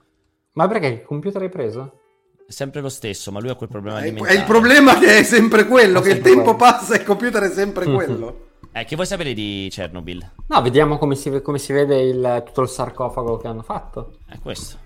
Ma 0.54 0.66
perché 0.66 0.86
il 0.88 1.02
computer 1.02 1.40
hai 1.42 1.50
preso? 1.50 2.00
È 2.48 2.52
sempre 2.52 2.80
lo 2.80 2.88
stesso, 2.88 3.32
ma 3.32 3.40
lui 3.40 3.50
ha 3.50 3.54
quel 3.56 3.68
problema 3.68 3.98
È, 3.98 4.02
alimentare. 4.02 4.36
è 4.36 4.38
il 4.38 4.44
problema 4.44 4.98
che 4.98 5.18
è 5.18 5.22
sempre 5.24 5.66
quello, 5.66 6.00
che 6.00 6.08
il 6.10 6.14
sempre 6.14 6.30
tempo 6.30 6.54
quello. 6.54 6.58
passa 6.58 6.94
e 6.94 6.98
il 6.98 7.04
computer 7.04 7.42
è 7.42 7.50
sempre 7.50 7.84
quello. 7.92 8.44
Eh, 8.72 8.84
che 8.84 8.94
vuoi 8.94 9.06
sapere 9.06 9.32
di 9.34 9.68
Chernobyl? 9.70 10.30
No, 10.46 10.62
vediamo 10.62 10.96
come 10.98 11.14
si, 11.16 11.40
come 11.42 11.58
si 11.58 11.72
vede 11.72 12.00
il- 12.02 12.42
tutto 12.46 12.60
il 12.62 12.68
sarcofago 12.68 13.36
che 13.38 13.48
hanno 13.48 13.62
fatto. 13.62 14.18
È 14.26 14.38
questo. 14.38 14.78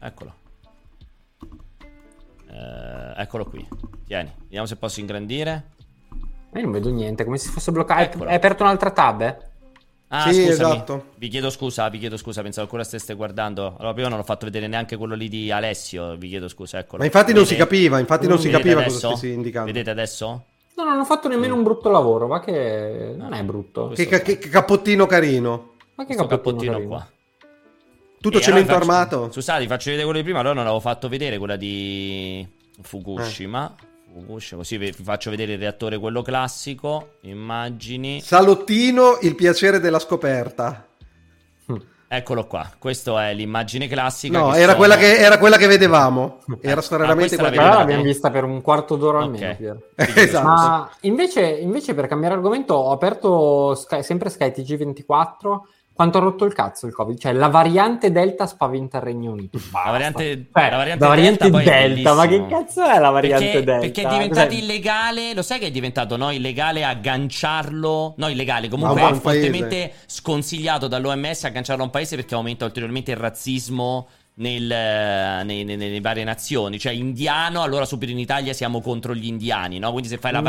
Eccolo. 0.00 0.34
Eh, 2.50 3.14
eccolo 3.22 3.44
qui. 3.46 3.66
Tieni, 4.04 4.32
vediamo 4.42 4.66
se 4.66 4.76
posso 4.76 5.00
ingrandire. 5.00 5.70
Ma 6.50 6.58
io 6.58 6.64
non 6.64 6.72
vedo 6.72 6.90
niente, 6.90 7.24
come 7.24 7.38
se 7.38 7.48
fosse 7.50 7.72
bloccato. 7.72 8.00
Hai- 8.00 8.06
Eccolo. 8.06 8.28
Hai 8.28 8.34
aperto 8.36 8.62
un'altra 8.62 8.90
tab? 8.90 9.20
eh? 9.22 9.36
Ah, 10.14 10.30
Sì, 10.30 10.44
scusami. 10.44 10.72
esatto. 10.74 11.04
Vi 11.16 11.28
chiedo 11.28 11.48
scusa, 11.48 11.88
vi 11.88 11.98
chiedo 11.98 12.18
scusa, 12.18 12.42
pensavo 12.42 12.64
ancora 12.66 12.84
stesse 12.84 13.14
guardando. 13.14 13.76
Allora, 13.78 13.94
prima 13.94 14.08
non 14.08 14.18
ho 14.18 14.22
fatto 14.22 14.44
vedere 14.44 14.66
neanche 14.66 14.96
quello 14.96 15.14
lì 15.14 15.28
di 15.30 15.50
Alessio, 15.50 16.16
vi 16.16 16.28
chiedo 16.28 16.48
scusa, 16.48 16.78
eccolo. 16.78 16.98
Ma 16.98 17.04
infatti 17.06 17.32
non 17.32 17.46
si 17.46 17.56
capiva, 17.56 17.98
infatti 17.98 18.26
non 18.26 18.38
si 18.38 18.50
capiva 18.50 18.80
adesso? 18.80 19.06
cosa 19.08 19.16
stessi 19.16 19.32
indicando. 19.32 19.72
Vedete 19.72 19.88
adesso? 19.88 20.44
No, 20.76 20.84
non 20.84 20.98
ho 21.00 21.04
fatto 21.06 21.28
nemmeno 21.28 21.54
un 21.54 21.62
brutto 21.62 21.88
lavoro, 21.88 22.26
ma 22.26 22.40
che 22.40 23.14
non 23.16 23.32
è 23.32 23.42
brutto. 23.42 23.86
Questo 23.88 24.06
Che, 24.06 24.20
che- 24.22 24.38
che 24.38 24.48
cappottino 24.50 25.06
carino. 25.06 25.72
Ma 25.94 26.04
che 26.04 26.14
cappottino 26.14 26.72
carino. 26.72 26.88
qua. 26.88 27.06
Tutto 28.20 28.36
E 28.38 28.40
cemento 28.42 28.70
allora 28.72 28.84
faccio- 28.84 28.98
armato. 29.16 29.32
Scusate, 29.32 29.60
vi 29.62 29.66
faccio 29.66 29.84
vedere 29.88 30.04
quello 30.04 30.18
di 30.18 30.24
prima, 30.24 30.40
allora 30.40 30.54
non 30.54 30.64
avevo 30.64 30.80
fatto 30.80 31.08
vedere 31.08 31.38
quella 31.38 31.56
di 31.56 32.46
Fukushima. 32.82 33.74
Eh. 33.80 33.90
Fukushima, 34.12 34.60
così 34.60 34.76
vi 34.76 34.92
faccio 34.92 35.30
vedere 35.30 35.52
il 35.54 35.58
reattore 35.58 35.98
quello 35.98 36.20
classico, 36.22 37.14
immagini. 37.22 38.20
Salottino, 38.20 39.18
il 39.22 39.34
piacere 39.34 39.80
della 39.80 39.98
scoperta. 39.98 40.86
Eccolo 42.14 42.46
qua, 42.46 42.70
questa 42.78 43.30
è 43.30 43.32
l'immagine 43.32 43.88
classica. 43.88 44.38
No, 44.38 44.50
che 44.50 44.56
era 44.58 44.64
sono- 44.72 44.76
quella 44.76 44.96
che, 44.98 45.16
era 45.16 45.38
quella 45.38 45.56
che 45.56 45.66
vedevamo. 45.66 46.40
Era 46.60 46.80
Ah, 46.80 46.82
stranamente 46.82 47.36
quella 47.36 47.48
che 47.48 47.56
vedevamo. 47.56 47.78
l'abbiamo 47.78 48.02
vista 48.02 48.30
per 48.30 48.44
un 48.44 48.60
quarto 48.60 48.96
d'ora 48.96 49.20
Ok. 49.20 49.24
almeno. 49.24 49.54
Pier. 49.56 49.78
Esatto. 50.18 50.46
Ma 50.46 50.90
invece, 51.00 51.40
invece, 51.40 51.94
per 51.94 52.08
cambiare 52.08 52.34
argomento, 52.34 52.74
ho 52.74 52.92
aperto 52.92 53.74
Sky- 53.74 54.02
sempre 54.02 54.28
SkyTG24. 54.28 55.60
Quanto 55.94 56.18
ha 56.18 56.20
rotto 56.22 56.44
il 56.46 56.54
cazzo 56.54 56.86
il 56.86 56.94
Covid? 56.94 57.18
Cioè, 57.18 57.32
la 57.32 57.48
variante 57.48 58.10
Delta 58.10 58.46
spaventa 58.46 58.96
il 58.96 59.02
Regno 59.02 59.32
Unito. 59.32 59.58
La 59.72 59.90
variante, 59.90 60.46
Cioè, 60.52 60.70
la 60.70 60.76
variante 60.76 61.04
la 61.04 61.08
variante 61.10 61.50
Delta, 61.50 61.70
Delta, 61.70 62.14
ma 62.14 62.26
che 62.26 62.46
cazzo 62.46 62.82
è 62.84 62.98
la 62.98 63.10
variante 63.10 63.44
perché, 63.44 63.64
Delta? 63.64 63.80
Perché 63.80 64.02
è 64.02 64.08
diventato 64.10 64.46
Cos'è? 64.48 64.58
illegale, 64.58 65.34
lo 65.34 65.42
sai 65.42 65.58
che 65.58 65.66
è 65.66 65.70
diventato 65.70 66.16
no, 66.16 66.30
illegale 66.30 66.82
agganciarlo, 66.84 68.14
no 68.16 68.28
illegale, 68.28 68.68
comunque 68.68 69.00
è 69.00 69.04
un 69.04 69.20
paese. 69.20 69.40
fortemente 69.50 69.92
sconsigliato 70.06 70.88
dall'OMS 70.88 71.44
agganciarlo 71.44 71.82
a 71.82 71.86
un 71.86 71.92
paese 71.92 72.16
perché 72.16 72.34
aumenta 72.34 72.64
ulteriormente 72.64 73.10
il 73.10 73.16
razzismo 73.18 74.08
nel, 74.34 74.70
eh, 74.70 75.42
nei- 75.44 75.64
nei- 75.64 75.76
nelle 75.76 76.00
varie 76.00 76.24
nazioni, 76.24 76.78
cioè 76.78 76.92
indiano, 76.92 77.62
allora 77.62 77.84
subito 77.84 78.12
in 78.12 78.18
Italia 78.18 78.54
siamo 78.54 78.80
contro 78.80 79.14
gli 79.14 79.26
indiani, 79.26 79.78
no? 79.78 79.90
Quindi 79.90 80.08
se 80.08 80.16
fai 80.18 80.32
la 80.32 80.40
Mm. 80.40 80.44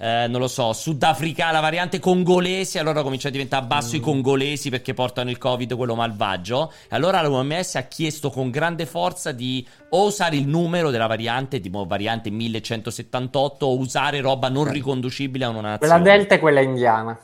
Eh, 0.00 0.26
non 0.28 0.40
lo 0.40 0.46
so, 0.46 0.72
sudafricana, 0.72 1.50
la 1.50 1.60
variante 1.60 1.98
congolese, 1.98 2.78
allora 2.78 3.02
comincia 3.02 3.28
a 3.28 3.30
diventare 3.32 3.66
basso 3.66 3.96
mm. 3.96 3.98
i 3.98 4.00
congolesi 4.00 4.70
perché 4.70 4.94
portano 4.94 5.28
il 5.28 5.38
covid, 5.38 5.74
quello 5.74 5.96
malvagio. 5.96 6.72
E 6.88 6.94
allora 6.94 7.20
l'OMS 7.20 7.74
ha 7.74 7.82
chiesto 7.82 8.30
con 8.30 8.50
grande 8.50 8.86
forza 8.86 9.32
di 9.32 9.66
o 9.90 10.06
usare 10.06 10.36
il 10.36 10.46
numero 10.46 10.90
della 10.90 11.08
variante, 11.08 11.58
tipo 11.60 11.84
variante 11.84 12.30
1178, 12.30 13.66
o 13.66 13.76
usare 13.76 14.20
roba 14.20 14.48
non 14.48 14.70
riconducibile 14.70 15.44
a 15.44 15.48
una 15.48 15.60
nazione. 15.62 15.92
Quella 15.92 16.16
delta 16.16 16.34
e 16.36 16.38
quella 16.38 16.60
indiana. 16.60 17.18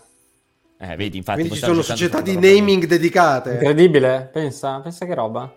Eh, 0.77 0.97
vedi, 0.97 1.17
infatti, 1.17 1.41
Quindi 1.41 1.59
ci 1.59 1.65
sono 1.65 1.81
società 1.81 2.21
di 2.21 2.35
naming 2.35 2.87
dedicate. 2.87 3.53
Incredibile, 3.53 4.29
pensa, 4.33 4.81
pensa 4.81 5.07
che 5.07 5.15
roba. 5.15 5.51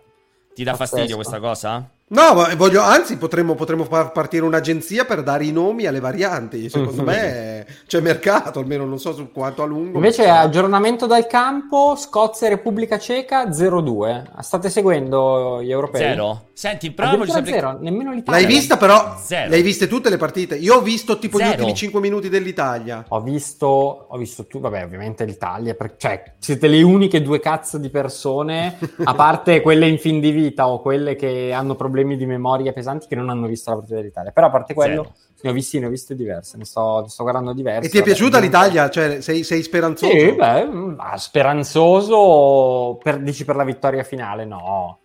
Ti 0.54 0.64
dà 0.64 0.72
Pazzesco. 0.72 0.96
fastidio 0.96 1.16
questa 1.16 1.40
cosa? 1.40 1.90
No, 2.10 2.34
ma 2.34 2.56
voglio, 2.56 2.82
anzi, 2.82 3.18
potremmo, 3.18 3.54
potremmo 3.56 3.84
far 3.84 4.14
partire 4.14 4.46
un'agenzia 4.46 5.04
per 5.04 5.24
dare 5.24 5.44
i 5.44 5.52
nomi 5.52 5.88
alle 5.88 6.00
varianti. 6.00 6.70
Secondo 6.70 7.04
me 7.04 7.66
c'è 7.86 8.00
mercato, 8.00 8.60
almeno 8.60 8.86
non 8.86 8.98
so 8.98 9.14
su 9.14 9.30
quanto 9.34 9.62
a 9.62 9.66
lungo. 9.66 9.98
Invece, 9.98 10.30
aggiornamento 10.30 11.06
dal 11.06 11.28
campo: 11.28 11.98
Scozia 11.98 12.48
e 12.48 12.52
Repubblica 12.52 12.98
Ceca 12.98 13.50
0-2. 13.50 14.40
State 14.40 14.70
seguendo 14.70 15.62
gli 15.62 15.70
europei? 15.70 16.00
Zero. 16.00 16.46
Senti, 16.54 16.92
proviamoci 16.92 17.30
sempre... 17.30 17.52
zero, 17.52 17.78
nemmeno 17.82 18.14
l'Italia. 18.14 18.40
L'hai 18.40 18.52
vista, 18.52 18.78
però? 18.78 19.18
Zero. 19.22 19.50
Le 19.50 19.58
hai 19.58 19.62
viste 19.62 19.88
tutte 19.88 20.10
le 20.10 20.18
partite? 20.18 20.56
Io 20.56 20.76
ho 20.76 20.82
visto 20.82 21.20
tipo 21.20 21.38
zero. 21.38 21.50
gli 21.50 21.52
ultimi 21.52 21.76
5 21.76 22.00
minuti 22.00 22.30
dell'Italia. 22.30 23.04
Ho 23.10 23.22
visto, 23.22 23.68
ho 23.68 24.18
visto 24.18 24.48
tu, 24.48 24.62
vabbè, 24.62 24.86
ovviamente 24.86 25.26
l'Italia. 25.26 25.76
Per... 25.76 25.96
Cioè, 25.98 26.36
siete 26.40 26.68
le 26.68 26.82
uniche 26.82 27.22
due 27.22 27.42
cazzo 27.42 27.78
di 27.78 27.90
persone, 27.90 28.78
a 29.04 29.14
parte 29.14 29.62
quelle 29.62 29.88
in 29.88 30.00
fin 30.00 30.22
di 30.22 30.32
vita 30.32 30.70
o 30.70 30.82
quelle 30.82 31.16
che 31.16 31.52
hanno 31.52 31.76
problemi 31.76 31.96
problemi 31.98 32.18
di 32.18 32.26
memoria 32.28 32.72
pesanti 32.74 33.08
che 33.08 33.16
non 33.16 33.30
hanno 33.30 33.48
visto 33.48 33.72
la 33.72 33.78
partita 33.78 33.96
dell'Italia. 33.98 34.32
Però 34.32 34.48
a 34.48 34.50
parte 34.52 34.74
quello, 34.76 35.04
Zero. 35.04 35.16
ne 35.42 35.50
ho 35.50 35.54
visti, 35.54 35.80
ne 35.80 35.88
ho 35.88 35.90
viste 35.90 36.16
diverse, 36.16 36.58
ne 36.58 36.66
sto, 36.66 37.02
ne 37.02 37.10
sto 37.10 37.24
guardando 37.24 37.54
diverse. 37.54 37.88
E 37.88 37.92
ti 37.92 37.98
è 37.98 38.04
piaciuta 38.04 38.40
l'Italia? 38.40 38.90
Cioè, 38.90 39.22
sei, 39.22 39.44
sei 39.44 39.64
speranzoso? 39.64 40.12
Sì, 40.12 40.32
beh, 40.34 40.68
speranzoso 41.16 43.00
per, 43.02 43.20
dici 43.20 43.46
per 43.46 43.56
la 43.56 43.64
vittoria 43.64 44.04
finale? 44.04 44.46
No, 44.46 45.00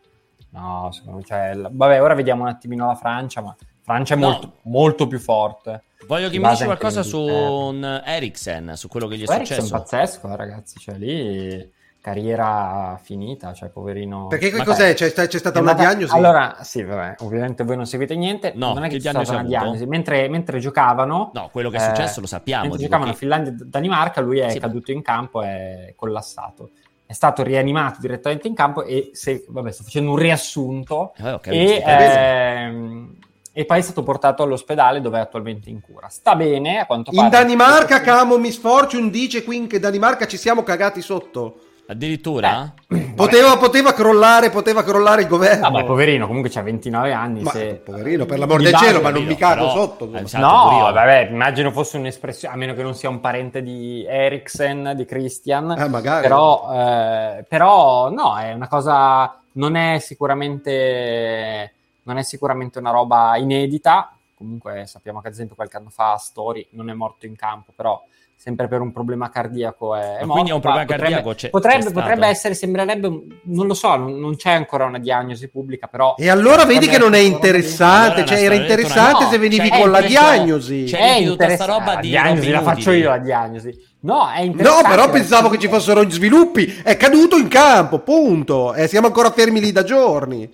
no, 0.50 0.90
secondo 0.92 1.18
me, 1.18 1.24
cioè, 1.24 1.56
vabbè, 1.70 2.02
ora 2.02 2.14
vediamo 2.14 2.42
un 2.42 2.48
attimino 2.48 2.86
la 2.86 2.94
Francia, 2.94 3.40
ma 3.40 3.56
Francia 3.80 4.14
è 4.14 4.18
no. 4.18 4.28
molto, 4.28 4.52
molto 4.62 5.06
più 5.06 5.18
forte. 5.18 5.84
Voglio 6.06 6.28
che 6.28 6.38
mi 6.38 6.48
dici 6.48 6.64
qualcosa 6.64 7.02
su 7.02 7.20
un 7.20 8.02
Eriksen, 8.04 8.72
su 8.74 8.88
quello 8.88 9.06
che 9.06 9.16
gli 9.16 9.24
è 9.24 9.30
Eriksen 9.30 9.60
successo. 9.60 9.74
Eriksen 9.74 10.00
è 10.00 10.00
pazzesco, 10.02 10.28
eh, 10.28 10.36
ragazzi, 10.36 10.78
cioè 10.78 10.96
lì 10.96 11.80
carriera 12.02 12.98
finita, 13.00 13.54
cioè 13.54 13.68
poverino. 13.68 14.26
Perché 14.26 14.50
che 14.50 14.64
cos'è? 14.64 14.92
C'è, 14.92 15.12
c'è 15.12 15.38
stata 15.38 15.60
una 15.60 15.70
andata... 15.70 15.88
diagnosi? 15.88 16.12
Allora, 16.12 16.56
sì, 16.62 16.82
vabbè, 16.82 17.14
ovviamente 17.20 17.62
voi 17.62 17.76
non 17.76 17.86
seguite 17.86 18.16
niente, 18.16 18.52
no, 18.56 18.74
non 18.74 18.82
è 18.82 18.88
che, 18.88 18.98
c'è 18.98 19.10
stata 19.10 19.30
una 19.30 19.44
diagnosi. 19.44 19.86
Mentre, 19.86 20.28
mentre, 20.28 20.58
giocavano... 20.58 21.30
No, 21.32 21.48
quello 21.52 21.70
che 21.70 21.76
è 21.76 21.80
successo 21.80 22.18
eh, 22.18 22.22
lo 22.22 22.26
sappiamo. 22.26 22.62
Mentre 22.64 22.82
giocavano 22.82 23.12
che... 23.12 23.16
Finlandia-Danimarca, 23.18 24.20
lui 24.20 24.40
è 24.40 24.50
sì. 24.50 24.58
caduto 24.58 24.90
in 24.90 25.00
campo 25.00 25.44
e 25.44 25.46
è 25.46 25.92
collassato. 25.94 26.70
È 27.06 27.12
stato 27.12 27.44
rianimato 27.44 28.00
direttamente 28.00 28.48
in 28.48 28.54
campo 28.54 28.82
e 28.82 29.10
se, 29.12 29.44
vabbè, 29.46 29.70
sto 29.70 29.84
facendo 29.84 30.10
un 30.10 30.16
riassunto 30.16 31.12
eh, 31.18 31.30
okay, 31.30 31.54
e, 31.56 31.82
ehm, 31.86 33.16
e 33.52 33.64
poi 33.64 33.78
è 33.78 33.82
stato 33.82 34.02
portato 34.02 34.42
all'ospedale 34.42 35.00
dove 35.00 35.18
è 35.18 35.20
attualmente 35.20 35.70
in 35.70 35.80
cura. 35.80 36.08
Sta 36.08 36.34
bene, 36.34 36.80
a 36.80 36.86
quanto 36.86 37.12
pare. 37.12 37.22
In 37.22 37.30
Danimarca, 37.30 38.00
Camo 38.00 38.38
Miss 38.38 38.58
Fortune 38.58 39.08
dice 39.08 39.44
qui 39.44 39.68
che 39.68 39.76
in 39.76 39.82
Danimarca 39.82 40.26
ci 40.26 40.36
siamo 40.36 40.64
cagati 40.64 41.00
sotto. 41.00 41.58
Addirittura? 41.92 42.72
Eh, 42.88 43.12
poteva, 43.14 43.56
poteva, 43.58 43.92
crollare, 43.92 44.50
poteva 44.50 44.82
crollare 44.82 45.22
il 45.22 45.28
governo. 45.28 45.70
Vabbè, 45.70 45.84
poverino, 45.84 46.26
comunque 46.26 46.50
c'ha 46.50 46.62
29 46.62 47.12
anni. 47.12 47.42
Ma, 47.42 47.50
se... 47.50 47.74
Poverino, 47.74 48.24
per 48.24 48.38
l'amor 48.38 48.62
del 48.62 48.74
cielo, 48.74 49.00
ma 49.00 49.10
non 49.10 49.24
mi 49.24 49.36
cago 49.36 49.68
però, 49.68 49.74
sotto. 49.74 50.10
Eh, 50.12 50.22
esatto, 50.22 50.70
no, 50.70 50.90
vabbè, 50.92 51.28
immagino 51.30 51.70
fosse 51.70 51.98
un'espressione, 51.98 52.54
a 52.54 52.56
meno 52.56 52.74
che 52.74 52.82
non 52.82 52.94
sia 52.94 53.08
un 53.08 53.20
parente 53.20 53.62
di 53.62 54.04
Eriksen, 54.06 54.94
di 54.96 55.04
Christian. 55.04 55.70
Eh, 55.78 55.88
magari. 55.88 56.22
Però, 56.22 56.70
eh, 56.72 57.44
però, 57.46 58.10
no, 58.10 58.38
è 58.38 58.52
una 58.52 58.68
cosa, 58.68 59.38
non 59.52 59.76
è 59.76 59.98
sicuramente, 59.98 61.72
non 62.04 62.16
è 62.16 62.22
sicuramente 62.22 62.78
una 62.78 62.90
roba 62.90 63.36
inedita. 63.36 64.14
Comunque 64.34 64.86
sappiamo 64.86 65.20
che 65.20 65.28
ad 65.28 65.34
esempio 65.34 65.54
qualche 65.54 65.76
anno 65.76 65.90
fa 65.90 66.16
Story 66.16 66.66
non 66.70 66.90
è 66.90 66.94
morto 66.94 67.26
in 67.26 67.36
campo, 67.36 67.72
però 67.76 68.02
sempre 68.42 68.66
per 68.66 68.80
un 68.80 68.90
problema 68.90 69.30
cardiaco 69.30 69.94
è, 69.94 70.16
è 70.16 70.26
quindi 70.26 70.50
è 70.50 70.52
un 70.52 70.60
problema 70.60 70.84
potrebbe, 70.84 71.10
cardiaco 71.10 71.34
c'è, 71.36 71.50
potrebbe, 71.50 71.84
c'è 71.84 71.92
potrebbe 71.92 72.26
essere 72.26 72.54
sembrerebbe 72.54 73.08
non 73.44 73.68
lo 73.68 73.74
so 73.74 73.94
non, 73.94 74.18
non, 74.18 74.34
c'è 74.34 74.50
ancora 74.50 74.84
una 74.84 74.98
diagnosi 74.98 75.48
pubblica 75.48 75.86
però 75.86 76.16
e 76.18 76.28
allora 76.28 76.64
vedi 76.64 76.88
che 76.88 76.98
non 76.98 77.14
è 77.14 77.20
interessante 77.20 78.24
cioè 78.24 78.42
era 78.42 78.56
interessante 78.56 79.22
no, 79.22 79.30
se 79.30 79.38
venivi 79.38 79.68
cioè, 79.68 79.78
con 79.78 79.92
la 79.92 80.00
diagnosi 80.00 80.84
c'è 80.88 81.22
tutta 81.24 81.48
sta 81.50 81.66
roba 81.66 81.96
di 81.96 82.08
diagnosi 82.08 82.50
la 82.50 82.62
faccio 82.62 82.90
io 82.90 83.10
la 83.10 83.18
diagnosi 83.18 83.90
No, 84.02 84.28
è 84.28 84.40
interessante. 84.40 84.82
No, 84.82 84.88
però 84.88 85.10
pensavo 85.10 85.48
che 85.48 85.60
ci 85.60 85.68
fossero 85.68 86.10
sviluppi. 86.10 86.80
È 86.82 86.96
caduto 86.96 87.36
in 87.36 87.46
campo, 87.46 88.00
punto. 88.00 88.74
E 88.74 88.88
siamo 88.88 89.06
ancora 89.06 89.30
fermi 89.30 89.60
lì 89.60 89.70
da 89.70 89.84
giorni. 89.84 90.52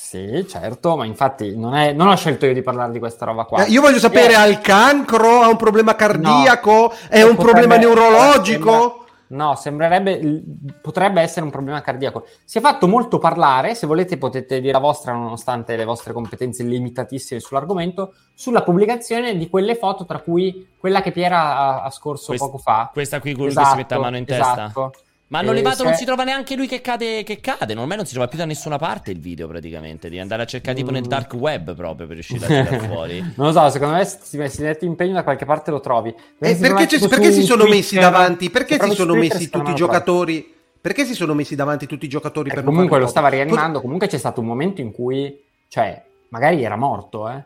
Sì, 0.00 0.46
certo, 0.48 0.96
ma 0.96 1.04
infatti 1.04 1.56
non, 1.56 1.74
è, 1.74 1.92
non, 1.92 2.06
ho 2.06 2.14
scelto 2.14 2.46
io 2.46 2.54
di 2.54 2.62
parlare 2.62 2.92
di 2.92 3.00
questa 3.00 3.26
roba 3.26 3.44
qua. 3.44 3.64
Eh, 3.64 3.70
io 3.70 3.80
voglio 3.80 3.98
sapere, 3.98 4.36
ha 4.36 4.46
il 4.46 4.60
cancro, 4.60 5.42
ha 5.42 5.48
un 5.48 5.56
problema 5.56 5.96
cardiaco, 5.96 6.70
no, 6.70 6.92
è 7.08 7.22
un 7.22 7.36
problema 7.36 7.76
neurologico? 7.76 8.70
Sembra, 8.70 9.44
no, 9.44 9.54
sembrerebbe, 9.56 10.42
potrebbe 10.80 11.20
essere 11.20 11.44
un 11.44 11.50
problema 11.50 11.80
cardiaco. 11.80 12.26
Si 12.44 12.58
è 12.58 12.60
fatto 12.60 12.86
molto 12.86 13.18
parlare, 13.18 13.74
se 13.74 13.88
volete 13.88 14.16
potete 14.16 14.60
dire 14.60 14.72
la 14.72 14.78
vostra, 14.78 15.12
nonostante 15.12 15.76
le 15.76 15.84
vostre 15.84 16.12
competenze 16.12 16.62
limitatissime 16.62 17.40
sull'argomento, 17.40 18.14
sulla 18.32 18.62
pubblicazione 18.62 19.36
di 19.36 19.50
quelle 19.50 19.74
foto, 19.74 20.06
tra 20.06 20.20
cui 20.20 20.68
quella 20.78 21.02
che 21.02 21.10
Piera 21.10 21.56
ha, 21.58 21.82
ha 21.82 21.90
scorso 21.90 22.26
Quest, 22.26 22.44
poco 22.44 22.58
fa. 22.58 22.88
Questa 22.92 23.18
qui 23.20 23.34
con 23.34 23.48
esatto, 23.48 23.64
che 23.66 23.70
si 23.72 23.76
mette 23.78 23.94
la 23.94 24.00
mano 24.00 24.16
in 24.16 24.24
testa? 24.24 24.52
Esatto. 24.52 24.92
Ma 25.28 25.40
hanno 25.40 25.52
levato, 25.52 25.76
se... 25.76 25.84
non 25.84 25.94
si 25.94 26.06
trova 26.06 26.24
neanche 26.24 26.56
lui 26.56 26.66
che 26.66 26.80
cade, 26.80 27.22
che 27.22 27.38
cade. 27.40 27.74
Ormai 27.74 27.96
non 27.96 28.06
si 28.06 28.12
trova 28.12 28.28
più 28.28 28.38
da 28.38 28.46
nessuna 28.46 28.78
parte 28.78 29.10
il 29.10 29.20
video, 29.20 29.46
praticamente. 29.46 30.08
Devi 30.08 30.20
andare 30.20 30.42
a 30.42 30.46
cercare 30.46 30.74
tipo 30.76 30.90
nel 30.90 31.02
mm. 31.02 31.08
dark 31.08 31.34
web 31.34 31.74
proprio 31.74 32.06
per 32.06 32.14
riuscire 32.14 32.44
a 32.44 32.48
tirare 32.48 32.78
fuori. 32.88 33.20
non 33.36 33.48
lo 33.48 33.52
so, 33.52 33.68
secondo 33.68 33.94
me 33.96 34.04
se 34.04 34.18
ti 34.22 34.62
metti 34.62 34.86
impegno 34.86 35.12
da 35.12 35.24
qualche 35.24 35.44
parte 35.44 35.70
lo 35.70 35.80
trovi. 35.80 36.14
Eh, 36.38 36.56
perché, 36.56 36.98
perché 37.06 37.32
si 37.32 37.42
sono 37.42 37.66
messi 37.66 37.98
davanti? 37.98 38.48
Perché 38.48 38.78
si 38.80 38.90
sono 38.92 39.14
messi 39.14 39.50
tutti 39.50 39.70
i 39.70 39.74
giocatori? 39.74 40.54
Perché 40.80 41.04
si 41.04 41.14
sono 41.14 41.34
messi 41.34 41.54
davanti 41.54 41.86
tutti 41.86 42.06
i 42.06 42.08
giocatori 42.08 42.48
eh, 42.48 42.54
per 42.54 42.64
Comunque 42.64 42.98
lo 42.98 43.06
stava 43.06 43.28
rianimando. 43.28 43.82
Comunque 43.82 44.06
c'è 44.06 44.16
stato 44.18 44.40
un 44.40 44.46
momento 44.46 44.80
in 44.80 44.92
cui, 44.92 45.44
cioè, 45.68 46.02
magari 46.28 46.64
era 46.64 46.76
morto, 46.76 47.28
eh. 47.28 47.44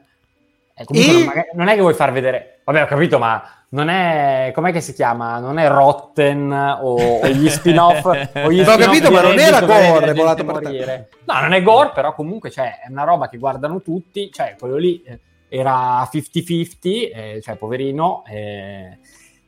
eh 0.76 0.84
comunque 0.84 1.12
e... 1.12 1.16
non, 1.16 1.24
magari, 1.24 1.48
non 1.54 1.68
è 1.68 1.74
che 1.74 1.80
vuoi 1.80 1.94
far 1.94 2.12
vedere. 2.12 2.60
Vabbè, 2.62 2.82
ho 2.82 2.86
capito, 2.86 3.18
ma 3.18 3.42
non 3.72 3.88
è 3.88 4.50
com'è 4.54 4.70
che 4.70 4.80
si 4.80 4.92
chiama? 4.92 5.38
Non 5.38 5.58
è 5.58 5.66
Rotten 5.66 6.52
o, 6.52 7.20
o 7.20 7.26
gli 7.28 7.48
spin-off. 7.48 8.04
o 8.04 8.52
gli 8.52 8.60
spin-off 8.64 8.78
capito, 8.78 9.10
ma 9.10 9.22
non 9.22 9.38
era 9.38 9.60
gore 9.60 10.12
volato 10.12 10.44
morire. 10.44 11.08
No, 11.24 11.40
non 11.40 11.52
è 11.52 11.62
gore, 11.62 11.90
però 11.94 12.14
comunque 12.14 12.50
cioè, 12.50 12.80
è 12.84 12.90
una 12.90 13.04
roba 13.04 13.28
che 13.28 13.38
guardano 13.38 13.80
tutti. 13.80 14.30
Cioè, 14.30 14.56
quello 14.58 14.76
lì 14.76 15.02
eh, 15.02 15.18
era 15.48 16.02
50-50, 16.02 16.76
eh, 16.82 17.40
cioè 17.42 17.56
poverino. 17.56 18.24
Eh, 18.26 18.98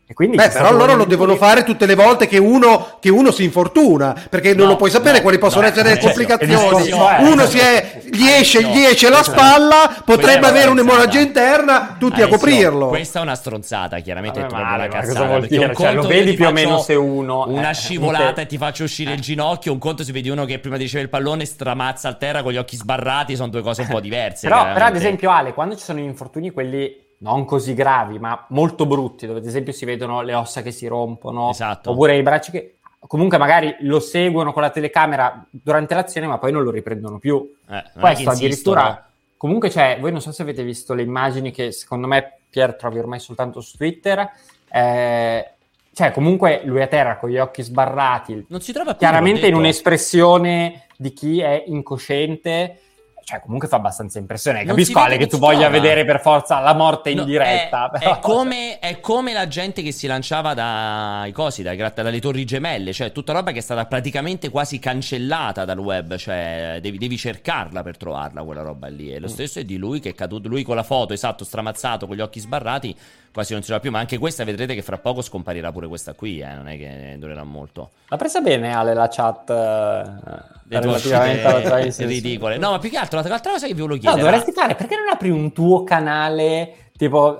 Beh, 0.06 0.50
però 0.50 0.70
loro 0.70 0.96
lo 0.96 1.06
devono 1.06 1.34
fare 1.34 1.64
tutte 1.64 1.86
le 1.86 1.94
volte 1.94 2.26
che 2.26 2.36
uno, 2.36 2.98
che 3.00 3.08
uno 3.08 3.30
si 3.30 3.42
infortuna, 3.42 4.14
perché 4.28 4.52
no, 4.52 4.60
non 4.60 4.68
lo 4.68 4.76
puoi 4.76 4.90
sapere 4.90 5.16
no, 5.16 5.22
quali 5.22 5.38
possono 5.38 5.62
no, 5.62 5.68
essere 5.68 5.94
le 5.94 5.98
complicazioni. 5.98 6.90
Uno 7.20 7.46
si 7.46 7.58
è, 7.58 8.02
gli 8.12 8.26
esce, 8.26 8.62
gli 8.64 8.84
esce 8.84 9.08
la 9.08 9.22
spalla, 9.22 10.02
potrebbe 10.04 10.46
avere 10.46 10.68
un'emorragia 10.68 11.20
interna, 11.20 11.96
tutti 11.98 12.20
a 12.20 12.28
coprirlo. 12.28 12.88
Questa 12.88 13.20
è 13.20 13.22
una 13.22 13.34
stronzata, 13.34 13.98
chiaramente 14.00 14.40
Vabbè, 14.40 14.52
proprio 14.52 14.74
una 14.74 14.88
cazzata. 14.88 15.06
Cosa 15.06 15.24
vuol 15.24 15.46
dire? 15.46 15.74
Cioè, 15.74 15.94
lo 15.94 16.06
vedi 16.06 16.34
più 16.34 16.46
o 16.46 16.52
meno 16.52 16.78
se 16.80 16.94
uno... 16.94 17.46
Una 17.48 17.70
eh, 17.70 17.74
scivolata 17.74 18.42
e 18.42 18.46
ti 18.46 18.58
faccio 18.58 18.84
uscire 18.84 19.12
eh. 19.12 19.14
il 19.14 19.20
ginocchio, 19.20 19.72
un 19.72 19.78
conto 19.78 20.04
si 20.04 20.12
vedi 20.12 20.28
uno 20.28 20.44
che 20.44 20.58
prima 20.58 20.76
di 20.76 20.82
ricevere 20.82 21.06
il 21.06 21.10
pallone 21.10 21.46
stramazza 21.46 22.10
a 22.10 22.14
terra 22.14 22.42
con 22.42 22.52
gli 22.52 22.58
occhi 22.58 22.76
sbarrati, 22.76 23.36
sono 23.36 23.48
due 23.48 23.62
cose 23.62 23.80
un 23.80 23.88
po' 23.88 24.00
diverse. 24.00 24.46
però, 24.48 24.70
però 24.70 24.84
ad 24.84 24.96
esempio 24.96 25.30
Ale, 25.30 25.54
quando 25.54 25.76
ci 25.76 25.82
sono 25.82 25.98
gli 25.98 26.04
infortuni 26.04 26.50
quelli 26.50 27.03
non 27.24 27.46
così 27.46 27.72
gravi, 27.72 28.18
ma 28.18 28.44
molto 28.50 28.84
brutti, 28.84 29.26
dove 29.26 29.38
ad 29.38 29.46
esempio 29.46 29.72
si 29.72 29.86
vedono 29.86 30.20
le 30.20 30.34
ossa 30.34 30.60
che 30.60 30.70
si 30.70 30.86
rompono, 30.86 31.50
esatto. 31.50 31.90
oppure 31.90 32.18
i 32.18 32.22
bracci 32.22 32.50
che 32.50 32.76
comunque 32.98 33.38
magari 33.38 33.74
lo 33.80 33.98
seguono 33.98 34.52
con 34.52 34.60
la 34.60 34.68
telecamera 34.68 35.46
durante 35.50 35.94
l'azione, 35.94 36.26
ma 36.26 36.36
poi 36.38 36.52
non 36.52 36.62
lo 36.62 36.70
riprendono 36.70 37.18
più. 37.18 37.50
Eh, 37.68 37.82
Questo 37.98 38.30
addirittura. 38.30 39.08
Comunque 39.38 39.68
c'è, 39.70 39.98
voi 40.00 40.10
non 40.10 40.20
so 40.20 40.32
se 40.32 40.42
avete 40.42 40.62
visto 40.62 40.94
le 40.94 41.02
immagini 41.02 41.50
che 41.50 41.72
secondo 41.72 42.06
me 42.06 42.38
Pier 42.48 42.76
trovi 42.76 42.98
ormai 42.98 43.20
soltanto 43.20 43.60
su 43.60 43.76
Twitter. 43.76 44.30
Eh, 44.70 45.50
cioè, 45.92 46.12
comunque 46.12 46.62
lui 46.64 46.82
a 46.82 46.86
terra 46.86 47.16
con 47.18 47.30
gli 47.30 47.38
occhi 47.38 47.62
sbarrati. 47.62 48.46
Non 48.48 48.60
si 48.60 48.72
trova 48.72 48.90
più. 48.90 48.98
Chiaramente 48.98 49.46
in 49.46 49.54
un'espressione 49.54 50.86
di 50.96 51.12
chi 51.12 51.40
è 51.40 51.64
incosciente 51.66 52.80
cioè 53.24 53.40
comunque 53.40 53.68
fa 53.68 53.76
abbastanza 53.76 54.18
impressione. 54.18 54.64
Capisco 54.64 54.98
Ale 54.98 55.16
che 55.16 55.26
tu 55.26 55.38
voglia 55.38 55.68
vedere 55.68 56.04
per 56.04 56.20
forza 56.20 56.60
la 56.60 56.74
morte 56.74 57.10
in 57.10 57.18
no, 57.18 57.24
diretta. 57.24 57.90
È, 57.90 57.98
è, 57.98 58.18
come, 58.20 58.78
è, 58.78 59.00
come, 59.00 59.32
la 59.32 59.48
gente 59.48 59.82
che 59.82 59.92
si 59.92 60.06
lanciava 60.06 60.54
dai 60.54 61.32
cosi, 61.32 61.62
dai, 61.62 61.76
dalle 61.76 62.20
torri 62.20 62.44
gemelle, 62.44 62.92
cioè 62.92 63.12
tutta 63.12 63.32
roba 63.32 63.50
che 63.50 63.58
è 63.58 63.62
stata 63.62 63.86
praticamente 63.86 64.50
quasi 64.50 64.78
cancellata 64.78 65.64
dal 65.64 65.78
web, 65.78 66.16
cioè 66.16 66.78
devi, 66.80 66.98
devi 66.98 67.16
cercarla 67.16 67.82
per 67.82 67.96
trovarla 67.96 68.42
quella 68.44 68.62
roba 68.62 68.88
lì. 68.88 69.12
E 69.12 69.18
lo 69.18 69.26
mm. 69.26 69.30
stesso 69.30 69.58
è 69.58 69.64
di 69.64 69.76
lui 69.76 70.00
che 70.00 70.10
è 70.10 70.14
caduto, 70.14 70.48
lui 70.48 70.62
con 70.62 70.76
la 70.76 70.82
foto, 70.82 71.12
esatto, 71.14 71.44
stramazzato, 71.44 72.06
con 72.06 72.16
gli 72.16 72.20
occhi 72.20 72.40
sbarrati, 72.40 72.94
quasi 73.34 73.52
non 73.52 73.62
si 73.62 73.66
trova 73.66 73.82
più, 73.82 73.90
ma 73.90 73.98
anche 73.98 74.16
questa 74.16 74.44
vedrete 74.44 74.76
che 74.76 74.82
fra 74.82 74.96
poco 74.96 75.20
scomparirà 75.20 75.72
pure 75.72 75.88
questa 75.88 76.14
qui, 76.14 76.38
eh, 76.38 76.54
non 76.54 76.68
è 76.68 76.78
che 76.78 77.16
durerà 77.18 77.42
molto. 77.42 77.90
L'ha 78.06 78.16
presa 78.16 78.40
bene 78.40 78.72
Ale 78.72 78.94
la 78.94 79.08
chat 79.08 79.50
eh, 79.50 80.78
relativamente 80.78 81.42
alla 81.42 81.60
Tricense. 81.68 82.06
ridicole. 82.06 82.58
No, 82.58 82.70
ma 82.70 82.78
più 82.78 82.90
che 82.90 82.96
altro 82.96 83.20
l'altra 83.20 83.50
cosa 83.50 83.66
che 83.66 83.74
vi 83.74 83.80
volevo 83.80 83.98
chiedere. 83.98 84.22
No, 84.22 84.28
dovresti 84.28 84.52
fare, 84.52 84.76
perché 84.76 84.94
non 84.94 85.08
apri 85.10 85.30
un 85.30 85.52
tuo 85.52 85.82
canale 85.82 86.76
tipo 86.96 87.36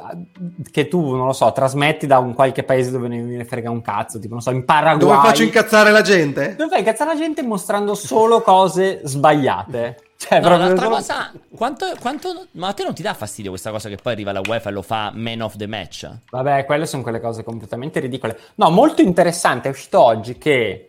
che 0.72 0.88
tu, 0.88 1.14
non 1.14 1.26
lo 1.26 1.32
so, 1.32 1.52
trasmetti 1.52 2.08
da 2.08 2.18
un 2.18 2.34
qualche 2.34 2.64
paese 2.64 2.90
dove 2.90 3.06
ne 3.06 3.44
frega 3.44 3.70
un 3.70 3.82
cazzo, 3.82 4.18
tipo, 4.18 4.32
non 4.34 4.42
so, 4.42 4.50
in 4.50 4.64
Paraguay. 4.64 4.98
Dove 4.98 5.28
faccio 5.28 5.44
incazzare 5.44 5.92
la 5.92 6.02
gente? 6.02 6.56
Dove 6.56 6.70
fai 6.70 6.80
incazzare 6.80 7.12
la 7.14 7.20
gente 7.20 7.40
mostrando 7.44 7.94
solo 7.94 8.40
cose 8.40 9.00
sbagliate. 9.04 9.98
Cioè, 10.26 10.40
no, 10.40 10.56
l'altra 10.56 10.84
solo... 10.84 10.96
cosa, 10.96 11.32
quanto, 11.54 11.86
quanto, 12.00 12.46
ma 12.52 12.68
a 12.68 12.72
te 12.72 12.82
non 12.82 12.94
ti 12.94 13.02
dà 13.02 13.12
fastidio 13.12 13.50
questa 13.50 13.70
cosa 13.70 13.90
che 13.90 13.96
poi 13.96 14.14
arriva 14.14 14.32
la 14.32 14.40
UEFA 14.42 14.70
e 14.70 14.72
lo 14.72 14.80
fa 14.80 15.12
man 15.14 15.42
of 15.42 15.56
the 15.56 15.66
match? 15.66 16.10
Vabbè, 16.30 16.64
quelle 16.64 16.86
sono 16.86 17.02
quelle 17.02 17.20
cose 17.20 17.44
completamente 17.44 18.00
ridicole. 18.00 18.38
No, 18.54 18.70
molto 18.70 19.02
interessante, 19.02 19.68
è 19.68 19.70
uscito 19.70 20.02
oggi 20.02 20.38
che 20.38 20.88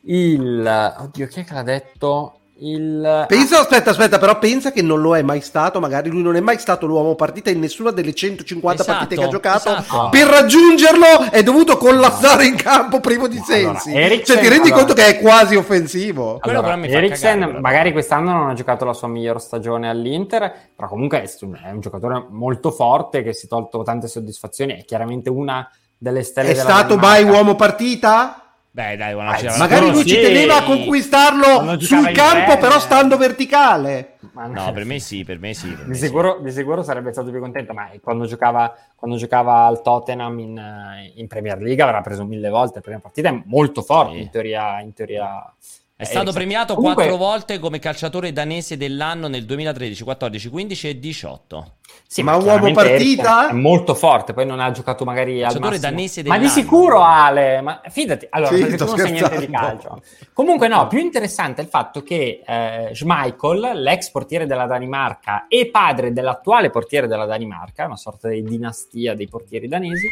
il... 0.00 0.94
Oddio, 0.98 1.26
chi 1.26 1.40
è 1.40 1.44
che 1.44 1.52
l'ha 1.52 1.62
detto? 1.62 2.38
Il... 2.56 3.24
Pensa, 3.26 3.60
aspetta, 3.60 3.90
aspetta, 3.90 4.18
però 4.18 4.38
pensa 4.38 4.70
che 4.70 4.80
non 4.80 5.00
lo 5.00 5.16
è 5.16 5.22
mai 5.22 5.40
stato. 5.40 5.80
Magari 5.80 6.08
lui 6.08 6.22
non 6.22 6.36
è 6.36 6.40
mai 6.40 6.58
stato 6.58 6.86
l'uomo 6.86 7.16
partita 7.16 7.50
in 7.50 7.58
nessuna 7.58 7.90
delle 7.90 8.14
150 8.14 8.82
esatto, 8.82 8.98
partite 8.98 9.20
che 9.20 9.26
ha 9.26 9.28
giocato. 9.28 9.76
Esatto. 9.76 10.08
Per 10.10 10.26
raggiungerlo 10.26 11.30
è 11.30 11.42
dovuto 11.42 11.76
collassare 11.76 12.46
in 12.46 12.54
campo 12.54 13.00
privo 13.00 13.26
di 13.26 13.38
sensi. 13.44 13.90
Allora, 13.90 14.04
Eriksen, 14.04 14.36
cioè, 14.36 14.44
ti 14.44 14.48
rendi 14.48 14.68
allora... 14.68 14.84
conto 14.84 15.02
che 15.02 15.06
è 15.06 15.20
quasi 15.20 15.56
offensivo. 15.56 16.38
Allora, 16.40 16.80
Eriksen, 16.80 17.40
cagare, 17.40 17.60
magari 17.60 17.92
quest'anno 17.92 18.32
non 18.32 18.50
ha 18.50 18.54
giocato 18.54 18.84
la 18.84 18.92
sua 18.92 19.08
miglior 19.08 19.40
stagione 19.40 19.88
all'Inter, 19.88 20.70
però 20.76 20.88
comunque 20.88 21.22
è 21.22 21.70
un 21.70 21.80
giocatore 21.80 22.26
molto 22.30 22.70
forte 22.70 23.22
che 23.22 23.32
si 23.32 23.46
è 23.46 23.48
tolto 23.48 23.82
tante 23.82 24.06
soddisfazioni. 24.06 24.78
È 24.78 24.84
chiaramente 24.84 25.28
una 25.28 25.68
delle 25.98 26.22
stelle. 26.22 26.50
È 26.50 26.54
stato 26.54 26.96
mai 26.96 27.24
uomo 27.24 27.56
partita? 27.56 28.43
Beh, 28.74 28.96
dai, 28.96 29.12
ah, 29.12 29.56
magari 29.56 29.88
lui 29.88 30.04
ci 30.04 30.16
teneva 30.20 30.56
a 30.56 30.64
conquistarlo 30.64 31.78
sul 31.78 32.10
campo, 32.10 32.58
però 32.58 32.80
stando 32.80 33.16
verticale. 33.16 34.16
no, 34.32 34.72
per 34.72 34.84
me 34.84 34.98
sì, 34.98 35.22
per 35.22 35.38
me 35.38 35.54
sì. 35.54 35.68
Per 35.68 35.84
di, 35.84 35.90
me 35.90 35.94
sicuro, 35.94 36.38
sì. 36.38 36.42
di, 36.42 36.50
sicuro, 36.50 36.82
sarebbe 36.82 37.12
stato 37.12 37.30
più 37.30 37.38
contento, 37.38 37.72
ma 37.72 37.88
quando 38.02 38.26
giocava, 38.26 38.76
quando 38.96 39.16
giocava 39.16 39.66
al 39.66 39.80
Tottenham 39.80 40.40
in, 40.40 41.12
in, 41.14 41.26
Premier 41.28 41.60
League 41.60 41.80
avrà 41.84 42.00
preso 42.00 42.24
mille 42.24 42.48
volte 42.48 42.74
la 42.74 42.80
prima 42.80 42.98
partita, 42.98 43.28
è 43.28 43.42
molto 43.44 43.80
forte 43.82 44.16
sì. 44.16 44.22
in 44.22 44.30
teoria. 44.30 44.80
In 44.80 44.92
teoria 44.92 45.54
è 45.94 46.02
stato 46.02 46.32
premiato 46.32 46.74
Comunque... 46.74 47.04
quattro 47.06 47.16
volte 47.16 47.58
come 47.60 47.78
calciatore 47.78 48.32
danese 48.32 48.76
dell'anno 48.76 49.28
nel 49.28 49.44
2013, 49.44 50.02
14, 50.02 50.48
15 50.48 50.88
e 50.88 50.98
18. 50.98 51.72
Sì, 52.14 52.22
ma, 52.22 52.36
ma 52.36 52.44
uomo 52.44 52.70
partita 52.70 53.48
è 53.48 53.52
molto 53.52 53.92
forte, 53.92 54.34
poi 54.34 54.46
non 54.46 54.60
ha 54.60 54.70
giocato 54.70 55.04
magari 55.04 55.42
al 55.42 55.52
danese 55.80 56.22
dell'anno. 56.22 56.40
Ma 56.40 56.46
di 56.46 56.52
sicuro 56.52 57.02
Ale, 57.02 57.60
ma 57.60 57.80
fidati, 57.88 58.24
allora, 58.30 58.54
sì, 58.54 58.60
perché 58.60 58.76
tu 58.76 58.84
non 58.84 58.98
sai 58.98 59.10
niente 59.10 59.38
di 59.40 59.50
calcio. 59.50 60.00
Comunque 60.32 60.68
no, 60.68 60.86
più 60.86 61.00
interessante 61.00 61.60
è 61.60 61.64
il 61.64 61.70
fatto 61.70 62.04
che 62.04 62.44
eh, 62.46 62.90
Schmeichel, 62.94 63.80
l'ex 63.82 64.10
portiere 64.10 64.46
della 64.46 64.66
Danimarca 64.66 65.46
e 65.48 65.66
padre 65.66 66.12
dell'attuale 66.12 66.70
portiere 66.70 67.08
della 67.08 67.26
Danimarca, 67.26 67.84
una 67.84 67.96
sorta 67.96 68.28
di 68.28 68.44
dinastia 68.44 69.16
dei 69.16 69.26
portieri 69.26 69.66
danesi, 69.66 70.06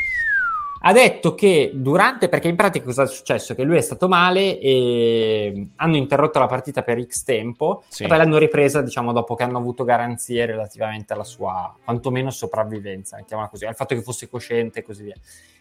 ha 0.85 0.93
detto 0.93 1.37
che 1.37 1.71
durante, 1.75 2.29
perché 2.29 2.49
in 2.49 2.57
pratica 2.57 2.85
cosa 2.85 3.05
è 3.05 3.07
successo? 3.07 3.55
Che 3.55 3.63
lui 3.63 3.77
è 3.77 3.81
stato 3.81 4.09
male 4.09 4.59
e 4.59 5.69
hanno 5.77 5.97
interrotto 5.97 6.41
la 6.41 6.49
partita 6.49 6.83
per 6.83 7.01
X 7.05 7.23
tempo 7.23 7.85
sì. 7.87 8.03
e 8.03 8.09
poi 8.09 8.17
l'hanno 8.17 8.37
ripresa, 8.37 8.83
diciamo, 8.83 9.13
dopo 9.13 9.37
che 9.37 9.45
hanno 9.45 9.59
avuto 9.59 9.85
garanzie 9.85 10.45
relativamente 10.45 11.13
alla 11.13 11.23
sua, 11.23 11.73
quantomeno, 11.85 12.31
sopravvivenza, 12.31 13.17
mettiamola 13.17 13.49
così, 13.49 13.65
al 13.65 13.77
fatto 13.77 13.95
che 13.95 14.03
fosse 14.03 14.29
cosciente 14.29 14.81
e 14.81 14.83
così 14.83 15.05
via. 15.05 15.15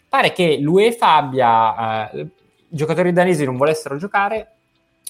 Pare 0.08 0.32
che 0.32 0.58
l'UEFA 0.58 1.14
abbia, 1.14 2.10
eh, 2.10 2.20
i 2.20 2.30
giocatori 2.68 3.12
danesi 3.12 3.44
non 3.44 3.56
volessero 3.56 3.96
giocare, 3.98 4.54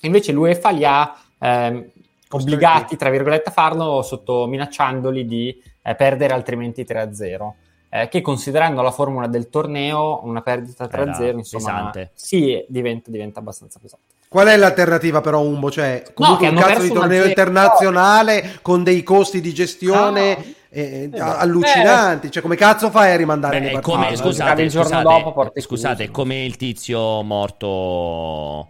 invece 0.02 0.32
l'UEFA 0.32 0.70
li 0.72 0.84
ha 0.84 1.16
eh, 1.38 1.90
obbligati, 2.28 2.96
tra 2.96 3.08
virgolette, 3.08 3.48
a 3.48 3.52
farlo 3.52 4.02
sotto, 4.02 4.46
minacciandoli 4.46 5.24
di 5.24 5.62
eh, 5.82 5.94
perdere 5.94 6.34
altrimenti 6.34 6.82
3-0 6.82 7.52
eh, 7.94 8.08
che 8.08 8.22
considerando 8.22 8.80
la 8.80 8.90
formula 8.90 9.26
del 9.26 9.50
torneo 9.50 10.20
una 10.24 10.40
perdita 10.40 10.86
3-0 10.86 11.36
insomma 11.36 11.90
pesante. 11.90 12.10
sì 12.14 12.64
diventa, 12.66 13.10
diventa, 13.10 13.40
abbastanza 13.40 13.78
pesante 13.78 14.06
qual 14.28 14.46
è 14.46 14.56
l'alternativa 14.56 15.20
però 15.20 15.42
Umbo? 15.42 15.70
Cioè 15.70 16.02
comunque 16.14 16.50
no, 16.50 16.58
un 16.58 16.64
cazzo 16.64 16.80
di 16.80 16.88
torneo 16.90 17.26
internazionale 17.26 18.58
con 18.62 18.82
dei 18.82 19.02
costi 19.02 19.42
di 19.42 19.52
gestione 19.52 20.36
no. 20.36 20.44
Eh, 20.74 21.10
eh, 21.12 21.20
allucinanti. 21.20 22.30
Cioè, 22.30 22.40
come 22.40 22.56
cazzo 22.56 22.88
fai 22.88 23.12
a 23.12 23.16
rimandare 23.16 23.58
Beh, 23.58 23.66
le 23.66 23.72
partite? 23.72 23.94
Come, 23.94 24.16
scusate, 24.16 24.62
il 24.62 24.70
giorno 24.70 24.88
scusate, 24.88 25.22
dopo 25.22 25.52
scusate, 25.54 26.10
come 26.10 26.44
il 26.46 26.56
tizio 26.56 27.22
morto. 27.22 28.68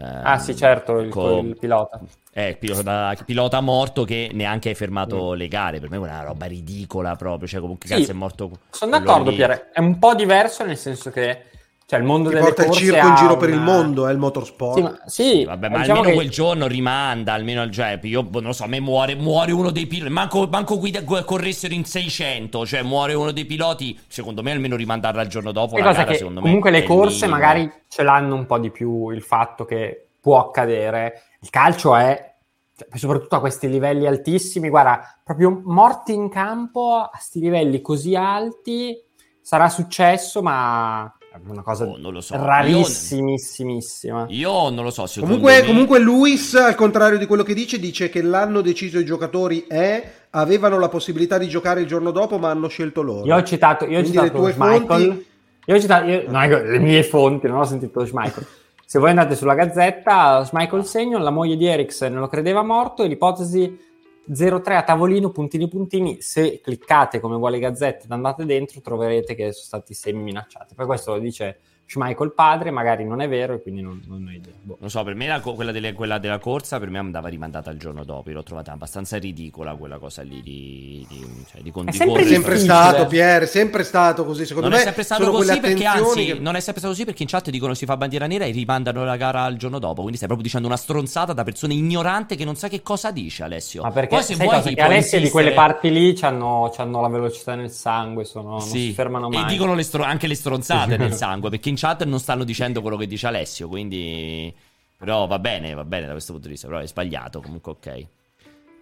Eh, 0.00 0.20
ah, 0.22 0.38
sì, 0.38 0.56
certo, 0.56 0.98
il, 0.98 1.10
con... 1.10 1.48
il 1.48 1.58
pilota. 1.58 2.00
Eh, 2.32 2.56
pilota, 2.58 3.14
pilota 3.24 3.60
morto 3.60 4.04
che 4.04 4.30
neanche 4.32 4.70
hai 4.70 4.74
fermato 4.74 5.32
mm. 5.32 5.34
le 5.34 5.48
gare. 5.48 5.78
Per 5.78 5.90
me 5.90 5.96
è 5.96 5.98
una 5.98 6.22
roba 6.22 6.46
ridicola 6.46 7.14
proprio. 7.16 7.46
Cioè, 7.46 7.60
comunque 7.60 7.86
sì, 7.86 7.94
cazzo 7.94 8.12
è 8.12 8.14
morto. 8.14 8.50
Sono 8.70 8.98
d'accordo, 8.98 9.30
Pierre. 9.34 9.68
È 9.72 9.80
un 9.80 9.98
po' 9.98 10.14
diverso 10.14 10.64
nel 10.64 10.78
senso 10.78 11.10
che 11.10 11.44
cioè, 11.90 11.98
il 11.98 12.04
mondo 12.04 12.28
Ti 12.28 12.36
delle 12.36 12.46
porta 12.46 12.66
il 12.66 12.70
circo 12.70 13.04
in 13.04 13.14
giro 13.16 13.30
una... 13.30 13.36
per 13.36 13.48
il 13.48 13.60
mondo, 13.60 14.06
è 14.06 14.12
il 14.12 14.18
motorsport. 14.18 14.76
Sì, 14.76 14.82
ma, 14.82 14.98
sì, 15.06 15.44
vabbè, 15.44 15.68
ma 15.70 15.78
diciamo 15.78 15.98
almeno 15.98 16.16
che... 16.16 16.22
quel 16.22 16.30
giorno 16.30 16.66
rimanda, 16.68 17.32
almeno 17.32 17.64
il 17.64 17.72
cioè, 17.72 17.98
io 18.00 18.22
boh, 18.22 18.38
non 18.38 18.50
lo 18.50 18.54
so, 18.54 18.62
a 18.62 18.68
me 18.68 18.78
muore, 18.78 19.16
muore 19.16 19.50
uno 19.50 19.72
dei 19.72 19.88
piloti, 19.88 20.12
manco, 20.12 20.46
manco 20.46 20.78
guida, 20.78 21.02
corressero 21.02 21.74
in 21.74 21.84
600, 21.84 22.64
cioè 22.64 22.82
muore 22.82 23.14
uno 23.14 23.32
dei 23.32 23.44
piloti, 23.44 23.98
secondo 24.06 24.40
me 24.40 24.52
almeno 24.52 24.76
rimandarla 24.76 25.20
il 25.20 25.28
giorno 25.28 25.50
dopo. 25.50 25.78
La 25.78 25.92
gara, 25.92 26.04
che 26.04 26.22
comunque 26.22 26.70
le 26.70 26.84
corse 26.84 27.26
magari 27.26 27.68
ce 27.88 28.04
l'hanno 28.04 28.36
un 28.36 28.46
po' 28.46 28.58
di 28.58 28.70
più 28.70 29.10
il 29.10 29.22
fatto 29.22 29.64
che 29.64 30.10
può 30.20 30.38
accadere. 30.38 31.22
Il 31.40 31.50
calcio 31.50 31.96
è 31.96 32.34
cioè, 32.76 32.86
soprattutto 32.96 33.34
a 33.34 33.40
questi 33.40 33.68
livelli 33.68 34.06
altissimi, 34.06 34.68
guarda, 34.68 35.20
proprio 35.24 35.60
morti 35.64 36.14
in 36.14 36.28
campo 36.28 36.94
a 36.98 37.08
questi 37.08 37.40
livelli 37.40 37.80
così 37.80 38.14
alti 38.14 38.96
sarà 39.40 39.68
successo, 39.68 40.40
ma 40.40 41.12
una 41.48 41.62
cosa 41.62 41.86
oh, 41.86 41.96
non 41.96 42.12
lo 42.12 42.20
so. 42.20 42.36
rarissimissima. 42.36 44.26
Io, 44.28 44.50
io, 44.64 44.70
non 44.70 44.84
lo 44.84 44.90
so. 44.90 45.06
Comunque, 45.20 45.60
me... 45.60 45.66
comunque, 45.66 45.98
Luis, 45.98 46.54
al 46.54 46.74
contrario 46.74 47.18
di 47.18 47.26
quello 47.26 47.42
che 47.42 47.54
dice, 47.54 47.78
dice 47.78 48.08
che 48.08 48.22
l'hanno 48.22 48.60
deciso 48.60 48.98
i 48.98 49.04
giocatori 49.04 49.66
è 49.66 50.10
avevano 50.30 50.78
la 50.78 50.88
possibilità 50.88 51.38
di 51.38 51.48
giocare 51.48 51.80
il 51.80 51.86
giorno 51.86 52.10
dopo, 52.10 52.38
ma 52.38 52.50
hanno 52.50 52.68
scelto 52.68 53.02
loro. 53.02 53.24
Io 53.24 53.36
ho 53.36 53.42
citato, 53.42 53.86
io 53.86 54.00
ho 54.00 54.04
citato 54.04 54.40
Michael. 54.40 54.84
Fonti... 54.86 55.26
Io 55.66 55.76
ho 55.76 55.80
citato, 55.80 56.06
io, 56.06 56.24
no, 56.28 56.46
le 56.46 56.78
mie 56.78 57.02
fonti, 57.02 57.46
non 57.46 57.58
ho 57.58 57.64
sentito 57.64 58.04
Schmeichel. 58.04 58.46
Se 58.84 58.98
voi 58.98 59.10
andate 59.10 59.36
sulla 59.36 59.54
gazzetta, 59.54 60.48
Michael 60.52 60.84
Segnon, 60.84 61.22
la 61.22 61.30
moglie 61.30 61.56
di 61.56 61.64
Eriksen 61.64 62.14
lo 62.14 62.26
credeva 62.26 62.64
morto 62.64 63.04
e 63.04 63.06
l'ipotesi 63.06 63.78
03 64.26 64.76
a 64.76 64.82
tavolino, 64.82 65.30
puntini 65.30 65.68
puntini, 65.68 66.20
se 66.20 66.60
cliccate 66.60 67.20
come 67.20 67.36
vuole 67.36 67.58
Gazzetta 67.58 68.04
ed 68.04 68.12
andate 68.12 68.44
dentro 68.44 68.80
troverete 68.80 69.34
che 69.34 69.52
sono 69.52 69.64
stati 69.64 69.94
semi 69.94 70.22
minacciati. 70.22 70.74
Poi 70.74 70.86
questo 70.86 71.14
lo 71.14 71.18
dice 71.18 71.60
Schmeichel 71.90 72.32
padre, 72.34 72.70
magari 72.70 73.04
non 73.04 73.20
è 73.20 73.28
vero 73.28 73.54
e 73.54 73.62
quindi 73.62 73.82
non, 73.82 74.00
non 74.06 74.24
ho 74.24 74.30
idea. 74.30 74.52
Boh. 74.62 74.76
Non 74.78 74.90
so, 74.90 75.02
per 75.02 75.16
me 75.16 75.26
la, 75.26 75.40
quella, 75.40 75.72
delle, 75.72 75.92
quella, 75.92 76.18
della 76.18 76.38
corsa 76.38 76.78
per 76.78 76.88
me 76.88 76.98
andava 76.98 77.26
rimandata 77.26 77.68
il 77.72 77.80
giorno 77.80 78.04
dopo, 78.04 78.28
io 78.28 78.36
l'ho 78.36 78.44
trovata 78.44 78.70
abbastanza 78.70 79.18
ridicola 79.18 79.74
quella 79.74 79.98
cosa 79.98 80.22
lì 80.22 80.40
di, 80.40 81.04
di, 81.08 81.26
cioè, 81.50 81.62
di, 81.62 81.72
è 81.86 81.90
sempre, 81.90 82.24
sempre 82.26 82.58
stato 82.58 83.06
Pier, 83.06 83.48
sempre 83.48 83.82
stato 83.82 84.24
così, 84.24 84.46
secondo 84.46 84.68
non 84.68 84.76
me. 84.76 84.82
è 84.82 84.86
sempre 84.86 85.02
stato 85.02 85.32
così 85.32 85.58
perché 85.58 85.84
anzi, 85.84 86.26
che... 86.26 86.34
non 86.34 86.54
è 86.54 86.60
sempre 86.60 86.80
stato 86.80 86.94
così 86.94 87.04
perché 87.04 87.24
in 87.24 87.28
chat 87.28 87.50
dicono 87.50 87.74
si 87.74 87.86
fa 87.86 87.96
bandiera 87.96 88.28
nera 88.28 88.44
e 88.44 88.52
rimandano 88.52 89.04
la 89.04 89.16
gara 89.16 89.48
il 89.48 89.58
giorno 89.58 89.80
dopo, 89.80 90.02
quindi 90.02 90.14
stai 90.14 90.28
proprio 90.28 90.46
dicendo 90.46 90.68
una 90.68 90.76
stronzata 90.76 91.32
da 91.32 91.42
persona 91.42 91.72
ignorante 91.72 92.36
che 92.36 92.44
non 92.44 92.54
sa 92.54 92.68
che 92.68 92.82
cosa 92.82 93.10
dice 93.10 93.42
Alessio. 93.42 93.82
Ma 93.82 93.90
perché 93.90 94.14
Poi, 94.14 94.22
se 94.22 94.36
vuoi, 94.36 94.46
cosa, 94.46 94.70
che 94.70 94.80
Alessio 94.80 95.18
insistere... 95.18 95.22
di 95.24 95.30
quelle 95.30 95.52
parti 95.54 95.90
lì 95.90 96.16
hanno 96.20 96.70
la 97.00 97.08
velocità 97.08 97.56
nel 97.56 97.72
sangue, 97.72 98.24
sono, 98.24 98.60
sì. 98.60 98.68
non 98.68 98.78
si 98.78 98.92
fermano 98.92 99.28
mai. 99.28 99.42
E 99.42 99.46
dicono 99.46 99.74
le 99.74 99.82
stro- 99.82 100.04
anche 100.04 100.28
le 100.28 100.36
stronzate 100.36 100.94
nel 100.96 101.14
sangue, 101.14 101.50
perché 101.50 101.68
in 101.68 101.78
chat 101.80 102.04
non 102.04 102.20
stanno 102.20 102.44
dicendo 102.44 102.82
quello 102.82 102.96
che 102.96 103.06
dice 103.06 103.26
Alessio, 103.26 103.68
quindi... 103.68 104.54
Però 104.98 105.26
va 105.26 105.38
bene, 105.38 105.72
va 105.72 105.84
bene 105.84 106.04
da 106.04 106.12
questo 106.12 106.32
punto 106.32 106.46
di 106.46 106.52
vista, 106.52 106.68
però 106.68 106.80
è 106.80 106.86
sbagliato, 106.86 107.40
comunque 107.40 107.72
ok. 107.72 108.06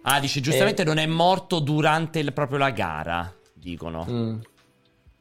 Ah, 0.01 0.19
dice 0.19 0.41
giustamente 0.41 0.81
eh... 0.81 0.85
non 0.85 0.97
è 0.97 1.05
morto 1.05 1.59
durante 1.59 2.19
il, 2.19 2.33
proprio 2.33 2.57
la 2.57 2.71
gara, 2.71 3.33
dicono. 3.53 4.05
Mm. 4.09 4.39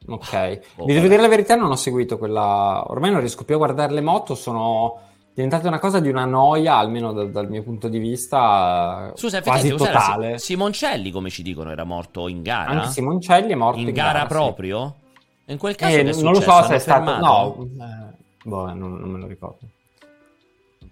Ok, 0.09 0.61
oh, 0.77 0.85
vi 0.87 0.95
devo 0.95 1.07
dire 1.07 1.23
la 1.23 1.29
verità, 1.29 1.55
non 1.55 1.71
ho 1.71 1.77
seguito 1.77 2.19
quella... 2.19 2.83
Ormai 2.89 3.13
non 3.13 3.21
riesco 3.21 3.45
più 3.45 3.55
a 3.55 3.59
guardare 3.59 3.93
le 3.93 4.01
moto, 4.01 4.35
sono 4.35 5.01
diventate 5.33 5.69
una 5.69 5.79
cosa 5.79 6.01
di 6.01 6.09
una 6.09 6.25
noia, 6.25 6.77
almeno 6.79 7.13
dal, 7.13 7.31
dal 7.31 7.49
mio 7.49 7.63
punto 7.63 7.87
di 7.87 7.99
vista, 7.99 9.13
Scusa, 9.15 9.41
quasi 9.41 9.69
totale. 9.69 10.39
Simoncelli, 10.39 11.13
come 11.13 11.31
ci 11.31 11.43
dicono, 11.43 11.71
era 11.71 11.85
morto 11.85 12.27
in 12.27 12.43
gara? 12.43 12.71
Anche 12.71 12.89
Simoncelli 12.89 13.53
è 13.53 13.55
morto 13.55 13.79
in, 13.79 13.87
in 13.87 13.95
gara, 13.95 14.13
gara 14.15 14.27
proprio? 14.27 14.97
Sì. 14.99 15.08
In 15.49 15.59
quel 15.59 15.77
caso 15.77 15.97
eh, 15.97 16.03
non 16.03 16.33
lo 16.33 16.41
so 16.41 16.63
se 16.65 16.75
è 16.75 16.79
stato... 16.79 17.19
No, 17.19 17.69
eh, 17.81 18.17
Boh, 18.45 18.73
non, 18.73 18.97
non 18.97 19.11
me 19.11 19.19
lo 19.19 19.27
ricordo. 19.27 19.67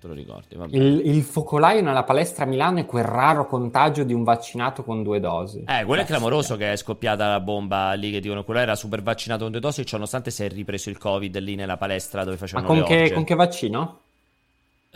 te 0.00 0.06
lo 0.06 0.14
ricordi. 0.14 0.56
Il, 0.76 1.02
il, 1.04 1.22
focolaio 1.22 1.82
nella 1.82 2.04
palestra 2.04 2.44
a 2.44 2.46
Milano 2.46 2.78
è 2.78 2.86
quel 2.86 3.04
raro 3.04 3.46
contagio 3.46 4.02
di 4.02 4.12
un 4.12 4.24
vaccinato 4.24 4.82
con 4.82 5.02
due 5.02 5.20
dosi. 5.20 5.64
Eh, 5.66 5.84
quello 5.84 6.02
è 6.02 6.04
clamoroso 6.04 6.56
che 6.56 6.72
è 6.72 6.76
scoppiata 6.76 7.28
la 7.28 7.40
bomba 7.40 7.92
lì 7.92 8.10
che 8.10 8.20
dicono 8.20 8.44
quello 8.44 8.60
era 8.60 8.74
super 8.74 9.02
vaccinato 9.02 9.42
con 9.42 9.52
due 9.52 9.60
dosi, 9.60 9.84
cioè 9.84 9.94
nonostante 9.94 10.30
si 10.30 10.44
è 10.44 10.48
ripreso 10.48 10.88
il 10.88 10.98
covid 10.98 11.38
lì 11.38 11.54
nella 11.54 11.76
palestra 11.76 12.24
dove 12.24 12.36
facevano 12.36 12.66
Ma 12.66 12.74
con, 12.74 12.84
che, 12.84 13.12
con 13.12 13.24
che 13.24 13.34
vaccino? 13.34 14.00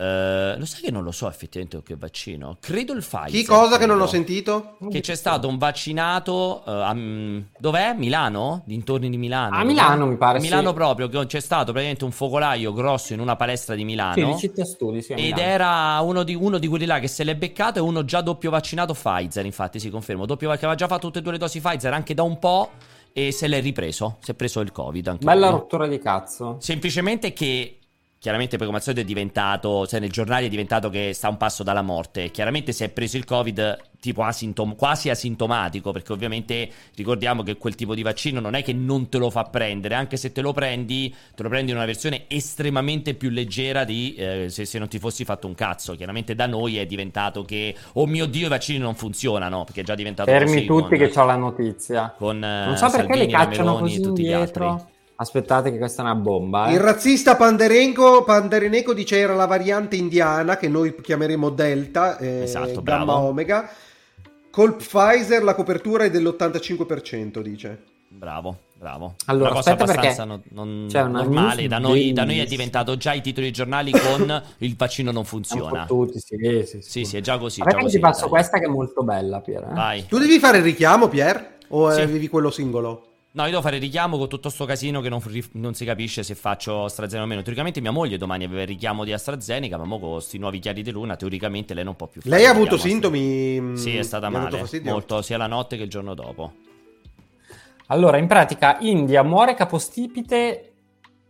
Uh, 0.01 0.57
lo 0.57 0.65
sai 0.65 0.81
che 0.81 0.89
non 0.89 1.03
lo 1.03 1.11
so 1.11 1.27
effettivamente 1.27 1.79
che 1.83 1.95
vaccino? 1.95 2.57
Credo 2.59 2.93
il 2.93 3.01
Pfizer. 3.01 3.29
Chi 3.29 3.45
cosa 3.45 3.67
credo. 3.67 3.77
che 3.77 3.85
non 3.85 4.01
ho 4.01 4.07
sentito? 4.07 4.77
Che 4.89 4.99
c'è 4.99 5.13
stato 5.13 5.47
un 5.47 5.59
vaccinato. 5.59 6.63
Uh, 6.65 6.69
a, 6.71 6.95
dov'è? 7.59 7.93
Milano? 7.93 8.63
Dintorni 8.65 9.11
di 9.11 9.17
Milano. 9.17 9.55
A 9.55 9.63
Milano 9.63 10.07
mi 10.07 10.17
pare. 10.17 10.39
Milano 10.39 10.69
sì. 10.69 10.73
proprio. 10.73 11.07
Che 11.07 11.27
c'è 11.27 11.39
stato 11.39 11.65
praticamente 11.65 12.03
un 12.03 12.11
focolaio 12.11 12.73
grosso 12.73 13.13
in 13.13 13.19
una 13.19 13.35
palestra 13.35 13.75
di 13.75 13.85
Milano. 13.85 14.13
Sì, 14.13 14.25
di 14.25 14.37
città 14.37 14.65
studi. 14.65 15.03
Sì, 15.03 15.13
ed 15.13 15.37
era 15.37 15.99
uno 16.01 16.23
di, 16.23 16.33
uno 16.33 16.57
di, 16.57 16.67
quelli 16.67 16.85
là 16.85 16.97
che 16.97 17.07
se 17.07 17.23
l'è 17.23 17.35
beccato 17.35 17.77
e 17.77 17.81
uno 17.83 18.03
già 18.03 18.21
doppio 18.21 18.49
vaccinato 18.49 18.93
Pfizer. 18.93 19.45
Infatti, 19.45 19.79
si 19.79 19.91
conferma. 19.91 20.25
Doppio 20.25 20.49
che 20.49 20.55
aveva 20.55 20.73
già 20.73 20.87
fatto 20.87 21.01
tutte 21.01 21.19
e 21.19 21.21
due 21.21 21.33
le 21.33 21.37
dosi 21.37 21.59
Pfizer 21.59 21.93
anche 21.93 22.15
da 22.15 22.23
un 22.23 22.39
po'. 22.39 22.71
E 23.13 23.31
se 23.31 23.47
l'è 23.47 23.61
ripreso. 23.61 24.17
Si 24.21 24.31
è 24.31 24.33
preso 24.33 24.61
il 24.61 24.71
Covid. 24.71 25.05
Anche 25.09 25.25
Bella 25.25 25.49
lui. 25.49 25.59
rottura 25.59 25.85
di 25.85 25.99
cazzo. 25.99 26.55
Semplicemente 26.59 27.33
che 27.33 27.80
chiaramente 28.21 28.57
poi 28.57 28.67
come 28.67 28.77
al 28.77 28.83
solito 28.83 29.01
è 29.01 29.03
diventato, 29.03 29.87
cioè 29.87 29.99
nel 29.99 30.11
giornale 30.11 30.45
è 30.45 30.49
diventato 30.49 30.91
che 30.91 31.11
sta 31.11 31.27
un 31.27 31.37
passo 31.37 31.63
dalla 31.63 31.81
morte. 31.81 32.29
Chiaramente 32.29 32.71
si 32.71 32.83
è 32.83 32.89
preso 32.89 33.17
il 33.17 33.25
Covid 33.25 33.79
tipo 33.99 34.21
asintom- 34.21 34.75
quasi 34.75 35.09
asintomatico, 35.09 35.91
perché 35.91 36.13
ovviamente 36.13 36.69
ricordiamo 36.95 37.41
che 37.41 37.57
quel 37.57 37.73
tipo 37.73 37.95
di 37.95 38.03
vaccino 38.03 38.39
non 38.39 38.53
è 38.53 38.61
che 38.61 38.73
non 38.73 39.09
te 39.09 39.17
lo 39.17 39.31
fa 39.31 39.45
prendere, 39.45 39.95
anche 39.95 40.17
se 40.17 40.31
te 40.31 40.41
lo 40.41 40.53
prendi, 40.53 41.11
te 41.33 41.41
lo 41.41 41.49
prendi 41.49 41.71
in 41.71 41.77
una 41.77 41.87
versione 41.87 42.25
estremamente 42.27 43.15
più 43.15 43.31
leggera 43.31 43.85
di 43.85 44.13
eh, 44.13 44.49
se, 44.49 44.65
se, 44.65 44.77
non 44.77 44.87
ti 44.87 44.99
fossi 44.99 45.25
fatto 45.25 45.47
un 45.47 45.55
cazzo. 45.55 45.95
Chiaramente 45.95 46.35
da 46.35 46.45
noi 46.45 46.77
è 46.77 46.85
diventato 46.85 47.43
che, 47.43 47.75
oh 47.93 48.05
mio 48.05 48.27
Dio, 48.27 48.45
i 48.45 48.49
vaccini 48.49 48.77
non 48.77 48.93
funzionano, 48.93 49.63
perché 49.63 49.81
è 49.81 49.83
già 49.83 49.95
diventato 49.95 50.29
Fermi 50.29 50.45
così 50.45 50.65
tutti 50.67 50.95
con, 50.95 51.09
che 51.09 51.19
ho 51.19 51.25
la 51.25 51.35
notizia. 51.37 52.13
Con, 52.15 52.37
non 52.37 52.77
so 52.77 52.85
perché 52.85 53.07
Salvini, 53.07 53.25
li 53.25 53.31
cacciano 53.31 53.71
Meloni 53.71 53.81
così 53.81 53.95
e 53.95 54.03
tutti 54.03 54.21
indietro. 54.21 54.63
gli 54.63 54.69
altri. 54.69 54.90
Aspettate 55.21 55.71
che 55.71 55.77
questa 55.77 56.01
è 56.01 56.05
una 56.05 56.15
bomba. 56.15 56.65
Eh. 56.65 56.73
Il 56.73 56.79
razzista 56.79 57.35
Panderenco, 57.35 58.23
Pandereneco 58.23 58.91
dice 58.91 59.19
era 59.19 59.35
la 59.35 59.45
variante 59.45 59.95
indiana 59.95 60.57
che 60.57 60.67
noi 60.67 60.95
chiameremo 60.99 61.49
Delta, 61.51 62.17
eh, 62.17 62.41
Esatto, 62.41 62.81
Gamma 62.81 63.05
bravo. 63.05 63.27
Omega. 63.27 63.69
Col 64.49 64.75
Pfizer 64.77 65.43
la 65.43 65.53
copertura 65.53 66.05
è 66.05 66.09
dell'85%, 66.09 67.39
dice. 67.39 67.83
Bravo, 68.07 68.57
bravo. 68.73 69.13
Allora, 69.25 69.51
una 69.51 69.57
cosa 69.59 69.71
aspetta 69.73 69.91
abbastanza 69.91 70.25
perché 70.25 70.49
non, 70.53 70.67
non 70.67 70.87
c'è 70.89 71.01
una 71.03 71.21
normale. 71.21 71.67
Da 71.67 71.77
noi, 71.77 72.13
da 72.13 72.25
noi 72.25 72.39
è 72.39 72.45
diventato 72.45 72.97
già 72.97 73.13
i 73.13 73.21
titoli 73.21 73.45
dei 73.45 73.53
giornali 73.53 73.91
con 73.91 74.43
il 74.57 74.75
vaccino 74.75 75.11
non 75.11 75.23
funziona. 75.23 75.85
Tutti, 75.85 76.19
sì, 76.19 76.35
sì, 76.65 76.81
Sì, 76.81 77.05
sì, 77.05 77.17
è 77.17 77.21
già 77.21 77.37
così. 77.37 77.61
Ti 77.61 77.95
in 77.95 78.01
passo 78.01 78.27
questa 78.27 78.57
che 78.57 78.65
è 78.65 78.69
molto 78.69 79.03
bella, 79.03 79.39
Pier. 79.39 79.67
eh. 79.69 79.73
Vai. 79.75 80.05
Tu 80.07 80.17
devi 80.17 80.39
fare 80.39 80.57
il 80.57 80.63
richiamo, 80.63 81.07
Pier? 81.09 81.57
O 81.67 81.91
Sì. 81.91 82.01
avevi 82.01 82.27
quello 82.27 82.49
singolo? 82.49 83.10
No, 83.33 83.43
io 83.43 83.49
devo 83.49 83.61
fare 83.61 83.77
richiamo 83.77 84.17
con 84.17 84.27
tutto 84.27 84.49
sto 84.49 84.65
casino 84.65 84.99
che 84.99 85.07
non, 85.07 85.21
non 85.53 85.73
si 85.73 85.85
capisce 85.85 86.21
se 86.21 86.35
faccio 86.35 86.83
AstraZeneca 86.83 87.23
o 87.23 87.27
meno. 87.29 87.41
Teoricamente 87.41 87.79
mia 87.79 87.91
moglie 87.91 88.17
domani 88.17 88.43
aveva 88.43 88.63
il 88.63 88.67
richiamo 88.67 89.05
di 89.05 89.13
AstraZeneca, 89.13 89.77
ma 89.77 89.85
mo 89.85 89.99
con 89.99 90.11
questi 90.11 90.37
nuovi 90.37 90.59
chiari 90.59 90.81
di 90.81 90.91
luna, 90.91 91.15
teoricamente 91.15 91.73
lei 91.73 91.85
non 91.85 91.95
può 91.95 92.07
più 92.07 92.19
fare 92.19 92.35
Lei 92.35 92.45
ha 92.45 92.49
avuto 92.49 92.77
sintomi? 92.77 93.57
AstraZeneca. 93.57 93.79
Sì, 93.79 93.95
è 93.95 94.03
stata 94.03 94.29
male, 94.29 94.65
molto, 94.83 95.21
sia 95.21 95.37
la 95.37 95.47
notte 95.47 95.77
che 95.77 95.83
il 95.83 95.89
giorno 95.89 96.13
dopo. 96.13 96.53
Allora, 97.87 98.17
in 98.17 98.27
pratica, 98.27 98.77
India 98.79 99.23
muore 99.23 99.53
capostipite. 99.53 100.73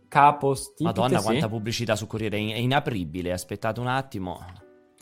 Capostipite. 0.08 0.84
Madonna, 0.84 1.18
sì. 1.18 1.24
quanta 1.24 1.48
pubblicità 1.48 1.94
su 1.94 2.06
Corriere, 2.08 2.36
è 2.36 2.40
in- 2.40 2.50
è 2.50 2.58
inapribile. 2.58 3.32
Aspettate 3.32 3.78
un 3.78 3.86
attimo. 3.86 4.44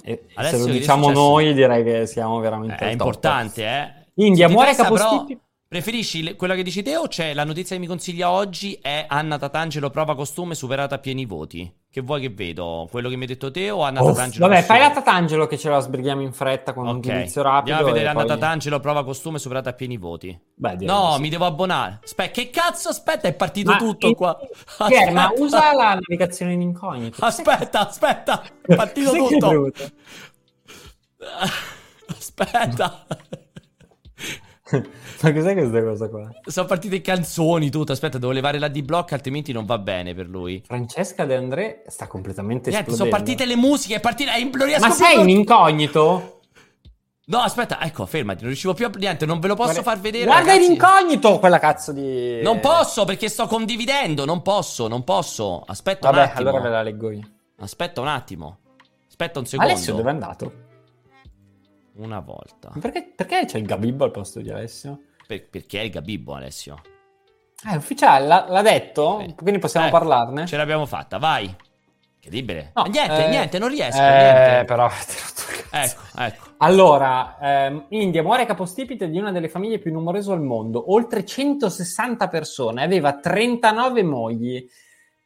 E 0.03 0.27
Adesso 0.35 0.59
se 0.59 0.67
lo 0.67 0.73
diciamo 0.73 1.11
è 1.11 1.13
noi, 1.13 1.55
direi 1.55 1.83
che 1.83 2.07
siamo 2.07 2.39
veramente. 2.41 2.77
È 2.77 2.85
al 2.85 2.97
top. 2.97 3.07
importante, 3.07 3.65
eh. 3.65 3.93
India 4.15 4.49
muore 4.49 4.71
interessa, 4.71 4.93
però, 4.93 5.11
capostipite. 5.11 5.49
Preferisci 5.75 6.35
quella 6.35 6.57
che 6.57 6.65
dici 6.65 6.83
te 6.83 6.97
o 6.97 7.07
c'è 7.07 7.33
la 7.33 7.45
notizia 7.45 7.77
che 7.77 7.81
mi 7.81 7.87
consiglia 7.87 8.29
oggi 8.33 8.77
è 8.83 9.05
Anna 9.07 9.39
Tatangelo 9.39 9.89
prova 9.89 10.17
costume 10.17 10.57
superata 10.57 10.97
a 10.97 10.99
pieni 10.99 11.27
voti? 11.27 11.73
Che 11.89 12.01
vuoi 12.01 12.21
che 12.23 12.29
vedo? 12.31 12.89
Quello 12.91 13.09
che 13.09 13.15
mi 13.15 13.21
hai 13.23 13.29
detto 13.29 13.53
te 13.53 13.71
o 13.71 13.85
Anna 13.85 14.03
Uff, 14.03 14.17
Tatangelo? 14.17 14.49
vabbè, 14.49 14.63
fai 14.63 14.81
la? 14.81 14.91
Tatangelo 14.91 15.47
che 15.47 15.57
ce 15.57 15.69
la 15.69 15.79
sbrighiamo 15.79 16.23
in 16.23 16.33
fretta 16.33 16.73
con 16.73 16.89
un 16.89 16.97
Ok, 16.97 17.03
giudizio 17.03 17.43
rapido. 17.43 17.77
andiamo 17.77 17.83
a 17.83 17.93
vedere 17.93 18.09
Anna 18.09 18.19
poi- 18.19 18.29
Tatangelo 18.31 18.81
prova 18.81 19.05
costume 19.05 19.39
superata 19.39 19.71
a 19.71 19.73
pieni 19.75 19.97
voti. 19.97 20.37
Beh, 20.57 20.75
No, 20.81 21.13
sì. 21.15 21.21
mi 21.21 21.29
devo 21.29 21.45
abbonare. 21.47 22.01
Aspetta, 22.03 22.31
che 22.33 22.51
cazzo? 22.51 22.89
Aspetta, 22.89 23.29
è 23.29 23.35
partito 23.35 23.71
Ma 23.71 23.77
tutto 23.77 24.09
in- 24.09 24.15
qua. 24.17 24.37
Pier, 24.89 25.13
ma 25.13 25.27
Aspetta. 25.27 25.41
usa 25.45 25.73
la 25.73 25.93
navigazione 25.95 26.53
in 26.55 26.63
incognito. 26.63 27.23
Aspetta, 27.25 27.87
aspetta, 27.87 28.43
è 28.67 28.75
partito 28.75 29.13
è 29.13 29.17
tutto. 29.17 29.49
brutto? 29.49 29.85
Aspetta. 32.11 33.07
Ma 35.23 35.33
cos'è 35.33 35.53
questa 35.55 35.83
cosa 35.83 36.09
qua? 36.09 36.31
Sono 36.47 36.67
partite 36.67 37.01
canzoni 37.01 37.71
tutto. 37.71 37.93
Aspetta, 37.93 38.19
devo 38.19 38.33
levare 38.33 38.59
la 38.59 38.69
D-block, 38.69 39.13
altrimenti 39.13 39.53
non 39.53 39.65
va 39.67 39.79
bene 39.79 40.15
per 40.15 40.29
lui. 40.29 40.63
Francesca 40.67 41.25
De 41.25 41.35
André 41.35 41.85
sta 41.89 42.07
completamente 42.07 42.71
Niente, 42.71 42.91
esplodendo. 42.91 42.97
sono 42.97 43.11
partite 43.11 43.47
le 43.47 43.57
musiche, 43.57 43.95
è 43.97 44.01
partita. 44.01 44.33
non 44.37 44.67
riesco 44.67 44.87
Ma 44.87 44.93
sei 44.93 45.21
in 45.21 45.29
incognito? 45.29 46.41
No, 47.27 47.39
aspetta, 47.39 47.81
ecco, 47.81 48.07
fermati, 48.07 48.39
non 48.41 48.49
riuscivo 48.49 48.75
più 48.75 48.87
a 48.87 48.91
niente, 48.97 49.25
non 49.25 49.39
ve 49.39 49.47
lo 49.47 49.55
posso 49.55 49.73
Guarda- 49.75 49.91
far 49.91 50.01
vedere. 50.01 50.25
Guarda 50.25 50.49
ragazzi. 50.51 50.65
in 50.67 50.73
incognito 50.73 51.39
quella 51.39 51.61
cazzo 51.61 51.93
di... 51.93 52.43
Non 52.43 52.59
posso 52.59 53.05
perché 53.05 53.29
sto 53.29 53.47
condividendo, 53.47 54.25
non 54.25 54.43
posso, 54.43 54.89
non 54.89 55.05
posso. 55.05 55.63
Aspetta 55.65 56.09
un 56.09 56.15
Vabbè, 56.17 56.27
attimo. 56.33 56.49
allora 56.49 56.63
ve 56.65 56.69
la 56.71 56.83
leggo 56.83 57.11
io. 57.13 57.29
Aspetta 57.61 58.01
un 58.01 58.09
attimo. 58.09 58.59
Aspetta 59.09 59.39
un 59.39 59.47
secondo. 59.47 59.71
Alessio 59.73 59.95
dove 59.95 60.09
è 60.09 60.13
andato? 60.13 60.53
Una 62.01 62.21
volta. 62.21 62.73
Perché, 62.81 63.13
perché 63.15 63.45
c'è 63.45 63.59
il 63.59 63.67
Gabibbo 63.67 64.05
al 64.05 64.11
posto 64.11 64.41
di 64.41 64.51
Alessio? 64.51 65.01
Per- 65.27 65.49
perché 65.49 65.81
è 65.81 65.85
il 65.85 65.91
Gabibbo, 65.91 66.35
Alessio? 66.35 66.81
Ah, 67.65 67.73
è 67.73 67.77
ufficiale, 67.77 68.27
l'ha, 68.27 68.47
l'ha 68.49 68.63
detto? 68.63 69.21
Sì. 69.21 69.35
Quindi 69.35 69.61
possiamo 69.61 69.89
Eh, 69.89 69.91
parlarne? 69.91 70.47
Ce 70.47 70.57
l'abbiamo 70.57 70.87
fatta, 70.87 71.19
vai. 71.19 71.55
Incredibile. 72.17 72.73
No, 72.75 72.85
niente, 72.85 73.27
eh, 73.27 73.29
niente, 73.29 73.59
non 73.59 73.69
riesco. 73.69 74.01
Eh, 74.01 74.09
niente. 74.09 74.65
però... 74.65 74.89
Ecco, 75.73 76.01
ecco. 76.17 76.49
Allora, 76.59 77.37
ehm, 77.41 77.85
India 77.91 78.25
muore 78.25 78.45
capostipite 78.45 79.09
di 79.09 79.19
una 79.19 79.31
delle 79.31 79.49
famiglie 79.49 79.79
più 79.79 79.93
numerose 79.93 80.33
al 80.33 80.43
mondo, 80.43 80.93
oltre 80.93 81.25
160 81.25 82.27
persone, 82.29 82.83
aveva 82.83 83.13
39 83.15 84.03
mogli. 84.03 84.69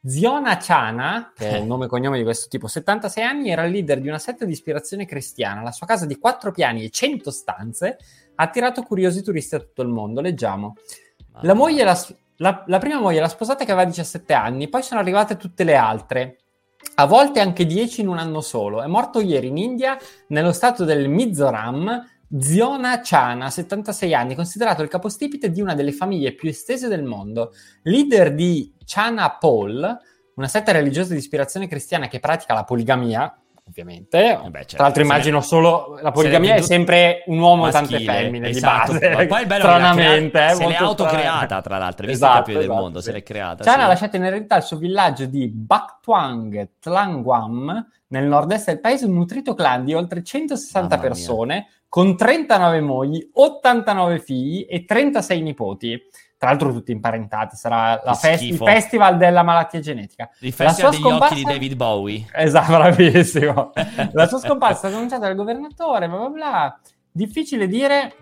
Ziona 0.05 0.57
Chana, 0.57 1.31
che 1.35 1.49
è 1.49 1.57
il 1.57 1.65
nome 1.65 1.85
e 1.85 1.87
cognome 1.87 2.17
di 2.17 2.23
questo 2.23 2.47
tipo, 2.47 2.67
76 2.67 3.23
anni, 3.23 3.49
era 3.49 3.63
il 3.63 3.71
leader 3.71 3.99
di 3.99 4.07
una 4.07 4.19
setta 4.19 4.45
di 4.45 4.51
ispirazione 4.51 5.05
cristiana. 5.05 5.61
La 5.61 5.71
sua 5.71 5.87
casa 5.87 6.05
di 6.05 6.17
4 6.17 6.51
piani 6.51 6.83
e 6.83 6.89
100 6.89 7.31
stanze 7.31 7.97
ha 8.35 8.43
attirato 8.43 8.83
curiosi 8.83 9.23
turisti 9.23 9.57
da 9.57 9.63
tutto 9.63 9.81
il 9.81 9.87
mondo. 9.89 10.21
Leggiamo. 10.21 10.75
La, 11.41 11.53
moglie 11.53 11.83
l'ha 11.83 11.95
s- 11.95 12.15
la- 12.37 12.63
la 12.67 12.77
prima 12.79 12.99
moglie 12.99 13.19
l'ha 13.19 13.27
sposata 13.27 13.65
che 13.65 13.71
aveva 13.71 13.87
17 13.87 14.33
anni, 14.33 14.67
poi 14.69 14.83
sono 14.83 14.99
arrivate 14.99 15.37
tutte 15.37 15.63
le 15.63 15.75
altre, 15.75 16.37
a 16.95 17.05
volte 17.05 17.39
anche 17.39 17.65
10 17.65 18.01
in 18.01 18.07
un 18.07 18.19
anno 18.19 18.41
solo. 18.41 18.81
È 18.81 18.87
morto 18.87 19.19
ieri 19.21 19.47
in 19.47 19.57
India, 19.57 19.97
nello 20.27 20.51
stato 20.51 20.83
del 20.85 21.09
Mizoram, 21.09 22.09
Ziona 22.39 23.01
Chana, 23.01 23.49
76 23.49 24.13
anni, 24.13 24.35
considerato 24.35 24.81
il 24.81 24.89
capostipite 24.89 25.49
di 25.51 25.61
una 25.61 25.73
delle 25.73 25.91
famiglie 25.91 26.33
più 26.33 26.49
estese 26.49 26.87
del 26.87 27.03
mondo. 27.03 27.53
Leader 27.83 28.33
di 28.33 28.73
Chana 28.85 29.37
Paul, 29.39 29.97
una 30.35 30.47
setta 30.47 30.71
religiosa 30.71 31.13
di 31.13 31.19
ispirazione 31.19 31.67
cristiana 31.67 32.07
che 32.07 32.19
pratica 32.19 32.53
la 32.53 32.63
poligamia, 32.63 33.33
ovviamente. 33.67 34.33
Eh 34.33 34.49
beh, 34.49 34.59
certo. 34.59 34.75
Tra 34.75 34.83
l'altro 34.83 35.03
immagino 35.03 35.41
solo 35.41 35.97
la 36.01 36.11
poligamia 36.11 36.55
se 36.55 36.59
è 36.59 36.61
sempre 36.63 37.23
un 37.27 37.39
uomo 37.39 37.67
e 37.67 37.71
tante 37.71 37.99
femmine 37.99 38.49
esatto. 38.49 38.93
di 38.93 38.99
base. 38.99 39.15
Ma 39.15 39.25
poi 39.25 39.45
bello 39.45 39.63
è 39.63 39.67
l'ha 39.67 39.73
stranamente, 39.73 40.29
crea- 40.29 40.51
eh, 40.51 40.55
se 40.55 40.67
l'è 40.67 40.75
autocreata, 40.75 41.61
tra 41.61 41.77
l'altro, 41.77 42.07
Esatto, 42.07 42.27
il 42.27 42.35
campione 42.35 42.59
del 42.59 42.69
esatto, 42.69 42.81
mondo, 42.81 42.99
sì. 42.99 43.05
se 43.05 43.11
l'è 43.13 43.23
creata. 43.23 43.63
Chana 43.63 43.77
sì. 43.77 43.83
ha 43.83 43.87
lasciato 43.87 44.15
in 44.17 44.23
eredità 44.25 44.57
il 44.57 44.63
suo 44.63 44.77
villaggio 44.77 45.25
di 45.25 45.47
Baktwang 45.47 46.69
Tlangwam 46.79 47.87
nel 48.07 48.25
nord-est 48.25 48.67
del 48.67 48.79
paese 48.79 49.05
un 49.05 49.13
nutrito 49.13 49.53
clan 49.53 49.83
di 49.83 49.93
oltre 49.93 50.21
160 50.21 50.95
Mamma 50.95 51.09
mia. 51.09 51.65
Con 51.95 52.17
39 52.17 52.81
mogli, 52.81 53.29
89 53.31 54.19
figli 54.19 54.65
e 54.69 54.83
36 54.83 55.41
nipoti. 55.41 55.97
Tra 56.37 56.49
l'altro 56.49 56.73
tutti 56.73 56.91
imparentati, 56.91 57.55
sarà 57.55 58.01
fest- 58.15 58.43
il 58.43 58.57
festival 58.57 59.15
della 59.15 59.43
malattia 59.43 59.79
genetica. 59.79 60.29
Il 60.41 60.53
La 60.57 60.65
festival 60.65 60.75
sua 60.75 60.89
degli 60.89 60.99
occhi 60.99 61.05
di 61.05 61.39
scomparsa- 61.39 61.47
David 61.53 61.75
Bowie. 61.75 62.25
Esatto, 62.33 62.71
bravissimo. 62.73 63.71
La 64.11 64.27
sua 64.27 64.39
scomparsa 64.39 64.73
è 64.73 64.77
stata 64.79 64.95
annunciata 64.97 65.27
dal 65.27 65.37
governatore, 65.37 66.09
bla 66.09 66.17
bla 66.17 66.29
bla. 66.29 66.79
Difficile 67.09 67.65
dire, 67.65 68.13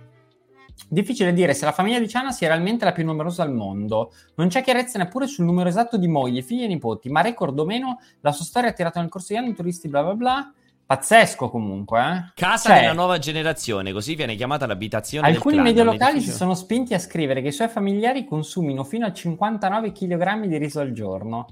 difficile 0.88 1.34
dire 1.34 1.56
se 1.56 1.66
la 1.66 1.72
famiglia 1.72 1.98
di 1.98 2.06
Chana 2.06 2.32
sia 2.32 2.50
realmente 2.50 2.86
la 2.86 2.92
più 2.92 3.04
numerosa 3.04 3.42
al 3.42 3.52
mondo. 3.54 4.14
Non 4.36 4.50
c'è 4.50 4.62
chiarezza 4.62 5.00
neppure 5.00 5.26
sul 5.26 5.46
numero 5.46 5.68
esatto 5.68 5.98
di 5.98 6.08
mogli, 6.08 6.44
figli 6.44 6.62
e 6.62 6.68
nipoti, 6.68 7.10
ma 7.10 7.22
record 7.22 7.58
o 7.58 7.66
meno 7.66 7.98
la 8.20 8.32
sua 8.34 8.46
storia 8.46 8.70
ha 8.70 8.72
attirato 8.72 9.00
nel 9.00 9.10
corso 9.10 9.34
degli 9.34 9.42
anni 9.42 9.56
turisti, 9.56 9.88
bla 9.88 10.04
bla 10.04 10.14
bla. 10.14 10.54
Pazzesco 10.94 11.50
comunque, 11.50 12.00
eh. 12.02 12.32
Casa 12.36 12.70
Cioè, 12.70 12.82
della 12.82 12.94
nuova 12.94 13.18
generazione, 13.18 13.92
così 13.92 14.14
viene 14.14 14.36
chiamata 14.36 14.68
l'abitazione 14.68 15.28
Alcuni 15.28 15.56
clan, 15.56 15.66
media 15.66 15.84
locali 15.84 16.22
si 16.22 16.32
sono 16.32 16.54
spinti 16.54 16.94
a 16.94 17.00
scrivere 17.00 17.42
che 17.42 17.48
i 17.48 17.52
suoi 17.52 17.68
familiari 17.68 18.26
consumino 18.26 18.84
fino 18.84 19.06
a 19.08 19.12
59 19.12 19.92
kg 19.92 20.46
di 20.46 20.58
riso 20.58 20.80
al 20.82 20.92
giorno. 20.92 21.48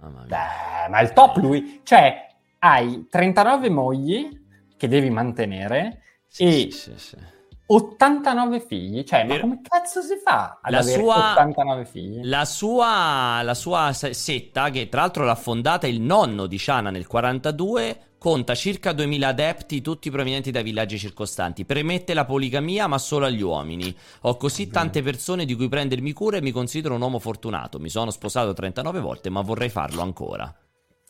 Mia. 0.00 0.24
Beh, 0.26 0.88
ma 0.90 1.00
il 1.00 1.12
top 1.12 1.36
lui. 1.36 1.80
Cioè, 1.82 2.26
hai 2.60 3.06
39 3.10 3.68
mogli 3.70 4.28
che 4.76 4.88
devi 4.88 5.10
mantenere 5.10 6.02
Sì, 6.26 6.44
e 6.68 6.70
sì, 6.70 6.70
sì, 6.70 6.92
sì. 6.96 7.16
89 7.66 8.60
figli. 8.60 9.02
Cioè, 9.02 9.24
ma 9.24 9.40
come 9.40 9.60
cazzo 9.62 10.00
si 10.00 10.14
fa 10.22 10.58
ad 10.62 10.72
La 10.72 10.82
sua- 10.82 11.30
89 11.32 11.84
figli? 11.84 12.20
La 12.24 12.44
sua, 12.44 13.40
la 13.42 13.54
sua 13.54 13.92
se- 13.92 14.14
setta, 14.14 14.70
che 14.70 14.88
tra 14.88 15.00
l'altro 15.02 15.24
l'ha 15.24 15.34
fondata 15.34 15.86
il 15.86 16.00
nonno 16.00 16.46
di 16.46 16.58
Shana 16.58 16.90
nel 16.90 17.06
42, 17.06 18.00
conta 18.18 18.54
circa 18.54 18.92
2000 18.92 19.28
adepti, 19.28 19.80
tutti 19.80 20.10
provenienti 20.10 20.50
dai 20.50 20.62
villaggi 20.62 20.98
circostanti. 20.98 21.64
Permette 21.64 22.14
la 22.14 22.24
poligamia, 22.24 22.86
ma 22.86 22.98
solo 22.98 23.26
agli 23.26 23.42
uomini. 23.42 23.94
Ho 24.22 24.36
così 24.36 24.68
tante 24.68 25.02
persone 25.02 25.44
di 25.44 25.54
cui 25.54 25.68
prendermi 25.68 26.12
cura 26.12 26.38
e 26.38 26.42
mi 26.42 26.50
considero 26.50 26.94
un 26.94 27.00
uomo 27.02 27.18
fortunato. 27.18 27.78
Mi 27.78 27.88
sono 27.88 28.10
sposato 28.10 28.52
39 28.52 29.00
volte, 29.00 29.30
ma 29.30 29.40
vorrei 29.42 29.68
farlo 29.68 30.02
ancora. 30.02 30.52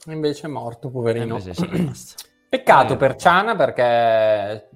Invece 0.07 0.47
è 0.47 0.51
morto, 0.51 0.91
poverino. 0.91 1.39
basta. 1.39 2.15
Peccato 2.49 2.93
Eh, 2.93 2.97
per 2.97 3.17
Chana 3.17 3.57
perché... 3.57 4.69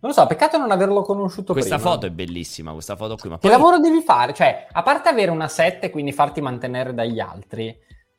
Non 0.00 0.12
lo 0.12 0.20
so, 0.20 0.26
peccato 0.26 0.58
non 0.58 0.70
averlo 0.70 1.00
conosciuto 1.00 1.54
Questa 1.54 1.76
prima. 1.76 1.90
foto 1.92 2.04
è 2.04 2.10
bellissima, 2.10 2.72
questa 2.72 2.94
foto 2.94 3.16
qui. 3.16 3.30
Ma 3.30 3.36
Che 3.38 3.48
poi- 3.48 3.50
lavoro 3.56 3.78
devi 3.78 4.02
fare? 4.02 4.34
Cioè, 4.34 4.66
a 4.70 4.82
parte 4.82 5.08
avere 5.08 5.30
una 5.30 5.48
set 5.48 5.84
e 5.84 5.88
quindi 5.88 6.12
farti 6.12 6.42
mantenere 6.42 6.92
dagli 6.92 7.20
altri, 7.20 7.74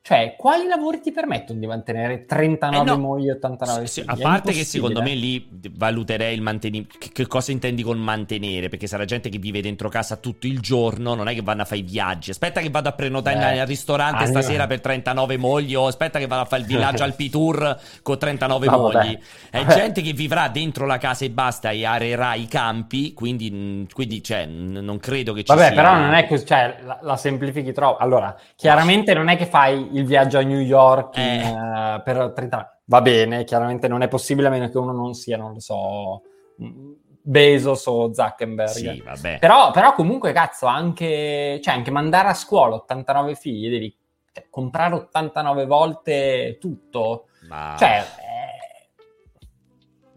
cioè, 0.06 0.34
quali 0.36 0.66
lavori 0.68 1.00
ti 1.00 1.10
permettono 1.10 1.58
di 1.58 1.66
mantenere 1.66 2.26
39 2.26 2.92
Eh 2.92 2.96
no. 2.96 2.96
mogli 2.96 3.28
e 3.28 3.32
89 3.32 3.86
Sì, 3.88 4.02
figli? 4.02 4.06
a 4.06 4.14
È 4.14 4.18
parte 4.20 4.52
che 4.52 4.64
secondo 4.64 5.02
me 5.02 5.14
lì 5.14 5.48
valuterei 5.72 6.32
il 6.34 6.42
mantenimento. 6.42 6.96
Che, 6.98 7.10
che 7.12 7.26
cosa 7.26 7.50
intendi 7.50 7.82
con 7.82 7.98
mantenere? 7.98 8.68
Perché 8.68 8.86
sarà 8.86 9.04
gente 9.04 9.28
che 9.28 9.38
vive 9.38 9.60
dentro 9.60 9.88
casa 9.88 10.16
tutto 10.16 10.46
il 10.46 10.60
giorno, 10.60 11.14
non 11.14 11.26
è 11.28 11.34
che 11.34 11.42
vanno 11.42 11.62
a 11.62 11.64
fare 11.64 11.80
i 11.80 11.82
viaggi. 11.82 12.30
Aspetta 12.30 12.60
che 12.60 12.70
vado 12.70 12.88
a 12.88 12.92
prenotare 12.92 13.36
Eh, 13.36 13.58
al 13.58 13.66
ristorante 13.66 14.22
ah, 14.24 14.26
stasera 14.26 14.66
per 14.68 14.80
39 14.80 15.36
mogli, 15.38 15.74
o 15.74 15.86
aspetta 15.88 16.18
che 16.20 16.26
vado 16.28 16.42
a 16.42 16.44
fare 16.44 16.62
il 16.62 16.68
villaggio 16.68 17.02
al 17.02 17.14
P-Tour 17.16 17.80
con 18.02 18.18
39 18.18 18.68
No, 18.68 18.78
vabbè. 18.78 19.04
mogli. 19.04 19.18
È 19.50 19.64
Vabbè. 19.64 19.72
gente 19.72 20.02
che 20.02 20.12
vivrà 20.12 20.48
dentro 20.48 20.86
la 20.86 20.98
casa 20.98 21.24
e 21.24 21.30
basta 21.30 21.70
e 21.70 21.84
arerà 21.84 22.34
i 22.34 22.46
campi, 22.46 23.12
quindi, 23.12 23.86
quindi 23.92 24.22
cioè, 24.22 24.46
n- 24.46 24.78
non 24.82 24.98
credo 24.98 25.32
che 25.32 25.44
ci 25.44 25.54
Vabbè, 25.54 25.66
sia... 25.66 25.74
però 25.74 25.96
non 25.96 26.12
è 26.14 26.26
così, 26.26 26.44
cioè, 26.44 26.78
la, 26.82 26.98
la 27.02 27.16
semplifichi 27.16 27.72
troppo. 27.72 27.98
Allora, 28.02 28.36
chiaramente 28.56 29.14
non 29.14 29.28
è 29.28 29.36
che 29.36 29.46
fai 29.46 29.95
il 29.96 30.04
viaggio 30.04 30.38
a 30.38 30.42
New 30.42 30.60
York 30.60 31.16
in, 31.16 31.22
Eh. 31.22 31.94
eh, 31.94 32.02
per 32.02 32.32
30 32.34 32.76
Va 32.88 33.00
bene, 33.00 33.42
chiaramente 33.42 33.88
non 33.88 34.02
è 34.02 34.08
possibile 34.08 34.46
a 34.46 34.50
meno 34.50 34.68
che 34.68 34.78
uno 34.78 34.92
non 34.92 35.12
sia, 35.14 35.36
non 35.36 35.54
lo 35.54 35.58
so, 35.58 36.22
mm, 36.62 36.92
Bezos 37.20 37.84
o 37.86 38.12
Zuckerberg. 38.14 38.68
Sì, 38.68 39.02
vabbè. 39.04 39.38
Però, 39.40 39.72
però 39.72 39.92
comunque, 39.94 40.30
cazzo, 40.32 40.66
anche, 40.66 41.58
cioè, 41.60 41.74
anche 41.74 41.90
mandare 41.90 42.28
a 42.28 42.34
scuola 42.34 42.76
89 42.76 43.34
figli, 43.34 43.68
devi 43.68 43.96
cioè, 44.32 44.46
comprare 44.48 44.94
89 44.94 45.66
volte 45.66 46.58
tutto. 46.60 47.26
Ma, 47.48 47.74
Cioè, 47.76 48.04
eh, 48.20 48.86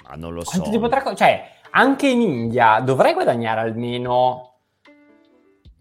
ma 0.07 0.15
non 0.15 0.35
lo 0.35 0.43
so. 0.43 0.61
potrà... 0.79 1.15
Cioè, 1.15 1.49
anche 1.71 2.07
in 2.07 2.21
India 2.21 2.79
dovrei 2.81 3.13
guadagnare 3.13 3.61
almeno... 3.61 4.48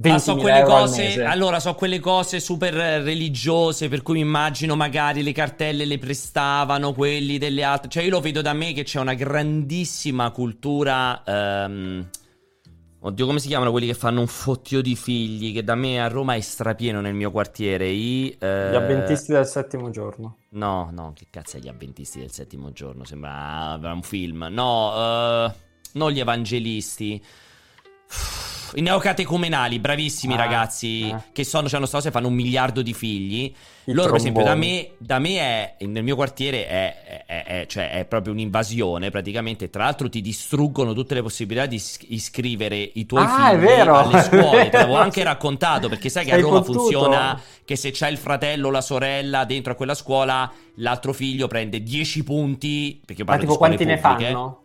Ah, 0.00 0.18
so 0.18 0.34
20.000 0.34 0.40
quelle 0.40 0.58
euro 0.58 0.74
al 0.74 0.80
cose, 0.82 1.02
mese. 1.02 1.24
allora 1.24 1.58
so 1.58 1.74
quelle 1.74 1.98
cose 1.98 2.38
super 2.38 2.72
religiose 2.72 3.88
per 3.88 4.02
cui 4.02 4.14
mi 4.14 4.20
immagino 4.20 4.76
magari 4.76 5.24
le 5.24 5.32
cartelle 5.32 5.84
le 5.84 5.98
prestavano 5.98 6.92
quelli 6.92 7.36
delle 7.36 7.64
altre, 7.64 7.88
cioè 7.88 8.04
io 8.04 8.10
lo 8.10 8.20
vedo 8.20 8.40
da 8.40 8.52
me 8.52 8.72
che 8.72 8.84
c'è 8.84 9.00
una 9.00 9.14
grandissima 9.14 10.30
cultura 10.30 11.24
ehm, 11.24 12.06
Oddio, 13.00 13.26
come 13.26 13.38
si 13.38 13.46
chiamano 13.46 13.70
quelli 13.70 13.86
che 13.86 13.94
fanno 13.94 14.18
un 14.20 14.26
fottio 14.26 14.82
di 14.82 14.96
figli? 14.96 15.52
Che 15.52 15.62
da 15.62 15.76
me 15.76 16.02
a 16.02 16.08
Roma 16.08 16.34
è 16.34 16.40
strapieno 16.40 17.00
nel 17.00 17.14
mio 17.14 17.30
quartiere. 17.30 17.88
I, 17.88 18.36
eh, 18.40 18.70
Gli 18.72 18.74
avventisti 18.74 19.30
del 19.30 19.46
settimo 19.46 19.90
giorno. 19.90 20.38
No, 20.50 20.90
no, 20.92 21.12
che 21.14 21.28
cazzo 21.30 21.58
è 21.58 21.60
gli 21.60 21.68
avventisti 21.68 22.18
del 22.18 22.32
settimo 22.32 22.72
giorno? 22.72 23.04
Sembra 23.04 23.78
un 23.80 24.02
film. 24.02 24.48
No, 24.50 24.92
eh, 24.96 25.52
non 25.92 26.10
gli 26.10 26.18
evangelisti. 26.18 27.22
I 28.74 28.82
neocatecumenali, 28.82 29.78
bravissimi 29.78 30.34
Ah, 30.34 30.36
ragazzi, 30.36 31.08
eh. 31.08 31.16
che 31.32 31.42
sono, 31.42 31.68
cioè, 31.70 31.84
stanno, 31.86 32.10
fanno 32.10 32.28
un 32.28 32.34
miliardo 32.34 32.82
di 32.82 32.92
figli. 32.92 33.50
I 33.84 33.92
Loro, 33.94 34.08
per 34.10 34.18
esempio, 34.18 34.42
da 34.44 34.54
me, 34.54 34.90
da 34.98 35.18
me 35.18 35.38
è, 35.78 35.84
nel 35.86 36.02
mio 36.04 36.14
quartiere 36.14 36.66
è, 36.68 37.24
è- 37.24 37.44
è- 37.44 37.66
cioè, 37.66 37.92
è 37.92 38.04
proprio 38.04 38.34
un'invasione, 38.34 39.08
praticamente. 39.08 39.70
Tra 39.70 39.84
l'altro 39.84 40.10
ti 40.10 40.20
distruggono 40.20 40.92
tutte 40.92 41.14
le 41.14 41.22
possibilità 41.22 41.64
di 41.64 41.76
is- 41.76 41.98
iscrivere 42.08 42.76
i 42.76 43.06
tuoi 43.06 43.24
Ah, 43.24 43.50
figli 43.58 43.66
alle 43.70 44.22
scuole. 44.22 44.68
Te 44.68 44.76
l'avevo 44.76 44.96
anche 45.00 45.22
raccontato, 45.22 45.88
perché 45.88 46.10
sai 46.10 46.26
che 46.26 46.32
a 46.32 46.34
Sei 46.34 46.42
Roma 46.42 46.56
fottuto. 46.58 46.78
funziona 46.80 47.40
che 47.64 47.74
se 47.74 47.90
c'è 47.90 48.10
il 48.10 48.18
fratello 48.18 48.68
o 48.68 48.70
la 48.70 48.82
sorella 48.82 49.44
dentro 49.46 49.72
a 49.72 49.76
quella 49.76 49.94
scuola, 49.94 50.50
l'altro 50.74 51.14
figlio 51.14 51.46
prende 51.48 51.82
10 51.82 52.22
punti. 52.22 53.00
Perché 53.02 53.24
Ma 53.24 53.38
tipo 53.38 53.52
di 53.52 53.58
quanti 53.58 53.84
ne 53.86 53.96
pubbliche. 53.98 54.24
fanno? 54.30 54.60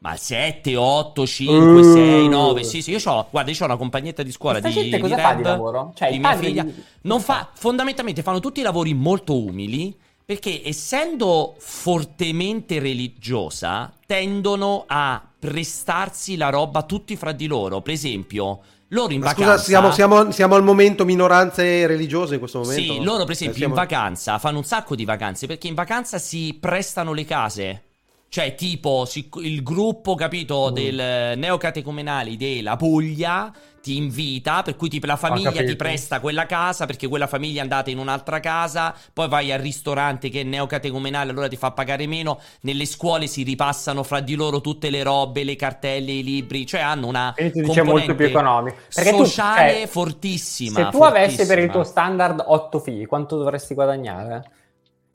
Ma 0.00 0.14
7, 0.16 0.76
8, 0.76 1.26
5, 1.26 1.82
6, 1.82 2.26
Uh. 2.26 2.28
9. 2.28 2.64
Sì, 2.64 2.82
sì, 2.82 2.90
io 2.90 3.00
ho, 3.04 3.26
guarda, 3.30 3.50
io 3.50 3.56
ho 3.60 3.64
una 3.64 3.76
compagnetta 3.76 4.22
di 4.22 4.30
scuola 4.30 4.60
Questa 4.60 4.78
di, 4.80 4.90
gente 4.90 5.00
cosa 5.02 5.14
di 5.14 5.20
fa 5.20 5.28
rap 5.28 5.36
di 5.38 5.42
lavoro? 5.42 5.92
Cioè, 5.94 6.10
di 6.10 6.18
mia 6.18 6.36
figlia. 6.36 6.62
di- 6.64 6.74
Non 7.02 7.20
fa, 7.20 7.48
fondamentalmente 7.54 8.22
fanno 8.22 8.40
tutti 8.40 8.60
i 8.60 8.62
lavori 8.62 8.92
molto 8.94 9.36
umili. 9.38 9.96
Perché 10.26 10.60
essendo 10.64 11.54
fortemente 11.58 12.80
religiosa, 12.80 13.92
tendono 14.06 14.82
a 14.88 15.22
prestarsi 15.38 16.36
la 16.36 16.50
roba 16.50 16.82
tutti 16.82 17.14
fra 17.14 17.30
di 17.30 17.46
loro. 17.46 17.80
Per 17.80 17.92
esempio, 17.92 18.58
loro 18.88 19.12
in 19.12 19.20
Ma 19.20 19.26
vacanza. 19.26 19.52
scusa, 19.52 19.64
siamo, 19.64 19.92
siamo- 19.92 20.30
siamo 20.32 20.54
al 20.56 20.64
momento 20.64 21.04
minoranze 21.04 21.86
religiose 21.86 22.34
in 22.34 22.40
questo 22.40 22.58
momento? 22.58 22.92
Sì, 22.94 23.02
loro 23.04 23.20
per 23.22 23.30
Eh, 23.30 23.32
esempio 23.34 23.56
siamo- 23.58 23.74
in 23.74 23.80
vacanza 23.80 24.38
fanno 24.40 24.58
un 24.58 24.64
sacco 24.64 24.96
di 24.96 25.04
vacanze 25.04 25.46
perché 25.46 25.68
in 25.68 25.74
vacanza 25.74 26.18
si 26.18 26.56
prestano 26.60 27.12
le 27.12 27.24
case. 27.24 27.82
Cioè, 28.28 28.54
tipo, 28.54 29.06
il 29.40 29.62
gruppo, 29.62 30.14
Mm. 30.14 30.16
capito, 30.16 30.70
del 30.70 30.98
eh, 30.98 31.34
neocatecumenali 31.36 32.36
della 32.36 32.76
Puglia 32.76 33.52
ti 33.80 33.96
invita, 33.96 34.62
per 34.62 34.74
cui 34.74 34.88
tipo, 34.88 35.06
la 35.06 35.14
famiglia 35.14 35.62
ti 35.62 35.76
presta 35.76 36.18
quella 36.18 36.44
casa 36.44 36.86
perché 36.86 37.06
quella 37.06 37.28
famiglia 37.28 37.60
è 37.60 37.62
andata 37.62 37.88
in 37.88 37.98
un'altra 37.98 38.40
casa, 38.40 38.92
poi 39.12 39.28
vai 39.28 39.52
al 39.52 39.60
ristorante 39.60 40.28
che 40.28 40.40
è 40.40 40.42
neocatecumenale, 40.42 41.30
allora 41.30 41.46
ti 41.46 41.56
fa 41.56 41.70
pagare 41.70 42.06
meno. 42.08 42.40
Nelle 42.62 42.84
scuole 42.84 43.28
si 43.28 43.44
ripassano 43.44 44.02
fra 44.02 44.18
di 44.20 44.34
loro 44.34 44.60
tutte 44.60 44.90
le 44.90 45.04
robe, 45.04 45.44
le 45.44 45.54
cartelle, 45.54 46.10
i 46.10 46.24
libri, 46.24 46.66
cioè 46.66 46.80
hanno 46.80 47.06
una 47.06 47.32
Quindi 47.36 47.62
dice 47.62 47.82
molto 47.82 48.16
più 48.16 48.26
economico. 48.26 48.76
Perché 48.92 49.12
tu, 49.12 49.18
sociale 49.18 49.78
cioè, 49.78 49.86
fortissima. 49.86 50.84
Se 50.84 50.88
tu 50.90 51.02
avessi 51.02 51.46
per 51.46 51.58
il 51.58 51.70
fortissima. 51.70 51.72
tuo 51.72 51.84
standard 51.84 52.42
8 52.44 52.80
figli, 52.80 53.06
quanto 53.06 53.36
dovresti 53.38 53.74
guadagnare? 53.74 54.50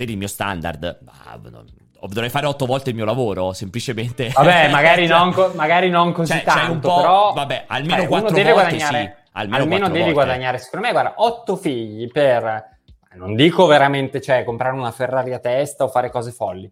per 0.01 0.09
il 0.09 0.17
mio 0.17 0.27
standard, 0.27 0.83
ah, 1.05 1.39
no, 1.49 1.63
dovrei 2.07 2.29
fare 2.29 2.45
otto 2.45 2.65
volte 2.65 2.89
il 2.89 2.95
mio 2.95 3.05
lavoro, 3.05 3.53
semplicemente. 3.53 4.31
Vabbè, 4.33 4.69
magari, 4.71 5.07
Cioè, 5.07 5.17
non, 5.17 5.33
co- 5.33 5.51
magari 5.55 5.89
non 5.89 6.11
così 6.11 6.33
cioè, 6.33 6.43
tanto, 6.43 6.87
po', 6.89 6.95
però... 6.95 7.33
vabbè, 7.33 7.65
almeno 7.67 7.97
cioè, 7.97 8.07
quattro 8.07 8.27
uno 8.27 8.37
deve 8.37 8.51
volte 8.51 8.69
guadagnare, 8.69 9.17
sì, 9.17 9.29
almeno, 9.33 9.63
almeno 9.63 9.67
quattro 9.67 9.87
devi 9.87 10.11
volte. 10.11 10.13
guadagnare, 10.13 10.57
secondo 10.57 10.85
me, 10.85 10.91
guarda, 10.91 11.13
8 11.15 11.55
figli 11.55 12.11
per... 12.11 12.69
Non 13.13 13.35
dico 13.35 13.65
veramente, 13.65 14.21
cioè, 14.21 14.43
comprare 14.45 14.73
una 14.73 14.91
Ferrari 14.91 15.33
a 15.33 15.39
testa 15.39 15.83
o 15.83 15.89
fare 15.89 16.09
cose 16.09 16.31
folli, 16.31 16.71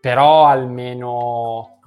però 0.00 0.46
almeno... 0.46 1.78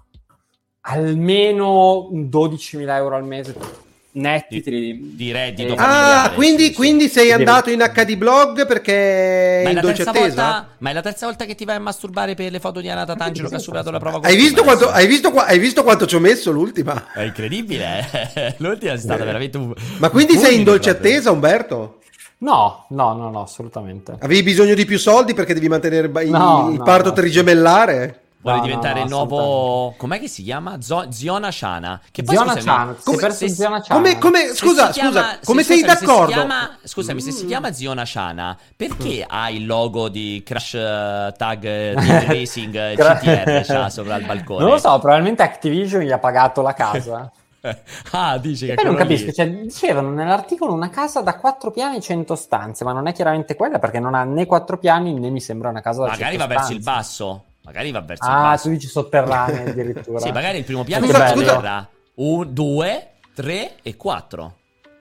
Almeno 0.90 2.07
12.000 2.14 2.90
euro 2.95 3.16
al 3.17 3.25
mese 3.25 3.85
netti 4.17 4.61
Di- 4.61 5.13
di 5.15 5.31
reddito 5.31 5.73
eh, 5.73 5.75
familiare. 5.75 6.27
Ah, 6.27 6.31
quindi, 6.33 6.63
sì, 6.63 6.69
sì. 6.69 6.73
quindi 6.75 7.07
sei 7.07 7.27
Devi- 7.29 7.33
andato 7.43 7.69
in 7.69 7.79
HD 7.79 8.15
blog 8.15 8.65
perché 8.65 9.61
Ma 9.63 9.69
è 9.69 9.73
la 9.73 9.81
dolce 9.81 10.03
terza 10.03 10.19
attesa? 10.19 10.43
volta, 10.43 10.67
ma 10.79 10.89
è 10.89 10.93
la 10.93 11.01
terza 11.01 11.25
volta 11.25 11.45
che 11.45 11.55
ti 11.55 11.65
vai 11.65 11.75
a 11.75 11.79
masturbare 11.79 12.33
per 12.35 12.51
le 12.51 12.59
foto 12.59 12.81
di 12.81 12.89
Anata 12.89 13.15
Tangelo 13.15 13.49
che 13.49 13.55
ha 13.55 13.59
superato 13.59 13.91
la 13.91 13.99
prova 13.99 14.19
Hai 14.27 14.35
visto, 14.35 14.63
quanto, 14.63 14.89
hai, 14.89 15.07
visto 15.07 15.29
hai 15.29 15.59
visto 15.59 15.83
quanto 15.83 16.05
ci 16.05 16.15
ho 16.15 16.19
messo 16.19 16.51
l'ultima? 16.51 17.11
È 17.13 17.21
incredibile, 17.21 18.07
eh. 18.33 18.55
l'ultima 18.59 18.93
è 18.93 18.97
stata 18.97 19.21
Eh. 19.21 19.25
veramente 19.25 19.57
un... 19.57 19.73
Ma 19.97 20.09
quindi 20.09 20.33
un 20.33 20.39
sei 20.39 20.55
in 20.57 20.63
dolce 20.63 20.91
proprio. 20.91 21.11
attesa, 21.11 21.31
Umberto? 21.31 21.99
No, 22.39 22.85
no, 22.89 23.13
no, 23.15 23.31
no, 23.31 23.41
assolutamente. 23.41 24.15
Avevi 24.19 24.43
bisogno 24.43 24.75
di 24.75 24.85
più 24.85 24.99
soldi 24.99 25.33
perché 25.33 25.55
devi 25.55 25.67
mantenere 25.67 26.05
il, 26.07 26.29
No, 26.29 26.69
il 26.71 26.77
no, 26.77 26.83
parto 26.83 27.09
no. 27.09 27.15
trigemellare? 27.15 28.21
Vuole 28.51 28.59
No, 28.59 28.66
diventare 28.66 29.01
il 29.01 29.09
no, 29.09 29.26
nuovo... 29.26 29.93
Com'è 29.98 30.19
che 30.19 30.27
si 30.27 30.43
chiama? 30.43 30.82
Zo- 30.82 31.08
Ziona 31.11 31.51
Shana. 31.51 32.00
Che 32.11 32.24
poi, 32.24 32.35
Ziona 32.35 32.53
è 32.53 32.64
come- 33.03 33.17
perso 33.17 33.48
se- 33.48 33.50
Ziona 33.50 33.82
Chan. 33.82 33.98
Come, 33.98 34.17
come, 34.17 34.40
Se 34.48 34.56
scusa, 34.56 34.90
chiama- 34.90 35.09
scusa, 35.09 35.30
se- 35.32 35.40
come 35.45 35.64
sei 35.64 35.80
scusami, 35.80 35.98
se 35.98 36.06
d'accordo? 36.06 36.32
chiama- 36.32 36.77
scusami, 36.84 37.22
se 37.22 37.32
si 37.32 37.45
chiama 37.45 37.74
Ziona 37.74 38.06
Shana, 38.06 38.58
perché 38.76 39.26
ha 39.27 39.50
il 39.50 39.66
logo 39.66 40.08
di 40.09 40.42
Crash 40.45 40.74
eh, 40.76 41.34
Tag 41.38 41.64
eh, 41.64 41.93
Team 42.00 42.26
Racing 42.27 42.76
eh, 42.76 42.95
CTR 42.95 43.92
sopra 43.92 44.16
il 44.16 44.26
balcone? 44.26 44.61
Non 44.64 44.69
lo 44.72 44.77
so, 44.77 44.98
probabilmente 45.00 45.43
Activision 45.43 46.01
gli 46.01 46.11
ha 46.11 46.19
pagato 46.19 46.61
la 46.61 46.74
casa. 46.74 47.32
ah, 48.11 48.38
dici 48.38 48.66
che 48.67 48.76
poi 48.76 48.85
non 48.85 48.95
capisco, 48.95 49.32
cioè, 49.32 49.50
dicevano 49.50 50.11
nell'articolo 50.11 50.72
una 50.74 50.90
casa 50.90 51.22
da 51.22 51.35
4 51.35 51.72
piani 51.72 51.98
e 51.98 52.01
100 52.01 52.35
stanze, 52.35 52.84
ma 52.85 52.93
non 52.93 53.08
è 53.08 53.14
chiaramente 53.14 53.56
quella 53.56 53.80
perché 53.80 54.00
non 54.00 54.14
ha 54.14 54.24
né 54.24 54.45
4 54.45 54.77
piani 54.77 55.14
né 55.19 55.30
mi 55.30 55.42
sembra 55.42 55.69
una 55.69 55.82
casa 55.82 56.03
da 56.03 56.09
Magari 56.11 56.38
100 56.38 56.48
va 56.48 56.53
verso 56.53 56.72
il 56.72 56.82
stanze. 56.82 56.98
basso. 57.00 57.43
Magari 57.67 57.91
va 57.91 57.99
verso 57.99 58.23
il 58.23 58.31
Ah, 58.31 58.57
tu 58.57 58.69
dici 58.69 58.87
sotterranea 58.87 59.69
addirittura. 59.69 60.19
Sì, 60.23 60.31
magari 60.31 60.59
il 60.59 60.63
primo 60.63 60.85
piano 60.85 61.05
Scusa, 61.05 61.25
è 61.25 61.31
scusa. 61.33 61.55
terra. 61.55 61.89
Un, 62.15 62.53
due, 62.53 63.07
tre 63.35 63.75
e 63.81 63.97
quattro. 63.97 64.55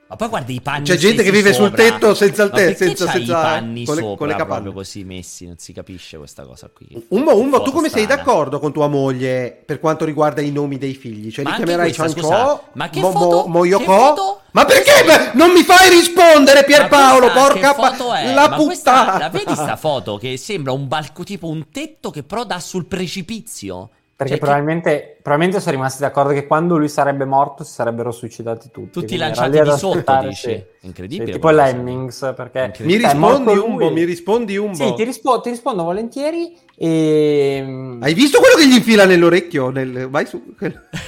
Ma 0.09 0.15
poi 0.15 0.28
guarda 0.28 0.52
i 0.52 0.60
panni 0.60 0.85
C'è 0.85 0.97
gente 0.97 1.25
che 1.25 1.33
vive 1.33 1.52
sul 1.52 1.65
sopra. 1.70 1.83
tetto 1.83 2.15
senza 2.15 2.44
il 2.44 2.51
Ma 2.52 2.57
tetto, 2.59 2.76
senza, 2.76 3.10
senza 3.10 3.18
i 3.18 3.26
panni 3.43 3.85
con 3.85 3.94
le, 3.97 4.01
sopra 4.02 4.17
con 4.17 4.26
le 4.28 4.33
capanne. 4.35 4.60
proprio 4.62 4.73
così 4.73 5.02
messi, 5.02 5.47
non 5.47 5.59
si 5.59 5.73
capisce 5.73 6.17
questa 6.17 6.44
cosa 6.44 6.70
qui. 6.73 6.86
Umbo, 7.09 7.36
Umbo, 7.36 7.62
tu 7.62 7.73
come 7.73 7.89
sei 7.89 8.05
strana. 8.05 8.23
d'accordo 8.23 8.60
con 8.60 8.73
tua 8.73 8.86
moglie 8.86 9.60
per 9.67 9.81
quanto 9.81 10.05
riguarda 10.05 10.41
i 10.43 10.52
nomi 10.52 10.78
dei 10.78 10.94
figli? 10.94 11.33
Cioè 11.33 11.43
Ma 11.44 11.51
li 11.51 11.57
chiamerai 11.57 11.93
questa, 11.94 12.20
scusa, 12.20 12.62
ma 12.75 12.89
che 12.89 13.01
Mo- 13.01 13.10
foto- 13.10 13.36
Mo- 13.36 13.47
Moyoko? 13.49 13.85
che 13.85 13.91
foto- 13.91 14.41
Ma 14.52 14.65
perché? 14.65 14.93
Beh, 15.05 15.31
non 15.35 15.51
mi 15.51 15.62
fai 15.65 15.91
rispondere 15.91 16.65
Pierpaolo, 16.65 17.26
Ma 17.26 17.33
questa 17.33 17.75
porca 17.75 17.75
pa- 17.75 18.33
la 18.33 18.49
Ma 18.49 18.57
questa- 18.57 18.93
puttana! 19.02 19.18
la 19.18 19.28
vedi 19.28 19.52
sta 19.55 19.76
foto 19.76 20.17
che 20.18 20.36
sembra 20.36 20.70
un 20.73 20.86
balco 20.89 21.25
tipo 21.25 21.49
un 21.49 21.68
tetto 21.70 22.10
che 22.10 22.23
però 22.23 22.44
dà 22.44 22.60
sul 22.60 22.86
precipizio? 22.86 23.91
Perché 24.16 24.32
Cioè, 24.32 24.40
che- 24.40 24.46
probabilmente, 24.46 25.18
probabilmente 25.22 25.60
sono 25.60 25.76
rimasti 25.76 26.00
d'accordo 26.00 26.32
che 26.32 26.46
quando 26.46 26.78
lui 26.78 26.88
sarebbe 26.88 27.26
morto 27.26 27.64
si 27.64 27.72
sarebbero 27.72 28.10
suicidati 28.10 28.70
tutti. 28.72 29.00
Tutti 29.00 29.14
lanciati 29.18 29.60
di 29.60 29.70
sotto, 29.72 30.18
dici? 30.22 30.48
sì. 30.48 30.64
Incredibile 30.86 31.26
Sì, 31.26 31.32
tipo. 31.32 31.50
Lemmings, 31.50 32.32
perché... 32.34 32.72
Mi 32.78 32.96
rispondi 32.96 33.52
lui. 33.52 33.58
Umbo, 33.62 33.90
mi 33.90 34.04
rispondi 34.04 34.56
Umbo. 34.56 34.74
Sì, 34.74 34.94
ti, 34.94 35.04
rispo- 35.04 35.42
ti 35.42 35.50
rispondo 35.50 35.82
volentieri 35.82 36.56
e... 36.78 37.98
Hai 38.00 38.14
visto 38.14 38.38
quello 38.38 38.54
che 38.56 38.66
gli 38.66 38.76
infila 38.76 39.04
nell'orecchio? 39.04 39.68
Nel... 39.68 40.08
Vai 40.08 40.24
su. 40.24 40.42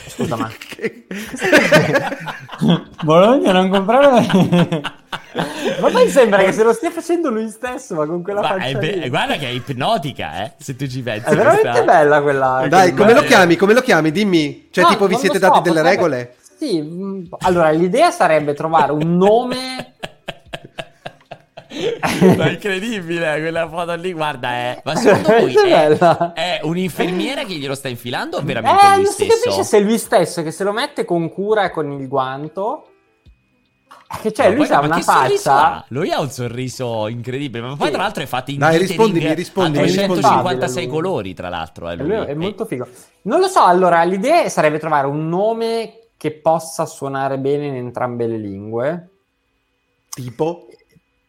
Scusa, 0.08 0.36
ma... 0.36 0.50
Bologna 3.04 3.52
non 3.52 3.70
comprare... 3.70 4.26
ma 5.80 5.90
poi 5.90 6.08
sembra 6.08 6.42
che 6.42 6.52
se 6.52 6.62
lo 6.62 6.72
stia 6.72 6.90
facendo 6.90 7.30
lui 7.30 7.48
stesso, 7.50 7.94
ma 7.94 8.06
con 8.06 8.22
quella 8.22 8.40
Ma 8.40 8.48
faccia 8.48 8.64
è 8.66 8.74
be- 8.76 8.96
lì. 8.96 9.08
guarda 9.08 9.36
che 9.36 9.46
è 9.46 9.50
ipnotica, 9.50 10.44
eh? 10.44 10.52
Se 10.58 10.74
tu 10.76 10.86
ci 10.86 11.02
pensi. 11.02 11.26
È 11.28 11.34
veramente 11.34 11.68
questa- 11.68 11.84
bella 11.84 12.22
quella... 12.22 12.66
Dai, 12.68 12.94
come 12.94 13.12
lo 13.12 13.22
chiami? 13.22 13.56
Come 13.56 13.74
lo 13.74 13.80
chiami? 13.82 14.10
Dimmi. 14.10 14.68
Cioè, 14.70 14.84
No, 14.84 14.90
tipo, 14.90 15.06
vi 15.06 15.12
non 15.12 15.20
siete 15.20 15.38
so, 15.38 15.46
dati 15.48 15.60
delle 15.62 15.80
potrebbe- 15.82 15.96
regole? 15.96 16.34
Sì, 16.58 16.80
mh, 16.80 17.28
allora 17.40 17.70
l'idea 17.70 18.10
sarebbe 18.10 18.54
trovare 18.54 18.92
un 18.92 19.16
nome... 19.16 19.94
Ma 22.20 22.46
è 22.46 22.50
incredibile 22.52 23.38
quella 23.40 23.68
foto 23.68 23.94
lì, 23.94 24.12
guarda, 24.12 24.50
eh. 24.54 24.80
Ma 24.82 24.96
secondo 24.96 25.28
voi 25.38 25.54
è, 25.54 25.68
bella. 25.68 26.32
è 26.32 26.60
un'infermiera 26.62 27.44
che 27.44 27.54
glielo 27.54 27.74
sta 27.74 27.88
infilando 27.88 28.38
o 28.38 28.42
veramente 28.42 28.82
Eh, 28.84 28.94
lui 28.94 29.02
non 29.04 29.12
si 29.12 29.24
stesso? 29.24 29.40
capisce 29.42 29.64
se 29.64 29.76
è 29.76 29.80
lui 29.82 29.98
stesso 29.98 30.42
che 30.42 30.50
se 30.50 30.64
lo 30.64 30.72
mette 30.72 31.04
con 31.04 31.28
cura 31.30 31.64
e 31.64 31.70
con 31.70 31.92
il 31.92 32.08
guanto. 32.08 32.87
Che 34.22 34.32
cioè, 34.32 34.48
Ma 34.48 34.54
lui 34.54 34.66
poi- 34.66 34.74
ha 34.76 34.80
ma 34.80 34.86
una 34.86 35.00
faccia. 35.00 35.84
Lui 35.88 36.10
ha 36.10 36.18
un 36.20 36.30
sorriso 36.30 37.08
incredibile, 37.08 37.62
ma 37.66 37.76
poi 37.76 37.86
Sì. 37.88 37.92
tra 37.92 38.02
l'altro 38.02 38.22
è 38.22 38.26
fatto 38.26 38.50
in 38.50 38.58
Dai, 38.58 38.78
rispondimi, 38.78 39.32
rispondimi, 39.34 39.78
a 39.78 39.84
rispondimi. 39.84 40.18
356 40.24 40.84
Lui. 40.84 40.92
colori, 40.92 41.34
tra 41.34 41.48
l'altro. 41.50 41.88
È, 41.88 41.92
È, 41.92 41.96
lui. 41.96 42.16
lui- 42.16 42.26
è 42.26 42.34
molto 42.34 42.64
figo. 42.64 42.88
Non 43.22 43.38
lo 43.40 43.48
so, 43.48 43.62
allora 43.62 44.02
l'idea 44.04 44.48
sarebbe 44.48 44.78
trovare 44.78 45.06
un 45.06 45.28
nome 45.28 45.98
che 46.16 46.32
possa 46.32 46.86
suonare 46.86 47.38
bene 47.38 47.66
in 47.66 47.74
entrambe 47.76 48.26
le 48.26 48.38
lingue. 48.38 49.08
Tipo? 50.08 50.66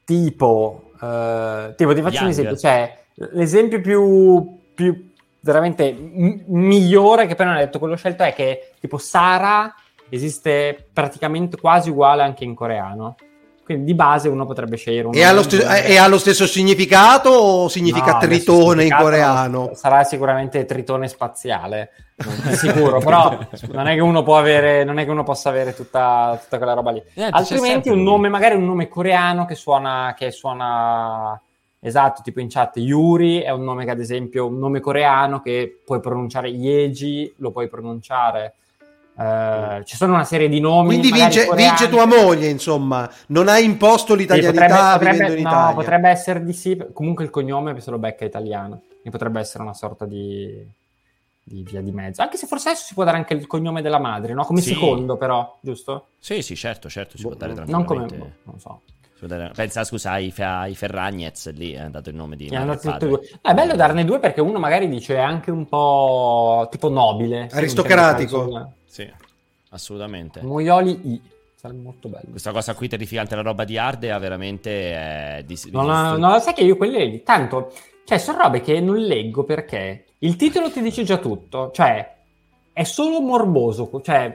Tipo, 0.05 0.91
eh, 1.01 1.73
tipo 1.77 1.93
ti 1.93 2.01
faccio 2.01 2.23
un 2.23 2.29
Young. 2.29 2.29
esempio, 2.31 2.55
cioè 2.57 2.97
l'esempio 3.33 3.81
più, 3.81 4.57
più 4.73 5.11
veramente 5.41 5.91
m- 5.91 6.43
migliore 6.47 7.27
che 7.27 7.35
poi 7.35 7.45
non 7.45 7.55
ha 7.55 7.59
detto 7.59 7.77
quello 7.77 7.95
scelto 7.95 8.23
è 8.23 8.33
che 8.33 8.71
tipo 8.79 8.97
Sara 8.97 9.73
esiste 10.09 10.87
praticamente 10.91 11.57
quasi 11.57 11.89
uguale 11.89 12.23
anche 12.23 12.43
in 12.43 12.55
coreano. 12.55 13.15
Quindi 13.69 13.85
di 13.85 13.93
base 13.93 14.29
uno 14.29 14.47
potrebbe 14.47 14.77
scegliere 14.77 15.05
un 15.05 15.13
E 15.13 15.21
ha, 15.21 15.31
nome 15.31 15.47
lo 15.51 15.63
e 15.85 15.97
ha 15.97 16.07
lo 16.07 16.17
stesso 16.17 16.47
significato 16.47 17.29
o 17.29 17.67
significa 17.67 18.13
No, 18.13 18.17
tritone 18.17 18.85
in 18.85 18.95
coreano? 18.99 19.69
Sarà 19.75 20.03
sicuramente 20.03 20.65
tritone 20.65 21.07
spaziale, 21.07 21.91
sicuro, 22.57 22.97
però 22.97 23.37
non 23.71 23.85
è 23.85 23.93
che 23.93 23.99
uno 23.99 24.23
può 24.23 24.39
avere, 24.39 24.83
non 24.83 24.97
è 24.97 25.03
che 25.05 25.11
uno 25.11 25.21
possa 25.21 25.49
avere 25.49 25.75
tutta, 25.75 26.39
tutta 26.41 26.57
quella 26.57 26.73
roba 26.73 26.89
lì. 26.89 27.03
C'è 27.13 27.29
Altrimenti 27.29 27.89
un 27.89 27.97
lui. 27.97 28.05
nome, 28.05 28.29
magari 28.29 28.55
un 28.55 28.65
nome 28.65 28.87
coreano 28.87 29.45
che 29.45 29.53
suona, 29.53 30.15
che 30.17 30.31
suona 30.31 31.39
esatto, 31.79 32.23
tipo 32.23 32.39
in 32.39 32.49
chat 32.49 32.75
Yuri 32.77 33.41
è 33.41 33.51
un 33.51 33.63
nome 33.63 33.85
che 33.85 33.91
ad 33.91 33.99
esempio, 33.99 34.47
un 34.47 34.57
nome 34.57 34.79
coreano 34.79 35.41
che 35.41 35.79
puoi 35.85 35.99
pronunciare 35.99 36.49
Yeji, 36.49 37.35
lo 37.37 37.51
puoi 37.51 37.69
pronunciare. 37.69 38.55
Eh, 39.19 39.83
ci 39.83 39.97
sono 39.97 40.13
una 40.13 40.23
serie 40.23 40.47
di 40.47 40.61
nomi. 40.61 40.87
Quindi 40.87 41.11
vince, 41.11 41.45
coreani. 41.45 41.67
vince 41.77 41.89
tua 41.89 42.05
moglie, 42.05 42.47
insomma. 42.47 43.09
Non 43.27 43.49
hai 43.49 43.65
imposto 43.65 44.13
Sì, 44.13 44.19
l'italianità 44.19 44.93
potrebbe, 44.93 45.17
potrebbe- 45.17 45.41
in 45.41 45.47
no, 45.47 45.73
potrebbe 45.73 46.09
essere 46.09 46.43
di 46.43 46.53
sì. 46.53 46.81
Comunque 46.93 47.25
il 47.25 47.29
cognome 47.29 47.77
se 47.81 47.91
lo 47.91 47.97
becca 47.97 48.23
italiano. 48.23 48.81
Quindi 48.87 49.09
potrebbe 49.09 49.41
essere 49.41 49.63
una 49.63 49.73
sorta 49.73 50.05
di, 50.05 50.65
di 51.43 51.63
via 51.63 51.81
di 51.81 51.91
mezzo. 51.91 52.21
Anche 52.21 52.37
se 52.37 52.47
forse 52.47 52.69
adesso 52.69 52.85
si 52.85 52.93
può 52.93 53.03
dare 53.03 53.17
anche 53.17 53.33
il 53.33 53.45
cognome 53.45 53.81
della 53.81 53.99
madre, 53.99 54.33
no? 54.33 54.45
Come 54.45 54.61
Sì. 54.61 54.69
secondo, 54.73 55.17
però, 55.17 55.57
giusto? 55.61 56.07
Sì, 56.17 56.41
sì, 56.41 56.55
certo, 56.55 56.87
certo, 56.87 57.17
si 57.17 57.23
può 57.23 57.33
dare 57.33 57.53
Non 57.53 57.65
come. 57.83 58.05
tranquillamente. 58.07 58.17
boh, 58.17 58.51
non 58.51 58.59
so. 58.59 58.81
Pensa, 59.53 59.83
scusa, 59.83 60.11
ai, 60.11 60.33
ai 60.37 60.75
Ferragnez, 60.75 61.51
lì 61.51 61.73
è 61.73 61.89
dato 61.89 62.07
il 62.07 62.15
nome 62.15 62.37
di 62.37 62.45
e 62.45 62.55
e. 62.55 62.57
Eh, 62.57 63.39
È 63.41 63.53
bello 63.53 63.75
darne 63.75 64.05
due 64.05 64.19
perché 64.19 64.39
uno 64.39 64.59
magari 64.59 64.87
dice 64.87 65.15
è 65.15 65.19
anche 65.19 65.51
un 65.51 65.67
po' 65.67 66.69
tipo 66.71 66.87
nobile. 66.87 67.49
Aristocratico. 67.51 68.77
Sì, 68.89 69.07
assolutamente. 69.69 70.41
Muioli 70.41 71.13
I. 71.13 71.21
Sarebbe 71.55 71.81
molto 71.81 72.07
bello. 72.07 72.29
Questa 72.29 72.51
cosa 72.51 72.73
qui 72.73 72.87
terrificante, 72.87 73.35
la 73.35 73.41
roba 73.41 73.65
di 73.65 73.77
Ardea, 73.77 74.17
veramente 74.17 74.93
è 74.93 75.43
di, 75.45 75.59
di- 75.61 75.71
Non, 75.71 75.89
ha- 75.89 76.15
non 76.15 76.31
lo 76.31 76.39
sai 76.39 76.53
che 76.53 76.61
io 76.63 76.77
quelle 76.77 77.03
lì, 77.05 77.21
tanto, 77.21 77.73
cioè, 78.05 78.17
sono 78.17 78.37
robe 78.37 78.61
che 78.61 78.79
non 78.79 78.95
leggo 78.97 79.43
perché 79.43 80.05
il 80.19 80.37
titolo 80.37 80.71
ti 80.71 80.81
dice 80.81 81.03
già 81.03 81.17
tutto, 81.17 81.71
cioè, 81.71 82.15
è 82.71 82.83
solo 82.83 83.19
morboso, 83.19 83.89
cioè, 84.01 84.27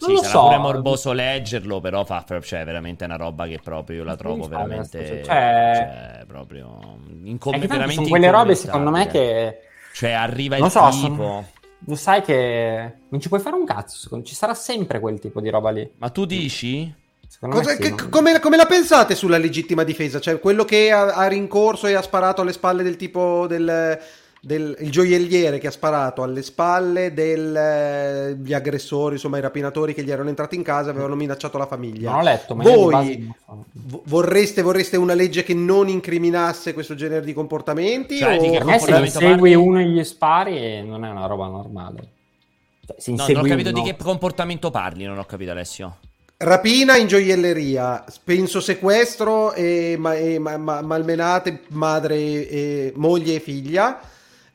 non 0.00 0.10
Sì, 0.10 0.12
lo 0.14 0.16
sarà 0.16 0.30
so. 0.30 0.42
pure 0.46 0.58
morboso 0.58 1.12
leggerlo, 1.12 1.80
però 1.80 2.04
fa, 2.04 2.24
cioè, 2.42 2.62
è 2.62 2.64
veramente 2.64 3.04
una 3.04 3.16
roba 3.16 3.46
che 3.46 3.60
proprio 3.62 3.98
io 3.98 4.04
la 4.04 4.16
trovo 4.16 4.48
veramente... 4.48 5.22
cioè- 5.22 5.74
cioè, 5.76 6.24
proprio... 6.26 6.80
È 6.80 7.28
Incom- 7.28 7.56
veramente 7.66 7.94
sono 7.94 8.08
quelle 8.08 8.30
robe, 8.32 8.56
secondo 8.56 8.90
me, 8.90 9.06
che, 9.06 9.60
Cioè, 9.92 10.10
arriva 10.10 10.56
non 10.56 10.66
il 10.66 10.72
so, 10.72 10.88
tipo... 10.90 11.06
sono- 11.14 11.46
lo 11.86 11.94
sai 11.96 12.22
che 12.22 12.92
non 13.08 13.20
ci 13.20 13.28
puoi 13.28 13.40
fare 13.40 13.56
un 13.56 13.64
cazzo, 13.64 13.96
secondo- 13.98 14.24
ci 14.26 14.34
sarà 14.34 14.54
sempre 14.54 15.00
quel 15.00 15.18
tipo 15.20 15.40
di 15.40 15.50
roba 15.50 15.70
lì. 15.70 15.88
Ma 15.98 16.10
tu 16.10 16.24
dici? 16.24 16.92
Cosa- 17.40 17.70
sì, 17.72 17.78
che- 17.78 17.88
non- 17.90 18.08
come, 18.10 18.38
come 18.40 18.56
la 18.56 18.66
pensate 18.66 19.14
sulla 19.14 19.38
legittima 19.38 19.82
difesa? 19.82 20.20
Cioè, 20.20 20.38
quello 20.38 20.64
che 20.64 20.90
ha, 20.92 21.14
ha 21.14 21.26
rincorso 21.26 21.86
e 21.86 21.94
ha 21.94 22.02
sparato 22.02 22.40
alle 22.42 22.52
spalle 22.52 22.82
del 22.82 22.96
tipo 22.96 23.46
del, 23.48 23.98
del- 24.44 24.76
il 24.80 24.90
gioielliere 24.90 25.58
che 25.58 25.68
ha 25.68 25.70
sparato 25.70 26.22
alle 26.22 26.42
spalle 26.42 27.14
degli 27.14 28.52
aggressori, 28.52 29.14
insomma, 29.14 29.38
i 29.38 29.40
rapinatori 29.40 29.94
che 29.94 30.02
gli 30.02 30.10
erano 30.10 30.28
entrati 30.28 30.54
in 30.54 30.62
casa 30.62 30.88
e 30.88 30.92
avevano 30.92 31.14
minacciato 31.16 31.56
la 31.58 31.66
famiglia. 31.66 32.10
Non 32.10 32.20
ho 32.20 32.22
letto, 32.22 32.54
ma 32.54 32.62
Voi 32.62 32.90
base 32.90 33.26
vorreste, 34.04 34.62
vorreste 34.62 34.96
una 34.96 35.14
legge 35.14 35.42
che 35.42 35.54
non 35.54 35.88
incriminasse 35.88 36.72
questo 36.74 36.94
genere 36.94 37.24
di 37.24 37.32
comportamenti? 37.32 38.18
Cioè, 38.18 38.36
o- 38.38 38.40
Per 38.40 38.50
me 38.50 38.54
se 38.54 38.58
comportamento 38.64 39.04
insegui 39.04 39.36
parli? 39.52 39.54
uno 39.54 39.80
e 39.80 39.86
gli 39.86 40.04
spari 40.04 40.86
non 40.86 41.04
è 41.04 41.10
una 41.10 41.26
roba 41.26 41.46
normale. 41.46 42.08
Cioè, 42.86 42.96
se 42.98 43.10
No, 43.12 43.26
non 43.26 43.36
ho 43.44 43.48
capito 43.48 43.70
uno- 43.70 43.82
di 43.82 43.90
che 43.90 43.96
comportamento 43.96 44.70
parli, 44.70 45.04
non 45.04 45.18
ho 45.18 45.24
capito 45.24 45.50
Alessio. 45.52 45.96
Rapina 46.36 46.96
in 46.96 47.06
gioielleria, 47.06 48.04
penso 48.22 48.60
sequestro 48.60 49.52
e, 49.54 49.94
ma- 49.98 50.14
e 50.16 50.38
ma- 50.38 50.58
ma- 50.58 50.82
malmenate 50.82 51.60
madre, 51.68 52.16
e, 52.16 52.92
moglie 52.96 53.36
e 53.36 53.40
figlia. 53.40 54.00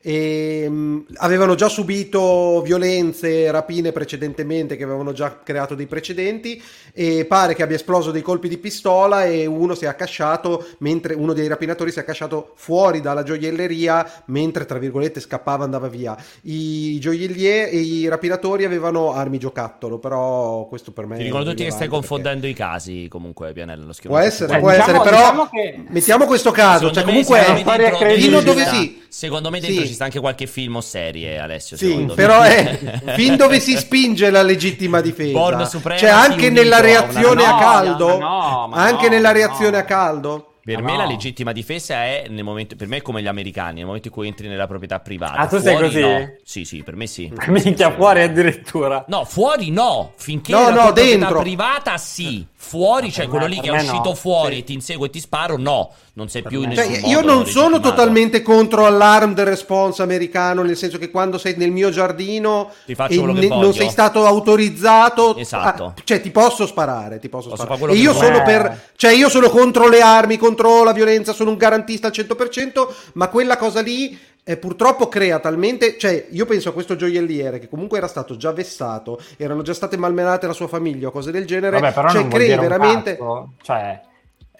E, 0.02 0.66
mh, 0.66 1.04
avevano 1.16 1.54
già 1.54 1.68
subito 1.68 2.62
violenze, 2.62 3.50
rapine 3.50 3.92
precedentemente 3.92 4.76
che 4.76 4.84
avevano 4.84 5.12
già 5.12 5.40
creato 5.42 5.74
dei 5.74 5.84
precedenti 5.86 6.60
e 6.94 7.26
pare 7.26 7.54
che 7.54 7.62
abbia 7.62 7.76
esploso 7.76 8.10
dei 8.10 8.22
colpi 8.22 8.48
di 8.48 8.56
pistola 8.56 9.26
e 9.26 9.44
uno 9.44 9.74
si 9.74 9.84
è 9.84 9.88
accasciato 9.88 10.66
mentre 10.78 11.12
uno 11.14 11.34
dei 11.34 11.46
rapinatori 11.48 11.90
si 11.92 11.98
è 11.98 12.02
accasciato 12.02 12.52
fuori 12.56 13.00
dalla 13.02 13.22
gioielleria 13.22 14.22
mentre 14.26 14.64
tra 14.64 14.78
virgolette 14.78 15.20
scappava 15.20 15.64
andava 15.64 15.88
via 15.88 16.16
i 16.42 16.98
gioiellieri 16.98 17.70
e 17.70 17.76
i 17.78 18.08
rapinatori 18.08 18.64
avevano 18.64 19.12
armi 19.12 19.36
giocattolo 19.38 19.98
però 19.98 20.66
questo 20.66 20.92
per 20.92 21.04
me 21.06 21.16
Ti 21.16 21.22
è 21.22 21.24
ricordo 21.26 21.50
tutti 21.50 21.64
che 21.64 21.70
stai 21.70 21.88
confondendo 21.88 22.46
i 22.46 22.54
casi, 22.54 23.06
comunque, 23.08 23.52
Pianello. 23.52 23.84
Lo 23.86 23.94
Può 24.02 24.16
essere, 24.18 24.58
può 24.58 24.70
diciamo- 24.70 24.82
essere, 24.90 24.98
però 25.02 25.16
diciamo 25.18 25.48
che- 25.50 25.84
mettiamo 25.88 26.24
questo 26.24 26.50
caso, 26.52 26.92
Secondo 26.92 26.94
cioè 26.94 27.04
comunque 27.04 28.14
fino 28.18 28.40
dove 28.40 28.64
sì. 28.64 28.98
Secondo 29.10 29.50
me 29.50 29.58
dentro 29.60 29.84
Sì. 29.84 29.88
Ci 29.90 29.96
sta 29.96 30.04
anche 30.04 30.20
qualche 30.20 30.46
film 30.46 30.76
o 30.76 30.80
serie, 30.80 31.38
Alessio. 31.38 31.76
Sì, 31.76 32.10
però 32.14 32.40
me. 32.40 32.80
è 33.04 33.14
fin 33.14 33.36
dove 33.36 33.60
si 33.60 33.76
spinge 33.76 34.30
la 34.30 34.42
legittima 34.42 35.00
difesa. 35.00 35.32
Born 35.32 35.66
Supremacy 35.66 36.04
cioè 36.06 36.14
anche 36.14 36.48
nella 36.50 36.80
reazione 36.80 37.44
No, 37.44 37.54
a 37.54 37.58
caldo, 37.58 38.18
no, 38.18 38.70
anche 38.72 39.08
nella 39.08 39.32
reazione 39.32 39.76
a 39.78 39.84
caldo. 39.84 40.46
Per 40.62 40.82
me 40.82 40.92
no. 40.92 40.98
la 40.98 41.06
legittima 41.06 41.52
difesa 41.52 42.04
è 42.04 42.26
nel 42.28 42.44
momento, 42.44 42.76
per 42.76 42.86
me 42.86 42.98
è 42.98 43.02
come 43.02 43.22
gli 43.22 43.26
americani, 43.26 43.76
nel 43.76 43.86
momento 43.86 44.08
in 44.08 44.14
cui 44.14 44.28
entri 44.28 44.46
nella 44.46 44.66
proprietà 44.66 45.00
privata. 45.00 45.36
Ah, 45.36 45.46
tu 45.46 45.58
sei 45.58 45.72
Fuori 45.72 45.86
così? 45.86 46.00
no. 46.00 46.32
Sì, 46.44 46.64
sì, 46.64 46.82
per 46.82 46.94
me 46.96 47.06
sì. 47.06 47.32
Minchia, 47.48 47.90
fuori 47.92 48.22
addirittura. 48.22 49.04
No, 49.08 49.24
fuori 49.24 49.70
no, 49.70 50.12
finché 50.16 50.52
No, 50.52 50.64
la 50.64 50.70
no, 50.70 50.82
proprietà 50.84 51.16
dentro. 51.18 51.40
privata 51.40 51.96
sì. 51.96 52.46
Fuori, 52.62 53.10
cioè 53.10 53.22
Per 53.22 53.30
quello 53.30 53.46
me- 53.46 53.54
lì 53.54 53.60
che 53.60 53.70
per 53.70 53.78
è 53.80 53.82
uscito 53.82 54.10
no. 54.10 54.14
fuori 54.14 54.54
Sì. 54.56 54.60
e 54.60 54.64
ti 54.64 54.72
insegue 54.74 55.06
e 55.06 55.10
ti 55.10 55.18
sparo, 55.18 55.56
no, 55.56 55.92
non 56.12 56.28
sei 56.28 56.42
più 56.42 56.62
in 56.62 56.74
Cioè, 56.74 56.88
nessun 56.88 57.08
io 57.08 57.20
modo 57.22 57.32
non 57.32 57.46
sono 57.46 57.80
totalmente 57.80 58.42
contro 58.42 58.84
all'armed 58.84 59.40
response 59.40 60.02
americano, 60.02 60.62
nel 60.62 60.76
senso 60.76 60.98
che 60.98 61.10
quando 61.10 61.38
sei 61.38 61.54
nel 61.56 61.70
mio 61.70 61.88
giardino 61.88 62.70
Ti 62.84 62.94
faccio 62.94 63.14
e 63.28 63.32
ne- 63.32 63.48
non 63.48 63.72
sei 63.72 63.88
stato 63.88 64.26
autorizzato, 64.26 65.36
Esatto. 65.36 65.84
ah, 65.86 65.94
cioè 66.04 66.20
ti 66.20 66.30
posso 66.30 66.66
sparare, 66.66 67.18
ti 67.18 67.28
posso, 67.30 67.48
Posso 67.48 67.62
sparare. 67.64 67.92
E 67.92 67.96
io 67.96 68.12
sono 68.12 68.32
vuoi. 68.32 68.42
per, 68.44 68.80
cioè 68.94 69.12
io 69.12 69.30
sono 69.30 69.48
contro 69.48 69.88
le 69.88 70.02
armi, 70.02 70.36
contro 70.36 70.84
la 70.84 70.92
violenza, 70.92 71.32
sono 71.32 71.50
un 71.50 71.56
garantista 71.56 72.08
al 72.08 72.12
100%, 72.12 72.86
ma 73.14 73.28
quella 73.28 73.56
cosa 73.56 73.80
lì 73.80 74.16
eh, 74.44 74.56
purtroppo 74.56 75.08
crea 75.08 75.38
talmente, 75.38 75.96
cioè 75.98 76.26
io 76.30 76.46
penso 76.46 76.70
a 76.70 76.72
questo 76.72 76.96
gioielliere 76.96 77.58
che 77.58 77.68
comunque 77.68 77.98
era 77.98 78.08
stato 78.08 78.36
già 78.36 78.52
vessato, 78.52 79.20
erano 79.36 79.62
già 79.62 79.74
state 79.74 79.96
malmenate 79.96 80.46
la 80.46 80.52
sua 80.52 80.68
famiglia 80.68 81.08
o 81.08 81.10
cose 81.10 81.30
del 81.30 81.46
genere, 81.46 81.78
Vabbè, 81.78 81.92
però 81.92 82.08
cioè 82.10 82.28
crei 82.28 82.56
veramente... 82.56 83.18
Cioè, 83.62 84.00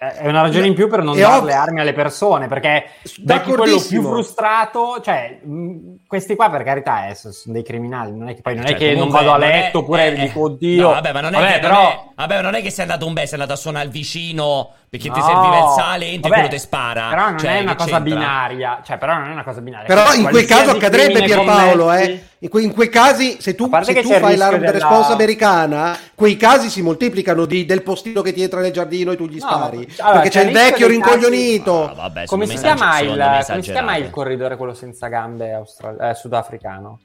è 0.01 0.07
è 0.15 0.29
una 0.29 0.41
ragione 0.41 0.67
in 0.67 0.73
più 0.73 0.89
per 0.89 1.03
non 1.03 1.15
È 1.15 1.21
dare 1.21 1.45
le 1.45 1.53
armi 1.53 1.81
alle 1.81 1.93
persone, 1.93 2.49
perché 2.49 2.85
becchi 3.19 3.53
quello 3.53 3.79
più 3.87 4.01
frustrato, 4.01 4.99
cioè, 5.03 5.41
mh, 5.43 6.07
questi 6.07 6.37
qua 6.37 6.49
per 6.49 6.63
carità 6.63 7.09
eh, 7.09 7.15
sono 7.15 7.35
dei 7.45 7.63
criminali, 7.63 8.17
non 8.17 8.31
è 8.31 8.35
che 8.35 8.41
poi 8.41 8.55
non 8.55 8.65
Cioè, 8.65 8.77
è 8.77 8.79
che 8.79 8.95
non 8.95 9.11
vado 9.11 9.33
a 9.33 9.37
è- 9.37 9.41
letto 9.41 9.81
oppure 9.81 10.07
eh, 10.07 10.15
dico 10.15 10.41
oddio. 10.41 10.83
No, 10.85 10.89
vabbè, 10.95 11.13
ma 11.13 11.21
non 11.21 11.35
è 11.35 11.39
Vabbè, 11.39 11.53
che 11.53 11.59
però 11.59 11.75
non 11.83 11.91
è, 11.91 12.10
vabbè, 12.27 12.43
non 12.43 12.55
è 12.55 12.63
che 12.63 12.71
sei 12.71 12.85
andato 12.85 13.07
un 13.07 13.13
beh, 13.13 13.25
sei 13.27 13.35
andato 13.35 13.53
a 13.53 13.57
suonare 13.57 13.85
al 13.87 13.91
vicino 13.91 14.71
perché 14.91 15.09
ti 15.11 15.19
No, 15.21 15.25
serviva 15.25 15.59
il 15.59 15.73
sale, 15.77 16.05
entri 16.07 16.17
e 16.17 16.21
vabbè, 16.23 16.35
quello 16.35 16.49
ti 16.49 16.59
spara. 16.59 17.09
Però 17.11 17.29
non 17.31 17.39
Cioè, 17.39 17.59
è 17.59 17.61
una 17.61 17.75
cosa 17.77 17.91
c'entra? 18.01 18.15
binaria, 18.15 18.81
cioè, 18.85 18.99
però 18.99 19.15
non 19.19 19.29
è 19.29 19.33
una 19.33 19.45
cosa 19.45 19.61
binaria. 19.61 19.87
Però 19.87 20.07
Cioè, 20.07 20.17
in 20.19 20.29
quel 20.29 20.45
caso 20.47 20.71
accadrebbe 20.71 21.23
Pierpaolo, 21.23 21.85
commessi- 21.85 22.11
eh. 22.11 22.25
In, 22.43 22.49
que- 22.49 22.63
in 22.63 22.73
quei 22.73 22.89
casi, 22.89 23.37
se 23.41 23.55
tu, 23.55 23.69
se 23.83 24.01
tu 24.01 24.11
fai 24.11 24.35
l'armed 24.37 24.61
della- 24.61 24.73
response 24.73 25.13
americana, 25.13 25.97
quei 26.15 26.37
casi 26.37 26.71
si 26.71 26.81
moltiplicano 26.83 27.45
di- 27.45 27.67
del 27.67 27.83
postino 27.83 28.23
che 28.23 28.33
ti 28.33 28.43
entra 28.43 28.61
nel 28.61 28.73
giardino 28.73 29.13
e 29.13 29.17
tu 29.17 29.27
gli 29.27 29.39
No, 29.39 29.47
spari. 29.47 29.77
ma- 29.77 30.05
allora, 30.05 30.21
perché 30.23 30.29
c'è 30.31 30.41
c'è 30.43 30.47
il 30.49 30.53
vecchio 30.55 30.87
dei 30.89 30.99
casi- 30.99 31.13
rincoglionito. 31.13 31.89
Ah, 31.91 31.93
vabbè, 31.95 32.25
Come 32.25 32.47
si, 32.47 32.57
chiama 32.57 32.99
il, 33.01 33.43
come 33.47 33.63
si 33.63 33.71
chiama 33.71 33.97
il 33.97 34.11
corridore 34.11 34.57
quello 34.57 34.75
senza 34.75 35.09
gambe 35.09 35.53
austral- 35.53 36.01
eh, 36.01 36.15
sudafricano? 36.15 36.99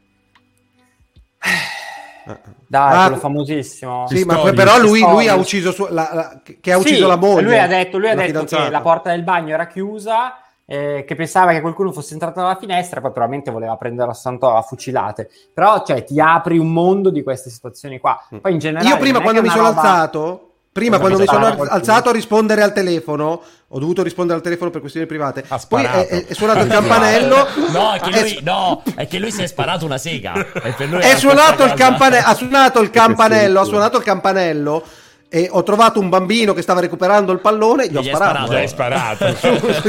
Dai, 2.67 2.93
Ah, 2.97 3.01
quello 3.05 3.17
famosissimo. 3.19 4.07
Sì, 4.07 4.23
ma 4.23 4.33
Pistorius. 4.35 4.55
però 4.63 4.79
lui, 4.79 4.99
lui 5.01 5.27
ha 5.27 5.35
ucciso 5.35 5.71
sua- 5.71 5.91
la- 5.91 6.09
la- 6.13 6.41
che 6.59 6.71
ha 6.71 6.77
ucciso 6.77 7.01
Sì, 7.03 7.07
la 7.07 7.15
moglie. 7.15 7.41
Lui 7.43 7.57
ha 7.59 7.67
detto, 7.67 7.97
lui 7.97 8.09
ha 8.09 8.15
la 8.15 8.25
detto 8.25 8.43
che 8.45 8.69
la 8.69 8.81
porta 8.81 9.11
del 9.11 9.23
bagno 9.23 9.53
era 9.53 9.67
chiusa, 9.67 10.37
eh, 10.65 11.03
che 11.07 11.13
pensava 11.15 11.51
che 11.51 11.61
qualcuno 11.61 11.91
fosse 11.91 12.13
entrato 12.13 12.41
dalla 12.41 12.55
finestra, 12.55 12.99
poi 12.99 13.11
probabilmente 13.11 13.51
voleva 13.51 13.75
prendere 13.77 14.09
a 14.09 14.13
santo 14.15 14.49
a 14.51 14.61
fucilate. 14.63 15.29
Però, 15.53 15.83
cioè, 15.85 16.03
ti 16.03 16.19
apri 16.19 16.57
un 16.57 16.71
mondo 16.73 17.11
di 17.11 17.21
queste 17.21 17.49
situazioni 17.51 17.99
qua. 17.99 18.19
Poi 18.41 18.51
in 18.51 18.57
generale. 18.57 18.89
Io 18.89 18.97
prima 18.97 19.21
quando 19.21 19.41
mi 19.41 19.49
sono 19.49 19.67
roba- 19.67 19.81
alzato, 19.81 20.54
prima 20.75 20.97
Cosa 20.97 21.07
quando 21.07 21.19
mi 21.19 21.25
sono 21.27 21.39
qualcuno? 21.55 21.69
alzato 21.69 22.09
a 22.09 22.11
rispondere 22.11 22.61
al 22.61 22.73
telefono, 22.73 23.41
ho 23.69 23.79
dovuto 23.79 24.03
rispondere 24.03 24.37
al 24.39 24.43
telefono 24.43 24.71
per 24.71 24.81
questioni 24.81 25.05
private. 25.07 25.45
Ha 25.47 25.61
Poi 25.69 25.83
è, 25.85 25.87
sparato. 25.87 26.07
è- 26.09 26.25
è 26.25 26.33
suonato 26.33 26.59
il 26.59 26.67
campanello. 26.67 27.47
No, 27.71 27.93
è 27.93 27.99
che 28.01 28.09
È- 28.09 28.21
lui, 28.21 28.39
no, 28.43 28.83
è 28.93 29.07
che 29.07 29.19
lui 29.19 29.31
si 29.31 29.41
è 29.41 29.47
sparato 29.47 29.85
una 29.85 29.97
sega. 29.97 30.33
Per 30.33 30.89
lui 30.89 30.99
è 30.99 31.05
era 31.07 31.17
suonato 31.17 31.63
il 31.63 31.73
campanello, 31.75 32.27
ha 32.27 32.33
suonato 32.35 32.81
il 32.81 32.89
campanello, 32.89 33.59
ha 33.61 33.63
suonato 33.63 33.97
il 33.97 34.03
campanello 34.03 34.83
e 35.29 35.47
ho 35.51 35.63
trovato 35.63 35.99
un 35.99 36.09
bambino 36.09 36.53
che 36.53 36.61
stava 36.61 36.79
recuperando 36.79 37.31
il 37.31 37.39
pallone, 37.39 37.89
gli 37.89 37.95
ho 37.97 38.01
Gli 38.01 38.09
hai 38.09 38.15
sparato. 38.15 38.51
eh. 38.51 38.55
Hai 38.57 38.67
sparato. 38.67 39.35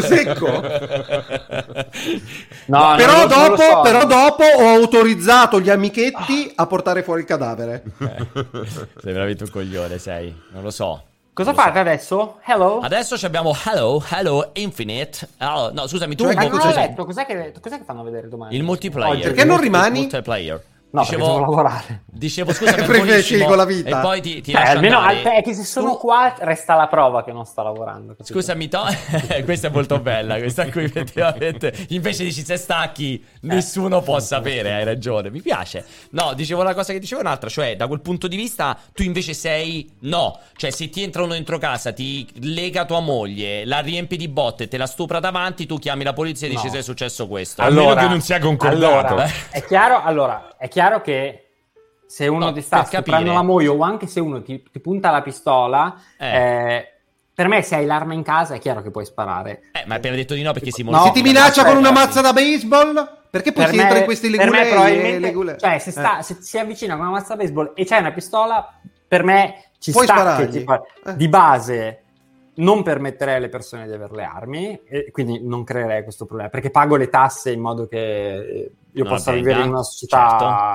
Secco. 0.00 0.46
No, 2.66 2.94
però, 2.96 3.20
lo- 3.20 3.26
dopo, 3.26 3.56
so. 3.56 3.80
però 3.82 4.04
dopo 4.06 4.44
ho 4.44 4.68
autorizzato 4.68 5.60
gli 5.60 5.70
amichetti 5.70 6.52
a 6.54 6.66
portare 6.66 7.02
fuori 7.02 7.20
il 7.20 7.26
cadavere. 7.26 7.82
Sei 9.00 9.12
veramente 9.12 9.44
un 9.44 9.50
coglione, 9.50 9.98
sei. 9.98 10.34
Non 10.52 10.62
lo 10.62 10.70
so. 10.70 11.02
Cosa 11.32 11.52
fate 11.52 11.78
adesso? 11.78 12.38
Hello? 12.44 12.78
so. 12.80 12.86
Adesso 12.86 13.18
ci 13.18 13.26
abbiamo 13.26 13.54
Hello, 13.66 14.02
Hello 14.08 14.50
Infinite. 14.54 15.28
Oh, 15.40 15.70
no, 15.70 15.86
scusami, 15.86 16.14
tu 16.16 16.24
Cioè, 16.24 16.34
Ma 16.34 16.40
che 16.40 16.48
non 16.48 16.58
cos'è? 16.58 16.72
ho 16.72 16.74
letto, 16.74 17.04
cos'è 17.04 17.26
che, 17.26 17.52
cos'è 17.60 17.76
che 17.78 17.84
fanno 17.84 18.02
vedere 18.02 18.28
domani? 18.28 18.56
il 18.56 18.62
multiplayer. 18.62 19.12
Oggi. 19.16 19.22
Perché 19.22 19.44
non 19.44 19.56
Il 19.58 19.62
rimani? 19.62 19.98
Multiplayer. 20.00 20.62
No, 20.90 21.04
devo 21.10 21.40
lavorare. 21.40 22.04
Dicevo 22.06 22.52
scusa 22.54 22.72
per 22.74 22.86
con 23.44 23.56
la 23.56 23.64
vita. 23.66 23.98
E 23.98 24.00
poi 24.00 24.20
ti, 24.22 24.40
ti 24.40 24.52
lascio 24.52 24.70
almeno 24.72 24.98
al 25.00 25.20
te- 25.22 25.34
è 25.34 25.42
che 25.42 25.52
se 25.54 25.64
sono 25.64 25.92
Tu- 25.92 25.98
qua 25.98 26.34
resta 26.38 26.74
la 26.74 26.86
prova 26.86 27.22
che 27.22 27.32
non 27.32 27.44
sto 27.44 27.62
lavorando. 27.62 28.14
capito? 28.14 28.32
Scusami, 28.32 28.68
to- 28.68 28.84
questa 29.44 29.66
è 29.68 29.70
molto 29.70 29.98
bella. 30.00 30.38
Questa 30.38 30.66
qui, 30.70 30.84
effettivamente. 30.96 31.74
Invece 31.90 32.24
dici 32.24 32.42
se 32.44 32.56
stacchi, 32.56 33.22
nessuno 33.42 34.00
può 34.00 34.18
sapere. 34.20 34.72
Hai 34.72 34.84
ragione, 34.84 35.28
mi 35.30 35.42
piace. 35.42 35.84
No, 36.10 36.32
dicevo 36.34 36.62
la 36.62 36.72
cosa 36.72 36.92
che 36.94 36.98
dicevo 36.98 37.20
un'altra. 37.20 37.50
Cioè, 37.50 37.76
da 37.76 37.86
quel 37.88 38.00
punto 38.00 38.26
di 38.26 38.36
vista, 38.36 38.78
tu 38.94 39.02
invece 39.02 39.34
sei 39.34 39.90
no. 40.00 40.38
Cioè, 40.56 40.70
se 40.70 40.88
ti 40.88 41.02
entra 41.02 41.22
uno 41.24 41.32
dentro 41.34 41.58
casa, 41.58 41.92
ti 41.92 42.26
lega 42.40 42.86
tua 42.86 43.00
moglie, 43.00 43.66
la 43.66 43.80
riempi 43.80 44.16
di 44.16 44.28
botte 44.28 44.66
te 44.68 44.78
la 44.78 44.86
stupra 44.86 45.20
davanti, 45.20 45.66
tu 45.66 45.78
chiami 45.78 46.04
la 46.04 46.14
polizia 46.14 46.46
e 46.46 46.50
dici 46.50 46.64
No. 46.66 46.72
se 46.72 46.78
è 46.78 46.82
successo 46.82 47.26
questo. 47.28 47.60
Almeno 47.60 47.94
che 47.94 48.08
non 48.08 48.20
sia 48.22 48.38
concordato. 48.38 48.86
allora, 49.14 49.26
eh. 49.26 49.30
è 49.50 49.62
chiaro, 49.64 50.00
allora, 50.02 50.54
è 50.56 50.68
chiaro 50.68 50.75
che 51.02 51.40
se 52.06 52.26
uno 52.28 52.46
No, 52.46 52.52
ti 52.52 52.60
sta 52.60 52.84
stuprando 52.84 53.32
la 53.32 53.42
moglie 53.42 53.68
o 53.68 53.80
anche 53.80 54.06
se 54.06 54.20
uno 54.20 54.42
ti, 54.42 54.62
ti 54.70 54.78
punta 54.80 55.10
la 55.10 55.22
pistola, 55.22 56.00
Eh. 56.18 56.36
eh, 56.36 56.88
per 57.34 57.48
me 57.48 57.62
se 57.62 57.74
hai 57.76 57.84
l'arma 57.86 58.14
in 58.14 58.22
casa 58.22 58.54
è 58.54 58.58
chiaro 58.58 58.80
che 58.82 58.90
puoi 58.90 59.04
sparare. 59.04 59.62
Eh, 59.72 59.84
ma 59.86 59.94
hai 59.94 59.98
appena 59.98 60.14
detto 60.16 60.34
di 60.34 60.42
no 60.42 60.52
perché 60.52 60.70
si 60.70 60.82
No, 60.82 61.02
Se 61.04 61.10
ti 61.12 61.22
minaccia 61.22 61.64
con 61.64 61.76
una 61.76 61.88
aspetta. 61.90 62.06
mazza 62.06 62.20
da 62.20 62.32
baseball? 62.32 63.14
Perché 63.30 63.52
poi 63.52 63.64
Per 63.64 63.70
si 63.72 63.76
me- 63.76 63.82
entra 63.82 63.98
in 63.98 64.04
questi 64.04 64.30
per 64.30 64.50
me 64.50 64.62
legulei? 64.64 64.70
probabilmente-. 64.98 65.58
Cioè, 65.58 65.78
se, 65.78 65.90
sta, 65.90 66.18
Eh. 66.18 66.22
se 66.22 66.36
si 66.40 66.58
avvicina 66.58 66.94
con 66.96 67.02
una 67.06 67.14
mazza 67.16 67.34
da 67.34 67.42
baseball 67.42 67.72
e 67.74 67.84
c'hai 67.84 68.00
una 68.00 68.12
pistola, 68.12 68.78
per 69.08 69.22
me 69.24 69.64
ci 69.78 69.90
Puoi 69.92 70.04
sta 70.04 70.38
Eh. 70.38 71.16
di 71.16 71.28
base 71.28 72.00
non 72.54 72.82
permetterei 72.82 73.34
alle 73.36 73.50
persone 73.50 73.86
di 73.86 73.92
avere 73.92 74.14
le 74.14 74.24
armi 74.24 74.80
e 74.86 75.10
quindi 75.10 75.46
non 75.46 75.62
creerei 75.64 76.02
questo 76.04 76.24
problema 76.24 76.48
perché 76.48 76.70
pago 76.70 76.96
le 76.96 77.10
tasse 77.10 77.50
in 77.52 77.60
modo 77.60 77.86
che 77.86 78.34
eh, 78.38 78.70
io 78.96 79.04
No, 79.04 79.10
possa 79.10 79.32
vivere 79.32 79.60
in 79.60 79.68
una 79.68 79.82
società 79.82 80.28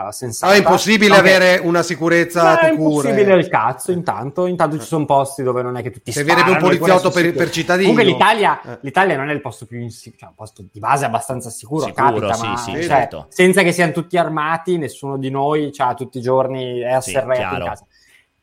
certo. 0.04 0.12
sensata. 0.12 0.52
Ah, 0.52 0.56
è 0.56 0.60
impossibile 0.60 1.14
che- 1.16 1.20
avere 1.20 1.58
una 1.64 1.82
sicurezza 1.82 2.60
è 2.60 2.72
impossibile 2.72 3.34
il 3.34 3.48
cazzo 3.48 3.92
intanto 3.92 4.46
intanto 4.46 4.78
ci 4.80 4.86
sono 4.86 5.06
posti 5.06 5.42
dove 5.42 5.64
non 5.64 5.76
è 5.76 5.82
che 5.82 5.90
tutti 5.90 6.12
Servirebbe 6.12 6.52
un 6.52 6.58
poliziotto 6.60 7.10
per- 7.10 7.34
per 7.34 7.50
cittadino. 7.50 7.90
comunque 7.90 8.12
l'Italia, 8.12 8.62
Eh. 8.62 8.78
l'Italia 8.82 9.18
non 9.18 9.30
è 9.30 9.34
il 9.34 9.42
posto 9.42 9.66
più 9.66 9.80
insicuro 9.80 10.20
cioè 10.20 10.30
un 10.30 10.36
posto 10.36 10.64
di 10.72 10.80
base 10.80 11.06
abbastanza 11.06 11.50
sicuro, 11.50 11.86
Sicuro, 11.86 12.06
capita 12.06 12.34
sì, 12.34 12.46
ma 12.46 12.58
sì, 12.58 12.72
cioè, 12.74 12.84
certo. 12.84 13.26
senza 13.30 13.64
che 13.64 13.72
siano 13.72 13.92
tutti 13.92 14.18
armati 14.18 14.78
nessuno 14.78 15.18
di 15.18 15.32
noi 15.32 15.72
cioè, 15.74 15.96
tutti 15.96 16.20
i 16.20 16.22
giorni 16.22 16.80
è 16.80 17.00
Sì, 17.02 17.14
in 17.14 17.26
casa 17.28 17.86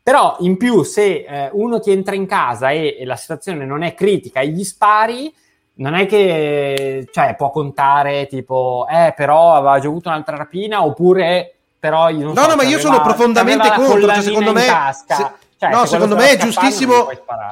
però 0.03 0.37
in 0.41 0.57
più 0.57 0.83
se 0.83 1.25
eh, 1.29 1.51
uno 1.53 1.79
ti 1.79 1.93
entra 1.93 2.17
in 2.17 2.27
casa 2.27 2.71
e, 2.71 2.97
e 2.99 3.05
la 3.05 3.15
situazione 3.17 3.65
non 3.65 3.83
è 3.83 3.95
critica 3.95 4.41
e 4.41 4.49
gli 4.49 4.65
spari 4.65 5.33
non 5.79 5.95
è 5.95 6.07
che 6.07 7.07
cioè, 7.13 7.35
può 7.37 7.51
contare 7.51 8.27
tipo 8.27 8.87
eh 8.91 9.13
però 9.17 9.55
aveva 9.55 9.79
già 9.79 9.89
avuto 9.89 10.09
un'altra 10.09 10.37
rapina 10.37 10.85
oppure 10.85 11.55
però 11.79 12.09
io 12.09 12.25
non 12.25 12.35
No, 12.35 12.43
so, 12.43 12.49
no, 12.49 12.57
ma 12.57 12.63
io 12.63 12.75
aveva- 12.77 12.81
sono 12.81 13.01
profondamente 13.01 13.71
contro. 13.75 14.09
Cioè, 14.09 14.21
secondo 14.23 14.53
me, 14.53 14.63
se- 15.07 15.33
Cioè, 15.59 15.71
no, 15.71 15.81
se 15.81 15.89
secondo 15.89 16.15
me 16.15 16.31
è 16.31 16.37
giustissimo. 16.37 17.09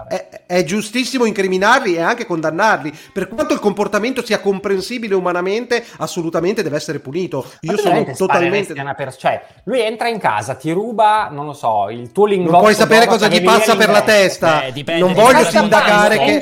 È, 0.09 0.45
è 0.47 0.63
giustissimo 0.63 1.25
incriminarli 1.25 1.97
e 1.97 2.01
anche 2.01 2.25
condannarli. 2.25 2.97
Per 3.13 3.27
quanto 3.29 3.53
il 3.53 3.59
comportamento 3.59 4.25
sia 4.25 4.39
comprensibile 4.39 5.17
umanamente, 5.17 5.85
assolutamente 5.99 6.63
deve 6.63 6.77
essere 6.77 7.01
punito. 7.01 7.45
Io 7.63 7.77
sono 7.77 8.05
totalmente. 8.17 8.75
pers- 8.95 9.19
cioè, 9.19 9.45
lui 9.65 9.81
entra 9.81 10.07
in 10.07 10.21
casa, 10.21 10.55
ti 10.55 10.71
ruba, 10.71 11.29
non 11.33 11.47
lo 11.47 11.53
so, 11.53 11.89
il 11.91 12.13
tuo 12.13 12.27
lingotto. 12.27 12.53
Non 12.53 12.61
puoi 12.61 12.75
sapere 12.75 13.07
cosa 13.07 13.27
gli 13.27 13.43
passa 13.43 13.75
per 13.75 13.91
la 13.91 14.03
testa. 14.03 14.65
Eh, 14.67 14.73
dipende, 14.73 15.01
non 15.05 15.13
voglio 15.13 15.45
sindacare 15.45 16.19
che. 16.19 16.41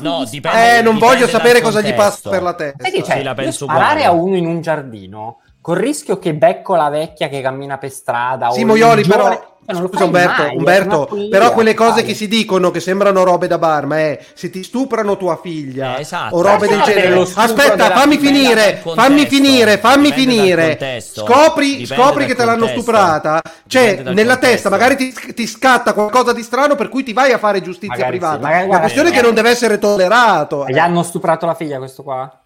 No, 0.00 0.24
dipende-. 0.28 0.78
Eh, 0.78 0.82
non 0.82 0.94
dipende 0.94 0.98
voglio 0.98 1.28
sapere 1.28 1.62
cosa 1.62 1.80
gli 1.80 1.94
passa 1.94 2.28
per 2.28 2.42
la 2.42 2.52
testa. 2.52 2.82
Sai 2.82 2.92
che 2.92 3.04
Sì, 3.04 3.22
la 3.22 3.34
penso 3.34 3.64
sparare 3.64 4.00
uguale. 4.00 4.04
a 4.04 4.10
uno 4.12 4.36
in 4.36 4.46
un 4.46 4.60
giardino, 4.60 5.38
col 5.66 5.78
rischio 5.78 6.20
che 6.20 6.32
becco 6.32 6.76
la 6.76 6.88
vecchia 6.90 7.26
che 7.28 7.40
cammina 7.40 7.76
per 7.76 7.90
strada 7.90 8.50
Sì, 8.52 8.62
o 8.62 8.66
Moioli, 8.66 9.02
giovane- 9.02 9.24
però. 9.24 9.54
cioè, 9.66 9.72
non 9.74 9.82
lo 9.82 9.88
Scusa 9.88 9.98
fai 9.98 10.06
Umberto, 10.06 10.42
mai, 10.42 10.50
è 10.52 10.56
Umberto, 10.58 11.06
follia, 11.08 11.28
però 11.28 11.52
quelle 11.52 11.74
cose 11.74 11.92
sai. 11.94 12.04
che 12.04 12.14
si 12.14 12.28
dicono 12.28 12.70
che 12.70 12.78
sembrano 12.78 13.24
robe 13.24 13.48
da 13.48 13.58
barma 13.58 13.96
è 13.98 14.24
se 14.34 14.48
ti 14.48 14.62
stuprano 14.62 15.16
tua 15.16 15.40
figlia 15.42 15.96
Eh, 15.96 16.02
esatto. 16.02 16.36
o 16.36 16.40
robe 16.42 16.68
del 16.68 16.76
Lascia 16.78 16.92
genere. 16.92 17.20
Aspetta, 17.34 17.74
della 17.74 17.90
fammi 17.96 18.16
figlia. 18.16 18.30
finire, 18.30 18.80
dal 18.84 18.94
fammi 18.94 19.16
contesto, 19.26 19.34
finire, 19.34 19.78
fammi 19.78 20.12
finire. 20.12 20.66
contesto, 20.68 21.24
Scopri, 21.26 21.84
scopri 21.84 22.26
che 22.26 22.34
te 22.36 22.44
l'hanno 22.44 22.58
contesto, 22.66 22.80
stuprata. 22.82 23.42
Cioè, 23.66 24.02
nella 24.04 24.12
contesto. 24.12 24.38
testa 24.38 24.70
magari 24.70 24.94
ti, 24.96 25.12
ti 25.34 25.46
scatta 25.48 25.94
qualcosa 25.94 26.32
di 26.32 26.44
strano 26.44 26.76
per 26.76 26.88
cui 26.88 27.02
ti 27.02 27.12
vai 27.12 27.32
a 27.32 27.38
fare 27.38 27.60
giustizia 27.60 27.88
Magari 27.96 28.12
sì, 28.12 28.18
privata. 28.20 28.38
magari, 28.40 28.68
La 28.70 28.78
questione 28.78 29.08
è 29.08 29.12
che 29.12 29.18
eh. 29.18 29.22
non 29.22 29.34
deve 29.34 29.50
essere 29.50 29.78
tollerato. 29.78 30.64
Gli 30.68 30.78
hanno 30.78 31.02
stuprato 31.02 31.44
la 31.44 31.54
figlia 31.54 31.78
questo 31.78 32.04
qua? 32.04 32.40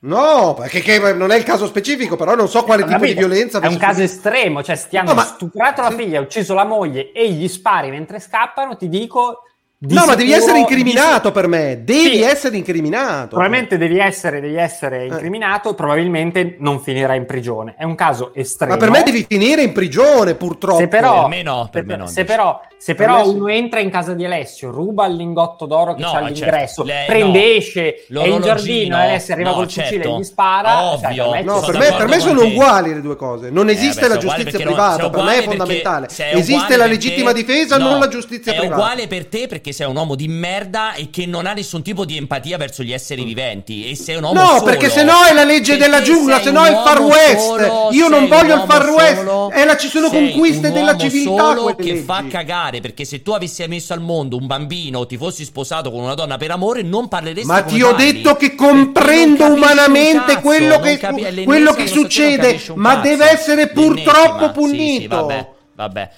No, 0.00 0.54
perché 0.54 1.12
non 1.14 1.32
è 1.32 1.36
il 1.36 1.42
caso 1.42 1.66
specifico, 1.66 2.14
però 2.14 2.36
non 2.36 2.48
so 2.48 2.62
quale 2.62 2.82
Ho 2.82 2.86
tipo 2.86 2.98
di 3.00 3.14
capito. 3.14 3.26
violenza 3.26 3.58
È 3.58 3.66
un 3.66 3.76
caso 3.78 3.94
subito. 3.94 4.12
estremo, 4.12 4.62
cioè 4.62 4.78
ti 4.88 4.96
hanno 4.96 5.08
No, 5.08 5.14
ma- 5.16 5.24
stuprato 5.24 5.82
la 5.82 5.90
figlia, 5.90 6.20
ucciso 6.20 6.54
la 6.54 6.64
moglie 6.64 7.10
e 7.10 7.28
gli 7.32 7.48
spari 7.48 7.90
mentre 7.90 8.20
scappano, 8.20 8.76
ti 8.76 8.88
dico 8.88 9.42
Di 9.80 9.94
no, 9.94 10.06
ma 10.06 10.16
devi 10.16 10.32
essere 10.32 10.58
incriminato 10.58 11.28
di... 11.28 11.34
per 11.34 11.46
me. 11.46 11.82
Devi 11.84 12.16
sì. 12.16 12.22
essere 12.22 12.56
incriminato. 12.56 13.28
Probabilmente 13.28 13.78
devi 13.78 14.00
essere, 14.00 14.40
devi 14.40 14.56
essere 14.56 15.02
eh. 15.02 15.06
incriminato. 15.06 15.70
Eh. 15.70 15.74
Probabilmente 15.74 16.56
non 16.58 16.80
finirà 16.80 17.14
in 17.14 17.26
prigione. 17.26 17.76
È 17.78 17.84
un 17.84 17.94
caso 17.94 18.34
estremo. 18.34 18.72
Ma 18.72 18.78
per 18.80 18.90
me 18.90 19.04
devi 19.04 19.24
finire 19.28 19.62
in 19.62 19.70
prigione, 19.70 20.34
purtroppo. 20.34 20.78
Se 20.78 20.88
però, 20.88 21.20
per 21.20 21.28
me 21.28 21.42
no, 21.44 21.68
per 21.70 21.82
se, 21.82 21.86
me 21.86 21.96
no, 21.96 22.06
se 22.08 22.24
però, 22.24 22.60
se 22.76 22.96
però 22.96 23.30
uno 23.30 23.46
entra 23.46 23.78
in 23.78 23.90
casa 23.90 24.14
di 24.14 24.24
Alessio, 24.24 24.72
ruba 24.72 25.06
il 25.06 25.14
lingotto 25.14 25.64
d'oro 25.66 25.94
che 25.94 26.02
no, 26.02 26.10
c'ha 26.10 26.18
all'ingresso, 26.18 26.84
certo. 26.84 27.12
prende, 27.12 27.38
no. 27.38 27.44
esce, 27.44 28.04
è 28.08 28.26
in 28.26 28.40
giardino 28.40 28.96
e 28.96 29.00
Alessio 29.00 29.34
arriva 29.34 29.52
col 29.52 29.68
certo. 29.68 29.94
fucile 29.94 30.12
e 30.12 30.18
gli 30.18 30.24
spara. 30.24 30.92
Ovvio. 30.92 31.24
Cioè, 31.24 31.42
no, 31.42 31.60
per 31.60 31.78
me, 31.78 31.94
per 31.96 32.08
me 32.08 32.18
sono 32.18 32.42
uguali 32.42 32.94
le 32.94 33.00
due 33.00 33.14
cose. 33.14 33.48
Non 33.50 33.68
eh, 33.68 33.74
esiste 33.74 34.06
eh, 34.06 34.08
beh, 34.08 34.14
la 34.14 34.20
giustizia 34.20 34.58
privata. 34.58 35.08
Per 35.08 35.22
me 35.22 35.38
è 35.38 35.42
fondamentale. 35.44 36.08
Esiste 36.32 36.76
la 36.76 36.86
legittima 36.86 37.30
difesa, 37.30 37.78
non 37.78 38.00
la 38.00 38.08
giustizia 38.08 38.54
privata. 38.54 38.74
È 38.74 38.76
uguale 38.76 39.06
per 39.06 39.26
te 39.26 39.46
perché 39.46 39.66
sei 39.72 39.86
un 39.88 39.96
uomo 39.96 40.14
di 40.14 40.28
merda 40.28 40.94
e 40.94 41.10
che 41.10 41.26
non 41.26 41.46
ha 41.46 41.52
nessun 41.52 41.82
tipo 41.82 42.04
di 42.04 42.16
empatia 42.16 42.56
verso 42.56 42.82
gli 42.82 42.92
esseri 42.92 43.24
viventi. 43.24 43.88
E 43.88 43.96
sei 43.96 44.16
un 44.16 44.24
uomo 44.24 44.40
No, 44.40 44.46
solo, 44.46 44.62
perché 44.62 44.90
se 44.90 45.02
no 45.02 45.24
è 45.28 45.32
la 45.32 45.44
legge 45.44 45.76
della 45.76 46.02
giungla, 46.02 46.40
se 46.40 46.50
no 46.50 46.64
è 46.64 46.70
il 46.70 46.82
Far 46.84 47.00
West. 47.00 47.38
Solo, 47.38 47.88
Io 47.92 48.08
non 48.08 48.28
voglio 48.28 48.54
il 48.54 48.64
Far 48.66 48.88
West. 48.88 49.16
Solo, 49.16 49.50
e 49.50 49.64
la, 49.64 49.76
ci 49.76 49.88
sono 49.88 50.08
conquiste 50.08 50.70
della 50.72 50.96
civiltà. 50.96 51.54
Solo 51.54 51.74
che 51.74 51.92
leggi. 51.92 52.02
fa 52.04 52.24
cagare 52.28 52.80
perché 52.80 53.04
se 53.04 53.22
tu 53.22 53.32
avessi 53.32 53.64
messo 53.66 53.92
al 53.92 54.00
mondo 54.00 54.36
un 54.36 54.46
bambino 54.46 55.00
o 55.00 55.06
ti 55.06 55.16
fossi 55.16 55.44
sposato 55.44 55.90
con 55.90 56.02
una 56.02 56.14
donna 56.14 56.36
per 56.36 56.50
amore, 56.50 56.82
non 56.82 57.08
parleresti 57.08 57.46
Ma 57.46 57.62
ti 57.62 57.82
ho 57.82 57.90
parli. 57.90 58.12
detto 58.12 58.36
che 58.36 58.54
comprendo 58.54 59.46
umanamente 59.46 60.34
cazzo, 60.34 60.40
quello 60.40 60.80
che, 60.80 60.96
capi- 60.98 61.44
quello 61.44 61.72
che 61.72 61.86
succede, 61.86 62.60
ma 62.74 62.96
deve 62.96 63.30
essere 63.30 63.68
purtroppo 63.68 64.50
punito. 64.50 64.76
Sì, 64.94 65.00
sì, 65.00 65.06
vabbè, 65.06 65.48
vabbè. 65.74 66.10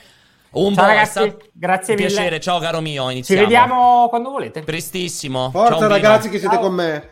Un 0.52 0.74
ciao 0.74 0.86
ragazzi, 0.86 1.36
grazie 1.52 1.94
mille. 1.94 2.06
piacere, 2.08 2.40
ciao 2.40 2.58
caro 2.58 2.80
mio, 2.80 3.08
iniziamo. 3.10 3.40
Ci 3.42 3.46
vediamo 3.46 4.08
quando 4.08 4.30
volete. 4.30 4.62
Prestissimo. 4.62 5.50
Forza 5.50 5.78
ciao, 5.78 5.88
ragazzi 5.88 6.28
che 6.28 6.38
siete 6.38 6.54
ciao. 6.54 6.64
con 6.64 6.74
me. 6.74 7.08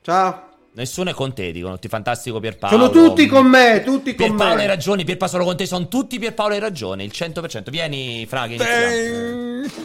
Ciao. 0.00 0.48
Nessuno 0.72 1.10
è 1.10 1.14
con 1.14 1.34
te, 1.34 1.50
dicono, 1.50 1.78
ti 1.78 1.88
fantastico 1.88 2.40
Pierpaolo. 2.40 2.76
Sono 2.76 2.90
tutti 2.90 3.26
con 3.26 3.46
me, 3.46 3.82
tutti 3.84 4.14
con 4.14 4.26
Pierpaolo 4.26 4.54
me. 4.54 4.60
hai 4.62 4.66
ragione, 4.66 5.04
Pierpaolo 5.04 5.32
sono 5.32 5.44
con 5.44 5.56
te, 5.56 5.66
sono 5.66 5.88
tutti 5.88 6.18
Pierpaolo 6.18 6.54
hai 6.54 6.60
ragione, 6.60 7.04
il 7.04 7.10
100%. 7.12 7.68
Vieni, 7.70 8.24
Fra, 8.26 8.46
che 8.46 8.56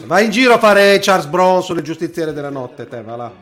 Vai 0.04 0.24
in 0.24 0.30
giro 0.30 0.54
a 0.54 0.58
fare 0.58 0.98
Charles 1.00 1.26
Bronson, 1.26 1.76
il 1.76 1.82
giustiziere 1.82 2.32
della 2.32 2.50
notte, 2.50 2.88
te, 2.88 3.02
va 3.02 3.16
là. 3.16 3.32